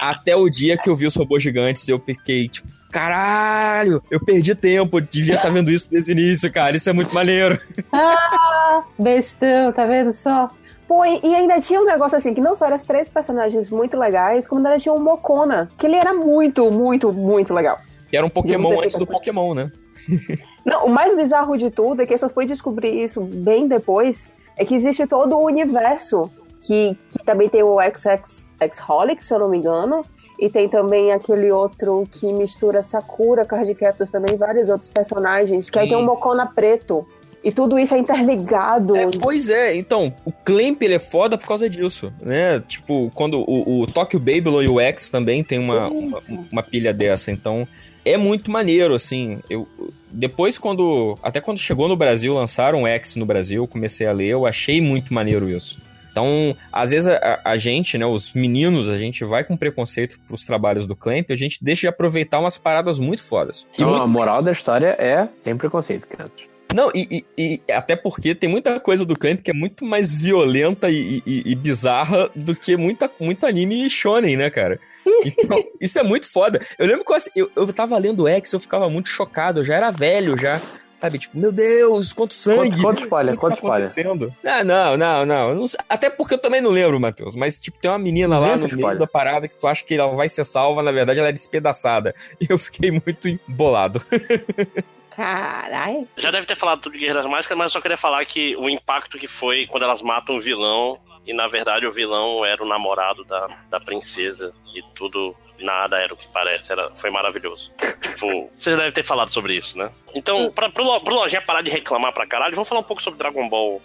Até 0.00 0.36
o 0.36 0.48
dia 0.48 0.76
que 0.76 0.88
eu 0.88 0.94
vi 0.94 1.06
os 1.06 1.14
robôs 1.16 1.42
gigantes 1.42 1.88
eu 1.88 1.98
fiquei 1.98 2.48
tipo, 2.48 2.68
caralho, 2.90 4.02
eu 4.10 4.24
perdi 4.24 4.54
tempo, 4.54 4.98
eu 4.98 5.00
devia 5.00 5.34
estar 5.36 5.50
vendo 5.50 5.70
isso 5.70 5.90
desde 5.90 6.12
o 6.12 6.18
início, 6.18 6.52
cara, 6.52 6.76
isso 6.76 6.88
é 6.88 6.92
muito 6.92 7.14
maneiro. 7.14 7.58
Ah, 7.92 8.82
bestão, 8.98 9.72
tá 9.72 9.84
vendo 9.86 10.12
só? 10.12 10.50
Pô, 10.88 11.04
e 11.04 11.34
ainda 11.34 11.60
tinha 11.60 11.80
um 11.80 11.84
negócio 11.84 12.18
assim, 12.18 12.34
que 12.34 12.40
não 12.40 12.54
só 12.56 12.66
eram 12.66 12.76
os 12.76 12.84
três 12.84 13.08
personagens 13.08 13.70
muito 13.70 13.96
legais, 13.98 14.46
como 14.48 14.66
ainda 14.66 14.78
tinha 14.78 14.92
o 14.92 14.98
Mokona, 15.00 15.68
que 15.78 15.86
ele 15.86 15.96
era 15.96 16.12
muito, 16.12 16.70
muito, 16.70 17.12
muito 17.12 17.54
legal. 17.54 17.78
Que 18.14 18.18
era 18.18 18.24
um 18.24 18.30
Pokémon 18.30 18.80
antes 18.80 18.96
do 18.96 19.04
Pokémon, 19.04 19.54
né? 19.54 19.72
Não, 20.64 20.86
o 20.86 20.88
mais 20.88 21.16
bizarro 21.16 21.56
de 21.56 21.68
tudo 21.68 22.00
é 22.00 22.06
que 22.06 22.14
eu 22.14 22.18
só 22.18 22.28
fui 22.28 22.46
descobrir 22.46 23.02
isso 23.02 23.20
bem 23.20 23.66
depois, 23.66 24.30
é 24.56 24.64
que 24.64 24.72
existe 24.72 25.04
todo 25.04 25.36
o 25.36 25.44
universo, 25.44 26.30
que, 26.60 26.96
que 27.10 27.24
também 27.24 27.48
tem 27.48 27.64
o 27.64 27.76
XX 27.80 28.46
X-Holic, 28.60 29.24
se 29.24 29.34
eu 29.34 29.40
não 29.40 29.48
me 29.48 29.58
engano, 29.58 30.06
e 30.38 30.48
tem 30.48 30.68
também 30.68 31.10
aquele 31.10 31.50
outro 31.50 32.08
que 32.08 32.32
mistura 32.32 32.84
Sakura, 32.84 33.44
Cardicaptors, 33.44 34.10
também 34.10 34.36
vários 34.36 34.70
outros 34.70 34.90
personagens, 34.90 35.68
que 35.68 35.76
aí 35.76 35.88
tem 35.88 35.96
um 35.96 36.00
Sim. 36.02 36.06
Mokona 36.06 36.46
preto, 36.46 37.04
e 37.42 37.50
tudo 37.50 37.78
isso 37.80 37.96
é 37.96 37.98
interligado. 37.98 38.96
É, 38.96 39.10
pois 39.20 39.50
é, 39.50 39.74
então, 39.74 40.14
o 40.24 40.30
Clamp 40.30 40.80
ele 40.80 40.94
é 40.94 40.98
foda 41.00 41.36
por 41.36 41.48
causa 41.48 41.68
disso, 41.68 42.12
né? 42.22 42.60
Tipo, 42.60 43.10
quando 43.12 43.40
o, 43.40 43.80
o 43.80 43.86
Tokyo 43.88 44.20
Babylon 44.20 44.62
e 44.62 44.68
o 44.68 44.80
X 44.80 45.10
também 45.10 45.42
tem 45.42 45.58
uma, 45.58 45.88
uma, 45.88 46.22
uma 46.52 46.62
pilha 46.62 46.94
dessa, 46.94 47.32
então 47.32 47.68
é 48.04 48.16
muito 48.16 48.50
maneiro, 48.50 48.94
assim. 48.94 49.40
Eu, 49.48 49.68
depois, 50.10 50.58
quando. 50.58 51.18
Até 51.22 51.40
quando 51.40 51.58
chegou 51.58 51.88
no 51.88 51.96
Brasil, 51.96 52.34
lançaram 52.34 52.82
o 52.82 52.86
X 52.86 53.16
no 53.16 53.26
Brasil, 53.26 53.66
comecei 53.66 54.06
a 54.06 54.12
ler, 54.12 54.28
eu 54.28 54.46
achei 54.46 54.80
muito 54.80 55.12
maneiro 55.12 55.48
isso. 55.48 55.78
Então, 56.14 56.56
às 56.72 56.92
vezes 56.92 57.08
a, 57.08 57.40
a 57.44 57.56
gente, 57.56 57.98
né, 57.98 58.06
os 58.06 58.34
meninos, 58.34 58.88
a 58.88 58.96
gente 58.96 59.24
vai 59.24 59.42
com 59.42 59.56
preconceito 59.56 60.20
pros 60.28 60.44
trabalhos 60.44 60.86
do 60.86 60.94
Clamp, 60.94 61.28
a 61.30 61.36
gente 61.36 61.58
deixa 61.60 61.80
de 61.80 61.86
aproveitar 61.88 62.38
umas 62.38 62.56
paradas 62.56 63.00
muito 63.00 63.24
fodas. 63.24 63.66
E 63.72 63.82
Então, 63.82 63.88
muito 63.88 64.02
a 64.04 64.06
moral 64.06 64.40
da 64.40 64.52
história 64.52 64.96
é 64.96 65.28
sem 65.42 65.56
preconceito, 65.56 66.06
crianças. 66.06 66.53
Não, 66.72 66.90
e, 66.94 67.24
e- 67.38 67.60
e 67.68 67.72
até 67.72 67.94
porque 67.96 68.34
tem 68.34 68.48
muita 68.48 68.80
coisa 68.80 69.04
do 69.04 69.14
Clamp 69.18 69.40
que 69.42 69.50
é 69.50 69.54
muito 69.54 69.84
mais 69.84 70.12
violenta 70.12 70.90
e, 70.90 71.22
e- 71.26 71.54
bizarra 71.54 72.30
do 72.34 72.54
que 72.54 72.76
muita, 72.76 73.10
muito 73.20 73.46
anime 73.46 73.88
shonen, 73.88 74.36
né, 74.36 74.50
cara? 74.50 74.80
Então, 75.24 75.62
isso 75.80 75.98
é 75.98 76.02
muito 76.02 76.28
foda. 76.30 76.58
Eu 76.78 76.86
lembro 76.86 77.04
que 77.04 77.12
eu, 77.12 77.18
eu, 77.36 77.50
eu 77.68 77.72
tava 77.72 77.96
lendo 77.98 78.26
X, 78.26 78.52
eu 78.52 78.60
ficava 78.60 78.88
muito 78.90 79.08
chocado, 79.08 79.60
eu 79.60 79.64
já 79.64 79.74
era 79.76 79.90
velho 79.90 80.36
já. 80.36 80.60
Sabe, 81.00 81.18
tipo, 81.18 81.38
meu 81.38 81.52
Deus, 81.52 82.12
quanto 82.14 82.32
sangue! 82.32 82.80
Quanto, 82.80 83.02
spoiler, 83.02 83.34
que 83.34 83.40
quanto 83.40 83.56
que 83.56 83.60
tá 83.60 83.66
spoiler. 83.66 83.88
acontecendo? 83.90 84.34
Ah, 84.42 84.64
não, 84.64 84.96
não, 84.96 85.26
não. 85.26 85.54
não. 85.54 85.64
Até 85.86 86.08
porque 86.08 86.34
eu 86.34 86.38
também 86.38 86.62
não 86.62 86.70
lembro, 86.70 86.98
Matheus. 86.98 87.36
Mas, 87.36 87.58
tipo, 87.58 87.76
tem 87.78 87.90
uma 87.90 87.98
menina 87.98 88.38
lá 88.38 88.56
no 88.56 88.66
meio 88.74 88.96
da 88.96 89.06
parada 89.06 89.46
que 89.46 89.54
tu 89.58 89.66
acha 89.66 89.84
que 89.84 89.94
ela 89.94 90.14
vai 90.14 90.30
ser 90.30 90.44
salva, 90.44 90.82
na 90.82 90.90
verdade 90.92 91.18
ela 91.18 91.28
é 91.28 91.32
despedaçada. 91.32 92.14
E 92.40 92.46
eu 92.48 92.56
fiquei 92.58 92.90
muito 92.90 93.28
embolado. 93.28 94.00
Caralho. 95.14 96.08
Já 96.16 96.30
deve 96.30 96.46
ter 96.46 96.56
falado 96.56 96.80
tudo 96.80 96.92
de 96.92 96.98
Guerra 96.98 97.14
das 97.14 97.26
Máscaras, 97.26 97.58
mas 97.58 97.66
eu 97.66 97.70
só 97.70 97.80
queria 97.80 97.96
falar 97.96 98.24
que 98.24 98.56
o 98.56 98.68
impacto 98.68 99.18
que 99.18 99.28
foi 99.28 99.66
quando 99.66 99.84
elas 99.84 100.02
matam 100.02 100.36
o 100.36 100.40
vilão, 100.40 100.98
e 101.26 101.32
na 101.32 101.46
verdade 101.46 101.86
o 101.86 101.92
vilão 101.92 102.44
era 102.44 102.62
o 102.62 102.66
namorado 102.66 103.24
da, 103.24 103.48
da 103.70 103.80
princesa, 103.80 104.52
e 104.74 104.82
tudo, 104.94 105.34
nada 105.58 105.98
era 105.98 106.12
o 106.12 106.16
que 106.16 106.26
parece, 106.28 106.72
era, 106.72 106.94
foi 106.96 107.10
maravilhoso. 107.10 107.72
tipo, 108.02 108.50
vocês 108.56 108.76
devem 108.76 108.92
ter 108.92 109.04
falado 109.04 109.30
sobre 109.30 109.54
isso, 109.54 109.78
né? 109.78 109.90
Então, 110.14 110.50
pra, 110.50 110.68
pro, 110.68 111.00
pro 111.00 111.14
Lojinha 111.14 111.40
parar 111.40 111.62
de 111.62 111.70
reclamar 111.70 112.12
pra 112.12 112.26
caralho, 112.26 112.54
vamos 112.54 112.68
falar 112.68 112.80
um 112.80 112.84
pouco 112.84 113.02
sobre 113.02 113.18
Dragon 113.18 113.48
Ball 113.48 113.80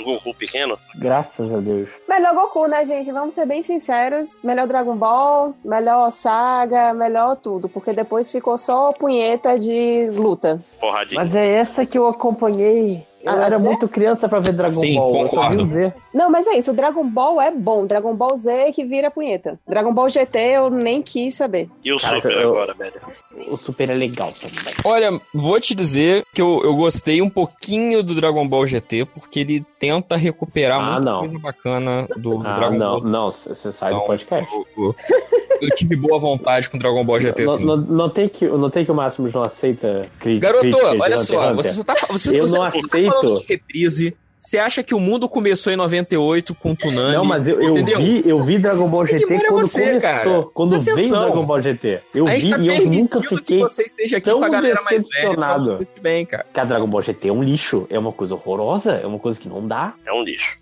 do 0.00 0.04
Goku 0.04 0.34
pequeno. 0.34 0.78
Graças 0.96 1.54
a 1.54 1.58
Deus. 1.58 1.90
Melhor 2.08 2.34
Goku, 2.34 2.66
né, 2.66 2.84
gente? 2.84 3.12
Vamos 3.12 3.34
ser 3.34 3.46
bem 3.46 3.62
sinceros. 3.62 4.38
Melhor 4.42 4.66
Dragon 4.66 4.96
Ball, 4.96 5.54
melhor 5.64 6.10
saga, 6.10 6.92
melhor 6.92 7.36
tudo. 7.36 7.68
Porque 7.68 7.92
depois 7.92 8.30
ficou 8.30 8.58
só 8.58 8.92
punheta 8.92 9.58
de 9.58 10.10
luta. 10.10 10.62
Porradinha. 10.80 11.20
Mas 11.20 11.34
é 11.34 11.48
essa 11.52 11.86
que 11.86 11.98
eu 11.98 12.06
acompanhei. 12.08 13.06
Eu 13.22 13.32
Ah, 13.32 13.44
era 13.44 13.58
muito 13.58 13.86
criança 13.88 14.28
pra 14.28 14.40
ver 14.40 14.52
Dragon 14.52 14.74
Sim, 14.74 14.94
Ball. 14.96 15.20
Eu 15.22 15.28
só 15.28 15.40
vi 15.42 15.48
concordo. 15.48 15.62
o 15.62 15.66
Z. 15.66 15.92
Não, 16.14 16.30
mas 16.30 16.46
é 16.46 16.56
isso. 16.56 16.70
O 16.70 16.74
Dragon 16.74 17.04
Ball 17.06 17.40
é 17.40 17.50
bom. 17.50 17.86
Dragon 17.86 18.14
Ball 18.14 18.36
Z 18.36 18.50
é 18.50 18.72
que 18.72 18.84
vira 18.84 19.10
punheta. 19.10 19.58
Dragon 19.68 19.92
Ball 19.92 20.08
GT 20.08 20.38
eu 20.38 20.70
nem 20.70 21.02
quis 21.02 21.34
saber. 21.34 21.68
E 21.84 21.92
o 21.92 21.98
Caraca, 22.00 22.22
Super 22.28 22.42
eu- 22.42 22.50
agora, 22.50 22.74
velho. 22.74 22.94
O 23.50 23.56
Super 23.56 23.90
é 23.90 23.94
legal 23.94 24.32
também. 24.32 24.74
Olha, 24.84 25.20
vou 25.34 25.60
te 25.60 25.74
dizer 25.74 26.24
que 26.34 26.40
eu, 26.40 26.62
eu 26.64 26.74
gostei 26.74 27.20
um 27.20 27.28
pouquinho 27.30 28.02
do 28.02 28.14
Dragon 28.14 28.46
Ball 28.48 28.66
GT, 28.66 29.04
porque 29.04 29.40
ele 29.40 29.64
tenta 29.78 30.16
recuperar 30.16 30.80
Ah, 30.80 30.92
muita 30.92 31.10
não. 31.10 31.18
coisa 31.20 31.38
bacana 31.38 32.08
do, 32.16 32.38
do 32.38 32.46
Ah, 32.46 32.56
Dragon 32.56 32.76
não, 32.78 33.00
Ball. 33.00 33.08
não, 33.08 33.30
você 33.30 33.70
sai 33.72 33.92
Não, 33.92 34.00
do 34.00 34.06
podcast. 34.06 34.50
Eu, 34.54 34.66
eu- 34.78 34.94
eu 35.60 35.68
tive 35.76 35.94
boa 35.94 36.18
vontade 36.18 36.68
com 36.70 36.78
Dragon 36.78 37.04
Ball 37.04 37.20
GT, 37.20 37.44
Não, 37.44 37.52
assim. 37.54 37.64
não, 37.64 37.76
não 37.76 38.08
tem 38.08 38.28
que, 38.28 38.46
não 38.46 38.70
tem 38.70 38.82
que 38.84 38.90
o 38.90 38.94
Máximos 38.94 39.32
não 39.34 39.42
aceita 39.42 40.08
Garoto, 40.38 40.60
críticas 40.62 40.90
de 40.92 41.00
olha 41.00 41.16
só, 41.18 41.52
você 41.54 41.70
só 41.74 41.84
tá, 41.84 41.94
você, 42.08 42.38
Eu 42.40 42.46
você, 42.46 42.56
não 42.58 42.64
você 42.64 42.80
tá 42.80 42.86
aceito. 42.88 43.09
Falando 43.10 43.40
de 43.40 43.46
reprise. 43.46 44.16
Você 44.40 44.58
acha 44.58 44.82
que 44.82 44.94
o 44.94 44.98
mundo 44.98 45.28
começou 45.28 45.70
em 45.70 45.76
98 45.76 46.54
com 46.54 46.74
Tunami? 46.74 47.14
Não, 47.14 47.24
mas 47.26 47.46
eu, 47.46 47.60
eu 47.60 47.74
vi, 47.74 48.22
eu 48.24 48.42
vi 48.42 48.58
Dragon 48.58 48.88
Ball 48.88 49.04
Que 49.04 49.18
GT 49.18 49.26
quando 49.26 49.62
você, 49.62 49.86
começou, 49.86 50.00
cara? 50.00 50.42
quando 50.54 50.68
Presta 50.70 50.94
veio 50.94 51.06
atenção. 51.08 51.24
Dragon 51.26 51.46
Ball 51.46 51.62
GT. 51.62 52.00
Eu 52.14 52.26
a 52.26 52.30
vi 52.30 52.50
tá 52.50 52.58
e 52.58 52.66
eu 52.68 52.86
nunca 52.86 53.20
que 53.20 53.28
fiquei 53.28 53.58
você 53.58 53.82
esteja 53.82 54.16
aqui 54.16 54.24
tão 54.24 54.38
com 54.38 54.44
a 54.46 54.48
galera 54.48 54.80
mais 54.82 55.06
velha. 55.06 55.28
decepcionado. 55.28 55.84
se 55.84 56.00
bem, 56.00 56.24
cara. 56.24 56.46
que 56.50 56.58
a 56.58 56.64
Dragon 56.64 56.86
Ball 56.86 57.02
GT 57.02 57.28
é 57.28 57.32
um 57.32 57.42
lixo, 57.42 57.86
é 57.90 57.98
uma 57.98 58.12
coisa 58.12 58.34
horrorosa, 58.34 58.92
é 58.92 59.06
uma 59.06 59.18
coisa 59.18 59.38
que 59.38 59.46
não 59.46 59.66
dá. 59.68 59.92
É 60.06 60.12
um 60.12 60.22
lixo. 60.22 60.58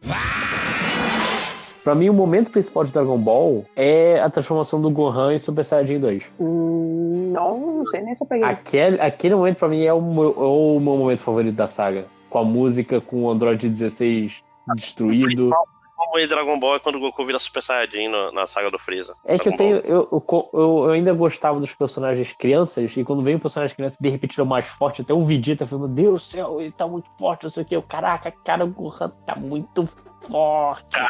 Pra 1.85 1.95
mim, 1.95 2.09
o 2.09 2.13
momento 2.13 2.51
principal 2.51 2.83
de 2.85 2.93
Dragon 2.93 3.17
Ball 3.17 3.65
é 3.77 4.21
a 4.21 4.29
transformação 4.29 4.83
do 4.83 4.91
Gohan 4.91 5.33
em 5.35 5.39
Super 5.39 5.65
Saiyajin 5.65 6.01
2. 6.01 6.25
Hum, 6.41 7.31
não, 7.33 7.77
não 7.79 7.87
sei 7.87 8.03
nem 8.03 8.15
se 8.15 8.25
eu 8.25 8.27
peguei. 8.27 8.45
Aquele, 8.45 9.01
aquele 9.01 9.35
momento, 9.37 9.57
pra 9.57 9.69
mim, 9.69 9.85
é 9.85 9.93
o, 9.93 10.03
meu, 10.03 10.35
é 10.37 10.45
o 10.45 10.81
meu 10.81 10.97
momento 10.97 11.21
favorito 11.21 11.55
da 11.55 11.69
saga. 11.69 12.07
Com 12.29 12.39
a 12.39 12.45
música, 12.45 13.01
com 13.01 13.25
o 13.25 13.31
Android 13.31 13.69
16 13.69 14.43
destruído. 14.77 15.51
Como 15.97 16.19
em 16.19 16.29
Dragon 16.29 16.59
Ball 16.61 16.77
é 16.77 16.79
quando 16.79 16.95
o 16.95 17.01
Goku 17.01 17.27
vira 17.27 17.39
Super 17.41 17.63
Saiyajin 17.63 18.09
no- 18.09 18.31
na 18.33 18.47
saga 18.47 18.71
do 18.71 18.79
Freeza. 18.79 19.15
É 19.25 19.37
que 19.39 19.49
eu 19.49 19.57
Dragon 19.57 19.57
tenho. 19.57 19.77
Eu, 19.85 20.09
eu, 20.13 20.51
eu- 20.55 20.91
ainda 20.91 21.13
gostava 21.13 21.59
dos 21.59 21.75
personagens 21.75 22.33
crianças, 22.33 22.97
e 22.97 23.03
quando 23.05 23.21
veio 23.23 23.37
um 23.37 23.41
personagem 23.41 23.75
criança, 23.75 23.97
de 24.01 24.09
repente 24.09 24.35
ele 24.37 24.43
é 24.43 24.45
o 24.45 24.49
mais 24.49 24.65
forte, 24.65 25.03
até 25.03 25.13
o 25.13 25.25
Vegeta, 25.25 25.67
falei, 25.67 25.87
meu 25.87 25.95
Deus 25.95 26.13
do 26.29 26.31
céu, 26.31 26.61
ele 26.61 26.71
tá 26.71 26.87
muito 26.87 27.11
forte, 27.19 27.43
não 27.43 27.51
sei 27.51 27.63
o 27.65 27.67
que. 27.67 27.75
Eu, 27.75 27.83
Caraca, 27.83 28.31
cara, 28.45 28.65
o 28.65 28.69
Gohan 28.69 29.11
tá 29.27 29.35
muito 29.35 29.89
forte. 30.29 31.01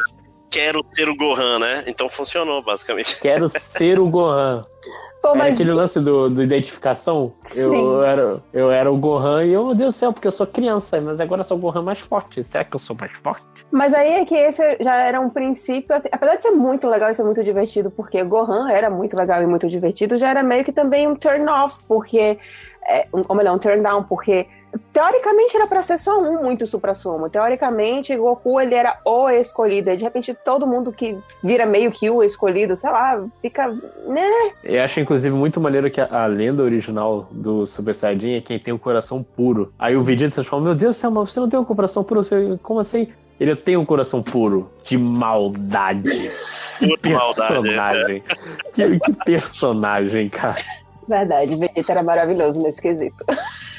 Quero 0.49 0.81
ter 0.83 1.07
o 1.07 1.15
Gohan, 1.15 1.59
né? 1.59 1.83
Então 1.85 2.09
funcionou, 2.09 2.63
basicamente. 2.63 3.19
Quero 3.21 3.47
ser 3.47 3.99
o 3.99 4.07
Gohan. 4.09 4.61
Pô, 5.21 5.35
mas 5.35 5.53
aquele 5.53 5.73
lance 5.73 5.99
do, 5.99 6.29
do 6.29 6.41
identificação. 6.41 7.33
Eu 7.53 8.01
era, 8.03 8.41
eu 8.53 8.71
era 8.71 8.91
o 8.91 8.95
Gohan 8.95 9.43
e 9.45 9.51
eu, 9.51 9.65
meu 9.65 9.75
Deus 9.75 9.95
do 9.95 9.97
céu, 9.97 10.13
porque 10.13 10.27
eu 10.27 10.31
sou 10.31 10.47
criança, 10.47 11.01
mas 11.01 11.19
agora 11.19 11.41
eu 11.41 11.43
sou 11.43 11.57
o 11.57 11.59
Gohan 11.59 11.81
mais 11.81 11.99
forte. 11.99 12.41
Será 12.43 12.63
que 12.63 12.73
eu 12.73 12.79
sou 12.79 12.95
mais 12.97 13.11
forte? 13.11 13.65
Mas 13.69 13.93
aí 13.93 14.13
é 14.13 14.25
que 14.25 14.35
esse 14.35 14.77
já 14.79 14.95
era 14.95 15.19
um 15.19 15.29
princípio, 15.29 15.93
assim, 15.93 16.07
apesar 16.11 16.35
de 16.35 16.43
ser 16.43 16.51
muito 16.51 16.87
legal 16.87 17.09
e 17.09 17.13
ser 17.13 17.23
muito 17.23 17.43
divertido, 17.43 17.91
porque 17.91 18.23
Gohan 18.23 18.69
era 18.71 18.89
muito 18.89 19.17
legal 19.17 19.43
e 19.43 19.47
muito 19.47 19.67
divertido, 19.67 20.17
já 20.17 20.29
era 20.29 20.41
meio 20.41 20.63
que 20.63 20.71
também 20.71 21.07
um 21.07 21.15
turn 21.15 21.47
off, 21.49 21.83
porque. 21.87 22.39
É, 22.87 23.07
ou 23.11 23.35
melhor, 23.35 23.55
um 23.55 23.59
turn 23.59 23.83
down, 23.83 24.03
porque 24.03 24.47
teoricamente 24.93 25.55
era 25.55 25.67
pra 25.67 25.81
ser 25.81 25.97
só 25.97 26.19
um 26.19 26.43
muito 26.43 26.65
supra-sumo. 26.67 27.29
Teoricamente, 27.29 28.15
Goku 28.15 28.59
ele 28.59 28.75
era 28.75 28.97
o 29.05 29.29
escolhido. 29.29 29.89
E 29.89 29.97
de 29.97 30.03
repente, 30.03 30.33
todo 30.33 30.67
mundo 30.67 30.91
que 30.91 31.17
vira 31.43 31.65
meio 31.65 31.91
que 31.91 32.09
o 32.09 32.23
escolhido, 32.23 32.75
sei 32.75 32.89
lá, 32.89 33.23
fica. 33.41 33.67
né? 34.05 34.51
Eu 34.63 34.83
acho, 34.83 34.99
inclusive, 34.99 35.33
muito 35.35 35.59
maneiro 35.59 35.89
que 35.89 36.01
a, 36.01 36.23
a 36.23 36.25
lenda 36.25 36.63
original 36.63 37.27
do 37.31 37.65
Super 37.65 37.95
Saiyajin 37.95 38.33
é 38.35 38.41
quem 38.41 38.59
tem 38.59 38.73
o 38.73 38.79
coração 38.79 39.23
puro. 39.23 39.73
Aí 39.77 39.95
o 39.95 40.03
Vegeta 40.03 40.35
transforma, 40.35 40.65
meu 40.65 40.75
Deus 40.75 40.95
do 40.95 40.99
céu, 40.99 41.11
mas 41.11 41.31
você 41.31 41.39
não 41.39 41.49
tem 41.49 41.59
um 41.59 41.65
coração 41.65 42.03
puro? 42.03 42.23
Você, 42.23 42.59
como 42.61 42.79
assim? 42.79 43.07
Ele 43.39 43.55
tem 43.55 43.77
um 43.77 43.85
coração 43.85 44.21
puro 44.21 44.69
de 44.83 44.97
maldade. 44.97 46.31
Que 46.79 47.09
maldade. 47.09 47.35
personagem. 47.35 48.23
Que, 48.71 48.99
que 49.01 49.25
personagem, 49.25 50.29
cara. 50.29 50.63
Verdade, 51.05 51.57
Vegeta 51.57 51.91
era 51.91 52.01
maravilhoso 52.01 52.61
nesse 52.61 52.81
quesito. 52.81 53.17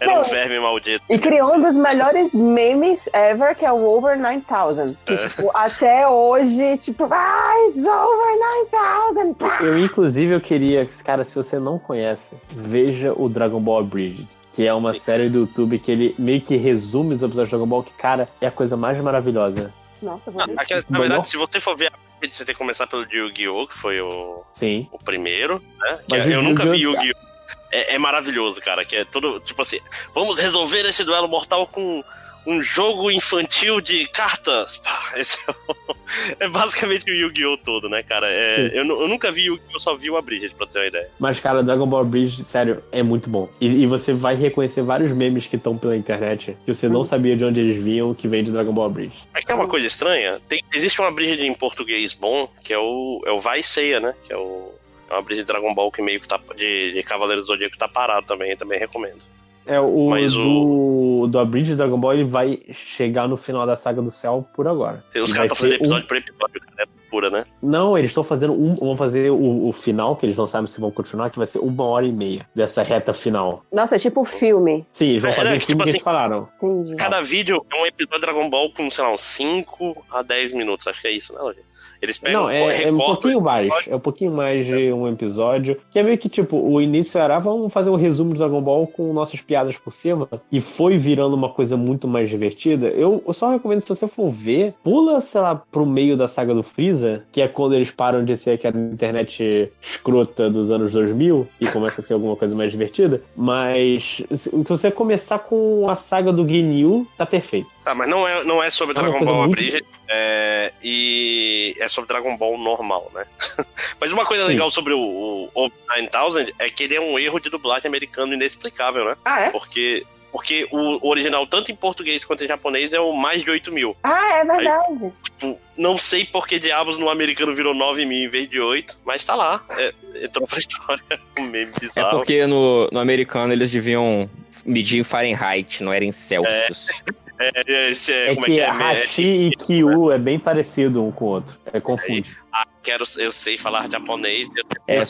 Era 0.00 0.20
um 0.20 0.22
verme 0.22 0.58
maldito. 0.60 1.02
E 1.08 1.18
criou 1.18 1.54
um 1.54 1.62
dos 1.62 1.76
melhores 1.76 2.32
memes 2.32 3.08
ever, 3.12 3.54
que 3.56 3.64
é 3.64 3.72
o 3.72 3.84
Over 3.84 4.18
9000. 4.18 4.96
Que, 5.04 5.14
É. 5.14 5.16
tipo, 5.28 5.50
até 5.54 6.06
hoje, 6.06 6.76
tipo, 6.78 7.08
ah, 7.10 7.54
it's 7.68 7.86
over 7.86 8.38
9000. 8.72 9.34
pá! 9.34 9.58
Eu, 9.62 9.78
inclusive, 9.78 10.34
eu 10.34 10.40
queria, 10.40 10.86
cara, 11.04 11.24
se 11.24 11.34
você 11.34 11.58
não 11.58 11.78
conhece, 11.78 12.34
veja 12.50 13.12
o 13.16 13.28
Dragon 13.28 13.60
Ball 13.60 13.80
Abridged. 13.80 14.28
Que 14.52 14.66
é 14.66 14.74
uma 14.74 14.92
série 14.94 15.28
do 15.28 15.40
YouTube 15.40 15.78
que 15.78 15.90
ele 15.92 16.14
meio 16.18 16.40
que 16.40 16.56
resume 16.56 17.14
os 17.14 17.22
episódios 17.22 17.48
de 17.48 17.56
Dragon 17.56 17.66
Ball, 17.66 17.82
que, 17.82 17.92
cara, 17.92 18.28
é 18.40 18.46
a 18.46 18.50
coisa 18.50 18.76
mais 18.76 18.98
maravilhosa. 19.00 19.72
Nossa, 20.02 20.30
vou 20.30 20.44
ver. 20.44 20.54
Aqui, 20.58 20.74
na 20.88 20.98
verdade, 20.98 21.26
se 21.28 21.36
você 21.36 21.60
for 21.60 21.76
ver 21.76 21.86
a 21.88 21.92
você 22.20 22.44
tem 22.44 22.52
que 22.52 22.58
começar 22.58 22.84
pelo 22.88 23.06
de 23.06 23.16
Yu-Gi-Oh!, 23.16 23.68
que 23.68 23.74
foi 23.74 24.00
o, 24.00 24.42
Sim. 24.52 24.88
o 24.90 24.98
primeiro, 24.98 25.62
né? 25.78 25.98
Que 26.08 26.16
Mas 26.18 26.26
eu 26.26 26.40
o 26.40 26.42
nunca 26.42 26.66
vi 26.66 26.78
Yu-Gi-Oh! 26.78 27.27
É, 27.70 27.94
é 27.94 27.98
maravilhoso, 27.98 28.60
cara. 28.60 28.84
Que 28.84 28.96
é 28.96 29.04
tudo, 29.04 29.40
tipo 29.40 29.60
assim, 29.62 29.80
vamos 30.14 30.38
resolver 30.38 30.82
esse 30.86 31.04
duelo 31.04 31.28
mortal 31.28 31.66
com 31.66 32.02
um 32.48 32.62
jogo 32.62 33.10
infantil 33.10 33.80
de 33.80 34.06
cartas. 34.08 34.78
Pá, 34.78 35.12
é, 36.40 36.44
é 36.44 36.48
basicamente 36.48 37.10
o 37.10 37.14
Yu-Gi-Oh! 37.14 37.58
todo, 37.58 37.88
né, 37.90 38.02
cara? 38.02 38.26
É, 38.28 38.70
eu, 38.72 38.86
eu 38.86 39.06
nunca 39.06 39.30
vi 39.30 39.44
Yu-Gi-Oh! 39.44 39.74
eu 39.74 39.80
só 39.80 39.94
vi 39.94 40.10
o 40.10 40.16
Abridged, 40.16 40.54
pra 40.54 40.66
ter 40.66 40.78
uma 40.78 40.86
ideia. 40.86 41.10
Mas, 41.18 41.38
cara, 41.38 41.62
Dragon 41.62 41.86
Ball 41.86 42.04
Bridge, 42.04 42.42
sério, 42.44 42.82
é 42.90 43.02
muito 43.02 43.28
bom. 43.28 43.50
E, 43.60 43.66
e 43.66 43.86
você 43.86 44.14
vai 44.14 44.34
reconhecer 44.34 44.82
vários 44.82 45.12
memes 45.12 45.46
que 45.46 45.56
estão 45.56 45.76
pela 45.76 45.96
internet 45.96 46.56
que 46.64 46.72
você 46.72 46.88
não 46.88 47.04
sabia 47.04 47.36
de 47.36 47.44
onde 47.44 47.60
eles 47.60 47.82
vinham, 47.82 48.14
que 48.14 48.26
vem 48.26 48.42
de 48.42 48.50
Dragon 48.50 48.72
Ball 48.72 48.88
Bridge. 48.88 49.16
Mas 49.32 49.44
que 49.44 49.52
é 49.52 49.54
uma 49.54 49.68
coisa 49.68 49.86
estranha, 49.86 50.40
tem, 50.48 50.64
existe 50.72 50.98
uma 51.00 51.08
Abridged 51.08 51.44
em 51.44 51.54
português 51.54 52.14
bom, 52.14 52.50
que 52.64 52.72
é 52.72 52.78
o, 52.78 53.22
é 53.26 53.30
o 53.30 53.38
Vai 53.38 53.62
Ceia, 53.62 54.00
né? 54.00 54.14
Que 54.24 54.32
é 54.32 54.36
o. 54.36 54.72
É 55.08 55.12
uma 55.12 55.18
Abridged 55.20 55.44
de 55.44 55.52
Dragon 55.52 55.74
Ball 55.74 55.90
que 55.90 56.02
meio 56.02 56.20
que 56.20 56.28
tá. 56.28 56.38
De, 56.56 56.92
de 56.92 57.02
Cavaleiro 57.02 57.40
do 57.40 57.46
Zodíaco 57.46 57.72
que 57.72 57.78
tá 57.78 57.88
parado 57.88 58.26
também, 58.26 58.56
também 58.56 58.78
recomendo. 58.78 59.18
É, 59.66 59.78
o 59.78 60.08
Mas 60.08 60.32
do, 60.32 61.26
do 61.30 61.38
Abridge 61.38 61.74
Dragon 61.74 62.00
Ball, 62.00 62.14
ele 62.14 62.24
vai 62.24 62.58
chegar 62.72 63.28
no 63.28 63.36
final 63.36 63.66
da 63.66 63.76
saga 63.76 64.00
do 64.00 64.10
céu 64.10 64.48
por 64.54 64.66
agora. 64.66 65.04
Os 65.14 65.30
vai 65.30 65.46
caras 65.46 65.52
estão 65.52 65.56
fazendo 65.56 65.70
ser 65.72 65.74
um- 65.74 65.76
episódio 65.76 66.06
por 66.08 66.16
episódio, 66.16 66.60
cara. 66.62 66.74
É 66.78 66.86
pura, 67.10 67.28
né? 67.28 67.44
Não, 67.62 67.96
eles 67.98 68.10
estão 68.10 68.24
fazendo 68.24 68.54
um. 68.54 68.74
Vão 68.76 68.96
fazer 68.96 69.30
o, 69.30 69.68
o 69.68 69.72
final, 69.74 70.16
que 70.16 70.24
eles 70.24 70.36
não 70.38 70.46
sabem 70.46 70.66
se 70.66 70.80
vão 70.80 70.90
continuar, 70.90 71.28
que 71.28 71.36
vai 71.36 71.46
ser 71.46 71.58
uma 71.58 71.84
hora 71.84 72.06
e 72.06 72.12
meia 72.12 72.46
dessa 72.54 72.82
reta 72.82 73.12
final. 73.12 73.62
Nossa, 73.70 73.96
é 73.96 73.98
tipo 73.98 74.24
filme. 74.24 74.86
Sim, 74.90 75.08
eles 75.08 75.22
vão 75.22 75.30
É, 75.32 75.34
fazer 75.34 75.48
é, 75.48 75.52
o 75.52 75.58
tipo 75.58 75.66
filme 75.66 75.82
que 75.82 75.88
assim- 75.90 75.96
eles 75.98 76.04
falaram. 76.04 76.48
Entendi. 76.62 76.96
Cada 76.96 77.20
vídeo 77.20 77.62
é 77.70 77.82
um 77.82 77.84
episódio 77.86 78.20
de 78.20 78.26
Dragon 78.26 78.48
Ball 78.48 78.70
com, 78.72 78.90
sei 78.90 79.04
lá, 79.04 79.12
uns 79.12 79.20
5 79.22 80.02
a 80.10 80.22
10 80.22 80.54
minutos. 80.54 80.86
Acho 80.86 81.02
que 81.02 81.08
é 81.08 81.12
isso, 81.12 81.34
né, 81.34 81.40
Lojinha? 81.40 81.64
Eles 82.00 82.18
pegam, 82.18 82.42
Não, 82.42 82.50
é, 82.50 82.84
é 82.84 82.92
um 82.92 82.96
pouquinho 82.96 83.40
mais. 83.40 83.72
É 83.88 83.96
um 83.96 84.00
pouquinho 84.00 84.32
mais 84.32 84.66
de 84.66 84.92
um 84.92 85.08
episódio. 85.08 85.76
Que 85.90 85.98
é 85.98 86.02
meio 86.02 86.16
que, 86.18 86.28
tipo, 86.28 86.56
o 86.56 86.80
início 86.80 87.18
era, 87.18 87.38
vamos 87.38 87.72
fazer 87.72 87.90
um 87.90 87.96
resumo 87.96 88.32
de 88.32 88.38
Dragon 88.38 88.60
Ball 88.60 88.86
com 88.86 89.12
nossas 89.12 89.40
piadas 89.40 89.76
por 89.76 89.92
cima. 89.92 90.28
E 90.50 90.60
foi 90.60 90.96
virando 90.96 91.34
uma 91.34 91.48
coisa 91.48 91.76
muito 91.76 92.06
mais 92.06 92.28
divertida. 92.30 92.88
Eu, 92.88 93.22
eu 93.26 93.32
só 93.34 93.50
recomendo, 93.50 93.80
se 93.80 93.88
você 93.88 94.06
for 94.06 94.30
ver, 94.30 94.74
pula, 94.84 95.20
sei 95.20 95.40
lá, 95.40 95.54
pro 95.56 95.84
meio 95.84 96.16
da 96.16 96.28
saga 96.28 96.54
do 96.54 96.62
Freeza, 96.62 97.24
que 97.32 97.40
é 97.40 97.48
quando 97.48 97.74
eles 97.74 97.90
param 97.90 98.24
de 98.24 98.36
ser 98.36 98.52
aquela 98.52 98.78
internet 98.78 99.72
escrota 99.82 100.48
dos 100.48 100.70
anos 100.70 100.92
2000 100.92 101.46
e 101.60 101.66
começa 101.66 102.00
a 102.00 102.04
ser 102.04 102.14
alguma 102.14 102.36
coisa 102.36 102.54
mais 102.54 102.70
divertida. 102.70 103.22
Mas 103.36 104.22
se 104.34 104.50
você 104.64 104.90
começar 104.90 105.38
com 105.40 105.88
a 105.88 105.96
saga 105.96 106.32
do 106.32 106.46
Ginyu, 106.46 107.06
tá 107.16 107.26
perfeito. 107.26 107.68
Tá, 107.84 107.94
mas 107.94 108.08
não 108.08 108.26
é, 108.28 108.44
não 108.44 108.62
é 108.62 108.70
sobre 108.70 108.96
É 108.96 109.00
Dragon 109.00 109.24
Ball 109.24 109.46
muito- 109.46 109.97
é, 110.08 110.72
e 110.82 111.76
é 111.78 111.88
sobre 111.88 112.08
Dragon 112.08 112.36
Ball 112.36 112.56
normal, 112.56 113.10
né? 113.14 113.26
mas 114.00 114.12
uma 114.12 114.24
coisa 114.24 114.44
Sim. 114.46 114.52
legal 114.52 114.70
sobre 114.70 114.94
o, 114.94 114.98
o, 114.98 115.50
o 115.66 115.70
9000 116.12 116.54
é 116.58 116.68
que 116.70 116.84
ele 116.84 116.94
é 116.94 117.00
um 117.00 117.18
erro 117.18 117.38
de 117.38 117.50
dublagem 117.50 117.88
americano 117.88 118.32
inexplicável, 118.32 119.04
né? 119.04 119.16
Ah, 119.24 119.40
é? 119.42 119.50
Porque, 119.50 120.06
porque 120.32 120.66
o 120.72 121.06
original, 121.06 121.46
tanto 121.46 121.70
em 121.70 121.76
português 121.76 122.24
quanto 122.24 122.42
em 122.42 122.48
japonês, 122.48 122.92
é 122.92 123.00
o 123.00 123.12
mais 123.12 123.44
de 123.44 123.50
8 123.50 123.70
mil. 123.72 123.96
Ah, 124.02 124.34
é 124.38 124.44
verdade. 124.44 125.12
Tipo, 125.22 125.58
não 125.76 125.98
sei 125.98 126.24
por 126.24 126.46
que 126.46 126.58
diabos 126.58 126.96
no 126.98 127.10
americano 127.10 127.54
virou 127.54 127.74
9 127.74 128.04
mil 128.06 128.24
em 128.26 128.28
vez 128.28 128.48
de 128.48 128.58
8, 128.58 128.98
mas 129.04 129.24
tá 129.24 129.34
lá. 129.34 129.64
É, 129.76 129.92
entrou 130.24 130.46
pra 130.46 130.58
história. 130.58 131.02
Um 131.38 131.42
meme 131.44 131.70
É 131.76 131.80
bizarro. 131.80 132.16
porque 132.18 132.46
no, 132.46 132.88
no 132.90 132.98
americano 132.98 133.52
eles 133.52 133.70
deviam 133.70 134.28
medir 134.64 134.98
em 134.98 135.04
Fahrenheit, 135.04 135.82
não 135.82 135.92
era 135.92 136.04
em 136.04 136.12
Celsius. 136.12 137.02
É, 137.06 137.27
é, 137.40 137.90
É 138.30 138.34
como 138.34 138.46
que 138.46 138.52
é 138.52 138.54
que 138.54 138.60
é? 138.60 138.70
Hashi 138.70 139.22
e 139.22 139.50
Kyu 139.52 140.10
é 140.12 140.18
bem 140.18 140.38
parecido 140.38 141.04
um 141.04 141.10
com 141.12 141.24
o 141.24 141.28
outro. 141.28 141.56
É 141.72 141.78
confuso. 141.80 142.36
Ah, 142.52 142.66
quero, 142.82 143.04
eu 143.18 143.30
sei 143.32 143.56
falar 143.56 143.90
japonês. 143.90 144.48
eu- 144.56 144.64
É, 144.86 144.96
Eu 144.98 145.00
eu 145.00 145.04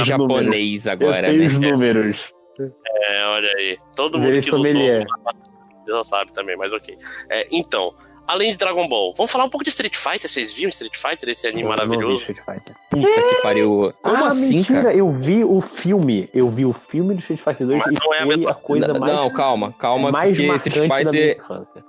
os 0.00 0.06
japonês 0.06 0.86
Eu 0.86 0.92
agora, 0.92 1.20
sei 1.20 1.38
né? 1.38 1.46
os 1.46 1.52
números. 1.58 2.32
É, 2.60 3.24
olha 3.26 3.48
aí. 3.56 3.78
Todo 3.96 4.16
Ele 4.18 4.24
mundo 4.26 4.36
é 4.36 4.40
que 4.40 4.50
sommelier. 4.50 5.00
lutou 5.00 5.96
já 5.98 6.04
sabe 6.04 6.32
também, 6.32 6.56
mas 6.56 6.72
ok. 6.72 6.96
É, 7.30 7.46
então, 7.50 7.94
além 8.26 8.52
de 8.52 8.58
Dragon 8.58 8.88
Ball, 8.88 9.12
vamos 9.16 9.30
falar 9.30 9.44
um 9.44 9.48
pouco 9.48 9.64
de 9.64 9.70
Street 9.70 9.96
Fighter. 9.96 10.30
Vocês 10.30 10.52
viram 10.52 10.68
Street 10.70 10.96
Fighter, 10.96 11.28
esse 11.28 11.46
anime 11.46 11.62
Eu 11.62 11.68
não 11.68 11.76
vi 11.76 11.82
maravilhoso? 11.82 12.20
Street 12.22 12.38
Fighter. 12.38 12.74
Puta 12.90 13.22
que 13.22 13.34
pariu. 13.42 13.92
Como 14.02 14.24
ah, 14.24 14.28
assim, 14.28 14.56
mentira, 14.56 14.82
cara? 14.84 14.94
eu 14.94 15.10
vi 15.10 15.44
o 15.44 15.60
filme. 15.60 16.28
Eu 16.32 16.48
vi 16.48 16.64
o 16.64 16.72
filme 16.72 17.14
do 17.14 17.20
Street 17.20 17.40
Fighter 17.40 17.66
2 17.66 17.82
Mas 17.86 17.96
e 17.96 18.00
não 18.04 18.14
é 18.14 18.18
a 18.20 18.26
mesma- 18.26 18.50
a 18.50 18.54
coisa 18.54 18.92
N- 18.92 18.98
mais, 19.00 19.12
Não, 19.12 19.30
calma, 19.30 19.72
calma, 19.72 20.10
mais 20.10 20.36
porque 20.36 20.68
Street 20.68 20.90
Fighter. 20.90 21.38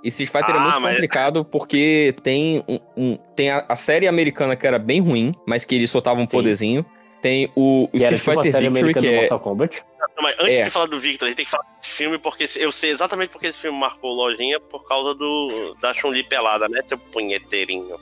Street 0.04 0.30
Fighter 0.30 0.54
é 0.54 0.58
Ah, 0.58 0.62
muito 0.62 0.80
mas- 0.80 0.94
complicado 0.94 1.44
porque 1.44 2.14
tem 2.22 2.62
um, 2.68 2.78
um- 2.96 3.18
tem 3.34 3.50
a, 3.50 3.64
a 3.68 3.76
série 3.76 4.06
americana 4.08 4.56
que 4.56 4.66
era 4.66 4.78
bem 4.78 5.00
ruim, 5.00 5.34
mas 5.46 5.64
que 5.64 5.74
eles 5.74 5.90
soltavam 5.90 6.24
um 6.24 6.26
Sim. 6.26 6.32
poderzinho. 6.36 6.84
Tem 7.22 7.50
o 7.56 7.88
Que 7.92 8.04
era 8.04 8.14
Street 8.14 8.36
tipo 8.36 8.42
Fighter 8.44 8.52
série 8.52 8.68
Victory, 8.68 8.80
americana 8.90 9.02
que 9.06 9.10
do 9.10 9.14
é 9.16 9.20
Mortal 9.20 9.40
Kombat. 9.40 9.82
Não, 10.16 10.22
mas 10.22 10.34
antes 10.38 10.56
É. 10.56 10.64
de 10.64 10.70
falar 10.70 10.86
do 10.86 11.00
Victor, 11.00 11.26
a 11.26 11.28
gente 11.28 11.36
tem 11.36 11.44
que 11.44 11.50
falar 11.50 11.64
desse 11.80 11.90
filme, 11.92 12.18
porque 12.18 12.48
eu 12.56 12.70
sei 12.72 12.90
exatamente 12.90 13.30
porque 13.30 13.46
esse 13.48 13.58
filme 13.58 13.78
marcou 13.78 14.12
lojinha 14.12 14.60
por 14.60 14.84
causa 14.86 15.14
do 15.14 15.76
da 15.80 15.92
Chun-Li 15.92 16.22
pelada, 16.24 16.68
né, 16.68 16.80
seu 16.86 16.96
punheteirinho. 16.98 17.96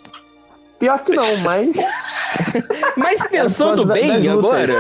Pior 0.79 0.99
que 1.03 1.13
não, 1.13 1.37
mas 1.39 1.69
Mas 2.97 3.27
pensando 3.29 3.85
bem 3.87 4.09
das 4.09 4.27
agora, 4.27 4.75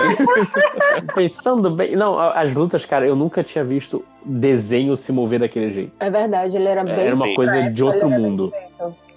pensando 1.15 1.70
bem. 1.70 1.94
Não, 1.97 2.19
a- 2.19 2.40
as 2.40 2.52
lutas, 2.55 2.85
cara, 2.85 3.06
eu 3.06 3.16
nunca 3.16 3.43
tinha 3.43 3.65
visto 3.65 4.05
desenho 4.24 4.97
se 4.97 5.12
mover 5.12 5.40
daquele 5.40 5.70
jeito. 5.70 5.93
É 6.01 6.11
verdade, 6.11 6.56
ele 6.56 6.66
era 6.69 6.85
bem. 6.85 6.94
Era 6.94 7.15
uma 7.15 7.27
Sim. 7.27 7.35
coisa 7.35 7.70
de 7.70 7.85
outro 7.85 8.09
mundo. 8.11 8.52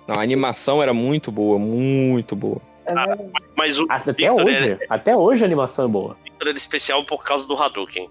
não, 0.08 0.16
a 0.16 0.22
animação 0.22 0.82
era 0.82 0.94
muito 0.94 1.32
boa, 1.32 1.58
muito 1.60 2.36
boa. 2.36 2.62
É 2.88 2.94
verdade. 2.94 3.32
Mas 3.56 3.80
o 3.80 3.86
Até 3.90 4.12
Victor, 4.12 4.46
hoje. 4.46 4.80
Até 4.90 5.16
hoje 5.16 5.44
a 5.44 5.46
animação 5.46 5.86
é 5.86 5.88
boa. 5.88 6.18
Victor 6.24 6.48
era 6.48 6.58
especial 6.58 7.04
por 7.06 7.24
causa 7.24 7.48
do 7.48 7.56
Hadouken. 7.56 8.10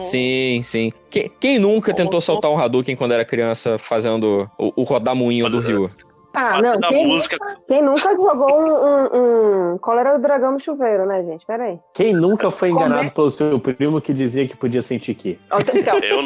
Sim, 0.00 0.60
sim. 0.62 0.92
Quem, 1.10 1.30
quem 1.40 1.58
nunca 1.58 1.92
tentou 1.92 2.20
soltar 2.20 2.50
um 2.50 2.58
Hadouken 2.58 2.96
quando 2.96 3.12
era 3.12 3.24
criança 3.24 3.78
fazendo 3.78 4.50
o, 4.58 4.72
o 4.76 4.82
rodamuinho 4.82 5.48
do 5.48 5.60
Rio? 5.60 5.90
Ah, 6.34 6.62
não. 6.62 6.80
Quem, 6.88 7.06
música. 7.06 7.36
quem 7.68 7.82
nunca 7.82 8.16
jogou 8.16 8.58
um, 8.58 8.72
um, 8.72 9.72
um 9.74 9.78
Cólera 9.78 10.16
do 10.16 10.22
Dragão 10.22 10.52
no 10.52 10.60
chuveiro, 10.60 11.04
né, 11.06 11.22
gente? 11.22 11.44
Pera 11.44 11.64
aí. 11.64 11.78
Quem 11.92 12.14
nunca 12.14 12.50
foi 12.50 12.70
enganado 12.70 13.04
é? 13.04 13.10
pelo 13.10 13.30
seu 13.30 13.58
primo 13.60 14.00
que 14.00 14.14
dizia 14.14 14.48
que 14.48 14.56
podia 14.56 14.80
sentir 14.80 15.14
que? 15.14 15.38
Então, 15.74 15.98
Eu, 15.98 16.22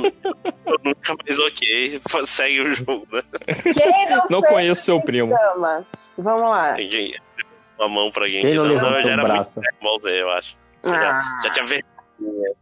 eu 0.67 0.77
nunca 0.85 1.17
mais 1.27 1.39
ok. 1.39 2.01
Segue 2.25 2.61
o 2.61 2.75
jogo, 2.75 3.07
né? 3.13 3.23
quem 3.63 4.11
não, 4.11 4.27
Não 4.31 4.43
conheço 4.43 4.83
seu 4.83 5.01
primo. 5.01 5.35
Vamos 6.17 6.51
lá. 6.51 6.75
Ninguém. 6.75 7.15
Uma 7.79 7.89
mão 7.89 8.11
pra 8.11 8.25
alguém 8.25 8.41
Quem 8.43 8.51
que 8.53 8.57
não 8.57 8.65
não, 8.67 8.75
não, 8.77 8.97
eu 8.97 9.03
já 9.03 9.09
o 9.09 9.13
era 9.13 9.23
braço? 9.23 9.61
muito 9.61 9.75
Ballzinho, 9.83 10.15
eu 10.15 10.31
acho. 10.31 10.57
Ah, 10.85 10.89
Já, 10.89 11.41
já 11.45 11.51
tinha 11.51 11.65
vergonha. 11.67 12.53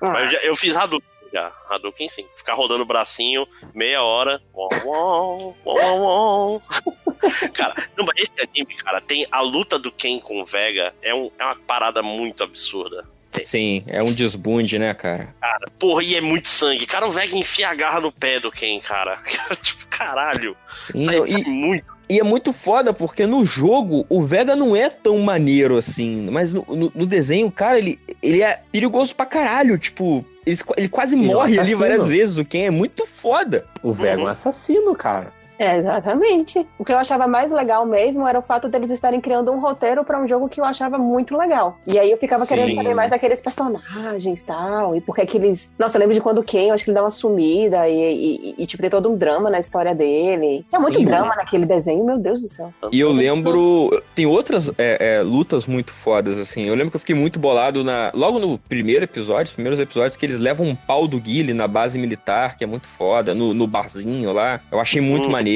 Mas 0.00 0.24
eu, 0.24 0.30
já- 0.30 0.38
eu 0.40 0.56
fiz 0.56 0.76
Hadouken 0.76 1.08
já. 1.32 1.52
Hadouken 1.70 2.08
sim. 2.08 2.26
Ficar 2.36 2.54
rodando 2.54 2.82
o 2.82 2.86
bracinho 2.86 3.46
meia 3.74 4.02
hora. 4.02 4.40
Cara, 7.54 7.74
não, 7.96 8.04
mas 8.04 8.14
esse 8.16 8.30
anime, 8.40 8.74
cara, 8.76 9.00
tem 9.00 9.26
a 9.30 9.40
luta 9.40 9.78
do 9.78 9.90
Ken 9.90 10.20
com 10.20 10.40
o 10.40 10.44
Vega. 10.44 10.94
É, 11.02 11.14
um- 11.14 11.30
é 11.38 11.44
uma 11.44 11.54
parada 11.56 12.02
muito 12.02 12.42
absurda. 12.44 13.04
Sim, 13.42 13.84
é 13.86 14.02
um 14.02 14.12
desbunde, 14.12 14.78
né, 14.78 14.92
cara? 14.94 15.34
Porra, 15.78 16.02
e 16.02 16.14
é 16.16 16.20
muito 16.20 16.48
sangue. 16.48 16.86
Cara, 16.86 17.06
o 17.06 17.10
Vega 17.10 17.36
enfia 17.36 17.68
a 17.68 17.74
garra 17.74 18.00
no 18.00 18.10
pé 18.10 18.40
do 18.40 18.50
Ken, 18.50 18.80
cara. 18.80 19.20
tipo, 19.62 19.86
caralho. 19.88 20.56
Sim, 20.68 21.02
Sai, 21.02 21.18
e, 21.20 21.28
sai 21.32 21.42
muito. 21.44 21.86
E 22.08 22.18
é 22.18 22.22
muito 22.22 22.52
foda, 22.52 22.92
porque 22.92 23.26
no 23.26 23.44
jogo 23.44 24.06
o 24.08 24.22
Vega 24.22 24.56
não 24.56 24.74
é 24.74 24.88
tão 24.88 25.18
maneiro 25.18 25.76
assim. 25.76 26.28
Mas 26.30 26.52
no, 26.54 26.64
no- 26.68 26.92
no 26.94 27.06
desenho, 27.06 27.50
cara, 27.50 27.78
ele, 27.78 27.98
ele 28.22 28.42
é 28.42 28.60
perigoso 28.72 29.14
pra 29.14 29.26
caralho. 29.26 29.76
Tipo, 29.78 30.24
ele, 30.46 30.56
ele 30.76 30.88
quase 30.88 31.14
Ele 31.16 31.24
é 31.24 31.28
um 31.28 31.32
morre 31.34 31.58
ali 31.58 31.74
várias 31.74 32.06
vezes. 32.06 32.38
O 32.38 32.44
Ken 32.44 32.66
é 32.66 32.70
muito 32.70 33.06
foda. 33.06 33.64
O 33.82 33.92
Vega 33.92 34.20
é 34.20 34.24
um 34.24 34.26
assassino, 34.26 34.94
cara. 34.94 35.32
É, 35.58 35.78
exatamente. 35.78 36.66
O 36.78 36.84
que 36.84 36.92
eu 36.92 36.98
achava 36.98 37.26
mais 37.26 37.50
legal 37.50 37.84
mesmo 37.84 38.26
era 38.26 38.38
o 38.38 38.42
fato 38.42 38.68
deles 38.68 38.90
estarem 38.90 39.20
criando 39.20 39.50
um 39.52 39.58
roteiro 39.60 40.04
pra 40.04 40.20
um 40.20 40.26
jogo 40.28 40.48
que 40.48 40.60
eu 40.60 40.64
achava 40.64 40.98
muito 40.98 41.36
legal. 41.36 41.78
E 41.86 41.98
aí 41.98 42.10
eu 42.10 42.16
ficava 42.16 42.46
querendo 42.46 42.68
Sim. 42.68 42.76
saber 42.76 42.94
mais 42.94 43.10
daqueles 43.10 43.42
personagens 43.42 44.42
e 44.42 44.46
tal. 44.46 44.94
E 44.96 45.00
porque 45.00 45.26
que 45.26 45.36
eles. 45.36 45.72
Nossa, 45.78 45.96
eu 45.96 46.00
lembro 46.00 46.14
de 46.14 46.20
quando 46.20 46.38
o 46.38 46.44
Ken, 46.44 46.68
eu 46.68 46.74
acho 46.74 46.84
que 46.84 46.90
ele 46.90 46.94
dá 46.94 47.02
uma 47.02 47.10
sumida 47.10 47.88
e, 47.88 47.94
e- 47.96 48.54
e, 48.58 48.66
tipo, 48.66 48.80
tem 48.80 48.90
todo 48.90 49.10
um 49.10 49.16
drama 49.16 49.50
na 49.50 49.58
história 49.58 49.94
dele. 49.94 50.64
Tinha 50.68 50.80
muito 50.80 50.98
Sim. 50.98 51.04
drama 51.06 51.32
naquele 51.36 51.66
desenho, 51.66 52.04
meu 52.04 52.18
Deus 52.18 52.40
do 52.42 52.48
céu. 52.48 52.72
E 52.92 53.00
eu 53.00 53.10
lembro. 53.10 53.90
Tem 54.14 54.26
outras 54.26 54.70
é, 54.78 55.18
é, 55.18 55.22
lutas 55.22 55.66
muito 55.66 55.92
fodas, 55.92 56.38
assim. 56.38 56.64
Eu 56.66 56.74
lembro 56.74 56.90
que 56.90 56.96
eu 56.96 57.00
fiquei 57.00 57.16
muito 57.16 57.38
bolado 57.40 57.82
na. 57.82 58.12
Logo 58.14 58.38
no 58.38 58.58
primeiro 58.58 59.04
episódio, 59.04 59.44
os 59.46 59.52
primeiros 59.52 59.80
episódios, 59.80 60.16
que 60.16 60.24
eles 60.24 60.38
levam 60.38 60.66
um 60.68 60.74
pau 60.76 61.08
do 61.08 61.18
Guile 61.20 61.52
na 61.52 61.66
base 61.66 61.98
militar, 61.98 62.56
que 62.56 62.62
é 62.62 62.66
muito 62.66 62.86
foda, 62.86 63.34
no, 63.34 63.52
no 63.52 63.66
barzinho 63.66 64.32
lá. 64.32 64.60
Eu 64.70 64.78
achei 64.78 65.00
muito 65.00 65.26
Hum. 65.28 65.32
maneiro. 65.32 65.47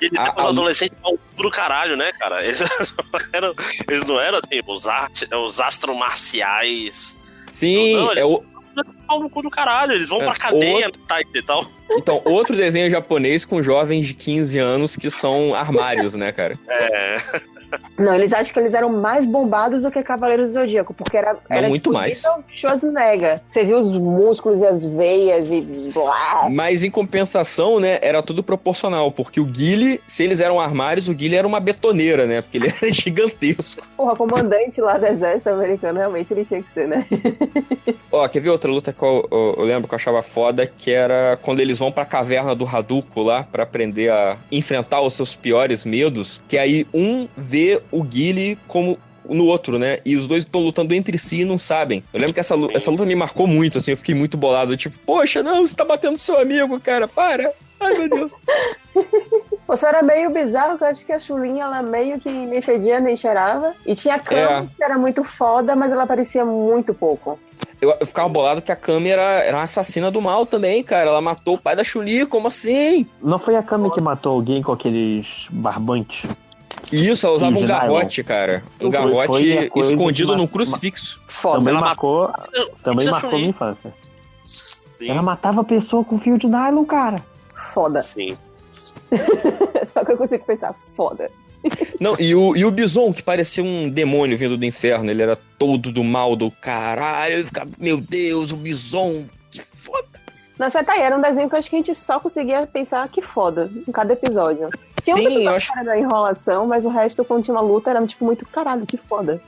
E 0.00 0.04
ele 0.06 0.18
A- 0.18 0.24
tá 0.26 0.34
os 0.38 0.46
a- 0.46 0.48
adolescentes 0.50 0.96
do 1.36 1.50
caralho, 1.50 1.96
né, 1.96 2.12
cara? 2.18 2.42
Eles, 2.46 2.60
não 2.60 3.20
eram, 3.32 3.54
eles 3.88 4.06
não 4.06 4.20
eram 4.20 4.38
assim, 4.38 4.62
os, 4.66 4.86
arte, 4.86 5.26
os 5.34 5.60
astromarciais. 5.60 7.18
Sim, 7.50 7.96
Não, 7.96 8.12
é 8.12 8.24
o, 8.24 8.42
Pau 9.08 9.18
no 9.20 9.28
cu 9.28 9.42
do 9.42 9.50
caralho, 9.50 9.92
eles 9.94 10.08
vão 10.08 10.20
É, 10.22 10.24
pra 10.26 10.34
cadeia 10.34 10.86
outro- 10.86 11.02
tá, 11.02 11.20
e 11.20 11.42
tal. 11.42 11.66
então, 11.90 12.22
outro 12.24 12.54
desenho 12.54 12.88
japonês 12.88 13.44
com 13.44 13.60
jovens 13.60 14.06
de 14.06 14.14
15 14.14 14.56
anos 14.58 14.94
que 14.96 15.10
são 15.10 15.52
armários, 15.54 16.14
né, 16.14 16.30
cara? 16.30 16.56
É. 16.68 17.16
Não, 17.98 18.14
eles 18.14 18.32
acham 18.32 18.52
que 18.52 18.58
eles 18.60 18.74
eram 18.74 18.88
mais 18.90 19.26
bombados 19.26 19.82
do 19.82 19.90
que 19.90 20.02
Cavaleiros 20.02 20.48
do 20.50 20.54
Zodíaco, 20.54 20.94
porque 20.94 21.16
era, 21.16 21.36
era 21.50 21.68
muito 21.68 21.82
tipo, 21.84 21.92
mais. 21.92 22.22
Schwarzenegger. 22.48 23.40
Você 23.50 23.64
viu 23.64 23.78
os 23.78 23.92
músculos 23.94 24.60
e 24.60 24.66
as 24.66 24.86
veias 24.86 25.50
e. 25.50 25.66
Mas 26.50 26.84
em 26.84 26.90
compensação, 26.90 27.80
né, 27.80 27.98
era 28.02 28.22
tudo 28.22 28.42
proporcional, 28.42 29.10
porque 29.12 29.40
o 29.40 29.44
Guile, 29.44 30.00
se 30.06 30.22
eles 30.24 30.40
eram 30.40 30.60
armários, 30.60 31.08
o 31.08 31.14
Guile 31.14 31.36
era 31.36 31.46
uma 31.46 31.60
betoneira, 31.60 32.26
né? 32.26 32.40
Porque 32.42 32.58
ele 32.58 32.68
era 32.82 32.90
gigantesco. 32.92 33.86
Porra, 33.96 34.16
comandante 34.16 34.80
lá 34.80 34.96
do 34.98 35.06
exército 35.06 35.50
americano, 35.50 35.98
realmente 35.98 36.32
ele 36.32 36.44
tinha 36.44 36.62
que 36.62 36.70
ser, 36.70 36.86
né? 36.88 37.04
Ó, 38.10 38.26
quer 38.28 38.40
ver 38.40 38.50
outra 38.50 38.70
luta 38.70 38.92
que 38.92 39.02
eu, 39.02 39.28
eu- 39.30 39.54
eu 39.58 39.64
lembro 39.64 39.88
que 39.88 39.94
eu 39.94 39.96
achava 39.96 40.22
foda, 40.22 40.66
que 40.66 40.90
era 40.90 41.38
quando 41.42 41.60
eles 41.60 41.78
vão 41.78 41.90
pra 41.92 42.04
caverna 42.04 42.54
do 42.54 42.64
Hadouken 42.66 43.24
lá, 43.24 43.42
pra 43.44 43.62
aprender 43.64 44.10
a 44.10 44.36
enfrentar 44.50 45.00
os 45.00 45.12
seus 45.14 45.34
piores 45.36 45.84
medos, 45.84 46.40
que 46.48 46.56
aí 46.56 46.86
um 46.94 47.28
vê 47.36 47.57
o 47.90 48.02
Guile 48.02 48.58
como 48.66 48.98
no 49.28 49.44
outro, 49.46 49.78
né? 49.78 49.98
E 50.06 50.16
os 50.16 50.26
dois 50.26 50.44
estão 50.44 50.60
lutando 50.62 50.94
entre 50.94 51.18
si 51.18 51.40
e 51.42 51.44
não 51.44 51.58
sabem. 51.58 52.02
Eu 52.14 52.18
lembro 52.20 52.32
que 52.32 52.40
essa, 52.40 52.54
lu- 52.54 52.70
essa 52.72 52.90
luta 52.90 53.04
me 53.04 53.14
marcou 53.14 53.46
muito, 53.46 53.76
assim, 53.78 53.90
eu 53.90 53.96
fiquei 53.96 54.14
muito 54.14 54.36
bolado. 54.38 54.74
Tipo, 54.76 54.96
poxa, 55.04 55.42
não, 55.42 55.66
você 55.66 55.74
tá 55.74 55.84
batendo 55.84 56.16
seu 56.16 56.40
amigo, 56.40 56.80
cara, 56.80 57.06
para! 57.06 57.52
Ai, 57.80 57.94
meu 57.94 58.08
Deus. 58.08 58.32
Pô, 59.66 59.76
Só 59.76 59.88
era 59.88 60.02
meio 60.02 60.30
bizarro, 60.30 60.78
que 60.78 60.84
eu 60.84 60.88
acho 60.88 61.04
que 61.06 61.12
a 61.12 61.18
Chulinha, 61.18 61.64
ela 61.64 61.82
meio 61.82 62.18
que 62.18 62.28
nem 62.30 62.60
fedia 62.62 62.98
nem 63.00 63.16
cheirava. 63.16 63.74
E 63.86 63.94
tinha 63.94 64.14
a 64.14 64.18
Kami, 64.18 64.40
É. 64.40 64.66
que 64.76 64.82
era 64.82 64.98
muito 64.98 65.22
foda, 65.22 65.76
mas 65.76 65.92
ela 65.92 66.02
aparecia 66.04 66.44
muito 66.44 66.92
pouco. 66.94 67.38
Eu, 67.80 67.94
eu 68.00 68.06
ficava 68.06 68.28
bolado 68.28 68.60
que 68.62 68.72
a 68.72 68.76
Kami 68.76 69.08
era, 69.10 69.22
era 69.44 69.56
uma 69.56 69.62
assassina 69.62 70.10
do 70.10 70.20
mal 70.20 70.44
também, 70.46 70.82
cara. 70.82 71.10
Ela 71.10 71.20
matou 71.20 71.54
o 71.54 71.60
pai 71.60 71.76
da 71.76 71.84
Chuli, 71.84 72.26
como 72.26 72.48
assim? 72.48 73.06
Não 73.22 73.38
foi 73.38 73.54
a 73.56 73.62
Kami 73.62 73.90
que 73.92 74.00
matou 74.00 74.32
alguém 74.32 74.62
com 74.62 74.72
aqueles 74.72 75.46
barbantes? 75.50 76.28
Isso, 76.92 77.26
ela 77.26 77.36
usava 77.36 77.58
um 77.58 77.66
garrote, 77.66 78.22
cara. 78.24 78.62
Um 78.80 78.90
garrote 78.90 79.70
escondido 79.76 80.36
num 80.36 80.46
crucifixo. 80.46 81.20
Foda. 81.26 81.58
Também 81.58 81.74
ela 81.74 81.80
marcou, 81.80 82.32
também 82.82 83.06
Ela 83.06 83.20
marcou 83.20 83.38
minha 83.38 83.50
infância. 83.50 83.92
Sim, 84.98 85.10
Ela 85.10 85.22
matava 85.22 85.60
a 85.60 85.64
pessoa 85.64 86.04
com 86.04 86.18
fio 86.18 86.38
de 86.38 86.46
nylon, 86.46 86.84
cara. 86.84 87.22
Foda. 87.54 88.02
sim. 88.02 88.36
Só 89.92 90.04
que 90.04 90.12
eu 90.12 90.16
consigo 90.16 90.44
pensar, 90.44 90.74
foda. 90.94 91.30
Não, 92.00 92.16
e 92.18 92.34
o, 92.34 92.56
e 92.56 92.64
o 92.64 92.70
Bison, 92.70 93.12
que 93.12 93.22
parecia 93.22 93.64
um 93.64 93.88
demônio 93.88 94.38
vindo 94.38 94.56
do 94.56 94.64
inferno. 94.64 95.10
Ele 95.10 95.22
era 95.22 95.36
todo 95.58 95.90
do 95.90 96.04
mal 96.04 96.36
do 96.36 96.50
caralho. 96.50 97.36
Eu 97.36 97.44
ficava, 97.44 97.70
meu 97.78 98.00
Deus, 98.00 98.52
o 98.52 98.56
Bison. 98.56 99.26
Nossa, 100.58 100.82
tá 100.82 100.94
aí, 100.94 101.02
era 101.02 101.16
um 101.16 101.20
desenho 101.20 101.48
que 101.48 101.54
eu 101.54 101.58
acho 101.58 101.70
que 101.70 101.76
a 101.76 101.78
gente 101.78 101.94
só 101.94 102.18
conseguia 102.18 102.66
pensar 102.66 103.08
que 103.08 103.22
foda 103.22 103.70
em 103.86 103.92
cada 103.92 104.12
episódio. 104.12 104.68
Tinha 105.02 105.14
um 105.14 105.18
Sim, 105.20 105.24
episódio 105.26 105.50
eu 105.50 105.56
acho- 105.56 105.84
da 105.84 105.98
enrolação, 105.98 106.66
mas 106.66 106.84
o 106.84 106.88
resto, 106.88 107.24
quando 107.24 107.44
tinha 107.44 107.54
uma 107.54 107.60
luta, 107.60 107.90
era 107.90 108.04
tipo 108.06 108.24
muito 108.24 108.44
caralho, 108.46 108.84
que 108.86 108.96
foda. 108.96 109.40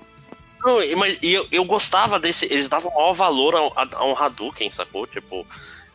Não, 0.64 0.80
e- 0.82 0.94
mas 0.94 1.18
e 1.22 1.32
eu, 1.32 1.46
eu 1.50 1.64
gostava 1.64 2.18
desse. 2.20 2.44
Eles 2.44 2.68
davam 2.68 2.92
maior 2.94 3.12
valor 3.12 3.56
a, 3.56 3.82
a, 3.82 3.88
a 3.96 4.04
um 4.04 4.16
Hadouken, 4.16 4.70
sacou? 4.70 5.06
Tipo, 5.06 5.44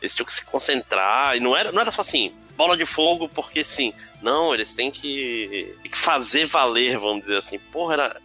eles 0.02 0.14
tinham 0.14 0.26
que 0.26 0.32
se 0.32 0.44
concentrar. 0.44 1.36
E 1.36 1.40
não 1.40 1.56
era, 1.56 1.72
não 1.72 1.80
era 1.80 1.90
só 1.92 2.02
assim, 2.02 2.34
bola 2.56 2.76
de 2.76 2.84
fogo, 2.84 3.28
porque 3.28 3.64
sim. 3.64 3.94
Não, 4.20 4.52
eles 4.52 4.74
têm 4.74 4.90
que, 4.90 5.74
que 5.84 5.96
fazer 5.96 6.46
valer, 6.46 6.98
vamos 6.98 7.22
dizer 7.22 7.38
assim. 7.38 7.58
Porra, 7.72 7.94
era. 7.94 8.16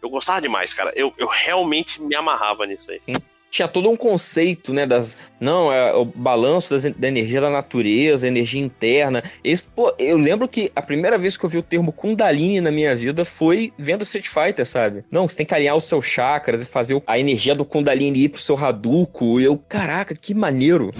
Eu 0.00 0.08
gostava 0.08 0.40
demais, 0.40 0.72
cara. 0.72 0.92
Eu, 0.94 1.12
eu 1.18 1.26
realmente 1.26 2.00
me 2.00 2.14
amarrava 2.14 2.64
nisso 2.64 2.88
aí. 2.90 3.00
Tinha 3.50 3.66
todo 3.68 3.90
um 3.90 3.96
conceito, 3.96 4.72
né, 4.72 4.86
das... 4.86 5.16
Não, 5.40 5.72
é 5.72 5.94
o 5.94 6.04
balanço 6.04 6.70
das, 6.70 6.84
da 6.84 7.08
energia 7.08 7.40
da 7.40 7.50
natureza, 7.50 8.26
energia 8.26 8.60
interna. 8.60 9.22
Esse, 9.42 9.64
pô, 9.64 9.94
eu 9.98 10.16
lembro 10.16 10.46
que 10.48 10.70
a 10.74 10.82
primeira 10.82 11.16
vez 11.16 11.36
que 11.36 11.44
eu 11.44 11.50
vi 11.50 11.58
o 11.58 11.62
termo 11.62 11.92
Kundalini 11.92 12.60
na 12.60 12.70
minha 12.70 12.94
vida 12.94 13.24
foi 13.24 13.72
vendo 13.78 14.02
Street 14.02 14.26
Fighter, 14.26 14.66
sabe? 14.66 15.04
Não, 15.10 15.28
você 15.28 15.36
tem 15.36 15.46
que 15.46 15.54
alinhar 15.54 15.76
os 15.76 15.84
seus 15.84 16.04
chakras 16.04 16.62
e 16.62 16.66
fazer 16.66 17.02
a 17.06 17.18
energia 17.18 17.54
do 17.54 17.64
Kundalini 17.64 18.24
ir 18.24 18.28
pro 18.28 18.40
seu 18.40 18.56
Hadouken. 18.56 19.38
E 19.40 19.44
eu, 19.44 19.58
caraca, 19.68 20.14
que 20.14 20.34
maneiro. 20.34 20.92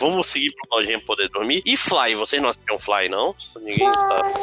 Vamos 0.00 0.26
seguir 0.28 0.52
pro 0.54 0.78
Lojinha 0.78 1.00
poder 1.00 1.28
dormir. 1.28 1.62
E 1.64 1.76
Fly, 1.76 2.14
vocês 2.16 2.40
não 2.42 2.48
assistiam 2.48 2.78
Fly, 2.78 3.08
não? 3.08 3.34
Ninguém. 3.60 3.88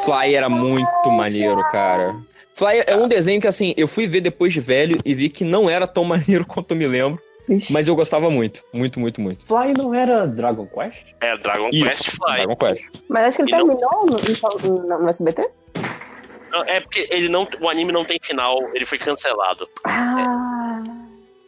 Fly 0.06 0.36
era 0.36 0.48
muito 0.48 1.10
maneiro, 1.12 1.62
cara. 1.72 2.16
Fly 2.56 2.84
é 2.88 2.96
um 2.96 3.08
desenho 3.08 3.42
que, 3.42 3.48
assim, 3.48 3.74
eu 3.78 3.88
fui 3.88 4.08
ver 4.08 4.22
depois 4.22 4.54
de 4.54 4.60
velho 4.60 5.00
e 5.04 5.14
vi 5.14 5.30
que 5.30 5.44
não 5.44 5.70
era 5.70 5.86
tão 5.88 6.04
maneiro 6.06 6.46
quanto 6.46 6.72
eu 6.72 6.78
me 6.78 6.88
lembro. 6.88 7.22
Mas 7.70 7.88
eu 7.88 7.96
gostava 7.96 8.30
muito, 8.30 8.62
muito, 8.74 9.00
muito, 9.00 9.22
muito. 9.22 9.46
Fly 9.46 9.74
não 9.74 9.94
era 9.94 10.28
Dragon 10.28 10.68
Quest? 10.68 11.14
É, 11.22 11.38
Dragon 11.38 11.70
Quest 11.70 12.10
Fly. 12.10 12.36
Dragon 12.36 12.56
Quest. 12.58 12.84
Mas 13.08 13.24
acho 13.26 13.38
que 13.38 13.44
ele 13.44 13.52
E 13.52 13.58
não- 13.64 13.68
terminou 13.68 14.06
no, 14.06 14.88
no- 14.88 15.00
no 15.04 15.10
SBT? 15.10 15.50
Não, 16.52 16.64
É 16.66 16.80
porque 16.82 17.08
ele 17.10 17.30
não, 17.30 17.48
o 17.62 17.70
anime 17.70 17.92
não 17.94 18.04
tem 18.04 18.18
final, 18.22 18.58
ele 18.74 18.86
foi 18.86 18.98
cancelado. 18.98 19.68
Ah. 19.86 20.82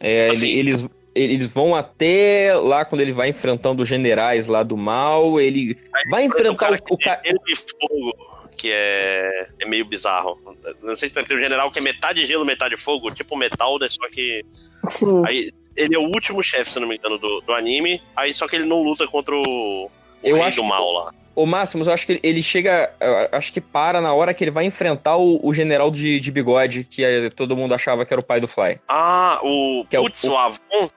É, 0.00 0.30
Assim- 0.30 0.48
ele- 0.48 0.58
eles, 0.60 0.88
eles 1.14 1.50
vão 1.50 1.74
até 1.74 2.54
lá 2.54 2.84
quando 2.84 3.00
ele 3.00 3.12
vai 3.12 3.28
enfrentando 3.28 3.82
os 3.82 3.88
generais 3.88 4.46
lá 4.46 4.62
do 4.62 4.76
mal. 4.76 5.40
Ele 5.40 5.76
vai 6.10 6.24
enfrentar 6.24 6.72
o, 6.90 6.96
cara. 6.96 7.22
tem 7.22 7.32
gelo 7.32 7.40
e 7.48 7.56
fogo, 7.56 8.48
que 8.56 8.70
é, 8.72 9.48
é 9.60 9.68
meio 9.68 9.84
bizarro. 9.84 10.38
Não 10.82 10.96
sei 10.96 11.08
se 11.08 11.14
tem 11.14 11.36
um 11.36 11.40
general 11.40 11.70
que 11.70 11.78
é 11.78 11.82
metade 11.82 12.24
gelo, 12.26 12.44
metade 12.44 12.76
fogo, 12.76 13.10
tipo 13.10 13.36
metal, 13.36 13.78
né, 13.78 13.88
só 13.88 14.08
que 14.10 14.44
Sim. 14.88 15.22
aí 15.26 15.50
ele 15.76 15.94
é 15.94 15.98
o 15.98 16.02
último 16.02 16.42
chefe, 16.42 16.72
se 16.72 16.80
não 16.80 16.88
me 16.88 16.96
engano, 16.96 17.18
do, 17.18 17.40
do 17.40 17.52
anime. 17.52 18.02
Aí 18.14 18.32
só 18.34 18.46
que 18.46 18.56
ele 18.56 18.66
não 18.66 18.82
luta 18.82 19.06
contra 19.06 19.34
o, 19.34 19.40
o 19.86 19.90
Eu 20.22 20.36
rei 20.36 20.44
acho 20.44 20.56
do 20.58 20.62
que- 20.62 20.68
mal 20.68 20.90
lá. 20.92 21.14
O 21.42 21.46
Máximos, 21.46 21.86
eu 21.86 21.92
acho 21.94 22.06
que 22.06 22.20
ele- 22.22 22.42
chega. 22.42 22.90
Acho 23.32 23.52
que 23.52 23.60
para 23.60 24.00
na 24.00 24.12
hora 24.12 24.32
que 24.34 24.42
ele 24.44 24.50
vai 24.50 24.64
enfrentar 24.64 25.16
o, 25.16 25.40
o 25.42 25.52
general 25.54 25.90
de, 25.90 26.18
de 26.20 26.30
bigode, 26.32 26.84
que 26.84 27.04
é- 27.04 27.30
todo 27.30 27.56
mundo 27.56 27.74
achava 27.74 28.04
que 28.04 28.12
era 28.12 28.20
o 28.20 28.24
pai 28.24 28.40
do 28.40 28.48
Fly. 28.48 28.78
Ah, 28.88 29.38
o 29.42 29.84
Que 29.88 29.96
é 29.96 30.00
o- 30.00 30.04
putz, 30.04 30.24
o 30.24 30.36
Avon. 30.36 30.90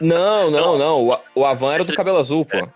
Não, 0.00 0.50
não, 0.50 0.78
não. 0.78 1.08
O, 1.08 1.18
o 1.34 1.44
Avan 1.44 1.74
era 1.74 1.84
do 1.84 1.94
cabelo 1.94 2.18
azul, 2.18 2.44
pô. 2.44 2.66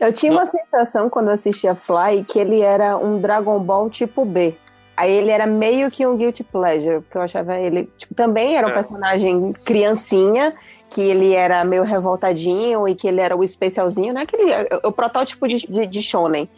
Eu 0.00 0.12
tinha 0.12 0.32
uma 0.32 0.46
sensação 0.46 1.08
quando 1.08 1.28
eu 1.28 1.34
assistia 1.34 1.74
Fly 1.74 2.24
que 2.26 2.38
ele 2.38 2.60
era 2.60 2.96
um 2.96 3.20
Dragon 3.20 3.58
Ball 3.60 3.88
tipo 3.88 4.24
B. 4.24 4.54
Aí 4.96 5.10
ele 5.12 5.30
era 5.30 5.46
meio 5.46 5.90
que 5.90 6.06
um 6.06 6.16
Guilty 6.16 6.44
Pleasure, 6.44 7.00
porque 7.00 7.18
eu 7.18 7.22
achava 7.22 7.58
ele. 7.58 7.90
Tipo, 7.98 8.14
também 8.14 8.56
era 8.56 8.66
um 8.66 8.70
É. 8.70 8.74
personagem 8.74 9.52
criancinha, 9.64 10.54
que 10.90 11.00
ele 11.00 11.34
era 11.34 11.64
meio 11.64 11.82
revoltadinho 11.82 12.86
e 12.86 12.94
que 12.94 13.08
ele 13.08 13.20
era 13.20 13.36
o 13.36 13.42
especialzinho, 13.42 14.14
né? 14.14 14.22
Aquele, 14.22 14.52
o, 14.84 14.88
o 14.88 14.92
protótipo 14.92 15.48
de, 15.48 15.66
de, 15.66 15.86
de 15.86 16.02
Shonen. 16.02 16.48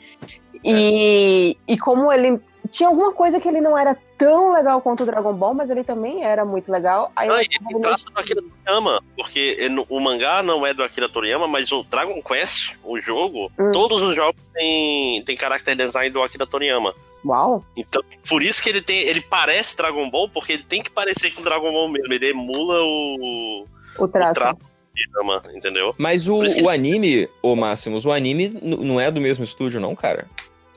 E, 0.64 1.56
e 1.66 1.78
como 1.78 2.12
ele. 2.12 2.40
Tinha 2.68 2.88
alguma 2.88 3.12
coisa 3.12 3.40
que 3.40 3.46
ele 3.46 3.60
não 3.60 3.78
era 3.78 3.96
tão 4.18 4.52
legal 4.52 4.80
quanto 4.82 5.04
o 5.04 5.06
Dragon 5.06 5.32
Ball, 5.32 5.54
mas 5.54 5.70
ele 5.70 5.84
também 5.84 6.24
era 6.24 6.44
muito 6.44 6.70
legal. 6.70 7.12
Aí 7.14 7.28
achava 7.28 7.70
ele 7.70 7.80
traça 7.80 8.04
do 8.10 8.18
Akira 8.20 8.42
Toriyama, 8.42 9.00
porque 9.16 9.56
ele- 9.58 9.86
o 9.88 10.00
mangá 10.00 10.42
não 10.42 10.66
é 10.66 10.74
do 10.74 10.82
Akira 10.82 11.08
Toriyama, 11.08 11.46
mas 11.46 11.70
o 11.70 11.84
Dragon 11.84 12.20
Quest, 12.20 12.74
o 12.82 13.00
jogo, 13.00 13.52
Hum. 13.56 13.70
todos 13.70 14.02
os 14.02 14.16
jogos 14.16 14.40
têm, 14.52 15.22
têm 15.22 15.36
character 15.38 15.76
design 15.76 16.10
do 16.10 16.20
Akira 16.20 16.44
Toriyama. 16.44 16.92
Uau! 17.27 17.65
Então, 17.77 18.03
por 18.28 18.43
isso 18.43 18.62
que 18.62 18.69
ele 18.69 18.81
tem. 18.81 19.01
Ele 19.01 19.20
parece 19.20 19.77
Dragon 19.77 20.09
Ball, 20.11 20.28
porque 20.28 20.53
ele 20.53 20.62
tem 20.62 20.82
que 20.82 20.90
parecer 20.90 21.32
com 21.32 21.43
Dragon 21.43 21.73
Ball 21.73 21.89
mesmo. 21.89 22.12
Ele 22.12 22.31
emula 22.31 22.81
o, 22.82 23.66
O 23.98 24.05
o 24.05 24.09
traço. 24.09 24.35
traço 24.35 24.57
do 24.57 24.65
Toriyama, 24.93 25.43
entendeu? 25.55 25.94
Mas 25.98 26.28
o, 26.28 26.39
o 26.62 26.69
anime, 26.69 27.28
ô 27.43 27.57
Máximos, 27.57 28.07
o 28.07 28.12
anime 28.12 28.57
não 28.62 29.01
é 29.01 29.11
do 29.11 29.20
mesmo 29.20 29.44
estúdio, 29.44 29.81
não, 29.81 29.94
cara. 29.94 30.27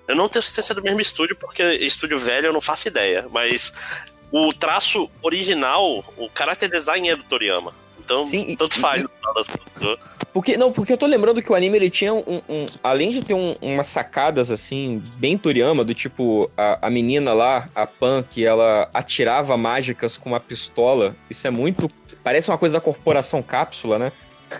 Eu 0.07 0.15
não 0.15 0.27
tenho 0.27 0.41
certeza 0.41 0.73
é 0.73 0.75
do 0.75 0.81
mesmo 0.81 0.99
estúdio, 0.99 1.35
porque 1.35 1.63
estúdio 1.75 2.17
velho 2.17 2.47
eu 2.47 2.53
não 2.53 2.61
faço 2.61 2.87
ideia. 2.87 3.27
Mas 3.31 3.71
o 4.31 4.51
traço 4.53 5.09
original, 5.21 6.03
o 6.17 6.29
character 6.35 6.69
design 6.69 7.09
é 7.09 7.15
do 7.15 7.23
Toriyama. 7.23 7.73
Então, 8.09 8.25
Sim, 8.25 8.45
e- 8.47 8.55
tanto 8.55 8.75
e- 8.75 8.79
faz 8.81 9.03
das 9.35 9.47
contas. 9.47 9.99
Porque, 10.33 10.57
não, 10.57 10.71
porque 10.71 10.93
eu 10.93 10.97
tô 10.97 11.05
lembrando 11.05 11.41
que 11.41 11.51
o 11.51 11.55
anime, 11.55 11.77
ele 11.77 11.89
tinha 11.89 12.13
um... 12.13 12.41
um- 12.49 12.65
além 12.83 13.09
de 13.11 13.23
ter 13.23 13.33
um- 13.35 13.55
umas 13.61 13.85
sacadas, 13.87 14.49
assim, 14.51 15.01
bem 15.17 15.37
Toriyama, 15.37 15.83
do 15.83 15.93
tipo, 15.93 16.49
a, 16.57 16.87
a 16.87 16.89
menina 16.89 17.33
lá, 17.33 17.69
a 17.75 17.85
Pan, 17.85 18.23
que 18.27 18.45
ela 18.45 18.89
atirava 18.93 19.55
mágicas 19.57 20.17
com 20.17 20.29
uma 20.29 20.39
pistola. 20.39 21.15
Isso 21.29 21.45
é 21.45 21.51
muito... 21.51 21.89
Parece 22.23 22.49
uma 22.51 22.57
coisa 22.57 22.73
da 22.73 22.81
Corporação 22.81 23.41
Cápsula, 23.43 23.97
né? 23.99 24.11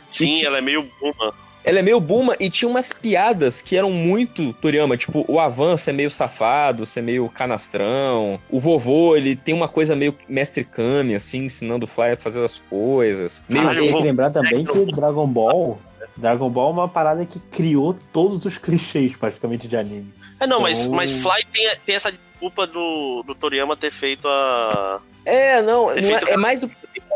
Sim, 0.10 0.36
ti- 0.36 0.46
ela 0.46 0.60
é 0.60 0.62
meio 0.62 0.88
buma. 1.00 1.34
Ela 1.64 1.80
é 1.80 1.82
meio 1.82 2.00
Buma 2.00 2.36
e 2.40 2.50
tinha 2.50 2.70
umas 2.70 2.94
piadas 2.94 3.62
que 3.62 3.76
eram 3.76 3.92
muito 3.92 4.54
Toriyama, 4.54 4.96
tipo, 4.96 5.26
o 5.28 5.40
Avan 5.40 5.76
ser 5.78 5.94
meio 5.94 6.10
safado, 6.10 6.86
ser 6.86 7.02
meio 7.02 7.28
canastrão. 7.30 8.40
O 8.50 8.60
vovô, 8.60 9.16
ele 9.16 9.36
tem 9.36 9.54
uma 9.54 9.68
coisa 9.68 9.96
meio 9.96 10.16
mestre 10.28 10.64
Kami, 10.64 11.16
assim, 11.16 11.40
ensinando 11.40 11.84
o 11.86 11.88
Fly 11.88 12.12
a 12.12 12.18
fazer 12.18 12.44
as 12.44 12.60
coisas. 12.60 13.44
Meio 13.50 13.64
Caralho, 13.66 13.82
Tem 13.84 13.94
que 13.98 14.04
lembrar 14.04 14.32
também 14.32 14.64
que 14.66 14.86
Dragon 14.94 15.28
Ball. 15.28 15.80
Dragon 16.16 16.50
Ball 16.50 16.70
é 16.70 16.74
uma 16.74 16.88
parada 16.88 17.26
que 17.26 17.40
criou 17.40 17.96
todos 18.12 18.46
os 18.46 18.58
clichês 18.58 19.16
praticamente 19.16 19.68
de 19.68 19.78
anime. 19.78 20.14
É, 20.40 20.48
não, 20.48 20.62
mas, 20.62 20.80
Então- 20.80 20.94
mas 20.94 21.12
Fly 21.12 21.46
tem, 21.52 21.70
tem 21.86 21.96
essa 21.96 22.12
desculpa 22.12 22.66
do, 22.66 23.24
do 23.28 23.36
Toriyama 23.36 23.76
ter 23.76 23.92
feito 23.92 24.28
a. 24.28 25.02
É, 25.26 25.62
não, 25.62 25.88
não 25.88 25.92
é, 25.92 26.32
é 26.34 26.38
mais 26.38 26.60
do 26.60 26.70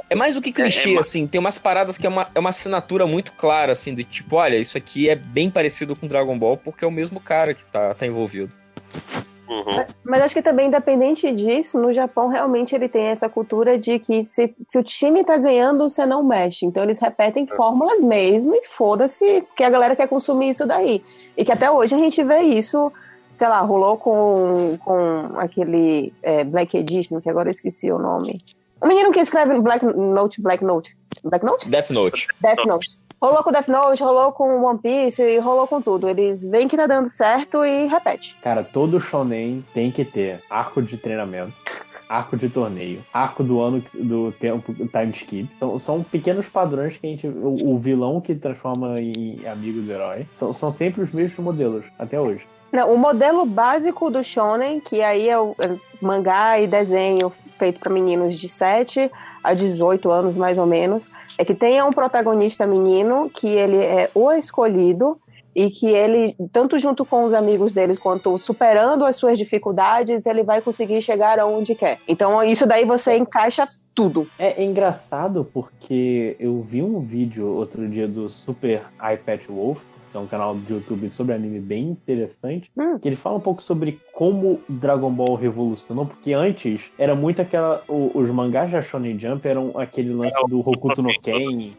é 0.10 0.16
mais 0.16 0.36
do 0.36 0.42
que 0.42 0.52
clichê, 0.52 0.92
É, 0.92 0.96
é 0.96 1.00
assim. 1.00 1.26
Tem 1.28 1.40
umas 1.40 1.58
paradas 1.58 1.98
que 1.98 2.06
é 2.06 2.10
uma, 2.10 2.28
é 2.34 2.40
uma 2.40 2.50
assinatura 2.50 3.06
muito 3.06 3.34
clara, 3.34 3.72
assim, 3.72 3.94
do 3.94 4.04
tipo, 4.04 4.36
olha, 4.36 4.58
isso 4.58 4.78
aqui 4.78 5.10
é 5.10 5.16
bem 5.16 5.50
parecido 5.50 5.96
com 5.96 6.08
Dragon 6.08 6.38
Ball 6.38 6.58
porque 6.58 6.86
é 6.86 6.88
o 6.88 6.92
mesmo 6.92 7.20
cara 7.20 7.54
que 7.54 7.66
tá, 7.66 7.94
tá 7.94 8.06
envolvido. 8.06 8.52
Uhum. 9.48 9.86
Mas 10.04 10.22
acho 10.22 10.34
que 10.36 10.42
também, 10.42 10.68
independente 10.68 11.32
disso, 11.32 11.78
no 11.78 11.92
Japão 11.92 12.28
realmente 12.28 12.74
ele 12.74 12.88
tem 12.88 13.08
essa 13.08 13.30
cultura 13.30 13.78
de 13.78 14.00
que 14.00 14.24
se, 14.24 14.54
se 14.68 14.80
o 14.80 14.84
time 14.84 15.24
tá 15.24 15.38
ganhando, 15.38 15.88
você 15.88 16.06
não 16.06 16.24
mexe. 16.24 16.66
Então 16.66 16.84
eles 16.84 17.00
repetem 17.00 17.46
fórmulas 17.46 18.02
mesmo 18.02 18.56
e 18.56 18.66
foda-se, 18.66 19.44
que 19.56 19.64
a 19.64 19.70
galera 19.70 19.96
quer 19.96 20.08
consumir 20.08 20.50
isso 20.50 20.66
daí. 20.66 21.04
E 21.38 21.44
que 21.44 21.52
até 21.52 21.70
hoje 21.70 21.94
a 21.94 21.98
gente 21.98 22.24
vê 22.24 22.40
isso, 22.40 22.92
sei 23.34 23.48
lá, 23.48 23.62
rolou 23.62 23.98
com, 23.98 24.78
com 24.78 25.40
aquele 25.40 26.14
é, 26.22 26.44
Black 26.44 26.78
Edition, 26.78 27.20
que 27.20 27.30
agora 27.30 27.50
eu 27.50 27.52
esqueci 27.52 27.92
o 27.92 28.00
nome. 28.00 28.42
O 28.84 28.88
menino 28.88 29.14
que 29.14 29.22
escreve 29.22 29.62
Black 29.62 29.86
Note, 29.86 30.42
Black 30.42 30.62
Note. 30.62 30.94
Black 31.24 31.46
Note? 31.46 31.70
Death 31.70 31.90
Note. 31.92 32.28
Death 32.42 32.66
Note. 32.66 32.90
Rolou 33.22 33.42
com 33.42 33.50
Death 33.50 33.70
Note, 33.70 34.04
rolou 34.04 34.34
com 34.34 34.62
One 34.62 34.78
Piece 34.78 35.24
e 35.24 35.40
rolou 35.40 35.66
com 35.66 35.82
tudo. 35.82 36.10
Eles 36.10 36.46
veem 36.46 36.68
que 36.68 36.76
tá 36.76 36.86
dando 36.86 37.08
certo 37.08 37.64
e 37.64 37.88
repete. 37.88 38.36
Cara, 38.42 38.62
todo 38.62 39.00
shonen 39.00 39.64
tem 39.74 39.90
que 39.90 40.04
ter 40.04 40.44
arco 40.50 40.82
de 40.82 40.98
treinamento, 40.98 41.54
arco 42.10 42.36
de 42.36 42.50
torneio, 42.50 43.02
arco 43.14 43.42
do 43.42 43.62
ano 43.62 43.82
do 43.94 44.34
tempo 44.34 44.74
time 44.74 45.12
skip. 45.14 45.50
São, 45.58 45.80
são 45.80 46.04
pequenos 46.04 46.48
padrões 46.48 46.98
que 46.98 47.08
a 47.08 47.10
gente. 47.10 47.26
O, 47.26 47.76
o 47.76 47.80
vilão 47.80 48.20
que 48.20 48.36
transforma 48.36 49.00
em 49.00 49.38
amigo 49.48 49.80
do 49.80 49.90
herói. 49.90 50.28
São, 50.36 50.52
são 50.52 50.70
sempre 50.70 51.04
os 51.04 51.14
mesmos 51.14 51.40
modelos, 51.40 51.86
até 51.98 52.20
hoje. 52.20 52.46
Não, 52.74 52.92
o 52.92 52.98
modelo 52.98 53.46
básico 53.46 54.10
do 54.10 54.24
shonen, 54.24 54.80
que 54.80 55.00
aí 55.02 55.30
é 55.30 55.40
o 55.40 55.56
é 55.60 55.78
mangá 56.02 56.60
e 56.60 56.66
desenho 56.66 57.32
feito 57.58 57.80
para 57.80 57.92
meninos 57.92 58.36
de 58.36 58.48
7 58.48 59.12
a 59.44 59.54
18 59.54 60.10
anos, 60.12 60.38
mais 60.38 60.58
ou 60.58 60.66
menos, 60.66 61.08
é 61.38 61.44
que 61.46 61.54
tenha 61.54 61.86
um 61.86 61.92
protagonista 61.92 62.66
menino 62.66 63.30
que 63.30 63.48
ele 63.48 63.78
é 63.78 64.10
o 64.14 64.32
escolhido 64.32 65.20
e 65.56 65.70
que 65.70 65.88
ele, 65.88 66.36
tanto 66.52 66.80
junto 66.80 67.06
com 67.06 67.26
os 67.26 67.34
amigos 67.34 67.74
dele, 67.74 67.96
quanto 67.96 68.40
superando 68.40 69.06
as 69.06 69.16
suas 69.16 69.38
dificuldades, 69.38 70.26
ele 70.26 70.44
vai 70.44 70.62
conseguir 70.62 71.02
chegar 71.02 71.40
aonde 71.40 71.76
quer. 71.76 72.00
Então, 72.08 72.42
isso 72.44 72.66
daí 72.66 72.86
você 72.86 73.18
encaixa 73.18 73.68
tudo. 73.94 74.28
É, 74.40 74.62
é 74.62 74.66
engraçado 74.66 75.48
porque 75.54 76.36
eu 76.40 76.60
vi 76.62 76.82
um 76.82 77.00
vídeo 77.00 77.48
outro 77.48 77.88
dia 77.88 78.08
do 78.08 78.28
Super 78.30 78.82
iPad 78.98 79.46
Wolf, 79.48 79.84
que 80.12 80.18
é 80.18 80.20
um 80.20 80.28
canal 80.28 80.56
de 80.56 80.74
YouTube 80.74 81.10
sobre 81.10 81.34
anime 81.36 81.60
bem 81.60 81.84
interessante, 81.90 82.72
Hum. 82.78 82.98
que 83.00 83.08
ele 83.08 83.16
fala 83.16 83.38
um 83.38 83.42
pouco 83.42 83.62
sobre 83.62 84.00
como 84.14 84.62
Dragon 84.70 85.12
Ball 85.12 85.34
revolucionou, 85.36 86.06
porque 86.06 86.34
antes 86.34 86.92
era 87.00 87.16
muito 87.16 87.42
aquela. 87.42 87.84
o- 87.90 88.12
os 88.14 88.30
mangás 88.30 88.72
da 88.72 88.80
Shonen 88.82 89.18
Jump 89.20 89.46
eram 89.48 89.72
aquele 89.76 90.14
lance 90.14 90.36
do 90.48 90.60
Hokuto 90.60 91.02
no 91.02 91.10
Ken, 91.20 91.72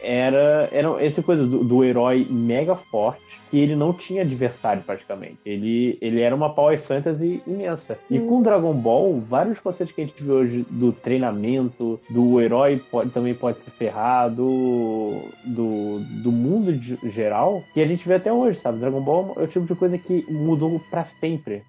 era, 0.00 0.68
era 0.70 1.02
essa 1.04 1.22
coisa 1.22 1.46
do, 1.46 1.64
do 1.64 1.82
herói 1.82 2.26
mega 2.28 2.76
forte, 2.76 3.22
que 3.50 3.58
ele 3.58 3.74
não 3.74 3.92
tinha 3.94 4.20
adversário 4.22 4.82
praticamente. 4.82 5.38
Ele, 5.46 5.96
ele 6.02 6.20
era 6.20 6.34
uma 6.34 6.50
power 6.52 6.78
fantasy 6.78 7.42
imensa. 7.46 7.98
E 8.10 8.18
com 8.20 8.42
Dragon 8.42 8.74
Ball, 8.74 9.20
vários 9.26 9.58
conceitos 9.58 9.94
que 9.94 10.02
a 10.02 10.04
gente 10.06 10.22
vê 10.22 10.30
hoje 10.30 10.66
do 10.68 10.92
treinamento, 10.92 11.98
do 12.10 12.38
herói 12.40 12.82
pode, 12.90 13.10
também 13.10 13.34
pode 13.34 13.62
se 13.62 13.70
ferrar, 13.70 14.30
do, 14.30 15.22
do, 15.44 16.00
do 16.22 16.30
mundo 16.30 16.72
de 16.72 16.98
geral, 17.10 17.62
que 17.72 17.80
a 17.80 17.86
gente 17.86 18.06
vê 18.06 18.14
até 18.14 18.30
hoje, 18.32 18.58
sabe? 18.58 18.78
Dragon 18.78 19.00
Ball 19.00 19.32
é 19.38 19.42
o 19.44 19.46
tipo 19.46 19.64
de 19.66 19.74
coisa 19.74 19.96
que 19.96 20.24
mudou 20.30 20.78
pra 20.90 21.04
sempre. 21.04 21.62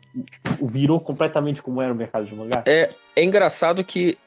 Virou 0.61 0.99
completamente 0.99 1.61
como 1.61 1.81
era 1.81 1.93
o 1.93 1.95
mercado 1.95 2.25
de 2.25 2.35
mangá. 2.35 2.63
É, 2.65 2.89
é 3.15 3.23
engraçado 3.23 3.83
que 3.83 4.17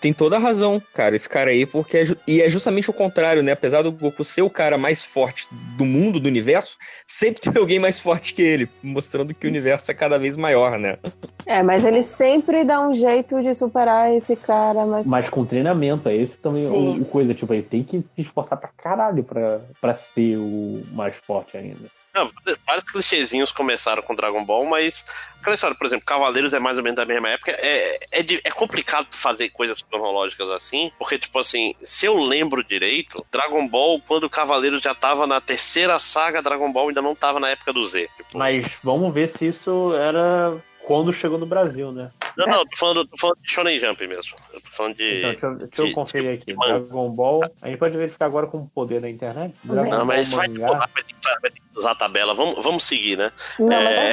tem 0.00 0.12
toda 0.12 0.36
a 0.36 0.38
razão, 0.38 0.82
cara, 0.92 1.14
esse 1.14 1.28
cara 1.28 1.50
aí, 1.50 1.64
porque 1.64 1.98
é, 1.98 2.04
e 2.26 2.42
é 2.42 2.48
justamente 2.48 2.90
o 2.90 2.92
contrário, 2.92 3.42
né? 3.42 3.52
Apesar 3.52 3.82
do 3.82 3.92
Goku 3.92 4.22
ser 4.22 4.42
o 4.42 4.50
cara 4.50 4.76
mais 4.76 5.02
forte 5.02 5.46
do 5.76 5.84
mundo, 5.84 6.20
do 6.20 6.28
universo, 6.28 6.76
sempre 7.06 7.40
tem 7.40 7.52
alguém 7.60 7.78
mais 7.78 7.98
forte 7.98 8.34
que 8.34 8.42
ele, 8.42 8.68
mostrando 8.82 9.34
que 9.34 9.46
o 9.46 9.50
universo 9.50 9.90
é 9.90 9.94
cada 9.94 10.18
vez 10.18 10.36
maior, 10.36 10.78
né? 10.78 10.98
É, 11.46 11.62
mas 11.62 11.84
ele 11.84 12.02
sempre 12.02 12.64
dá 12.64 12.80
um 12.80 12.94
jeito 12.94 13.40
de 13.42 13.54
superar 13.54 14.12
esse 14.12 14.36
cara, 14.36 14.84
mas. 14.84 15.06
Mas 15.06 15.28
com 15.28 15.44
treinamento, 15.44 16.08
é 16.08 16.16
esse 16.16 16.38
também 16.38 16.66
o, 16.66 17.00
o 17.00 17.04
coisa, 17.04 17.34
tipo, 17.34 17.52
ele 17.52 17.62
tem 17.62 17.82
que 17.82 18.02
se 18.02 18.22
esforçar 18.22 18.58
pra 18.58 18.70
caralho 18.76 19.22
pra, 19.24 19.60
pra 19.80 19.94
ser 19.94 20.36
o 20.36 20.82
mais 20.92 21.14
forte 21.14 21.56
ainda. 21.56 21.88
Não, 22.14 22.30
vários 22.64 22.84
clichêzinhos 22.84 23.50
começaram 23.50 24.02
com 24.02 24.14
Dragon 24.14 24.44
Ball, 24.44 24.64
mas 24.66 25.04
aquela 25.40 25.54
história, 25.54 25.76
por 25.76 25.86
exemplo, 25.86 26.06
Cavaleiros 26.06 26.52
é 26.52 26.58
mais 26.60 26.76
ou 26.76 26.82
menos 26.82 26.96
da 26.96 27.04
mesma 27.04 27.28
época. 27.30 27.50
É, 27.52 27.98
é, 28.12 28.22
de- 28.22 28.40
é 28.44 28.50
complicado 28.50 29.08
fazer 29.10 29.48
coisas 29.50 29.82
cronológicas 29.82 30.48
assim, 30.50 30.92
porque, 30.98 31.18
tipo 31.18 31.38
assim, 31.40 31.74
se 31.82 32.06
eu 32.06 32.16
lembro 32.16 32.62
direito, 32.62 33.24
Dragon 33.32 33.66
Ball, 33.66 34.00
quando 34.06 34.24
o 34.24 34.30
Cavaleiros 34.30 34.80
já 34.82 34.94
tava 34.94 35.26
na 35.26 35.40
terceira 35.40 35.98
saga, 35.98 36.40
Dragon 36.40 36.72
Ball 36.72 36.88
ainda 36.88 37.02
não 37.02 37.14
tava 37.16 37.40
na 37.40 37.48
época 37.50 37.72
do 37.72 37.86
Z. 37.86 38.08
Tipo, 38.16 38.38
Mas 38.38 38.78
vamos 38.82 39.12
ver 39.12 39.28
se 39.28 39.46
isso 39.48 39.92
era 39.96 40.54
quando 40.86 41.12
chegou 41.12 41.38
no 41.38 41.46
Brasil, 41.46 41.90
né? 41.92 42.10
Não, 42.36 42.46
não, 42.46 42.64
tô 42.66 42.76
falando, 42.76 43.06
tô 43.06 43.16
falando 43.16 43.38
de 43.42 43.50
Shonen 43.50 43.78
Jump 43.78 44.06
mesmo. 44.08 44.34
Eu 44.52 44.60
tô 44.60 44.68
falando 44.70 44.96
de. 44.96 45.18
Então, 45.18 45.30
deixa, 45.30 45.46
eu- 45.46 45.54
deixa 45.56 45.82
eu 45.82 45.86
de- 45.86 45.92
conferir 45.92 46.34
aqui. 46.34 46.46
de. 46.46 46.54
Dragon 46.56 47.10
Ball. 47.10 47.44
A 47.62 47.68
gente 47.68 47.78
pode 47.78 47.96
verificar 47.96 48.26
agora 48.26 48.46
com 48.46 48.58
o 48.58 48.66
poder 48.68 49.00
da 49.00 49.08
internet. 49.08 49.54
Dragon 49.62 49.88
Não, 49.90 50.04
mas 50.04 50.28
Ball 50.30 50.38
vai, 50.38 50.48
mangá. 50.48 50.70
vai, 50.72 50.88
ter 51.04 51.14
que, 51.14 51.14
vai 51.40 51.50
ter 51.50 51.60
que 51.60 51.78
usar 51.78 51.92
a 51.92 51.94
tabela. 51.94 52.34
Vamos, 52.34 52.62
vamos 52.62 52.84
seguir, 52.84 53.16
né? 53.16 53.30
Não, 53.58 53.68
mas 53.68 53.86
É. 53.88 54.10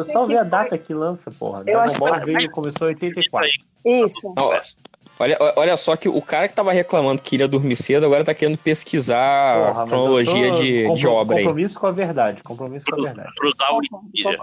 é- 0.00 0.04
Só- 0.04 0.24
ver 0.26 0.38
a 0.38 0.44
data 0.44 0.78
que 0.78 0.94
lança, 0.94 1.30
porra. 1.32 1.58
Eu 1.60 1.64
Dragon 1.64 1.80
acho 1.80 1.98
Ball 1.98 2.12
que- 2.20 2.24
veio, 2.26 2.50
começou 2.50 2.88
em 2.88 2.94
84. 2.94 3.50
Isso. 3.84 4.32
Ó, 4.38 4.60
olha, 5.18 5.36
olha 5.56 5.76
só 5.76 5.96
que 5.96 6.08
o 6.08 6.22
cara 6.22 6.46
que 6.48 6.54
tava 6.54 6.72
reclamando 6.72 7.20
que 7.22 7.34
iria 7.34 7.48
dormir 7.48 7.76
cedo, 7.76 8.06
agora 8.06 8.24
tá 8.24 8.32
querendo 8.34 8.56
pesquisar 8.56 9.56
Porra, 9.58 9.70
a 9.70 9.72
mas 9.74 9.80
eu 9.80 9.86
cronologia 9.86 10.50
de, 10.52 10.82
compro- 10.84 10.94
de 10.96 11.06
obra 11.08 11.36
aí. 11.38 11.44
Compromisso 11.44 11.80
com 11.80 11.86
a 11.88 11.90
verdade. 11.92 12.42
Compromisso 12.44 12.86
com 12.86 13.00
a 13.00 13.04
verdade. 13.04 13.28
Cruzar 13.36 13.72
o 13.72 13.78
Wikipedia. 13.78 14.38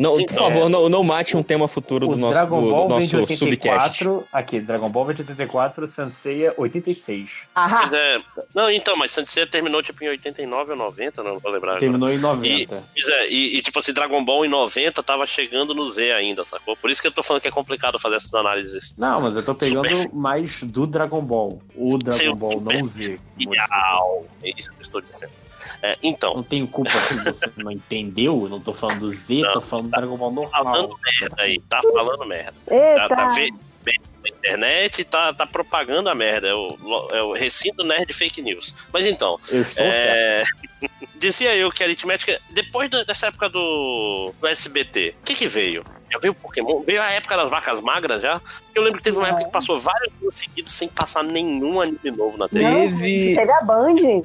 Não, 0.00 0.12
por 0.12 0.20
Então, 0.22 0.36
favor, 0.36 0.68
não, 0.70 0.88
não 0.88 1.04
mate 1.04 1.36
um 1.36 1.42
tema 1.42 1.68
futuro 1.68 2.08
do 2.08 2.16
nosso, 2.16 2.32
Dragon 2.32 2.62
do, 2.62 2.70
Ball 2.70 2.88
do 2.88 2.98
de 2.98 3.16
nosso 3.16 3.36
subcast. 3.36 4.04
84. 4.08 4.28
Aqui, 4.32 4.58
Dragon 4.60 4.88
Ball 4.88 5.04
vem 5.04 5.14
de 5.16 5.22
84, 5.22 5.86
Senseiya 5.86 6.54
86. 6.56 7.30
Ahá. 7.54 7.82
Mas 7.82 7.92
é- 7.92 8.20
Não, 8.54 8.70
então, 8.70 8.96
mas 8.96 9.10
Sensei 9.10 9.44
terminou 9.46 9.82
tipo 9.82 10.02
em 10.02 10.08
89 10.08 10.72
ou 10.72 10.78
90, 10.78 11.22
não 11.22 11.38
vou 11.38 11.50
lembrar. 11.52 11.72
agora. 11.72 11.80
Terminou 11.80 12.10
em 12.10 12.18
90. 12.18 12.82
Pois 12.94 13.08
é, 13.08 13.28
e, 13.28 13.58
e, 13.58 13.62
tipo 13.62 13.78
assim, 13.78 13.92
Dragon 13.92 14.24
Ball 14.24 14.44
em 14.46 14.48
90 14.48 15.02
tava 15.02 15.26
chegando 15.26 15.74
no 15.74 15.90
Z 15.90 16.12
ainda, 16.12 16.44
sacou? 16.46 16.74
Por 16.76 16.88
isso 16.90 17.02
que 17.02 17.06
eu 17.06 17.12
tô 17.12 17.22
falando 17.22 17.42
que 17.42 17.48
é 17.48 17.50
complicado 17.50 17.98
fazer 17.98 18.16
essas 18.16 18.32
análises. 18.32 18.94
Não, 18.96 19.20
mas 19.20 19.36
eu 19.36 19.44
tô 19.44 19.54
pegando 19.54 19.86
Super- 19.94 20.14
mais 20.14 20.62
do 20.62 20.86
Dragon 20.86 21.20
Ball. 21.20 21.60
O 21.76 21.98
Dragon 21.98 22.18
Seu 22.18 22.34
Ball, 22.34 22.58
não 22.60 22.84
Z. 22.86 23.18
Ideal. 23.38 24.24
É 24.42 24.50
isso 24.58 24.70
que 24.70 24.76
eu 24.78 24.82
estou 24.82 25.00
dizendo. 25.02 25.32
É, 25.82 25.96
então, 26.02 26.34
Não 26.34 26.42
tenho 26.42 26.66
culpa 26.66 26.90
se 26.90 27.14
você 27.24 27.50
não 27.56 27.70
entendeu. 27.70 28.42
Eu 28.44 28.48
não 28.48 28.60
tô 28.60 28.72
falando 28.72 29.00
do 29.00 29.12
Z, 29.12 29.40
Não, 29.42 29.52
tô 29.54 29.60
falando 29.60 29.86
do 29.86 29.90
Dragon 29.92 30.16
Ball 30.16 30.32
normal. 30.32 30.50
falando 30.64 30.96
merda 31.20 31.42
aí, 31.42 31.60
tá 31.68 31.80
falando 31.92 32.26
merda. 32.26 32.54
Tá, 32.66 32.74
Eita. 32.74 33.08
tá 33.08 33.28
vendo 33.28 33.58
na 34.22 34.28
internet 34.28 35.00
e 35.00 35.04
tá, 35.04 35.32
tá 35.32 35.46
propagando 35.46 36.08
a 36.10 36.14
merda. 36.14 36.48
É 36.48 36.54
o, 36.54 36.68
é 37.12 37.22
o 37.22 37.32
recinto 37.32 37.82
nerd 37.84 38.12
fake 38.12 38.42
news. 38.42 38.74
Mas 38.92 39.06
então. 39.06 39.38
É... 39.76 40.42
Dizia 41.16 41.54
eu 41.54 41.70
que 41.70 41.82
a 41.82 41.86
aritmética, 41.86 42.40
depois 42.50 42.88
dessa 42.88 43.26
época 43.26 43.48
do, 43.50 44.32
do 44.40 44.46
SBT, 44.46 45.14
o 45.22 45.26
que 45.26 45.34
que 45.34 45.46
veio? 45.46 45.84
Já 46.10 46.18
veio 46.18 46.32
o 46.32 46.34
Pokémon? 46.34 46.82
Veio 46.82 47.02
a 47.02 47.10
época 47.12 47.36
das 47.36 47.50
vacas 47.50 47.82
magras 47.82 48.22
já? 48.22 48.40
Eu 48.74 48.82
lembro 48.82 48.98
que 48.98 49.04
teve 49.04 49.18
uma 49.18 49.28
época 49.28 49.44
que 49.44 49.50
passou 49.50 49.78
vários 49.78 50.10
anos 50.22 50.38
seguidos 50.38 50.72
sem 50.72 50.88
passar 50.88 51.22
nenhum 51.22 51.78
anime 51.80 52.10
novo 52.10 52.38
na 52.38 52.48
TV. 52.48 52.64
Teve- 52.64 53.34
Teve 53.36 53.52
a 53.52 53.60
Band. 53.62 54.22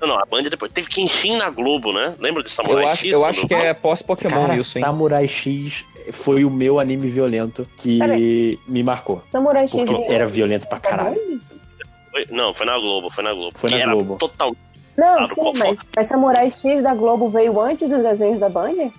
Não, 0.00 0.08
não, 0.08 0.18
a 0.18 0.24
Band 0.24 0.42
depois. 0.44 0.72
Teve 0.72 0.88
Kenshin 0.88 1.36
na 1.36 1.50
Globo, 1.50 1.92
né? 1.92 2.14
Lembra 2.18 2.42
de 2.42 2.50
Samurai 2.50 2.84
Eu 2.84 2.88
acho, 2.88 3.02
X? 3.02 3.12
eu 3.12 3.24
acho 3.24 3.46
que 3.46 3.54
é 3.54 3.74
pós-Pokémon 3.74 4.54
isso, 4.54 4.78
hein? 4.78 4.84
Samurai 4.84 5.28
X 5.28 5.84
foi 6.12 6.44
o 6.44 6.50
meu 6.50 6.80
anime 6.80 7.08
violento 7.08 7.66
que 7.76 7.98
Peraí. 7.98 8.58
me 8.66 8.82
marcou. 8.82 9.22
Samurai 9.30 9.66
X. 9.68 9.84
Porque 9.84 10.10
era 10.12 10.26
violento 10.26 10.66
pra 10.66 10.80
caralho. 10.80 11.40
Foi- 12.10 12.26
Não, 12.30 12.52
foi 12.54 12.66
na 12.66 12.78
Globo, 12.78 13.10
foi 13.10 13.22
na 13.24 13.32
Globo. 13.32 13.58
Foi 13.58 13.70
na 13.70 13.76
era 13.78 13.92
Globo. 13.92 14.16
total. 14.16 14.56
Não, 14.96 15.28
sim, 15.28 15.52
mas, 15.58 15.78
mas 15.96 16.08
Samurai 16.08 16.50
X 16.50 16.82
da 16.82 16.94
Globo 16.94 17.28
veio 17.30 17.60
antes 17.60 17.88
dos 17.88 18.02
desenhos 18.02 18.40
da 18.40 18.48
Band? 18.48 18.90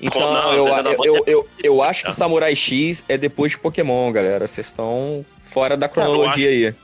Então, 0.00 0.20
Não, 0.20 0.52
eu, 0.52 0.82
da 0.82 0.90
eu, 0.92 1.04
eu, 1.04 1.24
eu, 1.26 1.48
eu 1.62 1.82
é- 1.84 1.88
acho 1.88 2.04
que 2.04 2.12
Samurai 2.12 2.54
X 2.54 3.04
é 3.08 3.16
depois 3.16 3.52
de 3.52 3.58
Pokémon, 3.58 4.12
galera. 4.12 4.46
Vocês 4.46 4.66
estão 4.66 5.24
fora 5.40 5.76
da 5.76 5.88
cronologia 5.88 6.48
aí. 6.50 6.74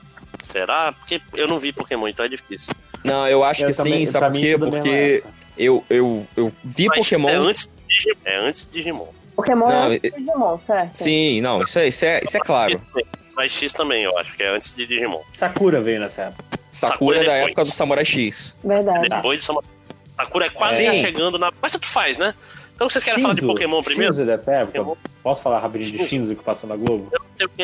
Será? 0.41 0.91
Porque 0.91 1.21
eu 1.35 1.47
não 1.47 1.59
vi 1.59 1.71
Pokémon, 1.71 2.07
então 2.07 2.25
é 2.25 2.27
difícil. 2.27 2.73
Não, 3.03 3.27
eu 3.27 3.43
acho 3.43 3.63
Eu 3.63 3.69
que 3.71 3.77
também- 3.77 3.99
sim, 3.99 4.05
sabe 4.05 4.25
por 4.31 4.39
quê? 4.41 4.57
da 4.57 4.65
Porque 4.69 5.23
eu, 5.57 5.83
eu, 5.89 6.27
eu 6.37 6.51
vi 6.63 6.87
Mas 6.87 6.97
Pokémon. 6.99 7.29
É 7.29 7.35
antes 7.35 7.63
de 7.67 7.95
Digimon. 7.95 8.15
É 8.25 8.35
antes 8.37 8.65
de 8.65 8.71
Digimon. 8.71 9.07
Pokémon 9.35 9.67
Não, 9.67 9.83
é 9.91 9.95
antes 9.95 10.11
do 10.11 10.17
Digimon, 10.19 10.59
certo? 10.59 10.95
Sim, 10.95 11.41
não, 11.41 11.61
isso 11.61 11.79
é, 11.79 11.87
isso 11.87 12.05
é, 12.05 12.21
isso 12.23 12.37
é 12.37 12.39
claro. 12.39 12.81
Mas 13.35 13.51
X 13.51 13.73
também, 13.73 14.03
eu 14.03 14.17
acho 14.19 14.35
que 14.37 14.43
é 14.43 14.47
antes 14.49 14.75
de 14.75 14.85
Digimon. 14.85 15.21
Sakura 15.33 15.81
veio 15.81 15.99
nessa 15.99 16.23
época. 16.23 16.43
Sakura 16.71 17.17
é 17.17 17.19
da 17.19 17.25
depois. 17.33 17.45
época 17.47 17.65
do 17.65 17.71
Samurai 17.71 18.05
X. 18.05 18.55
Verdade. 18.63 19.09
Depois 19.09 19.39
de 19.39 19.45
Samurai. 19.45 19.69
Sakura 20.15 20.45
é 20.45 20.49
quase 20.49 20.85
É. 20.85 20.95
chegando 21.01 21.37
na. 21.39 21.51
Mas 21.61 21.71
tanto 21.71 21.87
faz, 21.87 22.17
né? 22.19 22.33
Então 22.75 22.89
vocês 22.89 23.03
querem 23.03 23.21
falar 23.21 23.33
de 23.35 23.41
Shinzo, 23.41 23.53
Pokémon 23.53 23.83
primeiro? 23.83 24.13
Shinzo 24.13 24.25
dessa 24.25 24.51
época? 24.55 24.79
Pokémon. 24.83 24.95
Posso 25.21 25.41
falar 25.41 25.59
rapidinho 25.59 25.97
de 25.97 26.07
Shinzo 26.07 26.35
que 26.35 26.43
passou 26.43 26.67
na 26.69 26.75
Globo? 26.75 27.09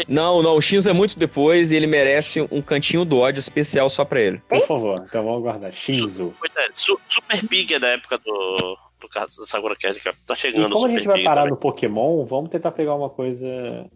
Não. 0.08 0.42
Não, 0.42 0.56
o 0.56 0.62
X 0.62 0.86
é 0.88 0.94
muito 0.94 1.18
depois 1.20 1.72
e 1.72 1.76
ele 1.76 1.88
merece 1.88 2.42
um 2.52 2.62
cantinho 2.62 3.04
do 3.04 3.18
ódio 3.20 3.40
especial 3.40 3.90
só 3.90 4.06
pra 4.06 4.22
ele. 4.22 4.42
Por 4.48 4.66
favor, 4.66 5.04
então 5.08 5.24
vamos 5.26 5.40
aguardar. 5.40 5.72
Shinzo. 5.72 6.34
É, 6.58 6.70
Su- 6.74 7.00
Super 7.08 7.46
Pig 7.48 7.74
é 7.74 7.80
da 7.80 7.88
época 7.90 8.18
do, 8.20 8.78
do 9.02 9.10
caso 9.10 9.38
do 9.38 9.46
Sakura 9.46 9.76
Card, 9.76 10.00
que 10.00 10.10
tá 10.26 10.34
E 10.34 10.38
chegando. 10.38 10.70
como 10.70 10.86
a 10.86 10.90
gente 10.90 11.00
Super 11.00 11.08
vai 11.08 11.16
Pig 11.18 11.26
parar 11.26 11.42
também. 11.42 11.52
no 11.52 11.58
Pokémon, 11.58 12.26
vamos 12.26 12.50
tentar 12.50 12.72
pegar 12.72 12.96
uma 12.96 13.10
coisa 13.10 13.48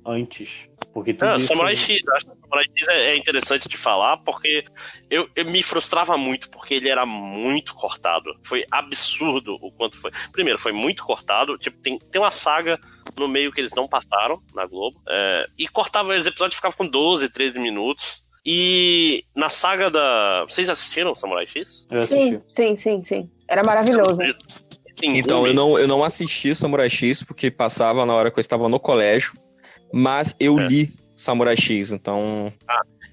antes. 0.06 0.68
Porque 0.94 1.14
tudo 1.14 1.30
Ah, 1.32 1.36
isso... 1.38 1.48
Samurai 1.48 1.76
X, 1.76 1.98
acho 2.16 2.26
que 2.26 2.32
Samurai 2.40 2.66
X 2.78 2.88
é 2.88 3.04
é 3.14 3.18
interessante 3.18 3.68
de 3.68 3.78
falar, 3.78 4.18
porque 4.18 4.64
eu, 5.10 5.28
eu 5.36 5.46
me 5.46 5.64
frustrava 5.64 6.18
muito, 6.18 6.50
porque 6.50 6.76
ele 6.76 6.90
era 6.90 7.06
muito 7.06 7.74
cortado. 7.74 8.34
Foi 8.44 8.64
absurdo 8.70 9.58
o 9.62 9.72
quanto 9.72 9.98
foi. 9.98 10.12
Primeiro, 10.32 10.60
foi 10.60 10.72
muito 10.72 11.04
cortado. 11.04 11.58
Tipo, 11.58 11.80
tem, 11.82 11.98
tem 11.98 12.22
uma 12.22 12.32
saga 12.32 12.80
no 13.18 13.28
meio 13.28 13.52
que 13.52 13.60
eles 13.60 13.74
não 13.76 13.88
passaram 13.88 14.42
na 14.54 14.66
Globo. 14.66 15.02
é, 15.10 15.48
e 15.58 15.68
cortava 15.68 16.16
os 16.18 16.26
episódios 16.26 16.56
ficavam 16.56 16.78
com 16.78 16.88
12, 16.88 17.30
13 17.30 17.60
minutos. 17.60 18.22
E 18.46 19.24
na 19.36 19.50
saga 19.50 19.90
da. 19.90 20.46
Vocês 20.50 20.68
assistiram 20.68 21.16
Samurai 21.16 21.48
X? 21.48 21.88
Sim, 22.06 22.42
sim, 22.48 22.76
sim, 22.76 23.04
sim. 23.04 23.32
Era 23.48 23.64
maravilhoso. 23.64 24.22
Então, 25.02 25.48
eu 25.48 25.54
não, 25.54 25.80
eu 25.80 25.88
não 25.88 26.04
assisti 26.04 26.54
Samurai 26.54 26.90
X 26.90 27.24
porque 27.24 27.50
passava 27.50 28.06
na 28.06 28.14
hora 28.14 28.30
que 28.30 28.38
eu 28.38 28.42
estava 28.42 28.70
no 28.70 28.80
colégio, 28.80 29.34
mas 29.94 30.36
eu 30.40 30.60
É. 30.60 30.68
li 30.68 30.94
Samurai 31.16 31.56
X, 31.56 31.92
então 31.94 32.52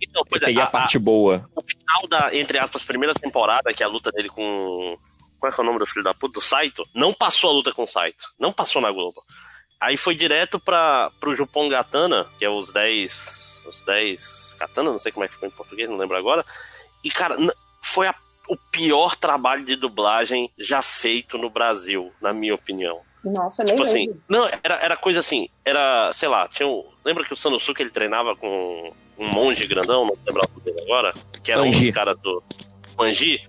Então, 0.03 0.23
eu 0.23 0.27
pois 0.27 0.43
é, 0.43 0.47
peguei 0.47 0.63
a, 0.63 0.65
a- 0.65 0.69
a- 0.69 0.71
parte 0.71 0.99
boa. 0.99 1.47
o 1.55 1.63
final 1.63 2.09
da, 2.09 2.35
entre 2.35 2.59
aspas, 2.59 2.83
primeira 2.83 3.15
temporada, 3.15 3.73
que 3.75 3.83
é 3.83 3.87
a 3.87 3.89
luta 3.91 4.11
dele 4.11 4.31
com. 4.31 4.97
Qual 5.39 5.53
é, 5.53 5.55
é 5.57 5.61
o 5.61 5.65
nome 5.65 5.79
do 5.79 5.87
filho 5.87 6.03
da 6.05 6.15
puta? 6.15 6.35
Do 6.35 6.41
Saito? 6.41 6.83
Não 6.95 7.13
passou 7.13 7.51
a 7.51 7.53
luta 7.53 7.73
com 7.73 7.85
o 7.85 7.89
Saito. 7.89 8.25
Não 8.39 8.53
passou 8.53 8.81
na 8.83 8.91
Globo. 8.91 9.23
Aí 9.81 9.97
foi 9.97 10.15
direto 10.15 10.59
pra, 10.59 11.11
pro 11.21 11.35
Jupon 11.37 11.69
Gatana, 11.69 12.27
que 12.39 12.45
é 12.45 12.49
os 12.51 12.73
10. 12.73 13.63
Os 13.67 13.83
10 13.83 14.55
Katana, 14.59 14.91
não 14.91 14.99
sei 14.99 15.13
como 15.13 15.25
é 15.25 15.29
que 15.29 15.35
ficou 15.35 15.49
em 15.49 15.53
português, 15.53 15.89
não 15.89 15.97
lembro 15.99 16.17
agora. 16.17 16.45
E, 17.05 17.11
cara, 17.11 17.37
foi 17.83 18.07
a- 18.07 18.15
o 18.49 18.57
pior 18.71 19.15
trabalho 19.17 19.65
de 19.65 19.77
dublagem 19.77 20.51
já 20.59 20.83
feito 20.83 21.39
no 21.39 21.49
Brasil, 21.51 22.13
na 22.21 22.33
minha 22.33 22.55
opinião. 22.55 23.01
Nossa, 23.25 23.63
nem 23.63 23.75
Tipo 23.75 23.87
assim, 23.87 24.07
lembro. 24.07 24.23
não, 24.29 24.47
era, 24.63 24.75
era 24.77 24.97
coisa 24.97 25.21
assim, 25.21 25.49
era, 25.65 26.11
sei 26.13 26.29
lá, 26.29 26.49
tinha 26.49 26.67
um, 26.67 26.85
lembra 27.05 27.25
que 27.25 27.33
o 27.33 27.37
Sanosuke 27.37 27.83
ele 27.83 27.91
treinava 27.91 28.35
com 28.35 28.93
um 29.19 29.27
monge 29.27 29.67
grandão, 29.67 30.05
não 30.05 30.17
lembro 30.27 30.43
o 30.43 30.49
nome 30.49 30.65
dele 30.65 30.81
agora, 30.81 31.15
que 31.43 31.53
era 31.53 31.63
um 31.63 31.71
dos 31.71 31.91
caras 31.91 32.17
do 32.19 32.43
Manji. 32.97 33.43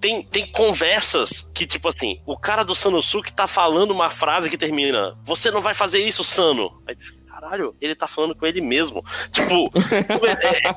Tem, 0.00 0.22
tem 0.22 0.46
conversas 0.52 1.50
que, 1.54 1.66
tipo 1.66 1.88
assim, 1.88 2.20
o 2.26 2.36
cara 2.36 2.62
do 2.62 2.74
Sanosuke 2.74 3.32
tá 3.32 3.46
falando 3.46 3.90
uma 3.92 4.10
frase 4.10 4.50
que 4.50 4.58
termina, 4.58 5.16
você 5.24 5.50
não 5.50 5.62
vai 5.62 5.72
fazer 5.72 5.98
isso, 5.98 6.22
Sano. 6.22 6.82
Aí 6.86 6.94
tu 6.94 7.04
fica, 7.04 7.24
caralho, 7.24 7.74
ele 7.80 7.94
tá 7.94 8.06
falando 8.06 8.34
com 8.34 8.46
ele 8.46 8.60
mesmo. 8.60 9.02
Tipo, 9.30 9.70
é, 10.26 10.68
é, 10.68 10.72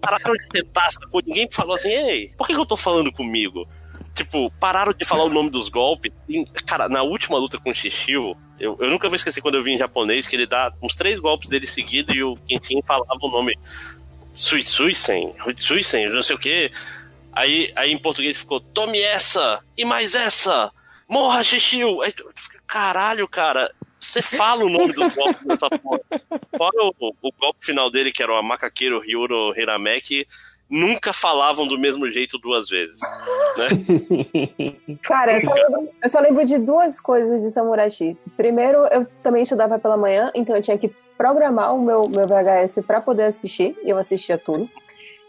pararam 0.00 0.34
de 0.34 0.48
tentar? 0.50 0.88
Ninguém 1.26 1.48
falou 1.50 1.74
assim, 1.74 1.90
ei, 1.90 2.30
por 2.36 2.46
que, 2.46 2.54
que 2.54 2.60
eu 2.60 2.66
tô 2.66 2.76
falando 2.76 3.12
comigo? 3.12 3.66
Tipo, 4.18 4.50
pararam 4.58 4.92
de 4.92 5.04
falar 5.04 5.22
o 5.22 5.28
nome 5.28 5.48
dos 5.48 5.68
golpes. 5.68 6.10
E, 6.28 6.44
cara, 6.66 6.88
na 6.88 7.02
última 7.02 7.38
luta 7.38 7.56
com 7.56 7.70
o 7.70 7.74
Shishio, 7.74 8.36
eu, 8.58 8.76
eu 8.80 8.90
nunca 8.90 9.08
vou 9.08 9.14
esquecer 9.14 9.40
quando 9.40 9.54
eu 9.54 9.62
vi 9.62 9.72
em 9.72 9.78
japonês 9.78 10.26
que 10.26 10.34
ele 10.34 10.44
dá 10.44 10.72
uns 10.82 10.96
três 10.96 11.20
golpes 11.20 11.48
dele 11.48 11.68
seguidos 11.68 12.12
e 12.12 12.22
o 12.24 12.36
Kenshin 12.36 12.82
falava 12.84 13.16
o 13.20 13.30
nome 13.30 13.56
Sui 14.34 14.64
Suisen, 14.64 15.32
não 16.10 16.22
sei 16.22 16.34
o 16.34 16.38
que. 16.38 16.70
Aí, 17.32 17.72
aí 17.76 17.92
em 17.92 17.98
português 17.98 18.38
ficou, 18.38 18.60
tome 18.60 19.00
essa, 19.00 19.60
e 19.76 19.84
mais 19.84 20.16
essa, 20.16 20.72
morra, 21.08 21.44
Shishio. 21.44 22.02
Aí 22.02 22.12
fica, 22.12 22.60
caralho, 22.66 23.28
cara, 23.28 23.72
você 24.00 24.20
fala 24.20 24.64
o 24.64 24.68
nome 24.68 24.92
dos 24.92 25.14
golpes 25.14 25.44
dessa 25.44 25.70
porra. 25.70 26.00
Fora 26.56 26.92
o, 26.98 27.14
o 27.22 27.32
golpe 27.32 27.64
final 27.64 27.88
dele, 27.88 28.10
que 28.10 28.22
era 28.22 28.32
o 28.32 28.42
macaqueiro 28.42 29.00
Ryuro 29.00 29.56
Hirameki, 29.56 30.26
nunca 30.68 31.12
falavam 31.12 31.66
do 31.66 31.78
mesmo 31.78 32.08
jeito 32.10 32.38
duas 32.38 32.68
vezes. 32.68 33.00
Cara, 35.02 35.34
eu 35.34 35.40
só, 35.40 35.54
lembro, 35.54 35.88
eu 36.02 36.10
só 36.10 36.20
lembro 36.20 36.44
de 36.44 36.58
duas 36.58 37.00
coisas 37.00 37.42
de 37.42 37.50
Samurai 37.50 37.90
X. 37.90 38.28
Primeiro, 38.36 38.86
eu 38.86 39.06
também 39.22 39.42
estudava 39.42 39.78
pela 39.78 39.96
manhã, 39.96 40.30
então 40.34 40.54
eu 40.54 40.62
tinha 40.62 40.76
que 40.76 40.92
programar 41.16 41.74
o 41.74 41.82
meu, 41.82 42.08
meu 42.08 42.26
VHS 42.26 42.80
para 42.86 43.00
poder 43.00 43.24
assistir, 43.24 43.76
e 43.82 43.90
eu 43.90 43.98
assistia 43.98 44.38
tudo. 44.38 44.68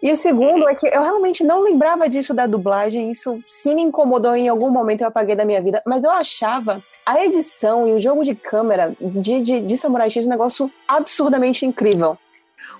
E 0.01 0.11
o 0.11 0.15
segundo 0.15 0.67
é 0.69 0.75
que 0.75 0.87
eu 0.87 1.01
realmente 1.01 1.43
não 1.43 1.61
lembrava 1.61 2.07
disso 2.07 2.33
da 2.33 2.45
dublagem, 2.45 3.11
isso 3.11 3.43
sim 3.47 3.75
me 3.75 3.81
incomodou 3.81 4.33
em 4.33 4.47
algum 4.47 4.69
momento, 4.69 5.01
eu 5.01 5.07
apaguei 5.07 5.35
da 5.35 5.43
minha 5.43 5.61
vida, 5.61 5.81
mas 5.85 6.05
eu 6.05 6.11
achava 6.11 6.81
a 7.05 7.25
edição 7.25 7.87
e 7.87 7.93
o 7.93 7.99
jogo 7.99 8.23
de 8.23 8.33
câmera 8.33 8.95
de, 9.01 9.41
de, 9.41 9.59
de 9.59 9.77
Samurai 9.77 10.09
X 10.09 10.25
um 10.25 10.29
negócio 10.29 10.71
absurdamente 10.87 11.65
incrível. 11.65 12.17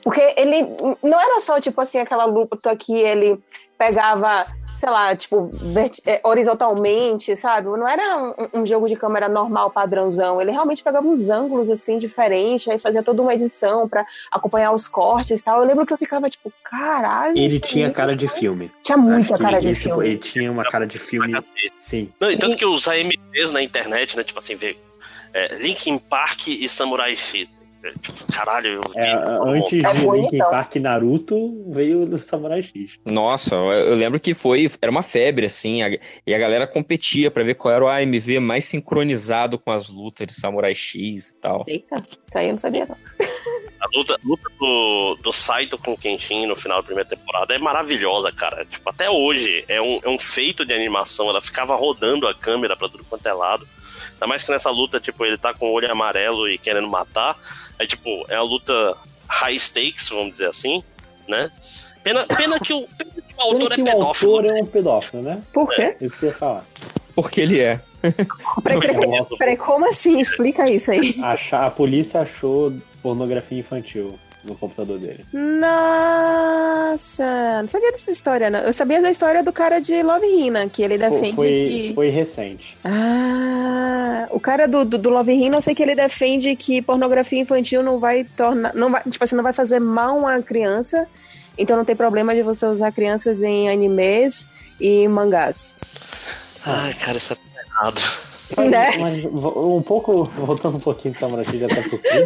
Porque 0.04 0.34
ele 0.38 0.64
não 1.04 1.20
era 1.20 1.40
só, 1.42 1.60
tipo 1.60 1.80
assim, 1.82 2.00
aquela 2.00 2.26
luta 2.26 2.76
que 2.76 2.94
ele 2.94 3.40
pegava, 3.78 4.46
sei 4.78 4.90
lá, 4.90 5.16
tipo, 5.16 5.52
eh, 6.06 6.20
horizontalmente, 6.24 7.36
sabe? 7.36 7.68
Não 7.68 7.88
era 7.88 8.18
um, 8.54 8.62
um 8.62 8.66
jogo 8.66 8.88
de 8.88 8.96
câmera 8.96 9.28
normal, 9.30 9.72
padrãozão. 9.72 10.42
Ele 10.42 10.52
realmente 10.52 10.84
pegava 10.84 11.08
uns 11.08 11.30
ângulos, 11.30 11.70
assim, 11.70 11.98
diferentes, 11.98 12.68
aí 12.68 12.80
fazia 12.80 13.04
toda 13.04 13.22
uma 13.22 13.34
edição 13.34 13.88
pra 13.88 14.06
acompanhar 14.32 14.72
os 14.74 14.88
cortes 14.88 15.40
e 15.40 15.44
tal. 15.44 15.60
Eu 15.62 15.68
lembro 15.68 15.86
que 15.86 15.94
eu 15.94 15.98
ficava, 15.98 16.30
tipo, 16.30 16.52
caralho. 16.64 17.38
Ele 17.38 17.58
é 17.58 17.60
tinha 17.60 17.92
cara 17.92 18.16
de 18.16 18.28
filme. 18.28 18.72
Tinha 18.84 18.98
muita 18.98 19.38
cara 19.38 19.60
de 19.62 19.70
esse- 19.72 19.84
filme. 19.84 20.06
Ele 20.08 20.18
tinha 20.18 20.52
uma 20.52 20.64
cara 20.64 20.86
de 20.88 20.98
filme, 21.00 21.34
sim. 21.78 22.12
Não, 22.20 22.32
e 22.32 22.38
tanto 22.38 22.56
que 22.58 22.66
os 22.66 22.88
AMVs 22.88 23.52
na 23.52 23.62
internet, 23.62 24.16
né? 24.18 24.24
Tipo 24.24 24.40
assim, 24.40 24.56
vê. 24.56 24.78
É, 25.34 25.56
Linkin 25.60 25.98
Park 26.00 26.48
e 26.48 26.68
Samurai 26.68 27.16
X. 27.16 27.59
Tipo, 28.02 28.34
caralho, 28.34 28.82
vi. 28.94 29.00
É, 29.00 29.14
antes 29.14 29.70
de 29.70 29.82
bonitão. 29.82 30.14
Linkin 30.16 30.38
Park 30.40 30.76
e 30.76 30.80
Naruto, 30.80 31.64
veio 31.72 32.04
o 32.14 32.18
Samurai 32.18 32.62
X. 32.62 33.00
Nossa, 33.06 33.56
eu 33.56 33.96
lembro 33.96 34.20
que 34.20 34.34
foi, 34.34 34.70
era 34.82 34.92
uma 34.92 35.02
febre, 35.04 35.46
assim, 35.46 35.82
a- 35.82 35.98
e 36.28 36.34
a 36.34 36.38
galera 36.38 36.68
competia 36.68 37.32
pra 37.32 37.44
ver 37.44 37.56
qual 37.56 37.74
era 37.74 37.86
o 37.86 37.88
AMV 37.88 38.40
mais 38.40 38.66
sincronizado 38.66 39.58
com 39.58 39.72
as 39.72 39.90
lutas 39.90 40.28
de 40.28 40.34
Samurai 40.34 40.74
X 40.74 41.30
e 41.30 41.36
tal. 41.36 41.64
Eita, 41.68 41.96
isso 41.98 42.38
aí 42.38 42.46
eu 42.48 42.52
não 42.52 42.58
sabia, 42.58 42.86
não. 42.86 42.98
A 43.82 43.86
luta, 43.98 44.14
a 44.16 44.20
luta 44.28 44.44
do, 44.60 45.18
do 45.24 45.32
Saito 45.32 45.78
com 45.78 45.94
o 45.94 45.98
Kenshin 45.98 46.46
no 46.46 46.56
final 46.56 46.80
da 46.80 46.84
primeira 46.84 47.08
temporada 47.10 47.54
é 47.56 47.58
maravilhosa, 47.58 48.30
cara. 48.30 48.66
Tipo, 48.66 48.90
até 48.90 49.10
hoje 49.10 49.64
é 49.70 49.82
um, 49.82 50.02
é 50.04 50.10
um 50.10 50.20
feito 50.20 50.66
de 50.66 50.74
animação. 50.74 51.30
Ela 51.30 51.42
ficava 51.42 51.78
rodando 51.78 52.28
a 52.28 52.36
câmera 52.36 52.76
pra 52.76 52.90
tudo 52.90 53.06
quanto 53.06 53.26
é 53.26 53.32
lado. 53.32 53.66
Ainda 54.20 54.28
mais 54.28 54.44
que 54.44 54.52
nessa 54.52 54.70
luta, 54.70 55.00
tipo, 55.00 55.26
ele 55.26 55.38
tá 55.38 55.54
com 55.54 55.70
o 55.70 55.72
olho 55.72 55.90
amarelo 55.90 56.50
e 56.50 56.58
querendo 56.58 56.90
matar. 56.90 57.40
É 57.80 57.86
tipo, 57.86 58.26
é 58.28 58.36
uma 58.36 58.44
luta 58.44 58.98
high 59.28 59.58
stakes, 59.58 60.10
vamos 60.10 60.32
dizer 60.32 60.48
assim, 60.48 60.84
né? 61.26 61.50
Pena, 62.04 62.26
pena 62.26 62.60
que 62.60 62.74
o, 62.74 62.86
pena 62.98 63.12
que 63.12 63.36
o 63.38 63.42
autor 63.42 63.72
é 63.72 63.76
que 63.76 63.82
o 63.82 63.86
pedófilo. 63.86 64.32
autor 64.36 64.46
é 64.46 64.62
um 64.62 64.66
pedófilo, 64.66 65.24
né? 65.24 65.42
Por 65.54 65.74
quê? 65.74 65.96
Isso 66.02 66.20
que 66.20 66.26
eu 66.26 66.30
ia 66.30 66.36
falar. 66.36 66.66
Porque 67.16 67.40
ele 67.40 67.60
é. 67.60 67.82
Peraí, 68.64 68.80
peraí, 68.80 69.26
peraí, 69.38 69.58
como 69.58 69.90
assim? 69.90 70.20
Explica 70.20 70.70
isso 70.70 70.90
aí. 70.90 71.18
Achar, 71.22 71.66
a 71.66 71.72
polícia 71.72 72.22
achou 72.22 72.74
pornografia 73.02 73.60
infantil 73.60 74.18
no 74.44 74.56
computador 74.56 74.98
dele. 75.00 75.26
Nossa, 76.92 77.24
não 77.62 77.68
sabia 77.68 77.92
dessa 77.92 78.12
história, 78.12 78.50
não. 78.50 78.60
Eu 78.60 78.72
sabia 78.74 79.02
da 79.02 79.12
história 79.12 79.44
do 79.44 79.52
cara 79.52 79.80
de 79.80 80.02
Love 80.02 80.26
Hina, 80.26 80.70
que 80.70 80.82
ele 80.82 80.98
defende 80.98 81.36
foi, 81.36 81.48
que... 81.48 81.92
foi 81.94 82.10
recente. 82.10 82.78
Ah, 82.84 84.28
o 84.32 84.40
cara 84.40 84.68
do, 84.68 84.86
do, 84.86 84.98
do 84.98 85.10
Love 85.10 85.32
Hina, 85.34 85.58
eu 85.58 85.62
sei 85.62 85.76
que 85.76 85.84
ele 85.84 85.96
defende 85.96 86.56
que 86.56 86.82
pornografia 86.82 87.40
infantil 87.40 87.84
não 87.84 88.00
vai 88.00 88.24
tornar... 88.24 88.74
Não 88.74 88.92
vai, 88.92 89.04
tipo 89.04 89.24
assim, 89.24 89.36
não 89.36 89.44
vai 89.44 89.54
fazer 89.54 89.80
mal 89.80 90.26
a 90.26 90.42
criança, 90.42 91.08
então 91.58 91.76
não 91.78 91.86
tem 91.86 91.96
problema 91.96 92.34
de 92.34 92.42
você 92.42 92.66
usar 92.66 92.92
crianças 92.92 93.42
em 93.42 93.70
animes 93.70 94.48
e 94.80 95.08
mangás. 95.08 95.76
Ai, 96.66 96.94
cara, 96.94 97.18
isso 97.18 97.34
é 97.34 97.38
errado. 97.66 98.02
Mas, 98.56 98.72
Né? 98.72 98.98
mas 98.98 99.26
um 99.26 99.82
pouco, 99.82 100.24
voltando 100.38 100.78
um 100.78 100.80
pouquinho 100.80 101.14
do 101.14 101.20
Samurai 101.20 101.46
X, 101.46 101.60
tá 101.60 101.68
por 101.90 102.00
fim. 102.00 102.26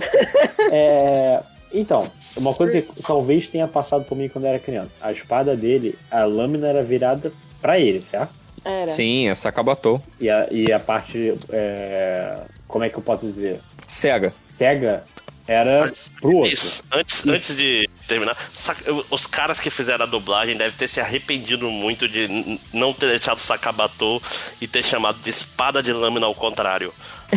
É, 0.72 1.44
então, 1.74 2.10
uma 2.36 2.54
coisa 2.54 2.82
que 2.82 3.02
talvez 3.02 3.50
tenha 3.50 3.68
passado 3.68 4.06
por 4.06 4.16
mim 4.16 4.30
quando 4.30 4.45
eu 4.45 4.52
era 4.52 4.60
criança. 4.60 4.95
A 5.02 5.12
espada 5.12 5.56
dele, 5.56 5.98
a 6.12 6.24
lâmina 6.24 6.68
era 6.68 6.84
virada 6.84 7.32
pra 7.62 7.80
ele, 7.80 8.02
certo? 8.02 8.34
Era. 8.64 8.90
Sim, 8.90 9.28
essa 9.28 9.50
acabatou. 9.50 10.02
E 10.20 10.30
a, 10.30 10.48
e 10.52 10.72
a 10.72 10.80
parte, 10.80 11.38
é, 11.50 12.38
como 12.68 12.84
é 12.84 12.90
que 12.90 12.98
eu 12.98 13.02
posso 13.02 13.26
dizer? 13.26 13.60
Cega. 13.88 14.34
Cega 14.48 15.04
era 15.48 15.91
pro 16.22 16.38
outro. 16.38 16.54
Isso. 16.54 16.82
Antes, 16.91 17.28
antes 17.28 17.56
de 17.56 17.90
terminar, 18.08 18.38
os 19.10 19.28
caras 19.28 19.60
que 19.60 19.70
fizeram 19.70 20.06
a 20.06 20.08
dublagem 20.08 20.56
devem 20.56 20.76
ter 20.78 20.88
se 20.88 21.02
arrependido 21.02 21.70
muito 21.70 22.08
de 22.08 22.60
não 22.72 22.94
ter 22.94 23.10
deixado 23.10 23.40
Sakabato 23.40 24.22
e 24.62 24.68
ter 24.68 24.84
chamado 24.84 25.20
de 25.20 25.30
espada 25.30 25.84
de 25.84 25.91
lâmina 25.91 26.26
ao 26.26 26.36
contrário. 26.36 26.94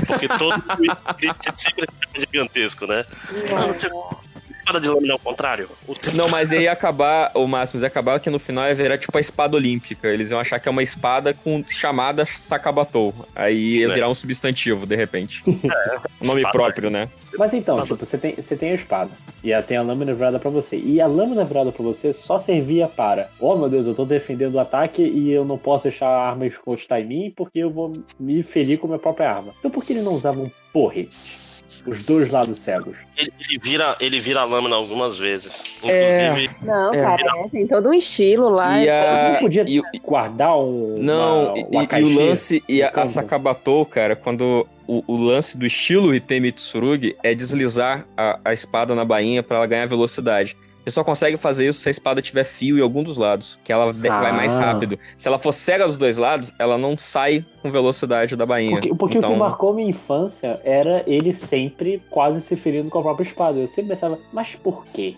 Porque 0.06 0.28
todo 0.28 0.54
o 0.56 1.58
sempre 1.58 1.86
é 2.14 2.20
gigantesco, 2.20 2.86
né? 2.86 3.04
Não, 3.50 3.74
tipo, 3.74 4.25
espada 4.66 4.80
de 4.80 4.88
lâmina 4.88 5.12
ao 5.14 5.18
contrário? 5.18 5.68
Não, 6.14 6.28
mas 6.28 6.52
aí 6.52 6.62
ia 6.64 6.72
acabar, 6.72 7.30
o 7.34 7.46
Máximos, 7.46 7.82
ia 7.82 7.88
acabar 7.88 8.18
que 8.18 8.28
no 8.28 8.38
final 8.38 8.66
ia 8.66 8.74
virar 8.74 8.98
tipo 8.98 9.16
a 9.16 9.20
espada 9.20 9.56
olímpica. 9.56 10.08
Eles 10.08 10.30
iam 10.32 10.40
achar 10.40 10.58
que 10.58 10.68
é 10.68 10.70
uma 10.70 10.82
espada 10.82 11.32
com 11.32 11.62
chamada 11.68 12.24
Sakabatou. 12.24 13.14
Aí 13.34 13.78
ia 13.78 13.88
É. 13.88 13.94
virar 13.94 14.08
um 14.08 14.14
substantivo, 14.14 14.84
de 14.86 14.96
repente. 14.96 15.42
Nome 16.22 16.40
espada. 16.40 16.52
próprio, 16.52 16.90
né? 16.90 17.08
Mas 17.38 17.52
então, 17.54 17.80
tipo, 17.82 18.04
você 18.04 18.16
tem, 18.18 18.34
você 18.34 18.56
tem 18.56 18.70
a 18.70 18.74
espada. 18.74 19.10
E 19.44 19.52
ela 19.52 19.62
tem 19.62 19.76
a 19.76 19.82
lâmina 19.82 20.12
virada 20.14 20.38
pra 20.38 20.50
você. 20.50 20.76
E 20.78 21.00
a 21.00 21.06
lâmina 21.06 21.44
virada 21.44 21.70
pra 21.70 21.82
você 21.84 22.12
só 22.12 22.38
servia 22.38 22.88
para: 22.88 23.28
Oh 23.38 23.56
meu 23.56 23.68
Deus, 23.68 23.86
eu 23.86 23.94
tô 23.94 24.04
defendendo 24.04 24.54
o 24.54 24.60
ataque 24.60 25.02
e 25.02 25.30
eu 25.30 25.44
não 25.44 25.58
posso 25.58 25.84
deixar 25.84 26.08
a 26.08 26.28
arma 26.30 26.46
encostar 26.46 27.00
em 27.00 27.06
mim 27.06 27.32
porque 27.36 27.58
eu 27.58 27.70
vou 27.70 27.92
me 28.18 28.42
ferir 28.42 28.78
com 28.78 28.86
a 28.86 28.90
minha 28.90 28.98
própria 28.98 29.30
arma. 29.30 29.52
Então 29.58 29.70
por 29.70 29.84
que 29.84 29.92
ele 29.92 30.02
não 30.02 30.14
usava 30.14 30.40
um 30.40 30.50
porrete? 30.72 31.38
Os 31.86 32.02
dois 32.02 32.30
lados 32.30 32.58
cegos. 32.58 32.96
Ele, 33.16 33.32
ele 33.48 33.58
vira, 33.62 33.96
ele 34.00 34.18
vira 34.20 34.40
a 34.40 34.44
lâmina 34.44 34.74
algumas 34.76 35.18
vezes. 35.18 35.62
É. 35.84 36.26
Inclusive, 36.28 36.54
Não, 36.62 36.92
É. 36.94 37.00
cara, 37.02 37.22
é, 37.44 37.48
tem 37.48 37.66
todo 37.66 37.88
um 37.88 37.94
estilo 37.94 38.48
lá. 38.48 38.82
E 38.82 38.88
é 38.88 39.08
a- 39.08 39.32
Não 39.32 39.38
podia 39.40 39.64
e- 39.66 39.82
guardar 40.00 40.56
um. 40.58 40.96
Não, 40.98 41.54
uma, 41.54 41.58
e- 41.58 41.66
uma 41.70 41.82
e, 41.84 42.00
e 42.00 42.04
o 42.04 42.08
lance, 42.18 42.62
e 42.68 42.82
a, 42.82 42.90
a? 42.94 43.06
Sakabatou, 43.06 43.86
cara, 43.86 44.16
quando 44.16 44.66
o, 44.86 45.02
o 45.06 45.16
lance 45.16 45.56
do 45.56 45.64
estilo 45.66 46.14
Hitemi 46.14 46.50
Tsurugi 46.52 47.16
é 47.22 47.34
deslizar 47.34 48.06
a, 48.16 48.38
a 48.44 48.52
espada 48.52 48.94
na 48.94 49.04
bainha 49.04 49.42
pra 49.42 49.58
ela 49.58 49.66
ganhar 49.66 49.86
velocidade. 49.86 50.56
Você 50.86 50.90
só 50.94 51.02
consegue 51.02 51.36
fazer 51.36 51.66
isso 51.66 51.80
se 51.80 51.88
a 51.88 51.90
espada 51.90 52.22
tiver 52.22 52.44
fio 52.44 52.78
em 52.78 52.80
algum 52.80 53.02
dos 53.02 53.18
lados, 53.18 53.58
que 53.64 53.72
ela 53.72 53.90
Ah. 53.90 54.20
vai 54.20 54.30
mais 54.30 54.56
rápido. 54.56 54.96
Se 55.18 55.26
ela 55.26 55.36
for 55.36 55.50
cega 55.50 55.84
dos 55.84 55.96
dois 55.96 56.16
lados, 56.16 56.52
ela 56.60 56.78
não 56.78 56.96
sai 56.96 57.44
com 57.60 57.72
velocidade 57.72 58.36
da 58.36 58.46
bainha. 58.46 58.70
Porque, 58.76 58.94
porque 58.94 59.18
então, 59.18 59.30
o 59.30 59.32
que 59.32 59.38
marcou 59.40 59.74
minha 59.74 59.90
infância 59.90 60.60
era 60.62 61.02
ele 61.04 61.32
sempre 61.34 62.00
quase 62.08 62.40
se 62.40 62.54
ferindo 62.54 62.88
com 62.88 63.00
a 63.00 63.02
própria 63.02 63.24
espada. 63.26 63.58
Eu 63.58 63.66
sempre 63.66 63.90
pensava, 63.94 64.16
mas 64.32 64.54
por 64.54 64.86
quê? 64.86 65.16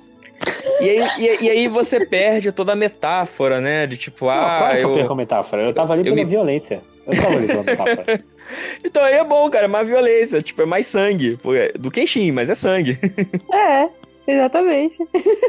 e, 0.81 0.89
aí, 0.89 1.07
e- 1.19 1.45
e 1.45 1.51
aí 1.51 1.69
você 1.69 2.07
perde 2.07 2.51
toda 2.51 2.73
a 2.73 2.77
metáfora, 2.77 3.61
né? 3.61 3.87
De 3.87 3.99
tipo, 3.99 4.25
Não, 4.25 4.33
ah, 4.33 4.57
claro 4.59 4.79
que 4.79 4.85
eu 4.85 4.89
eu... 4.89 4.95
perco 4.95 5.13
a 5.13 5.17
metáfora. 5.17 5.63
Eu 5.65 5.75
tava 5.75 5.93
ali 5.93 6.01
eu 6.01 6.15
pela 6.15 6.17
me- 6.17 6.25
violência. 6.25 6.81
Eu 7.07 7.15
tava 7.21 7.35
ali 7.37 7.47
pela 7.47 7.63
metáfora. 7.63 8.25
Então 8.83 9.05
aí 9.05 9.13
é 9.13 9.25
bom, 9.25 9.51
cara, 9.51 9.67
é 9.67 9.69
mais 9.69 9.87
violência, 9.87 10.41
tipo, 10.41 10.63
é 10.63 10.65
mais 10.65 10.87
sangue. 10.87 11.39
É 11.55 11.73
Do 11.79 11.91
Kenshin, 11.91 12.33
mas 12.33 12.49
é 12.49 12.55
sangue. 12.55 12.99
É, 13.53 13.91
exatamente. 14.29 14.99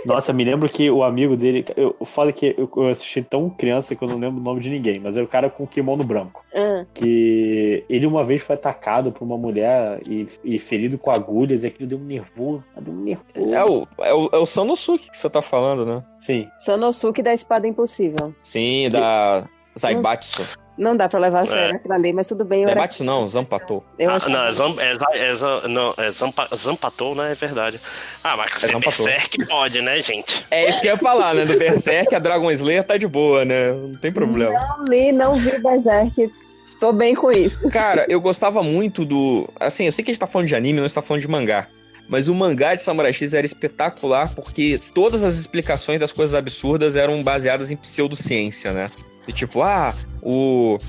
Nossa, 0.05 0.31
me 0.31 0.43
lembro 0.43 0.69
que 0.69 0.89
o 0.89 1.03
amigo 1.03 1.35
dele. 1.35 1.65
Eu 1.75 1.95
falo 2.05 2.31
que 2.31 2.55
eu, 2.57 2.87
assisti 2.87 3.21
tão 3.21 3.49
criança 3.49 3.95
que 3.95 4.03
eu 4.03 4.07
não 4.07 4.17
lembro 4.17 4.39
o 4.39 4.43
nome 4.43 4.59
de 4.61 4.69
ninguém, 4.69 4.99
mas 4.99 5.15
era 5.15 5.25
o 5.25 5.27
cara 5.27 5.49
com 5.49 5.63
o 5.63 5.67
kimono 5.67 6.03
branco. 6.03 6.43
Ah, 6.53 6.85
Que 6.93 7.83
ele 7.89 8.05
uma 8.05 8.23
vez 8.23 8.41
foi 8.41 8.55
atacado 8.55 9.11
por 9.11 9.23
uma 9.25 9.37
mulher 9.37 9.99
e, 10.09 10.27
e 10.43 10.57
ferido 10.57 10.97
com 10.97 11.11
agulhas, 11.11 11.63
e 11.63 11.67
aquilo 11.67 11.87
deu 11.89 11.97
um 11.97 12.03
nervoso. 12.03 12.63
Deu 12.79 12.93
um 12.93 13.01
nervoso. 13.01 13.53
É 13.53 13.65
o, 13.65 13.87
é 13.99 14.13
o, 14.13 14.29
é 14.33 14.37
o 14.37 14.45
Sanosuke 14.45 15.09
que 15.09 15.17
você 15.17 15.29
tá 15.29 15.41
falando, 15.41 15.85
né? 15.85 16.03
Sim. 16.17 16.47
Sanosuke 16.57 17.21
da 17.21 17.33
espada 17.33 17.67
impossível. 17.67 18.33
Sim, 18.41 18.89
da 18.89 19.45
Zaibatsu. 19.77 20.47
Não 20.79 20.95
dá 20.95 21.09
pra 21.09 21.19
levar 21.19 21.41
a 21.41 21.43
É. 21.43 21.45
sério 21.45 21.75
aquilo 21.75 21.93
ali, 21.93 22.13
mas 22.13 22.27
tudo 22.27 22.45
bem. 22.45 22.63
Eu, 22.63 22.69
era... 22.69 22.87
Não, 23.01 23.27
Zampatou. 23.27 23.83
eu 23.99 24.09
Ah, 24.09 24.15
acho 24.15 24.29
não, 24.29 24.45
é, 24.45 24.51
zam, 24.53 24.75
é, 24.79 24.93
é, 24.93 25.67
não, 25.67 25.93
é 25.97 26.09
zampa, 26.11 26.47
Zampatou, 26.55 27.13
né? 27.13 27.33
É 27.33 27.35
verdade. 27.35 27.81
Ah, 28.23 28.37
mas 28.37 28.63
É 28.63 28.67
Zampatou. 28.67 29.05
Berserk 29.05 29.45
pode, 29.45 29.81
né, 29.81 30.01
gente? 30.01 30.45
É 30.49 30.69
isso 30.69 30.81
que 30.81 30.87
eu 30.87 30.91
ia 30.93 30.97
falar, 30.97 31.35
né? 31.35 31.43
Do 31.45 31.57
Berserk, 31.59 32.15
a 32.15 32.19
Dragon 32.19 32.49
Slayer 32.49 32.83
tá 32.83 32.95
de 32.97 33.07
boa, 33.07 33.43
né? 33.43 33.73
Não 33.73 33.95
tem 33.97 34.11
problema. 34.11 34.53
Não 34.77 34.85
li, 34.85 35.11
não 35.11 35.35
vi 35.35 35.59
Berserk. 35.59 36.31
Tô 36.79 36.93
bem 36.93 37.13
com 37.13 37.29
isso. 37.29 37.59
Cara, 37.69 38.05
eu 38.07 38.21
gostava 38.21 38.63
muito 38.63 39.03
do. 39.03 39.49
Assim, 39.59 39.85
eu 39.85 39.91
sei 39.91 40.03
que 40.05 40.11
a 40.11 40.13
gente 40.13 40.21
tá 40.21 40.27
falando 40.27 40.47
de 40.47 40.55
anime, 40.55 40.79
não 40.79 40.85
está 40.85 41.01
falando 41.01 41.21
de 41.21 41.27
mangá. 41.27 41.67
Mas 42.07 42.29
o 42.29 42.33
mangá 42.33 42.73
de 42.73 42.81
Samurai 42.81 43.11
X 43.11 43.33
era 43.33 43.45
espetacular 43.45 44.33
porque 44.33 44.79
todas 44.95 45.23
as 45.23 45.35
explicações 45.37 45.99
das 45.99 46.11
coisas 46.13 46.33
absurdas 46.33 46.95
eram 46.95 47.21
baseadas 47.21 47.69
em 47.69 47.75
pseudociência, 47.75 48.71
né? 48.71 48.87
E 49.29 49.31
tipo, 49.31 49.61
ah, 49.61 49.93
o. 50.23 50.79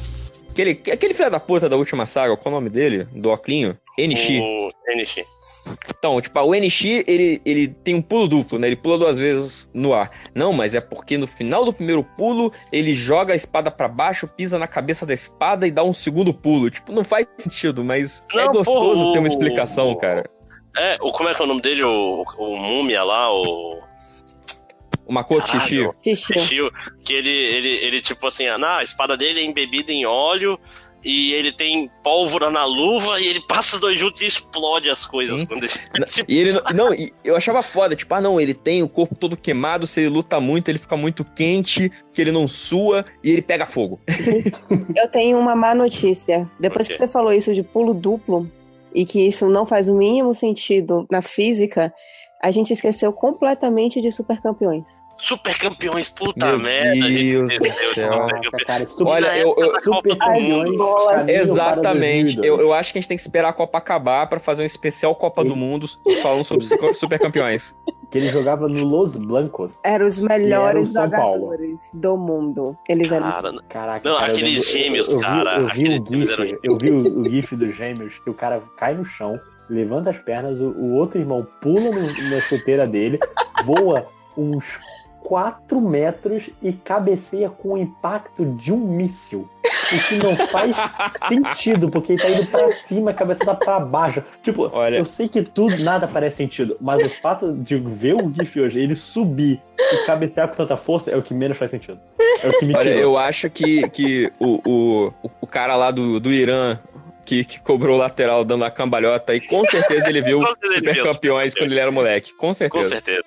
Aquele, 0.50 0.70
aquele 0.90 1.12
filho 1.12 1.30
da 1.30 1.38
puta 1.38 1.68
da 1.68 1.76
última 1.76 2.06
saga, 2.06 2.34
qual 2.38 2.54
é 2.54 2.56
o 2.56 2.60
nome 2.60 2.70
dele? 2.70 3.04
Do 3.12 3.30
Oclinho? 3.30 3.76
Enishi. 3.98 4.40
O 4.40 4.72
NX. 4.96 5.26
Então, 5.90 6.18
tipo, 6.22 6.40
o 6.40 6.54
NX, 6.54 7.04
ele, 7.06 7.42
ele 7.44 7.68
tem 7.68 7.94
um 7.94 8.00
pulo 8.00 8.26
duplo, 8.26 8.58
né? 8.58 8.68
Ele 8.68 8.76
pula 8.76 8.96
duas 8.96 9.18
vezes 9.18 9.68
no 9.74 9.92
ar. 9.92 10.10
Não, 10.34 10.54
mas 10.54 10.74
é 10.74 10.80
porque 10.80 11.18
no 11.18 11.26
final 11.26 11.66
do 11.66 11.72
primeiro 11.72 12.02
pulo, 12.02 12.50
ele 12.72 12.94
joga 12.94 13.34
a 13.34 13.36
espada 13.36 13.70
pra 13.70 13.86
baixo, 13.86 14.26
pisa 14.26 14.58
na 14.58 14.66
cabeça 14.66 15.04
da 15.04 15.12
espada 15.12 15.66
e 15.66 15.70
dá 15.70 15.84
um 15.84 15.92
segundo 15.92 16.32
pulo. 16.32 16.70
Tipo, 16.70 16.92
não 16.92 17.04
faz 17.04 17.26
sentido, 17.36 17.84
mas 17.84 18.24
é 18.32 18.46
Não, 18.46 18.52
gostoso 18.52 19.04
pô, 19.04 19.12
ter 19.12 19.18
uma 19.18 19.28
explicação, 19.28 19.94
cara. 19.94 20.24
É, 20.78 20.96
o, 21.02 21.12
como 21.12 21.28
é 21.28 21.34
que 21.34 21.42
é 21.42 21.44
o 21.44 21.48
nome 21.48 21.60
dele? 21.60 21.82
O, 21.84 22.24
o 22.38 22.56
Múmia 22.56 23.04
lá, 23.04 23.30
o. 23.30 23.89
O 25.11 25.12
Makoto. 25.12 25.49
Xixi. 25.49 25.89
Shishio, 26.15 26.70
que 27.03 27.12
ele, 27.12 27.28
ele, 27.28 27.69
ele, 27.69 28.01
tipo 28.01 28.28
assim, 28.28 28.47
ah, 28.47 28.77
a 28.77 28.85
espada 28.85 29.16
dele 29.16 29.41
é 29.41 29.45
embebida 29.45 29.91
em 29.91 30.07
óleo 30.07 30.57
e 31.03 31.32
ele 31.32 31.51
tem 31.51 31.91
pólvora 32.05 32.49
na 32.49 32.65
luva 32.65 33.20
e 33.20 33.27
ele 33.27 33.41
passa 33.41 33.74
os 33.74 33.81
dois 33.81 33.99
juntos 33.99 34.20
e 34.20 34.28
explode 34.28 34.89
as 34.89 35.05
coisas. 35.05 35.41
Sim. 35.41 35.47
Quando 35.47 35.65
ele, 35.65 35.73
tipo, 36.07 36.31
E 36.31 36.39
ele 36.39 36.53
não, 36.53 36.62
não, 36.73 36.95
e 36.95 37.12
eu 37.24 37.37
achava 37.37 37.61
foda, 37.61 37.97
tipo, 37.97 38.15
ah, 38.15 38.20
não, 38.20 38.41
ele 38.41 38.55
tem 38.55 38.85
o 38.85 38.89
corpo 38.89 39.16
todo 39.16 39.37
queimado, 39.37 39.85
se 39.85 40.01
ele 40.01 40.11
luta 40.11 40.39
muito, 40.41 40.69
ele 40.69 40.78
fica 40.78 40.97
muito 40.97 41.24
quente, 41.24 41.91
que 42.15 42.20
ele 42.20 42.31
não 42.31 42.47
sua 42.47 43.05
e 43.24 43.32
ele 43.32 43.43
pega 43.43 43.66
fogo. 43.66 43.99
Eu 44.95 45.09
tenho 45.09 45.41
uma 45.41 45.57
má 45.57 45.74
notícia. 45.74 46.49
Depois 46.61 46.87
Ok. 46.87 46.95
que 46.97 47.03
você 47.03 47.11
falou 47.11 47.32
isso 47.32 47.53
de 47.53 47.65
pulo 47.65 47.93
duplo 47.93 48.49
e 48.95 49.05
que 49.05 49.27
isso 49.27 49.49
não 49.49 49.66
faz 49.66 49.89
o 49.89 49.95
mínimo 49.95 50.35
sentido 50.35 51.07
na 51.11 51.23
física, 51.23 51.93
a 52.42 52.50
gente 52.50 52.72
esqueceu 52.72 53.12
completamente 53.12 54.00
de 54.00 54.10
super 54.10 54.40
campeões. 54.40 55.02
super 55.18 55.54
campeões, 55.58 56.08
puta 56.08 56.46
Meu 56.46 56.58
merda. 56.58 57.04
a 57.04 57.08
gente 57.10 57.46
Deus 57.46 57.60
do 57.60 58.00
céu. 58.00 58.26
cara, 58.66 58.84
Olha, 59.04 59.36
eu- 59.38 59.54
eu- 59.58 59.80
super 59.80 60.16
Copa 60.16 60.32
do 60.32 60.40
Mundo. 60.40 60.76
para 61.06 61.30
Exatamente. 61.30 62.36
2002. 62.36 62.44
Eu, 62.46 62.60
eu 62.60 62.72
acho 62.72 62.90
que 62.92 62.98
a 62.98 63.00
gente 63.02 63.08
tem 63.08 63.16
que 63.18 63.20
esperar 63.22 63.50
a 63.50 63.52
Copa 63.52 63.76
acabar 63.76 64.26
pra 64.28 64.38
fazer 64.38 64.62
um 64.62 64.66
especial 64.66 65.14
Copa 65.14 65.44
do 65.44 65.54
Mundo 65.54 65.86
falando 66.22 66.42
sobre 66.44 66.64
su- 66.64 66.94
super 66.94 67.18
campeões. 67.18 67.74
Que 68.10 68.16
ele 68.16 68.28
jogava 68.30 68.66
no 68.66 68.82
Los 68.84 69.14
Blancos. 69.16 69.78
Eram 69.84 70.06
os 70.06 70.18
era 70.18 70.38
melhores 70.38 70.94
Paulo. 70.94 71.10
jogadores 71.10 71.78
do 71.92 72.16
mundo. 72.16 72.76
Eles 72.88 73.12
eram. 73.12 73.30
Cara, 73.30 73.52
Caraca, 73.68 74.08
Não, 74.08 74.16
cara, 74.18 74.30
eu 74.30 74.32
aqueles 74.34 74.54
lembro- 74.54 74.70
gêmeos, 74.70 75.08
eu, 75.08 75.12
eu 75.14 75.18
vi- 75.18 75.24
cara, 75.26 75.56
Eu 75.60 75.66
vi, 75.66 75.68
aqueles 75.68 76.00
o 76.00 76.06
gêmeos 76.08 76.28
GIF, 76.30 76.40
eram 76.40 76.58
eu 76.64 76.76
vi 76.78 76.90
o, 76.90 77.20
o 77.20 77.28
GIF 77.30 77.56
dos 77.56 77.76
gêmeos, 77.76 78.18
que 78.18 78.30
o 78.30 78.34
cara 78.34 78.62
cai 78.78 78.94
no 78.94 79.04
chão, 79.04 79.38
levanta 79.70 80.10
as 80.10 80.18
pernas, 80.18 80.60
o, 80.60 80.68
o 80.70 80.94
outro 80.94 81.18
irmão 81.18 81.47
pula 81.60 81.80
no- 81.90 82.30
na 82.30 82.40
chuteira 82.42 82.86
dele, 82.86 83.18
voa 83.64 84.06
uns 84.36 84.78
4 85.22 85.80
metros 85.80 86.51
e 86.62 86.72
cabeceia 86.72 87.48
com 87.48 87.74
o 87.74 87.78
impacto 87.78 88.44
de 88.56 88.72
um 88.72 88.76
míssil. 88.78 89.48
O 89.92 90.09
que 90.09 90.24
não 90.24 90.36
faz 90.48 90.74
sentido, 91.28 91.90
porque 91.90 92.12
ele 92.12 92.22
tá 92.22 92.30
indo 92.30 92.47
pra 92.47 92.70
cima, 92.72 93.10
a 93.10 93.14
cabeça 93.14 93.44
tá 93.44 93.55
pra 93.55 93.80
baixo. 93.80 94.22
Tipo, 94.42 94.70
Olha- 94.72 94.97
eu 94.98 95.05
sei 95.05 95.28
que 95.28 95.42
tudo, 95.42 95.76
nada 95.82 96.06
parece 96.06 96.36
sentido, 96.38 96.76
mas 96.80 97.05
o 97.05 97.10
fato 97.10 97.52
de 97.52 97.76
ver 97.76 98.14
o 98.14 98.32
GIF 98.32 98.60
hoje, 98.60 98.80
ele 98.80 98.94
subir 98.94 99.60
e 99.78 100.06
cabecear 100.06 100.48
com 100.48 100.55
tanta 100.55 100.76
força, 100.76 101.10
é 101.10 101.16
o 101.16 101.22
que 101.22 101.34
menos 101.34 101.56
faz 101.56 101.70
sentido. 101.72 101.98
É 102.42 102.48
o 102.48 102.59
que 102.59 102.64
me 102.66 102.74
Olha, 102.76 102.84
tirou. 102.92 103.01
eu 103.02 103.18
acho 103.18 103.51
que, 103.51 103.88
que 103.90 104.32
o, 104.38 104.60
o, 104.64 105.12
o 105.40 105.47
cara 105.47 105.74
lá 105.76 105.90
do, 105.90 106.20
do 106.20 106.32
Irã 106.32 106.78
que, 107.31 107.44
que 107.44 107.62
cobrou 107.62 107.94
o 107.94 107.98
lateral 107.98 108.44
dando 108.44 108.65
a 108.65 108.70
cambalhota 108.73 109.32
e 109.32 109.40
com 109.40 109.65
certeza 109.65 110.09
ele 110.09 110.20
viu 110.20 110.40
certeza 110.59 110.74
super 110.74 110.94
viu 110.94 111.05
campeões 111.05 111.52
Super 111.52 111.62
quando 111.62 111.70
ele 111.70 111.81
era 111.81 111.90
moleque. 111.93 112.32
Com 112.35 112.48
com 112.48 112.52
certeza. 112.52 112.89
certeza. 112.89 113.23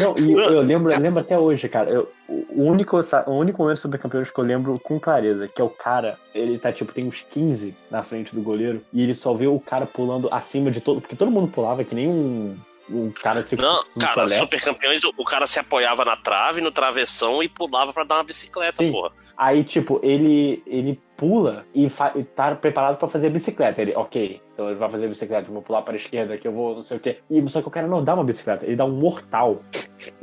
Não, 0.00 0.18
e 0.18 0.32
eu, 0.32 0.38
eu 0.40 0.60
lembro, 0.60 0.92
eu 0.92 0.98
lembro 0.98 1.20
até 1.20 1.38
hoje, 1.38 1.68
cara. 1.68 1.88
eu- 1.88 2.10
o, 2.28 2.64
único, 2.64 2.98
o 2.98 3.30
único 3.30 3.62
momento 3.62 3.78
sobre 3.78 3.96
campeões 3.96 4.28
que 4.28 4.38
eu 4.38 4.44
lembro 4.44 4.78
com 4.80 4.98
clareza, 4.98 5.46
que 5.46 5.62
é 5.62 5.64
o 5.64 5.70
cara, 5.70 6.18
ele 6.34 6.58
tá 6.58 6.72
tipo, 6.72 6.92
tem 6.92 7.06
uns 7.06 7.24
15 7.30 7.74
na 7.90 8.02
frente 8.02 8.34
do 8.34 8.42
goleiro, 8.42 8.82
e 8.92 9.02
ele 9.02 9.14
só 9.14 9.32
vê 9.32 9.46
o 9.46 9.58
cara 9.60 9.86
pulando 9.86 10.28
acima 10.32 10.70
de 10.70 10.80
todo. 10.80 11.00
Porque 11.00 11.14
todo 11.16 11.30
mundo 11.30 11.46
pulava 11.48 11.84
que 11.84 11.94
nem 11.94 12.06
um, 12.08 12.58
um 12.90 13.10
cara 13.12 13.42
de 13.42 13.56
Não, 13.56 13.82
cara, 14.00 14.12
solé. 14.14 14.36
super 14.36 14.60
campeões, 14.60 15.02
o, 15.04 15.24
cara 15.24 15.46
se 15.46 15.58
apoiava 15.60 16.04
na 16.04 16.16
trave, 16.16 16.60
no 16.60 16.70
travessão 16.72 17.40
e 17.42 17.48
pulava 17.48 17.92
pra 17.94 18.02
dar 18.04 18.16
uma 18.16 18.24
bicicleta, 18.24 18.78
Sim. 18.78 18.90
porra. 18.92 19.12
Aí, 19.36 19.62
tipo, 19.64 20.00
ele, 20.02 20.62
ele 20.66 21.00
pula 21.18 21.66
e, 21.74 21.88
fa- 21.90 22.12
e 22.14 22.22
tá 22.22 22.54
preparado 22.54 22.96
pra 22.96 23.08
fazer 23.08 23.26
a 23.26 23.30
bicicleta. 23.30 23.82
Ele, 23.82 23.92
ok, 23.94 24.40
então 24.54 24.68
ele 24.70 24.78
vai 24.78 24.88
fazer 24.88 25.04
a 25.06 25.08
bicicleta, 25.08 25.48
eu 25.48 25.52
vou 25.52 25.62
pular 25.62 25.82
pra 25.82 25.96
esquerda, 25.96 26.38
que 26.38 26.46
eu 26.48 26.52
vou 26.52 26.76
não 26.76 26.82
sei 26.82 26.96
o 26.96 27.00
quê. 27.00 27.18
E, 27.28 27.46
só 27.50 27.60
que 27.60 27.68
o 27.68 27.70
cara 27.70 27.86
não 27.88 28.02
dá 28.02 28.14
uma 28.14 28.24
bicicleta, 28.24 28.64
ele 28.64 28.76
dá 28.76 28.84
um 28.84 28.92
mortal. 28.92 29.58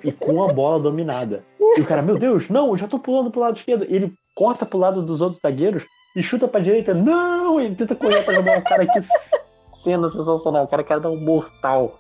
E 0.04 0.12
com 0.12 0.42
a 0.44 0.52
bola 0.54 0.80
dominada. 0.80 1.44
E 1.78 1.82
o 1.82 1.86
cara, 1.86 2.02
meu 2.02 2.18
Deus, 2.18 2.50
não, 2.50 2.70
eu 2.70 2.78
já 2.78 2.88
tô 2.88 2.98
pulando 2.98 3.30
pro 3.30 3.42
lado 3.42 3.58
esquerdo. 3.58 3.86
E 3.90 3.94
ele 3.96 4.14
corta 4.34 4.66
pro 4.66 4.78
lado 4.80 5.02
dos 5.02 5.22
outros 5.22 5.42
zagueiros 5.42 5.84
e 6.16 6.24
chuta 6.24 6.48
pra 6.48 6.62
direita. 6.62 6.94
Não! 6.94 7.60
Ele 7.60 7.76
tenta 7.76 7.94
correr 7.94 8.24
pra 8.24 8.34
jogar. 8.34 8.62
Cara, 8.64 8.86
que 8.88 9.00
cena 9.72 10.08
sensacional. 10.08 10.64
O 10.64 10.68
cara 10.68 10.84
quer 10.84 11.00
dar 11.02 11.10
um 11.10 11.20
mortal 11.20 12.00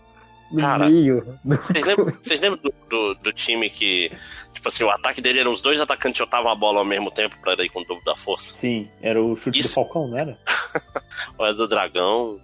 no 0.51 0.59
Cara, 0.59 0.87
meio. 0.87 1.39
Vocês 1.43 1.85
lembram, 1.85 2.05
vocês 2.05 2.41
lembram 2.41 2.61
do, 2.61 2.73
do, 2.89 3.15
do 3.15 3.33
time 3.33 3.69
que, 3.69 4.11
tipo 4.53 4.67
assim, 4.67 4.83
o 4.83 4.89
ataque 4.89 5.21
dele 5.21 5.39
eram 5.39 5.51
os 5.51 5.61
dois 5.61 5.79
atacantes 5.81 6.17
chutavam 6.17 6.51
a 6.51 6.55
bola 6.55 6.79
ao 6.79 6.85
mesmo 6.85 7.11
tempo 7.11 7.37
pra 7.41 7.53
ir 7.63 7.69
com 7.69 7.81
o 7.81 7.85
dobro 7.85 8.03
da 8.05 8.15
força? 8.15 8.53
Sim, 8.53 8.89
era 9.01 9.21
o 9.21 9.35
chute 9.35 9.59
do 9.59 9.65
Isso. 9.65 9.73
Falcão, 9.73 10.07
não 10.07 10.17
era? 10.17 10.37
O 11.37 11.53
do 11.53 11.67
Dragão, 11.67 12.39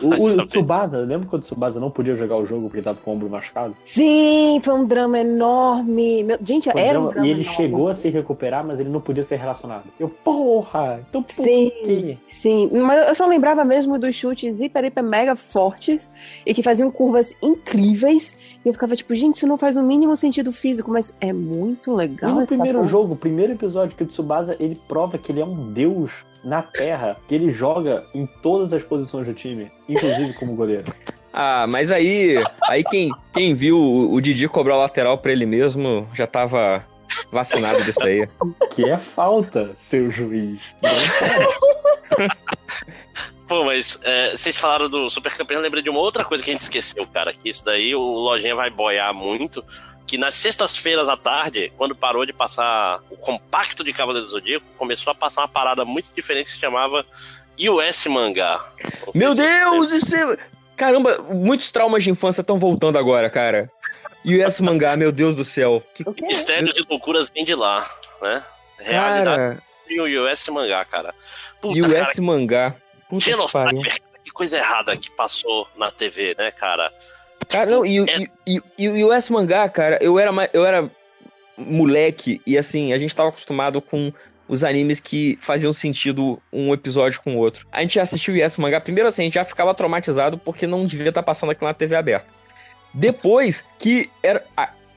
O, 0.00 0.08
o. 0.08 0.46
Tsubasa, 0.46 0.98
lembra 0.98 1.28
quando 1.28 1.42
o 1.42 1.44
Tsubasa 1.44 1.78
não 1.80 1.90
podia 1.90 2.14
jogar 2.16 2.36
o 2.36 2.46
jogo 2.46 2.68
porque 2.68 2.82
tava 2.82 2.98
com 3.02 3.10
o 3.10 3.14
ombro 3.14 3.28
machucado? 3.30 3.76
Sim, 3.84 4.60
foi 4.62 4.74
um 4.74 4.84
drama 4.84 5.18
enorme. 5.18 6.22
Meu- 6.24 6.38
gente, 6.44 6.70
Foi 6.70 6.80
era 6.80 7.00
um 7.00 7.08
drama- 7.08 7.26
e 7.26 7.30
ele 7.30 7.40
enorme. 7.42 7.56
chegou 7.56 7.88
a 7.88 7.94
se 7.94 8.08
recuperar, 8.10 8.64
mas 8.66 8.80
ele 8.80 8.88
não 8.88 9.00
podia 9.00 9.24
ser 9.24 9.36
relacionado. 9.36 9.84
Eu, 9.98 10.08
porra! 10.08 11.00
Então 11.08 11.22
por 11.22 11.32
Sim. 11.32 11.70
quê? 11.84 12.18
Sim, 12.32 12.68
mas 12.72 13.08
eu 13.08 13.14
só 13.14 13.26
lembrava 13.26 13.64
mesmo 13.64 13.98
dos 13.98 14.14
chutes 14.16 14.60
hiper, 14.60 14.84
hiper 14.84 15.02
mega 15.04 15.36
fortes 15.36 16.10
e 16.44 16.52
que 16.52 16.62
faziam 16.62 16.90
curvas 16.90 17.34
incríveis. 17.42 18.36
E 18.64 18.68
eu 18.68 18.72
ficava 18.72 18.96
tipo, 18.96 19.14
gente, 19.14 19.36
isso 19.36 19.46
não 19.46 19.56
faz 19.56 19.76
o 19.76 19.82
mínimo 19.82 20.16
sentido 20.16 20.52
físico, 20.52 20.90
mas 20.90 21.14
é 21.20 21.32
muito 21.32 21.92
E 21.92 21.96
legal. 21.96 22.32
no 22.34 22.38
essa 22.40 22.48
primeiro 22.48 22.78
porra. 22.78 22.90
jogo, 22.90 23.14
o 23.14 23.16
primeiro 23.16 23.52
episódio 23.52 23.96
que 23.96 24.02
o 24.02 24.06
Tsubasa, 24.06 24.56
ele 24.58 24.78
prova 24.88 25.18
que 25.18 25.30
ele 25.32 25.40
é 25.40 25.44
um 25.44 25.72
deus 25.72 26.10
na 26.44 26.62
Terra, 26.62 27.16
que 27.26 27.34
ele 27.34 27.52
joga 27.52 28.04
em 28.14 28.26
todas 28.26 28.72
as 28.72 28.82
posições 28.82 29.26
do 29.26 29.34
time, 29.34 29.70
inclusive 29.88 30.32
como 30.34 30.54
goleiro. 30.54 30.92
Ah, 31.34 31.66
mas 31.66 31.90
aí, 31.90 32.34
aí 32.68 32.84
quem, 32.84 33.10
quem 33.32 33.54
viu 33.54 33.78
o, 33.78 34.12
o 34.12 34.20
Didi 34.20 34.46
cobrar 34.46 34.76
o 34.76 34.80
lateral 34.80 35.16
pra 35.16 35.32
ele 35.32 35.46
mesmo 35.46 36.06
já 36.12 36.26
tava 36.26 36.84
vacinado 37.30 37.82
disso 37.84 38.04
aí. 38.04 38.28
Que 38.74 38.90
é 38.90 38.98
falta, 38.98 39.72
seu 39.74 40.10
juiz. 40.10 40.60
Pô, 43.48 43.64
mas 43.64 44.00
é, 44.04 44.36
vocês 44.36 44.56
falaram 44.56 44.88
do 44.88 45.10
Super 45.10 45.36
Campeão, 45.36 45.58
eu 45.58 45.62
lembrei 45.62 45.82
de 45.82 45.90
uma 45.90 46.00
outra 46.00 46.24
coisa 46.24 46.42
que 46.42 46.50
a 46.50 46.52
gente 46.52 46.62
esqueceu, 46.62 47.06
cara. 47.06 47.32
Que 47.32 47.50
isso 47.50 47.64
daí 47.64 47.94
o 47.94 48.00
Lojinha 48.00 48.54
vai 48.54 48.70
boiar 48.70 49.12
muito. 49.12 49.64
Que 50.12 50.18
nas 50.18 50.34
sextas-feiras 50.34 51.08
à 51.08 51.16
tarde, 51.16 51.72
quando 51.78 51.96
parou 51.96 52.26
de 52.26 52.34
passar 52.34 53.00
o 53.08 53.16
compacto 53.16 53.82
de 53.82 53.94
Cavaleiro 53.94 54.26
do 54.26 54.30
Zodíaco, 54.30 54.66
começou 54.76 55.10
a 55.10 55.14
passar 55.14 55.40
uma 55.40 55.48
parada 55.48 55.86
muito 55.86 56.12
diferente 56.14 56.48
que 56.48 56.52
se 56.52 56.58
chamava 56.58 57.06
US 57.58 58.06
Mangá. 58.08 58.62
Meu 59.14 59.34
Deus, 59.34 59.90
isso 59.90 60.14
é... 60.14 60.36
Caramba, 60.76 61.16
muitos 61.30 61.72
traumas 61.72 62.04
de 62.04 62.10
infância 62.10 62.42
estão 62.42 62.58
voltando 62.58 62.98
agora, 62.98 63.30
cara. 63.30 63.70
Esse 64.22 64.62
mangá, 64.62 64.98
meu 64.98 65.12
Deus 65.12 65.34
do 65.34 65.44
céu. 65.44 65.82
Que? 65.94 66.04
Mistérios 66.20 66.76
e 66.76 66.84
loucuras 66.86 67.30
vem 67.34 67.42
de 67.42 67.54
lá, 67.54 67.90
né? 68.20 68.44
Realidade 68.80 69.24
cara, 69.24 69.62
e 69.88 69.98
o 69.98 70.30
US 70.30 70.46
Mangá, 70.48 70.84
cara. 70.84 71.14
Puta, 71.58 71.78
o 71.78 71.90
cara, 71.90 72.10
mangá. 72.20 72.76
Puta 73.08 73.24
que 73.24 74.02
que 74.24 74.30
coisa 74.30 74.58
errada 74.58 74.94
que 74.94 75.10
passou 75.10 75.66
na 75.74 75.90
TV, 75.90 76.34
né, 76.38 76.50
cara? 76.50 76.92
Cara, 77.48 77.70
não, 77.70 77.84
e, 77.84 78.00
o- 78.00 78.06
e, 78.46 78.60
e, 78.78 78.84
e, 78.84 79.04
o 79.04 79.12
S 79.12 79.32
mangá, 79.32 79.68
cara, 79.68 79.98
eu 80.00 80.18
era, 80.18 80.30
eu 80.52 80.64
era 80.64 80.90
moleque 81.56 82.40
e 82.46 82.56
assim, 82.56 82.92
a 82.92 82.98
gente 82.98 83.14
tava 83.14 83.28
acostumado 83.28 83.80
com 83.80 84.12
os 84.48 84.64
animes 84.64 85.00
que 85.00 85.36
faziam 85.40 85.72
sentido 85.72 86.40
um 86.52 86.72
episódio 86.74 87.20
com 87.22 87.36
o 87.36 87.38
outro. 87.38 87.66
A 87.72 87.80
gente 87.80 87.98
assistiu 87.98 88.34
o 88.34 88.36
Yes 88.36 88.58
Mangá, 88.58 88.80
primeiro 88.80 89.08
assim, 89.08 89.22
a 89.22 89.24
gente 89.24 89.34
já 89.34 89.44
ficava 89.44 89.74
traumatizado 89.74 90.36
porque 90.36 90.66
não 90.66 90.84
devia 90.84 91.08
estar 91.08 91.22
passando 91.22 91.50
aquilo 91.50 91.68
na 91.68 91.74
TV 91.74 91.96
aberta. 91.96 92.26
Depois 92.92 93.64
que 93.78 94.10
era. 94.22 94.44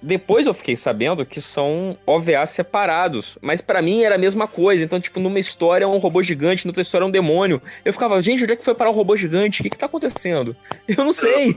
Depois 0.02 0.46
eu 0.46 0.54
fiquei 0.54 0.76
sabendo 0.76 1.26
que 1.26 1.42
são 1.42 1.98
OVAs 2.06 2.52
separados, 2.52 3.40
mas 3.42 3.62
pra 3.62 3.82
mim 3.82 4.04
era 4.04 4.16
a 4.16 4.18
mesma 4.18 4.48
coisa. 4.48 4.84
Então, 4.84 5.00
tipo, 5.00 5.20
numa 5.20 5.40
história 5.40 5.86
é 5.86 5.88
um 5.88 5.98
robô 5.98 6.22
gigante, 6.22 6.66
noutra 6.68 6.82
história 6.82 7.06
é 7.06 7.08
um 7.08 7.12
demônio. 7.12 7.60
Eu 7.84 7.92
ficava, 7.92 8.22
gente, 8.22 8.44
onde 8.44 8.54
é 8.54 8.56
que 8.56 8.64
foi 8.64 8.76
parar 8.76 8.92
o 8.92 8.94
robô 8.94 9.16
gigante? 9.16 9.62
O 9.62 9.64
que 9.64 9.70
que 9.70 9.78
tá 9.78 9.86
acontecendo? 9.88 10.56
Eu 10.88 11.04
não 11.06 11.12
sei. 11.14 11.56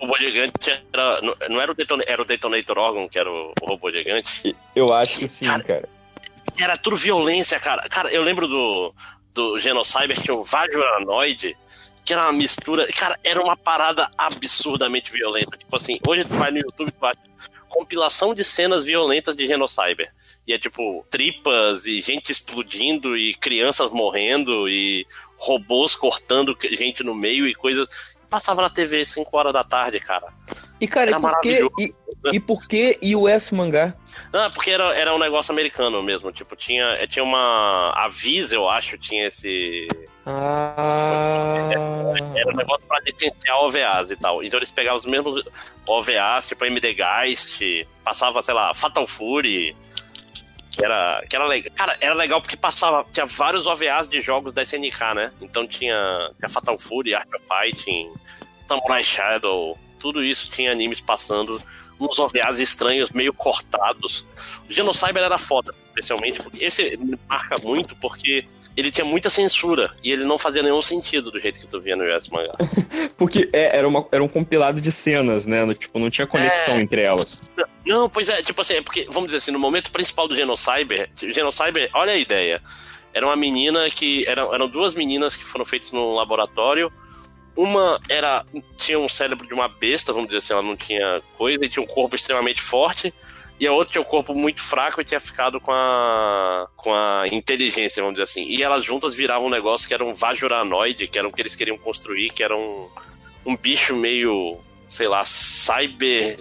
O 0.00 0.06
robô 0.06 0.18
gigante 0.18 0.82
era. 0.92 1.20
Não 1.48 1.60
era 1.60 1.72
o, 1.72 1.74
detona, 1.74 2.04
era 2.06 2.20
o 2.20 2.24
Detonator 2.24 2.78
Organ, 2.78 3.08
que 3.08 3.18
era 3.18 3.30
o, 3.30 3.52
o 3.62 3.66
robô 3.66 3.90
gigante. 3.90 4.54
Eu 4.74 4.92
acho 4.92 5.18
que 5.18 5.28
sim, 5.28 5.46
Cara, 5.46 5.62
cara. 5.62 5.88
Era 6.60 6.76
tudo 6.76 6.96
violência, 6.96 7.58
cara. 7.58 7.88
Cara, 7.88 8.12
eu 8.12 8.22
lembro 8.22 8.46
do, 8.46 8.94
do 9.32 9.58
Genocyber, 9.58 10.20
tinha 10.20 10.34
o 10.34 10.42
Vajuranoid, 10.42 11.56
que 12.04 12.12
era 12.12 12.22
uma 12.22 12.32
mistura. 12.32 12.86
Cara, 12.92 13.18
era 13.24 13.42
uma 13.42 13.56
parada 13.56 14.08
absurdamente 14.16 15.10
violenta. 15.10 15.56
Tipo 15.56 15.76
assim, 15.76 15.98
hoje 16.06 16.24
tu 16.24 16.34
vai 16.34 16.50
no 16.50 16.58
YouTube 16.58 16.92
tu 16.92 17.06
acha 17.06 17.18
compilação 17.74 18.32
de 18.32 18.44
cenas 18.44 18.84
violentas 18.84 19.34
de 19.34 19.48
Genocyber. 19.48 20.12
E 20.46 20.52
é 20.52 20.58
tipo, 20.58 21.04
tripas 21.10 21.84
e 21.86 22.00
gente 22.00 22.30
explodindo 22.30 23.16
e 23.16 23.34
crianças 23.34 23.90
morrendo 23.90 24.68
e 24.68 25.04
robôs 25.36 25.96
cortando 25.96 26.56
gente 26.70 27.02
no 27.02 27.14
meio 27.16 27.48
e 27.48 27.54
coisas. 27.54 27.88
Passava 28.34 28.62
na 28.62 28.68
TV 28.68 29.04
5 29.04 29.30
horas 29.36 29.52
da 29.52 29.62
tarde, 29.62 30.00
cara. 30.00 30.26
E, 30.80 30.88
cara, 30.88 31.12
Era 31.12 31.18
e 31.18 31.20
por 31.20 31.40
que, 31.40 31.68
e, 31.78 31.94
e 32.32 32.40
por 32.40 32.66
que 32.66 32.98
US 33.14 33.52
Mangá? 33.52 33.94
Ah, 34.32 34.50
porque 34.52 34.72
era, 34.72 34.92
era 34.92 35.14
um 35.14 35.20
negócio 35.20 35.52
americano 35.52 36.02
mesmo. 36.02 36.32
Tipo, 36.32 36.56
tinha, 36.56 36.84
eh, 36.94 37.06
tinha 37.06 37.22
uma. 37.22 37.92
A 37.94 38.08
Visa, 38.08 38.56
eu 38.56 38.68
acho, 38.68 38.98
tinha 38.98 39.28
esse. 39.28 39.86
Ah. 40.26 41.68
Era 42.34 42.50
um 42.50 42.56
negócio 42.56 42.84
pra 42.88 42.98
licenciar 43.06 43.56
OVAs 43.58 44.10
e 44.10 44.16
tal. 44.16 44.42
Então 44.42 44.58
eles 44.58 44.72
pegavam 44.72 44.98
os 44.98 45.06
mesmos 45.06 45.44
OVAs, 45.86 46.48
tipo 46.48 46.64
MD 46.64 46.92
Geist, 46.92 47.86
passava, 48.02 48.42
sei 48.42 48.54
lá, 48.54 48.74
Fatal 48.74 49.06
Fury. 49.06 49.76
Que 50.74 50.84
era, 50.84 51.24
que 51.28 51.36
era 51.36 51.46
legal. 51.46 51.72
Cara, 51.74 51.96
era 52.00 52.14
legal 52.14 52.40
porque 52.40 52.56
passava. 52.56 53.06
Tinha 53.12 53.26
vários 53.26 53.66
OVAs 53.66 54.08
de 54.08 54.20
jogos 54.20 54.52
da 54.52 54.62
SNK, 54.62 55.14
né? 55.14 55.32
Então 55.40 55.66
tinha, 55.66 56.30
tinha 56.38 56.48
Fatal 56.48 56.78
Fury, 56.78 57.14
Art 57.14 57.28
of 57.32 57.44
Fighting, 57.46 58.12
Samurai 58.66 59.02
Shadow. 59.02 59.78
Tudo 59.98 60.22
isso 60.22 60.50
tinha 60.50 60.72
animes 60.72 61.00
passando. 61.00 61.62
Uns 61.98 62.18
OVAs 62.18 62.58
estranhos, 62.58 63.10
meio 63.10 63.32
cortados. 63.32 64.26
O 64.68 64.72
Genocyber 64.72 65.22
era 65.22 65.38
foda, 65.38 65.72
especialmente. 65.86 66.42
Porque 66.42 66.64
esse 66.64 66.98
marca 67.28 67.54
muito 67.62 67.94
porque 67.96 68.44
ele 68.76 68.90
tinha 68.90 69.04
muita 69.04 69.30
censura. 69.30 69.92
E 70.02 70.10
ele 70.12 70.24
não 70.24 70.36
fazia 70.38 70.62
nenhum 70.62 70.82
sentido 70.82 71.30
do 71.30 71.38
jeito 71.38 71.60
que 71.60 71.66
tu 71.66 71.80
via 71.80 71.94
no 71.96 72.04
US 72.04 72.28
Mangá. 72.30 72.54
Porque 73.16 73.48
é, 73.52 73.76
era, 73.76 73.86
uma, 73.86 74.06
era 74.10 74.22
um 74.22 74.28
compilado 74.28 74.80
de 74.80 74.90
cenas, 74.90 75.46
né? 75.46 75.64
No- 75.64 75.74
tipo, 75.74 75.98
não 75.98 76.10
tinha 76.10 76.26
conexão 76.26 76.74
É. 76.76 76.80
entre 76.80 77.00
elas. 77.02 77.42
Não, 77.86 78.08
pois 78.08 78.28
é, 78.28 78.42
tipo 78.42 78.60
assim, 78.60 78.74
é 78.74 78.82
porque, 78.82 79.06
vamos 79.10 79.28
dizer 79.28 79.38
assim, 79.38 79.50
no 79.50 79.58
momento 79.58 79.90
principal 79.92 80.26
do 80.26 80.34
Genocyber, 80.34 81.08
Genocyber, 81.16 81.90
olha 81.94 82.12
a 82.12 82.16
ideia. 82.16 82.60
Era 83.12 83.26
uma 83.26 83.36
menina 83.36 83.88
que. 83.90 84.26
Eram, 84.26 84.52
eram 84.52 84.68
duas 84.68 84.94
meninas 84.94 85.36
que 85.36 85.44
foram 85.44 85.64
feitas 85.64 85.92
num 85.92 86.14
laboratório. 86.14 86.92
Uma 87.56 88.00
era. 88.08 88.44
tinha 88.76 88.98
um 88.98 89.08
cérebro 89.08 89.46
de 89.46 89.54
uma 89.54 89.68
besta, 89.68 90.12
vamos 90.12 90.26
dizer 90.26 90.38
assim, 90.38 90.52
ela 90.54 90.62
não 90.62 90.76
tinha 90.76 91.22
coisa, 91.38 91.64
e 91.64 91.68
tinha 91.68 91.82
um 91.82 91.86
corpo 91.86 92.16
extremamente 92.16 92.60
forte. 92.60 93.14
E 93.58 93.66
a 93.66 93.72
outra 93.72 93.92
tinha 93.92 94.02
um 94.02 94.04
corpo 94.04 94.34
muito 94.34 94.60
fraco 94.60 95.00
e 95.00 95.04
tinha 95.04 95.20
ficado 95.20 95.60
com 95.60 95.72
a. 95.72 96.68
com 96.76 96.92
a 96.92 97.28
inteligência, 97.28 98.02
vamos 98.02 98.14
dizer 98.16 98.24
assim. 98.24 98.44
E 98.44 98.62
elas 98.62 98.84
juntas 98.84 99.14
viravam 99.14 99.46
um 99.46 99.50
negócio 99.50 99.86
que 99.86 99.94
era 99.94 100.04
um 100.04 100.12
Vajuranoide, 100.12 101.06
que 101.06 101.18
era 101.18 101.28
o 101.28 101.32
que 101.32 101.40
eles 101.40 101.54
queriam 101.54 101.78
construir, 101.78 102.30
que 102.30 102.42
era 102.42 102.56
um, 102.56 102.88
um 103.46 103.56
bicho 103.56 103.94
meio. 103.94 104.58
sei 104.88 105.06
lá, 105.06 105.24
cyber 105.24 106.38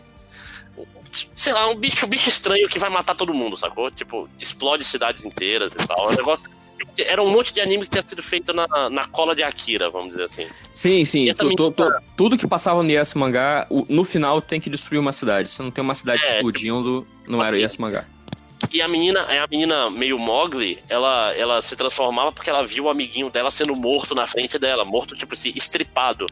sei 1.31 1.53
lá, 1.53 1.69
um 1.69 1.75
bicho, 1.75 2.05
um 2.05 2.09
bicho 2.09 2.29
estranho 2.29 2.67
que 2.67 2.79
vai 2.79 2.89
matar 2.89 3.15
todo 3.15 3.33
mundo, 3.33 3.55
sacou? 3.55 3.91
Tipo, 3.91 4.29
explode 4.39 4.83
cidades 4.83 5.25
inteiras 5.25 5.73
e 5.73 5.87
tal. 5.87 6.09
É 6.09 6.13
um 6.13 6.15
negócio. 6.15 6.49
Era 6.97 7.21
um 7.23 7.29
monte 7.29 7.53
de 7.53 7.59
anime 7.61 7.83
que 7.83 7.89
tinha 7.89 8.03
sido 8.05 8.21
feito 8.21 8.53
na, 8.53 8.67
na 8.89 9.05
cola 9.05 9.35
de 9.35 9.43
Akira, 9.43 9.89
vamos 9.89 10.09
dizer 10.11 10.23
assim. 10.23 10.47
Sim, 10.73 11.03
sim. 11.05 11.33
Tu- 11.33 11.55
tu- 11.71 11.93
tudo 12.15 12.37
que 12.37 12.47
passava 12.47 12.83
no 12.83 12.89
Yes 12.89 13.13
Mangá, 13.13 13.67
no 13.89 14.03
final 14.03 14.41
tem 14.41 14.59
que 14.59 14.69
destruir 14.69 14.99
uma 14.99 15.11
cidade. 15.11 15.49
Se 15.49 15.61
não 15.61 15.71
tem 15.71 15.83
uma 15.83 15.95
cidade 15.95 16.23
É, 16.25 16.35
explodindo, 16.35 17.07
não 17.27 17.43
era 17.43 17.57
Yes 17.57 17.77
Mangá. 17.77 18.05
E 18.71 18.81
a 18.81 18.87
menina, 18.87 19.21
a 19.21 19.47
menina 19.47 19.89
meio 19.89 20.17
Mogli, 20.17 20.79
ela, 20.87 21.33
ela 21.35 21.61
se 21.61 21.75
transformava 21.75 22.31
porque 22.31 22.49
ela 22.49 22.65
viu 22.65 22.85
o 22.85 22.89
amiguinho 22.89 23.29
dela 23.29 23.51
sendo 23.51 23.75
morto 23.75 24.15
na 24.15 24.25
frente 24.25 24.57
dela, 24.57 24.85
morto, 24.85 25.15
tipo 25.15 25.33
assim, 25.33 25.51
estripado. 25.55 26.25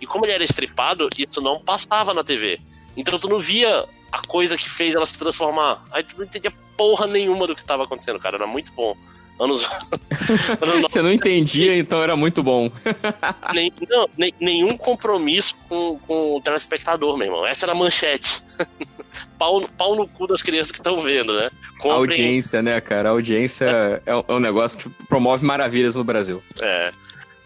E 0.00 0.06
como 0.06 0.24
ele 0.26 0.32
era 0.32 0.44
estripado, 0.44 1.08
isso 1.16 1.40
não 1.40 1.60
passava 1.60 2.12
na 2.12 2.22
TV. 2.22 2.60
Então 2.96 3.18
tu 3.18 3.28
não 3.28 3.38
via 3.38 3.84
a 4.12 4.18
coisa 4.26 4.56
que 4.58 4.68
fez 4.68 4.94
ela 4.94 5.06
se 5.06 5.18
transformar. 5.18 5.84
Aí 5.90 6.02
tu 6.02 6.16
não 6.18 6.24
entendia 6.24 6.52
porra 6.76 7.06
nenhuma 7.06 7.46
do 7.46 7.54
que 7.56 7.64
tava 7.64 7.84
acontecendo, 7.84 8.18
cara. 8.18 8.36
Era 8.36 8.46
muito 8.46 8.72
bom. 8.72 8.94
Anos. 9.40 9.66
anos 10.60 10.82
Você 10.82 11.00
não 11.00 11.10
entendia, 11.10 11.76
então 11.76 12.02
era 12.02 12.14
muito 12.14 12.42
bom. 12.42 12.70
nem, 13.54 13.72
não, 13.88 14.08
nem- 14.16 14.34
nenhum 14.38 14.76
compromisso 14.76 15.56
com, 15.68 15.98
com 16.06 16.36
o 16.36 16.40
telespectador, 16.42 17.16
meu 17.16 17.26
irmão. 17.26 17.46
Essa 17.46 17.64
era 17.64 17.72
a 17.72 17.74
manchete. 17.74 18.42
pau, 19.38 19.62
pau 19.78 19.96
no 19.96 20.06
cu 20.06 20.26
das 20.26 20.42
crianças 20.42 20.70
que 20.70 20.78
estão 20.78 20.98
vendo, 20.98 21.34
né? 21.34 21.46
A 21.46 21.82
Comprem- 21.82 21.92
audiência, 21.96 22.60
né, 22.60 22.78
cara? 22.80 23.08
A 23.08 23.12
audiência 23.12 23.64
é, 24.04 24.12
é 24.28 24.32
um 24.32 24.38
negócio 24.38 24.78
que 24.78 24.90
promove 25.06 25.44
maravilhas 25.44 25.94
no 25.94 26.04
Brasil. 26.04 26.42
É. 26.60 26.92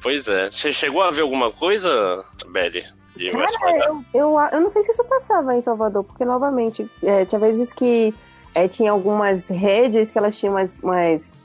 Pois 0.02 0.26
é. 0.28 0.50
Você 0.50 0.72
chegou 0.72 1.00
a 1.00 1.10
ver 1.10 1.22
alguma 1.22 1.50
coisa, 1.50 2.24
Belly? 2.48 2.84
Cara, 3.60 3.76
eu, 3.86 4.04
eu, 4.12 4.34
eu 4.52 4.60
não 4.60 4.68
sei 4.68 4.82
se 4.82 4.90
isso 4.90 5.04
passava 5.04 5.54
em 5.54 5.60
Salvador, 5.60 6.02
porque, 6.02 6.24
novamente, 6.24 6.90
é, 7.00 7.24
tinha 7.24 7.38
vezes 7.38 7.72
que 7.72 8.12
é, 8.54 8.66
tinha 8.66 8.90
algumas 8.90 9.48
redes 9.48 10.10
que 10.10 10.18
elas 10.18 10.36
tinham 10.36 10.54
umas. 10.54 10.80
umas 10.80 11.43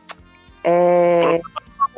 é, 0.64 1.41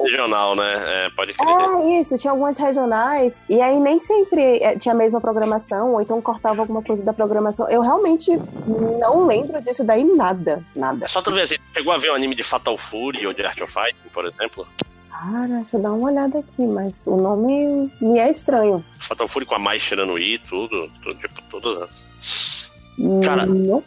Regional, 0.02 0.56
né? 0.56 1.06
É, 1.06 1.10
pode 1.12 1.34
crer. 1.34 1.48
é, 1.48 2.00
isso, 2.00 2.18
tinha 2.18 2.32
algumas 2.32 2.58
regionais, 2.58 3.42
e 3.48 3.62
aí 3.62 3.80
nem 3.80 4.00
sempre 4.00 4.58
é, 4.58 4.76
tinha 4.78 4.94
a 4.94 4.98
mesma 4.98 5.22
programação, 5.22 5.94
ou 5.94 6.02
então 6.02 6.22
cortava 6.22 6.62
alguma 6.62 6.82
coisa 6.82 7.04
da 7.04 7.14
programação. 7.14 7.70
Eu 7.70 7.82
realmente 7.82 8.32
não 9.00 9.28
lembro 9.28 9.62
disso 9.62 9.84
daí 9.84 10.04
nada, 10.04 10.64
nada. 10.76 11.06
É 11.06 11.08
só 11.08 11.22
tu 11.22 11.32
ver 11.32 11.44
assim, 11.44 11.56
chegou 11.74 11.94
a 11.94 11.98
ver 11.98 12.12
um 12.12 12.16
anime 12.16 12.36
de 12.36 12.44
Fatal 12.44 12.78
Fury 12.78 13.28
ou 13.28 13.34
de 13.34 13.46
Art 13.46 13.62
of 13.62 13.72
Fighting, 13.72 14.10
por 14.12 14.26
exemplo? 14.26 14.68
Cara, 15.10 15.48
deixa 15.48 15.78
eu 15.78 15.82
dar 15.82 15.92
uma 15.92 16.10
olhada 16.10 16.40
aqui, 16.40 16.66
mas 16.66 17.06
o 17.06 17.16
nome 17.16 17.92
me 18.02 18.18
é 18.18 18.32
estranho. 18.32 18.84
Fatal 19.00 19.28
Fury 19.28 19.46
com 19.46 19.56
a 19.56 19.60
mais 19.60 19.84
tirando 19.84 20.18
I, 20.18 20.40
tudo, 20.40 20.90
tudo, 21.04 21.16
tipo, 21.16 21.62
todas 21.62 21.82
as. 21.84 22.72
Cara, 23.24 23.46
Não. 23.46 23.84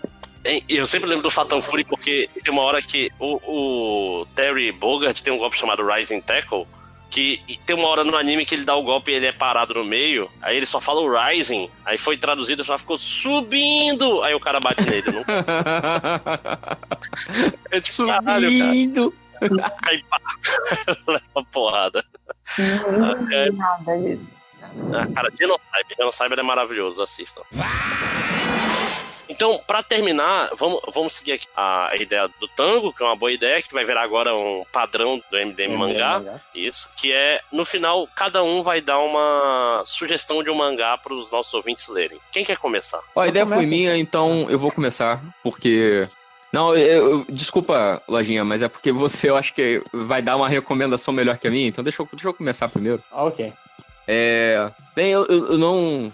Eu 0.69 0.87
sempre 0.87 1.09
lembro 1.09 1.23
do 1.23 1.31
Fatal 1.31 1.63
Fury 1.63 1.85
porque 1.85 2.29
tem 2.43 2.53
uma 2.53 2.63
hora 2.63 2.83
que 2.83 3.11
o, 3.19 4.21
o 4.21 4.27
Terry 4.35 4.71
Bogard 4.73 5.23
tem 5.23 5.33
um 5.33 5.39
golpe 5.39 5.59
chamado 5.59 5.87
Rising 5.87 6.21
Tackle. 6.21 6.67
Que 7.11 7.41
tem 7.65 7.77
uma 7.77 7.87
hora 7.87 8.03
no 8.03 8.17
anime 8.17 8.45
que 8.45 8.57
ele 8.57 8.65
dá 8.65 8.75
o 8.75 8.83
golpe 8.83 9.13
e 9.13 9.15
ele 9.15 9.27
é 9.27 9.33
parado 9.33 9.75
no 9.75 9.85
meio. 9.85 10.29
Aí 10.43 10.57
ele 10.57 10.67
só 10.67 10.81
fala 10.81 11.01
o 11.01 11.09
Rising. 11.09 11.71
Aí 11.85 11.97
foi 11.97 12.17
traduzido 12.19 12.63
e 12.63 12.65
só 12.65 12.77
ficou 12.77 12.99
subindo. 12.99 14.21
Aí 14.23 14.35
o 14.35 14.41
cara 14.41 14.59
bate 14.59 14.83
nele. 14.83 15.13
Não... 15.13 15.23
Esse 17.71 18.05
caralho, 18.05 18.25
cara. 18.27 18.67
Subindo. 18.67 19.15
Aí 19.83 20.03
pá. 20.05 20.21
Leva 21.07 21.47
porrada. 21.53 22.05
Não 22.59 23.25
lembro 23.29 23.57
nada 23.57 23.99
disso. 23.99 24.29
Ah, 24.93 25.07
cara, 25.15 25.31
Genocyber. 25.39 25.97
Genocyber 25.97 26.39
é 26.39 26.43
maravilhoso, 26.43 27.03
assistam. 27.03 27.43
Então, 29.29 29.61
pra 29.67 29.83
terminar, 29.83 30.51
vamos, 30.57 30.81
vamos 30.93 31.15
seguir 31.15 31.33
aqui 31.33 31.47
a 31.57 31.93
ideia 31.97 32.29
do 32.41 32.47
tango, 32.49 32.93
que 32.93 33.03
é 33.03 33.07
uma 33.07 33.17
boa 33.17 33.33
ideia, 33.33 33.63
que 33.63 33.73
vai 33.73 33.85
virar 33.85 34.03
agora 34.03 34.35
um 34.35 34.65
padrão 34.73 35.21
do 35.31 35.37
MDM 35.39 35.77
mangá. 35.77 36.23
Isso. 36.55 36.91
Que 36.97 37.13
é, 37.13 37.41
no 37.53 37.65
final, 37.65 38.09
cada 38.15 38.43
um 38.43 38.63
vai 38.63 38.81
dar 38.81 38.99
uma 38.99 39.83
sugestão 39.87 40.43
de 40.43 40.51
um 40.51 40.55
mangá 40.55 40.97
pros 40.99 41.31
nossos 41.31 41.53
ouvintes 41.55 41.89
lerem. 41.89 42.19
Quem 42.33 42.45
quer 42.45 42.59
começar? 42.59 43.01
Ó, 43.15 43.21
a 43.23 43.29
ideia 43.29 43.47
foi 43.47 43.67
minha, 43.67 43.97
então 43.97 44.47
eu 44.51 44.59
vou 44.59 44.71
começar, 44.71 45.21
porque. 45.43 46.09
Não, 46.53 46.73
eu, 46.77 47.11
eu- 47.11 47.27
desculpa, 47.29 48.01
Lojinha, 48.07 48.45
mas 48.45 48.63
é 48.63 48.69
porque 48.69 48.93
você 48.93 49.29
eu 49.29 49.37
acho 49.37 49.53
que 49.53 49.83
vai 49.93 50.23
dar 50.23 50.37
uma 50.37 50.49
recomendação 50.49 51.13
melhor 51.13 51.37
que 51.37 51.49
a 51.49 51.51
minha, 51.51 51.67
então 51.67 51.83
deixa 51.83 52.01
eu, 52.01 52.09
deixa 52.13 52.29
eu 52.29 52.35
começar 52.35 52.69
primeiro. 52.69 53.03
Ah, 53.11 53.25
ok. 53.25 53.53
É. 54.07 54.71
Bem, 54.95 55.11
eu, 55.11 55.25
eu- 55.27 55.53
eu 55.53 55.59
não. 55.59 56.13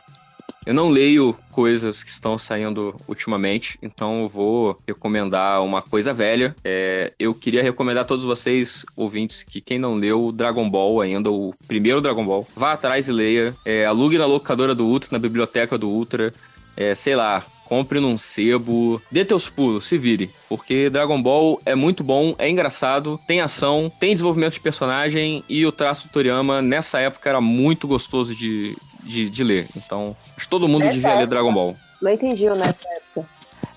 Eu 0.71 0.75
não 0.75 0.89
leio 0.89 1.37
coisas 1.51 2.05
que 2.05 2.11
estão 2.11 2.39
saindo 2.39 2.95
ultimamente, 3.09 3.77
então 3.83 4.23
eu 4.23 4.29
vou 4.29 4.79
recomendar 4.87 5.65
uma 5.65 5.83
coisa 5.83 6.15
velha. 6.15 6.55
É, 6.63 7.13
eu 7.19 7.35
queria 7.35 7.61
recomendar 7.61 8.03
a 8.03 8.07
todos 8.07 8.25
vocês, 8.25 8.87
ouvintes, 8.95 9.43
que 9.43 9.61
quem 9.61 9.81
não 9.81 9.97
leu 9.97 10.31
Dragon 10.31 10.71
Ball 10.71 11.01
ainda, 11.01 11.29
o 11.29 11.53
primeiro 11.67 12.01
Dragon 12.01 12.25
Ball, 12.25 12.47
vá 12.55 12.75
atrás 12.75 13.09
e 13.09 13.13
leia. 13.13 13.57
É, 13.65 13.85
alugue 13.85 14.17
na 14.17 14.27
locadora 14.27 14.73
do 14.73 14.87
Ultra, 14.87 15.09
na 15.11 15.19
biblioteca 15.19 15.77
do 15.77 15.89
Ultra. 15.89 16.33
É, 16.77 16.95
sei 16.95 17.17
lá, 17.17 17.45
compre 17.71 18.01
num 18.01 18.19
sebo, 18.19 19.01
dê 19.13 19.25
teus 19.25 19.49
pulos, 19.49 19.87
se 19.87 19.97
vire. 19.97 20.29
Porque 20.49 20.91
Dragon 20.91 21.23
Ball 21.23 21.61
é 21.65 21.77
muito 21.77 22.03
bom, 22.03 22.35
é 22.37 22.49
engraçado, 22.49 23.19
tem 23.29 23.41
ação, 23.41 23.91
tem 24.01 24.13
desenvolvimento 24.13 24.55
de 24.55 24.61
personagem 24.61 25.45
e 25.49 25.65
o 25.65 25.71
traço 25.71 26.09
do 26.09 26.11
Toriyama 26.11 26.61
nessa 26.61 26.99
época 26.99 27.29
era 27.29 27.41
muito 27.41 27.87
gostoso 27.87 28.35
de, 28.35 28.77
de, 29.05 29.31
de 29.31 29.45
ler. 29.45 29.69
Então, 29.77 30.17
acho 30.37 30.47
que 30.47 30.51
todo 30.51 30.67
mundo 30.67 30.83
Nessa 30.83 30.95
devia 30.95 31.11
ler 31.11 31.17
época? 31.19 31.27
Dragon 31.29 31.55
Ball. 31.55 31.77
Não 32.03 32.11
entendi 32.11 32.45
nessa 32.51 32.89
época. 32.89 33.29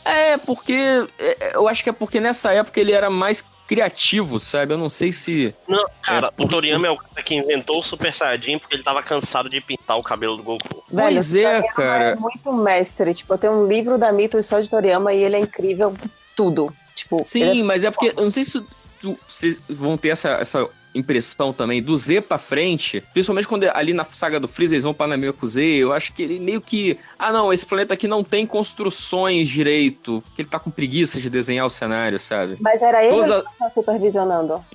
É, 0.04 0.38
porque. 0.38 0.74
é, 1.20 1.56
Eu 1.56 1.68
acho 1.68 1.84
que 1.84 1.90
é 1.90 1.94
porque 1.94 2.20
nessa 2.20 2.52
época 2.52 2.80
ele 2.80 2.92
era 2.92 3.12
mais 3.12 3.46
criativo, 3.76 4.40
sabe? 4.40 4.74
Eu 4.74 4.78
não 4.78 4.90
sei 4.90 5.12
se. 5.12 5.54
Não, 5.68 5.86
cara, 6.02 6.32
É, 6.38 6.44
o 6.44 6.48
Toriyama 6.48 6.88
é 6.88 6.92
o 6.92 6.98
cara 6.98 7.24
que 7.24 7.36
inventou 7.36 7.80
o 7.80 7.84
Super 7.84 8.14
Saiyajin 8.14 8.58
porque 8.60 8.76
ele 8.76 8.84
tava 8.84 9.02
cansado 9.04 9.50
de 9.50 9.60
pintar 9.62 9.98
o 9.98 10.04
cabelo 10.04 10.38
do 10.38 10.44
Goku. 10.44 10.84
Velho, 10.90 11.14
Pois 11.16 11.36
é, 11.36 11.44
Toriyama 11.62 11.74
cara. 11.74 12.04
É 12.12 12.16
muito 12.16 12.54
mestre. 12.54 13.14
Tipo, 13.14 13.34
eu 13.34 13.38
tenho 13.38 13.54
um 13.54 13.68
livro 13.68 13.98
da 13.98 14.12
Mito 14.12 14.42
só 14.44 14.60
de 14.60 14.70
Toriyama 14.70 15.14
e 15.14 15.24
ele 15.24 15.36
é 15.36 15.40
incrível 15.40 15.94
tudo. 16.36 16.74
Tipo, 16.96 17.22
Sim, 17.26 17.64
mas 17.64 17.84
é 17.84 17.92
porque. 17.92 18.14
Eu 18.16 18.24
não 18.24 18.32
sei 18.32 18.44
se 18.44 18.64
tu- 19.02 19.18
vocês 19.28 19.60
vão 19.70 19.98
ter 19.98 20.10
essa, 20.10 20.30
essa 20.32 20.68
impressão 20.96 21.52
também 21.52 21.82
do 21.82 21.96
Z 21.96 22.22
pra 22.22 22.38
frente, 22.38 23.02
principalmente 23.14 23.48
quando 23.48 23.64
ali 23.74 23.94
na 23.94 24.04
saga 24.04 24.40
do 24.40 24.48
Freeza 24.48 24.76
eles 24.76 24.84
vão 24.84 24.94
pra 24.94 25.08
Z, 25.46 25.62
eu 25.64 25.92
acho 25.94 26.14
que 26.14 26.22
ele 26.24 26.40
meio 26.40 26.62
que. 26.62 26.98
Ah, 27.18 27.32
não, 27.32 27.52
esse 27.52 27.66
planeta 27.66 27.94
aqui 27.94 28.08
não 28.08 28.24
tem 28.24 28.46
construções 28.46 29.48
direito, 29.50 30.24
que 30.36 30.42
ele 30.42 30.50
tá 30.50 30.60
com 30.60 30.70
preguiça 30.70 31.20
de 31.20 31.30
desenhar 31.30 31.66
o 31.66 31.70
cenário, 31.70 32.20
sabe? 32.20 32.58
Mas 32.60 32.82
era 32.82 33.04
ele 33.04 33.14
Todas 33.14 33.32
a- 33.32 33.36
ele 33.38 33.44
que 33.48 33.58
tava 33.60 33.74
supervisionando? 33.74 34.66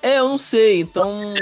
É, 0.00 0.18
eu 0.20 0.28
não 0.28 0.38
sei, 0.38 0.80
então. 0.80 1.34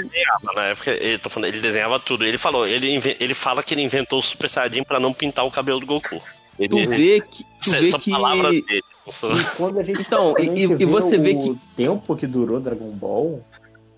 Na 0.55 0.63
época, 0.65 0.91
ele, 0.91 1.17
tô 1.19 1.29
falando, 1.29 1.49
ele 1.49 1.61
desenhava 1.61 1.99
tudo. 1.99 2.25
Ele 2.25 2.39
falou, 2.39 2.67
ele, 2.67 2.91
inven- 2.91 3.15
ele 3.19 3.35
fala 3.35 3.61
que 3.61 3.73
ele 3.73 3.83
inventou 3.83 4.17
o 4.17 4.21
Super 4.23 4.49
Saiyajin 4.49 4.83
pra 4.83 4.99
não 4.99 5.13
pintar 5.13 5.45
o 5.45 5.51
cabelo 5.51 5.79
do 5.79 5.85
Goku. 5.85 6.19
Ele, 6.57 6.69
Tu 6.69 6.89
vê 6.89 7.21
que. 7.21 7.43
Tu 7.43 7.47
Essa- 7.67 7.79
vê 7.79 7.87
essa 7.87 7.99
que. 7.99 8.09
palavra 8.11 8.49
dele. 8.49 8.65
não 9.05 9.13
sou- 9.13 9.31
E 9.31 9.43
quando 9.55 9.79
a 9.79 9.83
gente, 9.83 10.01
Então, 10.01 10.33
e- 10.39 10.63
e- 10.81 10.85
você 10.85 11.19
vê 11.19 11.33
o 11.33 11.39
que- 11.39 11.57
tempo 11.75 12.15
que 12.15 12.25
durou 12.25 12.59
Dragon 12.59 12.89
Ball. 12.89 13.45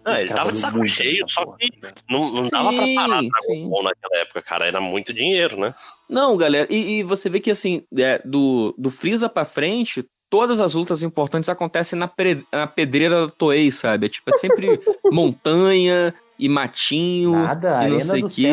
Ah, 0.05 0.21
ele 0.21 0.33
tava 0.33 0.51
de 0.51 0.59
saco 0.59 0.87
cheio, 0.87 1.25
só 1.29 1.45
que 1.57 1.69
né? 1.81 1.91
não, 2.09 2.31
não 2.31 2.47
dava 2.49 2.71
pra 2.73 2.83
Sim, 2.85 2.95
parar 2.95 3.19
Dragon 3.21 3.29
sim. 3.41 3.69
Ball 3.69 3.83
naquela 3.83 4.21
época, 4.21 4.41
cara. 4.41 4.65
Era 4.65 4.79
muito 4.81 5.13
dinheiro, 5.13 5.59
né? 5.59 5.73
Não, 6.09 6.35
galera, 6.37 6.67
e, 6.71 6.99
e 6.99 7.03
você 7.03 7.29
vê 7.29 7.39
que 7.39 7.51
assim, 7.51 7.83
é, 7.97 8.19
do, 8.25 8.73
do 8.77 8.89
Freeza 8.89 9.27
pra 9.29 9.45
frente, 9.45 10.03
todas 10.29 10.59
as 10.59 10.73
lutas 10.73 11.03
importantes 11.03 11.49
acontecem 11.49 11.99
na, 11.99 12.07
pre- 12.07 12.43
na 12.51 12.65
pedreira 12.65 13.25
da 13.27 13.31
Toei, 13.31 13.69
sabe? 13.71 14.05
É, 14.05 14.09
tipo, 14.09 14.29
é 14.29 14.33
sempre 14.33 14.79
montanha 15.11 16.13
e 16.39 16.47
matinho 16.47 17.33
Nada, 17.33 17.85
e 17.85 17.91
não 17.91 17.99
sei 17.99 18.21
do 18.21 18.27
o 18.27 18.29
quê. 18.29 18.47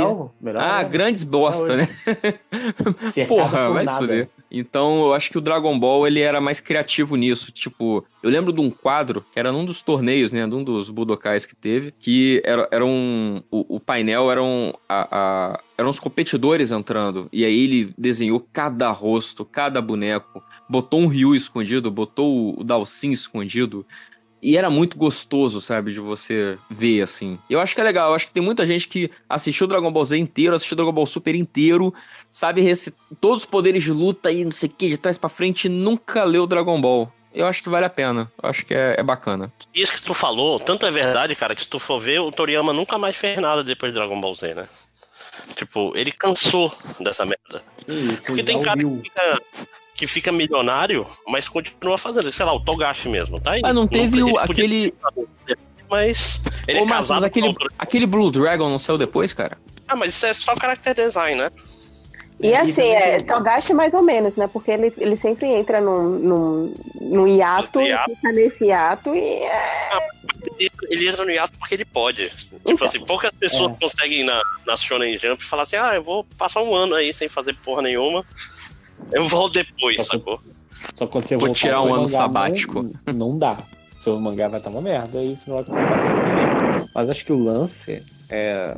Ah, 0.59 0.83
grandes 0.83 1.23
bosta, 1.23 1.77
né? 1.77 1.89
Porra, 3.29 3.67
por 3.69 3.75
vai 3.75 3.87
se 3.87 3.97
fuder. 3.97 4.29
Então, 4.51 5.01
eu 5.07 5.15
acho 5.15 5.31
que 5.31 5.39
o 5.39 5.41
Dragon 5.41 5.77
Ball, 5.79 6.07
ele 6.07 6.21
era 6.21 6.41
mais 6.41 6.61
criativo 6.61 7.17
nisso. 7.17 7.51
Tipo, 7.53 8.05
eu 8.23 8.31
lembro 8.31 8.53
de 8.53 8.61
um 8.61 8.71
quadro, 8.71 9.25
que 9.33 9.39
era 9.39 9.51
num 9.53 9.65
dos 9.65 9.83
torneios, 9.83 10.31
né? 10.33 10.47
De 10.47 10.55
um 10.55 10.63
dos 10.63 10.89
Budokais 10.91 11.45
que 11.45 11.55
teve, 11.55 11.93
que 11.99 12.41
era, 12.45 12.67
era 12.71 12.85
um... 12.85 13.43
O, 13.51 13.77
o 13.77 13.81
painel 13.81 14.31
eram... 14.31 14.75
A, 14.89 15.09
a- 15.11 15.61
eram 15.79 15.91
os 15.91 16.01
competidores 16.01 16.71
entrando. 16.71 17.29
E 17.31 17.45
aí 17.45 17.65
ele 17.65 17.93
desenhou 17.99 18.41
cada 18.51 18.91
rosto, 18.91 19.45
cada 19.45 19.83
boneco. 19.83 20.43
Botou 20.69 21.01
um 21.01 21.07
Ryu 21.07 21.35
escondido, 21.35 21.91
botou 21.91 22.59
o 22.59 22.65
Dalsin 22.65 23.11
escondido. 23.13 23.85
E 24.47 24.57
era 24.57 24.71
muito 24.71 24.97
gostoso, 24.97 25.61
sabe, 25.61 25.93
de 25.93 25.99
você 25.99 26.57
ver, 26.71 27.03
assim. 27.03 27.37
Eu 27.51 27.59
acho 27.59 27.75
que 27.75 27.81
é 27.81 27.85
legal. 27.85 28.11
Eu 28.11 28.15
acho 28.15 28.29
que 28.29 28.33
tem 28.33 28.43
muita 28.43 28.65
gente 28.65 28.87
que 28.87 29.11
assistiu 29.29 29.67
Dragon 29.67 29.91
Ball 29.91 30.05
Z 30.05 30.17
inteiro, 30.17 30.55
assistiu 30.55 30.77
Dragon 30.77 30.93
Ball 30.93 31.05
Super 31.05 31.35
inteiro, 31.35 31.93
sabe 32.31 32.63
todos 33.21 33.39
os 33.43 33.45
poderes 33.45 33.83
de 33.83 33.91
luta 33.91 34.31
e 34.31 34.45
não 34.45 34.53
sei 34.53 34.69
o 34.69 34.73
que, 34.73 34.89
de 34.89 34.99
trás 34.99 35.19
pra 35.19 35.29
frente, 35.29 35.65
e 35.65 35.69
nunca 35.69 36.23
leu 36.23 36.47
Dragon 36.47 36.81
Ball. 36.81 37.13
Eu 37.35 37.45
acho 37.49 37.61
que 37.61 37.69
vale 37.69 37.87
a 37.87 37.91
pena. 37.91 38.31
Eu 38.41 38.49
acho 38.49 38.65
que 38.65 38.73
é, 38.73 38.95
é 38.97 39.03
bacana. 39.03 39.53
Isso 39.75 39.93
que 39.95 40.03
tu 40.03 40.15
falou, 40.15 40.61
tanto 40.61 40.87
é 40.87 40.93
verdade, 40.93 41.35
cara, 41.35 41.53
que 41.53 41.65
se 41.65 41.69
tu 41.69 41.81
for 41.81 41.99
ver, 41.99 42.21
o 42.21 42.31
Toriyama 42.31 42.73
nunca 42.73 42.97
mais 42.97 43.17
fez 43.17 43.37
nada 43.41 43.65
depois 43.65 43.93
de 43.93 43.99
Dragon 43.99 44.21
Ball 44.21 44.35
Z, 44.37 44.55
né? 44.55 44.69
Tipo, 45.57 45.91
ele 45.97 46.13
cansou 46.13 46.73
dessa 47.01 47.25
merda. 47.25 47.65
Isso, 47.89 48.23
Porque 48.27 48.45
tem 48.45 48.63
cara 48.63 48.81
fica, 48.81 49.43
que 49.97 50.07
fica 50.07 50.31
milionário, 50.31 51.07
mas 51.27 51.49
continua 51.49 51.97
fazendo. 51.97 52.33
Sei 52.33 52.45
lá, 52.45 52.53
o 52.53 52.61
Togashi 52.61 53.09
mesmo, 53.09 53.41
tá 53.41 53.53
aí. 53.53 53.61
Ah, 53.65 53.73
não 53.73 53.87
teve 53.87 54.23
o, 54.23 54.27
podia- 54.35 54.43
aquele. 54.43 54.95
Mas 55.89 56.43
ele 56.67 56.81
Ô, 56.81 56.83
é 56.83 56.87
mas 56.87 57.11
aquele, 57.11 57.55
aquele 57.79 58.07
Blue 58.07 58.31
Dragon 58.31 58.69
não 58.69 58.79
saiu 58.79 58.99
depois, 58.99 59.33
cara? 59.33 59.57
Ah, 59.87 59.95
mas 59.95 60.15
isso 60.15 60.27
é 60.27 60.35
só 60.35 60.53
character 60.61 60.95
design, 60.95 61.41
né? 61.41 61.49
E 62.41 62.49
E 62.49 62.55
assim, 62.55 62.83
é, 62.89 63.21
Togashi 63.23 63.73
mais 63.73 63.95
ou 63.95 64.03
menos, 64.03 64.37
né? 64.37 64.49
Porque 64.53 64.71
ele, 64.73 64.93
ele 64.99 65.17
sempre 65.17 65.47
entra 65.47 65.81
num, 65.81 66.03
num, 66.19 66.75
num 67.01 67.27
hiato, 67.29 67.81
No 67.81 67.87
hiato. 67.87 68.15
fica 68.15 68.33
nesse 68.33 68.65
hiato 68.67 69.15
e 69.15 69.21
é, 69.21 69.91
Ele, 70.59 70.71
ele 70.91 71.09
entra 71.09 71.25
no 71.25 71.31
hiato 71.31 71.57
porque 71.59 71.75
ele 71.77 71.85
pode. 71.85 72.29
Tipo 72.31 72.61
Então. 72.73 72.89
assim, 72.89 73.01
poucas 73.01 73.31
pessoas 73.33 73.73
É. 73.73 73.77
conseguem 73.81 74.21
ir 74.21 74.25
na, 74.25 74.43
na 74.67 74.77
Shonen 74.77 75.17
Jump 75.17 75.43
falar 75.45 75.63
assim, 75.63 75.77
ah, 75.77 75.95
eu 75.95 76.03
vou 76.03 76.25
passar 76.37 76.63
um 76.63 76.75
ano 76.75 76.95
aí 76.97 77.15
sem 77.15 77.29
fazer 77.29 77.55
porra 77.65 77.81
nenhuma. 77.81 78.23
Eu 79.13 79.27
volto 79.29 79.55
depois, 79.55 79.97
Só 79.99 80.05
sacou? 80.05 80.41
Só 80.95 81.07
quando 81.07 81.25
você 81.27 81.37
Vou 81.37 81.47
voltar, 81.47 81.61
tirar 81.61 81.83
um 81.83 81.95
ano 81.95 82.07
sabático. 82.07 82.83
Não, 83.07 83.13
não 83.15 83.39
dá. 83.39 83.59
Seu 83.99 84.19
mangá 84.21 84.49
vai 84.49 84.59
estar 84.59 84.71
uma 84.71 84.81
merda 84.83 85.23
e 85.23 85.37
você 85.37 85.49
não 85.51 85.57
vai 85.57 85.65
conseguir 85.65 85.89
passar 85.89 86.15
ninguém. 86.15 86.89
Mas 86.95 87.11
acho 87.11 87.25
que 87.25 87.33
o 87.33 87.43
lance 87.43 88.03
é. 88.29 88.77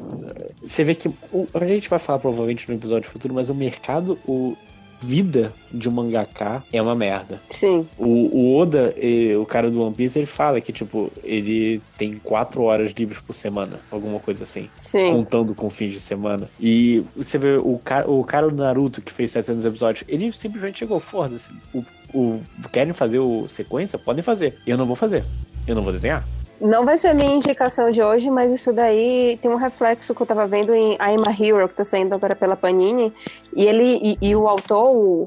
Você 0.64 0.84
vê 0.84 0.94
que. 0.94 1.08
o- 1.32 1.48
a 1.54 1.64
gente 1.66 1.88
vai 1.88 1.98
falar 1.98 2.18
provavelmente 2.18 2.68
no 2.68 2.74
episódio 2.74 3.10
futuro, 3.10 3.34
mas 3.34 3.50
o 3.50 3.54
mercado, 3.54 4.18
o 4.26 4.56
vida 5.00 5.52
de 5.72 5.88
um 5.88 5.92
mangaká 5.92 6.62
é 6.72 6.80
uma 6.80 6.94
merda. 6.94 7.40
sim. 7.50 7.86
O, 7.96 8.06
o 8.06 8.56
Oda, 8.56 8.94
o 9.40 9.46
cara 9.46 9.70
do 9.70 9.82
One 9.82 9.94
Piece, 9.94 10.18
ele 10.18 10.26
fala 10.26 10.60
que, 10.60 10.72
tipo, 10.72 11.10
ele 11.22 11.80
tem 11.96 12.14
quatro 12.18 12.62
horas 12.62 12.92
livres 12.92 13.20
por 13.20 13.32
semana, 13.32 13.80
alguma 13.90 14.18
coisa 14.18 14.44
assim. 14.44 14.68
Sim. 14.78 15.12
Contando 15.12 15.54
com 15.54 15.70
fins 15.70 15.92
de 15.92 16.00
semana. 16.00 16.48
E 16.60 17.04
você 17.16 17.38
vê 17.38 17.56
o 17.56 17.78
cara, 17.82 18.10
o 18.10 18.24
cara 18.24 18.48
do 18.48 18.56
Naruto 18.56 19.02
que 19.02 19.12
fez 19.12 19.30
700 19.30 19.64
episódios, 19.64 20.04
ele 20.08 20.32
simplesmente 20.32 20.78
chegou, 20.78 20.98
foda-se. 21.00 21.50
O, 21.74 21.84
o, 22.12 22.40
querem 22.72 22.92
fazer 22.92 23.18
o 23.18 23.46
sequência? 23.46 23.98
Podem 23.98 24.22
fazer. 24.22 24.54
Eu 24.66 24.76
não 24.76 24.86
vou 24.86 24.96
fazer. 24.96 25.24
Eu 25.66 25.74
não 25.74 25.82
vou 25.82 25.92
desenhar. 25.92 26.26
Não 26.60 26.84
vai 26.84 26.98
ser 26.98 27.08
a 27.08 27.14
minha 27.14 27.34
indicação 27.34 27.90
de 27.90 28.02
hoje, 28.02 28.28
mas 28.30 28.52
isso 28.52 28.72
daí 28.72 29.38
tem 29.40 29.50
um 29.50 29.56
reflexo 29.56 30.14
que 30.14 30.20
eu 30.20 30.26
tava 30.26 30.46
vendo 30.46 30.74
em 30.74 30.94
I'm 30.94 31.22
a 31.26 31.30
Hero, 31.32 31.68
que 31.68 31.74
tá 31.76 31.84
saindo 31.84 32.14
agora 32.14 32.34
pela 32.34 32.56
Panini. 32.56 33.12
E 33.54 33.64
ele 33.66 33.98
e, 34.02 34.18
e 34.28 34.34
o 34.36 34.48
autor, 34.48 34.90
o, 34.90 35.24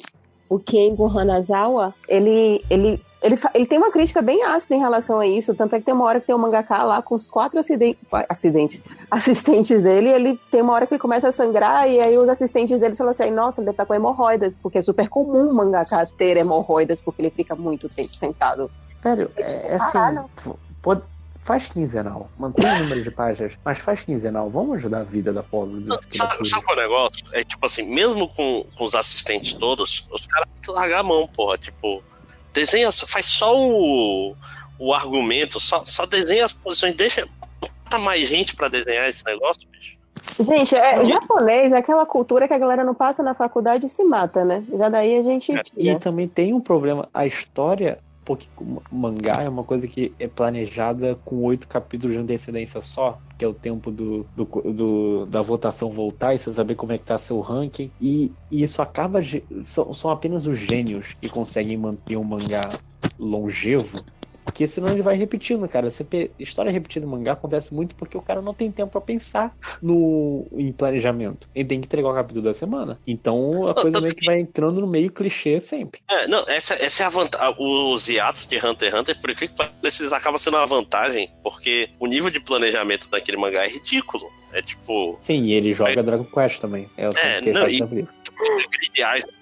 o 0.49 0.59
Kengo 0.59 1.07
Hanazawa, 1.07 1.93
ele, 2.07 2.63
ele 2.69 3.01
Ele, 3.23 3.35
ele 3.53 3.67
tem 3.67 3.77
uma 3.77 3.91
crítica 3.91 4.19
bem 4.19 4.43
ácida 4.43 4.75
em 4.75 4.79
relação 4.79 5.19
a 5.19 5.27
isso, 5.27 5.53
tanto 5.53 5.75
é 5.75 5.79
que 5.79 5.85
tem 5.85 5.93
uma 5.93 6.05
hora 6.05 6.19
que 6.19 6.25
tem 6.25 6.35
um 6.35 6.39
mangaká 6.39 6.83
lá 6.83 7.03
com 7.03 7.13
os 7.13 7.27
quatro 7.27 7.59
acidentes, 7.59 8.01
acidentes, 8.27 8.83
assistentes 9.11 9.79
dele, 9.79 10.09
e 10.09 10.13
ele 10.13 10.39
tem 10.49 10.59
uma 10.63 10.73
hora 10.73 10.87
que 10.87 10.95
ele 10.95 10.99
começa 10.99 11.29
a 11.29 11.31
sangrar, 11.31 11.87
e 11.87 11.99
aí 12.01 12.17
os 12.17 12.27
assistentes 12.27 12.79
dele 12.79 12.95
falam 12.95 13.11
assim, 13.11 13.29
nossa, 13.29 13.61
ele 13.61 13.65
deve 13.65 13.75
estar 13.75 13.85
com 13.85 13.93
hemorroidas, 13.93 14.55
porque 14.55 14.79
é 14.79 14.81
super 14.81 15.07
comum 15.07 15.49
o 15.51 15.55
mangaká 15.55 16.03
ter 16.17 16.35
hemorroidas, 16.35 16.99
porque 16.99 17.21
ele 17.21 17.29
fica 17.29 17.55
muito 17.55 17.87
tempo 17.89 18.15
sentado. 18.15 18.71
Velho, 19.03 19.29
é, 19.37 19.67
é 19.73 19.75
assim. 19.75 19.99
Pô, 20.43 20.55
pode- 20.81 21.03
faz 21.43 21.67
quinzenal. 21.67 22.29
Mantém 22.37 22.65
o 22.65 22.79
número 22.83 23.03
de 23.03 23.11
páginas, 23.11 23.57
mas 23.63 23.79
faz 23.79 24.01
quinzenal. 24.01 24.49
Vamos 24.49 24.77
ajudar 24.77 24.99
a 24.99 25.03
vida 25.03 25.33
da 25.33 25.43
pobre 25.43 25.79
do 25.79 25.99
Sabe, 26.11 26.47
sabe 26.47 26.63
qual 26.63 26.77
é 26.77 26.79
o 26.79 26.83
negócio? 26.83 27.25
É 27.31 27.43
tipo 27.43 27.65
assim, 27.65 27.83
mesmo 27.83 28.27
com, 28.29 28.65
com 28.77 28.85
os 28.85 28.95
assistentes 28.95 29.53
todos, 29.53 30.07
os 30.11 30.25
caras 30.25 30.47
têm 30.47 30.61
que 30.61 30.71
largar 30.71 30.99
a 30.99 31.03
mão, 31.03 31.27
porra. 31.27 31.57
Tipo, 31.57 32.03
desenha, 32.53 32.91
faz 32.91 33.25
só 33.25 33.57
o, 33.57 34.35
o 34.77 34.93
argumento, 34.93 35.59
só, 35.59 35.83
só 35.85 36.05
desenha 36.05 36.45
as 36.45 36.53
posições, 36.53 36.95
deixa. 36.95 37.27
Bota 37.59 37.97
mais 37.97 38.27
gente 38.27 38.55
pra 38.55 38.67
desenhar 38.69 39.09
esse 39.09 39.25
negócio, 39.25 39.67
bicho. 39.69 39.97
Gente, 40.39 40.75
é, 40.75 41.03
japonês 41.03 41.73
é 41.73 41.77
aquela 41.77 42.05
cultura 42.05 42.47
que 42.47 42.53
a 42.53 42.57
galera 42.57 42.83
não 42.83 42.93
passa 42.93 43.23
na 43.23 43.33
faculdade 43.33 43.87
e 43.87 43.89
se 43.89 44.03
mata, 44.03 44.45
né? 44.45 44.63
Já 44.73 44.87
daí 44.87 45.17
a 45.17 45.23
gente 45.23 45.51
É. 45.51 45.61
E 45.75 45.83
tira. 45.85 45.99
também 45.99 46.27
tem 46.27 46.53
um 46.53 46.61
problema. 46.61 47.09
A 47.13 47.25
história, 47.25 47.97
porque 48.37 48.49
mangá 48.91 49.41
é 49.43 49.49
uma 49.49 49.63
coisa 49.65 49.87
que 49.87 50.15
é 50.19 50.27
planejada 50.27 51.15
com 51.23 51.43
oito 51.43 51.67
capítulos 51.67 52.15
de 52.15 52.21
antecedência 52.21 52.81
só, 52.81 53.21
que 53.37 53.45
é 53.45 53.47
o 53.47 53.53
tempo 53.53 53.91
do, 53.91 54.29
do, 54.35 54.45
do- 54.73 55.25
da 55.27 55.41
votação 55.41 55.91
voltar 55.91 56.33
e 56.35 56.39
você 56.39 56.53
saber 56.53 56.75
como 56.75 56.91
é 56.93 56.97
que 56.97 57.05
tá 57.05 57.17
seu 57.17 57.39
ranking. 57.41 57.93
E, 57.99 58.35
e 58.49 58.63
isso 58.63 58.81
acaba. 58.81 59.19
São, 59.63 59.93
são 59.93 60.11
apenas 60.11 60.45
os 60.45 60.57
gênios 60.57 61.13
que 61.21 61.29
conseguem 61.29 61.77
manter 61.77 62.17
um 62.17 62.23
mangá 62.23 62.81
longevo. 63.17 64.07
Porque 64.51 64.67
senão 64.67 64.89
ele 64.89 65.01
vai 65.01 65.15
repetindo, 65.15 65.65
cara. 65.69 65.89
Você 65.89 66.03
pe- 66.03 66.29
História 66.37 66.69
repetida 66.71 67.05
no 67.05 67.11
mangá 67.13 67.31
acontece 67.31 67.73
muito 67.73 67.95
porque 67.95 68.17
o 68.17 68.21
cara 68.21 68.41
não 68.41 68.53
tem 68.53 68.69
tempo 68.69 68.91
pra 68.91 68.99
pensar 68.99 69.55
no 69.81 70.45
em 70.51 70.71
planejamento. 70.73 71.47
Ele 71.55 71.65
tem 71.69 71.79
que 71.79 71.87
entregar 71.87 72.09
o 72.09 72.13
capítulo 72.13 72.43
da 72.45 72.53
semana. 72.53 72.99
Então 73.07 73.67
a 73.69 73.73
coisa 73.73 74.01
meio 74.01 74.13
que 74.13 74.19
que- 74.21 74.25
vai 74.27 74.39
entrando 74.41 74.81
no 74.81 74.87
meio 74.87 75.09
clichê 75.09 75.59
sempre. 75.61 76.01
É, 76.09 76.27
não, 76.27 76.43
essa, 76.49 76.73
essa 76.75 77.03
é 77.03 77.05
a 77.05 77.09
vantagem. 77.09 77.55
Os 77.57 78.07
hiatos 78.09 78.45
de 78.45 78.57
Hunter 78.57 78.89
x 78.91 78.99
Hunter, 78.99 79.21
por 79.21 79.29
incrível 79.29 79.55
que 79.55 79.69
pareça, 79.71 80.03
eles 80.03 80.11
acabam 80.13 80.37
sendo 80.39 80.57
uma 80.57 80.67
vantagem, 80.67 81.29
porque 81.41 81.89
o 81.97 82.05
nível 82.07 82.29
de 82.29 82.41
planejamento 82.41 83.07
daquele 83.09 83.37
mangá 83.37 83.63
é 83.63 83.69
ridículo. 83.69 84.29
É 84.51 84.61
tipo, 84.61 85.17
Sim, 85.21 85.43
e 85.45 85.53
ele 85.53 85.71
joga 85.71 86.03
Dragon 86.03 86.25
Quest 86.25 86.59
também. 86.59 86.89
É 86.97 87.07
o 87.07 87.11
É, 87.17 87.39
que 87.39 87.49
ele 87.49 87.53
não, 87.53 87.61
faz 87.61 87.73
e- 87.73 87.77
sempre. 87.77 88.07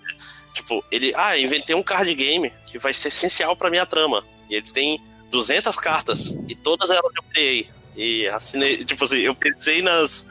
Tipo, 0.53 0.83
ele, 0.91 1.13
ah, 1.15 1.37
inventei 1.39 1.73
um 1.75 1.81
card 1.81 2.13
game 2.13 2.51
que 2.65 2.77
vai 2.77 2.91
ser 2.93 3.07
essencial 3.07 3.55
pra 3.55 3.69
minha 3.69 3.85
trama. 3.85 4.23
E 4.49 4.55
ele 4.55 4.69
tem 4.71 5.01
200 5.31 5.75
cartas 5.75 6.35
e 6.47 6.55
todas 6.55 6.89
elas 6.89 7.11
eu 7.15 7.23
criei. 7.31 7.69
E 7.95 8.27
assinei, 8.27 8.83
tipo 8.83 9.03
assim, 9.05 9.17
eu 9.17 9.35
pensei 9.35 9.81
nas, 9.81 10.25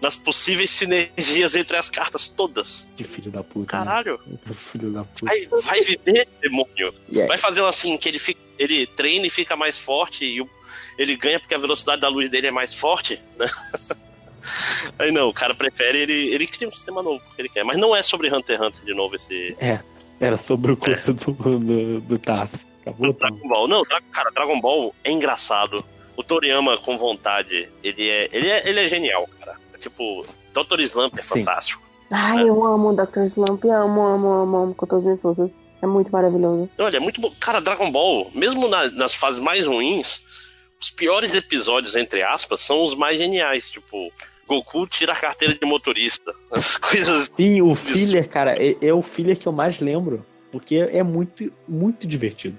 nas 0.00 0.16
possíveis 0.16 0.70
sinergias 0.70 1.54
entre 1.54 1.76
as 1.76 1.88
cartas 1.88 2.28
todas. 2.28 2.88
Que 2.96 3.04
filho 3.04 3.30
da 3.30 3.42
puta. 3.44 3.66
Caralho, 3.66 4.18
Né? 4.26 4.38
Filho 4.54 4.90
da 4.92 5.04
puta. 5.04 5.26
vai, 5.26 5.46
vai 5.62 5.80
viver, 5.82 6.26
demônio. 6.40 6.94
É- 7.14 7.26
Vai 7.26 7.38
fazer 7.38 7.60
um 7.62 7.66
assim, 7.66 7.96
que 7.98 8.08
ele, 8.08 8.18
fica, 8.18 8.40
ele 8.58 8.86
treina 8.86 9.26
e 9.26 9.30
fica 9.30 9.54
mais 9.56 9.78
forte 9.78 10.24
e 10.24 10.44
ele 10.98 11.16
ganha 11.16 11.38
porque 11.38 11.54
a 11.54 11.58
velocidade 11.58 12.00
da 12.00 12.08
luz 12.08 12.28
dele 12.30 12.46
é 12.48 12.50
mais 12.50 12.74
forte, 12.74 13.20
né? 13.38 13.46
Aí 14.98 15.12
não, 15.12 15.28
o 15.28 15.34
cara 15.34 15.54
prefere, 15.54 15.98
ele, 15.98 16.34
ele 16.34 16.46
cria 16.46 16.66
um 16.68 16.72
sistema 16.72 17.02
novo 17.02 17.20
porque 17.20 17.42
ele 17.42 17.48
quer. 17.48 17.62
Mas 17.64 17.76
não 17.78 17.94
é 17.94 18.02
sobre 18.02 18.34
Hunter 18.34 18.56
x 18.56 18.66
Hunter 18.66 18.84
de 18.84 18.94
novo 18.94 19.14
esse, 19.14 19.54
Era 20.18 20.36
sobre 20.36 20.72
o 20.72 20.76
curso 20.76 21.12
do, 21.12 21.32
do, 21.58 22.00
do 22.00 22.18
TAF. 22.18 22.66
Acabou, 22.82 23.12
tá? 23.14 23.28
Dragon 23.28 23.48
Ball. 23.48 23.68
Não, 23.68 23.82
cara, 24.10 24.30
Dragon 24.30 24.60
Ball 24.60 24.94
é 25.04 25.10
engraçado. 25.10 25.84
O 26.16 26.22
Toriyama 26.22 26.76
com 26.78 26.98
vontade, 26.98 27.68
ele 27.82 28.08
é, 28.08 28.28
ele 28.32 28.48
é, 28.48 28.68
ele 28.68 28.80
é 28.80 28.88
genial, 28.88 29.28
cara. 29.38 29.56
Tipo, 29.78 30.22
Dr. 30.52 30.80
Slump 30.80 31.18
é 31.18 31.22
Sim. 31.22 31.28
fantástico. 31.40 31.82
Ai, 32.12 32.42
eu 32.48 32.62
amo 32.64 32.90
o 32.90 32.92
Dr. 32.96 33.22
Slump, 33.24 33.64
amo, 33.64 34.06
amo, 34.06 34.28
amo, 34.32 34.56
amo 34.56 34.74
com 34.74 34.84
todas 34.86 35.02
as 35.02 35.04
minhas 35.06 35.22
forças. 35.22 35.50
É 35.80 35.86
muito 35.86 36.10
maravilhoso. 36.12 36.68
Olha, 36.78 36.96
é 36.96 37.00
muito 37.00 37.20
bom. 37.20 37.32
Cara, 37.40 37.60
Dragon 37.60 37.90
Ball, 37.90 38.30
mesmo 38.34 38.68
na- 38.68 38.90
nas 38.90 39.14
fases 39.14 39.40
mais 39.40 39.66
ruins, 39.66 40.20
os 40.78 40.90
piores 40.90 41.34
episódios, 41.34 41.94
entre 41.96 42.22
aspas, 42.22 42.60
são 42.60 42.84
os 42.84 42.94
mais 42.94 43.16
geniais. 43.16 43.70
Tipo, 43.70 44.12
Goku 44.46 44.86
tira 44.86 45.12
a 45.14 45.16
carteira 45.16 45.54
de 45.54 45.64
motorista. 45.64 46.32
As 46.50 46.76
coisas. 46.76 47.28
Sim, 47.32 47.62
o 47.62 47.74
filler, 47.74 48.28
cara, 48.28 48.56
é, 48.62 48.76
é 48.82 48.92
o 48.92 49.00
filler 49.00 49.38
que 49.38 49.46
eu 49.46 49.52
mais 49.52 49.78
lembro. 49.80 50.26
Porque 50.50 50.76
é 50.76 51.02
muito, 51.02 51.52
muito 51.66 52.06
divertido. 52.06 52.56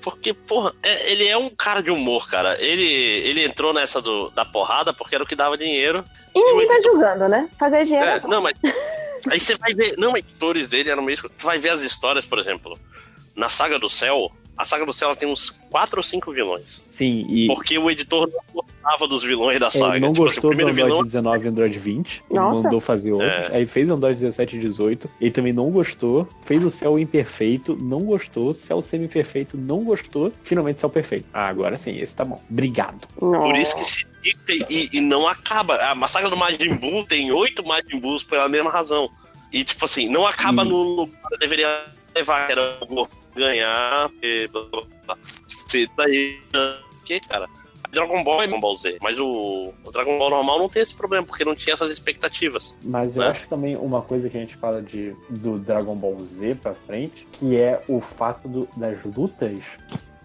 Porque, 0.00 0.34
porra, 0.34 0.72
é- 0.82 1.12
ele 1.12 1.26
é 1.26 1.36
um 1.36 1.48
cara 1.48 1.82
de 1.82 1.90
humor, 1.90 2.28
cara. 2.28 2.60
Ele, 2.62 2.84
ele 2.84 3.44
entrou 3.44 3.72
nessa 3.72 4.02
do, 4.02 4.28
da 4.30 4.44
porrada 4.44 4.92
porque 4.92 5.14
era 5.14 5.24
o 5.24 5.26
que 5.26 5.34
dava 5.34 5.56
dinheiro. 5.56 6.04
E 6.34 6.40
ninguém 6.42 6.68
tá 6.68 6.80
julgando, 6.82 7.26
né? 7.28 7.48
Fazer 7.58 7.84
dinheiro. 7.84 8.06
É, 8.06 8.20
não, 8.20 8.42
mas. 8.42 8.54
Aí 9.30 9.40
você 9.40 9.56
vai 9.56 9.72
ver. 9.72 9.94
Não, 9.96 10.12
mas 10.12 10.20
editores 10.20 10.68
dele 10.68 10.90
eram 10.90 11.02
meio. 11.02 11.16
Tu 11.16 11.44
vai 11.44 11.58
ver 11.58 11.70
as 11.70 11.80
histórias, 11.80 12.26
por 12.26 12.38
exemplo. 12.38 12.78
Na 13.34 13.48
Saga 13.48 13.78
do 13.78 13.88
Céu, 13.88 14.30
a 14.56 14.64
Saga 14.64 14.86
do 14.86 14.92
Céu 14.92 15.08
ela 15.08 15.16
tem 15.16 15.28
uns 15.28 15.50
quatro 15.70 15.98
ou 15.98 16.02
cinco 16.02 16.32
vilões. 16.32 16.80
Sim, 16.88 17.26
e 17.28 17.46
Porque 17.48 17.76
o 17.78 17.90
editor 17.90 18.28
não 18.30 18.62
gostava 18.62 19.08
dos 19.08 19.24
vilões 19.24 19.58
da 19.58 19.66
é, 19.66 19.70
saga. 19.70 19.98
não 20.00 20.12
Tipo 20.12 20.26
assim, 20.28 20.34
gostou 20.34 20.50
o 20.50 20.56
primeiro 20.56 20.70
do 20.72 20.74
Android 20.82 20.90
vilão. 20.92 21.04
19 21.04 21.44
e 21.44 21.48
Android 21.48 21.78
20. 21.78 22.24
Ele 22.30 22.38
Nossa. 22.38 22.62
mandou 22.62 22.80
fazer 22.80 23.12
outros. 23.12 23.50
Aí 23.50 23.66
fez 23.66 23.90
o 23.90 23.94
Android 23.94 24.18
17 24.20 24.56
e 24.56 24.60
18. 24.60 25.10
Ele 25.20 25.30
também 25.30 25.52
não 25.52 25.70
gostou. 25.70 26.28
Fez 26.44 26.64
o 26.64 26.70
céu 26.70 26.98
imperfeito, 26.98 27.76
não 27.80 28.00
gostou. 28.04 28.52
Céu 28.52 28.80
semi-perfeito, 28.80 29.56
não 29.56 29.82
gostou. 29.84 30.32
Finalmente 30.44 30.80
céu 30.80 30.88
perfeito. 30.90 31.26
Ah, 31.32 31.48
agora 31.48 31.76
sim, 31.76 31.98
esse 31.98 32.14
tá 32.14 32.24
bom. 32.24 32.40
Obrigado. 32.48 33.08
Por 33.18 33.56
isso 33.56 33.76
que 33.76 33.84
se 33.84 34.06
e, 34.70 34.88
e 34.96 35.00
não 35.00 35.26
acaba. 35.28 35.76
A 35.76 35.94
massacre 35.94 36.30
do 36.30 36.36
Majin 36.36 36.76
Buu 36.76 37.04
tem 37.04 37.30
oito 37.32 37.66
Majin 37.66 37.98
Buus 38.00 38.24
pela 38.24 38.48
mesma 38.48 38.70
razão. 38.70 39.10
E, 39.52 39.62
tipo 39.64 39.84
assim, 39.84 40.08
não 40.08 40.26
acaba 40.26 40.62
Hum. 40.62 40.96
no, 40.96 41.06
que 41.06 41.38
deveria 41.38 41.84
levar, 42.14 42.46
que 42.46 42.52
era 42.52 42.78
o 42.80 42.86
Goku 42.86 43.23
ganhar. 43.34 44.10
E, 44.22 44.48
blá, 44.48 44.62
blá, 44.70 44.82
blá. 45.06 45.18
Você 45.48 45.88
daí. 45.96 46.40
Que, 47.04 47.20
cara? 47.20 47.48
Dragon 47.92 48.24
Ball 48.24 48.42
é 48.42 48.46
Dragon 48.48 48.60
Ball 48.60 48.76
Z, 48.76 48.98
mas 49.00 49.20
o, 49.20 49.72
o 49.84 49.92
Dragon 49.92 50.18
Ball 50.18 50.28
normal 50.30 50.58
não 50.58 50.68
tem 50.68 50.82
esse 50.82 50.94
problema, 50.94 51.24
porque 51.24 51.44
não 51.44 51.54
tinha 51.54 51.74
essas 51.74 51.92
expectativas. 51.92 52.74
Mas 52.82 53.16
eu 53.16 53.22
Né? 53.22 53.28
acho 53.28 53.48
também 53.48 53.76
uma 53.76 54.02
coisa 54.02 54.28
que 54.28 54.36
a 54.36 54.40
gente 54.40 54.56
fala 54.56 54.82
de, 54.82 55.14
do 55.30 55.60
Dragon 55.60 55.94
Ball 55.94 56.18
Z 56.24 56.56
pra 56.56 56.74
frente, 56.74 57.24
que 57.30 57.56
é 57.56 57.80
o 57.86 58.00
fato 58.00 58.48
do- 58.48 58.68
das 58.76 58.98
lutas 59.04 59.60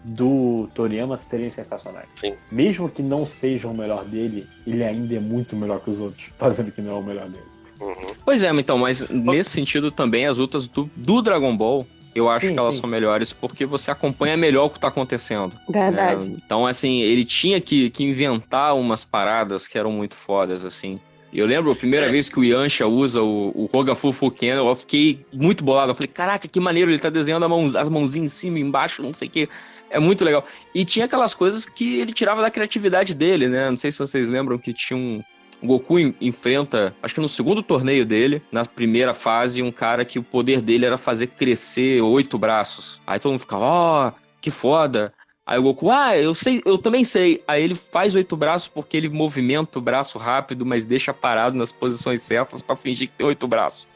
do 0.03 0.67
Toriyama 0.73 1.17
serem 1.17 1.49
sensacionais. 1.51 2.07
Sim. 2.15 2.33
Mesmo 2.51 2.89
que 2.89 3.03
não 3.03 3.25
seja 3.25 3.67
o 3.67 3.75
melhor 3.77 4.03
dele, 4.05 4.47
ele 4.65 4.83
ainda 4.83 5.15
é 5.15 5.19
muito 5.19 5.55
melhor 5.55 5.79
que 5.81 5.89
os 5.91 5.99
outros, 5.99 6.27
fazendo 6.39 6.71
que 6.71 6.81
não 6.81 6.93
é 6.93 6.95
o 6.95 7.03
melhor 7.03 7.27
dele. 7.29 7.43
Uhum. 7.79 7.95
Pois 8.25 8.41
é, 8.41 8.49
então, 8.49 8.77
mas 8.79 9.07
nesse 9.09 9.51
sentido 9.51 9.91
também 9.91 10.25
as 10.25 10.37
lutas 10.37 10.67
do, 10.67 10.89
do 10.95 11.21
Dragon 11.21 11.55
Ball, 11.55 11.85
eu 12.15 12.29
acho 12.29 12.47
Sim, 12.47 12.53
que 12.53 12.59
elas 12.59 12.75
sim. 12.75 12.81
são 12.81 12.89
melhores 12.89 13.31
porque 13.33 13.65
você 13.65 13.91
acompanha 13.91 14.35
melhor 14.35 14.65
o 14.65 14.69
que 14.69 14.79
tá 14.79 14.87
acontecendo. 14.89 15.53
Verdade. 15.69 16.27
né? 16.29 16.37
Então, 16.45 16.65
assim, 16.65 17.01
ele 17.01 17.23
tinha 17.25 17.59
que, 17.61 17.89
que 17.89 18.03
inventar 18.03 18.75
umas 18.75 19.05
paradas 19.05 19.67
que 19.67 19.77
eram 19.77 19.91
muito 19.91 20.15
fodas, 20.15 20.65
assim. 20.65 20.99
E 21.31 21.37
Eu 21.39 21.45
lembro 21.45 21.71
a 21.71 21.75
primeira 21.75 22.07
É. 22.07 22.09
vez 22.09 22.27
que 22.27 22.39
o 22.39 22.43
Yancha 22.43 22.87
usa 22.87 23.21
o, 23.21 23.51
o 23.55 23.69
Rogafu 23.71 24.11
Fuken, 24.11 24.49
eu 24.49 24.75
fiquei 24.75 25.23
muito 25.31 25.63
bolado. 25.63 25.91
Eu 25.91 25.95
falei, 25.95 26.07
caraca, 26.07 26.47
que 26.47 26.59
maneiro, 26.59 26.89
ele 26.89 26.97
tá 26.97 27.09
desenhando 27.09 27.43
a 27.45 27.47
mão- 27.49 27.71
as 27.77 27.87
mãozinhas 27.87 28.33
em 28.33 28.35
cima, 28.35 28.57
embaixo, 28.59 29.03
não 29.03 29.13
sei 29.13 29.27
o 29.27 29.31
quê. 29.31 29.49
É 29.91 29.99
muito 29.99 30.25
legal. 30.25 30.43
E 30.73 30.83
tinha 30.83 31.05
aquelas 31.05 31.35
coisas 31.35 31.65
que 31.67 31.99
ele 31.99 32.13
tirava 32.13 32.41
da 32.41 32.49
criatividade 32.49 33.13
dele, 33.13 33.47
né? 33.47 33.69
Não 33.69 33.77
sei 33.77 33.91
se 33.91 33.99
vocês 33.99 34.27
lembram 34.27 34.57
que 34.57 34.73
tinha 34.73 34.97
um. 34.97 35.21
O 35.61 35.67
Goku 35.67 35.99
en- 35.99 36.13
enfrenta, 36.21 36.95
acho 37.03 37.13
que 37.15 37.19
no 37.21 37.27
segundo 37.27 37.61
torneio 37.61 38.05
dele, 38.05 38.41
na 38.51 38.63
primeira 38.65 39.13
fase, 39.13 39.61
um 39.61 39.71
cara 39.71 40.05
que 40.05 40.17
o 40.17 40.23
poder 40.23 40.61
dele 40.61 40.85
era 40.85 40.97
fazer 40.97 41.27
crescer 41.27 42.01
oito 42.01 42.37
braços. 42.37 43.01
Aí 43.05 43.19
todo 43.19 43.31
mundo 43.33 43.41
fica, 43.41 43.57
ó, 43.57 44.11
que 44.39 44.49
foda. 44.49 45.13
Aí 45.45 45.57
o 45.59 45.63
Goku, 45.63 45.89
ah, 45.91 46.15
eu 46.15 46.33
sei, 46.35 46.61
eu 46.65 46.77
também 46.77 47.03
sei. 47.03 47.43
Aí 47.47 47.63
ele 47.63 47.75
faz 47.75 48.15
oito 48.15 48.37
braços 48.37 48.67
porque 48.67 48.95
ele 48.95 49.09
movimenta 49.09 49.79
o 49.79 49.81
braço 49.81 50.17
rápido, 50.17 50.65
mas 50.65 50.85
deixa 50.85 51.13
parado 51.13 51.57
nas 51.57 51.71
posições 51.71 52.21
certas 52.21 52.61
pra 52.61 52.75
fingir 52.75 53.09
que 53.09 53.15
tem 53.17 53.27
oito 53.27 53.47
braços. 53.47 53.87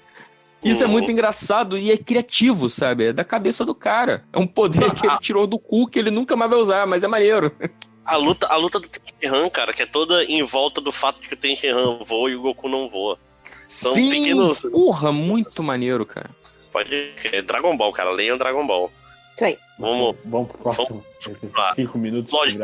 Isso 0.63 0.81
é 0.83 0.85
Uhum. 0.85 0.93
muito 0.93 1.11
engraçado 1.11 1.77
e 1.77 1.91
é 1.91 1.97
criativo, 1.97 2.69
sabe? 2.69 3.05
É 3.05 3.13
da 3.13 3.23
cabeça 3.23 3.63
do 3.65 3.75
cara. 3.75 4.23
É 4.33 4.39
um 4.39 4.47
poder 4.47 4.91
que 4.95 5.05
ele 5.05 5.17
tirou 5.19 5.45
do 5.45 5.59
cu 5.59 5.87
que 5.87 5.99
ele 5.99 6.09
nunca 6.09 6.35
mais 6.35 6.49
vai 6.49 6.59
usar, 6.59 6.87
mas 6.87 7.03
é 7.03 7.07
maneiro. 7.07 7.51
A 8.05 8.17
luta, 8.17 8.47
a 8.47 8.55
luta 8.57 8.79
do 8.79 8.87
Tenshinhan, 8.89 9.49
cara, 9.49 9.73
que 9.73 9.83
é 9.83 9.85
toda 9.85 10.23
em 10.25 10.43
volta 10.43 10.81
do 10.81 10.91
fato 10.91 11.21
de 11.21 11.27
que 11.27 11.33
o 11.33 11.37
Tenshinhan 11.37 11.99
voa 12.05 12.29
e 12.29 12.35
o 12.35 12.41
Goku 12.41 12.67
não 12.67 12.89
voa. 12.89 13.17
São 13.67 13.93
Sim! 13.93 14.09
pequenos- 14.09 14.61
Porra, 14.61 15.11
muito 15.11 15.63
maneiro, 15.63 16.05
cara. 16.05 16.29
Pode. 16.71 17.13
É 17.31 17.41
Dragon 17.41 17.75
Ball, 17.77 17.91
cara. 17.91 18.11
Leiam 18.11 18.37
Dragon 18.37 18.65
Ball. 18.67 18.91
Isso 19.35 19.45
aí. 19.45 19.57
Vamos. 19.79 20.15
Vamos 20.25 20.47
pro 20.49 20.57
próximo. 20.59 21.03
Esses 21.19 21.53
lá. 21.53 21.73
cinco 21.73 21.97
minutos 21.97 22.29
que 22.29 22.35
Lógico, 22.35 22.63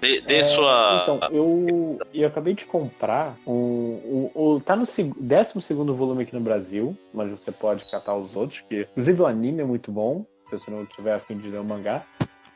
Dê, 0.00 0.20
dê 0.20 0.36
É, 0.36 0.42
sua. 0.44 1.00
Então, 1.02 1.20
eu, 1.30 1.98
eu 2.12 2.26
acabei 2.26 2.54
de 2.54 2.64
comprar 2.64 3.36
um. 3.46 3.52
um, 3.54 4.30
um- 4.34 4.60
tá 4.60 4.74
no 4.74 4.84
seg- 4.86 5.12
12 5.16 5.74
volume 5.74 6.22
aqui 6.24 6.34
no 6.34 6.40
Brasil, 6.40 6.96
mas 7.14 7.30
você 7.30 7.52
pode 7.52 7.84
catar 7.84 8.16
os 8.16 8.34
outros, 8.34 8.60
que 8.62 8.80
inclusive 8.90 9.22
o 9.22 9.26
anime 9.26 9.60
é 9.62 9.64
muito 9.64 9.92
bom, 9.92 10.24
se 10.50 10.58
você 10.58 10.70
não 10.70 10.84
tiver 10.86 11.14
afim 11.14 11.36
de 11.36 11.48
ler 11.48 11.60
o 11.60 11.64
mangá. 11.64 12.04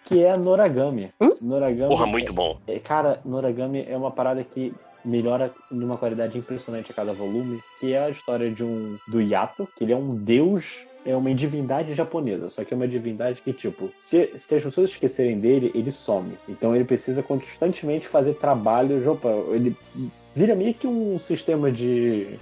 Que 0.06 0.22
é 0.22 0.36
Noragami. 0.36 1.10
Hum? 1.20 1.30
Noragami. 1.42 1.88
Porra, 1.88 2.06
muito 2.06 2.32
bom. 2.32 2.58
É, 2.66 2.78
cara, 2.78 3.20
Noragami 3.24 3.84
é 3.86 3.96
uma 3.96 4.10
parada 4.10 4.42
que 4.42 4.72
melhora 5.04 5.52
numa 5.70 5.96
qualidade 5.96 6.38
impressionante 6.38 6.90
a 6.90 6.94
cada 6.94 7.12
volume, 7.12 7.60
que 7.80 7.92
é 7.92 7.98
a 8.04 8.10
história 8.10 8.50
de 8.50 8.64
um 8.64 8.96
do 9.06 9.20
Yato, 9.20 9.68
que 9.76 9.84
ele 9.84 9.92
é 9.92 9.96
um 9.96 10.14
deus, 10.16 10.84
é 11.04 11.14
uma 11.14 11.32
divindade 11.32 11.94
japonesa, 11.94 12.48
só 12.48 12.64
que 12.64 12.74
é 12.74 12.76
uma 12.76 12.88
divindade 12.88 13.40
que, 13.42 13.52
tipo, 13.52 13.90
se, 14.00 14.32
se 14.36 14.54
as 14.56 14.64
pessoas 14.64 14.90
esquecerem 14.90 15.38
dele, 15.38 15.70
ele 15.74 15.92
some. 15.92 16.36
Então 16.48 16.74
ele 16.74 16.84
precisa 16.84 17.22
constantemente 17.22 18.08
fazer 18.08 18.34
trabalhos, 18.34 19.06
opa, 19.06 19.28
ele 19.52 19.76
vira 20.34 20.54
meio 20.56 20.74
que 20.74 20.86
um 20.86 21.18
sistema 21.18 21.70
de 21.70 22.36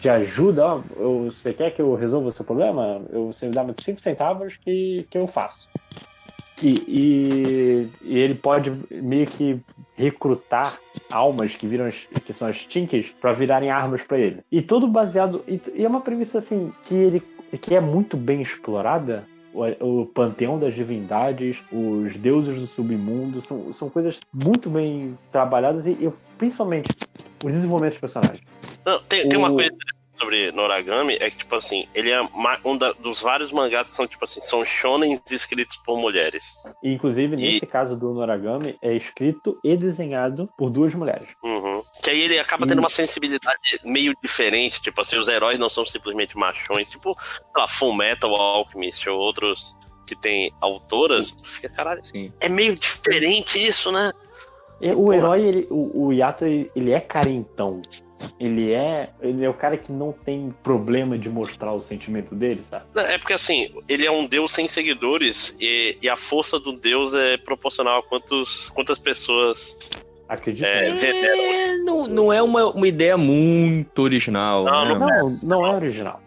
de 0.00 0.08
ajuda, 0.08 0.66
ó, 0.66 0.80
eu- 0.98 1.24
você 1.30 1.52
quer 1.52 1.70
que 1.70 1.80
eu 1.80 1.94
resolva 1.94 2.28
o 2.28 2.30
seu 2.30 2.42
problema? 2.44 3.02
Eu, 3.12 3.26
você 3.30 3.46
me 3.46 3.52
dá 3.52 3.66
5 3.78 4.00
centavos 4.00 4.56
que, 4.56 5.06
que 5.10 5.18
eu 5.18 5.26
faço. 5.26 5.68
Que, 6.58 6.82
e, 6.88 7.88
e 8.02 8.18
ele 8.18 8.34
pode 8.34 8.72
meio 8.90 9.26
que 9.26 9.60
recrutar 9.96 10.78
almas 11.10 11.54
que 11.54 11.66
viram 11.66 11.86
as- 11.86 12.06
que 12.24 12.32
são 12.32 12.48
as 12.48 12.64
tinks 12.66 13.14
para 13.20 13.32
virarem 13.32 13.70
armas 13.70 14.02
para 14.02 14.18
ele. 14.18 14.40
E 14.50 14.60
tudo 14.60 14.88
baseado 14.88 15.44
e, 15.46 15.60
e 15.74 15.84
é 15.84 15.88
uma 15.88 16.00
premissa 16.00 16.38
assim 16.38 16.72
que 16.84 16.94
ele 16.94 17.22
que 17.62 17.74
é 17.74 17.80
muito 17.80 18.16
bem 18.16 18.42
explorada. 18.42 19.24
O, 19.54 20.02
o 20.02 20.06
panteão 20.06 20.58
das 20.58 20.74
divindades, 20.74 21.58
os 21.72 22.16
deuses 22.18 22.60
do 22.60 22.66
submundo, 22.66 23.40
são, 23.40 23.72
são 23.72 23.88
coisas 23.88 24.20
muito 24.32 24.68
bem 24.68 25.16
trabalhadas 25.32 25.86
e, 25.86 25.92
e 25.92 26.12
principalmente 26.36 26.90
o 27.42 27.48
desenvolvimento 27.48 27.92
dos 27.92 28.00
personagens. 28.00 28.40
Não, 28.84 29.00
tem, 29.08 29.26
tem 29.28 29.38
uma 29.38 29.50
O- 29.50 29.54
coisa 29.54 29.70
sobre 30.18 30.50
Noragami, 30.52 31.16
é 31.20 31.30
que, 31.30 31.36
tipo 31.38 31.54
assim, 31.54 31.86
ele 31.94 32.10
é 32.10 32.20
um 32.64 32.76
da- 32.76 32.92
dos 32.92 33.20
vários 33.22 33.52
mangás 33.52 33.90
que 33.90 33.96
são, 33.96 34.06
tipo 34.06 34.24
assim, 34.24 34.40
são 34.40 34.64
shonens 34.64 35.20
escritos 35.30 35.76
por 35.78 35.96
mulheres. 35.98 36.44
E, 36.82 36.92
inclusive, 36.92 37.36
E- 37.36 37.38
nesse 37.38 37.66
caso 37.66 37.96
do 37.96 38.12
Noragami, 38.12 38.76
é 38.82 38.94
escrito 38.94 39.58
e 39.62 39.76
desenhado 39.76 40.48
por 40.58 40.70
duas 40.70 40.94
mulheres. 40.94 41.28
Uhum. 41.42 41.82
Que 42.02 42.10
aí 42.10 42.20
ele 42.20 42.38
acaba 42.38 42.66
tendo 42.66 42.80
uma 42.80 42.88
sensibilidade 42.88 43.58
meio 43.84 44.14
diferente, 44.22 44.80
tipo 44.82 45.00
assim, 45.00 45.16
os 45.18 45.28
heróis 45.28 45.58
não 45.58 45.70
são 45.70 45.84
simplesmente 45.86 46.36
machões, 46.36 46.90
tipo, 46.90 47.16
sei 47.20 47.44
lá, 47.56 47.68
Full 47.68 47.94
Metal 47.94 48.34
Alchemist 48.34 49.08
ou 49.08 49.18
outros 49.18 49.76
que 50.06 50.16
tem 50.16 50.50
autoras, 50.60 51.32
tu 51.32 51.46
fica, 51.46 51.68
caralho, 51.68 52.02
Sim. 52.02 52.32
é 52.40 52.48
meio 52.48 52.74
diferente 52.74 53.58
isso, 53.58 53.92
né? 53.92 54.10
E 54.80 54.90
o 54.92 55.12
herói, 55.12 55.42
ele, 55.42 55.66
o, 55.70 56.06
o 56.06 56.12
Yato, 56.12 56.44
ele, 56.46 56.70
ele 56.74 56.92
é 56.92 57.00
carentão. 57.00 57.82
Ele 58.38 58.72
é, 58.72 59.10
ele 59.20 59.44
é 59.44 59.48
o 59.48 59.54
cara 59.54 59.76
que 59.76 59.92
não 59.92 60.12
tem 60.12 60.54
problema 60.62 61.18
de 61.18 61.28
mostrar 61.28 61.72
o 61.72 61.80
sentimento 61.80 62.34
dele, 62.34 62.62
sabe? 62.62 62.84
É 62.94 63.18
porque 63.18 63.32
assim, 63.32 63.72
ele 63.88 64.04
é 64.06 64.10
um 64.10 64.26
deus 64.26 64.52
sem 64.52 64.68
seguidores 64.68 65.56
e, 65.60 65.96
e 66.02 66.08
a 66.08 66.16
força 66.16 66.58
do 66.58 66.72
deus 66.72 67.14
é 67.14 67.36
proporcional 67.36 68.00
a 68.00 68.02
quantos, 68.02 68.68
quantas 68.70 68.98
pessoas 68.98 69.76
Acredita? 70.28 70.66
é. 70.68 71.70
É, 71.70 71.76
não, 71.78 72.06
não 72.06 72.32
é 72.32 72.42
uma, 72.42 72.66
uma 72.66 72.86
ideia 72.86 73.16
muito 73.16 74.02
original. 74.02 74.64
Não, 74.64 74.84
né? 74.84 75.22
não, 75.22 75.26
não 75.48 75.66
é 75.66 75.74
original. 75.74 76.20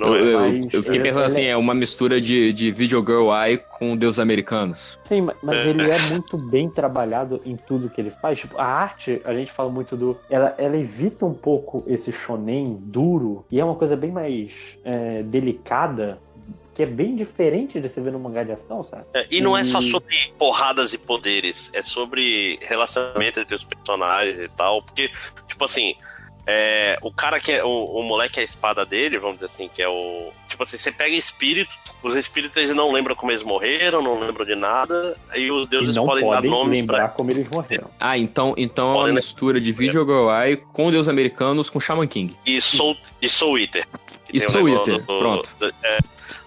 Não 0.00 0.16
eu, 0.16 0.40
é? 0.40 0.48
eu- 0.50 0.68
eu 0.72 0.82
fiquei 0.82 0.98
pensando 1.00 1.24
ele 1.24 1.32
assim, 1.32 1.42
é- 1.42 1.50
é 1.50 1.56
uma 1.56 1.74
mistura 1.74 2.20
de, 2.20 2.52
de 2.54 2.70
Video 2.70 3.00
Girl 3.00 3.30
Eye 3.32 3.58
com 3.58 3.94
deuses 3.96 4.18
americanos. 4.18 4.98
Sim, 5.04 5.20
ma- 5.20 5.34
mas 5.42 5.66
ele 5.66 5.90
é 5.90 5.98
muito 6.08 6.38
bem 6.38 6.70
trabalhado 6.70 7.40
em 7.44 7.54
tudo 7.54 7.90
que 7.90 8.00
ele 8.00 8.10
faz. 8.10 8.38
Tipo, 8.40 8.58
a 8.58 8.64
arte, 8.64 9.20
a 9.24 9.34
gente 9.34 9.52
fala 9.52 9.68
muito 9.70 9.96
do. 9.96 10.16
Ela, 10.30 10.54
ela 10.56 10.76
evita 10.76 11.26
um 11.26 11.34
pouco 11.34 11.84
esse 11.86 12.10
shonen 12.12 12.78
duro 12.80 13.44
e 13.50 13.60
é 13.60 13.64
uma 13.64 13.74
coisa 13.74 13.94
bem 13.94 14.10
mais 14.10 14.78
é, 14.84 15.22
delicada, 15.22 16.18
que 16.74 16.82
é 16.82 16.86
bem 16.86 17.14
diferente 17.14 17.78
de 17.78 17.86
você 17.88 18.00
ver 18.00 18.10
no 18.12 18.18
mangá 18.18 18.42
de 18.42 18.52
ação, 18.52 18.82
sabe? 18.82 19.04
É, 19.12 19.26
E 19.30 19.40
não 19.42 19.54
é 19.54 19.64
só 19.64 19.80
E- 19.80 19.90
sobre 19.90 20.16
porradas 20.38 20.94
e 20.94 20.98
poderes, 20.98 21.68
é 21.74 21.82
sobre 21.82 22.58
relacionamento 22.62 23.38
entre 23.40 23.54
os 23.54 23.64
personagens 23.64 24.38
e 24.40 24.48
tal. 24.48 24.82
Porque, 24.82 25.10
tipo 25.46 25.64
assim, 25.64 25.94
é, 26.52 26.98
o 27.00 27.12
cara 27.12 27.38
que 27.38 27.52
é. 27.52 27.64
O, 27.64 27.84
o 27.84 28.02
moleque 28.02 28.40
é 28.40 28.42
a 28.42 28.44
espada 28.44 28.84
dele, 28.84 29.20
vamos 29.20 29.36
dizer 29.36 29.46
assim, 29.46 29.70
que 29.72 29.80
é 29.80 29.88
o. 29.88 30.32
Tipo 30.48 30.64
assim, 30.64 30.76
você 30.76 30.90
pega 30.90 31.14
espírito, 31.14 31.70
os 32.02 32.16
espíritos 32.16 32.56
eles 32.56 32.74
não 32.74 32.92
lembram 32.92 33.14
como 33.14 33.30
eles 33.30 33.44
morreram, 33.44 34.02
não 34.02 34.18
lembram 34.18 34.44
de 34.44 34.56
nada, 34.56 35.16
aí 35.28 35.48
os 35.48 35.68
E 35.68 35.70
deuses 35.70 35.94
não 35.94 36.04
podem, 36.04 36.28
dar 36.28 36.36
podem 36.36 36.50
nomes 36.50 36.78
lembrar 36.78 36.98
pra. 36.98 37.08
como 37.10 37.30
eles 37.30 37.48
morreram. 37.48 37.88
Ah, 38.00 38.18
então, 38.18 38.52
então 38.56 38.90
é 38.92 39.04
uma 39.04 39.12
mistura 39.12 39.60
de 39.60 39.70
Video 39.70 40.04
Girl 40.04 40.28
com 40.72 40.90
deuses 40.90 41.08
americanos 41.08 41.70
com 41.70 41.78
Shaman 41.78 42.08
King. 42.08 42.36
E 42.44 42.60
Soul, 42.60 42.96
e 43.22 43.28
Soul 43.28 43.56
Eater. 43.56 43.86
Tem 44.38 44.48
um 44.62 44.64
negócio 44.64 44.92
Eater, 44.94 45.06
pronto. 45.06 45.56
é, 45.82 45.98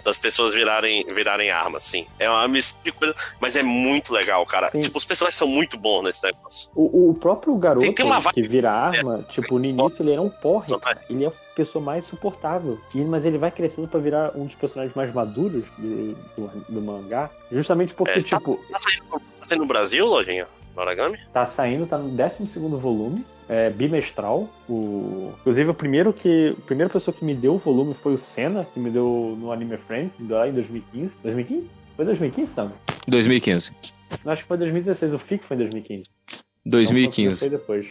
das 0.04 0.18
pessoas 0.18 0.54
virarem, 0.54 1.06
virarem 1.14 1.50
armas, 1.50 1.84
sim. 1.84 2.06
É 2.20 2.30
uma 2.30 2.48
mistura 2.48 2.84
de 2.84 2.92
coisa, 2.92 3.16
mas 3.40 3.56
é 3.56 3.64
muito 3.64 4.14
legal, 4.14 4.46
cara. 4.46 4.70
Sim. 4.70 4.82
Tipo, 4.82 4.98
os 4.98 5.06
personagens 5.06 5.38
são 5.38 5.48
muito 5.48 5.78
bons 5.78 6.04
nesse 6.04 6.24
negócio. 6.26 6.70
O, 6.76 7.10
o 7.10 7.14
próprio 7.14 7.56
garoto 7.56 7.86
Tem- 7.86 7.94
tem 7.94 8.08
vibe- 8.08 8.34
que 8.34 8.42
vira 8.42 8.72
arma, 8.72 9.26
tipo, 9.30 9.58
no 9.60 9.66
início 9.66 10.02
ele 10.04 10.12
era 10.12 10.22
um 10.22 10.30
porre, 10.30 10.78
cara. 10.80 11.02
Ele 11.10 11.26
é 11.26 11.28
a 11.28 11.32
pessoa 11.56 11.84
mais 11.84 12.06
suportável. 12.06 12.80
Mas 12.94 13.24
ele 13.26 13.38
vai 13.38 13.52
crescendo 13.52 13.88
pra 13.88 14.00
virar 14.00 14.32
um 14.36 14.46
dos 14.46 14.56
personagens 14.56 14.96
mais 14.96 15.14
maduros 15.14 15.66
do, 15.78 16.14
do, 16.36 16.52
do 16.70 16.82
mangá. 16.82 17.30
Justamente 17.52 17.94
porque, 17.94 18.20
É, 18.20 18.24
tá- 18.24 18.38
tipo, 18.38 18.60
Tá 18.72 18.80
saindo, 18.80 19.04
tá 19.10 19.46
saindo 19.48 19.62
no 19.62 19.68
Brasil, 19.68 20.06
Lojinha? 20.06 20.48
No 20.76 20.82
Origami? 20.82 21.20
tá 21.32 21.46
saindo, 21.46 21.86
tá 21.86 21.98
no 21.98 22.10
12 22.10 22.46
volume. 22.78 23.26
É 23.50 23.70
bimestral. 23.70 24.50
O... 24.70 25.34
Inclusive, 25.42 25.70
o 25.70 25.74
primeiro 25.74 26.14
que. 26.14 26.56
A 26.58 26.66
primeira 26.66 26.90
pessoa 26.92 27.14
que 27.14 27.24
me 27.26 27.36
deu 27.36 27.56
o 27.56 27.58
volume 27.58 27.94
foi 27.94 28.14
o 28.14 28.18
Senna, 28.18 28.66
que 28.74 28.80
me 28.80 28.90
deu 28.90 29.36
no 29.38 29.52
Anime 29.52 29.78
Friends, 29.78 30.16
lá 30.30 30.48
em 30.48 30.54
2015. 30.54 31.18
2015? 31.22 31.72
Foi 31.96 32.06
2015, 32.06 32.52
Sam? 32.54 32.72
2015. 33.08 33.72
Não, 34.24 34.32
acho 34.34 34.42
que 34.44 34.48
foi 34.48 34.58
2016. 34.58 35.14
O 35.14 35.20
FIC 35.20 35.44
foi 35.44 35.56
em 35.56 35.60
2015. 35.60 36.02
Então, 36.02 36.42
foi 36.66 36.70
2015. 36.72 37.50
depois. 37.50 37.88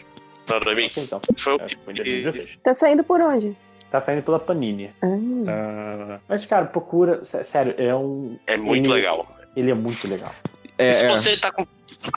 Não, 0.49 0.59
2000. 0.59 0.85
Ok, 0.87 1.03
então. 1.03 1.21
Isso 1.35 1.43
foi 1.43 1.53
o 1.53 1.61
É, 1.61 1.65
que. 1.65 1.75
foi 1.77 1.93
em 1.93 1.97
2016. 1.97 2.59
Tá 2.63 2.73
saindo 2.73 3.03
por 3.03 3.21
onde? 3.21 3.55
Tá 3.91 4.01
saindo 4.01 4.23
pela 4.25 4.39
Panini. 4.39 4.89
Ah, 5.03 5.07
Ah, 5.47 6.19
mas, 6.27 6.45
cara, 6.47 6.65
procura. 6.65 7.23
sé- 7.23 7.43
Sério, 7.43 7.75
é 7.77 7.95
um. 7.95 8.37
É 8.47 8.57
muito 8.57 8.87
ele- 8.87 8.93
legal. 8.95 9.27
Ele 9.55 9.69
é 9.69 9.73
muito 9.75 10.09
legal. 10.09 10.33
É, 10.79 10.91
Se 10.91 11.05
é, 11.05 11.09
você 11.09 11.37
tá 11.39 11.51
com. 11.51 11.65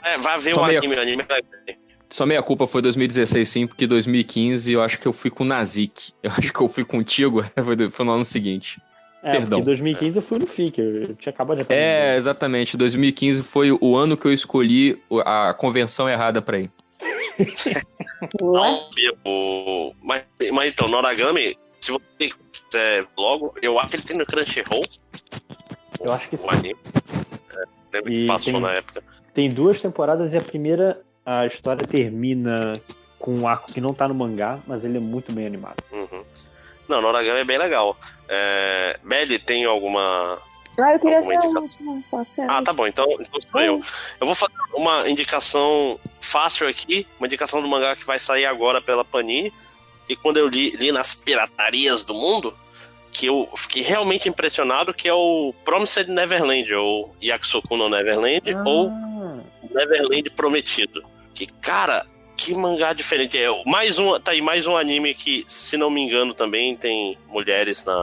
É, 0.03 0.17
vai 0.17 0.39
ver 0.39 0.53
Só 0.53 0.61
o 0.61 0.65
meia- 0.67 0.79
anime, 0.79 0.95
o 0.95 1.01
anime 1.01 1.23
é 1.27 1.33
legal. 1.35 1.81
Só 2.09 2.25
meia 2.25 2.41
culpa 2.41 2.65
foi 2.65 2.81
2016 2.81 3.49
sim, 3.49 3.67
porque 3.67 3.85
2015 3.85 4.71
eu 4.71 4.81
acho 4.81 4.97
que 4.99 5.05
eu 5.07 5.11
fui 5.13 5.29
com 5.29 5.43
o 5.43 5.47
Nazik. 5.47 6.13
Eu 6.23 6.31
acho 6.37 6.53
que 6.53 6.61
eu 6.61 6.67
fui 6.67 6.85
contigo, 6.85 7.43
foi, 7.63 7.89
foi 7.89 8.05
no 8.05 8.13
ano 8.13 8.23
seguinte. 8.25 8.79
É, 9.23 9.31
Perdão. 9.31 9.59
porque 9.59 9.61
em 9.61 9.65
2015 9.65 10.17
eu 10.17 10.21
fui 10.21 10.39
no 10.39 10.47
FIC, 10.47 10.79
eu, 10.79 11.15
tinha 11.15 11.33
acabado 11.33 11.57
de 11.57 11.63
aprender. 11.63 11.81
É, 11.81 12.15
exatamente. 12.15 12.77
2015 12.77 13.43
foi 13.43 13.71
o 13.71 13.95
ano 13.97 14.15
que 14.15 14.25
eu 14.25 14.31
escolhi 14.31 14.97
a 15.25 15.53
convenção 15.53 16.07
errada 16.07 16.41
pra 16.41 16.59
ir. 16.59 16.71
ué? 18.41 18.87
O, 19.25 19.93
mas, 20.01 20.23
mas 20.53 20.69
então, 20.69 20.87
Noragami, 20.87 21.57
se 21.81 21.91
você 21.91 22.31
quiser 22.51 23.05
logo, 23.17 23.53
eu 23.61 23.77
acho 23.79 23.89
que 23.89 23.95
ele 23.97 24.03
tem 24.03 24.17
no 24.17 24.25
Crunchyroll. 24.25 24.85
Eu 25.99 26.13
acho 26.13 26.29
que 26.29 26.35
o 26.35 26.39
sim. 26.39 26.49
anime. 26.49 26.75
É, 27.53 27.63
lembro 27.97 28.11
que 28.11 28.19
E 28.21 28.25
passou 28.27 28.53
tem- 28.53 28.61
na 28.61 28.71
época. 28.73 29.03
Tem 29.37 29.51
duas 29.51 29.79
temporadas 29.79 30.33
e 30.33 30.37
a 30.39 30.41
primeira, 30.41 30.99
a 31.23 31.45
história 31.45 31.85
termina 31.85 32.73
com 33.19 33.35
um 33.35 33.47
arco 33.47 33.71
que 33.71 33.79
não 33.79 33.93
tá 33.93 34.07
no 34.07 34.15
mangá, 34.15 34.57
mas 34.65 34.83
ele 34.83 34.97
é 34.97 34.99
muito 34.99 35.31
bem 35.31 35.45
animado. 35.45 35.77
Uhum. 35.91 36.23
Não, 36.89 37.03
Noragami 37.03 37.41
é 37.41 37.43
bem 37.43 37.59
legal. 37.59 37.95
É, 38.27 38.99
Belly, 39.03 39.37
tem 39.37 39.63
alguma. 39.63 40.39
Ah, 40.79 40.91
eu 40.91 40.99
queria 40.99 41.19
Alguma 41.19 41.39
ser 41.39 41.45
a 41.45 41.49
indicação? 41.49 41.87
última. 41.91 42.03
Tá. 42.09 42.57
Ah, 42.57 42.63
tá 42.63 42.73
bom, 42.73 42.87
então, 42.87 43.05
então 43.11 43.39
sou 43.51 43.61
eu. 43.61 43.79
Eu 44.19 44.25
vou 44.25 44.33
fazer 44.33 44.53
uma 44.73 45.07
indicação 45.07 45.99
fácil 46.19 46.67
aqui, 46.67 47.05
uma 47.19 47.27
indicação 47.27 47.61
do 47.61 47.67
mangá 47.67 47.95
que 47.95 48.07
vai 48.07 48.17
sair 48.17 48.45
agora 48.45 48.81
pela 48.81 49.05
Panini. 49.05 49.53
E 50.09 50.15
quando 50.15 50.37
eu 50.37 50.47
li, 50.47 50.71
li 50.71 50.91
nas 50.91 51.13
piratarias 51.13 52.03
do 52.03 52.15
mundo, 52.15 52.55
que 53.17 53.25
eu 53.25 53.49
fiquei 53.55 53.81
realmente 53.81 54.29
impressionado, 54.29 54.93
que 54.93 55.07
é 55.07 55.13
o 55.13 55.51
Promised 55.65 56.07
Neverland, 56.07 56.71
ou 56.75 57.15
Yakusoku 57.21 57.75
no 57.75 57.89
Neverland, 57.89 58.43
ou 58.63 58.89
Ah, 58.89 59.39
Neverland 59.71 60.29
Prometido. 60.35 61.03
Que, 61.33 61.47
cara, 61.47 62.05
que 62.35 62.53
mangá 62.53 62.93
diferente. 62.93 63.35
É 63.35 63.47
mais 63.65 63.97
um, 63.97 64.19
tá 64.19 64.33
aí 64.33 64.41
mais 64.41 64.67
um 64.67 64.77
anime 64.77 65.15
que, 65.15 65.43
se 65.47 65.77
não 65.77 65.89
me 65.89 65.99
engano, 65.99 66.35
também 66.35 66.75
tem 66.77 67.17
mulheres 67.27 67.83
na. 67.83 67.99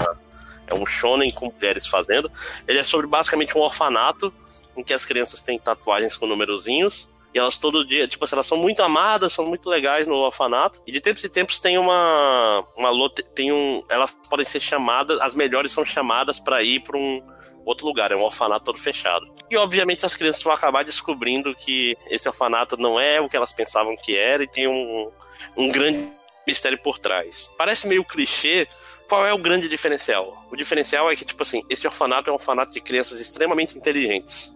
É 0.66 0.74
um 0.74 0.85
shonen 0.85 1.31
com 1.31 1.53
mulheres 1.53 1.86
fazendo. 1.86 2.28
Ele 2.66 2.78
é 2.81 2.82
sobre 2.82 3.07
basicamente 3.07 3.57
um 3.57 3.61
orfanato 3.61 4.35
em 4.77 4.82
que 4.82 4.93
as 4.93 5.05
crianças 5.05 5.41
têm 5.43 5.61
tatuagens 5.61 6.16
com 6.16 6.27
numerozinhos. 6.27 7.09
E 7.35 7.39
elas 7.39 7.59
todo 7.59 7.85
dia, 7.85 8.06
tipo 8.06 8.24
assim, 8.24 8.36
elas 8.36 8.47
são 8.47 8.56
muito 8.56 8.81
amadas, 8.81 9.32
são 9.32 9.44
muito 9.44 9.69
legais 9.69 10.06
no 10.06 10.15
orfanato. 10.15 10.81
E 10.86 10.93
de 10.93 11.01
tempos 11.01 11.24
em 11.24 11.28
tempos 11.28 11.59
tem 11.59 11.77
uma. 11.77 12.65
uma 12.77 13.11
tem 13.35 13.52
um. 13.52 13.82
Elas 13.89 14.16
podem 14.31 14.47
ser 14.47 14.61
chamadas, 14.61 15.20
as 15.20 15.35
melhores 15.35 15.73
são 15.73 15.85
chamadas 15.85 16.39
pra 16.39 16.62
ir 16.62 16.81
pra 16.81 16.97
um 16.97 17.20
outro 17.65 17.86
lugar, 17.86 18.12
é 18.12 18.16
um 18.16 18.23
orfanato 18.23 18.65
todo 18.65 18.78
fechado. 18.78 19.27
E 19.51 19.56
obviamente 19.56 20.06
as 20.06 20.15
crianças 20.15 20.43
vão 20.43 20.52
acabar 20.52 20.85
descobrindo 20.85 21.55
que 21.55 21.97
esse 22.09 22.28
orfanato 22.28 22.77
não 22.77 23.01
é 23.01 23.20
o 23.20 23.28
que 23.28 23.36
elas 23.36 23.52
pensavam 23.52 23.97
que 23.97 24.16
era 24.16 24.44
e 24.44 24.47
tem 24.47 24.69
um, 24.69 25.11
um 25.56 25.73
grande 25.73 26.09
mistério 26.47 26.78
por 26.78 26.98
trás. 26.98 27.51
Parece 27.56 27.89
meio 27.89 28.05
clichê. 28.05 28.69
Qual 29.09 29.27
é 29.27 29.32
o 29.35 29.39
grande 29.39 29.69
diferencial? 29.69 30.47
O 30.51 30.56
diferencial 30.56 31.11
é 31.11 31.16
que, 31.16 31.27
tipo 31.27 31.43
assim, 31.43 31.62
esse 31.69 31.86
orfanato 31.86 32.31
é 32.31 32.32
um 32.32 32.36
orfanato 32.36 32.73
de 32.73 32.81
crianças 32.81 33.20
extremamente 33.20 33.77
inteligentes. 33.77 34.55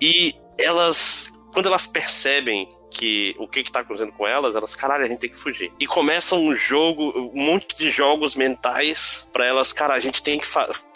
E 0.00 0.34
elas, 0.58 1.32
quando 1.52 1.66
elas 1.66 1.86
percebem 1.86 2.68
que 2.90 3.34
o 3.38 3.46
que 3.46 3.62
que 3.62 3.70
tá 3.72 3.80
acontecendo 3.80 4.12
com 4.12 4.26
elas, 4.26 4.56
elas, 4.56 4.74
caralho, 4.74 5.04
a 5.04 5.08
gente 5.08 5.18
tem 5.20 5.30
que 5.30 5.36
fugir. 5.38 5.72
E 5.78 5.86
começa 5.86 6.34
um 6.34 6.54
jogo, 6.56 7.30
um 7.34 7.42
monte 7.44 7.76
de 7.76 7.90
jogos 7.90 8.34
mentais 8.34 9.26
pra 9.32 9.46
elas, 9.46 9.72
cara, 9.72 9.94
a 9.94 10.00
gente 10.00 10.22
tem 10.22 10.38
que 10.38 10.46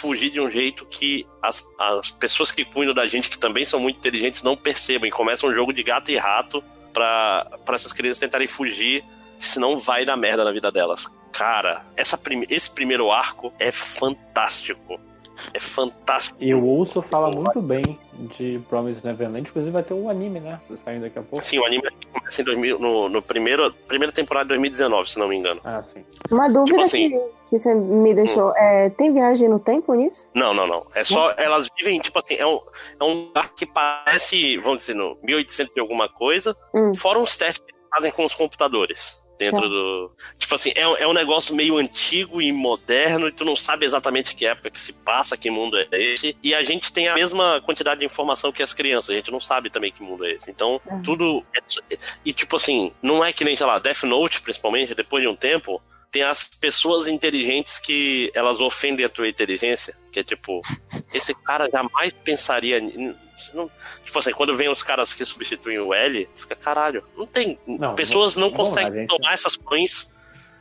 fugir 0.00 0.30
de 0.30 0.40
um 0.40 0.50
jeito 0.50 0.84
que 0.86 1.26
as, 1.42 1.64
as 1.78 2.10
pessoas 2.10 2.50
que 2.50 2.64
cuidam 2.64 2.94
da 2.94 3.06
gente, 3.06 3.28
que 3.30 3.38
também 3.38 3.64
são 3.64 3.78
muito 3.80 3.96
inteligentes, 3.98 4.42
não 4.42 4.56
percebam. 4.56 5.06
E 5.08 5.10
começa 5.10 5.46
um 5.46 5.52
jogo 5.54 5.72
de 5.72 5.82
gato 5.82 6.10
e 6.10 6.16
rato 6.16 6.62
pra 6.92 7.46
essas 7.68 7.92
crianças 7.92 8.18
tentarem 8.18 8.46
fugir, 8.46 9.04
senão 9.38 9.76
vai 9.76 10.04
dar 10.04 10.16
merda 10.16 10.44
na 10.44 10.52
vida 10.52 10.70
delas. 10.70 11.06
Cara, 11.32 11.82
essa 11.96 12.18
prime- 12.18 12.46
esse 12.50 12.70
primeiro 12.70 13.10
arco 13.10 13.52
é 13.58 13.72
fantástico. 13.72 15.00
É 15.54 15.58
fantástico. 15.58 16.36
E 16.38 16.52
o 16.54 16.62
Urso 16.62 17.00
fala 17.00 17.30
muito 17.30 17.60
bem 17.62 17.98
de 18.22 18.60
Promise 18.68 19.04
Neverland, 19.04 19.48
inclusive 19.48 19.72
vai 19.72 19.82
ter 19.82 19.94
um 19.94 20.08
anime, 20.08 20.40
né? 20.40 20.60
Saindo 20.76 21.02
daqui 21.02 21.18
a 21.18 21.22
pouco. 21.22 21.44
Sim, 21.44 21.58
o 21.58 21.64
anime 21.64 21.82
começa 22.12 22.40
em 22.40 22.44
2000, 22.44 22.78
no, 22.78 23.08
no 23.08 23.22
primeiro, 23.22 23.72
primeira 23.86 24.12
temporada 24.12 24.44
de 24.44 24.48
2019, 24.50 25.10
se 25.10 25.18
não 25.18 25.28
me 25.28 25.36
engano. 25.36 25.60
Ah, 25.64 25.82
sim. 25.82 26.04
Uma 26.30 26.48
dúvida 26.48 26.64
Tipo 26.66 26.80
assim- 26.82 27.10
que, 27.10 27.50
que 27.50 27.58
você 27.58 27.74
me 27.74 28.14
deixou. 28.14 28.54
É, 28.56 28.90
tem 28.90 29.12
viagem 29.12 29.48
no 29.48 29.58
tempo 29.58 29.92
nisso? 29.94 30.28
Não, 30.34 30.52
não, 30.54 30.66
não. 30.66 30.86
É 30.94 31.04
só. 31.04 31.32
Elas 31.36 31.68
vivem, 31.78 31.98
tipo 32.00 32.18
assim, 32.18 32.34
é 32.36 32.46
um, 32.46 32.58
é 33.00 33.04
um 33.04 33.26
lugar 33.26 33.52
que 33.54 33.66
parece, 33.66 34.56
vamos 34.58 34.78
dizer, 34.78 34.94
no 34.94 35.16
1800 35.22 35.76
e 35.76 35.80
alguma 35.80 36.08
coisa, 36.08 36.56
Hum. 36.74 36.94
fora 36.94 37.18
uns 37.18 37.36
testes 37.36 37.64
que 37.66 37.74
fazem 37.94 38.10
com 38.10 38.24
os 38.24 38.34
computadores. 38.34 39.21
Dentro 39.42 39.62
Tá. 39.62 39.66
do. 39.68 40.12
Tipo 40.38 40.54
assim, 40.54 40.72
é, 40.76 40.86
um- 40.86 40.96
é 40.96 41.06
um 41.08 41.12
negócio 41.12 41.54
meio 41.54 41.76
antigo 41.78 42.40
e 42.40 42.52
moderno, 42.52 43.26
e 43.26 43.32
tu 43.32 43.44
não 43.44 43.56
sabe 43.56 43.84
exatamente 43.84 44.36
que 44.36 44.46
época 44.46 44.70
que 44.70 44.78
se 44.80 44.92
passa, 44.92 45.36
que 45.36 45.50
mundo 45.50 45.76
é 45.76 45.86
esse. 46.00 46.36
E 46.42 46.54
a 46.54 46.62
gente 46.62 46.92
tem 46.92 47.08
a 47.08 47.14
mesma 47.14 47.60
quantidade 47.64 47.98
de 48.00 48.06
informação 48.06 48.52
que 48.52 48.62
as 48.62 48.72
crianças, 48.72 49.10
a 49.10 49.14
gente 49.14 49.30
não 49.32 49.40
sabe 49.40 49.68
também 49.68 49.90
que 49.90 50.00
mundo 50.02 50.24
é 50.24 50.32
esse. 50.32 50.48
Então, 50.50 50.80
Uhum. 50.86 51.02
tudo. 51.02 51.44
é- 51.56 51.96
e 52.24 52.32
tipo 52.32 52.54
assim, 52.56 52.92
não 53.02 53.24
é 53.24 53.32
que 53.32 53.44
nem, 53.44 53.56
sei 53.56 53.66
lá, 53.66 53.78
Death 53.78 54.04
Note, 54.04 54.40
principalmente, 54.42 54.94
depois 54.94 55.22
de 55.22 55.28
um 55.28 55.34
tempo, 55.34 55.82
tem 56.12 56.22
as 56.22 56.44
pessoas 56.44 57.08
inteligentes 57.08 57.78
que 57.78 58.30
elas 58.34 58.60
ofendem 58.60 59.04
a 59.04 59.08
tua 59.08 59.26
inteligência. 59.26 59.96
Que 60.12 60.20
é 60.20 60.22
tipo, 60.22 60.60
esse 61.12 61.34
cara 61.42 61.68
jamais 61.72 62.12
pensaria. 62.12 62.80
não- 63.54 63.68
tipo 64.04 64.18
assim, 64.18 64.30
quando 64.32 64.54
vem 64.54 64.68
os 64.68 64.82
caras 64.82 65.12
que 65.14 65.24
substituem 65.24 65.78
o 65.80 65.92
L, 65.92 66.28
fica 66.36 66.54
caralho. 66.54 67.02
Não 67.16 67.26
tem. 67.26 67.58
Não, 67.66 67.94
pessoas 67.94 68.36
não 68.36 68.50
lá, 68.50 68.54
conseguem 68.56 68.92
gente. 69.00 69.08
tomar 69.08 69.32
essas 69.32 69.56
pães. 69.56 70.12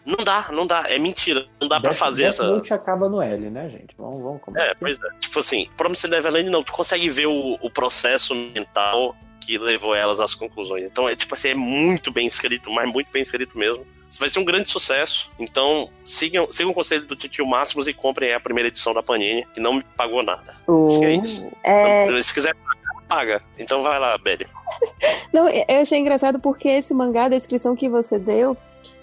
Não 0.03 0.23
dá, 0.23 0.47
não 0.51 0.65
dá. 0.65 0.85
É 0.87 0.97
mentira. 0.97 1.45
Não 1.59 1.67
dá 1.67 1.79
pra 1.79 1.91
Death- 1.91 1.99
fazer 1.99 2.23
Death 2.23 2.33
essa. 2.33 2.43
Note 2.47 2.73
acaba 2.73 3.07
no 3.07 3.21
L, 3.21 3.49
né, 3.51 3.69
gente? 3.69 3.93
Vamos, 3.97 4.19
vamos 4.21 4.41
começar. 4.41 4.65
É, 4.67 4.73
pois 4.73 4.97
é. 4.99 5.09
Tipo 5.19 5.39
assim, 5.41 5.69
Promised 5.77 6.09
Neverland 6.09 6.49
não, 6.49 6.63
tu 6.63 6.71
consegue 6.73 7.07
ver 7.09 7.27
o, 7.27 7.57
o 7.61 7.69
processo 7.69 8.33
mental 8.33 9.15
que 9.39 9.57
levou 9.59 9.93
elas 9.93 10.19
às 10.19 10.33
conclusões. 10.33 10.89
Então 10.89 11.07
é 11.07 11.15
tipo 11.15 11.35
assim, 11.35 11.49
é 11.49 11.55
muito 11.55 12.09
bem 12.11 12.25
escrito, 12.25 12.71
mas 12.71 12.89
muito 12.89 13.11
bem 13.11 13.21
escrito 13.21 13.55
mesmo. 13.57 13.85
Vai 14.19 14.29
ser 14.29 14.39
um 14.39 14.45
grande 14.45 14.69
sucesso. 14.69 15.31
Então, 15.39 15.89
sigam, 16.03 16.51
sigam 16.51 16.71
o 16.71 16.75
conselho 16.75 17.05
do 17.05 17.15
Titio 17.15 17.45
Máximos 17.45 17.88
e 17.88 17.93
comprem 17.93 18.33
a 18.33 18.39
primeira 18.39 18.67
edição 18.67 18.93
da 18.93 19.01
Panini, 19.01 19.45
que 19.53 19.59
não 19.59 19.73
me 19.73 19.83
pagou 19.95 20.23
nada. 20.23 20.55
que 20.65 21.05
é 21.05 21.13
isso. 21.15 21.47
É, 21.63 22.21
Se 22.21 22.33
quiser 22.33 22.53
pagar, 22.55 23.03
paga. 23.07 23.41
Então 23.57 23.83
vai 23.83 23.99
lá, 23.99 24.17
Belly. 24.17 24.47
Não, 25.33 25.47
eu 25.47 25.81
achei 25.81 25.97
engraçado 25.97 26.39
porque 26.39 26.67
esse 26.67 26.93
mangá, 26.93 27.25
a 27.25 27.29
descrição 27.29 27.75
que 27.75 27.88
você 27.88 28.19
deu, 28.19 28.55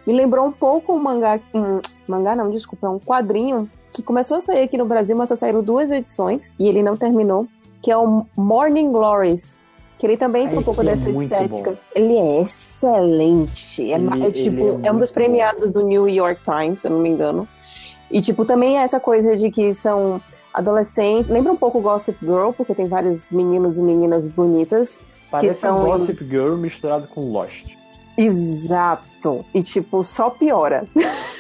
me 0.07 0.13
lembrou 0.15 0.47
um 0.47 0.53
pouco 0.53 0.95
um 0.95 0.99
mangá. 0.99 1.41
Um, 1.55 1.81
mangá 2.07 2.35
não, 2.37 2.51
desculpa, 2.51 2.87
é 2.87 2.91
um 2.91 2.99
quadrinho 2.99 3.71
que 3.95 4.03
começou 4.03 4.39
a 4.39 4.41
sair 4.41 4.63
aqui 4.63 4.77
no 4.79 4.85
Brasil, 4.87 5.17
mas 5.17 5.29
só 5.29 5.37
saíram 5.37 5.63
duas 5.63 5.91
edições 5.91 6.53
e 6.59 6.69
ele 6.69 6.83
não 6.83 6.97
terminou, 6.97 7.47
que 7.83 7.91
é 7.91 7.97
o 7.97 8.27
Morning 8.37 8.91
Glories. 8.91 9.59
Que 9.99 10.07
ele 10.07 10.17
também 10.17 10.49
tem 10.49 10.59
um 10.59 10.63
pouco 10.63 10.81
que 10.81 10.89
é 10.89 10.95
dessa 10.95 11.11
muito 11.11 11.33
estética. 11.35 11.71
bom. 11.73 11.77
Ele 11.95 12.17
é 12.17 12.43
excelente. 12.43 13.93
É, 13.93 13.97
Ele- 13.97 14.27
é, 14.27 14.31
tipo, 14.31 14.81
é 14.83 14.87
é, 14.89 14.93
um 14.93 14.99
dos 14.99 15.11
premiados 15.11 15.71
do 15.73 15.83
New 15.83 16.09
York 16.09 16.41
Times, 16.45 16.81
se 16.83 16.87
eu 16.87 16.93
não 16.93 17.01
me 17.01 17.09
engano. 17.09 17.49
E, 18.11 18.21
tipo, 18.21 18.45
também 18.45 18.79
é 18.79 18.83
essa 18.83 19.01
coisa 19.01 19.37
de 19.37 19.51
que 19.51 19.75
são 19.75 20.21
adolescentes. 20.55 21.29
Lembra 21.29 21.53
um 21.53 21.57
pouco 21.57 21.81
Gossip 21.81 22.17
Girl, 22.25 22.51
porque 22.57 22.75
tem 22.75 22.87
vários 22.89 23.29
meninos 23.29 23.77
e 23.77 23.83
meninas 23.83 24.29
bonitas. 24.29 25.03
Parece 25.31 25.61
são- 25.61 25.83
um 25.83 25.87
Gossip 25.87 26.25
Girl 26.25 26.55
misturado 26.57 27.07
com 27.09 27.31
Lost. 27.33 27.75
Exato. 28.17 29.45
E, 29.53 29.63
tipo, 29.63 30.03
só 30.05 30.31
piora. 30.31 30.87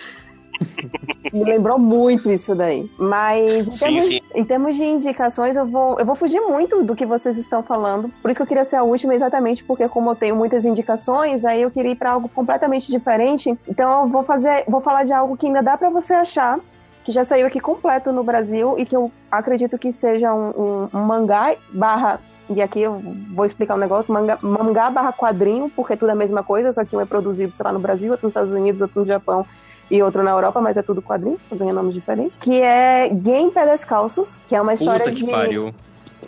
Me 1.32 1.44
lembrou 1.44 1.78
muito 1.78 2.30
isso 2.30 2.55
daí. 2.55 2.90
Mas 2.98 3.66
em 3.68 3.72
Sim, 3.74 3.78
termos, 3.85 4.05
sim. 4.06 4.20
em 4.35 4.44
termos 4.44 4.76
de 4.76 4.85
indicações, 4.85 5.56
eu 5.56 5.66
vou, 5.66 5.98
eu 5.98 6.06
vou 6.06 6.14
fugir 6.14 6.40
muito 6.40 6.82
do 6.82 6.97
que 6.97 7.05
vocês 7.05 7.36
estão 7.36 7.62
falando. 7.62 8.10
Por 8.22 8.30
isso 8.30 8.39
que 8.39 8.43
eu 8.43 8.47
queria 8.47 8.64
ser 8.64 8.76
a 8.76 8.82
última, 8.82 9.14
exatamente 9.14 9.62
porque, 9.64 9.86
como 9.89 10.10
eu 10.10 10.16
tenho 10.16 10.35
muitas 10.35 10.64
indicações, 10.64 11.44
aí 11.44 11.60
eu 11.62 11.70
queria 11.70 11.93
ir 11.93 11.97
para 11.97 12.12
algo 12.12 12.28
completamente 12.28 12.90
diferente. 12.90 13.56
Então 13.68 14.02
eu 14.02 14.06
vou 14.09 14.22
fazer, 14.24 14.64
vou 14.66 14.80
falar 14.80 15.05
de 15.05 15.12
algo 15.12 15.36
que 15.36 15.47
ainda 15.47 15.62
dá 15.62 15.76
para 15.76 15.90
você 15.90 16.14
achar, 16.14 16.59
que 17.05 17.12
já 17.12 17.24
saiu 17.24 17.47
aqui 17.47 17.60
completo 17.60 18.10
no 18.12 18.24
Brasil 18.24 18.74
e 18.78 18.85
que 18.85 18.97
eu 18.97 19.10
acredito 19.30 19.78
que 19.78 19.93
seja 19.93 20.32
um, 20.32 20.48
um- 20.48 20.89
um 20.94 21.01
mangá 21.05 21.55
barra. 21.72 22.20
E 22.51 22.62
aqui 22.62 22.80
eu 22.80 22.98
vou 23.35 23.44
explicar 23.44 23.74
um 23.74 23.78
negócio, 23.78 24.10
mangá, 24.12 24.39
mangá 24.40 24.89
barra 24.90 25.12
quadrinho, 25.12 25.70
porque 25.76 25.94
tudo 25.94 26.09
é 26.09 26.12
a 26.12 26.16
mesma 26.16 26.43
coisa, 26.43 26.72
só 26.72 26.82
que 26.82 26.97
um 26.97 27.01
é 27.01 27.05
produzido, 27.05 27.52
sei 27.52 27.62
lá, 27.64 27.72
no 27.72 27.78
Brasil, 27.78 28.10
outro 28.10 28.26
nos 28.26 28.30
Estados 28.30 28.51
Unidos, 28.52 28.80
outro 28.80 29.01
no 29.01 29.06
Japão 29.06 29.44
e 29.90 30.02
outro 30.02 30.23
na 30.23 30.31
Europa, 30.31 30.60
mas 30.60 30.77
é 30.77 30.82
tudo 30.82 31.01
quadrinho, 31.02 31.39
só 31.40 31.55
ganha 31.56 31.73
nomes 31.73 31.94
diferentes. 31.94 32.32
Que 32.40 32.60
é 32.60 33.09
Game 33.09 33.51
Pé 33.51 33.65
Descalços, 33.66 34.40
que 34.47 34.55
é 34.55 34.60
uma 34.60 34.74
história 34.74 35.05
Puta 35.05 35.16
que 35.16 35.24
de. 35.24 35.31
pariu. 35.31 35.74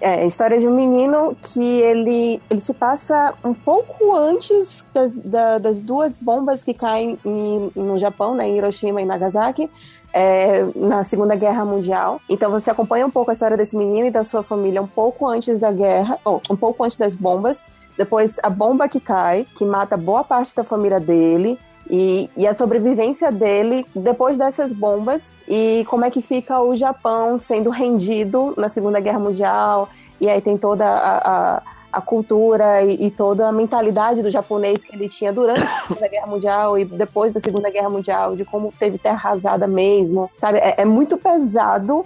É, 0.01 0.23
a 0.23 0.25
história 0.25 0.59
de 0.59 0.67
um 0.67 0.75
menino 0.75 1.37
que 1.43 1.63
ele, 1.63 2.41
ele 2.49 2.61
se 2.61 2.73
passa 2.73 3.35
um 3.45 3.53
pouco 3.53 4.15
antes 4.17 4.83
das, 4.95 5.15
da- 5.15 5.59
das 5.59 5.83
duas 5.83 6.17
bombas 6.17 6.65
que 6.65 6.73
caem 6.73 7.19
em- 7.23 7.71
no 7.77 7.99
Japão, 7.99 8.35
né, 8.35 8.49
em 8.49 8.57
Hiroshima 8.57 9.03
e 9.03 9.05
Nagasaki, 9.05 9.69
é, 10.13 10.65
na 10.75 11.05
Segunda 11.05 11.35
Guerra 11.37 11.67
Mundial. 11.67 12.19
Então 12.31 12.51
você 12.51 12.71
acompanha 12.71 13.05
um 13.07 13.11
pouco 13.11 13.31
a 13.31 13.35
história 13.35 13.59
desse 13.59 13.77
menino 13.77 14.07
e 14.07 14.11
da 14.11 14.25
sua 14.25 14.43
família 14.43 14.81
um 14.81 14.87
pouco 14.87 15.29
antes 15.29 15.61
da 15.61 15.71
guerra, 15.71 16.19
ou 16.25 16.41
um 16.49 16.57
pouco 16.57 16.83
antes 16.83 16.97
das 16.97 17.15
bombas. 17.15 17.63
Depois 17.99 18.39
a 18.43 18.49
bomba 18.49 18.89
que 18.89 19.01
cai, 19.01 19.45
que 19.59 19.65
mata 19.67 19.99
boa 19.99 20.25
parte 20.25 20.57
da 20.57 20.65
família 20.65 20.99
dele. 20.99 21.59
E, 21.93 22.31
e 22.37 22.47
a 22.47 22.55
sobrevivência 22.55 23.33
dele 23.33 23.85
depois 23.95 24.39
dessas 24.39 24.73
bombas 24.73 25.35
e 25.49 25.85
como 25.89 26.05
é 26.05 26.11
que 26.11 26.23
fica 26.23 26.61
o 26.61 26.77
Japão 26.77 27.37
sendo 27.37 27.69
rendido 27.69 28.55
na 28.57 28.69
Segunda 28.69 29.01
Guerra 29.01 29.19
Mundial 29.19 29.89
e 30.21 30.29
aí 30.29 30.41
tem 30.41 30.57
toda 30.57 30.85
a, 30.85 31.57
a, 31.57 31.63
a 31.93 32.01
cultura 32.01 32.83
e, 32.83 33.07
e 33.07 33.11
toda 33.11 33.49
a 33.49 33.53
mentalidade 33.53 34.23
do 34.23 34.31
japonês 34.31 34.85
que 34.85 34.95
ele 34.95 35.09
tinha 35.09 35.33
durante 35.33 35.65
a 35.65 35.83
Segunda 35.89 36.09
Guerra 36.09 36.27
Mundial 36.27 36.79
e 36.79 36.85
depois 36.85 37.33
da 37.33 37.41
Segunda 37.41 37.71
Guerra 37.71 37.91
Mundial, 37.91 38.37
de 38.37 38.45
como 38.45 38.73
teve 38.79 38.99
terra 38.99 39.17
arrasada 39.17 39.67
mesmo, 39.67 40.31
sabe? 40.37 40.59
É, 40.59 40.75
é 40.79 40.85
muito 40.85 41.17
pesado 41.17 42.05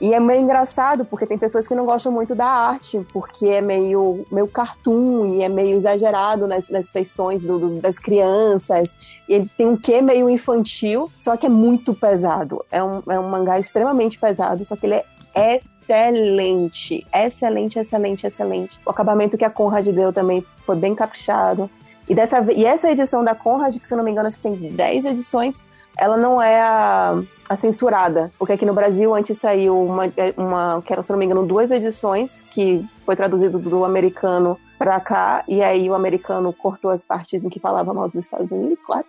e 0.00 0.12
é 0.12 0.20
meio 0.20 0.42
engraçado, 0.42 1.04
porque 1.04 1.24
tem 1.26 1.38
pessoas 1.38 1.66
que 1.66 1.74
não 1.74 1.86
gostam 1.86 2.12
muito 2.12 2.34
da 2.34 2.46
arte, 2.46 3.00
porque 3.12 3.46
é 3.46 3.60
meio, 3.60 4.26
meio 4.30 4.46
cartoon 4.46 5.34
e 5.34 5.42
é 5.42 5.48
meio 5.48 5.76
exagerado 5.78 6.46
nas, 6.46 6.68
nas 6.68 6.90
feições 6.90 7.42
do- 7.44 7.58
do- 7.58 7.80
das 7.80 7.98
crianças. 7.98 8.94
E 9.28 9.32
ele 9.34 9.50
tem 9.56 9.66
um 9.66 9.76
quê 9.76 10.02
meio 10.02 10.28
infantil, 10.28 11.10
só 11.16 11.36
que 11.36 11.46
é 11.46 11.48
muito 11.48 11.94
pesado. 11.94 12.64
É 12.70 12.82
um, 12.82 13.02
é 13.08 13.18
um 13.18 13.28
mangá 13.28 13.58
extremamente 13.58 14.18
pesado, 14.18 14.64
só 14.64 14.76
que 14.76 14.86
ele 14.86 15.02
é 15.34 15.60
excelente. 15.88 17.06
Excelente, 17.14 17.78
excelente, 17.78 18.26
excelente. 18.26 18.78
O 18.84 18.90
acabamento 18.90 19.36
que 19.36 19.44
a 19.44 19.50
Conrad 19.50 19.86
deu 19.88 20.12
também 20.12 20.44
foi 20.64 20.76
bem 20.76 20.94
caprichado. 20.94 21.70
E, 22.08 22.14
dessa, 22.14 22.40
e 22.52 22.64
essa 22.64 22.90
edição 22.90 23.24
da 23.24 23.34
Conrad, 23.34 23.76
que 23.78 23.86
se 23.86 23.94
eu 23.94 23.98
não 23.98 24.04
me 24.04 24.10
engano, 24.10 24.26
acho 24.28 24.36
que 24.36 24.42
tem 24.42 24.54
10 24.72 25.04
edições, 25.06 25.62
ela 25.98 26.16
não 26.16 26.40
é 26.40 26.60
a, 26.60 27.20
a 27.48 27.56
censurada. 27.56 28.30
Porque 28.38 28.52
aqui 28.52 28.66
no 28.66 28.74
Brasil 28.74 29.14
antes 29.14 29.38
saiu 29.38 29.80
uma, 29.80 30.04
uma, 30.36 30.82
que 30.82 30.92
eram, 30.92 31.02
se 31.02 31.10
não 31.10 31.18
me 31.18 31.24
engano, 31.24 31.46
duas 31.46 31.70
edições, 31.70 32.42
que 32.50 32.84
foi 33.04 33.16
traduzido 33.16 33.58
do 33.58 33.84
americano 33.84 34.58
pra 34.78 35.00
cá, 35.00 35.42
e 35.48 35.62
aí 35.62 35.88
o 35.88 35.94
americano 35.94 36.52
cortou 36.52 36.90
as 36.90 37.04
partes 37.04 37.44
em 37.44 37.48
que 37.48 37.58
falava 37.58 37.94
mal 37.94 38.06
dos 38.06 38.16
Estados 38.16 38.50
Unidos, 38.50 38.82
claro. 38.82 39.06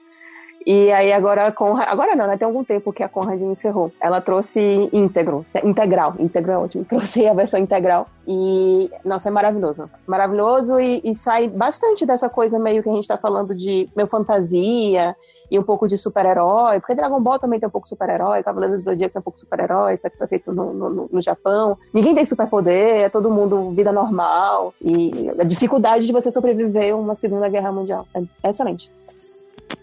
E 0.65 0.91
aí 0.91 1.13
agora 1.13 1.47
a 1.47 1.51
Conrad, 1.51 1.87
agora 1.87 2.13
não, 2.13 2.27
né? 2.27 2.35
Tem 2.35 2.45
algum 2.45 2.61
tempo 2.61 2.91
que 2.91 3.01
a 3.01 3.07
Conrad 3.07 3.41
encerrou. 3.41 3.89
Ela 4.01 4.19
trouxe 4.19 4.89
íntegro, 4.91 5.45
integral, 5.63 6.15
íntegro 6.19 6.51
é 6.51 6.57
ótimo. 6.57 6.83
Trouxe 6.89 7.25
a 7.25 7.33
versão 7.33 7.57
integral 7.57 8.07
e 8.27 8.91
nossa, 9.05 9.29
é 9.29 9.31
maravilhoso. 9.31 9.89
Maravilhoso 10.05 10.77
e, 10.77 10.99
e 11.05 11.15
sai 11.15 11.47
bastante 11.47 12.05
dessa 12.05 12.27
coisa 12.27 12.59
meio 12.59 12.83
que 12.83 12.89
a 12.89 12.93
gente 12.93 13.07
tá 13.07 13.17
falando 13.17 13.55
de 13.55 13.87
meio 13.95 14.09
fantasia 14.09 15.15
e 15.49 15.57
um 15.57 15.63
pouco 15.63 15.87
de 15.87 15.97
super-herói, 15.97 16.79
porque 16.79 16.95
Dragon 16.95 17.19
Ball 17.19 17.39
também 17.39 17.59
tem 17.59 17.67
um 17.67 17.71
pouco 17.71 17.85
de 17.85 17.89
super-herói, 17.89 18.43
Cavaleiros 18.43 18.83
do 18.83 18.91
Zodíaco 18.91 19.13
tem 19.13 19.19
um 19.19 19.23
pouco 19.23 19.37
de 19.37 19.41
super-herói, 19.41 19.97
só 19.97 20.09
que 20.09 20.17
foi 20.17 20.27
feito 20.27 20.51
no, 20.53 20.73
no, 20.73 21.09
no 21.11 21.21
Japão. 21.21 21.77
Ninguém 21.93 22.13
tem 22.13 22.25
superpoder, 22.25 23.01
é 23.01 23.09
todo 23.09 23.31
mundo 23.31 23.71
vida 23.71 23.91
normal 23.91 24.73
e 24.81 25.29
a 25.37 25.43
dificuldade 25.43 26.05
de 26.05 26.13
você 26.13 26.29
sobreviver 26.31 26.93
a 26.93 26.97
uma 26.97 27.15
Segunda 27.15 27.47
Guerra 27.49 27.71
Mundial. 27.71 28.07
É 28.43 28.49
excelente. 28.49 28.91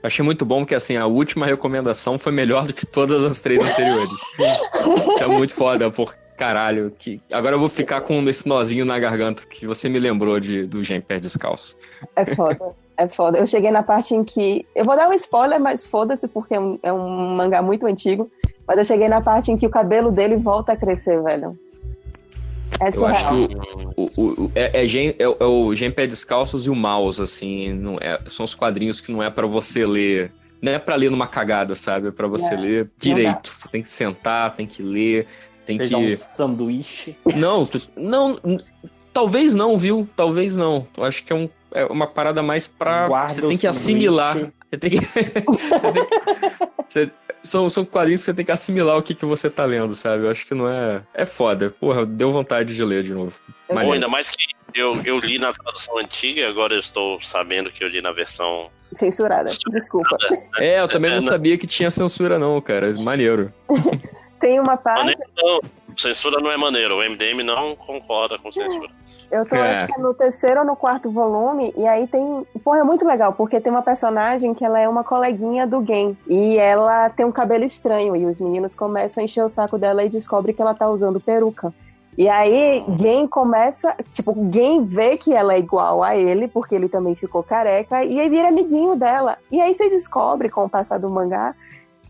Achei 0.03 0.25
muito 0.25 0.45
bom 0.45 0.65
que, 0.65 0.75
assim, 0.75 0.97
a 0.97 1.07
última 1.07 1.47
recomendação 1.47 2.19
foi 2.19 2.33
melhor 2.33 2.67
do 2.67 2.73
que 2.73 2.87
todas 2.87 3.25
as 3.25 3.41
três 3.41 3.61
anteriores. 3.61 4.21
Isso 5.09 5.25
é 5.25 5.29
muito 5.29 5.55
foda, 5.55 5.91
porque 5.91 6.25
Caralho, 6.37 6.93
que... 6.99 7.21
agora 7.31 7.55
eu 7.55 7.61
vou 7.61 7.69
ficar 7.69 8.01
com 8.01 8.21
esse 8.29 8.47
nozinho 8.49 8.85
na 8.85 8.99
garganta 8.99 9.45
que 9.47 9.67
você 9.67 9.89
me 9.89 10.01
lembrou 10.01 10.41
de, 10.41 10.67
do 10.67 10.83
Gen 10.83 11.01
Pé 11.01 11.21
Descalço. 11.21 11.77
É 12.17 12.27
foda. 12.35 12.75
É 12.97 13.09
foda. 13.09 13.39
Eu 13.39 13.47
cheguei 13.47 13.71
na 13.71 13.83
parte 13.83 14.15
em 14.15 14.23
que. 14.23 14.65
Eu 14.75 14.85
vou 14.85 14.95
dar 14.97 15.09
um 15.09 15.13
spoiler, 15.15 15.61
mas 15.61 15.85
foda-se, 15.85 16.29
porque 16.29 16.55
é 16.55 16.61
um, 16.61 16.79
é 16.83 16.93
um 16.93 17.35
mangá 17.37 17.61
muito 17.61 17.87
antigo. 17.87 18.31
Mas 18.67 18.79
eu 18.79 18.85
cheguei 18.85 19.09
na 19.09 19.21
parte 19.21 19.51
em 19.51 19.57
que 19.57 19.67
o 19.67 19.71
cabelo 19.71 20.11
dele 20.11 20.37
volta 20.37 20.73
a 20.73 20.77
crescer, 20.77 21.21
velho. 21.23 21.59
É 22.81 22.89
Eu 22.97 23.07
acho 23.07 23.27
que 23.29 23.35
o, 23.97 24.03
o, 24.17 24.45
o- 24.45 24.53
é, 24.55 24.83
é, 24.83 24.87
gen, 24.87 25.15
é, 25.19 25.29
o- 25.29 25.37
é 25.39 25.45
o 25.45 25.75
Gen 25.75 25.91
Pé 25.91 26.07
Descalços 26.07 26.67
e 26.67 26.71
o 26.71 26.75
Mouse, 26.75 27.23
assim, 27.23 27.73
não 27.73 27.97
é, 28.01 28.19
são 28.27 28.43
os 28.45 28.55
quadrinhos 28.55 29.01
que 29.01 29.13
não 29.13 29.23
é 29.23 29.31
pra 29.31 29.47
você 29.47 29.85
ler. 29.87 30.33
Não 30.61 30.73
é 30.73 30.79
pra 30.79 30.95
ler 30.97 31.11
numa 31.11 31.27
cagada, 31.27 31.75
sabe? 31.75 32.09
É 32.09 32.11
pra 32.11 32.27
você 32.27 32.55
É, 32.55 32.57
ler 32.57 32.91
direito. 32.99 33.53
Você 33.55 33.69
tem 33.69 33.83
que 33.83 33.89
sentar, 33.89 34.57
tem 34.57 34.67
que 34.67 34.83
ler, 34.83 35.27
tem 35.67 35.79
Pegar 35.79 35.99
que. 35.99 36.13
um 36.13 36.17
sanduíche. 36.17 37.17
Não, 37.37 37.69
não, 37.97 38.37
talvez 39.13 39.55
não, 39.55 39.77
viu? 39.77 40.09
Talvez 40.17 40.57
não. 40.57 40.87
Eu 40.97 41.05
acho 41.05 41.23
que 41.23 41.33
é, 41.33 41.37
um, 41.37 41.49
é 41.75 41.85
uma 41.87 42.07
parada 42.07 42.43
mais 42.43 42.67
pra. 42.67 43.07
Guarda 43.09 43.35
você 43.35 43.41
tem 43.43 43.51
que 43.51 43.57
sanduíche. 43.57 43.67
assimilar. 43.67 44.37
Você 44.71 44.79
tem 44.79 44.91
que. 44.91 44.97
você 45.05 45.93
tem 45.93 46.07
que- 46.07 46.85
você- 46.89 47.11
são, 47.43 47.69
são 47.69 47.85
quadrinhos 47.85 48.21
que 48.23 48.25
você 48.27 48.33
tem 48.35 48.45
que 48.45 48.53
assimilar 48.53 48.97
o 48.97 49.03
que, 49.03 49.15
que 49.15 49.27
você 49.27 49.51
tá 49.51 49.67
lendo, 49.67 49.95
sabe? 49.95 50.25
Eu 50.25 50.31
acho 50.31 50.47
que 50.47 50.55
não 50.55 50.67
é. 50.67 51.03
É 51.13 51.27
foda. 51.27 51.69
Porra, 51.79 52.07
deu 52.07 52.31
vontade 52.31 52.75
de 52.75 52.83
ler 52.83 53.03
de 53.03 53.13
novo. 53.13 53.39
Mas 53.71 53.87
ainda 53.87 54.09
mais 54.09 54.31
que 54.31 54.81
eu, 54.81 54.99
eu 55.05 55.19
li 55.19 55.39
na 55.39 55.53
tradução 55.53 55.99
antiga 55.99 56.41
e 56.41 56.45
agora 56.45 56.73
eu 56.73 56.79
estou 56.81 57.21
sabendo 57.21 57.71
que 57.71 57.85
eu 57.85 57.89
li 57.89 58.01
na 58.01 58.13
versão. 58.13 58.71
Censurada. 58.95 59.51
Desculpa. 59.71 60.17
É, 60.57 60.81
eu 60.81 60.89
também 60.89 61.11
É, 61.11 61.15
não 61.17 61.21
não. 61.21 61.29
sabia 61.29 61.59
que 61.59 61.67
tinha 61.67 61.91
censura, 61.91 62.39
não, 62.39 62.59
cara. 62.63 62.93
Maneiro. 62.95 63.53
Tem 64.41 64.59
uma 64.59 64.77
parte. 64.79 65.15
Não. 65.37 65.61
Censura 65.97 66.41
não 66.41 66.51
é 66.51 66.57
maneiro. 66.57 66.97
O 66.97 67.03
MDM 67.03 67.43
não 67.43 67.75
concorda 67.77 68.39
com 68.39 68.53
censura. 68.53 68.91
Eu 69.31 69.45
tô 69.47 69.57
É. 69.57 69.79
acho 69.79 69.87
que 69.87 70.01
é 70.01 70.03
no 70.03 70.15
terceiro 70.15 70.61
ou 70.61 70.67
no 70.67 70.77
quarto 70.77 71.11
volume, 71.11 71.73
e 71.77 71.87
aí 71.87 72.07
tem. 72.07 72.47
Porra, 72.63 72.81
é 72.81 72.85
muito 72.85 73.07
legal, 73.07 73.33
porque 73.33 73.61
tem 73.61 73.73
uma 73.73 73.83
personagem 73.83 74.55
que 74.55 74.65
ela 74.65 74.79
é 74.79 74.89
uma 74.89 75.03
coleguinha 75.03 75.67
do 75.67 75.85
Gen. 75.85 76.17
E 76.29 76.57
ela 76.59 77.11
tem 77.11 77.25
um 77.27 77.33
cabelo 77.33 77.65
estranho, 77.65 78.15
e 78.15 78.27
os 78.27 78.39
meninos 78.39 78.75
começam 78.75 79.21
a 79.21 79.25
encher 79.25 79.45
o 79.45 79.49
saco 79.49 79.79
dela 79.79 80.05
e 80.05 80.09
descobrem 80.09 80.55
que 80.55 80.63
ela 80.63 80.75
tá 80.75 80.89
usando 80.89 81.21
peruca. 81.21 81.73
E 82.17 82.29
aí, 82.29 82.85
Gen 83.01 83.27
começa. 83.27 83.97
Tipo, 84.13 84.37
Gen 84.53 84.85
vê 84.85 85.17
que 85.17 85.33
ela 85.33 85.55
é 85.55 85.59
igual 85.59 86.03
a 86.03 86.17
ele, 86.17 86.47
porque 86.47 86.75
ele 86.75 86.89
também 86.89 87.15
ficou 87.17 87.43
careca, 87.43 88.05
e 88.05 88.21
aí 88.21 88.29
vira 88.29 88.49
amiguinho 88.49 88.95
dela. 88.95 89.37
E 89.51 89.61
aí 89.61 89.75
você 89.75 89.89
descobre, 89.89 90.49
com 90.49 90.65
o 90.65 90.71
passar 90.71 90.99
do 90.99 91.11
mangá, 91.11 91.55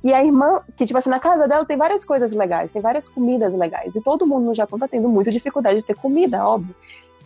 que 0.01 0.13
a 0.13 0.23
irmã, 0.25 0.61
que 0.77 0.85
tipo 0.85 0.99
assim, 0.99 1.11
na 1.11 1.21
casa 1.21 1.47
dela 1.47 1.65
tem 1.65 1.77
várias 1.77 2.05
coisas 2.05 2.33
legais, 2.33 2.73
tem 2.73 2.83
várias 2.83 3.09
comidas 3.09 3.53
legais. 3.55 3.95
E 3.95 4.01
todo 4.01 4.27
mundo 4.27 4.47
no 4.47 4.55
Japão 4.55 4.79
tá 4.79 4.89
tendo 4.89 5.09
muita 5.09 5.31
dificuldade 5.31 5.81
de 5.81 5.87
ter 5.87 5.95
comida, 5.95 6.45
óbvio. 6.45 6.75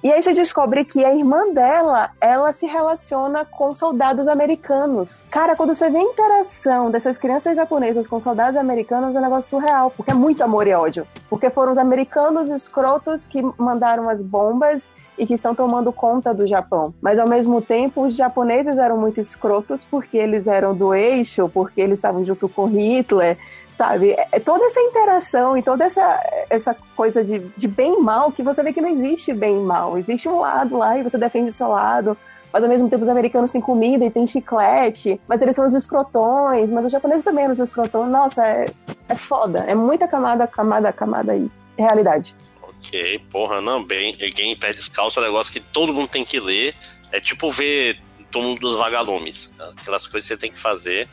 E 0.02 0.12
aí 0.12 0.22
você 0.22 0.32
descobre 0.32 0.84
que 0.84 1.04
a 1.04 1.12
irmã 1.12 1.52
dela, 1.52 2.10
ela 2.20 2.52
se 2.52 2.66
relaciona 2.66 3.44
com 3.44 3.74
soldados 3.74 4.28
americanos. 4.28 5.24
Cara, 5.28 5.56
quando 5.56 5.74
você 5.74 5.90
vê 5.90 5.98
a 5.98 6.02
interação 6.02 6.88
dessas 6.90 7.18
crianças 7.18 7.56
japonesas 7.56 8.06
com 8.06 8.20
soldados 8.20 8.56
americanos, 8.56 9.14
é 9.14 9.18
um 9.18 9.22
negócio 9.22 9.50
surreal, 9.50 9.90
porque 9.90 10.12
é 10.12 10.14
muito 10.14 10.42
amor 10.44 10.68
e 10.68 10.72
ódio. 10.72 11.04
Porque 11.28 11.50
foram 11.50 11.72
os 11.72 11.78
americanos 11.78 12.48
escrotos 12.48 13.26
que 13.26 13.42
mandaram 13.58 14.08
as 14.08 14.22
bombas 14.22 14.88
e 15.18 15.26
que 15.26 15.34
estão 15.34 15.52
tomando 15.52 15.92
conta 15.92 16.32
do 16.32 16.46
Japão. 16.46 16.94
Mas 17.02 17.18
ao 17.18 17.26
mesmo 17.26 17.60
tempo, 17.60 18.02
os 18.06 18.14
japoneses 18.14 18.78
eram 18.78 18.96
muito 18.96 19.20
escrotos 19.20 19.84
porque 19.84 20.16
eles 20.16 20.46
eram 20.46 20.72
do 20.72 20.94
eixo, 20.94 21.48
porque 21.52 21.80
eles 21.80 21.98
estavam 21.98 22.24
junto 22.24 22.48
com 22.48 22.66
Hitler, 22.66 23.36
sabe? 23.68 24.14
É- 24.30 24.38
Toda 24.38 24.64
essa 24.64 24.80
interação 24.80 25.58
e 25.58 25.62
toda 25.62 25.84
essa, 25.84 26.20
essa 26.48 26.76
coisa 26.94 27.24
de, 27.24 27.40
de 27.56 27.66
bem 27.66 27.94
e 27.94 28.00
mal 28.00 28.30
que 28.30 28.44
você 28.44 28.62
vê 28.62 28.72
que 28.72 28.80
não 28.80 28.88
existe 28.88 29.32
bem 29.32 29.56
e 29.56 29.64
mal. 29.64 29.87
Existe 29.96 30.28
um 30.28 30.40
lado 30.40 30.76
lá 30.76 30.98
e 30.98 31.02
você 31.02 31.16
defende 31.16 31.50
o 31.50 31.52
seu 31.52 31.68
lado. 31.68 32.16
Mas 32.52 32.62
ao 32.62 32.68
mesmo 32.68 32.88
tempo 32.88 33.02
os 33.02 33.08
americanos 33.08 33.52
têm 33.52 33.60
comida 33.60 34.04
e 34.04 34.10
têm 34.10 34.26
chiclete, 34.26 35.20
mas 35.28 35.40
eles 35.42 35.54
são 35.54 35.66
os 35.66 35.74
escrotões, 35.74 36.70
mas 36.70 36.86
os 36.86 36.92
japoneses 36.92 37.22
também 37.22 37.44
eram 37.44 37.52
os 37.52 37.58
escrotões. 37.58 38.10
Nossa, 38.10 38.46
é, 38.46 38.66
é 39.08 39.14
foda. 39.14 39.60
É 39.60 39.74
muita 39.74 40.08
camada, 40.08 40.46
camada, 40.46 40.92
camada 40.92 41.32
aí. 41.32 41.50
Realidade. 41.76 42.34
Ok, 42.62 43.18
porra, 43.30 43.60
não, 43.60 43.84
bem. 43.84 44.16
Game 44.34 44.56
Pé 44.56 44.72
Descalço 44.72 45.20
é 45.20 45.22
um 45.22 45.26
negócio 45.26 45.52
que 45.52 45.60
todo 45.60 45.92
mundo 45.92 46.08
tem 46.08 46.24
que 46.24 46.40
ler. 46.40 46.74
É 47.12 47.20
tipo 47.20 47.50
ver 47.50 48.00
Todo 48.30 48.44
Mundo 48.44 48.60
dos 48.60 48.76
Vagalumes. 48.76 49.50
Aquelas 49.80 50.06
coisas 50.06 50.28
que 50.28 50.34
você 50.34 50.36
tem 50.36 50.52
que 50.52 50.58
fazer. 50.58 51.08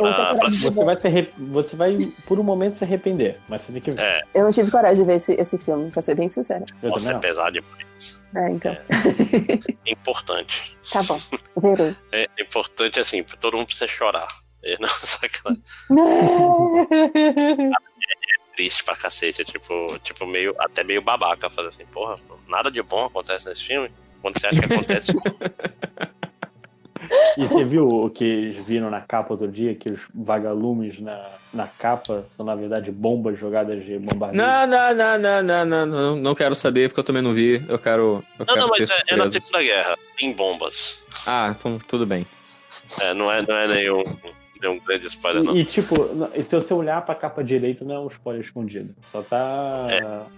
Ah, 0.00 0.14
tenho 0.14 0.28
coragem 0.36 0.58
de 0.58 0.64
Você 0.64 0.84
vai, 0.84 0.96
se 0.96 1.28
você 1.36 1.76
vai, 1.76 2.12
por 2.26 2.38
um 2.38 2.42
momento, 2.42 2.74
se 2.74 2.84
arrepender, 2.84 3.38
mas 3.48 3.62
você 3.62 3.72
tem 3.72 3.80
que 3.80 3.90
ver. 3.92 4.00
É. 4.00 4.22
eu 4.34 4.44
não 4.44 4.50
tive 4.52 4.70
coragem 4.70 5.02
de 5.02 5.04
ver 5.04 5.16
esse, 5.16 5.32
esse 5.34 5.58
filme, 5.58 5.90
pra 5.90 6.02
ser 6.02 6.14
bem 6.14 6.28
sincera. 6.28 6.64
Eu 6.82 6.90
Nossa, 6.90 7.10
é 7.10 7.12
não. 7.14 7.20
pesado 7.20 7.52
demais. 7.52 8.18
É, 8.34 8.50
então. 8.50 8.72
É 8.72 9.90
importante. 9.92 10.76
Tá 10.92 11.02
bom. 11.02 11.18
Verei. 11.56 11.96
É 12.12 12.26
importante, 12.38 13.00
assim, 13.00 13.22
pra 13.22 13.36
todo 13.36 13.56
mundo 13.56 13.66
precisa 13.66 13.88
chorar. 13.88 14.28
É, 14.62 14.76
não, 14.78 14.88
sacanagem. 14.88 15.62
triste 18.58 18.82
pra 18.82 18.96
cacete. 18.96 19.42
É 19.42 19.44
tipo, 19.44 19.98
tipo 20.00 20.26
meio, 20.26 20.54
até 20.58 20.82
meio 20.82 21.00
babaca. 21.00 21.48
Fazer 21.48 21.68
assim, 21.68 21.86
porra, 21.86 22.16
nada 22.48 22.70
de 22.70 22.82
bom 22.82 23.04
acontece 23.04 23.48
nesse 23.48 23.64
filme. 23.64 23.90
Quando 24.20 24.38
você 24.38 24.48
acha 24.48 24.60
que 24.60 24.72
acontece. 24.74 25.12
E 27.36 27.46
você 27.46 27.64
viu 27.64 27.86
o 27.86 28.10
que 28.10 28.24
eles 28.24 28.56
viram 28.56 28.90
na 28.90 29.00
capa 29.00 29.32
outro 29.32 29.48
dia? 29.48 29.74
Que 29.74 29.90
os 29.90 30.00
vagalumes 30.14 30.98
na, 30.98 31.24
na 31.52 31.66
capa 31.66 32.24
são, 32.28 32.44
na 32.44 32.54
verdade, 32.54 32.90
bombas 32.90 33.38
jogadas 33.38 33.84
de 33.84 33.98
bombardeio? 33.98 34.42
Não, 34.42 34.66
não, 34.66 34.94
não, 34.94 35.18
não, 35.18 35.42
não, 35.42 35.64
não, 35.64 35.86
não, 35.86 36.16
não 36.16 36.34
quero 36.34 36.54
saber 36.54 36.88
porque 36.88 37.00
eu 37.00 37.04
também 37.04 37.22
não 37.22 37.32
vi. 37.32 37.64
Eu 37.68 37.78
quero. 37.78 38.24
Eu 38.38 38.46
não, 38.46 38.46
quero 38.46 38.60
não, 38.60 38.68
mas 38.68 38.90
é, 38.90 39.02
é 39.08 39.16
na. 39.16 39.28
Segunda 39.28 39.62
Guerra. 39.62 39.96
Em 40.20 40.32
bombas. 40.32 40.98
Ah, 41.26 41.54
então 41.56 41.78
tudo 41.86 42.04
bem. 42.04 42.26
É, 43.00 43.14
não, 43.14 43.30
é, 43.30 43.42
não 43.46 43.54
é 43.54 43.68
nenhum, 43.68 44.02
nenhum 44.60 44.78
grande 44.80 45.06
spoiler, 45.06 45.42
não. 45.42 45.56
E, 45.56 45.60
e, 45.60 45.64
tipo, 45.64 45.94
e 46.34 46.42
se 46.42 46.54
você 46.54 46.74
olhar 46.74 47.00
pra 47.02 47.14
capa 47.14 47.44
direita, 47.44 47.84
não 47.84 47.94
é 47.94 48.00
um 48.00 48.06
spoiler 48.08 48.42
escondido. 48.42 48.94
Só 49.00 49.22
tá. 49.22 49.86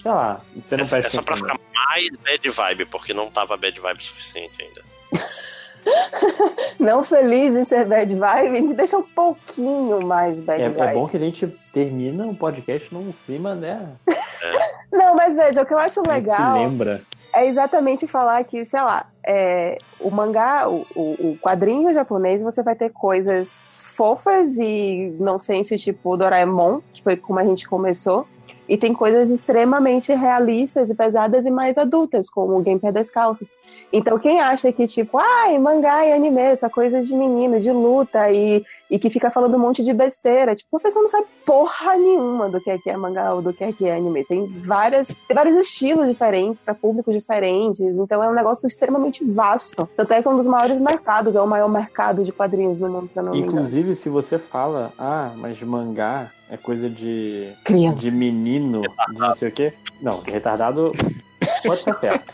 Sei 0.03 0.11
lá, 0.11 0.41
você 0.55 0.77
não 0.77 0.85
É, 0.85 0.89
presta 0.89 1.09
é 1.09 1.11
só 1.11 1.23
pra 1.23 1.37
ficar 1.37 1.59
mais 1.75 2.09
bad 2.19 2.49
vibe, 2.49 2.85
porque 2.87 3.15
não 3.15 3.31
tava 3.31 3.57
bad 3.57 3.81
vibe 3.81 4.03
suficiente 4.03 4.63
ainda. 4.63 4.83
Não 6.79 7.05
feliz 7.05 7.55
em 7.57 7.65
ser 7.65 7.85
bad 7.85 8.15
vibe, 8.15 8.57
a 8.57 8.61
gente 8.61 8.75
deixa 8.75 8.97
um 8.97 9.03
pouquinho 9.03 10.05
mais 10.07 10.41
bad 10.41 10.63
É, 10.63 10.69
vibe. 10.69 10.91
é 10.91 10.95
bom 10.95 11.07
que 11.07 11.17
a 11.17 11.21
gente 11.21 11.47
termina 11.73 12.27
o 12.27 12.35
podcast 12.35 12.93
num 12.95 13.13
clima, 13.27 13.55
né? 13.55 13.89
Não, 14.91 15.15
mas 15.15 15.37
veja, 15.37 15.63
o 15.63 15.67
que 15.67 15.73
eu 15.75 15.79
acho 15.79 16.01
gente 16.01 16.09
se 16.09 16.13
legal 16.13 16.59
lembra. 16.59 17.03
é 17.33 17.47
exatamente 17.47 18.07
falar 18.07 18.43
que, 18.45 18.65
sei 18.65 18.81
lá, 18.81 19.07
é, 19.27 19.79
o 20.01 20.11
mangá, 20.11 20.69
o, 20.69 20.85
o, 20.97 21.39
quadrinho 21.41 21.93
japonês, 21.95 22.43
você 22.43 22.63
vai 22.63 22.75
ter 22.75 22.91
coisas 22.91 23.61
fofas 23.77 24.57
e 24.59 25.15
nonsense, 25.21 25.77
tipo 25.79 26.17
Doraemon, 26.17 26.81
que 26.93 27.03
foi 27.03 27.17
como 27.17 27.39
a 27.39 27.45
gente 27.45 27.69
começou. 27.69 28.27
E 28.71 28.79
tem 28.79 28.95
coisas 28.95 29.29
extremamente 29.31 30.15
realistas 30.15 30.89
e 30.89 30.95
pesadas 30.95 31.45
e 31.45 31.51
mais 31.51 31.77
adultas, 31.77 32.31
como 32.31 32.57
o 32.57 32.63
Game 32.63 32.81
Descalços. 32.93 33.53
Então, 33.93 34.17
quem 34.17 34.41
acha 34.41 34.71
que, 34.71 34.87
tipo, 34.87 35.19
ai, 35.19 35.59
mangá 35.59 36.07
e 36.07 36.13
anime, 36.13 36.57
só 36.57 36.71
coisas 36.71 37.09
de 37.09 37.17
menino, 37.17 37.59
de 37.59 37.73
luta, 37.73 38.31
e, 38.31 38.65
e 38.89 38.97
que 38.97 39.11
fica 39.11 39.29
falando 39.29 39.57
um 39.57 39.59
monte 39.59 39.83
de 39.83 39.93
besteira, 39.93 40.55
tipo, 40.55 40.77
a 40.77 40.79
pessoa 40.79 41.03
não 41.03 41.09
sabe 41.09 41.27
porra 41.45 41.97
nenhuma 41.97 42.49
do 42.49 42.61
que 42.61 42.71
é, 42.71 42.79
que 42.79 42.89
é 42.89 42.97
mangá 42.97 43.35
ou 43.35 43.43
do 43.43 43.53
que 43.53 43.65
é, 43.65 43.73
que 43.73 43.89
é 43.89 43.97
anime. 43.97 44.25
Tem, 44.25 44.47
várias, 44.65 45.09
tem 45.27 45.35
vários 45.35 45.57
estilos 45.57 46.07
diferentes, 46.07 46.63
para 46.63 46.73
públicos 46.73 47.13
diferentes, 47.13 47.81
então 47.81 48.23
é 48.23 48.29
um 48.29 48.35
negócio 48.35 48.69
extremamente 48.69 49.25
vasto. 49.25 49.89
Tanto 49.97 50.15
é 50.15 50.23
que 50.23 50.29
é 50.29 50.31
um 50.31 50.37
dos 50.37 50.47
maiores 50.47 50.81
mercados, 50.81 51.35
é 51.35 51.41
o 51.41 51.47
maior 51.47 51.69
mercado 51.69 52.23
de 52.23 52.31
quadrinhos 52.31 52.79
no 52.79 52.89
mundo, 52.89 53.11
se 53.11 53.19
eu 53.19 53.25
não 53.25 53.33
me 53.33 53.39
engano. 53.39 53.53
Inclusive, 53.53 53.97
se 53.97 54.09
você 54.09 54.39
fala, 54.39 54.93
ah, 54.97 55.33
mas 55.37 55.61
mangá 55.61 56.31
é 56.51 56.57
coisa 56.57 56.91
de, 56.91 57.53
Criança. 57.65 57.97
de 57.99 58.11
menino, 58.11 58.83
de 58.83 59.19
não 59.19 59.33
sei 59.33 59.49
o 59.49 59.53
quê. 59.53 59.73
Não, 60.03 60.21
de 60.23 60.31
retardado 60.31 60.93
pode 61.65 61.79
estar 61.79 61.93
certo. 61.95 62.25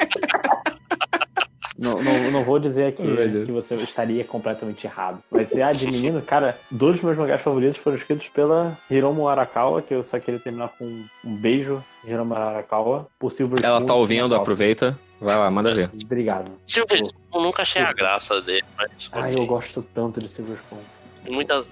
Não, 1.78 2.02
não, 2.02 2.30
não 2.30 2.43
vou 2.43 2.59
dizer 2.59 2.86
aqui 2.86 3.02
que 3.44 3.52
você 3.52 3.74
estaria 3.76 4.24
completamente 4.24 4.86
errado. 4.86 5.18
Mas 5.30 5.51
se 5.51 5.60
há 5.62 5.72
de 5.72 5.86
menino, 5.86 6.22
cara, 6.22 6.59
dois 6.70 6.94
dos 6.94 7.05
meus 7.05 7.18
mangás 7.18 7.43
favoritos 7.43 7.76
foram 7.76 7.98
escritos 7.98 8.28
pela 8.30 8.76
Hiromu 8.90 9.28
Arakawa, 9.28 9.82
que 9.82 9.93
eu 9.93 10.02
só 10.02 10.18
queria 10.18 10.40
terminar 10.40 10.70
com 10.78 10.86
um 10.86 11.36
beijo, 11.36 11.84
Hiromu 12.02 12.34
Arakawa, 12.34 13.06
por 13.18 13.30
Silver 13.30 13.62
Ela 13.62 13.84
tá 13.84 13.94
ouvindo, 13.94 14.22
Arakawa. 14.22 14.40
aproveita. 14.40 14.98
Vai 15.20 15.36
lá, 15.36 15.51
manda 15.51 15.74
ver. 15.74 15.90
Obrigado. 16.02 16.51
Silver 16.66 17.02
Spoon, 17.02 17.20
eu 17.34 17.43
nunca 17.43 17.62
achei 17.62 17.82
a 17.82 17.93
graça 17.93 18.40
dele, 18.40 18.64
mas. 18.76 19.10
Ai, 19.12 19.32
ok. 19.32 19.43
eu 19.43 19.47
gosto 19.47 19.82
tanto 19.82 20.20
de 20.20 20.28
Silver 20.28 20.56
Spoon. 20.56 20.80
Muita, 21.31 21.65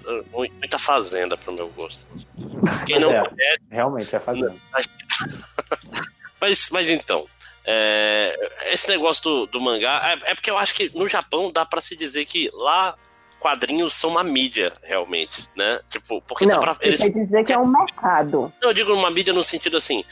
muita 0.59 0.77
fazenda 0.79 1.35
pro 1.37 1.51
meu 1.53 1.67
gosto. 1.69 2.05
Quem 2.85 2.99
não 2.99 3.11
É. 3.11 3.27
conhece, 3.27 3.59
Realmente, 3.69 4.15
é 4.15 4.19
fazendo. 4.19 4.59
mas, 6.39 6.69
mas 6.71 6.89
então. 6.89 7.25
é, 7.65 8.51
esse 8.71 8.87
negócio 8.89 9.23
do, 9.23 9.45
do 9.47 9.61
mangá 9.61 10.01
é, 10.25 10.31
é 10.31 10.35
porque 10.35 10.49
eu 10.51 10.57
acho 10.57 10.73
que 10.75 10.91
no 10.95 11.07
Japão 11.07 11.51
dá 11.51 11.65
pra 11.65 11.81
se 11.81 11.95
dizer 11.95 12.25
que 12.25 12.49
lá 12.53 12.95
quadrinhos 13.39 13.93
são 13.93 14.09
uma 14.11 14.23
mídia, 14.23 14.73
realmente, 14.83 15.47
né? 15.55 15.79
Tipo, 15.89 16.21
porque 16.21 16.45
Não, 16.45 16.53
dá 16.55 16.59
pra, 16.59 16.77
eles 16.81 16.99
quer 16.99 17.09
dizer 17.09 17.43
que 17.45 17.53
é 17.53 17.57
um 17.59 17.67
mercado. 17.67 18.51
Não, 18.61 18.69
eu 18.69 18.73
digo 18.73 18.91
uma 18.93 19.09
mídia 19.11 19.33
no 19.33 19.43
sentido 19.43 19.77
assim. 19.77 20.03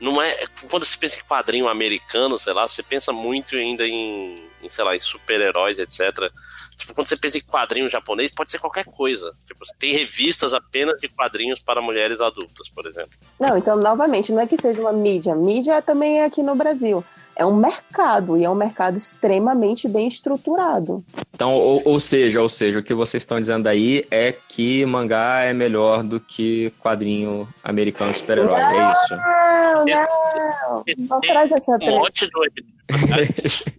Não 0.00 0.22
é. 0.22 0.46
Quando 0.70 0.84
você 0.84 0.96
pensa 0.96 1.20
em 1.20 1.24
quadrinho 1.24 1.68
americano, 1.68 2.38
sei 2.38 2.52
lá, 2.52 2.66
você 2.66 2.82
pensa 2.82 3.12
muito 3.12 3.56
ainda 3.56 3.86
em, 3.86 4.42
em 4.62 4.68
sei 4.68 4.84
lá, 4.84 4.94
em 4.94 5.00
super-heróis, 5.00 5.78
etc. 5.78 6.30
Tipo, 6.76 6.94
quando 6.94 7.06
você 7.06 7.16
pensa 7.16 7.38
em 7.38 7.42
quadrinho 7.42 7.88
japonês, 7.88 8.32
pode 8.32 8.50
ser 8.50 8.58
qualquer 8.58 8.84
coisa. 8.84 9.34
Tipo, 9.46 9.64
tem 9.78 9.92
revistas 9.92 10.54
apenas 10.54 11.00
de 11.00 11.08
quadrinhos 11.08 11.60
para 11.62 11.82
mulheres 11.82 12.20
adultas, 12.20 12.68
por 12.68 12.86
exemplo. 12.86 13.10
Não, 13.38 13.56
então, 13.56 13.76
novamente, 13.76 14.32
não 14.32 14.40
é 14.40 14.46
que 14.46 14.60
seja 14.60 14.80
uma 14.80 14.92
mídia. 14.92 15.34
Mídia 15.34 15.82
também 15.82 16.20
é 16.20 16.24
aqui 16.24 16.42
no 16.42 16.54
Brasil. 16.54 17.04
É 17.38 17.46
um 17.46 17.54
mercado, 17.54 18.36
e 18.36 18.44
é 18.44 18.50
um 18.50 18.54
mercado 18.54 18.96
extremamente 18.96 19.88
bem 19.88 20.08
estruturado. 20.08 21.04
Então, 21.32 21.54
ou, 21.54 21.80
ou 21.84 22.00
seja, 22.00 22.42
ou 22.42 22.48
seja, 22.48 22.80
o 22.80 22.82
que 22.82 22.92
vocês 22.92 23.22
estão 23.22 23.38
dizendo 23.38 23.68
aí 23.68 24.04
é 24.10 24.32
que 24.32 24.84
mangá 24.84 25.44
é 25.44 25.52
melhor 25.52 26.02
do 26.02 26.18
que 26.18 26.72
quadrinho 26.80 27.48
americano 27.62 28.10
de 28.10 28.18
super-herói, 28.18 28.60
é 28.60 28.90
isso? 28.90 29.16
Não, 29.16 29.84
não. 29.86 30.84
Não 31.08 31.20
traz 31.20 31.52
essa 31.52 31.78
Um 31.80 31.90
monte 31.90 32.26
do 32.26 32.40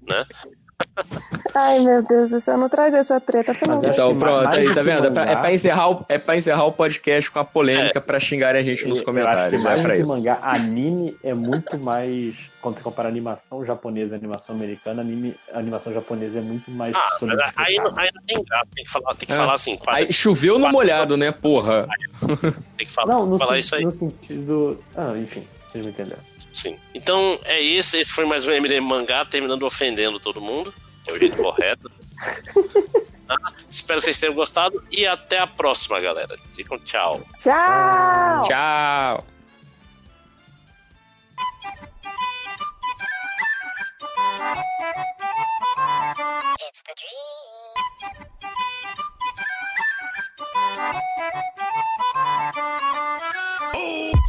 né? 0.07 0.26
Ai, 1.53 1.80
meu 1.80 2.03
Deus 2.03 2.30
do 2.30 2.39
céu, 2.41 2.57
não 2.57 2.69
traz 2.69 2.93
essa 2.93 3.19
treta, 3.19 3.53
pelo 3.53 3.73
amor 3.73 3.85
acho 3.85 3.93
Então, 3.93 4.18
pronto, 4.18 4.47
aí, 4.56 4.73
tá 4.73 4.81
vendo? 4.81 5.07
É 5.07 5.10
pra, 5.11 5.23
é 5.23 5.26
mangá- 5.27 5.41
pra 5.41 5.53
encerrar 5.53 5.89
o, 5.91 6.06
é 6.07 6.18
pra 6.18 6.38
encerrar 6.38 6.64
o 6.65 6.72
podcast 6.72 7.31
com 7.31 7.39
a 7.39 7.45
polêmica 7.45 7.99
pra 8.01 8.19
xingarem 8.19 8.61
a 8.61 8.64
gente 8.64 8.88
nos 8.88 8.99
Eu 8.99 9.06
comentários. 9.06 9.43
acho 9.45 9.57
que 9.57 9.64
mais 9.64 9.80
é 9.80 9.81
pra 9.84 9.97
isso. 9.97 10.11
mangá, 10.11 10.39
anime 10.41 11.18
é 11.23 11.34
muito 11.34 11.77
mais. 11.77 12.49
Quando 12.61 12.76
você 12.76 12.84
compara 12.84 13.07
animação 13.10 13.64
japonesa 13.65 14.15
e 14.15 14.18
animação 14.18 14.56
americana, 14.56 15.01
anime, 15.01 15.35
animação 15.53 15.93
japonesa 15.93 16.39
é 16.39 16.41
muito 16.41 16.69
mais 16.72 16.93
Ah, 16.95 17.51
aí, 17.57 17.76
não- 17.77 17.97
aí 17.97 18.10
não 18.14 18.22
tem 18.23 18.43
graça, 18.43 18.68
tem 18.76 18.84
que 18.85 18.91
falar, 18.91 19.15
tem 19.15 19.27
que 19.27 19.34
É. 19.34 19.38
falar 19.38 19.56
assim, 19.56 19.77
quadrinho, 19.77 20.07
Aí 20.07 20.14
choveu 20.14 20.60
no 20.60 20.69
molhado, 20.69 21.15
né, 21.18 21.31
porra? 21.31 21.88
tem 22.77 22.85
que 22.85 22.91
falar, 22.91 23.14
Não, 23.15 23.26
no, 23.26 23.38
falar 23.38 23.51
sen- 23.53 23.60
isso 23.60 23.76
aí. 23.76 23.84
no 23.84 23.91
sentido. 23.91 24.80
Ah, 24.95 25.14
enfim, 25.18 25.45
vocês 25.72 25.84
me 25.85 25.91
entenderam. 25.91 26.22
Sim. 26.60 26.77
Então 26.94 27.40
é 27.45 27.61
isso, 27.61 27.95
esse 27.95 28.11
foi 28.11 28.26
mais 28.26 28.45
um 28.45 28.52
MDM 28.52 28.81
Mangá, 28.81 29.23
terminando 29.23 29.64
ofendendo 29.64 30.19
todo 30.19 30.41
mundo. 30.41 30.73
É 31.07 31.14
o 31.14 31.18
jeito 31.18 31.38
correto. 31.41 31.90
Tá? 33.26 33.38
Espero 33.69 34.02
que 34.02 34.06
vocês 34.06 34.18
tenham 34.18 34.36
gostado 34.36 34.84
e 34.91 35.07
até 35.07 35.40
a 35.40 35.48
próxima, 35.48 36.02
galera. 36.02 36.38
Ficam 36.53 36.77
tchau. 36.80 37.22
Tchau! 37.34 38.41
Tchau! 38.44 39.26
It's 46.68 46.81
the 46.81 46.94
dream. 46.98 47.40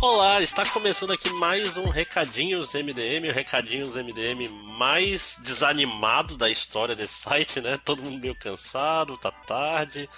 Olá, 0.03 0.41
está 0.43 0.65
começando 0.71 1.13
aqui 1.13 1.31
mais 1.35 1.77
um 1.77 1.89
Recadinhos 1.89 2.73
MDM, 2.75 3.29
o 3.29 3.33
Recadinhos 3.33 3.95
MDM 3.95 4.49
mais 4.79 5.41
desanimado 5.45 6.37
da 6.37 6.49
história 6.51 6.95
desse 6.95 7.15
site, 7.21 7.61
né? 7.61 7.79
Todo 7.85 8.03
mundo 8.03 8.21
meio 8.21 8.35
cansado, 8.35 9.17
tá 9.17 9.31
tarde. 9.31 10.09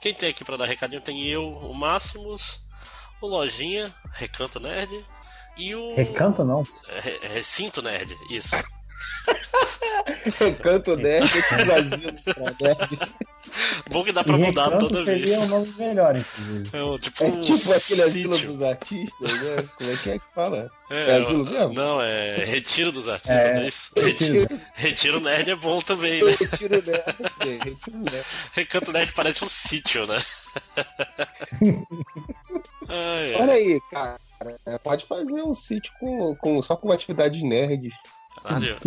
Quem 0.00 0.14
tem 0.14 0.30
aqui 0.30 0.44
para 0.44 0.56
dar 0.56 0.66
recadinho 0.66 1.00
tem 1.00 1.26
eu, 1.26 1.42
o 1.48 1.74
Máximos, 1.74 2.60
o 3.20 3.26
Lojinha, 3.26 3.94
Recanto 4.12 4.58
Nerd 4.60 5.04
e 5.56 5.74
o 5.74 5.94
Recanto 5.94 6.44
não. 6.44 6.62
Re- 6.88 7.20
Recinto 7.34 7.82
Nerd, 7.82 8.14
isso. 8.30 8.54
Recanto 10.38 10.96
nerd, 10.96 11.28
que 11.30 11.54
vazio 11.64 12.14
nerd. 12.60 12.98
Bom 13.90 14.04
que 14.04 14.12
dá 14.12 14.22
pra 14.22 14.36
mudar 14.36 14.64
Recanto 14.66 14.88
toda 14.88 15.04
vez. 15.04 15.28
seria 15.28 15.44
um 15.44 15.48
nome 15.48 15.74
melhor, 15.78 16.16
inclusive. 16.16 16.76
É 16.76 16.82
um, 16.84 16.98
tipo, 16.98 17.24
É 17.24 17.26
um 17.26 17.40
tipo 17.40 17.72
aquele 17.72 18.02
asilo 18.02 18.34
sítio. 18.34 18.52
dos 18.52 18.62
artistas, 18.62 19.32
né? 19.42 19.68
Como 19.76 19.90
é 19.90 19.96
que 19.96 20.10
é 20.10 20.18
que 20.18 20.24
fala? 20.34 20.70
É, 20.90 21.10
É 21.10 21.16
asilo 21.22 21.44
mesmo? 21.44 21.72
Não, 21.74 22.00
é 22.02 22.44
Retiro 22.44 22.92
dos 22.92 23.08
Artistas, 23.08 23.36
É, 23.36 23.54
não 23.54 23.60
é 23.62 23.68
isso? 23.68 23.90
Retiro, 23.96 24.46
Retiro 24.74 25.20
Nerd 25.20 25.50
é 25.50 25.56
bom 25.56 25.80
também, 25.80 26.22
né? 26.22 26.30
Retiro 26.30 26.82
nerd, 26.86 27.14
ok, 27.24 27.58
retiro 27.64 27.98
nerd. 27.98 28.24
Recanto 28.52 28.92
Nerd 28.92 29.12
parece 29.14 29.44
um 29.44 29.48
sítio, 29.48 30.06
né? 30.06 30.18
Ai, 32.88 33.34
ai. 33.34 33.42
Olha 33.42 33.52
aí, 33.52 33.80
cara. 33.90 34.18
é, 34.66 34.78
Pode 34.78 35.06
fazer 35.06 35.42
um 35.42 35.54
sítio 35.54 35.92
com, 36.00 36.34
com, 36.36 36.62
só 36.62 36.76
com 36.76 36.90
atividades 36.90 37.42
nerds. 37.42 37.92
Caralho. 38.42 38.78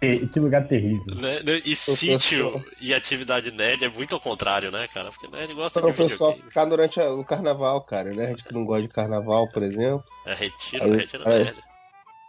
Que, 0.00 0.26
que 0.28 0.40
lugar 0.40 0.66
terrível. 0.66 1.04
Né, 1.16 1.42
né, 1.42 1.62
E 1.64 1.76
sítio 1.76 2.64
e 2.80 2.94
atividade 2.94 3.50
nerd 3.50 3.84
é 3.84 3.88
muito 3.88 4.14
ao 4.14 4.20
contrário, 4.20 4.70
né, 4.70 4.88
cara? 4.88 5.10
Porque 5.10 5.28
nerd 5.28 5.52
gosta 5.54 5.80
Para 5.80 5.90
de 5.92 6.00
o 6.02 6.08
pessoal 6.08 6.30
videogame. 6.30 6.50
ficar 6.50 6.64
durante 6.64 7.00
o 7.00 7.24
carnaval, 7.24 7.80
cara. 7.82 8.10
Nerd 8.14 8.42
que 8.44 8.52
não 8.54 8.64
gosta 8.64 8.82
de 8.82 8.88
carnaval, 8.88 9.46
por 9.52 9.62
exemplo, 9.62 10.02
É 10.24 10.34
retiro, 10.34 10.84
Aí, 10.84 10.96
retiro 10.96 11.28
aí. 11.28 11.44
nerd. 11.44 11.58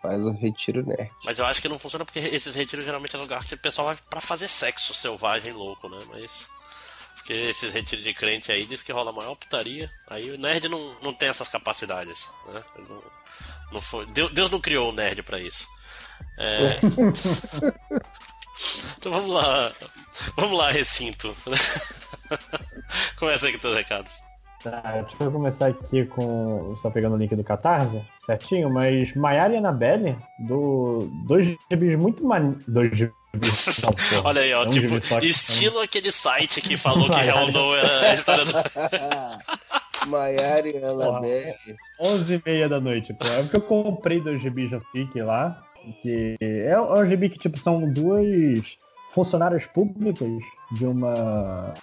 faz 0.02 0.24
o 0.26 0.32
retiro 0.34 0.86
nerd. 0.86 1.12
Mas 1.24 1.40
eu 1.40 1.46
acho 1.46 1.62
que 1.62 1.70
não 1.70 1.80
funciona 1.80 2.04
porque 2.06 2.20
esses 2.20 2.54
retiros 2.56 2.84
geralmente 2.86 3.16
é 3.16 3.20
lugar 3.20 3.46
que 3.46 3.54
o 3.56 3.58
pessoal 3.58 3.88
vai 3.88 3.98
pra 4.10 4.20
fazer 4.22 4.48
sexo 4.50 4.94
selvagem 4.94 5.54
louco, 5.54 5.88
né? 5.90 6.00
Mas. 6.10 6.50
Porque 7.16 7.34
esses 7.34 7.72
retiros 7.74 8.04
de 8.04 8.14
crente 8.14 8.52
aí 8.52 8.66
diz 8.66 8.82
que 8.82 8.92
rola 8.92 9.12
a 9.12 9.14
maior 9.14 9.36
putaria. 9.36 9.90
Aí 10.10 10.32
o 10.32 10.38
nerd 10.38 10.68
não, 10.68 10.96
não 11.02 11.14
tem 11.14 11.30
essas 11.30 11.48
capacidades, 11.50 12.30
né? 12.48 12.64
Não, 12.90 13.04
não 13.74 13.82
foi, 13.82 14.06
Deus, 14.08 14.34
Deus 14.34 14.50
não 14.50 14.60
criou 14.60 14.90
o 14.90 14.96
nerd 14.96 15.22
pra 15.22 15.40
isso. 15.40 15.68
É. 16.40 16.72
então 18.98 19.12
vamos 19.12 19.34
lá. 19.34 19.72
Vamos 20.38 20.58
lá, 20.58 20.72
recinto. 20.72 21.36
Começa 23.18 23.48
aí 23.48 23.54
com 23.54 23.60
teus 23.60 23.76
recados. 23.76 24.12
Tá, 24.64 24.82
deixa 24.82 25.16
eu 25.24 25.32
começar 25.32 25.68
aqui 25.68 26.06
com. 26.06 26.76
Só 26.82 26.90
pegando 26.90 27.16
o 27.16 27.18
link 27.18 27.34
do 27.34 27.44
Catarse, 27.44 28.02
certinho, 28.20 28.70
mas 28.70 29.14
Maiara 29.16 29.54
e 29.54 29.58
Annabelle, 29.58 30.18
do. 30.40 31.10
Dois 31.26 31.56
gibis 31.72 31.98
muito 31.98 32.26
man... 32.26 32.56
Dois 32.68 32.92
gibis. 32.98 33.14
Não. 33.84 34.26
Olha 34.26 34.42
aí, 34.42 34.54
ó, 34.54 34.64
É 34.64 34.68
um 34.68 34.70
tipo, 34.70 35.00
só 35.00 35.20
estilo 35.20 35.80
aquele 35.80 36.12
site 36.12 36.60
que 36.62 36.76
falou 36.76 37.10
que. 37.10 37.20
Hell 37.20 37.52
No 37.52 37.74
era 37.76 38.12
a 38.12 38.14
história 38.14 38.44
do. 38.44 38.52
Maiara 40.08 40.68
e 40.68 40.78
Annabelle. 40.78 41.54
11 42.02 42.34
e 42.34 42.42
meia 42.46 42.68
da 42.68 42.80
noite, 42.82 43.14
pô. 43.14 43.28
É 43.28 43.42
porque 43.44 43.58
eu 43.58 43.62
comprei 43.62 44.20
dois 44.20 44.42
gibis 44.42 44.72
da 44.72 44.82
FIC 44.92 45.22
lá. 45.22 45.64
Que 46.02 46.36
é, 46.40 46.68
é 46.72 46.82
um 46.82 47.06
gibi 47.08 47.30
que, 47.30 47.38
tipo, 47.38 47.58
são 47.60 47.92
duas 47.92 48.78
funcionárias 49.12 49.66
públicas 49.66 50.30
de 50.72 50.86
uma, 50.86 51.74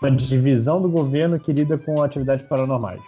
uma 0.00 0.10
divisão 0.10 0.80
do 0.80 0.88
governo 0.88 1.38
que 1.40 1.52
lida 1.52 1.76
com 1.78 2.02
atividades 2.02 2.46
paranormais. 2.46 3.00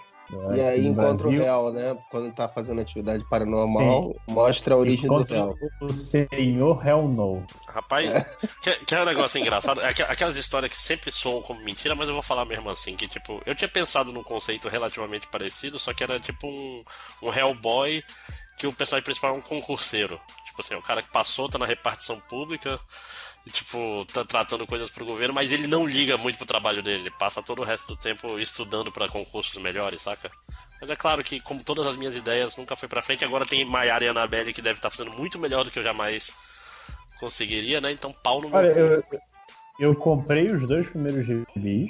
E 0.55 0.61
aí 0.63 0.87
encontra 0.87 1.13
o 1.29 1.31
Brasil, 1.31 1.43
réu, 1.43 1.73
né? 1.75 1.99
Quando 2.11 2.33
tá 2.33 2.49
fazendo 2.49 2.81
atividade 2.81 3.23
paranormal, 3.29 4.17
mostra 4.27 4.75
a 4.75 4.79
origem 4.79 5.07
do 5.07 5.23
réu. 5.25 5.55
O 5.83 5.93
senhor 5.93 6.87
Hell 6.87 7.07
No. 7.07 7.43
Rapaz, 7.69 8.39
quer, 8.63 8.79
quer 8.87 9.03
um 9.03 9.05
negócio 9.05 9.39
engraçado? 9.39 9.83
Aqu- 9.83 10.05
Aquelas 10.09 10.37
histórias 10.37 10.73
que 10.73 10.79
sempre 10.79 11.11
soam 11.11 11.43
como 11.43 11.63
mentira, 11.63 11.95
mas 11.95 12.09
eu 12.09 12.15
vou 12.15 12.23
falar 12.23 12.47
mesmo 12.47 12.71
assim, 12.71 12.97
que 12.97 13.07
tipo, 13.07 13.43
eu 13.45 13.55
tinha 13.55 13.69
pensado 13.69 14.11
num 14.11 14.23
conceito 14.23 14.71
relativamente 14.71 15.29
parecido, 15.29 15.79
só 15.79 15.93
que 15.93 16.03
era 16.03 16.19
tipo 16.19 16.47
um, 16.47 16.81
um 17.23 17.31
Hellboy 17.31 18.03
que 18.59 18.67
o 18.67 18.73
personagem 18.73 19.05
principal 19.05 19.35
é 19.35 19.39
um 19.39 19.43
concurseiro. 19.43 20.21
Tipo 20.47 20.61
assim, 20.61 20.75
o 20.75 20.83
cara 20.83 21.03
que 21.03 21.11
passou, 21.11 21.49
tá 21.49 21.59
na 21.59 21.67
repartição 21.67 22.21
pública, 22.21 22.79
e 23.47 23.51
tipo, 23.51 24.05
tá 24.13 24.25
tratando 24.25 24.67
coisas 24.67 24.91
pro 24.91 25.05
governo, 25.05 25.35
mas 25.35 25.51
ele 25.51 25.67
não 25.67 25.87
liga 25.87 26.17
muito 26.17 26.37
pro 26.37 26.47
trabalho 26.47 26.83
dele, 26.83 27.01
ele 27.01 27.11
passa 27.11 27.43
todo 27.43 27.63
o 27.63 27.65
resto 27.65 27.89
do 27.89 27.97
tempo 27.97 28.39
estudando 28.39 28.93
pra 28.93 29.09
concursos 29.09 29.61
melhores, 29.61 30.03
saca? 30.03 30.31
Mas 30.81 30.91
é 30.91 30.97
claro 30.97 31.23
que, 31.23 31.41
como 31.41 31.63
todas 31.63 31.87
as 31.87 31.97
minhas 31.97 32.15
ideias, 32.17 32.57
nunca 32.57 32.75
foi 32.75 32.89
pra 32.89 33.03
frente. 33.03 33.25
Agora 33.25 33.47
tem 33.47 33.65
Maiara 33.65 34.05
e 34.05 34.09
Annabelle 34.09 34.53
que 34.53 34.61
deve 34.61 34.79
estar 34.79 34.91
fazendo 34.91 35.13
muito 35.13 35.39
melhor 35.39 35.65
do 35.65 35.71
que 35.71 35.79
eu 35.79 35.85
jamais 35.85 36.33
conseguiria, 37.21 37.81
né? 37.81 37.93
Então 37.93 38.13
pau 38.13 38.43
no 38.43 38.49
meu 38.49 38.59
Olha, 38.59 38.67
eu, 38.67 39.03
eu 39.79 39.95
comprei 39.95 40.51
os 40.51 40.67
dois 40.67 40.89
primeiros 40.89 41.25
gibis. 41.25 41.89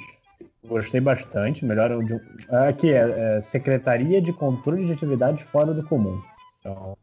Gostei 0.63 1.01
bastante. 1.01 1.65
Melhor 1.65 1.91
o 1.91 2.03
de 2.03 2.13
um. 2.13 2.19
Aqui 2.67 2.93
é, 2.93 3.37
é 3.37 3.41
Secretaria 3.41 4.21
de 4.21 4.31
Controle 4.31 4.85
de 4.85 4.93
Atividades 4.93 5.43
Fora 5.49 5.73
do 5.73 5.83
Comum. 5.83 6.21
Então, 6.65 6.97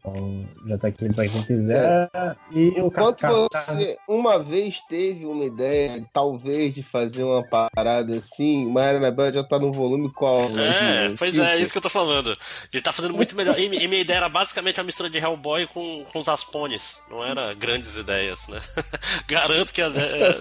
já 0.66 0.78
tá 0.78 0.88
aqui 0.88 1.12
pra 1.12 1.28
quem 1.28 1.42
quiser. 1.42 2.10
E 2.50 2.80
o 2.80 2.86
Enquanto 2.86 3.20
Cacá- 3.20 3.34
você 3.52 3.98
uma 4.08 4.38
vez 4.38 4.80
teve 4.88 5.26
uma 5.26 5.44
ideia, 5.44 6.02
talvez, 6.14 6.74
de 6.74 6.82
fazer 6.82 7.22
uma 7.24 7.42
parada 7.46 8.14
assim, 8.14 8.66
Maiara 8.70 8.94
e 8.94 8.96
Annabelle 8.98 9.34
já 9.34 9.44
tá 9.44 9.58
no 9.58 9.70
volume 9.70 10.10
qual? 10.12 10.40
É, 10.40 10.44
Lojinha? 10.44 11.14
pois 11.18 11.32
Cinco? 11.34 11.44
é, 11.44 11.56
é 11.56 11.58
isso 11.60 11.72
que 11.72 11.78
eu 11.78 11.82
tô 11.82 11.90
falando. 11.90 12.34
Ele 12.72 12.82
tá 12.82 12.90
fazendo 12.90 13.12
muito 13.14 13.36
melhor. 13.36 13.58
E, 13.58 13.64
e 13.66 13.86
minha 13.86 14.00
ideia 14.00 14.16
era 14.16 14.28
basicamente 14.30 14.78
uma 14.80 14.84
mistura 14.84 15.10
de 15.10 15.18
Hellboy 15.18 15.66
com, 15.66 16.04
com 16.10 16.20
os 16.20 16.28
Aspones. 16.28 16.98
Não 17.10 17.22
era 17.22 17.52
grandes 17.52 17.96
ideias, 17.96 18.48
né? 18.48 18.58
Garanto 19.28 19.74
que 19.74 19.82
é, 19.82 19.86
é, 19.86 20.40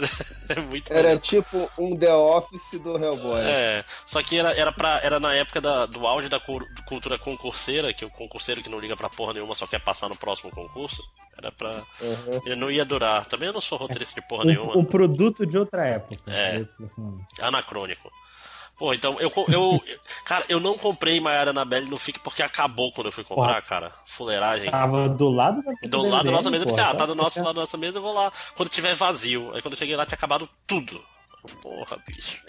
é 0.57 0.59
muito 0.61 0.93
Era 0.93 1.09
melhor. 1.09 1.19
tipo 1.21 1.69
um 1.77 1.97
The 1.97 2.13
Office 2.13 2.79
do 2.79 2.97
Hellboy. 2.97 3.41
É, 3.41 3.83
só 4.05 4.23
que 4.23 4.39
era, 4.39 4.53
era, 4.57 4.71
pra, 4.71 5.01
era 5.03 5.19
na 5.19 5.33
época 5.35 5.59
da- 5.59 5.85
do 5.85 6.07
auge 6.07 6.29
da 6.29 6.39
cultura 6.87 7.17
concurseira, 7.17 7.93
que 7.93 8.05
o 8.05 8.09
concurseiro 8.09 8.61
que 8.63 8.69
não 8.69 8.79
liga 8.79 8.95
pra 8.95 9.08
porra 9.09 9.33
nenhuma 9.33 9.55
só 9.55 9.67
quer 9.67 9.79
passar 9.79 10.09
no 10.09 10.15
próximo 10.15 10.51
concurso. 10.51 11.01
Era 11.37 11.51
pra. 11.51 11.83
Uhum. 12.01 12.55
Não 12.57 12.69
ia 12.69 12.83
durar. 12.83 13.25
Também 13.25 13.47
eu 13.47 13.53
não 13.53 13.61
sou 13.61 13.77
roteirista 13.77 14.19
de 14.19 14.27
porra 14.27 14.43
o, 14.43 14.47
nenhuma. 14.47 14.77
o 14.77 14.83
produto 14.83 15.45
de 15.45 15.57
outra 15.57 15.85
época. 15.87 16.21
É. 16.27 16.65
Falando. 16.65 17.25
Anacrônico. 17.41 18.11
Pô, 18.77 18.93
então 18.93 19.19
eu, 19.19 19.29
eu. 19.49 19.81
Cara, 20.23 20.45
eu 20.47 20.57
não 20.57 20.77
comprei 20.77 21.19
Maiara 21.19 21.49
Anabelle 21.49 21.89
no 21.89 21.97
FIC 21.97 22.21
porque 22.21 22.41
acabou 22.41 22.91
quando 22.93 23.07
eu 23.07 23.11
fui 23.11 23.25
comprar, 23.25 23.61
cara. 23.61 23.91
Fuleiragem. 24.05 24.71
Tava 24.71 25.09
do 25.09 25.29
lado 25.29 25.61
da 25.61 25.73
Do 25.89 26.01
lado 26.07 26.23
da 26.25 26.31
nossa 26.31 26.49
mesa, 26.49 26.63
eu 26.63 26.67
pensei, 26.67 26.83
porra, 26.83 26.93
ah, 26.93 26.97
tá 26.97 27.05
do 27.05 27.13
nosso 27.13 27.35
tá- 27.35 27.43
lado 27.43 27.55
da 27.55 27.61
nossa 27.61 27.77
mesa, 27.77 27.97
eu 27.97 28.01
vou 28.01 28.13
lá 28.13 28.31
quando 28.55 28.69
tiver 28.69 28.95
vazio. 28.95 29.53
Aí 29.53 29.61
quando 29.61 29.73
eu 29.73 29.77
cheguei 29.77 29.97
lá 29.97 30.05
tinha 30.05 30.15
acabado 30.15 30.47
tudo. 30.65 31.03
Porra, 31.61 31.97
bicho. 32.07 32.41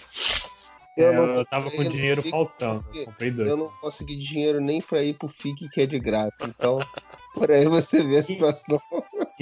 É, 0.97 1.11
não 1.15 1.23
eu 1.33 1.45
tava 1.45 1.71
com 1.71 1.83
dinheiro 1.83 2.21
faltando. 2.23 2.83
eu 2.93 3.05
Comprei 3.05 3.31
dois. 3.31 3.49
Eu 3.49 3.55
não 3.57 3.69
consegui 3.81 4.15
dinheiro 4.17 4.59
nem 4.59 4.81
pra 4.81 5.01
ir 5.01 5.13
pro 5.13 5.27
FIC, 5.29 5.69
que 5.69 5.81
é 5.81 5.85
de 5.85 5.99
graça. 5.99 6.33
Então, 6.43 6.79
por 7.33 7.49
aí 7.49 7.65
você 7.65 8.03
vê 8.03 8.17
a 8.17 8.23
situação. 8.23 8.79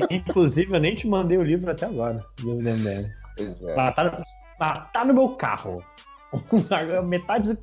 Inclusive, 0.09 0.75
eu 0.75 0.79
nem 0.79 0.95
te 0.95 1.07
mandei 1.07 1.37
o 1.37 1.43
livro 1.43 1.71
até 1.71 1.85
agora. 1.85 2.23
Do 2.39 2.55
MDM. 2.55 3.09
Pois 3.35 3.61
é. 3.63 3.75
Tá, 3.91 4.03
no- 4.03 4.23
ah, 4.59 4.79
tá 4.93 5.05
no 5.05 5.13
meu 5.13 5.29
carro. 5.29 5.83
Metade 7.07 7.53
do 7.53 7.59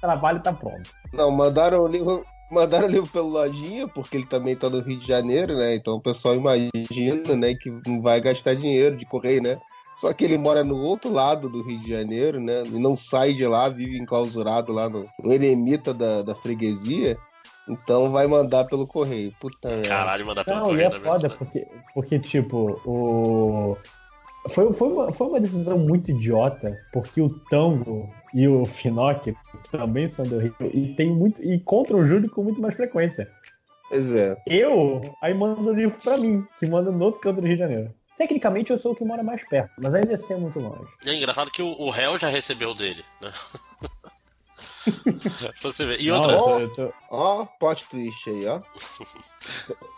trabalho 0.00 0.42
tá 0.42 0.52
pronto. 0.52 0.90
Não, 1.12 1.30
mandaram 1.30 1.82
o 1.84 1.88
livro. 1.88 2.24
Mandaram 2.48 2.86
o 2.86 2.90
livro 2.90 3.08
pelo 3.10 3.28
Lojinha, 3.28 3.88
porque 3.88 4.16
ele 4.18 4.26
também 4.26 4.54
tá 4.54 4.70
no 4.70 4.78
Rio 4.80 5.00
de 5.00 5.08
Janeiro, 5.08 5.56
né? 5.56 5.74
Então 5.74 5.94
o 5.94 6.00
pessoal 6.00 6.36
imagina, 6.36 7.34
né, 7.36 7.54
que 7.54 7.68
não 7.84 8.00
vai 8.00 8.20
gastar 8.20 8.54
dinheiro 8.54 8.96
de 8.96 9.04
correio, 9.04 9.42
né? 9.42 9.58
Só 9.96 10.12
que 10.12 10.24
ele 10.24 10.36
mora 10.36 10.62
no 10.62 10.76
outro 10.76 11.10
lado 11.10 11.48
do 11.48 11.62
Rio 11.62 11.80
de 11.80 11.90
Janeiro, 11.90 12.38
né? 12.38 12.64
E 12.66 12.78
não 12.78 12.94
sai 12.94 13.32
de 13.32 13.46
lá, 13.46 13.68
vive 13.68 13.98
enclausurado 13.98 14.72
lá 14.72 14.88
no, 14.88 15.06
no 15.22 15.32
eremita 15.32 15.94
da, 15.94 16.22
da 16.22 16.34
freguesia. 16.34 17.16
Então 17.68 18.12
vai 18.12 18.26
mandar 18.26 18.64
pelo 18.66 18.86
correio. 18.86 19.32
Puta 19.40 19.68
merda. 19.68 19.88
Caralho, 19.88 20.26
mandar 20.26 20.44
pelo 20.44 20.58
Não, 20.58 20.66
correio 20.66 20.86
é 20.86 20.90
da 20.90 21.00
foda, 21.00 21.30
porque, 21.30 21.66
porque 21.94 22.18
tipo, 22.18 22.80
o. 22.84 23.76
Foi, 24.50 24.72
foi, 24.72 24.88
uma, 24.88 25.12
foi 25.12 25.26
uma 25.26 25.40
decisão 25.40 25.78
muito 25.78 26.10
idiota, 26.12 26.72
porque 26.92 27.20
o 27.20 27.30
Tango 27.50 28.08
e 28.32 28.46
o 28.46 28.64
Finoc 28.64 29.34
também 29.72 30.08
são 30.08 30.24
do 30.24 30.38
Rio 30.38 30.54
e 30.72 30.94
tem 30.94 31.10
muito. 31.10 31.42
e 31.42 31.56
encontram 31.56 32.00
o 32.00 32.06
Júlio 32.06 32.30
com 32.30 32.44
muito 32.44 32.60
mais 32.60 32.76
frequência. 32.76 33.28
Pois 33.88 34.12
é. 34.12 34.36
Eu, 34.46 35.00
aí 35.22 35.34
mando 35.34 35.70
o 35.70 35.72
livro 35.72 35.96
pra 36.02 36.16
mim, 36.16 36.46
que 36.58 36.66
manda 36.66 36.90
no 36.90 37.04
outro 37.04 37.20
canto 37.20 37.40
do 37.40 37.46
Rio 37.46 37.56
de 37.56 37.62
Janeiro. 37.62 37.94
Tecnicamente 38.16 38.72
eu 38.72 38.78
sou 38.78 38.92
o 38.92 38.96
que 38.96 39.04
mora 39.04 39.22
mais 39.22 39.46
perto, 39.46 39.70
mas 39.78 39.94
ainda 39.94 40.14
assim 40.14 40.34
é 40.34 40.38
muito 40.38 40.58
longe. 40.58 40.90
E 41.04 41.10
é 41.10 41.14
engraçado 41.14 41.50
que 41.50 41.62
o, 41.62 41.68
o 41.78 41.90
réu 41.90 42.18
já 42.18 42.28
recebeu 42.28 42.74
dele, 42.74 43.04
né? 43.20 43.30
Você 45.62 45.84
ver. 45.84 46.00
E 46.00 46.10
outra. 46.10 46.32
Não, 46.32 46.60
eu 46.60 46.72
tô- 46.74 46.82
eu 46.82 46.94
Ó, 47.10 47.44
plot 47.44 47.84
twist 47.88 48.28
aí, 48.30 48.46
ó. 48.46 48.60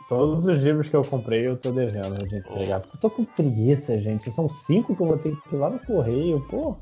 todos 0.08 0.46
os 0.46 0.58
livros 0.62 0.88
que 0.88 0.96
eu 0.96 1.04
comprei 1.04 1.46
eu 1.46 1.56
tô 1.56 1.70
devendo 1.70 2.26
de 2.26 2.36
entregar. 2.36 2.82
Eu 2.92 3.00
tô 3.00 3.10
com 3.10 3.24
preguiça, 3.24 4.00
gente. 4.00 4.32
São 4.32 4.48
cinco 4.48 4.96
que 4.96 5.02
eu 5.02 5.06
vou 5.06 5.18
ter 5.18 5.36
que 5.36 5.54
ir 5.54 5.58
lá 5.58 5.70
no 5.70 5.78
correio, 5.80 6.40
pô. 6.48 6.76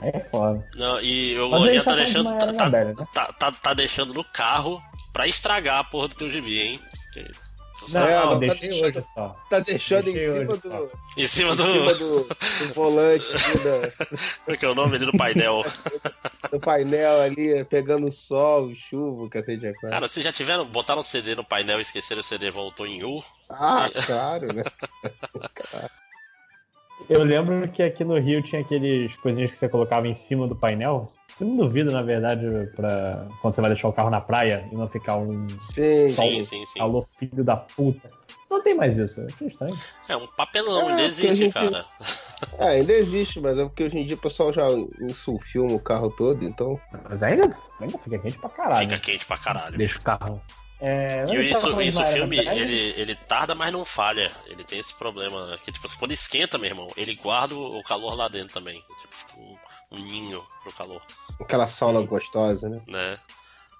Aí 0.00 0.10
é 0.14 0.20
foda. 0.30 0.64
Não, 0.76 1.00
e 1.00 1.34
Mas 1.36 1.50
Lojinha 1.50 1.72
gente 1.74 1.84
tá 1.84 1.90
tá 1.90 1.96
deixando. 1.96 2.38
Tá, 2.38 2.46
de 2.46 2.56
tá, 2.56 2.70
né? 2.70 2.94
tá, 3.12 3.32
tá- 3.32 3.52
tá 3.52 3.74
deixando 3.74 4.14
no 4.14 4.24
carro 4.24 4.80
pra 5.12 5.26
estragar 5.26 5.80
a 5.80 5.84
porra 5.84 6.08
do 6.08 6.14
teu 6.14 6.30
gibi, 6.30 6.60
hein? 6.60 6.80
Porque- 7.12 7.47
Não, 7.90 8.06
É, 8.06 8.14
não, 8.16 8.32
tá 8.32 8.38
deixei 8.38 8.70
deixando-. 8.92 9.36
Tá 9.48 9.58
deixando 9.60 10.10
em 10.10 10.18
cima 10.18 10.52
hoje, 10.52 10.60
do. 10.62 10.90
Em 11.16 11.26
cima 11.26 11.52
Em 11.52 11.56
do. 11.56 11.62
cima 11.64 11.94
do, 11.94 12.24
do 12.68 12.74
volante 12.74 13.26
da- 13.32 14.06
Como 14.44 14.54
é 14.54 14.56
que 14.56 14.64
é 14.64 14.68
o 14.68 14.74
nome 14.74 14.96
ali 14.96 15.06
do 15.06 15.12
painel? 15.16 15.62
do 16.50 16.58
painel 16.60 17.20
ali, 17.22 17.64
pegando 17.66 18.10
sol, 18.10 18.74
chuva, 18.74 19.28
cacete 19.28 19.58
de 19.58 19.72
quatro. 19.74 19.90
Cara, 19.90 20.08
vocês 20.08 20.24
já 20.24 20.32
tiveram. 20.32 20.64
Botaram 20.66 21.00
o 21.00 21.04
CD 21.04 21.34
no 21.34 21.44
painel 21.44 21.78
e 21.78 21.82
esqueceram 21.82 22.20
o 22.20 22.24
CD 22.24 22.50
voltou 22.50 22.86
em 22.86 23.04
U? 23.04 23.22
Ah, 23.48 23.88
claro, 24.06 24.52
né? 24.52 24.64
Eu 27.08 27.24
lembro 27.24 27.66
que 27.70 27.82
aqui 27.82 28.04
no 28.04 28.18
Rio 28.18 28.42
tinha 28.42 28.60
aqueles 28.60 29.16
coisinhas 29.16 29.50
que 29.50 29.56
você 29.56 29.68
colocava 29.68 30.06
em 30.06 30.14
cima 30.14 30.46
do 30.46 30.54
painel. 30.54 31.04
Você 31.26 31.44
não 31.44 31.56
duvida, 31.56 31.90
na 31.90 32.02
verdade, 32.02 32.44
pra 32.76 33.26
quando 33.40 33.54
você 33.54 33.60
vai 33.62 33.70
deixar 33.70 33.88
o 33.88 33.92
carro 33.92 34.10
na 34.10 34.20
praia 34.20 34.68
e 34.70 34.74
não 34.74 34.86
ficar 34.88 35.16
um 35.16 35.46
Sim, 35.60 36.10
Sol. 36.10 36.26
Sim, 36.26 36.42
sim, 36.42 36.66
sim. 36.66 36.78
calor 36.78 37.06
filho 37.18 37.42
da 37.42 37.56
puta. 37.56 38.10
Não 38.50 38.62
tem 38.62 38.74
mais 38.74 38.98
isso. 38.98 39.26
Que 39.38 39.46
estranho. 39.46 39.74
É 40.08 40.16
um 40.16 40.26
papelão, 40.26 40.82
É, 40.82 40.90
ainda 40.90 41.02
existe, 41.02 41.34
gente- 41.36 41.52
cara. 41.54 41.84
Ah, 42.56 42.68
ainda 42.68 42.92
existe, 42.92 43.40
mas 43.40 43.58
é 43.58 43.64
porque 43.64 43.82
hoje 43.82 43.98
em 43.98 44.04
dia 44.04 44.14
o 44.14 44.18
pessoal 44.18 44.52
já 44.52 44.64
insulfilma 45.00 45.72
o 45.74 45.80
carro 45.80 46.08
todo, 46.10 46.44
então. 46.44 46.78
Mas 47.08 47.22
ainda, 47.24 47.50
ainda 47.80 47.98
fica 47.98 48.16
quente 48.18 48.38
pra 48.38 48.48
caralho. 48.48 48.88
Fica 48.88 49.00
quente 49.00 49.26
pra 49.26 49.36
caralho. 49.36 49.76
Deixa 49.76 49.98
o 49.98 50.02
carro. 50.02 50.40
É, 50.80 51.24
E 51.28 51.50
isso, 51.50 51.80
isso 51.80 51.98
Maiara 51.98 52.16
filme, 52.16 52.38
ele, 52.38 52.94
ele 52.96 53.14
tarda, 53.14 53.54
mas 53.54 53.72
não 53.72 53.84
falha. 53.84 54.30
Ele 54.46 54.62
tem 54.64 54.78
esse 54.78 54.94
problema. 54.94 55.58
Que, 55.64 55.72
tipo 55.72 55.86
assim, 55.86 55.96
quando 55.98 56.12
esquenta, 56.12 56.56
meu 56.58 56.70
irmão, 56.70 56.88
ele 56.96 57.14
guarda 57.14 57.54
o 57.54 57.78
o 57.78 57.82
calor 57.82 58.14
lá 58.14 58.28
dentro 58.28 58.54
também. 58.54 58.82
Tipo, 59.00 59.40
um, 59.40 59.56
um 59.92 59.98
ninho 59.98 60.44
pro 60.62 60.72
calor, 60.72 61.00
Aquela 61.40 61.66
sauna 61.66 62.00
gostosa, 62.00 62.68
né? 62.68 62.80
né? 62.86 63.18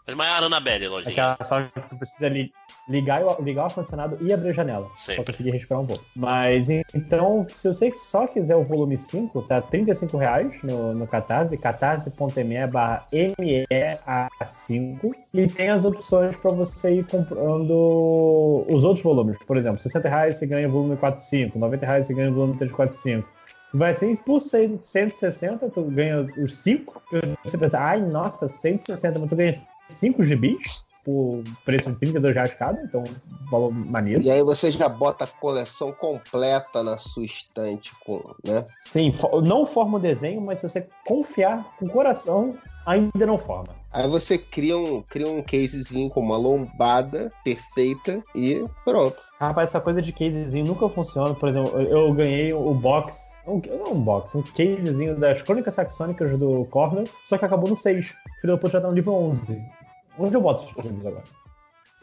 Mas 0.08 0.16
Maiara 0.16 0.46
Anabelle, 0.46 0.88
lojinha. 0.88 1.12
Aquela 1.12 1.36
sala 1.44 1.70
que 1.74 1.80
tu 1.90 1.98
precisa 1.98 2.28
li- 2.28 2.50
ligar, 2.88 3.22
o- 3.22 3.42
ligar 3.42 3.64
o 3.64 3.66
ar-condicionado 3.66 4.16
e 4.22 4.32
abrir 4.32 4.48
a 4.48 4.52
janela. 4.54 4.88
Sempre. 4.96 5.22
Pra 5.22 5.32
conseguir 5.34 5.50
respirar 5.50 5.82
um 5.82 5.86
pouco. 5.86 6.02
Mas 6.16 6.70
en- 6.70 6.82
então, 6.94 7.46
se 7.54 7.68
você 7.68 7.92
só 7.92 8.26
quiser 8.26 8.56
o 8.56 8.64
volume 8.64 8.96
5, 8.96 9.42
tá 9.42 9.60
35 9.60 10.16
reais 10.16 10.50
no, 10.62 10.94
no 10.94 11.06
Catarse, 11.06 11.54
catarse.me 11.58 12.66
barra 12.68 13.06
MEA5. 13.12 15.12
E 15.34 15.46
tem 15.46 15.68
as 15.68 15.84
opções 15.84 16.34
pra 16.36 16.52
você 16.52 16.94
ir 16.94 17.04
comprando 17.06 18.64
os 18.70 18.84
outros 18.84 19.02
volumes. 19.04 19.36
Por 19.46 19.58
exemplo, 19.58 19.78
60 19.78 20.08
reais 20.08 20.38
você 20.38 20.46
ganha 20.46 20.66
o 20.68 20.72
volume 20.72 20.96
4 20.96 21.20
e 21.20 21.24
5, 21.26 21.58
90 21.58 21.84
reais 21.84 22.06
você 22.06 22.14
ganha 22.14 22.30
o 22.30 22.34
volume 22.34 22.56
3, 22.56 22.72
4 22.72 22.96
e 22.96 22.98
5. 22.98 23.28
Vai 23.74 23.92
ser 23.92 24.16
por 24.24 24.40
100 24.40 24.78
160, 24.78 25.68
tu 25.68 25.82
ganha 25.82 26.26
os 26.38 26.54
5. 26.56 27.02
Você 27.44 27.58
pensa, 27.58 27.78
ai, 27.78 28.00
nossa, 28.00 28.48
160, 28.48 29.18
mas 29.18 29.28
tu 29.28 29.36
ganha 29.36 29.52
5 29.88 30.24
gibis 30.24 30.86
por 31.08 31.42
preço 31.64 31.90
de 31.90 31.96
32 31.96 32.34
reais 32.34 32.52
cada, 32.52 32.82
então 32.82 33.02
valor 33.50 33.72
maneiro. 33.72 34.22
E 34.22 34.30
aí 34.30 34.42
você 34.42 34.70
já 34.70 34.90
bota 34.90 35.24
a 35.24 35.26
coleção 35.26 35.90
completa 35.90 36.82
na 36.82 36.98
sua 36.98 37.24
estante, 37.24 37.92
com, 38.04 38.34
né? 38.44 38.66
Sim, 38.80 39.12
não 39.42 39.64
forma 39.64 39.96
o 39.96 40.00
desenho, 40.00 40.40
mas 40.42 40.60
se 40.60 40.68
você 40.68 40.86
confiar 41.06 41.74
com 41.78 41.86
o 41.86 41.90
coração, 41.90 42.58
ainda 42.84 43.24
não 43.24 43.38
forma. 43.38 43.74
Aí 43.90 44.06
você 44.06 44.36
cria 44.36 44.76
um, 44.76 45.02
cria 45.02 45.26
um 45.26 45.42
casezinho 45.42 46.10
com 46.10 46.20
uma 46.20 46.36
lombada 46.36 47.32
perfeita 47.42 48.22
e 48.34 48.62
pronto. 48.84 49.16
Rapaz, 49.40 49.70
essa 49.70 49.80
coisa 49.80 50.02
de 50.02 50.12
casezinho 50.12 50.66
nunca 50.66 50.90
funciona. 50.90 51.34
Por 51.34 51.48
exemplo, 51.48 51.70
eu 51.80 52.08
eu 52.08 52.12
ganhei 52.12 52.52
o 52.52 52.74
box, 52.74 53.32
um, 53.46 53.62
não 53.78 53.92
um 53.92 54.00
box, 54.00 54.34
um 54.34 54.42
casezinho 54.42 55.18
das 55.18 55.40
Crônicas 55.40 55.74
Saxônicas 55.74 56.38
do 56.38 56.66
Corner, 56.66 57.08
só 57.24 57.38
que 57.38 57.46
acabou 57.46 57.70
no 57.70 57.76
6. 57.76 58.14
Filho 58.40 58.54
da 58.54 58.58
puta 58.58 58.74
já 58.74 58.80
tá 58.80 58.88
no 58.88 58.94
livro 58.94 59.12
11. 59.12 59.77
Onde 60.18 60.36
eu 60.36 60.40
boto 60.40 60.62
os 60.76 60.84
livros 60.84 61.06
agora? 61.06 61.24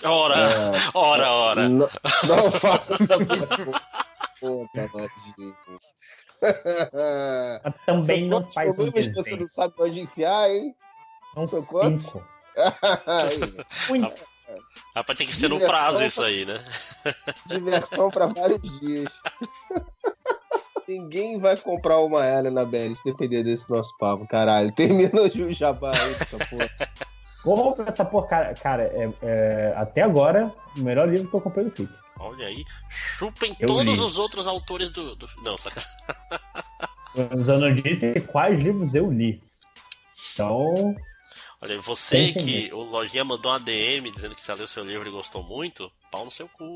Ora, 0.03 0.47
ora, 0.93 1.31
ora. 1.31 1.69
Não, 1.69 1.89
não 2.27 2.51
faça 2.59 2.97
Lojinha. 4.93 5.55
Mas 7.63 7.73
também 7.85 8.27
não 8.27 8.49
faz 8.51 8.71
um 8.71 8.73
volumes 8.75 9.07
que 9.07 9.13
você 9.13 9.21
desenho. 9.21 9.41
não 9.41 9.47
sabe 9.47 9.73
onde 9.79 9.99
enfiar, 10.01 10.49
hein? 10.49 10.75
São 11.33 11.47
cinco. 11.47 12.23
Aí, 13.07 13.65
Muito. 13.89 14.21
Rapaz, 14.95 15.17
tem 15.17 15.27
que 15.27 15.33
ser 15.35 15.49
no 15.49 15.59
prazo 15.59 15.97
pra- 15.97 16.07
isso 16.07 16.21
aí, 16.21 16.45
né? 16.45 16.63
Diversão 17.47 18.09
pra 18.09 18.27
vários 18.27 18.61
dias. 18.79 19.11
Ninguém 20.87 21.39
vai 21.39 21.57
comprar 21.57 21.97
uma 21.99 22.23
Ellen 22.25 22.51
na 22.53 22.63
Belly 22.63 22.95
se 22.95 23.03
depender 23.03 23.43
desse 23.43 23.67
nosso 23.71 23.91
papo, 23.97 24.27
caralho. 24.27 24.71
Termina 24.71 25.19
o 25.21 25.51
jabá 25.51 25.91
aí 25.91 26.13
dessa 26.13 26.37
porra. 26.37 26.69
Compra 27.45 27.89
essa 27.89 28.03
porra, 28.03 28.27
cara. 28.27 28.53
cara, 28.55 28.83
é- 28.83 29.13
é, 29.21 29.73
até 29.77 30.01
agora, 30.01 30.51
o 30.75 30.81
melhor 30.81 31.07
livro 31.07 31.29
que 31.29 31.35
eu 31.35 31.41
comprei 31.41 31.65
do 31.65 31.71
FIC. 31.71 31.87
Olha 32.19 32.47
aí. 32.47 32.65
Chupem 32.89 33.55
Eu 33.59 33.67
todos 33.67 33.99
li. 33.99 34.03
os 34.03 34.17
outros 34.17 34.47
autores 34.47 34.89
do. 34.89 35.15
do... 35.15 35.27
Não, 35.43 35.57
sacanagem. 35.57 35.91
Eu 37.15 37.59
não 37.59 37.73
disse 37.75 38.19
quais 38.21 38.59
livros 38.59 38.95
eu 38.95 39.11
li. 39.11 39.41
Então, 40.33 40.95
Olha, 41.61 41.79
você 41.79 42.33
que 42.33 42.73
o 42.73 42.81
Lojinha 42.83 43.23
mandou 43.23 43.51
uma 43.51 43.59
DM 43.59 44.11
dizendo 44.11 44.35
que 44.35 44.45
já 44.45 44.53
leu 44.53 44.67
seu 44.67 44.83
livro 44.83 45.07
e 45.07 45.11
gostou 45.11 45.41
muito, 45.41 45.89
pau 46.11 46.25
no 46.25 46.31
seu 46.31 46.47
cu. 46.49 46.73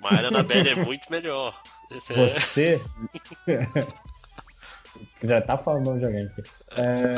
Maria 0.00 0.28
Anabelle 0.28 0.70
é 0.70 0.74
muito 0.74 1.10
melhor. 1.10 1.60
Você. 1.90 2.80
Já 5.22 5.40
tá 5.42 5.56
falando 5.56 5.98
de 5.98 6.04
alguém 6.04 6.26
aqui. 6.26 6.42
É... 6.72 7.14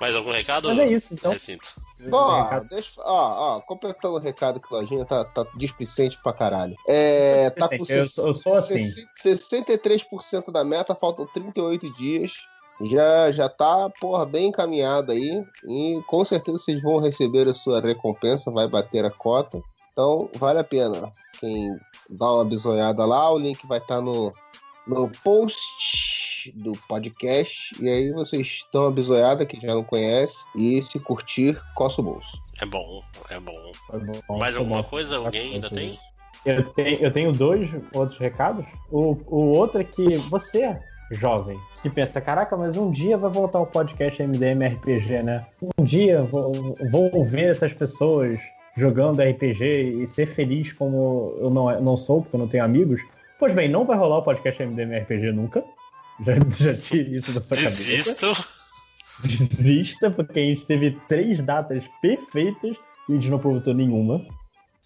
Mais 0.00 0.14
algum 0.14 0.30
recado? 0.30 0.68
Mas 0.68 0.78
é 0.78 0.88
isso, 0.88 1.14
então. 1.14 1.32
Recinto. 1.32 1.68
Ó, 2.12 2.60
deixa, 2.68 3.00
ó, 3.00 3.56
ó, 3.56 3.60
completando 3.60 4.16
o 4.16 4.18
recado 4.18 4.60
que 4.60 4.72
o 4.72 4.76
Lojinha 4.76 5.04
tá, 5.06 5.24
tá 5.24 5.46
displicente 5.56 6.18
pra 6.22 6.32
caralho. 6.34 6.76
É, 6.86 7.48
tá 7.50 7.68
com 7.68 7.76
Eu 7.88 8.04
sou- 8.08 8.26
eu 8.28 8.34
sou 8.34 8.54
assim. 8.56 8.76
63% 9.16 10.50
da 10.52 10.64
meta, 10.64 10.94
faltam 10.94 11.26
38 11.26 11.88
dias. 11.94 12.32
Já, 12.82 13.32
já 13.32 13.48
tá, 13.48 13.88
porra, 13.98 14.26
bem 14.26 14.48
encaminhado 14.48 15.12
aí. 15.12 15.42
E 15.64 16.02
com 16.06 16.22
certeza 16.24 16.58
vocês 16.58 16.82
vão 16.82 16.98
receber 17.00 17.48
a 17.48 17.54
sua 17.54 17.80
recompensa, 17.80 18.50
vai 18.50 18.68
bater 18.68 19.04
a 19.04 19.10
cota. 19.10 19.62
Então, 19.92 20.28
vale 20.34 20.58
a 20.58 20.64
pena. 20.64 21.10
Quem 21.40 21.74
dá 22.10 22.30
uma 22.34 22.44
bisonhada 22.44 23.04
lá, 23.06 23.30
o 23.32 23.38
link 23.38 23.66
vai 23.66 23.78
estar 23.78 24.02
no, 24.02 24.30
no 24.86 25.10
post 25.24 26.52
do 26.54 26.72
podcast. 26.88 27.74
E 27.82 27.88
aí 27.88 28.12
vocês 28.12 28.46
estão 28.46 28.86
abisoiada, 28.86 29.44
que 29.44 29.60
já 29.60 29.74
não 29.74 29.82
conhece. 29.82 30.44
E 30.54 30.80
se 30.82 30.98
curtir, 30.98 31.60
coça 31.74 32.00
o 32.00 32.04
bolso. 32.04 32.40
É 32.60 32.66
bom, 32.66 33.02
é 33.30 33.40
bom. 33.40 33.72
Foi 33.86 34.00
bom, 34.00 34.38
Mais 34.38 34.54
foi 34.54 34.62
alguma 34.62 34.82
bom. 34.82 34.88
coisa? 34.88 35.16
Alguém 35.16 35.54
ainda 35.54 35.70
tem? 35.70 35.98
Eu 36.44 36.62
tenho, 36.70 36.98
eu 37.00 37.10
tenho 37.12 37.32
dois 37.32 37.74
outros 37.92 38.18
recados. 38.18 38.64
O, 38.90 39.16
o 39.26 39.56
outro 39.56 39.80
é 39.80 39.84
que 39.84 40.16
você, 40.16 40.78
jovem, 41.10 41.58
que 41.82 41.90
pensa, 41.90 42.20
caraca, 42.20 42.56
mas 42.56 42.76
um 42.76 42.90
dia 42.90 43.16
vai 43.18 43.30
voltar 43.30 43.60
o 43.60 43.66
podcast 43.66 44.22
MDM 44.22 44.64
RPG, 44.76 45.22
né? 45.22 45.44
Um 45.76 45.84
dia 45.84 46.22
vou, 46.22 46.52
vou 46.90 47.24
ver 47.24 47.50
essas 47.50 47.72
pessoas 47.72 48.38
jogando 48.76 49.22
RPG 49.22 50.02
e 50.02 50.06
ser 50.06 50.26
feliz 50.26 50.72
como 50.72 51.34
eu 51.38 51.50
não, 51.50 51.80
não 51.80 51.96
sou, 51.96 52.22
porque 52.22 52.36
eu 52.36 52.40
não 52.40 52.48
tenho 52.48 52.62
amigos. 52.64 53.02
Pois 53.38 53.52
bem, 53.52 53.68
não 53.68 53.84
vai 53.84 53.98
rolar 53.98 54.18
o 54.18 54.22
podcast 54.22 54.62
MDM 54.64 55.02
RPG 55.02 55.32
nunca. 55.32 55.64
Já, 56.24 56.34
já 56.72 56.74
tire 56.76 57.16
isso 57.16 57.32
da 57.32 57.40
sua 57.40 57.56
cabeça. 57.56 57.84
Desisto. 57.84 58.48
Desista, 59.22 60.10
porque 60.10 60.38
a 60.38 60.42
gente 60.42 60.66
teve 60.66 60.98
três 61.08 61.40
datas 61.40 61.84
perfeitas 62.00 62.76
e 63.08 63.12
a 63.12 63.14
gente 63.14 63.28
não 63.28 63.36
aproveitou 63.36 63.74
nenhuma. 63.74 64.24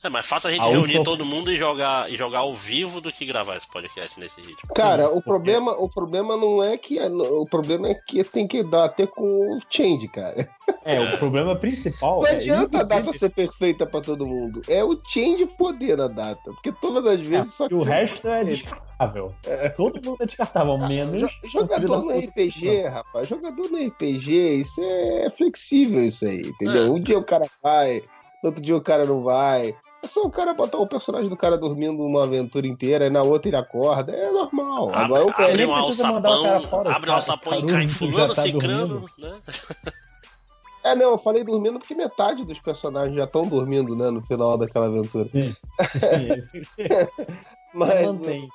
É 0.02 0.08
mais 0.08 0.24
fácil 0.24 0.48
a 0.48 0.50
gente 0.52 0.62
A 0.62 0.64
reunir 0.64 0.96
última- 0.96 1.04
todo 1.04 1.24
mundo 1.26 1.52
e 1.52 1.58
jogar, 1.58 2.10
e 2.10 2.16
jogar 2.16 2.38
ao 2.38 2.54
vivo 2.54 3.02
do 3.02 3.12
que 3.12 3.26
gravar 3.26 3.56
esse 3.56 3.70
podcast 3.70 4.18
nesse 4.18 4.40
ritmo. 4.40 4.72
Cara, 4.74 5.10
o 5.10 5.22
problema, 5.22 5.72
o 5.72 5.90
problema 5.90 6.36
não 6.38 6.62
é 6.64 6.76
que. 6.78 6.98
O 7.00 7.44
problema 7.44 7.88
é 7.88 7.94
que 7.94 8.24
tem 8.24 8.46
que 8.48 8.62
dar 8.62 8.84
até 8.84 9.06
com 9.06 9.22
o 9.56 9.60
change, 9.68 10.08
cara. 10.08 10.48
É, 10.86 10.98
o 10.98 11.18
problema 11.18 11.54
principal. 11.54 12.20
Não 12.22 12.26
é, 12.26 12.30
adianta 12.32 12.80
a 12.80 12.82
data 12.84 13.12
ser 13.12 13.28
perfeita 13.30 13.84
pra 13.86 14.00
todo 14.00 14.26
mundo. 14.26 14.62
É 14.68 14.82
o 14.82 14.98
change 15.06 15.44
poder 15.46 15.98
na 15.98 16.06
data. 16.08 16.40
Porque 16.44 16.72
todas 16.72 17.06
as 17.06 17.20
vezes 17.20 17.52
só 17.52 17.66
E 17.70 17.74
o 17.74 17.82
resto 17.82 18.26
é 18.26 18.42
descartável. 18.42 19.34
Todo 19.76 20.00
mundo 20.02 20.22
é 20.22 20.26
descartável, 20.26 20.78
menos. 20.78 21.20
Jo- 21.20 21.28
o 21.44 21.48
Jogador 21.48 22.02
no. 22.04 22.10
RPG, 22.18 22.84
rapaz, 22.88 23.28
jogador 23.28 23.68
no 23.70 23.76
RPG, 23.86 24.30
isso 24.54 24.80
é 24.82 25.30
flexível 25.36 26.02
isso 26.02 26.24
aí, 26.24 26.40
entendeu? 26.40 26.94
Um 26.94 27.00
dia 27.00 27.18
o 27.18 27.24
cara 27.24 27.46
vai, 27.62 28.02
no 28.42 28.48
outro 28.48 28.62
dia 28.62 28.76
o 28.76 28.80
cara 28.80 29.04
não 29.04 29.22
vai. 29.22 29.74
É 30.02 30.06
só 30.06 30.22
o 30.22 30.30
cara 30.30 30.54
botar 30.54 30.78
o 30.78 30.86
personagem 30.86 31.28
do 31.28 31.36
cara 31.36 31.58
dormindo 31.58 32.02
uma 32.02 32.24
aventura 32.24 32.66
inteira 32.66 33.06
e 33.06 33.10
na 33.10 33.22
outra 33.22 33.48
ele 33.50 33.56
acorda. 33.56 34.12
É 34.12 34.30
normal. 34.30 34.90
Agora 34.94 35.26
o 35.26 35.30
Abre, 35.30 35.44
abre 35.44 35.66
um 35.66 35.74
nem 35.76 35.84
precisa 35.84 36.12
mandar 36.12 36.30
o 36.30 36.42
cara 36.42 36.54
alçapão, 36.54 36.70
fora, 36.70 36.96
abre 36.96 37.10
um 37.10 37.14
alçapão 37.14 37.54
e 37.58 37.66
cai 37.66 37.82
já 37.82 37.88
fulano, 37.88 38.34
tá 38.34 38.46
dormindo. 38.46 39.04
né? 39.18 39.38
É, 40.82 40.94
não, 40.94 41.10
eu 41.10 41.18
falei 41.18 41.44
dormindo 41.44 41.78
porque 41.78 41.94
metade 41.94 42.42
dos 42.42 42.58
personagens 42.58 43.14
já 43.14 43.24
estão 43.24 43.46
dormindo, 43.46 43.94
né, 43.94 44.08
no 44.10 44.22
final 44.22 44.56
daquela 44.56 44.86
aventura. 44.86 45.28
Sim, 45.30 45.54
Mas 47.74 48.02
mantém. 48.02 48.48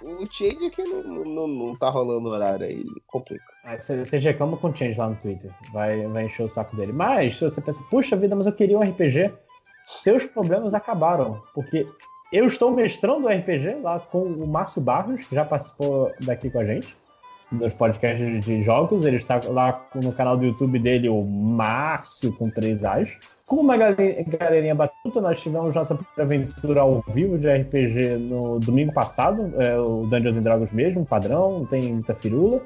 o, 0.00 0.22
o 0.22 0.26
change 0.30 0.66
é 0.66 0.70
que 0.70 0.84
não, 0.84 1.02
não, 1.24 1.46
não 1.48 1.76
tá 1.76 1.90
rolando 1.90 2.28
horário 2.28 2.66
aí, 2.66 2.84
complica. 3.08 3.44
Aí 3.64 3.80
Você 3.80 4.04
você 4.04 4.18
reclama 4.18 4.56
com 4.56 4.68
o 4.70 4.76
Change 4.76 4.96
lá 4.96 5.08
no 5.08 5.16
Twitter. 5.16 5.50
Vai, 5.72 6.06
vai 6.06 6.26
encher 6.26 6.44
o 6.44 6.48
saco 6.48 6.76
dele. 6.76 6.92
Mas, 6.92 7.36
se 7.36 7.44
você 7.44 7.60
pensa, 7.60 7.82
puxa 7.90 8.16
vida, 8.16 8.36
mas 8.36 8.46
eu 8.46 8.52
queria 8.52 8.78
um 8.78 8.82
RPG, 8.82 9.32
seus 9.86 10.24
problemas 10.26 10.74
acabaram. 10.74 11.42
Porque 11.54 11.86
eu 12.32 12.46
estou 12.46 12.70
mestrando 12.70 13.26
o 13.26 13.30
RPG 13.30 13.80
lá 13.82 14.00
com 14.00 14.22
o 14.22 14.46
Márcio 14.46 14.80
Barros, 14.80 15.26
que 15.26 15.34
já 15.34 15.44
participou 15.44 16.10
daqui 16.20 16.50
com 16.50 16.60
a 16.60 16.64
gente, 16.64 16.96
dos 17.50 17.74
podcasts 17.74 18.44
de 18.44 18.62
jogos. 18.62 19.04
Ele 19.04 19.16
está 19.16 19.40
lá 19.48 19.86
no 19.94 20.12
canal 20.12 20.36
do 20.36 20.46
YouTube 20.46 20.78
dele, 20.78 21.08
o 21.08 21.22
Márcio 21.22 22.32
com 22.32 22.48
três 22.48 22.84
As. 22.84 23.10
Com 23.44 23.56
uma 23.56 23.76
galerinha, 23.76 24.74
batuta, 24.74 25.20
nós 25.20 25.42
tivemos 25.42 25.74
nossa 25.74 25.98
aventura 26.16 26.80
ao 26.80 27.04
vivo 27.08 27.36
de 27.36 27.52
RPG 27.52 28.16
no 28.16 28.58
domingo 28.58 28.94
passado, 28.94 29.52
é, 29.60 29.76
o 29.78 30.06
Dungeons 30.06 30.38
and 30.38 30.42
Dragons 30.42 30.72
mesmo, 30.72 31.04
padrão, 31.04 31.58
não 31.58 31.66
tem 31.66 31.82
muita 31.92 32.14
firula. 32.14 32.62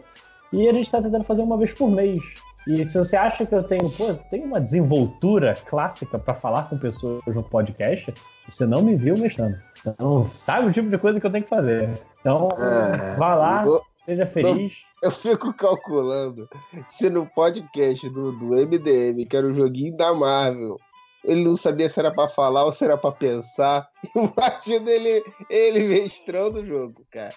E 0.53 0.69
a 0.69 0.73
gente 0.73 0.89
tá 0.89 1.03
tentando 1.03 1.25
fazer 1.25 1.43
uma 1.43 1.59
vez 1.59 1.73
por 1.73 1.91
mês. 1.91 2.23
E 2.67 2.86
se 2.86 2.99
você 2.99 3.17
acha 3.17 3.47
que 3.47 3.55
eu 3.55 3.62
tenho, 3.62 3.89
pô, 3.91 4.12
tenho 4.28 4.45
uma 4.45 4.61
desenvoltura 4.61 5.55
clássica 5.67 6.19
pra 6.19 6.35
falar 6.35 6.69
com 6.69 6.77
pessoas 6.78 7.23
no 7.27 7.43
podcast, 7.43 8.12
você 8.49 8.67
não 8.67 8.83
me 8.83 8.97
viu 8.97 9.17
mestrando. 9.17 9.57
Então, 9.78 10.28
sabe 10.35 10.67
o 10.69 10.73
tipo 10.73 10.89
de 10.91 10.99
coisa 10.99 11.20
que 11.20 11.27
eu 11.27 11.31
tenho 11.31 11.45
que 11.45 11.51
fazer. 11.51 11.89
Então, 12.20 12.49
É, 12.59 13.17
vá 13.17 13.35
lá, 13.35 13.62
eu- 13.65 13.81
seja 14.05 14.27
feliz. 14.27 14.73
Eu 15.03 15.12
fico 15.12 15.53
calculando 15.55 16.49
se 16.89 17.09
no 17.09 17.25
podcast 17.27 18.09
do, 18.09 18.33
do 18.33 18.55
MDM, 18.57 19.25
que 19.27 19.36
era 19.36 19.47
o 19.47 19.55
joguinho 19.55 19.97
da 19.97 20.12
Marvel, 20.12 20.77
ele 21.23 21.45
não 21.45 21.57
sabia 21.57 21.89
se 21.89 22.01
era 22.01 22.11
pra 22.12 22.27
falar 22.27 22.65
ou 22.65 22.73
se 22.73 22.85
era 22.85 22.97
pra 22.97 23.12
pensar. 23.12 23.86
Imagina 24.17 24.91
ele, 24.91 25.23
ele 25.51 25.81
mestrando 25.86 26.61
o 26.61 26.67
jogo, 26.67 27.07
cara. 27.12 27.35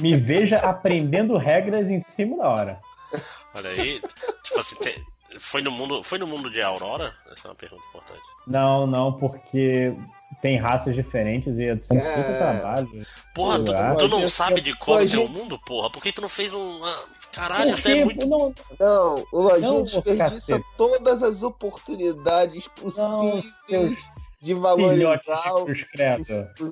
Me 0.00 0.16
veja 0.16 0.58
aprendendo 0.58 1.36
regras 1.36 1.90
em 1.90 1.98
cima 1.98 2.38
da 2.38 2.48
hora. 2.48 2.80
Olha 3.54 3.70
aí, 3.70 4.00
tipo 4.42 4.60
assim, 4.60 4.76
tem- 4.76 5.04
foi 5.38 5.62
no 5.62 5.70
mundo, 5.70 6.02
foi 6.04 6.18
no 6.18 6.26
mundo 6.26 6.50
de 6.50 6.60
Aurora? 6.62 7.14
Essa 7.30 7.48
é 7.48 7.50
uma 7.50 7.54
pergunta 7.54 7.82
importante. 7.88 8.20
Não, 8.46 8.86
não, 8.86 9.12
porque 9.14 9.94
tem 10.40 10.58
raças 10.58 10.94
diferentes 10.94 11.58
e 11.58 11.68
são 11.82 11.96
um 11.96 12.00
puta 12.00 12.10
É. 12.20 12.36
trabalho. 12.38 13.06
Porra, 13.34 13.58
tu, 13.64 13.72
tu 13.98 14.08
não 14.08 14.28
sabe 14.28 14.60
de 14.60 14.74
como 14.76 14.98
mas 14.98 15.12
é 15.14 15.18
o 15.18 15.28
mundo, 15.28 15.58
porra? 15.66 15.90
Por 15.90 16.02
que 16.02 16.12
tu 16.12 16.20
não 16.20 16.28
fez 16.28 16.52
um. 16.52 16.84
ah, 16.84 17.04
Caralho, 17.32 17.76
você 17.78 17.98
é 18.00 18.04
muito. 18.04 18.26
não, 18.26 18.52
Não, 18.78 19.24
o 19.32 19.40
Lojinha 19.42 19.70
Não, 19.70 19.82
desperdiça 19.84 20.24
cacete. 20.34 20.64
todas 20.76 21.22
as 21.22 21.42
oportunidades 21.42 22.68
possíveis 22.68 23.54
seus 23.68 23.98
de 24.42 24.54
valorizar 24.54 25.54
o, 25.54 25.64
cruz 25.64 25.86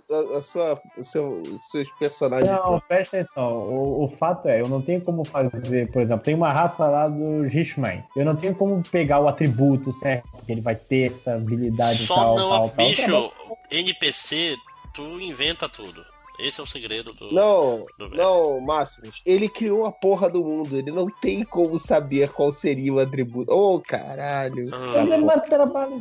o- 0.08 0.34
a, 0.34 0.39
a 0.39 0.42
sua, 0.42 0.82
o 0.99 1.05
seu, 1.05 1.40
os 1.40 1.70
seus 1.70 1.89
personagens. 1.92 2.50
Não, 2.50 2.81
presta 2.81 3.18
atenção. 3.18 3.49
O, 3.68 4.05
o 4.05 4.08
fato 4.08 4.49
é, 4.49 4.60
eu 4.60 4.68
não 4.68 4.82
tenho 4.82 5.00
como 5.00 5.24
fazer, 5.24 5.90
por 5.92 6.02
exemplo, 6.02 6.24
tem 6.24 6.34
uma 6.34 6.52
raça 6.52 6.86
lá 6.89 7.07
dos 7.08 7.52
Richman. 7.52 8.02
Eu 8.16 8.24
não 8.24 8.34
tenho 8.34 8.55
como 8.57 8.82
pegar 8.90 9.20
o 9.20 9.28
atributo 9.28 9.92
certo, 9.92 10.28
que 10.44 10.50
ele 10.50 10.60
vai 10.60 10.74
ter 10.74 11.12
essa 11.12 11.34
habilidade 11.34 12.05
Só 12.07 12.16
tal, 12.16 12.36
não. 12.36 12.49
tal, 12.50 12.68
tal. 12.70 12.86
bicho, 12.86 13.32
NPC, 13.70 14.57
tu 14.92 15.20
inventa 15.20 15.68
tudo. 15.68 16.05
Esse 16.40 16.58
é 16.58 16.62
o 16.62 16.66
segredo 16.66 17.12
do. 17.12 17.31
Não, 17.32 17.84
do 17.99 18.08
não, 18.08 18.60
Máximos. 18.62 19.20
Ele 19.26 19.47
criou 19.47 19.84
a 19.84 19.92
porra 19.92 20.28
do 20.31 20.42
mundo. 20.42 20.74
Ele 20.76 20.90
não 20.90 21.07
tem 21.20 21.44
como 21.44 21.78
saber 21.78 22.31
qual 22.32 22.50
seria 22.50 22.92
o 22.94 22.99
atributo. 22.99 23.52
Ô, 23.52 23.78
caralho. 23.78 24.70
Ah. 24.73 24.92
Mas 24.97 25.10
ele 25.10 25.24
vai 25.24 25.40
trabalhar 25.42 25.99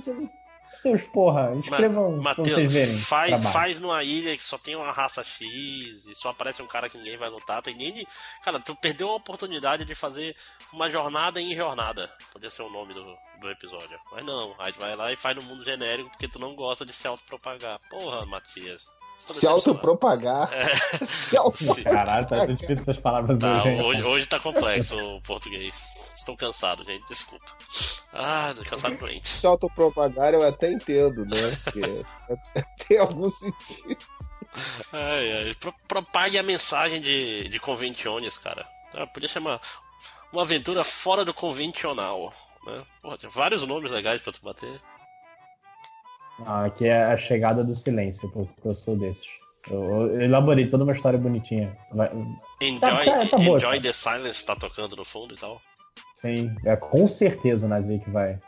seus 0.76 1.02
porra. 1.08 1.54
Escrevam 1.56 2.18
Ma- 2.18 2.36
pra 2.36 2.44
vocês 2.44 2.72
verem. 2.72 2.98
faz, 2.98 3.30
trabalho. 3.32 3.52
faz 3.54 3.80
numa 3.80 4.04
ilha 4.04 4.36
que 4.38 4.44
só 4.44 4.58
tem 4.58 4.76
uma 4.76 4.92
raça 4.92 5.24
X 5.24 5.48
e 6.06 6.16
só 6.16 6.30
aparece 6.30 6.62
um 6.62 6.68
cara 6.68 6.90
que 6.90 6.98
ninguém 6.98 7.18
vai 7.18 7.30
lutar. 7.30 7.62
Tem 7.62 7.76
nem 7.76 7.92
de... 7.92 8.08
Cara, 8.44 8.60
tu 8.60 8.76
perdeu 8.76 9.10
a 9.10 9.16
oportunidade 9.16 9.86
de 9.86 9.96
fazer 9.96 10.36
uma 10.72 10.90
jornada 10.90 11.42
em 11.42 11.56
jornada. 11.56 12.10
Podia 12.32 12.50
ser 12.50 12.62
o 12.64 12.70
nome 12.70 12.94
do, 12.94 13.04
do 13.42 13.50
episódio. 13.52 14.00
Mas 14.12 14.26
não, 14.26 14.56
aí 14.60 14.72
tu 14.72 14.80
vai 14.80 14.96
lá 14.96 15.12
e 15.12 15.18
faz 15.18 15.36
no 15.36 15.44
mundo 15.44 15.64
genérico 15.64 16.10
porque 16.12 16.28
tu 16.28 16.40
não 16.40 16.56
gosta 16.56 16.86
de 16.86 16.94
se 16.94 17.08
autopropagar. 17.08 17.80
Porra, 17.90 18.26
Matias. 18.26 18.86
Tô 18.86 19.34
Se 19.34 19.42
decepcionado. 19.42 19.58
autopropagar. 19.58 20.50
É, 20.54 20.76
Se 21.06 21.36
auto... 21.36 21.58
se- 21.58 21.84
Caralho, 21.84 22.26
tá 22.26 22.46
difícil 22.46 22.76
essas 22.76 22.98
palavras 23.00 23.38
tá, 23.40 23.64
hoje. 23.64 23.82
hoje, 23.84 24.04
hoje 24.04 24.26
tá 24.28 24.40
complexo 24.40 24.98
o 24.98 25.22
português. 25.24 25.76
Estou 26.18 26.38
cansado, 26.38 26.86
gente. 26.86 27.06
Desculpa. 27.08 27.46
Ah, 28.14 28.54
cansado 28.68 28.98
doente. 28.98 29.28
Se 29.28 29.46
autopropagar 29.46 30.34
eu 30.34 30.46
até 30.48 30.72
entendo, 30.72 31.26
né? 31.26 31.58
Porque 31.64 32.06
tem 32.88 32.98
algum 32.98 33.30
sentido. 33.30 34.04
Ai, 34.92 35.32
ai. 35.48 35.54
Pro- 35.60 35.76
propague 35.88 36.38
a 36.38 36.44
mensagem 36.44 37.00
de, 37.02 37.48
de 37.50 37.60
conventiones, 37.60 38.38
cara. 38.38 38.68
Ah, 38.96 39.06
podia 39.06 39.30
chamar 39.30 39.62
uma 40.34 40.42
aventura 40.42 40.84
fora 40.84 41.24
do 41.24 41.34
convencional. 41.34 42.34
Né? 42.66 42.84
Porra, 43.02 43.18
tem 43.18 43.30
vários 43.30 43.66
nomes 43.68 43.92
legais 43.92 44.22
pra 44.22 44.34
tu 44.34 44.40
bater. 44.44 44.82
Não, 46.40 46.66
aqui 46.66 46.86
é 46.86 47.04
a 47.04 47.18
chegada 47.18 47.64
do 47.64 47.76
silêncio, 47.76 48.30
porque 48.32 48.68
eu 48.68 48.74
sou 48.74 48.96
desses. 48.98 49.28
Eu, 49.70 49.84
eu 50.14 50.22
elaborei 50.22 50.68
toda 50.68 50.84
uma 50.84 50.94
história 50.94 51.20
bonitinha. 51.20 51.78
Vai- 51.92 52.10
Enjoy, 52.62 52.80
Tá- 52.80 52.96
tá- 53.06 53.26
tá 53.28 53.38
Enjoy 53.40 53.82
the 53.82 53.92
Silence 53.94 54.46
tá 54.46 54.56
tocando 54.56 54.96
no 54.96 55.06
fundo 55.06 55.36
e 55.36 55.38
tal. 55.38 55.62
Tem, 56.22 56.56
é 56.66 56.76
com 56.76 57.08
certeza 57.08 57.66
o 57.66 57.70
Nazi 57.70 58.00
que 58.00 58.10
vai. 58.10 58.40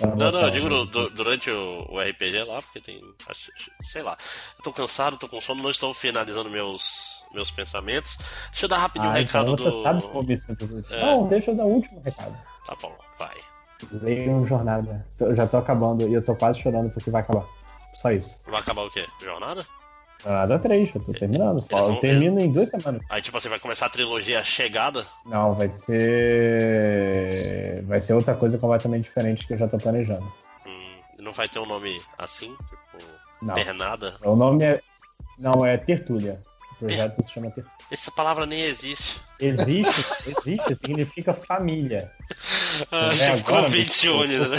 Não, 0.00 0.32
não, 0.32 0.40
eu 0.40 0.50
digo 0.50 0.66
um- 0.66 0.68
du- 0.68 0.86
du- 0.86 1.10
durante 1.10 1.50
o, 1.50 1.86
o 1.88 2.00
RPG 2.00 2.42
lá, 2.44 2.60
porque 2.62 2.80
tem. 2.80 3.00
Sei 3.82 4.02
lá. 4.02 4.16
Eu 4.58 4.62
tô 4.64 4.72
cansado, 4.72 5.16
tô 5.18 5.28
com 5.28 5.40
sono, 5.40 5.62
não 5.62 5.70
estou 5.70 5.92
finalizando 5.94 6.50
meus, 6.50 7.24
meus 7.32 7.50
pensamentos. 7.50 8.16
Deixa 8.50 8.64
eu 8.64 8.68
dar 8.68 8.78
rapidinho 8.78 9.12
um 9.12 9.14
Ah, 9.14 9.20
então 9.20 9.42
recado 9.42 9.56
você 9.56 9.70
do. 9.70 9.82
sabe 9.82 10.02
como 10.02 10.22
me 10.24 10.36
sinto. 10.36 10.68
É. 10.90 11.00
Não, 11.02 11.28
deixa 11.28 11.50
eu 11.52 11.56
dar 11.56 11.64
o 11.64 11.68
último 11.68 12.00
recado. 12.00 12.36
Tá 12.66 12.74
bom, 12.80 12.96
vai. 13.18 13.36
Leiam 13.92 14.44
jornada. 14.46 15.06
Eu 15.20 15.34
já 15.36 15.46
tô 15.46 15.56
acabando 15.58 16.08
e 16.08 16.14
eu 16.14 16.24
tô 16.24 16.34
quase 16.34 16.60
chorando 16.60 16.90
porque 16.92 17.10
vai 17.10 17.20
acabar. 17.22 17.44
Só 17.94 18.10
isso. 18.10 18.40
Vai 18.46 18.60
acabar 18.60 18.82
o 18.82 18.90
quê? 18.90 19.06
Jornada? 19.20 19.64
Jornada 20.22 20.58
3, 20.58 20.94
eu 20.94 21.00
tô 21.00 21.12
terminando. 21.12 21.58
Eles 21.70 21.84
vão- 21.86 21.94
Eu 21.94 22.00
termino 22.00 22.40
em 22.40 22.50
duas 22.52 22.70
semanas. 22.70 23.02
Aí, 23.10 23.20
tipo 23.22 23.36
assim, 23.36 23.48
vai 23.48 23.58
começar 23.58 23.86
a 23.86 23.90
trilogia 23.90 24.42
Chegada. 24.44 25.04
Não, 25.26 25.54
vai 25.54 25.68
ser. 26.42 27.82
Vai 27.86 28.00
ser 28.00 28.14
outra 28.14 28.34
coisa 28.34 28.58
completamente 28.58 29.04
diferente 29.04 29.46
que 29.46 29.52
eu 29.54 29.58
já 29.58 29.68
tô 29.68 29.78
planejando. 29.78 30.24
Hum, 30.66 30.96
não 31.18 31.32
vai 31.32 31.48
ter 31.48 31.58
um 31.58 31.66
nome 31.66 31.98
assim, 32.18 32.54
tipo. 32.68 33.04
Não. 33.42 33.54
Pernada. 33.54 34.14
O 34.24 34.36
nome 34.36 34.64
é. 34.64 34.80
Não, 35.38 35.64
é 35.66 35.76
Tertúlia. 35.76 36.40
Projeto 36.86 37.22
se 37.22 37.32
chama 37.32 37.50
Tertúlia. 37.50 37.78
Essa 37.90 38.10
palavra 38.10 38.44
nem 38.46 38.62
existe. 38.62 39.20
Existe, 39.38 40.30
existe, 40.30 40.74
significa 40.76 41.32
família. 41.32 42.10
Ah, 42.90 43.10
Você 43.10 43.26
vai 43.28 43.36
ficou 43.36 43.56
agora, 43.58 43.68
21, 43.68 44.18
procura 44.18 44.48
né? 44.48 44.56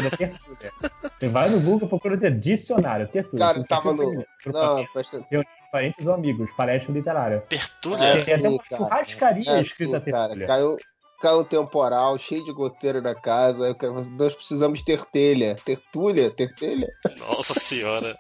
Você 1.20 1.28
vai 1.30 1.50
no 1.50 1.60
Google, 1.62 1.90
procura 1.90 2.16
ter 2.16 2.40
dicionário, 2.40 3.08
tertúlia. 3.08 3.40
Cara, 3.48 3.64
tava 3.64 3.92
no. 3.92 4.24
Não, 4.46 4.86
presta 4.94 5.26
parentes 5.72 6.06
ou 6.06 6.14
amigos, 6.14 6.48
palestra 6.56 6.94
literária. 6.94 7.42
Tertúlia. 7.50 8.04
É 8.04 8.24
Tem 8.24 8.36
até 8.36 8.46
assim, 8.46 8.48
uma 8.56 8.64
cara. 8.64 8.78
churrascaria 8.84 9.52
É 9.52 9.62
escrita 9.62 9.98
assim, 9.98 10.12
cara. 10.12 10.28
tertúlia. 10.28 10.48
Caiu, 10.48 10.78
caiu 11.20 11.40
um 11.40 11.44
temporal, 11.44 12.18
cheio 12.20 12.46
de 12.46 12.54
goteira 12.54 13.02
na 13.02 13.16
casa. 13.16 13.70
Eu 13.70 13.76
quero, 13.76 13.94
nós 14.12 14.36
precisamos 14.36 14.84
ter 14.84 15.04
telha. 15.06 15.56
Tertúlia? 15.66 16.30
Ter 16.30 16.54
telha? 16.54 16.88
Nossa 17.18 17.56
senhora. 17.56 18.16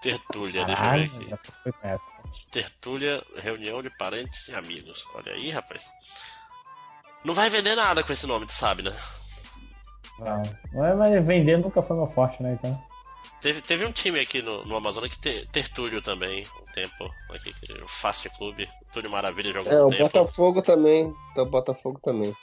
Tertúlia, 0.00 0.64
deixa 0.64 0.84
eu 0.84 0.90
ver 0.92 1.04
aqui. 1.04 1.32
essa 1.34 1.52
foi 1.62 1.72
essa. 1.82 2.10
Tertúlia, 2.50 3.22
reunião 3.36 3.82
de 3.82 3.90
parentes 3.90 4.48
e 4.48 4.54
amigos. 4.54 5.04
Olha 5.14 5.32
aí, 5.32 5.50
rapaz. 5.50 5.90
Não 7.24 7.34
vai 7.34 7.48
vender 7.50 7.74
nada 7.74 8.02
com 8.02 8.12
esse 8.12 8.26
nome, 8.26 8.46
tu 8.46 8.52
sabe, 8.52 8.82
né? 8.82 8.96
Não, 10.18 10.42
não 10.72 10.84
é, 10.86 10.94
mas 10.94 11.26
vender 11.26 11.58
nunca 11.58 11.82
foi 11.82 11.96
meu 11.96 12.06
forte, 12.08 12.42
né? 12.42 12.54
Então. 12.54 12.82
Teve, 13.40 13.60
teve 13.62 13.84
um 13.86 13.92
time 13.92 14.20
aqui 14.20 14.42
no, 14.42 14.64
no 14.66 14.76
Amazonas 14.76 15.10
que 15.10 15.18
te, 15.18 15.46
Tertúlio 15.50 16.00
também, 16.02 16.46
um 16.60 16.72
tempo. 16.72 17.10
Aqui, 17.34 17.54
o 17.82 17.88
Fast 17.88 18.28
Club. 18.30 18.66
Túlio 18.92 19.10
Maravilha 19.10 19.52
jogou 19.52 19.72
É, 19.72 19.84
um 19.84 19.88
o 19.88 19.90
tempo. 19.90 20.02
Botafogo 20.04 20.62
também. 20.62 21.14
Tá, 21.34 21.42
O 21.42 21.46
Botafogo 21.46 21.98
também. 22.02 22.34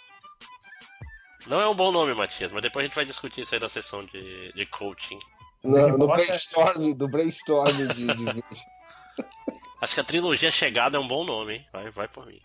Não 1.46 1.62
é 1.62 1.68
um 1.70 1.76
bom 1.76 1.92
nome, 1.92 2.14
Matias, 2.14 2.52
mas 2.52 2.62
depois 2.62 2.84
a 2.84 2.88
gente 2.88 2.96
vai 2.96 3.06
discutir 3.06 3.42
isso 3.42 3.54
aí 3.54 3.60
da 3.60 3.70
sessão 3.70 4.04
de, 4.06 4.52
de 4.54 4.66
coaching. 4.66 5.18
No, 5.68 5.88
no 5.90 6.08
Bota- 6.08 6.24
brainstorm, 6.24 6.94
do 6.94 7.08
brainstorm 7.08 7.88
de, 7.94 8.08
de. 8.08 8.44
Acho 9.82 9.94
que 9.94 10.00
a 10.02 10.04
trilogia 10.04 10.50
Chegada 10.52 10.98
é 10.98 11.00
um 11.00 11.08
bom 11.08 11.24
nome, 11.24 11.56
hein? 11.56 11.66
Vai, 11.72 11.92
vai 11.92 12.08
por 12.08 12.26
mim. 12.26 12.40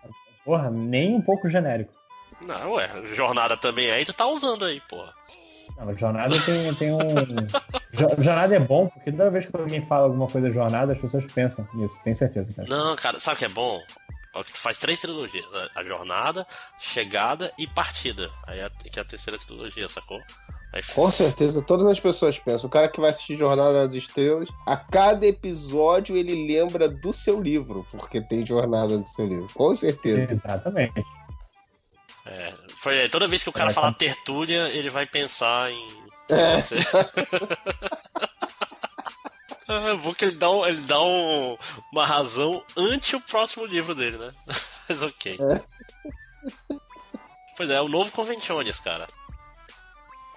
Porra, 0.44 0.70
nem 0.70 1.14
um 1.14 1.22
pouco 1.22 1.48
genérico. 1.48 1.92
Não, 2.42 2.72
ué, 2.72 2.90
Jornada 3.14 3.56
também 3.56 3.88
é, 3.88 4.00
e 4.00 4.04
tu 4.04 4.12
tá 4.12 4.26
usando 4.26 4.64
aí, 4.64 4.80
porra. 4.88 5.12
Não, 5.78 5.96
jornada 5.96 6.34
tem, 6.44 6.74
tem 6.74 6.92
um. 6.92 6.98
Jo- 7.94 8.22
jornada 8.22 8.54
é 8.54 8.58
bom, 8.58 8.88
porque 8.88 9.10
toda 9.10 9.30
vez 9.30 9.46
que 9.46 9.56
alguém 9.56 9.84
fala 9.86 10.04
alguma 10.04 10.26
coisa 10.26 10.48
de 10.48 10.54
jornada, 10.54 10.92
as 10.92 10.98
pessoas 10.98 11.24
pensam 11.32 11.66
nisso, 11.74 11.98
tenho 12.04 12.16
certeza, 12.16 12.52
cara. 12.52 12.68
Não, 12.68 12.96
cara, 12.96 13.18
sabe 13.20 13.36
o 13.36 13.38
que 13.38 13.44
é 13.46 13.48
bom? 13.48 13.80
Ó, 14.34 14.42
que 14.42 14.52
tu 14.52 14.58
faz 14.58 14.76
três 14.78 15.00
trilogias: 15.00 15.46
a 15.74 15.82
jornada, 15.84 16.46
chegada 16.78 17.52
e 17.58 17.66
partida. 17.66 18.30
Aí 18.46 18.60
é 18.60 18.68
que 18.90 18.98
é 18.98 19.02
a 19.02 19.04
terceira 19.04 19.38
trilogia, 19.38 19.88
sacou? 19.88 20.18
Aí 20.72 20.82
Com 20.94 21.10
certeza, 21.10 21.60
todas 21.60 21.86
as 21.86 22.00
pessoas 22.00 22.38
pensam. 22.38 22.66
O 22.66 22.70
cara 22.70 22.88
que 22.88 22.98
vai 23.00 23.10
assistir 23.10 23.36
Jornada 23.36 23.84
das 23.86 23.92
Estrelas, 23.94 24.48
a 24.66 24.74
cada 24.76 25.26
episódio 25.26 26.16
ele 26.16 26.46
lembra 26.46 26.88
do 26.88 27.12
seu 27.12 27.40
livro, 27.42 27.86
porque 27.90 28.20
tem 28.22 28.44
Jornada 28.46 28.96
do 28.96 29.06
seu 29.06 29.26
livro. 29.26 29.48
Com 29.54 29.74
certeza. 29.74 30.32
Exatamente. 30.32 31.04
É, 32.24 32.54
foi, 32.78 32.98
é, 33.00 33.08
toda 33.08 33.26
vez 33.28 33.42
que 33.42 33.48
o 33.50 33.52
cara 33.52 33.66
Vai 33.66 33.74
falar 33.74 33.92
tertúlia, 33.94 34.68
ele 34.68 34.88
vai 34.88 35.04
pensar 35.06 35.70
em. 35.70 35.86
É. 36.30 36.60
Você. 36.60 36.76
Vou 40.00 40.14
que 40.14 40.24
ele 40.26 40.36
dá, 40.36 40.50
um- 40.50 40.66
ele 40.66 40.80
dá 40.82 41.00
um- 41.02 41.56
uma 41.92 42.06
razão 42.06 42.62
ante 42.76 43.16
o 43.16 43.20
próximo 43.20 43.64
livro 43.66 43.94
dele, 43.94 44.18
né? 44.18 44.32
Mas 44.88 45.02
ok. 45.02 45.38
Pois 47.56 47.70
é, 47.70 47.74
é 47.74 47.80
o 47.80 47.88
novo 47.88 48.10
Conventiones, 48.12 48.78
cara. 48.80 49.06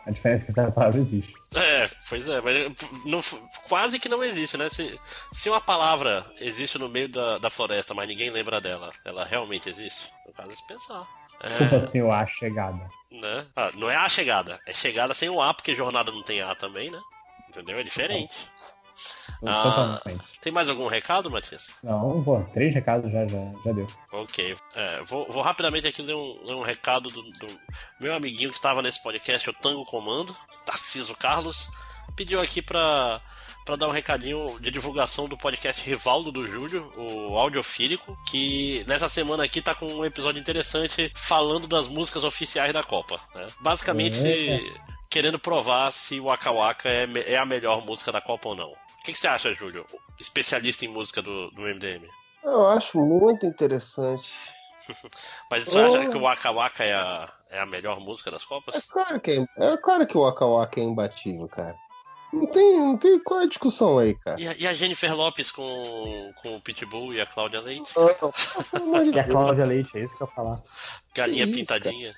A 0.05 0.11
diferença 0.11 0.43
é 0.43 0.45
que 0.45 0.51
essa 0.51 0.71
palavra 0.71 1.01
existe. 1.01 1.33
É, 1.55 1.89
pois 2.09 2.27
é, 2.27 2.41
mas 2.41 2.55
não- 3.05 3.21
quase 3.67 3.97
que 3.97 4.07
não 4.09 4.23
existe, 4.23 4.55
né? 4.57 4.69
Se, 4.69 4.99
se 5.33 5.49
uma 5.49 5.59
palavra 5.61 6.25
existe 6.39 6.77
no 6.77 6.87
meio 6.87 7.09
da, 7.09 7.37
da 7.39 7.49
floresta, 7.49 7.93
mas 7.93 8.07
ninguém 8.07 8.29
lembra 8.29 8.61
dela, 8.61 8.91
ela 9.03 9.25
realmente 9.25 9.69
existe? 9.69 10.11
No 10.27 10.33
caso 10.33 10.51
é 10.51 10.55
de 10.55 10.67
pensar. 10.67 11.07
Tipo 11.41 11.75
É, 11.75 11.77
assim, 11.77 12.01
o 12.01 12.11
A 12.11 12.25
chegada. 12.27 12.87
né? 13.11 13.47
Ah, 13.55 13.71
não 13.75 13.89
é 13.89 13.95
a 13.95 14.07
chegada, 14.07 14.59
é 14.67 14.73
chegada 14.73 15.13
sem 15.13 15.29
o 15.29 15.41
A, 15.41 15.53
porque 15.53 15.75
jornada 15.75 16.11
não 16.11 16.23
tem 16.23 16.41
A 16.41 16.53
também, 16.55 16.89
né? 16.91 16.99
Entendeu? 17.49 17.77
É 17.79 17.83
diferente. 17.83 18.33
Ah. 19.45 19.63
Totalmente. 19.63 20.39
Tem 20.41 20.51
mais 20.51 20.69
algum 20.69 20.87
recado, 20.87 21.29
Matias? 21.29 21.69
Não, 21.83 22.23
pô, 22.23 22.41
três 22.53 22.73
recados 22.73 23.11
já, 23.11 23.27
já, 23.27 23.37
já 23.63 23.71
deu. 23.71 23.87
Ok. 24.11 24.55
É, 24.73 25.01
vou, 25.03 25.25
vou 25.29 25.41
rapidamente 25.41 25.87
aqui 25.87 26.01
ler 26.01 26.15
um, 26.15 26.39
ler 26.43 26.55
um 26.55 26.63
recado 26.63 27.09
do, 27.09 27.21
do 27.21 27.47
meu 27.99 28.13
amiguinho 28.15 28.49
que 28.49 28.55
estava 28.55 28.81
nesse 28.81 29.01
podcast, 29.01 29.49
o 29.49 29.53
Tango 29.53 29.85
Comando, 29.85 30.35
Tarciso 30.65 31.15
Carlos. 31.15 31.69
Pediu 32.15 32.39
aqui 32.39 32.61
pra, 32.61 33.19
pra 33.65 33.75
dar 33.75 33.87
um 33.87 33.91
recadinho 33.91 34.57
de 34.61 34.71
divulgação 34.71 35.27
do 35.27 35.37
podcast 35.37 35.87
Rivaldo 35.89 36.31
do 36.31 36.47
Júlio, 36.47 36.93
o 36.95 37.37
Audiofílico, 37.37 38.17
que 38.27 38.85
nessa 38.87 39.09
semana 39.09 39.43
aqui 39.43 39.61
tá 39.61 39.75
com 39.75 39.85
um 39.85 40.05
episódio 40.05 40.39
interessante 40.39 41.11
falando 41.13 41.67
das 41.67 41.87
músicas 41.89 42.23
oficiais 42.23 42.71
da 42.71 42.83
Copa. 42.83 43.19
né? 43.33 43.47
Basicamente, 43.59 44.21
querendo 45.09 45.37
provar 45.37 45.91
se 45.91 46.19
o 46.19 46.25
Waka 46.25 46.51
Waka 46.51 46.89
é, 46.89 47.05
é 47.33 47.37
a 47.37 47.45
melhor 47.45 47.85
música 47.85 48.11
da 48.11 48.21
Copa 48.21 48.49
ou 48.49 48.55
não. 48.55 48.84
O 49.05 49.07
que, 49.07 49.13
que 49.13 49.19
você 49.19 49.27
acha, 49.27 49.53
Júlio? 49.53 49.85
Especialista 50.19 50.83
em 50.83 50.87
música 50.87 51.21
do, 51.21 51.51
do 51.51 51.61
MDM. 51.61 52.09
Eu 52.43 52.67
acho 52.69 52.97
muito 52.97 53.45
interessante. 53.45 54.33
Mas 55.51 55.65
você 55.65 55.77
acha 55.77 56.09
que 56.09 56.17
o 56.17 56.21
Waka 56.21 56.51
Waka 56.51 56.83
é 56.83 56.95
a, 56.95 57.31
é 57.51 57.59
a 57.59 57.67
melhor 57.67 57.99
música 57.99 58.31
das 58.31 58.43
Copas? 58.43 58.73
É 58.73 58.81
claro 58.81 59.19
que, 59.19 59.45
é, 59.59 59.73
é 59.73 59.77
claro 59.77 60.07
que 60.07 60.17
o 60.17 60.21
Waka 60.21 60.47
Waka 60.47 60.79
é 60.79 60.83
imbatível, 60.83 61.47
cara. 61.47 61.75
Não 62.33 62.47
tem, 62.47 62.79
não 62.79 62.97
tem 62.97 63.19
qual 63.19 63.41
é 63.41 63.43
a 63.43 63.47
discussão 63.47 63.99
aí, 63.99 64.15
cara. 64.15 64.41
E 64.41 64.47
a, 64.47 64.55
e 64.57 64.65
a 64.65 64.73
Jennifer 64.73 65.15
Lopes 65.15 65.51
com, 65.51 66.33
com 66.41 66.55
o 66.55 66.61
Pitbull 66.61 67.13
e 67.13 67.21
a 67.21 67.27
Cláudia 67.27 67.61
Leite? 67.61 67.91
Não, 67.95 69.03
de 69.03 69.11
E 69.11 69.19
a. 69.19 69.23
Cláudia 69.23 69.65
Leite, 69.65 69.99
é 69.99 70.03
isso 70.03 70.17
que 70.17 70.23
eu 70.23 70.27
ia 70.27 70.33
falar. 70.33 70.63
Galinha 71.13 71.45
isso, 71.45 71.53
pintadinha? 71.53 72.15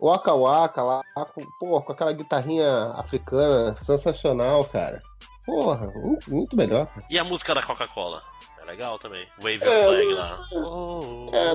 O 0.00 0.08
Waka 0.08 0.34
Waka 0.34 0.82
lá, 0.82 1.02
com, 1.32 1.46
pô, 1.60 1.80
com 1.80 1.92
aquela 1.92 2.12
guitarrinha 2.12 2.92
africana, 2.96 3.76
sensacional, 3.76 4.64
cara. 4.64 5.00
Porra, 5.44 5.90
muito, 6.28 6.56
melhor. 6.56 6.88
E 7.10 7.18
a 7.18 7.24
música 7.24 7.54
da 7.54 7.62
Coca-Cola? 7.62 8.22
É 8.60 8.64
legal 8.64 8.98
também. 8.98 9.26
Wave 9.38 9.60
É, 9.64 9.82
Flag 9.84 10.14
lá. 10.14 10.44
Oh, 10.52 11.30
É, 11.32 11.54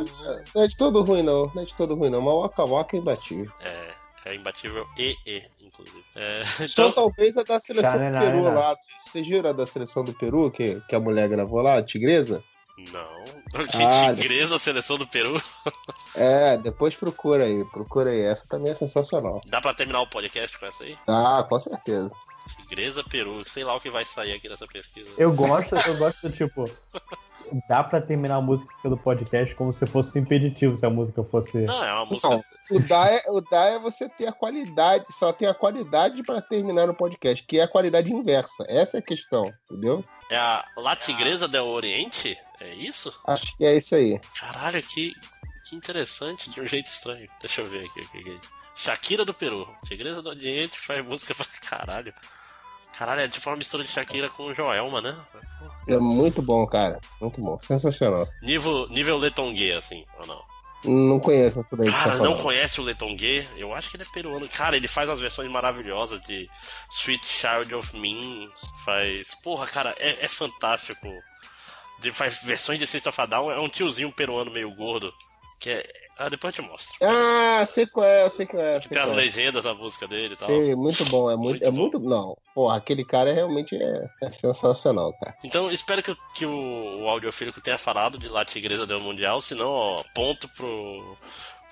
não 0.53 0.64
é 0.64 0.67
de 0.67 0.75
todo 0.75 1.01
ruim, 1.03 1.24
não. 1.24 1.49
Não 1.56 1.61
é 1.64 1.66
de 1.66 1.75
todo 1.75 1.95
ruim, 1.95 2.09
não. 2.09 2.22
Mas 2.22 2.33
o 2.33 2.41
Waka 2.41 2.66
Waka 2.66 2.98
é 2.98 2.99
imbatível. 2.99 3.51
é, 3.61 3.91
é 4.25 4.35
imbatível 4.35 4.85
e 4.98 5.16
e, 5.25 5.41
inclusive. 5.61 6.03
É, 6.16 6.43
Só 6.67 6.88
então, 6.90 6.91
talvez 6.91 7.38
a 7.38 7.43
da 7.43 7.59
seleção 7.61 7.93
do. 8.11 8.19
Peru 8.19 8.43
lá. 8.53 8.75
Vocês 8.99 9.25
viram 9.25 9.49
a 9.49 9.53
da 9.53 9.66
seleção 9.66 10.03
do 10.03 10.14
Peru, 10.14 10.51
que, 10.51 10.82
que 10.90 10.95
a 10.95 10.99
mulher 10.99 11.30
gravou 11.30 11.61
lá, 11.61 11.77
a 11.77 11.83
tigresa? 11.83 12.43
não. 12.91 13.07
Que 13.72 13.82
Ah, 13.82 14.14
tigresa 14.14 14.57
a 14.57 14.59
seleção 14.59 14.98
do 14.98 15.07
Peru. 15.07 15.41
É, 16.16 16.57
depois 16.57 16.95
procura 16.95 17.43
aí, 17.43 17.64
procura 17.66 18.09
aí. 18.09 18.22
Essa 18.22 18.48
também 18.48 18.72
é 18.72 18.75
sensacional. 18.75 19.40
Dá 19.45 19.61
pra 19.61 19.74
terminar 19.74 20.01
o 20.01 20.09
podcast 20.09 20.57
com 20.57 20.66
essa 20.66 20.83
aí? 20.83 20.98
Ah, 21.07 21.45
com 21.48 21.59
certeza. 21.59 22.09
Tigresa 22.56 23.03
Peru. 23.03 23.48
Sei 23.48 23.64
lá 23.64 23.76
o 23.76 23.80
que 23.80 23.90
vai 23.90 24.06
sair 24.06 24.34
aqui 24.34 24.50
nessa 24.50 24.67
pesquisa. 24.67 25.09
Eu 25.17 25.34
gosto, 25.34 25.76
eu 25.76 25.98
gosto 25.98 26.30
do 26.30 26.35
tipo. 26.35 26.69
Dá 27.67 27.84
pra 27.84 28.01
terminar 28.01 28.35
a 28.35 28.42
música 28.42 28.90
do 28.90 28.98
podcast 28.98 29.56
como 29.56 29.72
se 29.72 29.85
fosse 29.88 30.19
impeditivo 30.19 30.76
se 30.76 30.85
a 30.85 30.90
música 30.90 31.24
fosse. 31.24 31.59
Não, 31.59 31.84
é 31.84 31.93
uma 31.93 32.06
música. 32.06 32.30
Não, 32.30 32.43
o 32.72 32.80
dá 32.82 33.09
é, 33.09 33.22
o 33.27 33.42
dá 33.42 33.66
é 33.67 33.80
você 33.80 34.09
ter 34.09 34.27
a 34.27 34.34
qualidade, 34.34 35.06
só 35.14 35.32
tem 35.32 35.48
a 35.48 35.53
qualidade 35.53 36.22
pra 36.24 36.42
terminar 36.42 36.90
o 36.90 36.93
podcast, 36.93 37.43
que 37.43 37.59
é 37.59 37.64
a 37.64 37.67
qualidade 37.67 38.11
inversa. 38.11 38.66
Essa 38.67 38.98
é 38.98 39.00
a 39.00 39.03
questão, 39.03 39.45
entendeu? 39.69 40.03
É 40.30 40.38
a 40.38 40.66
La 40.76 40.95
Tigresa 40.95 41.48
del 41.48 41.67
Oriente? 41.67 42.38
É 42.59 42.74
isso? 42.74 43.14
Acho 43.26 43.56
que 43.56 43.66
é 43.66 43.77
isso 43.77 43.95
aí. 43.95 44.19
Caralho, 44.38 44.82
que, 44.82 45.14
que 45.69 45.76
interessante, 45.76 46.50
de 46.50 46.59
um 46.59 46.67
jeito 46.67 46.88
estranho. 46.88 47.30
Deixa 47.40 47.61
eu 47.61 47.67
ver 47.67 47.85
aqui 47.85 48.01
o 48.01 48.09
que 48.09 48.24
que 48.24 48.30
é 48.30 48.34
isso. 48.34 48.51
Shakira 48.76 49.26
do 49.26 49.34
Peru. 49.34 49.67
Tigresa 49.85 50.22
do 50.22 50.30
Oriente 50.30 50.80
faz 50.80 51.03
música 51.06 51.34
pra 51.34 51.45
caralho. 51.69 52.14
Caralho, 52.98 53.22
é 53.22 53.27
tipo 53.27 53.48
uma 53.50 53.56
mistura 53.56 53.84
de 53.84 53.90
Shakira 53.90 54.27
com 54.30 54.53
Joelma, 54.53 55.01
né? 55.01 55.16
É 55.88 55.98
muito 55.98 56.42
bom, 56.42 56.66
cara. 56.66 57.00
Muito 57.22 57.40
bom. 57.40 57.59
Sensacional. 57.59 58.27
Nível, 58.42 58.90
nível 58.90 59.17
Letongue, 59.17 59.72
assim, 59.74 60.03
ou 60.19 60.26
não? 60.26 60.43
Não 60.84 61.19
conheço 61.19 61.64
por 61.66 61.82
aí 61.82 61.88
que 61.88 61.93
Cara, 61.93 62.17
tá 62.17 62.24
não 62.24 62.35
conhece 62.38 62.80
o 62.80 62.84
Letongue? 62.84 63.48
Eu 63.56 63.74
acho 63.74 63.90
que 63.90 63.98
ele 63.98 64.03
é 64.03 64.14
peruano. 64.14 64.48
Cara, 64.50 64.76
ele 64.76 64.88
faz 64.88 65.09
as 65.09 65.19
versões 65.19 65.51
maravilhosas 65.51 66.22
de 66.22 66.50
Sweet 66.92 67.26
Child 67.26 67.76
of 67.76 67.98
Mine. 67.98 68.50
Faz. 68.84 69.35
Porra, 69.43 69.67
cara, 69.67 69.95
é, 70.00 70.26
é 70.26 70.27
fantástico. 70.27 71.08
Ele 72.01 72.14
faz 72.14 72.43
versões 72.43 72.80
de 72.80 72.88
System 72.88 73.09
of 73.09 73.22
a 73.22 73.26
Down. 73.26 73.51
É 73.51 73.59
um 73.59 73.69
tiozinho 73.69 74.11
peruano 74.11 74.51
meio 74.51 74.74
gordo. 74.76 75.11
Que 75.59 75.72
é. 75.72 76.06
Ah, 76.19 76.29
depois 76.29 76.57
eu 76.57 76.63
te 76.63 76.69
mostro. 76.69 76.95
Ah, 77.01 77.65
sei 77.67 77.85
qual 77.85 78.05
é, 78.05 78.27
sei 78.29 78.45
qual 78.45 78.61
é. 78.63 78.79
Sei, 78.81 78.89
tem 78.89 78.97
as 79.01 79.09
qual 79.09 79.19
é. 79.19 79.21
legendas 79.23 79.63
da 79.63 79.73
música 79.73 80.07
dele 80.07 80.33
e 80.33 80.37
tal. 80.37 80.47
Sei, 80.49 80.75
muito 80.75 81.05
bom. 81.05 81.29
É 81.29 81.35
muito, 81.35 81.49
Muito 81.59 81.65
é 81.65 81.71
bom. 81.71 81.77
muito. 81.81 81.99
Não, 81.99 82.37
porra, 82.55 82.77
aquele 82.77 83.05
cara 83.05 83.29
é 83.29 83.33
realmente 83.33 83.75
é, 83.75 84.09
é 84.23 84.29
sensacional, 84.29 85.13
cara. 85.13 85.35
Então, 85.43 85.69
espero 85.71 86.01
que, 86.01 86.11
o- 86.11 86.17
que 86.35 86.45
o, 86.45 87.01
o 87.03 87.07
audiofílico 87.09 87.61
tenha 87.61 87.77
falado 87.77 88.17
de 88.17 88.27
La 88.29 88.43
Tigresa 88.45 88.85
del 88.87 88.99
Mundial, 88.99 89.39
senão, 89.41 89.69
ó, 89.69 90.03
ponto 90.15 90.47
pro, 90.49 91.17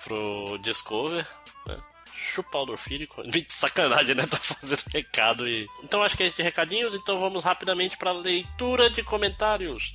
pro 0.04 0.58
Discover, 0.62 1.26
né? 1.66 1.76
Chupa 2.14 2.56
o 2.56 2.60
audiofílico. 2.60 3.22
Sacanagem, 3.48 4.14
né? 4.14 4.26
Tá 4.26 4.36
fazendo 4.36 4.82
recado 4.92 5.46
e... 5.46 5.66
Então, 5.84 6.02
acho 6.02 6.16
que 6.16 6.22
é 6.22 6.26
esse 6.26 6.36
de 6.36 6.42
recadinhos, 6.42 6.94
então 6.94 7.18
vamos 7.20 7.44
rapidamente 7.44 7.96
pra 7.98 8.12
leitura 8.12 8.88
de 8.90 9.02
comentários. 9.02 9.94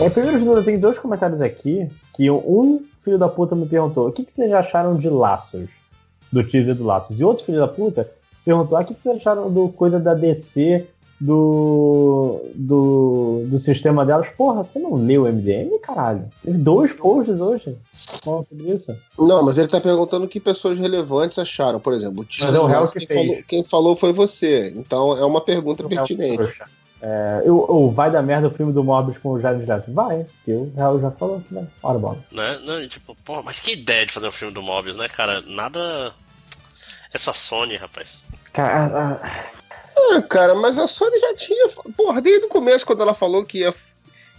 É, 0.00 0.08
primeiro 0.08 0.38
de 0.38 0.44
tudo, 0.46 0.64
tem 0.64 0.78
dois 0.78 0.98
comentários 0.98 1.42
aqui 1.42 1.86
que 2.14 2.30
um 2.30 2.82
filho 3.04 3.18
da 3.18 3.28
puta 3.28 3.54
me 3.54 3.66
perguntou: 3.66 4.08
o 4.08 4.12
que, 4.12 4.24
que 4.24 4.32
vocês 4.32 4.50
acharam 4.50 4.96
de 4.96 5.10
laços? 5.10 5.68
Do 6.32 6.42
teaser 6.42 6.74
do 6.74 6.84
Laços. 6.84 7.20
E 7.20 7.24
outro 7.24 7.44
filho 7.44 7.58
da 7.58 7.68
puta 7.68 8.10
perguntou: 8.42 8.78
ah, 8.78 8.80
o 8.80 8.84
que, 8.84 8.94
que 8.94 9.02
vocês 9.02 9.16
acharam 9.16 9.52
do 9.52 9.68
coisa 9.68 10.00
da 10.00 10.14
DC 10.14 10.86
do, 11.20 12.40
do, 12.54 13.42
do 13.46 13.58
sistema 13.58 14.06
delas? 14.06 14.30
Porra, 14.30 14.64
você 14.64 14.78
não 14.78 14.94
leu 14.94 15.24
o 15.24 15.28
MDM, 15.28 15.78
caralho? 15.82 16.24
Teve 16.42 16.56
dois 16.56 16.94
posts 16.94 17.40
hoje 17.40 17.76
falando 18.22 18.46
sobre 18.48 18.72
isso. 18.72 18.96
Não, 19.18 19.42
mas 19.42 19.58
ele 19.58 19.68
tá 19.68 19.80
perguntando 19.80 20.24
o 20.24 20.28
que 20.28 20.40
pessoas 20.40 20.78
relevantes 20.78 21.38
acharam. 21.38 21.78
Por 21.78 21.92
exemplo, 21.92 22.22
o 22.22 22.26
Mas 22.40 22.54
é 22.54 22.58
o 22.58 22.66
teaser, 22.66 22.80
mas 22.80 22.92
que 22.92 22.98
quem, 23.00 23.06
fez. 23.06 23.26
falou, 23.26 23.44
quem 23.46 23.64
falou 23.64 23.96
foi 23.96 24.12
você. 24.14 24.72
Então 24.74 25.18
é 25.18 25.26
uma 25.26 25.42
pergunta 25.42 25.84
pertinente. 25.84 26.36
Trouxa. 26.36 26.64
É, 27.02 27.42
eu, 27.44 27.66
eu- 27.68 27.90
vai 27.90 28.10
dar 28.10 28.22
merda 28.22 28.48
o 28.48 28.50
filme 28.50 28.72
do 28.72 28.84
Morbius 28.84 29.16
com 29.18 29.30
o 29.30 29.40
Jared 29.40 29.64
Leto? 29.64 29.90
Vai, 29.92 30.24
porque 30.24 30.52
o 30.52 30.70
Real 30.76 31.00
já 31.00 31.10
falou 31.10 31.40
que 31.40 31.54
vai. 31.54 31.64
Ora, 31.82 31.98
bola. 31.98 32.18
Né? 32.30 32.58
Não, 32.64 32.86
tipo, 32.88 33.16
pô, 33.24 33.42
mas 33.42 33.58
que 33.58 33.72
ideia 33.72 34.04
de 34.04 34.12
fazer 34.12 34.28
um 34.28 34.32
filme 34.32 34.52
do 34.52 34.60
Mobius, 34.62 34.96
né, 34.96 35.08
cara? 35.08 35.40
Nada. 35.46 36.12
Essa 37.12 37.32
Sony, 37.32 37.76
rapaz. 37.76 38.20
Cara, 38.52 39.20
Ah, 40.12 40.22
cara, 40.28 40.54
mas 40.54 40.78
a 40.78 40.86
Sony 40.86 41.18
já 41.18 41.34
tinha. 41.34 41.68
Porra, 41.96 42.20
desde 42.20 42.46
o 42.46 42.48
começo, 42.48 42.86
quando 42.86 43.02
ela 43.02 43.14
falou 43.14 43.44
que 43.44 43.58
ia 43.60 43.74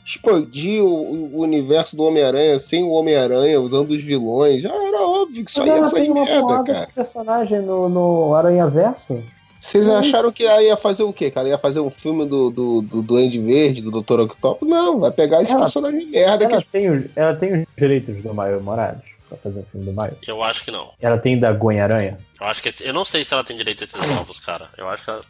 expandir 0.05 0.83
o, 0.83 1.35
o 1.35 1.41
universo 1.41 1.95
do 1.95 2.03
Homem-Aranha 2.03 2.57
sem 2.59 2.83
o 2.83 2.89
Homem-Aranha, 2.89 3.59
usando 3.61 3.91
os 3.91 4.03
vilões, 4.03 4.61
já 4.61 4.73
era 4.73 5.01
óbvio 5.01 5.45
que 5.45 5.51
só 5.51 5.59
mas 5.59 5.67
ia 5.69 5.73
ela 5.75 5.83
sair 5.83 6.01
tem 6.01 6.11
uma 6.11 6.25
merda, 6.25 6.63
cara. 6.63 6.89
personagem 6.93 7.61
no, 7.61 7.87
no 7.89 8.33
Aranha 8.35 8.67
Verso. 8.67 9.23
Vocês 9.61 9.87
Hum. 9.87 9.95
acharam 9.95 10.31
que 10.31 10.43
ela 10.43 10.61
ia 10.63 10.75
fazer 10.75 11.03
o 11.03 11.13
quê, 11.13 11.29
cara? 11.29 11.47
Ia 11.47 11.57
fazer 11.57 11.79
um 11.79 11.89
filme 11.91 12.25
do, 12.25 12.49
do, 12.49 12.81
do 12.81 13.01
Duende 13.03 13.39
Verde, 13.39 13.81
do 13.83 14.01
Dr. 14.01 14.21
Octopus? 14.21 14.67
Não, 14.67 14.99
vai 14.99 15.11
pegar 15.11 15.41
esse 15.43 15.51
Ela- 15.51 15.61
personagem 15.61 15.99
de 15.99 16.05
merda 16.07 16.45
Ela 16.45 16.57
que 16.61 16.67
tem, 16.67 16.89
os, 16.89 17.05
ela 17.15 17.35
tem 17.35 17.61
os 17.61 17.67
direitos 17.77 18.23
do 18.23 18.33
Maio 18.33 18.59
Morales 18.61 19.03
pra 19.29 19.37
fazer 19.37 19.59
o 19.59 19.65
filme 19.71 19.85
do 19.85 19.93
Maio. 19.93 20.17
Eu 20.27 20.41
acho 20.43 20.65
que 20.65 20.71
não. 20.71 20.91
Ela 20.99 21.17
tem 21.19 21.39
da 21.39 21.53
Gwen 21.53 21.79
Aranha. 21.79 22.17
Eu 22.41 22.47
acho 22.47 22.63
que. 22.63 22.73
Eu 22.83 22.91
não 22.93 23.05
sei 23.05 23.23
se 23.23 23.33
ela 23.35 23.43
tem 23.43 23.55
direito 23.55 23.83
a 23.83 23.85
esses 23.85 24.15
novos, 24.15 24.39
cara. 24.39 24.67
Eu 24.75 24.89
acho 24.89 25.03
que 25.05 25.09
ela. 25.11 25.21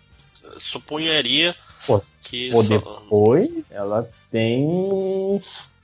Supunharia 0.57 1.55
Pô, 1.85 1.99
que. 2.21 2.51
ou 2.53 2.63
só- 2.63 2.69
depois 2.69 3.49
ela 3.69 4.09
tem. 4.31 4.63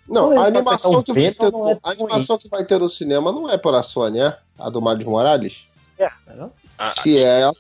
Não, 0.08 0.30
Não, 0.30 0.32
a 0.32 0.36
vai 0.36 0.48
animação, 0.48 1.04
que 1.04 1.12
vai 1.14 1.32
ter, 1.32 1.46
é 1.46 1.80
a 1.84 1.90
animação 1.92 2.38
que 2.38 2.48
vai 2.48 2.64
ter 2.64 2.80
no 2.80 2.88
cinema 2.88 3.30
não 3.32 3.50
é 3.50 3.58
pela 3.58 3.84
Sony, 3.84 4.20
é? 4.22 4.38
A 4.58 4.70
do 4.70 4.82
Miles 4.82 5.04
Morales? 5.06 5.68
É, 6.00 6.10
não? 6.36 6.52
Ah, 6.78 6.92
Se 6.92 7.18
é, 7.18 7.42
ela 7.42 7.54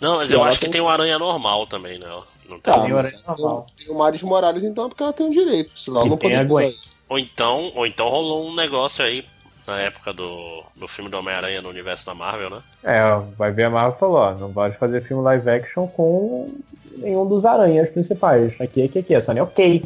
não, 0.00 0.16
mas 0.16 0.30
eu 0.30 0.42
acho 0.44 0.58
que 0.58 0.66
tem- 0.66 0.72
tem 0.72 0.80
um 0.80 0.88
aranha 0.88 1.18
normal 1.18 1.66
também, 1.66 1.98
né? 1.98 2.06
Não 2.48 2.60
tem. 2.60 2.72
tá, 2.74 2.80
Tem 2.80 2.92
o 2.92 2.98
Aranha 2.98 3.18
normal. 3.26 3.66
tem 3.76 3.90
o 3.94 4.04
Miles 4.04 4.22
Morales 4.22 4.62
então 4.64 4.86
é 4.86 4.88
porque 4.88 5.02
ela 5.02 5.12
tem 5.12 5.26
o 5.26 5.30
direito, 5.30 5.70
senão 5.78 6.06
E 6.06 6.08
não 6.08 6.16
poderia 6.16 6.38
usar 6.44 6.48
Gwen. 6.48 6.68
isso. 6.68 6.88
Ou 7.08 7.18
então, 7.18 7.72
ou 7.74 7.86
então 7.86 8.08
rolou 8.08 8.46
um 8.48 8.54
negócio 8.54 9.04
aí 9.04 9.24
na 9.66 9.80
época 9.80 10.12
do, 10.12 10.62
do 10.76 10.86
filme 10.86 11.10
do 11.10 11.16
Homem-Aranha 11.16 11.60
no 11.60 11.68
universo 11.68 12.06
da 12.06 12.14
Marvel, 12.14 12.50
né? 12.50 12.58
É, 12.84 13.02
vai 13.36 13.50
ver 13.50 13.64
a 13.64 13.70
Marvel 13.70 13.98
falou, 13.98 14.16
ó, 14.18 14.34
não 14.34 14.52
pode 14.52 14.76
fazer 14.76 15.02
filme 15.02 15.22
live 15.24 15.48
action 15.50 15.88
com 15.88 16.52
nenhum 16.98 17.26
dos 17.26 17.44
aranhas 17.44 17.88
principais. 17.90 18.52
Aqui, 18.60 18.82
aqui, 18.84 19.00
aqui. 19.00 19.14
A 19.14 19.20
Sony, 19.20 19.40
ok. 19.40 19.82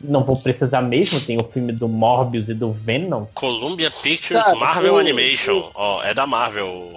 Não 0.00 0.24
vou 0.24 0.36
precisar 0.36 0.80
mesmo, 0.82 1.20
tem 1.20 1.38
o 1.40 1.44
filme 1.44 1.72
do 1.72 1.86
Morbius 1.86 2.48
e 2.48 2.54
do 2.54 2.72
Venom. 2.72 3.26
Columbia 3.34 3.90
Pictures 3.90 4.42
Cara, 4.42 4.56
Marvel 4.58 4.94
o- 4.94 4.98
Animation. 4.98 5.70
Ó, 5.74 6.02
é 6.02 6.12
da 6.14 6.26
Marvel. 6.26 6.90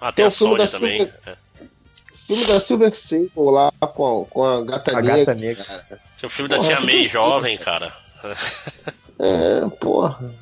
Ah, 0.00 0.12
tem 0.12 0.16
Tem 0.16 0.24
a 0.24 0.28
o 0.28 0.30
filme 0.30 0.56
Sony 0.56 0.64
da 0.64 0.72
também. 0.78 0.96
Silver- 0.98 1.20
É. 1.26 1.43
filme 2.26 2.44
da 2.46 2.60
Silver 2.60 2.94
Sable 2.94 3.30
lá 3.36 3.70
com 3.80 4.22
a, 4.22 4.26
com 4.26 4.44
a 4.44 4.62
Gata 4.62 4.98
A 4.98 5.02
Negra. 5.02 5.16
Gata 5.18 5.34
Negra. 5.34 5.64
Tem 6.18 6.26
o 6.26 6.30
filme 6.30 6.48
da 6.48 6.56
Porra, 6.56 6.68
Tia 6.68 6.76
que 6.78 6.86
May 6.86 7.08
jovem, 7.08 7.58
cara. 7.58 7.92
É, 9.18 9.68
porra. 9.80 10.34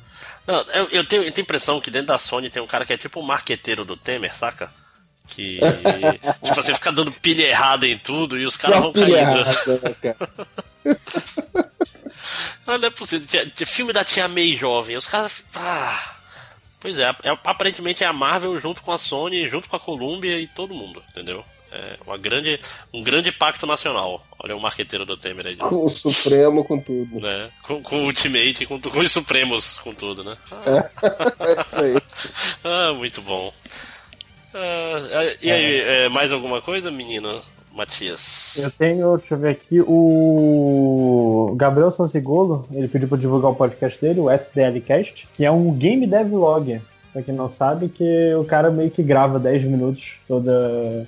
Não, 0.47 0.61
eu, 0.73 0.87
eu 0.89 1.07
tenho, 1.07 1.23
eu 1.23 1.31
tenho 1.31 1.37
a 1.37 1.41
impressão 1.41 1.79
que 1.79 1.91
dentro 1.91 2.07
da 2.07 2.17
Sony 2.17 2.49
tem 2.49 2.61
um 2.61 2.67
cara 2.67 2.85
que 2.85 2.93
é 2.93 2.97
tipo 2.97 3.19
o 3.19 3.23
marqueteiro 3.23 3.85
do 3.85 3.95
Temer, 3.95 4.35
saca? 4.35 4.71
Que. 5.27 5.59
tipo, 6.43 6.55
você 6.55 6.73
fica 6.73 6.91
dando 6.91 7.11
pilha 7.11 7.47
errada 7.47 7.87
em 7.87 7.97
tudo 7.97 8.37
e 8.37 8.45
os 8.45 8.57
caras 8.57 8.81
vão 8.81 8.93
pilha 8.93 9.25
caindo. 9.25 9.39
errada, 9.39 9.79
né, 9.81 9.95
cara? 10.01 10.29
Não, 12.65 12.77
não 12.77 12.87
é 12.87 12.91
possível. 12.91 13.27
Filme 13.65 13.91
da 13.91 14.03
Tia 14.05 14.27
May 14.27 14.55
jovem. 14.55 14.95
Os 14.95 15.05
caras. 15.05 15.43
Ah, 15.53 16.15
pois 16.79 16.97
é, 16.97 17.09
é, 17.23 17.29
aparentemente 17.43 18.03
é 18.03 18.07
a 18.07 18.13
Marvel 18.13 18.59
junto 18.59 18.81
com 18.81 18.91
a 18.91 18.97
Sony, 18.97 19.49
junto 19.49 19.69
com 19.69 19.75
a 19.75 19.79
Columbia 19.79 20.39
e 20.39 20.47
todo 20.47 20.73
mundo, 20.73 21.03
entendeu? 21.11 21.43
É 21.75 21.97
uma 22.05 22.17
grande, 22.17 22.59
um 22.93 23.01
grande 23.01 23.31
pacto 23.31 23.65
nacional. 23.65 24.23
Olha 24.37 24.55
o 24.55 24.61
marqueteiro 24.61 25.07
do 25.07 25.17
Temer 25.17 25.47
aí. 25.47 25.55
Com 25.55 25.85
o 25.85 25.89
Supremo, 25.89 26.63
com 26.63 26.79
tudo. 26.79 27.19
Né? 27.19 27.49
Com, 27.63 27.81
com 27.81 28.03
o 28.03 28.05
Ultimate, 28.05 28.67
com, 28.67 28.79
com 28.79 28.99
os 28.99 29.11
Supremos, 29.11 29.79
com 29.79 29.91
tudo, 29.91 30.23
né? 30.23 30.37
Ah, 30.51 30.89
É 31.43 31.61
isso 31.61 31.79
aí. 31.79 32.01
ah, 32.63 32.93
muito 32.93 33.21
bom. 33.23 33.51
Ah, 34.53 35.35
e 35.41 35.51
aí, 35.51 35.79
é, 35.81 36.09
mais 36.09 36.31
alguma 36.31 36.61
coisa, 36.61 36.91
menino 36.91 37.41
Matias? 37.73 38.55
Eu 38.55 38.69
tenho, 38.69 39.17
deixa 39.17 39.33
eu 39.33 39.39
ver 39.39 39.49
aqui, 39.49 39.81
o 39.81 41.55
Gabriel 41.57 41.89
Sansigolo, 41.89 42.67
ele 42.71 42.87
pediu 42.87 43.07
pra 43.07 43.17
divulgar 43.17 43.51
o 43.51 43.55
podcast 43.55 43.99
dele, 43.99 44.19
o 44.19 44.29
SDLcast, 44.29 45.27
que 45.33 45.43
é 45.43 45.51
um 45.51 45.71
game 45.73 46.05
devlog. 46.05 46.79
Pra 47.11 47.21
quem 47.21 47.33
não 47.33 47.49
sabe, 47.49 47.89
que 47.89 48.33
o 48.35 48.43
cara 48.43 48.69
meio 48.69 48.91
que 48.91 49.01
grava 49.01 49.39
10 49.39 49.63
minutos 49.63 50.15
toda 50.27 51.07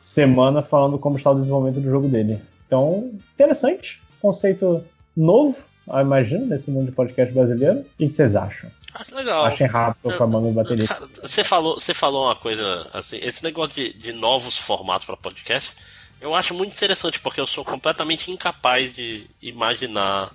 semana 0.00 0.62
falando 0.62 0.98
como 0.98 1.16
está 1.16 1.30
o 1.30 1.34
desenvolvimento 1.34 1.80
do 1.80 1.90
jogo 1.90 2.08
dele. 2.08 2.40
Então, 2.66 3.12
interessante, 3.34 4.02
conceito 4.20 4.82
novo, 5.16 5.62
eu 5.86 6.00
imagino, 6.00 6.46
nesse 6.46 6.70
mundo 6.70 6.86
de 6.86 6.92
podcast 6.92 7.32
brasileiro. 7.34 7.80
O 7.80 7.84
que 7.98 8.10
vocês 8.10 8.34
acham? 8.34 8.70
Ah, 8.94 9.04
que 9.04 9.14
legal. 9.14 9.44
Achem 9.44 9.66
rápido 9.66 10.16
com 10.16 10.24
a 10.24 10.26
mão 10.26 10.40
no 10.40 10.52
baterista. 10.52 10.94
Cara, 10.94 11.08
você 11.22 11.44
falou, 11.44 11.78
você 11.78 11.94
falou 11.94 12.26
uma 12.26 12.36
coisa 12.36 12.88
assim, 12.92 13.18
esse 13.18 13.44
negócio 13.44 13.74
de, 13.74 13.92
de 13.92 14.12
novos 14.12 14.56
formatos 14.56 15.04
para 15.04 15.16
podcast, 15.16 15.74
eu 16.20 16.34
acho 16.34 16.54
muito 16.54 16.72
interessante 16.72 17.20
porque 17.20 17.40
eu 17.40 17.46
sou 17.46 17.64
completamente 17.64 18.30
incapaz 18.30 18.92
de 18.92 19.26
imaginar 19.40 20.30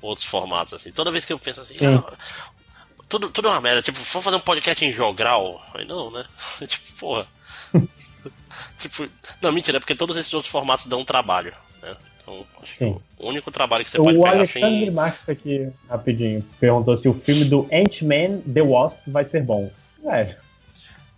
outros 0.00 0.26
formatos 0.26 0.74
assim. 0.74 0.92
Toda 0.92 1.10
vez 1.10 1.24
que 1.24 1.32
eu 1.32 1.38
penso 1.38 1.60
assim, 1.62 1.76
Sim. 1.78 1.86
ah, 1.86 2.12
tudo, 3.08 3.30
tudo 3.30 3.48
é 3.48 3.50
uma 3.52 3.60
merda, 3.60 3.82
tipo, 3.82 3.98
vamos 3.98 4.24
fazer 4.24 4.36
um 4.36 4.40
podcast 4.40 4.84
em 4.84 4.92
jogral? 4.92 5.62
Aí 5.74 5.84
não, 5.86 6.10
né? 6.10 6.22
tipo, 6.66 6.92
porra. 6.98 7.26
Tipo, 8.78 9.08
não, 9.42 9.52
mentira, 9.52 9.76
é 9.78 9.80
porque 9.80 9.94
todos 9.94 10.16
esses 10.16 10.32
outros 10.32 10.50
formatos 10.50 10.86
dão 10.86 11.04
trabalho, 11.04 11.52
né? 11.82 11.94
Então, 12.22 12.44
acho 12.62 12.72
que 12.72 12.78
Sim. 12.78 12.98
o 13.18 13.28
único 13.28 13.50
trabalho 13.50 13.84
que 13.84 13.90
você 13.90 13.98
pode 13.98 14.16
O 14.18 14.22
pegar 14.22 14.34
Alexandre 14.36 14.82
assim. 14.84 14.90
Marques 14.90 15.28
aqui, 15.28 15.68
rapidinho, 15.88 16.44
perguntou 16.58 16.96
se 16.96 17.08
o 17.08 17.14
filme 17.14 17.44
do 17.44 17.68
Ant-Man 17.72 18.40
The 18.52 18.62
Wasp 18.62 19.00
vai 19.08 19.24
ser 19.24 19.42
bom. 19.42 19.70
Velho, 20.04 20.34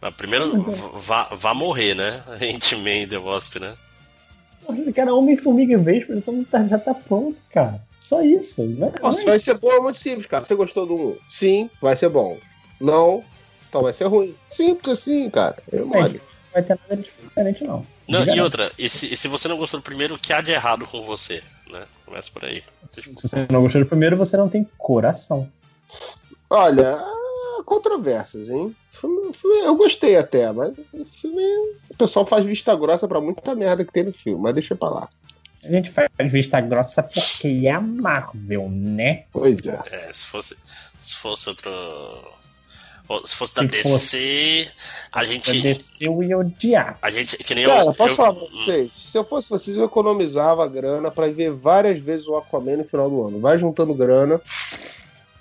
Ah, 0.03 0.12
primeiro, 0.12 0.62
vá, 0.95 1.25
vá 1.33 1.55
morrer, 1.55 1.95
né? 1.95 2.23
Ant-Man 2.55 3.09
The 3.09 3.19
Wasp, 3.19 3.57
né? 3.59 3.75
cara, 4.95 5.15
Homem-Formiga 5.15 5.73
e 5.75 5.77
Vespa, 5.77 6.12
então 6.15 6.45
tá- 6.45 6.67
já 6.67 6.78
tá 6.78 6.93
pronto, 6.95 7.37
cara. 7.51 7.81
Só 8.03 8.23
isso. 8.23 8.62
Né? 8.65 8.93
Nossa, 9.03 9.25
vai 9.25 9.39
ser 9.39 9.55
bom, 9.59 9.70
é 9.70 9.81
muito 9.81 9.99
simples, 9.99 10.27
cara. 10.27 10.45
Você 10.45 10.55
gostou 10.55 10.87
do 10.87 10.95
1? 10.95 11.17
Sim, 11.28 11.70
vai 11.81 11.97
ser 11.97 12.09
bom. 12.09 12.39
Não, 12.81 13.25
então 13.69 13.83
vai 13.83 13.93
ser 13.93 14.05
ruim. 14.05 14.35
Simples 14.49 15.01
assim, 15.01 15.28
cara. 15.31 15.57
Eu 15.73 15.83
É, 15.85 15.85
mole. 15.85 16.15
Não 16.19 16.53
vai 16.53 16.62
ter 16.62 16.78
nada 16.89 17.03
diferente, 17.28 17.65
não. 17.65 17.84
Não, 18.08 18.24
e 18.24 18.40
outra, 18.40 18.70
e 18.78 18.89
se, 18.89 19.12
e 19.12 19.16
se 19.16 19.28
você 19.28 19.47
não 19.48 19.57
gostou 19.57 19.78
do 19.81 19.84
primeiro, 19.84 20.15
o 20.15 20.18
que 20.18 20.32
há 20.32 20.40
de 20.40 20.50
errado 20.50 20.86
com 20.86 21.05
você? 21.05 21.42
Né? 21.70 21.84
Começa 22.05 22.31
por 22.32 22.44
aí. 22.44 22.62
Se 22.92 23.12
você 23.12 23.47
não 23.50 23.62
gostou 23.62 23.82
do 23.82 23.89
primeiro, 23.89 24.16
você 24.16 24.36
não 24.36 24.48
tem 24.48 24.66
coração. 24.78 25.48
Olha, 26.50 26.98
controvérsias, 27.65 28.48
hein? 28.50 28.74
Filme- 28.90 29.32
filme- 29.32 29.60
eu 29.60 29.76
gostei 29.76 30.16
até, 30.16 30.50
mas 30.52 30.73
o 30.92 31.05
filme. 31.05 31.42
O 31.90 31.97
pessoal 31.97 32.24
faz 32.26 32.44
vista 32.44 32.74
grossa 32.74 33.07
pra 33.07 33.20
muita 33.20 33.55
merda 33.55 33.84
que 33.84 33.92
tem 33.92 34.05
no 34.05 34.12
filme, 34.12 34.40
mas 34.42 34.55
deixa 34.55 34.74
pra 34.74 34.89
lá. 34.89 35.08
A 35.65 35.68
gente 35.68 35.90
faz 35.90 36.08
vista 36.31 36.60
grossa 36.60 37.02
porque 37.02 37.62
é 37.66 37.70
a 37.73 37.81
Marvel, 37.81 38.68
né? 38.70 39.24
Pois 39.32 39.66
é. 39.66 39.78
É, 39.90 40.12
se 40.12 40.24
fosse, 40.26 40.57
se 41.00 41.15
fosse 41.16 41.48
outro. 41.48 41.70
Se 43.27 43.35
fosse 43.35 43.55
da 43.55 43.62
Se 43.62 43.69
DC, 43.69 44.69
a 45.12 45.25
gente. 45.25 45.61
Desceu 45.62 46.23
e 46.23 46.35
odiar. 46.35 46.99
A 47.01 47.11
gente. 47.11 47.37
Que 47.39 47.55
nem 47.55 47.65
Cara, 47.67 47.85
eu. 47.87 47.95
posso 47.95 48.12
eu- 48.12 48.17
falar 48.17 48.35
pra 48.35 48.47
vocês? 48.49 48.93
Se 48.93 49.17
eu 49.19 49.25
fosse 49.25 49.49
vocês, 49.49 49.77
eu 49.77 49.85
economizava 49.87 50.67
grana 50.69 51.11
pra 51.11 51.27
ver 51.28 51.51
várias 51.51 51.99
vezes 51.99 52.27
o 52.28 52.37
Aquaman 52.37 52.77
no 52.78 52.85
final 52.85 53.09
do 53.09 53.27
ano. 53.27 53.41
Vai 53.41 53.57
juntando 53.59 53.95
grana. 53.95 54.41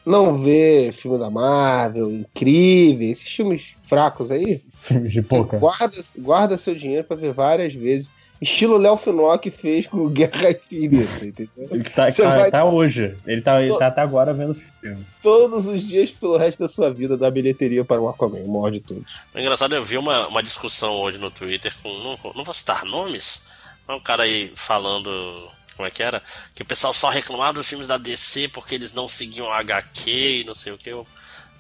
Não 0.06 0.38
vê 0.38 0.92
filme 0.94 1.20
da 1.20 1.30
Marvel, 1.30 2.10
incrível, 2.10 3.10
esses 3.10 3.28
filmes 3.28 3.76
fracos 3.84 4.32
aí. 4.32 4.64
Filmes 4.80 5.12
de 5.12 5.22
pouca. 5.22 5.58
Guarda, 5.58 5.98
guarda 6.18 6.58
seu 6.58 6.74
dinheiro 6.74 7.04
pra 7.04 7.18
ver 7.18 7.34
várias 7.34 7.74
vezes. 7.74 8.10
Estilo 8.42 8.78
Léo 8.78 8.98
Finock 8.98 9.50
fez 9.52 9.88
com 9.88 10.08
Guerra 10.10 10.52
Infinita, 10.52 11.26
entendeu? 11.26 11.68
Ele 11.72 11.84
tá, 11.84 12.12
tá- 12.12 12.36
vai- 12.38 12.52
tá 12.52 12.66
hoje. 12.66 13.16
Ele 13.26 13.42
tá, 13.42 13.62
ele 13.62 13.78
tá 13.78 13.88
até 13.88 14.02
agora 14.02 14.34
vendo 14.34 14.52
o 14.52 14.56
filme. 14.56 15.06
Todos 15.22 15.66
os 15.68 15.82
dias 15.82 16.12
pelo 16.12 16.38
resto 16.38 16.60
da 16.60 16.68
sua 16.68 16.92
vida 16.92 17.18
da 17.18 17.30
bilheteria 17.32 17.84
para 17.84 18.00
o 18.02 18.08
Aquaman, 18.08 18.40
o 18.40 18.48
maior 18.54 18.72
de 18.72 18.80
todos. 18.80 19.20
É 19.34 19.42
engraçado, 19.42 19.74
eu 19.76 19.84
vi 19.84 19.98
uma, 19.98 20.28
uma 20.28 20.44
discussão 20.44 20.94
hoje 20.94 21.18
no 21.18 21.32
Twitter 21.32 21.74
com. 21.82 21.90
Não, 21.90 22.34
não 22.36 22.44
vou 22.44 22.54
citar 22.54 22.86
nomes, 22.86 23.42
mas 23.88 23.98
um 23.98 24.02
cara 24.02 24.24
aí 24.24 24.52
falando 24.56 25.50
como 25.76 25.88
é 25.88 25.92
que 25.92 26.02
era? 26.02 26.22
Que 26.56 26.64
o 26.64 26.66
pessoal 26.66 26.92
só 26.92 27.08
reclamava 27.10 27.54
dos 27.54 27.68
filmes 27.70 27.88
da 27.88 27.98
DC 28.00 28.48
porque 28.50 28.74
eles 28.74 28.94
não 28.94 29.08
seguiam 29.08 29.52
HQ 29.52 30.42
e 30.42 30.44
não 30.44 30.56
sei 30.56 30.74
o 30.74 30.78
que. 30.78 30.90
Eu, 30.90 31.06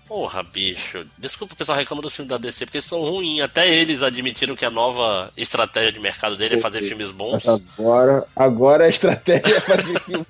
Porra, 0.08 0.42
bicho. 0.42 1.06
Desculpa 1.18 1.54
o 1.54 1.58
pessoal 1.58 1.78
reclama 1.78 2.02
dos 2.02 2.16
filmes 2.16 2.30
da 2.30 2.38
DC 2.38 2.66
porque 2.66 2.78
eles 2.78 2.86
são 2.88 3.02
ruins. 3.02 3.42
Até 3.42 3.68
eles 3.68 4.02
admitiram 4.02 4.56
que 4.56 4.64
a 4.66 4.70
nova 4.70 5.32
estratégia 5.36 5.92
de 5.92 6.00
mercado 6.00 6.38
dele 6.38 6.56
é 6.56 6.60
fazer 6.62 6.82
filmes 6.82 7.12
bons. 7.12 7.44
Agora, 7.48 8.26
agora 8.36 8.86
a 8.86 8.90
estratégia 8.90 9.56
é 9.56 9.60
fazer 9.60 10.00
filme. 10.02 10.26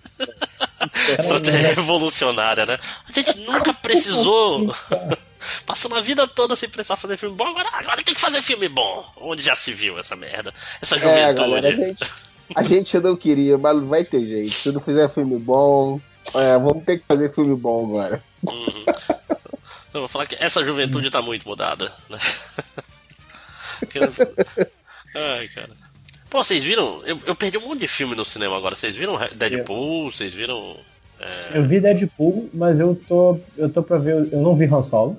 Estratégia 1.20 1.74
revolucionária, 1.76 2.66
né? 2.66 2.80
A 3.08 3.12
gente 3.12 3.38
nunca 3.40 3.74
precisou. 3.74 4.74
Passou 5.66 5.96
a 5.96 6.02
vida 6.02 6.28
toda 6.28 6.56
sem 6.56 6.68
precisar 6.68 6.96
fazer 6.96 7.16
filme 7.16 7.36
bom, 7.36 7.46
agora, 7.48 7.70
agora 7.72 8.02
tem 8.04 8.16
que 8.16 8.20
fazer 8.20 8.42
filme 8.42 8.68
bom. 8.68 9.06
Onde 9.22 9.44
já 9.44 9.54
se 9.54 9.72
viu 9.72 10.00
essa 10.00 10.16
merda? 10.16 10.52
Essa 10.82 10.96
É, 10.96 11.00
juventude. 11.00 11.34
galera, 11.36 11.68
a 11.70 11.76
gente, 11.76 12.06
a 12.56 12.64
gente 12.64 13.00
não 13.00 13.16
queria, 13.16 13.58
mas 13.58 13.76
não 13.80 13.88
vai 13.88 14.04
ter 14.04 14.26
jeito. 14.26 14.52
Se 14.52 14.72
não 14.72 14.82
fizer 14.82 15.08
filme 15.10 15.38
bom, 15.38 16.02
é, 16.34 16.58
vamos 16.58 16.84
ter 16.84 16.98
que 16.98 17.06
fazer 17.08 17.32
filme 17.34 17.56
bom 17.56 17.86
agora. 17.86 18.24
Uhum. 18.48 18.86
Eu 19.94 20.02
vou 20.02 20.08
falar 20.08 20.26
que 20.28 20.36
essa 20.40 20.64
juventude 20.64 21.10
tá 21.10 21.22
muito 21.22 21.48
mudada. 21.48 21.92
Né? 22.10 22.18
Ai, 25.16 25.48
cara. 25.50 25.70
Pô, 26.30 26.44
vocês 26.44 26.64
viram? 26.64 27.00
Eu, 27.06 27.20
eu 27.26 27.36
perdi 27.36 27.58
um 27.58 27.68
monte 27.68 27.80
de 27.80 27.88
filme 27.88 28.16
no 28.16 28.26
cinema 28.26 28.58
agora. 28.58 28.76
Vocês 28.76 28.96
viram 28.96 29.18
Deadpool? 29.36 30.12
Vocês 30.12 30.34
viram. 30.34 30.76
é, 31.20 31.58
Eu 31.58 31.64
vi 31.64 31.80
Deadpool, 31.80 32.50
mas 32.54 32.80
eu 32.80 33.00
tô, 33.08 33.40
eu 33.58 33.70
tô 33.70 33.82
pra 33.82 33.98
ver. 33.98 34.28
Eu 34.32 34.42
não 34.42 34.56
vi 34.56 34.66
Han 34.66 34.84
Solo. 34.84 35.18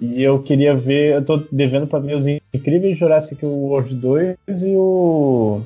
E 0.00 0.22
eu 0.22 0.42
queria 0.42 0.74
ver. 0.74 1.14
Eu 1.16 1.24
tô 1.24 1.36
devendo 1.52 1.86
pra 1.86 1.98
ver 1.98 2.16
os 2.16 2.26
incríveis 2.26 2.98
Jurassic 2.98 3.44
World 3.44 3.94
2 3.94 4.36
e 4.62 4.74
o. 4.76 5.62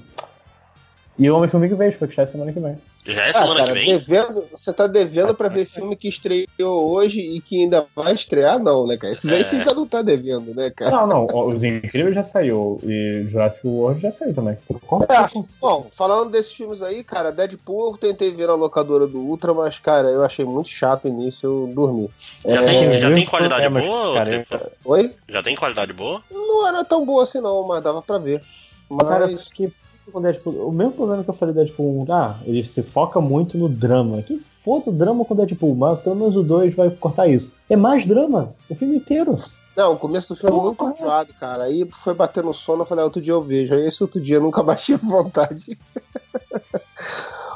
E 1.18 1.30
o 1.30 1.36
Homem-Formiga 1.36 1.76
Verde, 1.76 1.96
porque 1.98 2.14
já 2.14 2.22
é 2.22 2.26
semana 2.26 2.52
que 2.52 2.60
vem. 2.60 2.74
Já 3.06 3.24
é 3.26 3.30
Ah, 3.30 3.32
semana 3.32 3.60
cara, 3.60 3.72
que 3.72 3.78
vem? 3.78 3.86
devendo, 3.98 4.44
você 4.50 4.72
tá 4.74 4.86
devendo 4.86 5.34
ser 5.34 5.48
ver 5.50 5.64
filme 5.64 5.96
que 5.96 6.06
estreou 6.08 6.90
hoje 6.90 7.18
e 7.20 7.40
que 7.40 7.62
ainda 7.62 7.86
vai 7.96 8.12
estrear, 8.12 8.58
não, 8.58 8.86
né, 8.86 8.96
cara? 8.98 9.14
Esses 9.14 9.32
aí 9.32 9.40
É. 9.40 9.44
você 9.44 9.56
ainda 9.56 9.72
não 9.72 9.86
tá 9.86 10.02
devendo, 10.02 10.54
né, 10.54 10.68
cara? 10.70 10.90
Não, 10.90 11.06
não, 11.06 11.48
os 11.48 11.64
incríveis 11.64 12.14
já 12.14 12.22
saiu. 12.22 12.78
E 12.84 13.26
Jurassic 13.30 13.66
World 13.66 14.02
já 14.02 14.10
saiu 14.10 14.34
também. 14.34 14.56
Como 14.86 15.04
É, 15.04 15.28
bom, 15.60 15.90
falando 15.96 16.30
desses 16.30 16.52
filmes 16.52 16.82
aí, 16.82 17.02
cara, 17.02 17.32
Deadpool 17.32 17.92
eu 17.92 17.96
tentei 17.96 18.30
ver 18.32 18.46
na 18.48 18.54
locadora 18.54 19.06
do 19.06 19.18
Ultra, 19.18 19.54
mas, 19.54 19.78
cara, 19.78 20.08
eu 20.08 20.22
achei 20.22 20.44
muito 20.44 20.68
chato 20.68 21.06
o 21.06 21.08
início, 21.08 21.46
eu 21.46 21.72
dormi. 21.74 22.10
Já 22.44 22.60
É, 22.60 22.64
tem, 22.66 22.98
já 22.98 23.08
eu- 23.08 23.14
tem 23.14 23.24
qualidade 23.24 23.64
é, 23.64 23.68
mas, 23.70 23.86
boa? 23.86 24.14
cara, 24.14 24.38
tipo, 24.40 24.70
Oi? 24.84 25.14
Já 25.26 25.42
tem 25.42 25.56
qualidade 25.56 25.92
boa? 25.94 26.22
Não 26.30 26.66
era 26.68 26.84
tão 26.84 27.04
boa 27.06 27.22
assim 27.22 27.40
não, 27.40 27.66
mas 27.66 27.82
dava 27.82 28.02
pra 28.02 28.18
ver. 28.18 28.42
Mas, 28.90 29.06
Cara, 29.08 29.28
porque 29.28 29.70
com 30.10 30.20
Deadpool, 30.20 30.68
o 30.68 30.72
mesmo 30.72 30.92
problema 30.92 31.24
que 31.24 31.30
eu 31.30 31.34
falei 31.34 31.54
do 31.54 31.58
Deadpool 31.58 32.06
1, 32.08 32.12
ah, 32.12 32.38
ele 32.44 32.62
se 32.64 32.82
foca 32.82 33.20
muito 33.20 33.56
no 33.56 33.68
drama. 33.68 34.22
Que 34.22 34.38
se 34.38 34.48
for 34.48 34.82
o 34.86 34.92
drama 34.92 35.24
com 35.24 35.34
Deadpool, 35.34 35.74
mas 35.74 36.00
pelo 36.00 36.16
menos 36.16 36.36
o 36.36 36.42
2 36.42 36.74
vai 36.74 36.90
cortar 36.90 37.28
isso. 37.28 37.52
É 37.68 37.76
mais 37.76 38.04
drama, 38.04 38.54
o 38.68 38.74
filme 38.74 38.96
inteiro. 38.96 39.36
não, 39.76 39.94
o 39.94 39.96
começo 39.96 40.34
do 40.34 40.40
filme 40.40 40.58
é 40.58 40.60
muito 40.60 40.84
enjoado, 40.90 41.32
cara. 41.34 41.64
Aí 41.64 41.88
foi 41.90 42.14
bater 42.14 42.44
no 42.44 42.52
sono, 42.52 42.82
eu 42.82 42.86
falei, 42.86 43.02
ah, 43.02 43.06
outro 43.06 43.22
dia 43.22 43.32
eu 43.32 43.42
vejo. 43.42 43.74
Aí 43.74 43.86
esse 43.86 44.02
outro 44.02 44.20
dia 44.20 44.36
eu 44.36 44.42
nunca 44.42 44.62
tive 44.76 45.04
vontade. 45.06 45.78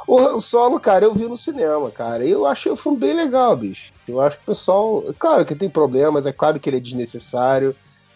o 0.07 0.41
Solo, 0.41 0.79
cara, 0.79 1.05
eu 1.05 1.15
vi 1.15 1.27
no 1.29 1.37
cinema, 1.37 1.91
cara. 1.91 2.25
Eu 2.25 2.47
achei 2.47 2.71
o 2.71 2.77
filme 2.77 2.99
bem 2.99 3.15
legal, 3.15 3.57
bicho. 3.57 3.93
Eu 4.07 4.21
acho 4.21 4.37
que 4.37 4.43
o 4.45 4.47
pessoal. 4.47 5.03
Claro 5.19 5.45
que 5.45 5.55
tem 5.55 5.69
problemas, 5.69 6.27
é 6.27 6.33
claro 6.33 6.61
que 6.61 6.69
ele 6.69 6.77
é 6.77 6.81
desnecessário. 6.81 7.75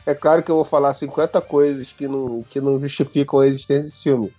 É 0.08 0.14
claro 0.14 0.42
que 0.42 0.50
eu 0.50 0.54
vou 0.56 0.64
falar 0.64 0.94
50 0.94 1.38
coisas 1.42 1.92
que 1.92 2.08
não, 2.08 2.42
que 2.48 2.62
não 2.62 2.80
justificam 2.80 3.40
a 3.40 3.46
existência 3.46 3.82
desse 3.82 4.02
filme. 4.04 4.32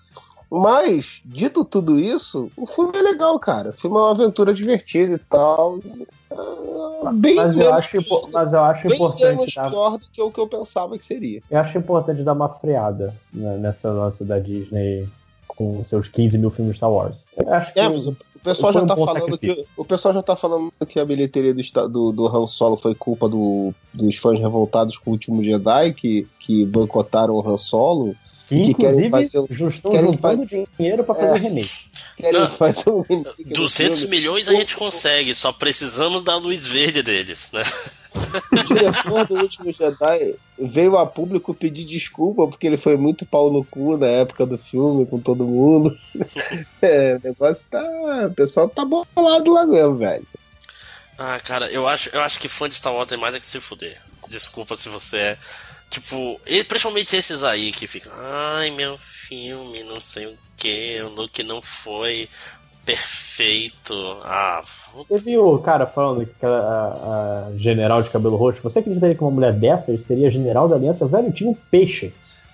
Mas, 0.52 1.22
dito 1.24 1.64
tudo 1.64 2.00
isso, 2.00 2.52
o 2.58 2.66
filme 2.66 2.98
é 2.98 3.02
legal, 3.04 3.38
cara. 3.40 3.70
O 3.70 3.74
filme 3.74 3.96
é 3.96 4.00
uma 4.00 4.10
aventura 4.10 4.52
divertida 4.52 5.14
e 5.14 5.20
tal. 5.20 5.80
Ah, 6.32 7.12
Bem 7.14 7.36
Mas 7.36 7.54
eu 7.54 7.60
menos, 7.60 7.74
acho, 7.74 7.98
impo- 7.98 8.30
mas 8.34 8.52
eu 8.52 8.64
acho 8.64 8.88
bem 8.88 8.96
importante 8.98 9.36
menos 9.38 9.54
dar, 9.54 9.70
pior 9.70 9.98
do 10.00 10.06
que 10.12 10.20
o 10.22 10.32
que 10.32 10.40
eu 10.40 10.48
pensava 10.48 10.98
que 10.98 11.06
seria. 11.06 11.44
eu 11.52 11.60
acho 11.60 11.78
importante 11.78 12.24
dar 12.24 12.34
uma 12.34 12.50
freada 12.50 13.14
né, 13.32 13.58
nessa 13.58 13.92
lance 13.92 14.26
da 14.26 14.40
Disney 14.40 15.08
com 15.48 15.86
seus 15.86 16.08
15 16.08 16.38
mil 16.40 16.50
filmes 16.50 16.78
Star 16.78 16.92
Wars. 16.92 17.26
Eu 17.38 17.54
acho 17.54 17.72
que 17.72 17.80
É, 17.80 17.88
mas 17.88 18.08
o 18.08 18.16
o 18.40 18.44
pessoal 18.44 18.74
já 18.74 18.82
um 18.82 18.88
tá 18.88 18.96
falando 18.96 19.38
que 19.38 19.66
o 19.76 19.86
pessoal 19.86 20.14
já 20.14 20.24
tá 20.24 20.36
falando 20.36 20.72
que 20.88 21.00
a 21.00 21.06
bilheteria 21.06 21.54
do, 21.54 21.62
do, 21.90 22.12
do 22.14 22.28
Han 22.28 22.48
Solo 22.48 22.78
foi 22.78 22.96
culpa 22.96 23.28
do, 23.28 23.74
dos 23.94 24.16
fãs 24.16 24.40
revoltados 24.40 24.98
com 24.98 25.12
o 25.12 25.14
último 25.14 25.44
Jedi 25.44 25.94
que, 25.94 26.28
que 26.40 26.66
boicotaram 26.66 27.36
o 27.36 27.48
Han 27.48 27.58
Solo. 27.58 28.16
Que, 28.50 28.62
que 28.64 28.74
querem 28.74 29.06
inclusive 29.06 29.10
fazer 29.12 29.40
um- 29.40 29.70
estão 29.70 29.92
querem 29.92 30.06
juntando 30.08 30.38
fazer- 30.44 30.68
dinheiro 30.78 31.04
pra 31.04 31.16
fazer 31.16 31.36
É. 31.36 31.40
remake. 31.40 31.90
Querem 32.18 32.34
Não, 32.42 32.50
fazer 32.50 32.90
um 32.90 33.02
remake 33.02 33.44
do 33.46 33.54
200 33.56 34.00
filme. 34.02 34.18
milhões 34.18 34.48
a 34.50 34.54
gente 34.54 34.76
consegue, 34.76 35.34
só 35.34 35.54
precisamos 35.54 36.22
da 36.24 36.36
luz 36.36 36.66
verde 36.66 37.02
deles, 37.02 37.50
né? 37.54 37.64
O 38.52 38.64
diretor 38.66 39.26
do 39.28 39.36
último 39.36 39.72
Jedi 39.72 40.36
veio 40.58 40.98
a 40.98 41.06
público 41.06 41.54
pedir 41.54 41.86
desculpa 41.86 42.46
porque 42.48 42.68
ele 42.68 42.76
foi 42.76 42.98
muito 42.98 43.26
pau 43.26 43.50
no 43.54 43.64
cu 43.64 43.96
na 43.98 44.08
época 44.08 44.46
do 44.46 44.58
filme 44.58 45.06
com 45.06 45.20
todo 45.20 45.46
mundo. 45.46 45.96
É, 46.82 47.16
o 47.16 47.22
negócio 47.28 47.66
tá. 47.70 47.82
O 48.28 48.34
pessoal 48.34 48.68
tá 48.68 48.84
bolado 48.84 49.52
lá 49.54 49.66
mesmo, 49.66 49.96
velho. 49.98 50.26
Ah, 51.18 51.40
cara, 51.40 51.70
eu 51.72 51.88
acho, 51.88 52.10
eu 52.14 52.22
acho 52.22 52.40
que 52.40 52.48
fã 52.48 52.68
de 52.70 52.76
Star 52.76 52.94
Wars 52.94 53.08
tem 53.10 53.18
mais 53.18 53.36
é 53.36 53.40
que 53.40 53.46
se 53.46 53.60
fuder. 53.60 53.98
Desculpa 54.30 54.76
se 54.78 54.88
você 54.90 55.18
é. 55.18 55.38
Tipo, 55.90 56.40
e 56.46 56.64
principalmente 56.64 57.16
esses 57.16 57.44
aí 57.44 57.72
que 57.72 57.88
ficam. 57.88 58.12
Ai, 58.16 58.70
meu 58.72 58.96
filme, 58.98 59.84
não 59.84 60.00
sei 60.00 60.28
o 60.28 60.38
que, 60.56 61.02
o 61.02 61.10
look 61.10 61.44
não 61.44 61.62
foi 61.62 62.30
perfeito. 62.86 63.94
Ah, 64.24 64.62
Você 64.94 65.18
viu 65.18 65.46
o 65.46 65.60
cara 65.60 65.86
falando 65.86 66.26
que 66.26 66.32
aquela 66.32 66.60
a, 66.60 67.48
a 67.48 67.58
general 67.58 68.02
de 68.02 68.10
cabelo 68.10 68.36
roxo? 68.36 68.62
Você 68.64 68.80
acreditaria 68.80 69.16
que 69.16 69.22
uma 69.22 69.32
mulher 69.32 69.54
dessa 69.54 69.96
seria 69.98 70.32
general 70.32 70.68
da 70.68 70.76
aliança? 70.76 71.08
Velho, 71.08 71.32
tinha 71.32 71.50
um 71.50 71.56
peixe. 71.70 72.12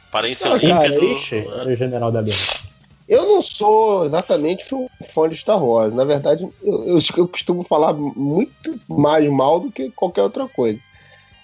aparência 0.10 0.54
Ah, 0.54 0.60
cara. 0.60 1.00
Peixe 1.00 1.38
era 1.48 1.70
o 1.70 1.76
general 1.76 2.12
da 2.12 2.20
aliança. 2.20 2.66
Eu 3.08 3.24
não 3.28 3.42
sou 3.42 4.06
exatamente 4.06 4.74
um 4.74 4.88
fã 5.14 5.30
de 5.30 5.38
Star 5.38 5.64
Wars. 5.64 5.94
Na 5.94 6.04
verdade, 6.04 6.48
eu, 6.64 6.84
eu, 6.88 7.00
eu 7.18 7.28
costumo 7.28 7.62
falar 7.64 7.94
muito 7.94 8.80
mais 8.88 9.30
mal 9.30 9.60
do 9.60 9.72
que 9.72 9.92
qualquer 9.92 10.24
outra 10.24 10.48
coisa. 10.48 10.80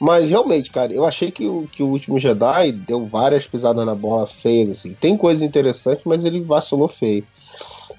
Mas 0.01 0.29
realmente, 0.29 0.71
cara, 0.71 0.91
eu 0.91 1.05
achei 1.05 1.29
que 1.29 1.45
o, 1.45 1.69
que 1.71 1.83
o 1.83 1.87
último 1.87 2.17
Jedi 2.17 2.71
deu 2.71 3.05
várias 3.05 3.45
pisadas 3.45 3.85
na 3.85 3.93
bola 3.93 4.25
feias, 4.25 4.71
assim. 4.71 4.95
Tem 4.99 5.15
coisas 5.15 5.43
interessantes, 5.43 6.03
mas 6.05 6.25
ele 6.25 6.41
vacilou 6.41 6.87
feio. 6.87 7.23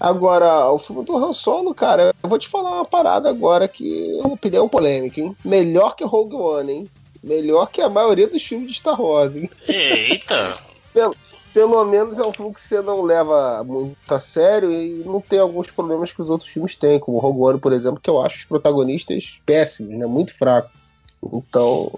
Agora, 0.01 0.69
o 0.73 0.79
filme 0.79 1.05
do 1.05 1.17
Han 1.17 1.33
Solo, 1.33 1.73
cara, 1.73 2.13
eu 2.21 2.29
vou 2.29 2.41
te 2.41 2.49
falar 2.49 2.73
uma 2.73 2.85
parada 2.85 3.31
agora 3.31 3.69
que 3.69 4.19
é 4.19 4.21
uma 4.21 4.35
opinião 4.35 4.69
polêmica, 4.69 5.21
hein? 5.21 5.37
Melhor 5.45 5.95
que 5.95 6.03
Rogue 6.03 6.35
One, 6.35 6.73
hein? 6.73 6.91
Melhor 7.23 7.71
que 7.71 7.81
a 7.81 7.89
maioria 7.89 8.27
dos 8.27 8.43
filmes 8.43 8.73
de 8.73 8.79
Star 8.79 9.01
Wars, 9.01 9.37
hein? 9.37 9.49
Eita! 9.69 10.59
pelo 11.55 11.85
menos 11.85 12.19
é 12.19 12.27
um 12.27 12.33
filme 12.33 12.53
que 12.53 12.61
você 12.61 12.83
não 12.83 13.03
leva 13.03 13.63
muito 13.63 13.97
a 14.13 14.19
sério 14.19 14.73
e 14.73 15.05
não 15.05 15.21
tem 15.21 15.39
alguns 15.39 15.71
problemas 15.71 16.13
que 16.13 16.21
os 16.21 16.29
outros 16.29 16.51
filmes 16.51 16.75
têm, 16.75 16.99
como 16.99 17.19
o 17.19 17.21
Rogue 17.21 17.41
One, 17.41 17.61
por 17.61 17.73
exemplo, 17.73 18.01
que 18.03 18.11
eu 18.11 18.21
acho 18.21 18.39
os 18.39 18.45
protagonistas 18.45 19.41
péssimos, 19.47 19.95
né? 19.95 20.07
Muito 20.07 20.37
fracos. 20.37 20.82
Então, 21.23 21.93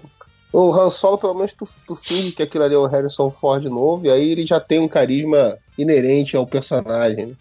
o 0.51 0.71
Han 0.71 0.89
Solo, 0.89 1.17
pelo 1.17 1.33
menos, 1.33 1.53
tu, 1.53 1.67
tu 1.87 1.95
finge 1.95 2.31
que 2.31 2.43
aquilo 2.43 2.63
ali 2.63 2.75
é 2.75 2.77
o 2.77 2.85
Harrison 2.85 3.31
Ford 3.31 3.63
novo, 3.65 4.05
e 4.05 4.09
aí 4.09 4.31
ele 4.31 4.45
já 4.45 4.59
tem 4.59 4.79
um 4.79 4.87
carisma 4.87 5.57
inerente 5.77 6.37
ao 6.37 6.47
personagem. 6.47 7.27
Né? 7.27 7.35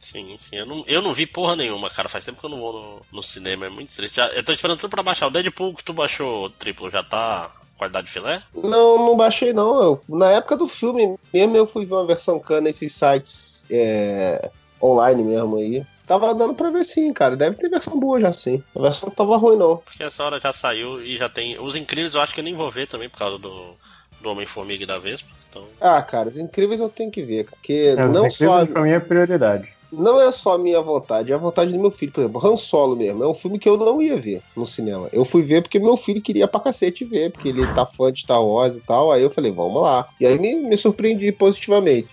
Sim, 0.00 0.36
sim. 0.38 0.56
Eu 0.56 0.66
não, 0.66 0.84
eu 0.86 1.02
não 1.02 1.12
vi 1.12 1.26
porra 1.26 1.54
nenhuma, 1.54 1.90
cara. 1.90 2.08
Faz 2.08 2.24
tempo 2.24 2.40
que 2.40 2.46
eu 2.46 2.50
não 2.50 2.60
vou 2.60 2.72
no, 2.72 3.02
no 3.12 3.22
cinema, 3.22 3.66
é 3.66 3.68
muito 3.68 3.94
triste. 3.94 4.16
Já, 4.16 4.26
eu 4.28 4.42
tô 4.42 4.52
esperando 4.52 4.78
tudo 4.78 4.90
pra 4.90 5.02
baixar. 5.02 5.26
O 5.26 5.30
Deadpool 5.30 5.74
que 5.74 5.84
tu 5.84 5.92
baixou 5.92 6.48
triplo 6.50 6.90
já 6.90 7.02
tá 7.02 7.54
qualidade 7.76 8.10
filé? 8.10 8.42
Não, 8.54 8.98
não 8.98 9.16
baixei 9.16 9.52
não. 9.52 9.82
Eu, 9.82 10.02
na 10.08 10.30
época 10.30 10.56
do 10.56 10.66
filme 10.66 11.16
mesmo, 11.32 11.56
eu 11.56 11.66
fui 11.66 11.84
ver 11.84 11.94
uma 11.94 12.06
versão 12.06 12.40
cana 12.40 12.62
nesses 12.62 12.92
sites 12.92 13.66
é, 13.70 14.50
online 14.82 15.22
mesmo 15.22 15.56
aí. 15.56 15.84
Tava 16.08 16.34
dando 16.34 16.54
pra 16.54 16.70
ver 16.70 16.84
sim, 16.84 17.12
cara. 17.12 17.36
Deve 17.36 17.56
ter 17.56 17.68
versão 17.68 18.00
boa 18.00 18.18
já 18.20 18.32
sim. 18.32 18.62
A 18.74 18.80
versão 18.80 19.08
não 19.08 19.14
tava 19.14 19.36
ruim, 19.36 19.56
não. 19.56 19.76
Porque 19.76 20.02
essa 20.02 20.24
hora 20.24 20.40
já 20.40 20.52
saiu 20.52 21.04
e 21.04 21.16
já 21.18 21.28
tem. 21.28 21.60
Os 21.60 21.76
incríveis 21.76 22.14
eu 22.14 22.20
acho 22.22 22.32
que 22.34 22.40
eu 22.40 22.44
nem 22.44 22.54
vou 22.56 22.70
ver 22.70 22.86
também 22.86 23.08
por 23.08 23.18
causa 23.18 23.38
do, 23.38 23.74
do 24.20 24.30
Homem-Formiga 24.30 24.82
e 24.82 24.86
da 24.86 24.98
Vespa. 24.98 25.28
Então. 25.50 25.62
Ah, 25.80 26.00
cara, 26.02 26.28
os 26.28 26.36
incríveis 26.36 26.80
eu 26.80 26.88
tenho 26.88 27.10
que 27.10 27.22
ver, 27.22 27.44
cara, 27.44 27.56
porque 27.56 27.94
É, 27.96 28.04
os 28.04 28.12
não 28.12 28.26
incríveis, 28.26 28.36
só 28.38 28.66
pra 28.66 28.82
mim 28.82 28.90
é 28.90 29.00
prioridade. 29.00 29.68
não 29.90 30.20
é 30.20 30.30
só 30.30 30.54
a 30.54 30.58
minha 30.58 30.80
vontade, 30.82 31.32
é 31.32 31.34
a 31.34 31.38
vontade 31.38 31.72
do 31.72 31.78
meu 31.78 31.90
filho. 31.90 32.12
Por 32.12 32.20
exemplo, 32.20 32.46
Han 32.46 32.56
Solo 32.56 32.94
mesmo, 32.96 33.24
é 33.24 33.26
um 33.28 33.32
filme 33.34 33.58
que 33.58 33.66
eu 33.68 33.76
não 33.78 34.00
ia 34.02 34.16
ver 34.18 34.42
no 34.54 34.66
cinema. 34.66 35.08
Eu 35.12 35.24
fui 35.24 35.42
ver 35.42 35.62
porque 35.62 35.78
meu 35.78 35.96
filho 35.96 36.20
queria 36.20 36.46
pra 36.46 36.60
cacete 36.60 37.02
ver, 37.04 37.32
porque 37.32 37.48
ele 37.48 37.66
tá 37.68 37.86
fã 37.86 38.12
de 38.12 38.20
Star 38.20 38.44
Wars 38.44 38.76
e 38.76 38.80
tal. 38.80 39.10
Aí 39.10 39.22
eu 39.22 39.30
falei, 39.30 39.50
vamos 39.50 39.80
lá. 39.80 40.06
E 40.20 40.26
aí 40.26 40.38
me, 40.38 40.54
me 40.54 40.76
surpreendi 40.76 41.32
positivamente. 41.32 42.08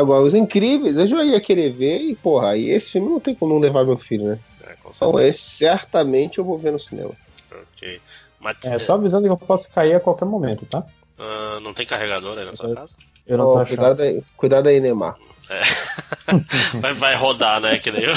Agora, 0.00 0.22
os 0.22 0.34
incríveis, 0.34 0.96
eu 0.96 1.06
já 1.06 1.22
ia 1.24 1.40
querer 1.40 1.70
ver 1.72 1.98
e, 1.98 2.14
porra, 2.16 2.50
aí 2.52 2.70
esse 2.70 2.90
filme 2.92 3.08
não 3.10 3.20
tem 3.20 3.34
como 3.34 3.52
não 3.54 3.60
levar 3.60 3.84
meu 3.84 3.98
filho, 3.98 4.24
né? 4.24 4.38
É, 4.66 4.74
Então, 4.94 5.20
esse 5.20 5.40
certamente 5.42 6.38
eu 6.38 6.44
vou 6.44 6.56
ver 6.58 6.72
no 6.72 6.78
cinema. 6.78 7.10
Ok. 7.52 8.00
Mas 8.40 8.56
É, 8.64 8.78
só 8.78 8.94
avisando 8.94 9.24
que 9.26 9.32
eu 9.32 9.36
posso 9.36 9.68
cair 9.70 9.94
a 9.94 10.00
qualquer 10.00 10.24
momento, 10.24 10.64
tá? 10.66 10.82
ah, 11.18 11.58
não 11.60 11.74
tem 11.74 11.84
carregador 11.84 12.38
aí 12.38 12.44
na 12.46 12.54
sua 12.54 12.74
casa? 12.74 12.92
Eu 13.26 13.36
não 13.36 13.46
Ó, 13.46 13.52
tô 13.52 13.58
achando. 13.58 13.76
cuidado, 13.76 14.00
aí, 14.02 14.22
cuidado 14.36 14.66
aí, 14.68 14.80
Neymar. 14.80 15.16
Vai, 16.80 16.92
vai 16.92 17.16
rodar, 17.16 17.60
né? 17.60 17.76
Que 17.78 17.90
nem 17.90 18.04
eu. 18.04 18.12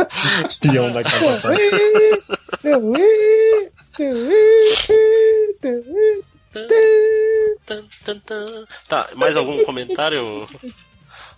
Peão 0.62 0.90
da 0.90 1.02
casa. 1.04 1.54
Tá, 8.88 9.08
mais 9.14 9.36
algum 9.36 9.62
comentário? 9.64 10.46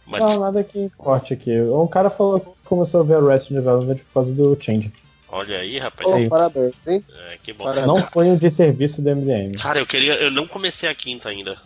Mas- 0.07 0.23
Não, 0.23 0.41
nada 0.41 0.62
que 0.62 0.91
corte 0.99 1.34
aqui. 1.34 1.58
Um 1.60 1.86
cara 1.86 2.10
falou 2.10 2.41
que 2.41 2.49
começou 2.65 3.00
a 3.00 3.05
ver 3.05 3.15
Arrested 3.16 3.55
Development 3.57 3.97
por 3.97 4.12
causa 4.15 4.33
do 4.33 4.57
Change. 4.60 4.92
Olha 5.28 5.58
aí, 5.58 5.78
rapaz. 5.78 6.08
Pô, 6.10 6.16
Sim. 6.16 6.28
parabéns, 6.28 6.74
hein? 6.86 7.05
É, 7.31 7.39
que 7.42 7.52
bom. 7.52 7.65
Parabéns. 7.65 7.86
Não 7.86 7.97
foi 7.97 8.26
um 8.26 8.36
desserviço 8.36 9.02
do 9.02 9.10
MDM. 9.10 9.57
Cara, 9.58 9.78
eu 9.81 9.86
queria. 9.86 10.15
Eu 10.15 10.31
não 10.31 10.47
comecei 10.47 10.89
a 10.89 10.94
quinta 10.94 11.28
ainda. 11.28 11.57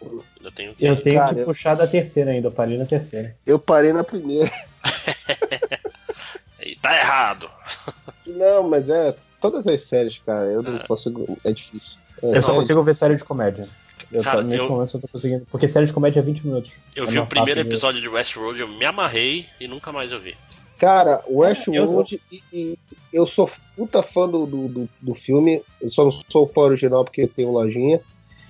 Ainda 0.00 0.50
tenho 0.54 0.74
que. 0.74 0.86
Eu 0.86 1.00
tenho 1.02 1.18
Cara, 1.18 1.34
que 1.34 1.40
eu- 1.40 1.44
puxar 1.44 1.74
da 1.74 1.86
terceira 1.86 2.30
ainda, 2.30 2.46
eu 2.48 2.52
parei 2.52 2.78
na 2.78 2.86
terceira. 2.86 3.34
Eu 3.44 3.58
parei 3.58 3.92
na 3.92 4.04
primeira. 4.04 4.50
Ih, 6.64 6.76
Tá 6.76 6.96
errado. 6.96 7.50
Não, 8.26 8.62
mas 8.68 8.88
é. 8.88 9.14
Todas 9.40 9.66
as 9.66 9.80
séries, 9.82 10.20
cara, 10.24 10.46
eu 10.46 10.62
não 10.62 10.78
consigo. 10.80 11.36
É 11.44 11.52
difícil. 11.52 11.98
É, 12.22 12.38
Eu 12.38 12.42
só 12.42 12.52
é 12.52 12.56
consigo 12.56 12.82
ver 12.82 12.94
série 12.94 13.16
de 13.16 13.24
comédia. 13.24 13.68
Eu 14.10 14.22
Cara, 14.22 14.38
tô- 14.38 14.42
nesse 14.44 14.64
eu- 14.64 14.70
momento 14.70 14.88
eu 14.88 14.92
só 14.92 14.98
tô 14.98 15.08
conseguindo. 15.08 15.46
Porque 15.50 15.68
série 15.68 15.86
de 15.86 15.92
comédia 15.92 16.20
é 16.20 16.22
20 16.22 16.46
minutos. 16.46 16.72
Eu 16.96 17.04
É 17.04 17.06
vi 17.06 17.18
o 17.18 17.26
primeiro 17.26 17.60
episódio 17.60 18.00
de 18.00 18.08
Westworld, 18.08 18.60
eu 18.60 18.68
me 18.68 18.84
amarrei 18.84 19.46
e 19.60 19.68
nunca 19.68 19.92
mais 19.92 20.10
eu 20.10 20.18
vi. 20.20 20.34
Cara, 20.78 21.22
Westworld 21.28 22.20
e, 22.30 22.42
e 22.52 22.78
eu 23.12 23.26
sou 23.26 23.50
puta 23.76 24.02
fã 24.02 24.28
do, 24.28 24.46
do, 24.46 24.68
do, 24.68 24.88
do 25.00 25.14
filme. 25.14 25.60
Eu 25.80 25.88
só 25.88 26.04
não 26.04 26.10
sou 26.10 26.46
fã 26.46 26.62
original 26.62 27.04
porque 27.04 27.26
tem 27.26 27.44
o 27.46 27.50
lojinha. 27.52 28.00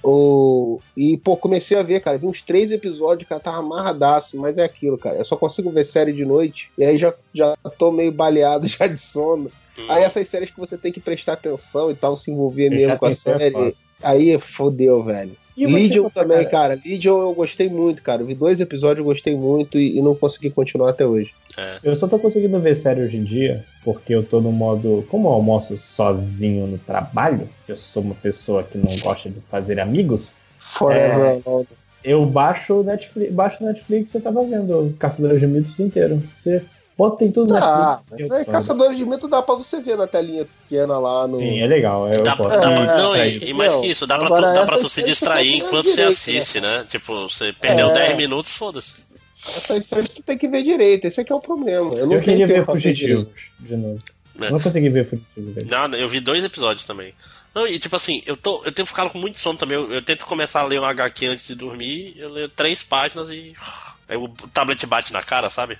O, 0.03 0.81
e, 0.97 1.17
pô, 1.17 1.37
comecei 1.37 1.77
a 1.77 1.83
ver, 1.83 2.01
cara. 2.01 2.19
Vi 2.19 2.27
uns 2.27 2.41
três 2.43 2.71
episódios, 2.71 3.29
cara, 3.29 3.41
tava 3.41 3.59
amarradaço, 3.59 4.37
mas 4.37 4.57
é 4.59 4.65
aquilo, 4.65 4.97
cara. 4.97 5.17
Eu 5.19 5.25
só 5.25 5.37
consigo 5.37 5.71
ver 5.71 5.85
série 5.85 6.13
de 6.13 6.25
noite. 6.25 6.71
E 6.79 6.85
aí 6.85 6.97
já, 6.97 7.13
já 7.35 7.57
tô 7.79 7.91
meio 7.91 8.13
baleado 8.13 8.67
já 8.69 8.87
de 8.87 8.99
sono. 9.01 9.51
Hum. 9.77 9.87
Aí 9.89 10.03
essas 10.03 10.27
séries 10.29 10.51
que 10.51 10.59
você 10.59 10.77
tem 10.79 10.93
que 10.93 11.01
prestar 11.01 11.33
atenção 11.35 11.91
e 11.91 11.95
tal, 11.95 12.17
se 12.17 12.31
envolver 12.31 12.67
Eu 12.67 12.71
mesmo 12.73 12.99
com 12.99 13.07
a 13.07 13.11
é 13.11 13.13
série. 13.13 13.75
Aí 14.03 14.39
fodeu, 14.39 15.03
velho. 15.03 15.37
E 15.59 15.67
Legion 15.67 16.09
também, 16.09 16.45
cara, 16.45 16.77
cara. 16.77 16.81
Legion 16.85 17.21
eu 17.21 17.35
gostei 17.35 17.69
muito, 17.69 18.03
cara. 18.03 18.23
Eu 18.23 18.27
vi 18.27 18.35
dois 18.35 18.61
episódios, 18.61 18.99
eu 18.99 19.05
gostei 19.05 19.35
muito 19.35 19.77
e, 19.77 19.99
e 19.99 20.03
não 20.03 20.15
consegui 20.15 20.51
continuar 20.51 20.91
até 20.91 21.05
hoje. 21.05 21.33
É. 21.57 21.81
Eu 21.83 21.97
só 21.97 22.07
tô 22.07 22.17
conseguindo 22.19 22.61
ver 22.61 22.77
série 22.77 23.03
hoje 23.03 23.17
em 23.17 23.25
dia 23.25 23.65
porque 23.83 24.15
eu 24.15 24.23
tô 24.23 24.41
no 24.41 24.53
modo. 24.53 25.05
Como 25.11 25.29
eu 25.29 25.33
almoço 25.33 25.77
sozinho 25.77 26.67
no 26.69 26.79
trabalho, 26.79 27.49
eu 27.67 27.77
sou 27.77 28.03
uma 28.05 28.15
pessoa 28.15 28.63
que 28.63 28.79
não 28.79 28.97
gosta 28.99 29.29
de 29.29 29.41
fazer 29.51 29.81
amigos, 29.81 30.37
Forever 30.61 31.43
Alone. 31.45 31.67
eu 32.05 32.25
baixo 32.25 32.75
o 32.75 32.85
Netflix, 32.85 33.35
baixo 33.35 33.65
o 33.65 33.67
Netflix 33.67 34.15
e 34.15 34.21
tava 34.21 34.45
vendo 34.45 34.95
Caçadores 34.99 35.41
de 35.41 35.47
Mitos 35.47 35.81
inteiro. 35.81 36.23
Você 36.39 36.63
bota 36.99 37.19
tem 37.19 37.31
tudo 37.33 37.55
no 37.55 37.57
Ah, 37.57 38.01
Netflix. 38.11 38.29
foda. 38.29 38.45
Caçadores 38.53 38.97
de 38.99 39.07
Mito 39.07 39.29
dá 39.29 39.41
pra 39.41 39.55
você 39.55 39.81
ver 39.81 39.97
na 39.97 40.07
telinha 40.09 40.45
pequena 40.45 40.99
lá 40.99 41.27
no. 41.29 41.39
Sim, 41.39 41.61
é 41.61 41.67
legal. 41.69 42.13
Eu 42.13 42.23
Dá, 42.25 42.35
posso 42.37 42.51
dá 42.51 42.61
pra- 42.61 42.97
não, 43.01 43.17
e, 43.17 43.51
e 43.51 43.55
mais 43.55 43.73
Não, 43.73 43.81
que 43.81 43.87
isso, 43.87 44.07
dá 44.07 44.19
pra, 44.19 44.29
tu, 44.29 44.41
dá 44.43 44.67
pra 44.67 44.79
tu 44.79 44.89
se 44.89 45.03
distrair 45.05 45.61
tá 45.61 45.67
enquanto 45.67 45.87
você 45.87 45.93
direito, 45.97 46.13
assiste, 46.13 46.61
né? 46.61 46.85
Tipo, 46.91 47.29
você 47.29 47.53
perdeu 47.53 47.91
É. 47.91 47.93
10 48.09 48.17
minutos, 48.17 48.53
foda-se. 48.53 48.97
Essas 49.47 49.87
séries 49.87 50.11
tu 50.11 50.23
tem 50.23 50.37
que 50.37 50.49
ver 50.49 50.65
direito, 50.65 51.05
esse 51.07 51.21
aqui 51.21 51.33
é 51.33 51.37
o 51.37 51.39
problema. 51.41 51.95
Eu 51.95 52.07
não 52.07 52.15
Eu 52.17 52.21
queria 52.21 52.47
ver 52.47 52.67
Fugitivos 52.67 53.25
direito. 53.25 53.35
de 53.61 53.77
novo. 53.77 53.99
É. 54.41 54.51
Não 54.51 54.59
consegui 54.61 54.89
ver 54.89 55.09
Fugitivos, 55.09 55.55
velho. 55.55 55.67
Não, 55.71 55.97
eu 55.99 56.09
vi 56.09 56.19
dois 56.21 56.45
episódios 56.45 56.85
também. 56.85 57.15
Não, 57.55 57.67
e 57.67 57.79
tipo 57.79 57.95
assim, 57.97 58.21
eu, 58.27 58.37
tô, 58.37 58.63
eu 58.65 58.73
tenho 58.73 58.85
ficado 58.87 59.11
com 59.11 59.19
muito 59.19 59.39
sono 59.39 59.59
também. 59.59 59.77
Eu, 59.79 59.91
eu 59.93 60.03
tento 60.03 60.27
começar 60.27 60.61
a 60.61 60.65
ler 60.65 60.81
um 60.81 60.85
HQ 60.85 61.27
antes 61.27 61.47
de 61.47 61.55
dormir, 61.55 62.15
eu 62.19 62.29
leio 62.31 62.49
três 62.49 62.83
páginas 62.83 63.29
e. 63.31 63.55
Aí 64.09 64.17
o 64.17 64.29
tablet 64.55 64.85
bate 64.87 65.13
na 65.13 65.23
cara, 65.23 65.51
sabe? 65.51 65.79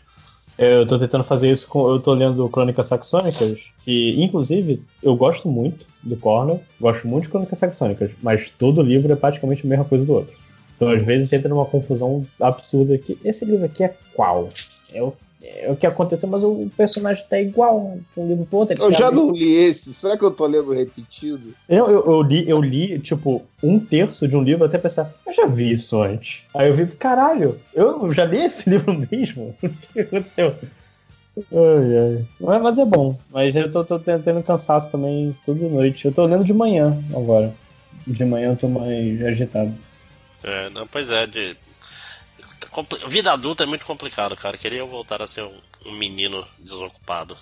Eu 0.59 0.85
tô 0.85 0.99
tentando 0.99 1.23
fazer 1.23 1.53
isso 1.53 1.69
com. 1.69 1.89
Eu 1.89 2.01
tô 2.01 2.13
lendo 2.13 2.49
Crônicas 2.49 2.89
Saxônicas, 2.89 3.67
que 3.85 4.21
inclusive 4.21 4.83
eu 5.01 5.15
gosto 5.15 5.49
muito 5.49 5.87
do 6.03 6.17
Cornell, 6.17 6.61
gosto 6.81 7.07
muito 7.07 7.25
de 7.25 7.31
Crônicas 7.31 7.61
Saxônicas, 7.61 8.11
mas 8.21 8.51
todo 8.51 8.83
livro 8.83 9.13
é 9.13 9.17
praticamente 9.17 9.65
a 9.65 9.69
mesma 9.69 9.85
coisa 9.85 10.05
do 10.05 10.13
outro. 10.13 10.37
Então 10.75 10.91
às 10.91 11.03
vezes 11.05 11.33
entra 11.33 11.49
numa 11.49 11.65
confusão 11.65 12.27
absurda 12.41 12.95
aqui. 12.95 13.17
Esse 13.25 13.45
livro 13.45 13.65
aqui 13.65 13.85
é 13.85 13.95
qual? 14.15 14.49
É 14.93 15.01
o, 15.01 15.13
é 15.57 15.71
o 15.71 15.77
que 15.77 15.87
aconteceu, 15.87 16.29
mas 16.29 16.45
o 16.45 16.71
personagem 16.77 17.25
tá 17.29 17.41
igual 17.41 17.99
de 18.15 18.21
um 18.21 18.29
livro 18.29 18.47
pro 18.47 18.59
outro. 18.59 18.77
Eu 18.79 18.93
já 18.93 19.11
não 19.11 19.31
li 19.31 19.55
esse. 19.55 19.93
Será 19.95 20.17
que 20.17 20.25
eu 20.25 20.31
tô 20.31 20.47
lendo 20.47 20.73
repetido? 20.73 21.55
Não, 21.69 21.91
eu, 21.91 22.05
eu 22.07 22.23
li, 22.23 22.49
eu 22.49 22.61
li, 22.61 22.99
tipo, 22.99 23.43
um 23.63 23.79
terço 23.79 24.29
de 24.29 24.37
um 24.37 24.43
livro 24.43 24.65
até 24.65 24.79
pensar, 24.79 25.13
eu 25.27 25.33
já 25.33 25.47
vi 25.47 25.73
isso 25.73 26.01
antes. 26.01 26.43
Aí 26.55 26.69
eu 26.69 26.75
vi, 26.75 26.87
caralho, 26.87 27.59
eu 27.75 28.13
já 28.13 28.25
li 28.25 28.39
esse 28.39 28.69
livro 28.71 28.93
mesmo? 29.11 29.55
O 29.63 29.93
que 29.93 30.01
aconteceu? 30.01 30.55
Ai, 31.53 31.97
ai. 31.99 32.25
Mas, 32.41 32.63
mas 32.63 32.79
é 32.79 32.85
bom. 32.85 33.17
Mas 33.31 33.55
eu 33.55 33.71
tô, 33.71 33.85
tô 33.85 33.99
tendo 33.99 34.43
cansaço 34.43 34.91
também 34.91 35.37
toda 35.47 35.69
noite. 35.69 36.07
Eu 36.07 36.13
tô 36.13 36.25
lendo 36.25 36.45
de 36.45 36.53
manhã 36.53 36.97
agora. 37.15 37.55
De 38.07 38.25
manhã 38.25 38.51
eu 38.51 38.57
tô 38.57 38.69
mais 38.69 39.23
agitado. 39.25 39.73
É, 40.43 40.71
não, 40.71 40.87
pois 40.87 41.11
é, 41.11 41.27
de. 41.27 41.57
Vida 43.07 43.33
adulta 43.33 43.65
é 43.65 43.67
muito 43.67 43.85
complicado, 43.85 44.37
cara. 44.37 44.57
Queria 44.59 44.79
eu 44.81 44.87
voltar 44.89 45.21
a 45.23 45.27
ser 45.27 45.43
um, 45.43 45.55
um 45.87 45.93
menino 45.93 46.47
desocupado. 46.59 47.37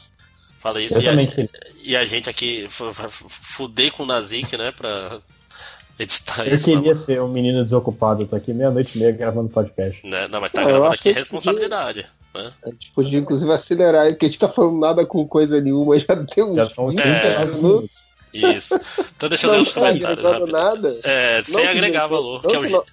Fala 0.59 0.81
isso 0.83 0.95
Eu 0.99 1.03
e 1.03 1.09
a, 1.09 1.27
queria. 1.27 1.51
e 1.83 1.97
a 1.97 2.05
gente 2.07 2.29
aqui 2.31 2.67
fudei 2.69 3.91
com 3.91 4.03
o 4.03 4.07
Nazik, 4.07 4.57
né? 4.57 4.73
Pra 4.73 5.19
editar 5.99 6.47
Eu 6.47 6.55
isso. 6.55 6.65
queria 6.65 6.95
ser 6.97 7.21
um 7.23 7.29
menino 7.29 7.63
desocupado. 7.65 8.23
Eu 8.23 8.27
tô 8.27 8.37
aqui 8.37 8.53
meia-noite 8.53 8.97
e 8.97 9.01
meia 9.01 9.13
gravando 9.13 9.49
podcast. 9.49 10.07
Né? 10.07 10.27
Não, 10.29 10.41
mas 10.41 10.53
tá 10.53 10.63
Não, 10.63 10.69
eu 10.71 10.75
gravando 10.77 10.95
aqui 10.95 11.09
gente 11.11 11.15
podia- 11.15 11.21
responsabilidade. 11.21 12.07
Né? 12.35 12.53
A 12.65 12.71
gente 12.71 12.91
podia, 12.93 13.19
inclusive, 13.19 13.51
acelerar 13.53 14.07
porque 14.09 14.27
a 14.27 14.29
gente 14.29 14.39
tá 14.39 14.49
falando 14.49 14.79
nada 14.79 15.07
com 15.07 15.27
coisa 15.27 15.61
nenhuma. 15.61 15.97
Já 16.01 16.17
tem 16.25 16.45
uns 16.45 16.57
Já 16.57 16.69
são 16.71 16.89
20 16.89 17.01
É. 17.01 17.45
minutos. 17.47 18.05
Isso. 18.35 18.79
Então 19.17 19.29
deixa 19.31 19.47
eu 19.47 19.51
ler 19.53 19.57
Não 19.57 19.63
os 19.63 19.73
tá 19.73 19.81
comentários. 19.81 20.51
nada. 20.51 21.01
É, 21.05 21.43
sem 21.43 21.61
que- 21.63 21.67
agregar 21.69 22.03
não- 22.03 22.09
valor. 22.11 22.43
Não 22.43 22.51
que 22.51 22.57
é 22.57 22.59
o 22.59 22.85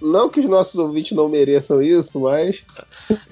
não 0.00 0.28
que 0.28 0.40
os 0.40 0.46
nossos 0.48 0.76
ouvintes 0.76 1.12
não 1.12 1.28
mereçam 1.28 1.82
isso, 1.82 2.20
mas. 2.20 2.62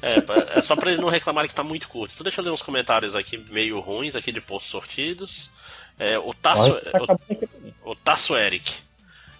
É, 0.00 0.58
é 0.58 0.60
só 0.60 0.74
pra 0.74 0.90
eles 0.90 1.00
não 1.00 1.08
reclamarem 1.08 1.48
que 1.48 1.54
tá 1.54 1.62
muito 1.62 1.88
curto. 1.88 2.12
Então 2.14 2.24
deixa 2.24 2.40
eu 2.40 2.44
ler 2.44 2.50
uns 2.50 2.62
comentários 2.62 3.14
aqui 3.14 3.38
meio 3.50 3.80
ruins 3.80 4.14
aqui 4.14 4.32
de 4.32 4.40
postos 4.40 4.70
sortidos. 4.70 5.50
É, 5.98 6.18
o 6.18 6.32
Tasso, 6.34 6.74
tá 6.74 7.16
o, 7.84 7.90
o 7.92 7.94
Tasso 7.96 8.36
Eric. 8.36 8.82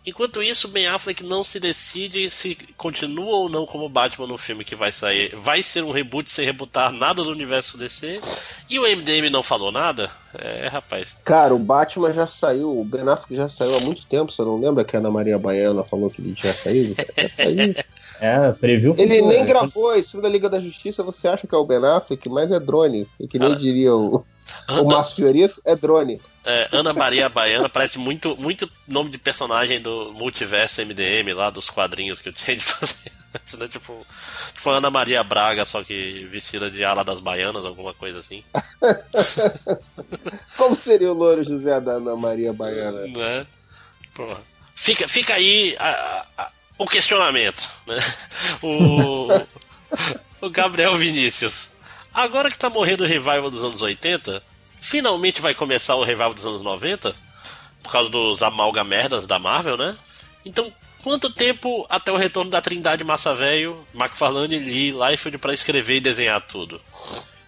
Enquanto 0.05 0.43
isso, 0.43 0.67
Ben 0.67 0.89
Affleck 0.89 1.23
não 1.23 1.45
se 1.45 1.61
decide 1.61 2.29
se 2.29 2.57
continua 2.77 3.37
ou 3.37 3.49
não 3.49 3.65
como 3.65 3.89
Batman 3.89 4.27
no 4.27 4.37
filme 4.37 4.65
que 4.65 4.75
vai 4.75 4.91
sair. 4.91 5.33
Vai 5.37 5.63
ser 5.63 5.85
um 5.85 5.93
reboot 5.93 6.29
sem 6.29 6.45
rebootar 6.45 6.91
nada 6.93 7.23
do 7.23 7.31
universo 7.31 7.79
DC. 7.79 8.21
E 8.69 8.79
o 8.81 8.83
MDM 8.83 9.31
não 9.31 9.45
falou 9.45 9.71
nada? 9.71 10.11
É, 10.37 10.67
rapaz. 10.67 11.15
Cara, 11.25 11.55
o 11.55 11.59
Batman 11.59 12.13
já 12.13 12.27
saiu, 12.27 12.81
o 12.81 12.85
Ben 12.85 13.03
Affleck 13.09 13.37
já 13.37 13.49
saiu 13.49 13.77
há 13.77 13.81
muito 13.81 14.05
tempo, 14.07 14.33
você 14.33 14.43
não 14.43 14.61
lembra 14.61 14.83
que 14.85 14.97
a 14.97 14.99
Ana 14.99 15.11
Maria 15.11 15.39
Baiana 15.39 15.85
falou 15.85 16.11
que 16.11 16.21
ele 16.21 16.35
tinha 16.35 16.53
saído? 16.53 16.97
Já 17.17 17.29
saiu. 17.29 17.75
É, 18.21 18.53
previu. 18.53 18.95
Ele 18.97 19.21
nem 19.21 19.41
né? 19.41 19.45
gravou 19.45 19.97
esse 19.97 20.13
filme 20.13 20.23
da 20.23 20.29
Liga 20.29 20.49
da 20.49 20.61
Justiça, 20.61 21.03
você 21.03 21.27
acha 21.27 21.45
que 21.45 21.53
é 21.53 21.59
o 21.59 21.65
Ben 21.65 21.85
Affleck, 21.85 22.29
mas 22.29 22.53
é 22.53 22.61
drone. 22.61 23.05
E 23.19 23.27
que 23.27 23.37
nem 23.37 23.51
Ah. 23.51 23.57
diria 23.57 23.93
o, 23.97 24.25
o 24.69 24.85
Márcio 24.85 25.17
Fiorito, 25.17 25.61
é 25.65 25.75
drone. 25.77 26.21
É, 26.45 26.69
Ana 26.73 26.93
Maria 26.93 27.29
Baiana 27.29 27.69
parece 27.69 27.99
muito, 27.99 28.37
muito 28.37 28.69
nome 28.89 29.11
de 29.11 29.19
personagem 29.19 29.81
do 29.81 30.13
multiverso 30.13 30.81
MDM 30.85 31.33
lá, 31.35 31.51
dos 31.51 31.71
quadrinhos 31.71 32.21
que 32.21 32.29
eu 32.29 32.33
tinha 32.33 32.57
de 32.57 32.65
fazer. 32.65 33.13
né? 33.59 33.69
Tipo, 33.69 34.05
tipo 34.53 34.71
Ana 34.71 34.91
Maria 34.91 35.23
Braga, 35.23 35.65
só 35.65 35.83
que 35.85 36.27
vestida 36.31 36.71
de 36.71 36.85
ala 36.85 37.05
das 37.05 37.21
baianas, 37.21 37.65
alguma 37.65 37.95
coisa 37.95 38.19
assim. 38.19 38.43
Como 40.57 40.75
seria 40.75 41.11
o 41.11 41.15
louro 41.15 41.45
José 41.45 41.81
da 41.81 41.93
Ana 41.93 42.17
Maria 42.17 42.53
Baiana? 42.53 43.07
Né? 43.07 43.47
Porra. 44.15 44.37
Fica, 44.77 45.07
fica 45.09 45.35
aí 45.35 45.77
a- 45.79 46.27
a- 46.39 46.51
o 46.79 46.87
questionamento. 46.87 47.69
Né? 47.87 47.97
O, 48.63 49.29
o 50.41 50.51
Gabriel 50.51 50.97
Vinícius. 50.97 51.71
Agora 52.15 52.51
que 52.51 52.59
tá 52.59 52.69
morrendo 52.69 53.05
o 53.05 53.07
revival 53.07 53.51
dos 53.51 53.65
anos 53.65 53.81
80, 53.81 54.43
finalmente 54.77 55.41
vai 55.41 55.55
começar 55.55 55.95
o 55.97 56.05
revival 56.05 56.35
dos 56.35 56.47
anos 56.47 56.63
90? 56.63 57.15
Por 57.83 57.93
causa 57.93 58.11
dos 58.11 58.43
amalgamerdas 58.43 59.27
da 59.27 59.39
Marvel, 59.39 59.77
né? 59.77 59.97
Então, 60.45 60.71
quanto 61.03 61.33
tempo 61.33 61.87
até 61.89 62.13
o 62.13 62.17
retorno 62.17 62.51
da 62.51 62.61
Trindade 62.61 63.03
Massa 63.03 63.35
Velho, 63.35 63.77
McFarlane, 63.95 64.59
Lee, 64.59 64.93
Liefeld 64.93 65.39
pra 65.39 65.55
escrever 65.55 65.97
e 65.97 66.01
desenhar 66.01 66.41
tudo? 66.41 66.81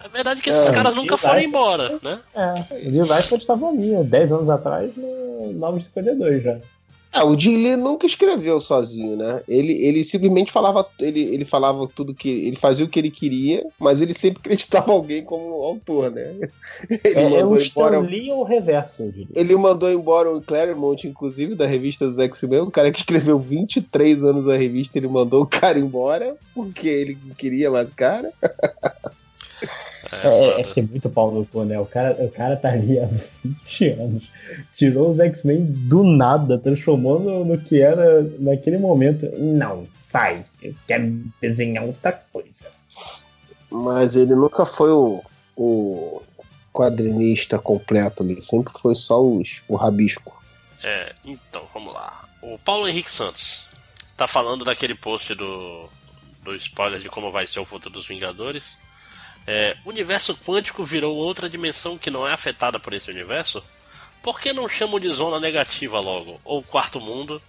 A 0.00 0.08
verdade 0.08 0.40
é 0.40 0.42
que 0.42 0.50
esses 0.50 0.68
É, 0.68 0.74
caras 0.74 0.94
nunca 0.94 1.16
foram 1.16 1.40
embora, 1.40 1.98
né? 2.02 2.20
É, 2.34 3.04
vai 3.04 3.22
quando 3.22 3.40
estava 3.40 3.68
ali, 3.68 3.94
há 3.96 4.02
10 4.02 4.32
anos 4.32 4.50
atrás, 4.50 4.90
no 4.96 5.52
952 5.54 6.42
já. 6.42 6.56
É, 7.14 7.22
o 7.22 7.38
Jim 7.38 7.58
Lee 7.62 7.76
nunca 7.76 8.06
escreveu 8.06 8.60
sozinho, 8.60 9.16
né? 9.16 9.40
Ele, 9.46 9.72
ele 9.86 10.02
simplesmente 10.02 10.50
falava, 10.50 10.84
ele, 10.98 11.20
ele 11.20 11.44
falava 11.44 11.86
tudo 11.86 12.12
que. 12.12 12.28
Ele 12.28 12.56
fazia 12.56 12.84
o 12.84 12.88
que 12.88 12.98
ele 12.98 13.10
queria, 13.10 13.64
mas 13.78 14.02
ele 14.02 14.12
sempre 14.12 14.40
acreditava 14.44 14.90
alguém 14.90 15.22
como 15.22 15.62
autor, 15.62 16.10
né? 16.10 16.34
Ele 16.90 17.14
É, 17.14 17.22
é 17.22 17.26
o 17.26 17.30
mandou 17.30 17.56
Stan 17.58 17.80
embora. 17.80 18.00
Lee 18.00 18.32
ou 18.32 18.40
o 18.40 18.44
reverso, 18.44 19.02
eu 19.02 19.12
diria. 19.12 19.28
Ele 19.32 19.54
mandou 19.54 19.90
embora 19.92 20.34
o 20.34 20.42
Claremont, 20.42 21.06
inclusive, 21.06 21.54
da 21.54 21.66
revista 21.66 22.06
dos 22.06 22.18
X-Men, 22.18 22.62
um 22.62 22.70
cara 22.70 22.90
que 22.90 22.98
escreveu 22.98 23.38
23 23.38 24.24
anos 24.24 24.48
a 24.48 24.56
revista, 24.56 24.98
ele 24.98 25.06
mandou 25.06 25.42
o 25.42 25.46
cara 25.46 25.78
embora, 25.78 26.36
porque 26.52 26.88
ele 26.88 27.16
não 27.24 27.34
queria 27.34 27.70
mais 27.70 27.90
o 27.90 27.94
cara. 27.94 28.32
É, 30.22 30.26
É, 30.26 30.60
é, 30.60 30.64
foda. 30.64 30.74
ser 30.74 30.82
muito 30.82 31.10
pau 31.10 31.30
no 31.30 31.46
cu, 31.46 31.64
né? 31.64 31.78
O 31.78 31.86
cara, 31.86 32.12
o 32.24 32.30
cara 32.30 32.56
tá 32.56 32.70
ali 32.70 32.98
há 32.98 33.06
20 33.42 33.88
anos. 33.90 34.30
Tirou 34.74 35.10
os 35.10 35.20
X-Men 35.20 35.64
do 35.64 36.02
nada, 36.02 36.58
transformou 36.58 37.18
no, 37.20 37.44
no 37.44 37.58
que 37.58 37.80
era 37.80 38.22
naquele 38.38 38.78
momento. 38.78 39.28
Não, 39.38 39.84
sai. 39.96 40.44
Eu 40.62 40.74
quero 40.86 41.22
desenhar 41.40 41.84
outra 41.84 42.12
coisa. 42.32 42.68
Mas 43.70 44.14
ele 44.16 44.34
nunca 44.34 44.64
foi 44.64 44.90
o, 44.90 45.22
o 45.56 46.22
quadrinista 46.72 47.58
completo 47.58 48.22
ali, 48.22 48.40
sempre 48.42 48.72
foi 48.72 48.94
só 48.94 49.22
os, 49.22 49.62
o 49.68 49.76
rabisco. 49.76 50.42
É, 50.82 51.12
então, 51.24 51.62
vamos 51.72 51.94
lá. 51.94 52.28
O 52.42 52.58
Paulo 52.58 52.86
Henrique 52.86 53.10
Santos 53.10 53.66
tá 54.16 54.26
falando 54.26 54.64
daquele 54.64 54.94
post 54.94 55.34
do, 55.34 55.88
do 56.42 56.54
spoiler 56.56 57.00
de 57.00 57.08
como 57.08 57.32
vai 57.32 57.46
ser 57.46 57.60
o 57.60 57.64
futuro 57.64 57.94
dos 57.94 58.06
Vingadores. 58.06 58.76
É, 59.46 59.76
o 59.84 59.90
universo 59.90 60.34
quântico 60.36 60.82
virou 60.84 61.16
outra 61.16 61.48
dimensão 61.50 61.98
que 61.98 62.10
não 62.10 62.26
é 62.26 62.32
afetada 62.32 62.78
por 62.80 62.92
esse 62.92 63.10
universo? 63.10 63.62
Por 64.22 64.40
que 64.40 64.52
não 64.52 64.68
chamam 64.68 64.98
de 64.98 65.08
zona 65.10 65.38
negativa 65.38 66.00
logo? 66.00 66.40
Ou 66.44 66.62
quarto 66.62 67.00
mundo? 67.00 67.42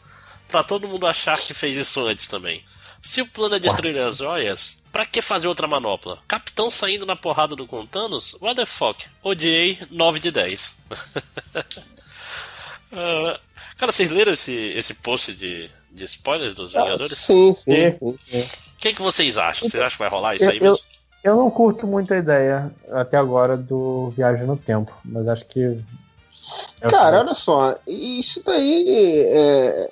Pra 0.48 0.62
todo 0.64 0.88
mundo 0.88 1.08
achar 1.08 1.40
que 1.40 1.54
fez 1.54 1.76
isso 1.78 2.06
antes 2.06 2.28
também. 2.28 2.64
Se 3.02 3.22
o 3.22 3.28
plano 3.28 3.56
é 3.56 3.60
destruir 3.60 3.98
as 4.00 4.18
joias, 4.18 4.78
pra 4.92 5.06
que 5.06 5.22
fazer 5.22 5.48
outra 5.48 5.68
manopla? 5.68 6.20
Capitão 6.28 6.70
saindo 6.70 7.06
na 7.06 7.16
porrada 7.16 7.56
do 7.56 7.66
Contanos? 7.68 8.36
What 8.42 8.56
the 8.56 8.66
fuck? 8.66 9.06
Odiei 9.24 9.78
9 9.90 10.20
de 10.20 10.32
10. 10.32 10.76
Ah, 12.98 13.40
cara, 13.78 13.92
vocês 13.92 14.10
leram 14.10 14.34
esse, 14.34 14.54
esse 14.54 14.94
post 14.94 15.34
de, 15.34 15.70
de 15.92 16.04
spoilers 16.06 16.56
dos 16.56 16.72
Vingadores? 16.74 17.12
sim, 17.18 17.54
sim, 17.54 17.74
É. 17.74 17.90
sim. 17.90 18.08
O 18.08 18.18
que, 18.78 18.94
que 18.94 19.02
vocês 19.02 19.38
acham? 19.38 19.68
Vocês 19.68 19.82
acham 19.84 19.92
que 19.98 20.00
vai 20.04 20.10
rolar 20.10 20.36
isso 20.36 20.50
aí 20.50 20.58
eu, 20.58 20.64
mesmo? 20.64 20.78
eu 20.78 20.95
não 21.34 21.50
curto 21.50 21.88
muito 21.88 22.14
a 22.14 22.18
ideia 22.18 22.70
até 22.92 23.16
agora 23.16 23.56
do 23.56 24.10
Viagem 24.10 24.46
no 24.46 24.58
Tempo, 24.58 24.92
mas 25.06 25.28
acho 25.28 25.46
que. 25.46 25.62
é 26.82 26.90
Cara, 26.90 27.18
que- 27.18 27.24
olha 27.26 27.34
só, 27.34 27.78
isso 27.88 28.44
daí 28.46 29.24
é, 29.30 29.90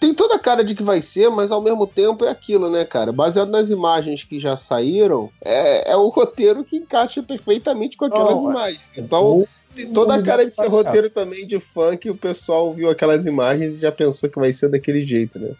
tem 0.00 0.14
toda 0.14 0.36
a 0.36 0.38
cara 0.38 0.62
de 0.62 0.74
que 0.74 0.82
vai 0.82 1.00
ser, 1.00 1.28
mas 1.28 1.50
ao 1.50 1.60
mesmo 1.60 1.86
tempo 1.86 2.24
é 2.24 2.30
aquilo, 2.30 2.70
né, 2.70 2.84
cara? 2.84 3.10
Baseado 3.12 3.50
nas 3.50 3.68
imagens 3.68 4.22
que 4.22 4.38
já 4.38 4.56
saíram, 4.56 5.30
é, 5.44 5.90
é 5.90 5.96
o 5.96 6.08
roteiro 6.08 6.64
que 6.64 6.76
encaixa 6.76 7.22
perfeitamente 7.22 7.96
com 7.96 8.04
aquelas 8.04 8.38
é- 8.38 8.44
imagens. 8.44 8.90
Então, 8.96 9.44
tem 9.74 9.92
toda 9.92 10.14
a 10.14 10.22
cara 10.22 10.46
de 10.46 10.54
ser 10.54 10.62
universo 10.62 10.84
roteiro 10.86 11.10
também 11.10 11.46
de 11.46 11.58
fã 11.58 11.96
que 11.96 12.10
o 12.10 12.16
pessoal 12.16 12.72
viu 12.72 12.88
aquelas 12.88 13.26
imagens 13.26 13.76
e 13.76 13.80
já 13.80 13.90
pensou 13.90 14.30
que 14.30 14.38
vai 14.38 14.52
ser 14.52 14.68
daquele 14.68 15.02
jeito, 15.02 15.38
né? 15.38 15.50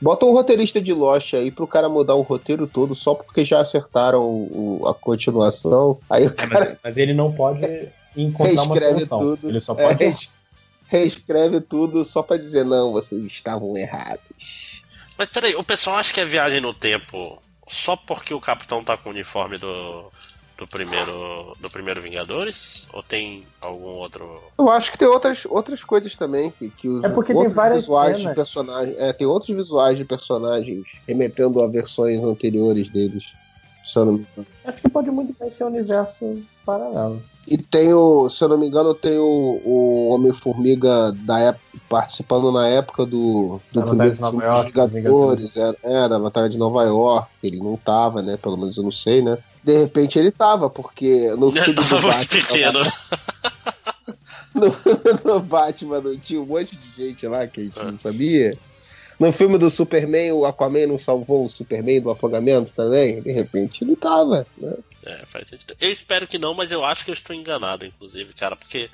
Bota 0.00 0.24
um 0.26 0.32
roteirista 0.32 0.80
de 0.80 0.92
Lost 0.92 1.34
aí 1.34 1.50
pro 1.50 1.66
cara 1.66 1.88
mudar 1.88 2.14
o 2.14 2.22
roteiro 2.22 2.66
todo 2.66 2.94
só 2.94 3.14
porque 3.14 3.44
já 3.44 3.60
acertaram 3.60 4.20
o- 4.22 4.80
o- 4.82 4.88
a 4.88 4.94
continuação. 4.94 5.98
Aí 6.08 6.24
o 6.26 6.30
É, 6.30 6.32
cara 6.32 6.54
mas, 6.70 6.78
mas 6.84 6.96
ele 6.96 7.12
não 7.12 7.32
pode 7.32 7.88
encontrar 8.16 8.62
uma 8.62 8.74
reescreve 8.74 9.06
solução. 9.06 9.18
tudo. 9.36 9.48
Ele 9.48 9.60
só 9.60 9.72
É, 9.76 9.82
pode. 9.88 10.04
res- 10.04 10.30
reescreve 10.86 11.60
tudo 11.60 12.04
só 12.04 12.22
pra 12.22 12.36
dizer, 12.36 12.64
não, 12.64 12.92
vocês 12.92 13.22
estavam 13.24 13.76
errados. 13.76 14.82
Mas 15.16 15.28
peraí, 15.30 15.54
o 15.56 15.64
pessoal 15.64 15.96
acha 15.96 16.12
que 16.14 16.20
é 16.20 16.24
viagem 16.24 16.60
no 16.60 16.72
tempo 16.72 17.42
só 17.66 17.96
porque 17.96 18.32
o 18.32 18.40
Capitão 18.40 18.84
tá 18.84 18.96
com 18.96 19.08
o 19.08 19.12
uniforme 19.12 19.58
do, 19.58 20.12
do 20.58 20.66
primeiro 20.66 21.56
do 21.60 21.70
primeiro 21.70 22.02
Vingadores? 22.02 22.84
Ou 22.92 23.02
tem 23.02 23.44
algum 23.60 23.90
outro. 23.90 24.42
Eu 24.58 24.68
acho 24.68 24.90
que 24.90 24.98
tem 24.98 25.06
outras, 25.06 25.46
outras 25.46 25.84
coisas 25.84 26.16
também 26.16 26.50
que, 26.50 26.68
que 26.68 26.88
os 26.88 27.04
É 27.04 27.08
porque 27.08 27.32
tem 27.32 27.48
várias 27.48 27.82
visuais 27.82 28.16
cenas. 28.16 28.30
de 28.30 28.34
personagens. 28.34 28.98
É, 28.98 29.12
tem 29.12 29.26
outros 29.26 29.56
visuais 29.56 29.96
de 29.96 30.04
personagens 30.04 30.84
remetendo 31.06 31.62
a 31.62 31.68
versões 31.68 32.22
anteriores 32.24 32.88
deles. 32.88 33.32
Se 33.84 33.98
eu 33.98 34.04
não 34.04 34.12
me 34.14 34.26
engano. 34.32 34.46
Acho 34.64 34.82
que 34.82 34.88
pode 34.90 35.10
muito 35.10 35.34
bem 35.38 35.48
ser 35.48 35.64
um 35.64 35.68
universo 35.68 36.42
paralelo. 36.66 37.22
E 37.46 37.56
tem 37.56 37.94
o, 37.94 38.28
se 38.28 38.44
eu 38.44 38.48
não 38.48 38.58
me 38.58 38.66
engano, 38.66 38.94
tem 38.94 39.16
o, 39.16 39.62
o 39.64 40.08
Homem-Formiga 40.10 41.12
da 41.12 41.38
época, 41.38 41.64
participando 41.88 42.52
na 42.52 42.68
época 42.68 43.06
do, 43.06 43.58
do 43.72 43.80
Da 43.80 43.86
primeiro 43.86 44.16
filme 44.16 44.44
York, 44.44 44.72
dos 44.72 44.90
Vingadores, 44.90 45.56
era, 45.56 45.76
é, 45.82 46.08
da 46.08 46.18
Batalha 46.18 46.50
de 46.50 46.58
Nova 46.58 46.84
York. 46.84 47.26
Ele 47.42 47.60
não 47.60 47.78
tava, 47.78 48.20
né? 48.20 48.36
Pelo 48.36 48.58
menos 48.58 48.76
eu 48.76 48.82
não 48.82 48.90
sei, 48.90 49.22
né? 49.22 49.38
De 49.62 49.76
repente 49.78 50.18
ele 50.18 50.30
tava, 50.30 50.70
porque 50.70 51.30
no 51.36 51.52
filme 51.52 51.74
do 51.74 51.82
Tava 51.82 52.00
muito 52.00 52.16
Batman, 52.16 52.42
pequeno. 52.42 52.80
no, 54.54 55.32
no 55.32 55.40
Batman 55.40 56.00
não 56.00 56.16
tinha 56.16 56.40
um 56.40 56.46
monte 56.46 56.76
de 56.76 56.90
gente 56.96 57.26
lá 57.26 57.46
que 57.46 57.60
a 57.60 57.64
gente 57.64 57.82
não 57.82 57.96
sabia. 57.96 58.56
No 59.18 59.32
filme 59.32 59.58
do 59.58 59.68
Superman, 59.68 60.32
o 60.32 60.46
Aquaman 60.46 60.86
não 60.86 60.96
salvou 60.96 61.44
o 61.44 61.48
Superman 61.48 62.00
do 62.00 62.10
afogamento 62.10 62.72
também? 62.72 63.20
De 63.20 63.32
repente 63.32 63.82
ele 63.82 63.96
tava, 63.96 64.46
né? 64.56 64.74
É, 65.04 65.26
faz 65.26 65.48
sentido. 65.48 65.74
Eu 65.80 65.90
espero 65.90 66.26
que 66.26 66.38
não, 66.38 66.54
mas 66.54 66.70
eu 66.70 66.84
acho 66.84 67.04
que 67.04 67.10
eu 67.10 67.14
estou 67.14 67.34
enganado, 67.34 67.84
inclusive, 67.84 68.32
cara, 68.34 68.54
porque, 68.54 68.88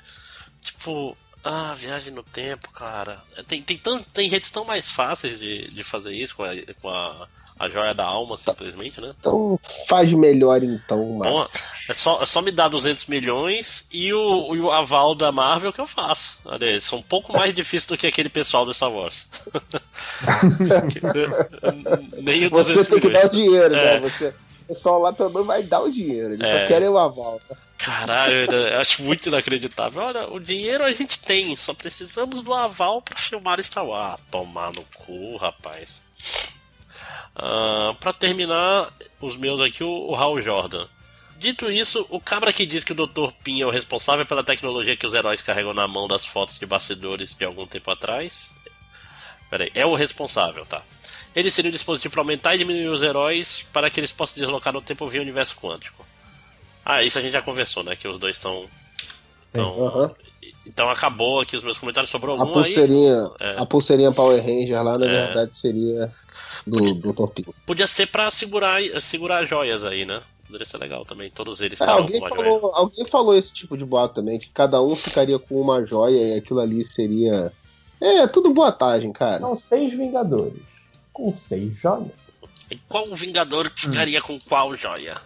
tipo, 0.61 1.15
ah, 1.43 1.75
viagem 1.75 2.11
no 2.11 2.23
tempo, 2.23 2.71
cara. 2.71 3.21
Tem, 3.47 3.61
tem, 3.61 3.77
tão, 3.77 4.01
tem 4.01 4.27
jeitos 4.27 4.49
tão 4.49 4.65
mais 4.65 4.89
fáceis 4.89 5.39
de, 5.39 5.69
de 5.69 5.83
fazer 5.83 6.11
isso 6.11 6.35
com 6.35 6.43
a, 6.43 6.51
com 6.81 6.89
a, 6.89 7.27
a 7.57 7.69
joia 7.69 7.93
da 7.93 8.03
alma, 8.03 8.37
simplesmente, 8.37 8.99
né? 8.99 9.13
Então 9.19 9.57
faz 9.87 10.11
melhor 10.13 10.61
então, 10.63 10.99
Bom, 11.19 11.37
mas 11.37 11.51
é 11.89 11.93
só, 11.93 12.21
é 12.21 12.25
só 12.25 12.41
me 12.41 12.51
dar 12.51 12.67
200 12.67 13.05
milhões 13.05 13.85
e 13.91 14.11
o, 14.13 14.55
e 14.55 14.59
o 14.59 14.71
aval 14.71 15.15
da 15.15 15.31
Marvel 15.31 15.71
que 15.71 15.79
eu 15.79 15.87
faço. 15.87 16.39
Olha, 16.45 16.65
eles 16.65 16.83
são 16.83 16.99
um 16.99 17.03
pouco 17.03 17.31
mais 17.31 17.53
difíceis 17.53 17.85
do 17.87 17.97
que 17.97 18.07
aquele 18.07 18.29
pessoal 18.29 18.65
do 18.65 18.73
Star 18.73 18.91
Wars. 18.91 19.23
Nem 22.21 22.47
o 22.47 22.49
Você 22.49 22.73
200 22.73 22.87
tem 22.87 22.99
que 22.99 23.09
dar 23.09 23.19
o 23.19 23.19
milhões. 23.23 23.31
dinheiro, 23.31 23.75
É. 23.75 23.99
né? 23.99 24.09
Você, 24.09 24.27
o 24.27 24.65
pessoal 24.67 24.99
lá 24.99 25.13
também 25.13 25.43
vai 25.43 25.63
dar 25.63 25.81
o 25.81 25.91
dinheiro. 25.91 26.33
Eles 26.33 26.47
É. 26.47 26.61
só 26.61 26.67
querem 26.67 26.89
o 26.89 26.97
aval. 26.97 27.39
Caralho, 27.77 28.51
eu 28.51 28.79
acho 28.79 29.03
muito 29.03 29.27
inacreditável. 29.29 30.01
Olha, 30.01 30.27
o 30.31 30.39
dinheiro 30.39 30.83
a 30.83 30.91
gente 30.91 31.19
tem, 31.19 31.55
só 31.55 31.73
precisamos 31.73 32.43
do 32.43 32.53
aval 32.53 33.01
pra 33.01 33.17
filmar 33.17 33.61
Star 33.63 33.85
Wars. 33.85 34.15
Ah, 34.15 34.19
tomar 34.31 34.71
no 34.73 34.83
cu, 34.95 35.37
rapaz. 35.37 36.01
Ah, 37.35 37.95
pra 37.99 38.13
terminar, 38.13 38.91
os 39.21 39.35
meus 39.35 39.59
aqui, 39.61 39.83
o, 39.83 40.09
o 40.11 40.15
Hal 40.15 40.41
Jordan. 40.41 40.87
Dito 41.37 41.69
isso, 41.69 42.05
o 42.09 42.19
cabra 42.19 42.53
que 42.53 42.65
diz 42.65 42.83
que 42.83 42.93
o 42.93 42.95
Dr. 42.95 43.31
Pin 43.43 43.61
é 43.61 43.65
o 43.65 43.69
responsável 43.69 44.25
pela 44.25 44.43
tecnologia 44.43 44.95
que 44.95 45.05
os 45.05 45.13
heróis 45.13 45.41
carregam 45.41 45.73
na 45.73 45.85
mão 45.87 46.07
das 46.07 46.25
fotos 46.25 46.57
de 46.57 46.65
bastidores 46.65 47.33
de 47.33 47.43
algum 47.43 47.67
tempo 47.67 47.91
atrás. 47.91 48.51
Peraí, 49.49 49.69
é 49.75 49.85
o 49.85 49.95
responsável, 49.95 50.65
tá? 50.65 50.81
Ele 51.35 51.51
seria 51.51 51.69
um 51.69 51.73
dispositivo 51.73 52.13
para 52.13 52.21
aumentar 52.21 52.55
e 52.55 52.59
diminuir 52.59 52.87
os 52.87 53.03
heróis 53.03 53.65
para 53.73 53.89
que 53.89 53.99
eles 53.99 54.13
possam 54.13 54.35
deslocar 54.37 54.71
no 54.71 54.81
tempo 54.81 55.07
via 55.09 55.21
universo 55.21 55.57
quântico. 55.57 56.05
Ah, 56.85 57.03
isso 57.03 57.19
a 57.19 57.21
gente 57.21 57.33
já 57.33 57.41
conversou, 57.41 57.83
né? 57.83 57.97
Que 57.97 58.07
os 58.07 58.17
dois 58.17 58.35
estão. 58.35 58.65
Então, 59.51 59.85
Aham. 59.87 60.15
então 60.65 60.89
acabou 60.89 61.41
aqui 61.41 61.57
os 61.57 61.63
meus 61.63 61.77
comentários. 61.77 62.09
Sobrou 62.09 62.39
A 62.41 62.45
aí? 62.45 62.51
pulseirinha, 62.53 63.29
É. 63.41 63.55
a 63.57 63.65
pulseirinha 63.65 64.11
Power 64.13 64.41
Ranger 64.41 64.81
lá, 64.83 64.97
na 64.97 65.05
É. 65.05 65.09
verdade, 65.27 65.57
seria 65.57 66.13
do, 66.65 66.93
do 66.95 67.13
Torpinho. 67.13 67.53
Podia 67.65 67.87
ser 67.87 68.07
pra 68.07 68.29
segurar, 68.31 68.79
segurar 69.01 69.45
joias 69.45 69.83
aí, 69.83 70.05
né? 70.05 70.21
Poderia 70.45 70.65
ser 70.65 70.77
legal 70.77 71.03
também. 71.05 71.29
Todos 71.31 71.59
eles 71.61 71.79
É, 71.79 71.83
ficaram 71.83 72.01
alguém, 72.03 72.19
com 72.19 72.25
uma 72.27 72.35
joia. 72.35 72.45
falou, 72.59 72.75
alguém 72.75 73.05
falou 73.05 73.35
esse 73.35 73.51
tipo 73.53 73.77
de 73.77 73.83
boato 73.85 74.15
também, 74.15 74.37
que 74.39 74.47
cada 74.49 74.81
um 74.81 74.95
ficaria 74.95 75.39
com 75.39 75.59
uma 75.59 75.83
joia 75.85 76.35
e 76.35 76.37
aquilo 76.37 76.59
ali 76.59 76.83
seria. 76.83 77.51
É, 77.99 78.27
tudo 78.27 78.53
boatagem, 78.53 79.11
cara. 79.11 79.39
São 79.39 79.55
seis 79.55 79.93
Vingadores. 79.93 80.61
Com 81.11 81.33
seis 81.33 81.73
joias. 81.75 82.11
E 82.69 82.77
qual 82.87 83.13
Vingador 83.15 83.71
ficaria 83.75 84.21
com 84.21 84.39
qual 84.39 84.75
joia? 84.75 85.19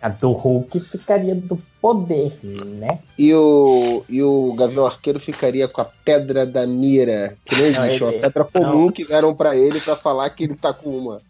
A 0.00 0.08
do 0.08 0.30
Hulk 0.32 0.78
ficaria 0.80 1.34
do 1.34 1.58
poder, 1.80 2.32
né? 2.42 3.00
E 3.18 3.34
o, 3.34 4.04
e 4.08 4.22
o 4.22 4.54
Gavião 4.54 4.86
Arqueiro 4.86 5.18
ficaria 5.18 5.66
com 5.66 5.80
a 5.80 5.86
pedra 6.04 6.46
da 6.46 6.66
mira, 6.66 7.36
que 7.44 7.56
não 7.56 7.64
existe, 7.64 8.00
Não, 8.00 8.06
uma 8.06 8.12
ele- 8.12 8.20
pedra 8.22 8.44
comum 8.44 8.92
que 8.92 9.04
deram 9.06 9.34
pra 9.34 9.56
ele 9.56 9.80
pra 9.80 9.96
falar 9.96 10.30
que 10.30 10.44
ele 10.44 10.54
tá 10.54 10.72
com 10.72 10.90
uma. 10.90 11.20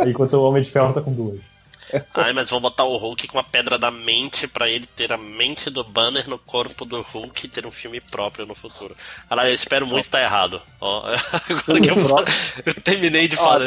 É. 0.00 0.08
Enquanto 0.08 0.34
o 0.34 0.42
Homem 0.42 0.62
de 0.62 0.70
Ferro 0.70 0.92
tá 0.94 1.00
com 1.02 1.12
duas. 1.12 1.57
Ai, 2.14 2.32
mas 2.32 2.50
vão 2.50 2.60
botar 2.60 2.84
o 2.84 2.96
Hulk 2.96 3.28
com 3.28 3.38
a 3.38 3.44
pedra 3.44 3.78
da 3.78 3.90
mente 3.90 4.46
pra 4.46 4.68
ele 4.68 4.86
ter 4.86 5.12
a 5.12 5.16
mente 5.16 5.70
do 5.70 5.82
Banner 5.84 6.28
no 6.28 6.38
corpo 6.38 6.84
do 6.84 7.00
Hulk 7.02 7.46
e 7.46 7.48
ter 7.48 7.66
um 7.66 7.70
filme 7.70 8.00
próprio 8.00 8.46
no 8.46 8.54
futuro. 8.54 8.96
Caralho, 9.28 9.50
eu 9.50 9.54
espero 9.54 9.86
muito 9.86 10.04
estar 10.04 10.20
errado. 10.22 10.60
Ó, 10.80 11.02
agora 11.48 11.80
que 11.80 11.90
eu, 11.90 11.94
próprio? 12.04 12.34
eu 12.66 12.74
terminei 12.82 13.28
de 13.28 13.36
Ó, 13.36 13.42
falar. 13.44 13.60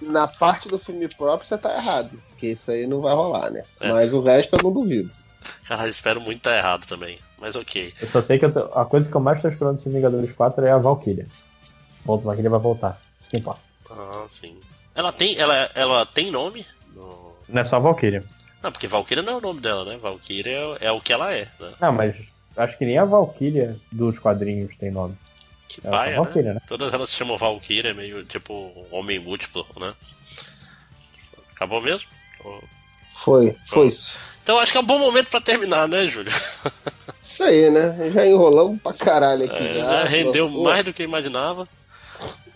Na 0.00 0.26
parte 0.28 0.68
do 0.68 0.78
filme 0.78 1.08
próprio 1.08 1.48
você 1.48 1.58
tá 1.58 1.74
errado, 1.74 2.10
porque 2.30 2.48
isso 2.48 2.70
aí 2.70 2.86
não 2.86 3.00
vai 3.00 3.14
rolar, 3.14 3.50
né? 3.50 3.64
É. 3.80 3.90
Mas 3.90 4.12
o 4.12 4.20
resto 4.22 4.56
eu 4.56 4.62
não 4.62 4.72
duvido. 4.72 5.10
Caralho, 5.64 5.88
espero 5.90 6.20
muito 6.20 6.38
estar 6.38 6.56
errado 6.56 6.86
também. 6.86 7.18
Mas 7.38 7.56
ok. 7.56 7.94
Eu 8.00 8.06
só 8.08 8.20
sei 8.20 8.38
que 8.38 8.44
eu 8.44 8.52
tô- 8.52 8.78
a 8.78 8.84
coisa 8.84 9.08
que 9.08 9.16
eu 9.16 9.20
mais 9.20 9.40
tô 9.40 9.48
esperando 9.48 9.76
desse 9.76 9.88
Vingadores 9.88 10.32
4 10.32 10.64
é 10.66 10.70
a 10.70 10.76
Valkyria. 10.78 11.26
Ponto, 12.04 12.22
a 12.22 12.24
Valkyria 12.26 12.50
vai 12.50 12.60
voltar. 12.60 13.00
Isso 13.18 13.30
que 13.30 13.38
importa. 13.38 13.60
Ah, 13.90 14.26
sim. 14.28 14.58
Ela 14.94 15.10
tem, 15.12 15.38
ela, 15.38 15.70
ela 15.74 16.04
tem 16.06 16.30
nome? 16.30 16.66
Não 17.52 17.60
é 17.60 17.64
só 17.64 17.76
a 17.76 17.80
Valkyria. 17.80 18.24
Não, 18.62 18.70
porque 18.72 18.86
Valkyria 18.86 19.22
não 19.22 19.34
é 19.34 19.36
o 19.36 19.40
nome 19.40 19.60
dela, 19.60 19.84
né? 19.84 19.96
Valkyria 19.96 20.52
é, 20.80 20.86
é 20.86 20.92
o 20.92 21.00
que 21.00 21.12
ela 21.12 21.32
é, 21.32 21.48
né? 21.58 21.72
Não, 21.80 21.92
mas 21.92 22.20
acho 22.56 22.76
que 22.76 22.84
nem 22.84 22.98
a 22.98 23.04
Valkyria 23.04 23.76
dos 23.90 24.18
quadrinhos 24.18 24.74
tem 24.76 24.90
nome. 24.90 25.16
Que 25.68 25.80
Ela 25.84 25.96
é 25.96 26.00
paia, 26.00 26.10
né? 26.12 26.16
Valkyria, 26.16 26.54
né? 26.54 26.60
Todas 26.68 26.92
elas 26.92 27.10
se 27.10 27.16
chamam 27.16 27.38
Valkyria, 27.38 27.94
meio 27.94 28.24
tipo 28.24 28.72
homem 28.90 29.18
múltiplo, 29.18 29.66
né? 29.78 29.94
Acabou 31.54 31.80
mesmo? 31.80 32.08
Ou- 32.44 32.62
Foi, 33.14 33.56
foi 33.66 33.86
isso. 33.88 34.16
Então 34.42 34.58
acho 34.58 34.72
que 34.72 34.78
é 34.78 34.80
um 34.80 34.86
bom 34.86 34.98
momento 34.98 35.28
pra 35.30 35.40
terminar, 35.40 35.86
né, 35.86 36.06
Júlio? 36.06 36.32
Isso 37.22 37.44
aí, 37.44 37.70
né? 37.70 38.10
Já 38.12 38.26
enrolamos 38.26 38.80
pra 38.80 38.92
caralho 38.94 39.44
aqui. 39.44 39.62
É, 39.62 39.74
já. 39.74 39.80
já 39.84 40.04
rendeu 40.04 40.50
Pô, 40.50 40.64
mais 40.64 40.82
do 40.84 40.92
que 40.92 41.02
eu 41.02 41.06
imaginava. 41.06 41.68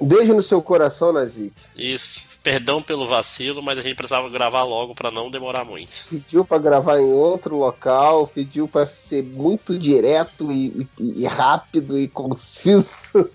Beijo 0.01 0.35
no 0.35 0.43
seu 0.43 0.61
coração, 0.63 1.13
Nazik. 1.13 1.53
Isso. 1.77 2.23
Perdão 2.45 2.81
pelo 2.83 3.07
vacilo, 3.07 3.61
mas 3.63 3.79
a 3.79 3.83
gente 3.83 3.97
precisava 3.97 4.29
gravar 4.29 4.63
logo 4.65 4.95
pra 4.95 5.11
não 5.11 5.31
demorar 5.31 5.65
muito. 5.65 6.05
Pediu 6.11 6.45
pra 6.45 6.59
gravar 6.59 7.01
em 7.01 7.11
outro 7.13 7.57
local, 7.57 8.27
pediu 8.29 8.69
pra 8.69 8.87
ser 8.87 9.23
muito 9.25 9.77
direto 9.79 10.53
e, 10.53 10.87
e- 11.01 11.23
e 11.23 11.27
rápido 11.27 11.99
e 11.99 12.07
conciso. 12.07 13.29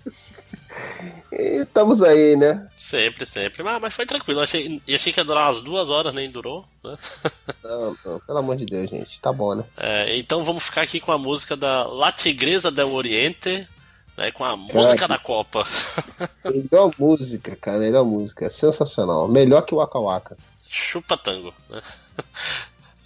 E 1.32 1.62
estamos 1.62 2.02
aí, 2.02 2.36
né? 2.36 2.68
Sempre, 2.76 3.26
sempre. 3.26 3.62
Mas, 3.62 3.82
mas 3.82 3.94
foi 3.94 4.06
tranquilo. 4.06 4.40
Eu 4.40 4.44
achei, 4.44 4.82
eu 4.88 4.96
achei 4.96 5.12
que 5.14 5.20
ia 5.20 5.24
durar 5.24 5.48
umas 5.52 5.62
duas 5.62 5.90
horas, 5.90 6.14
nem 6.14 6.30
durou. 6.30 6.66
Né? 6.84 6.98
Não, 7.64 7.96
não, 8.06 8.20
pelo 8.22 8.38
amor 8.40 8.56
de 8.56 8.66
Deus, 8.66 8.90
gente. 8.90 9.20
Tá 9.22 9.32
bom, 9.32 9.54
né? 9.54 9.64
É, 9.78 10.18
então 10.18 10.44
vamos 10.44 10.64
ficar 10.64 10.82
aqui 10.82 11.00
com 11.00 11.12
a 11.12 11.18
música 11.20 11.56
da 11.56 11.84
La 11.86 12.12
Tigresa 12.12 12.72
del 12.72 12.92
Oriente, 12.94 13.68
né, 14.20 14.32
com 14.32 14.44
a 14.44 14.58
música 14.58 15.08
da 15.08 15.18
Copa. 15.18 15.66
Melhor 16.44 16.92
música, 17.00 17.56
cara. 17.56 17.80
Melhor 17.80 18.04
música. 18.04 18.50
Sensacional. 18.50 19.28
Melhor 19.30 19.62
que 19.62 19.74
o 19.74 19.78
Waka 19.78 20.00
Waka. 20.00 20.38
Chupa 20.68 21.18
tango. 21.18 21.54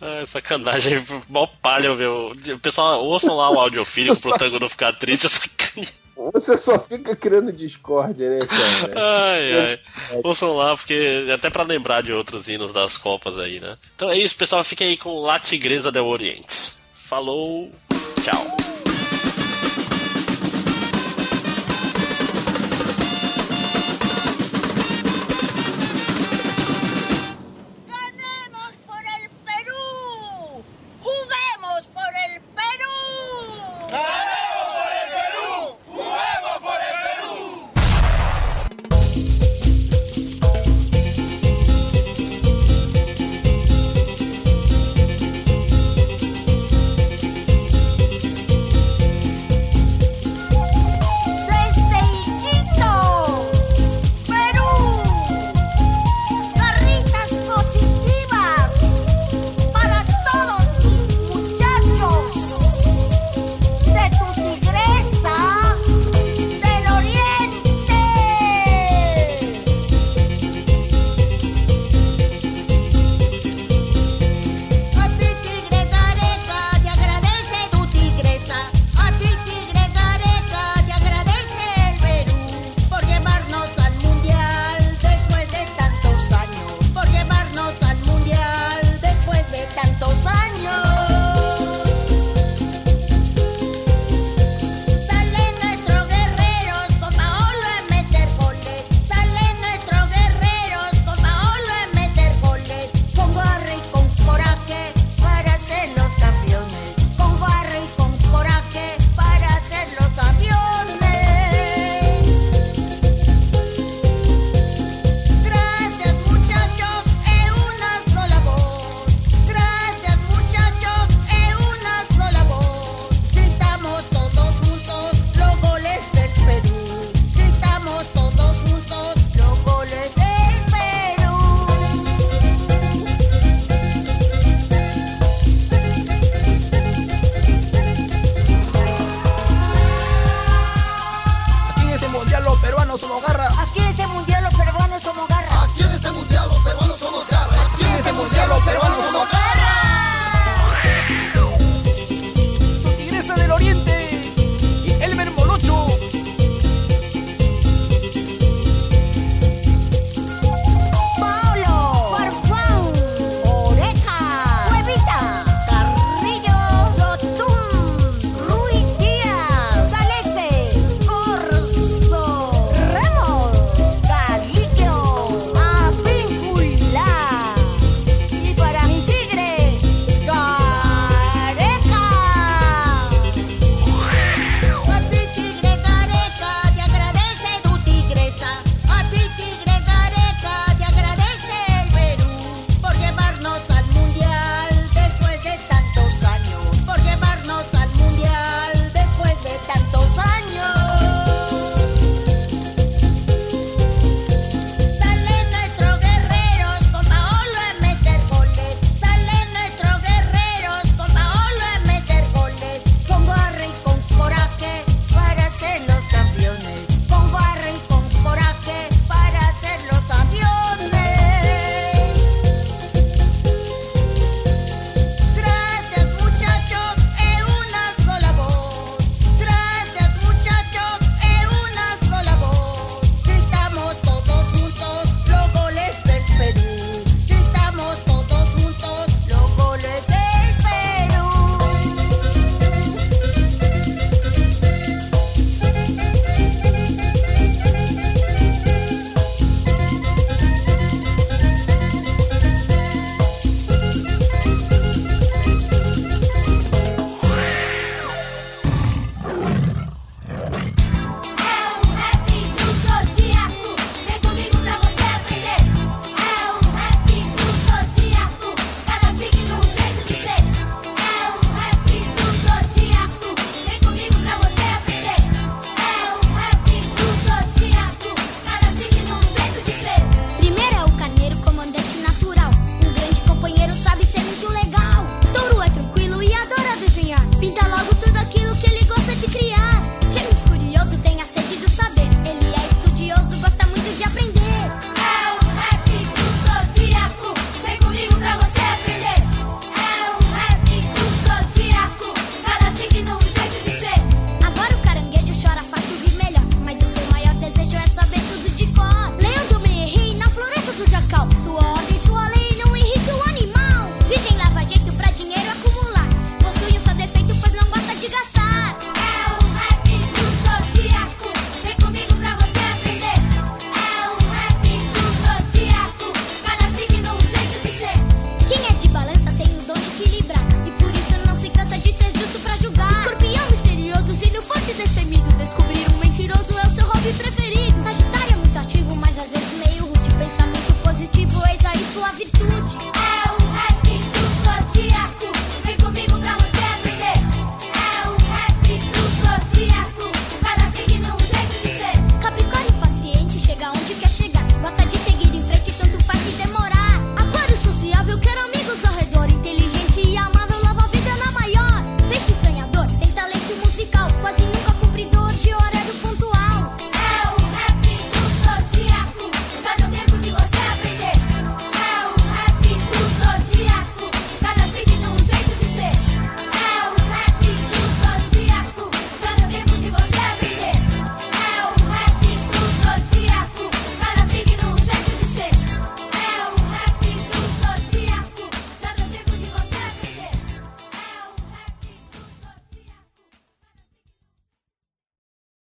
Ah, 0.05 0.25
sacanagem, 0.25 1.01
mó 1.29 1.47
palha, 1.61 1.95
meu. 1.95 2.33
O 2.33 2.59
pessoal, 2.59 3.01
ouçam 3.05 3.37
lá 3.37 3.49
o 3.49 3.57
audiofílico 3.57 4.19
pro 4.19 4.35
tango 4.37 4.59
não 4.59 4.67
ficar 4.67 4.91
triste. 4.91 5.29
Sacanagem. 5.29 5.93
Você 6.33 6.57
só 6.57 6.77
fica 6.77 7.15
criando 7.15 7.53
discórdia, 7.53 8.29
né, 8.29 8.45
cara? 8.45 8.93
Ai, 8.97 9.53
ai. 9.53 9.79
Ouçam 10.21 10.51
lá, 10.57 10.75
porque 10.75 11.25
até 11.33 11.49
pra 11.49 11.63
lembrar 11.63 12.03
de 12.03 12.11
outros 12.11 12.49
hinos 12.49 12.73
das 12.73 12.97
Copas 12.97 13.39
aí, 13.39 13.61
né? 13.61 13.77
Então 13.95 14.09
é 14.09 14.17
isso, 14.17 14.35
pessoal. 14.35 14.61
Fiquem 14.61 14.89
aí 14.89 14.97
com 14.97 15.21
La 15.21 15.39
Tigresa 15.39 15.89
del 15.89 16.05
Oriente. 16.05 16.75
Falou, 16.93 17.71
tchau. 18.21 18.72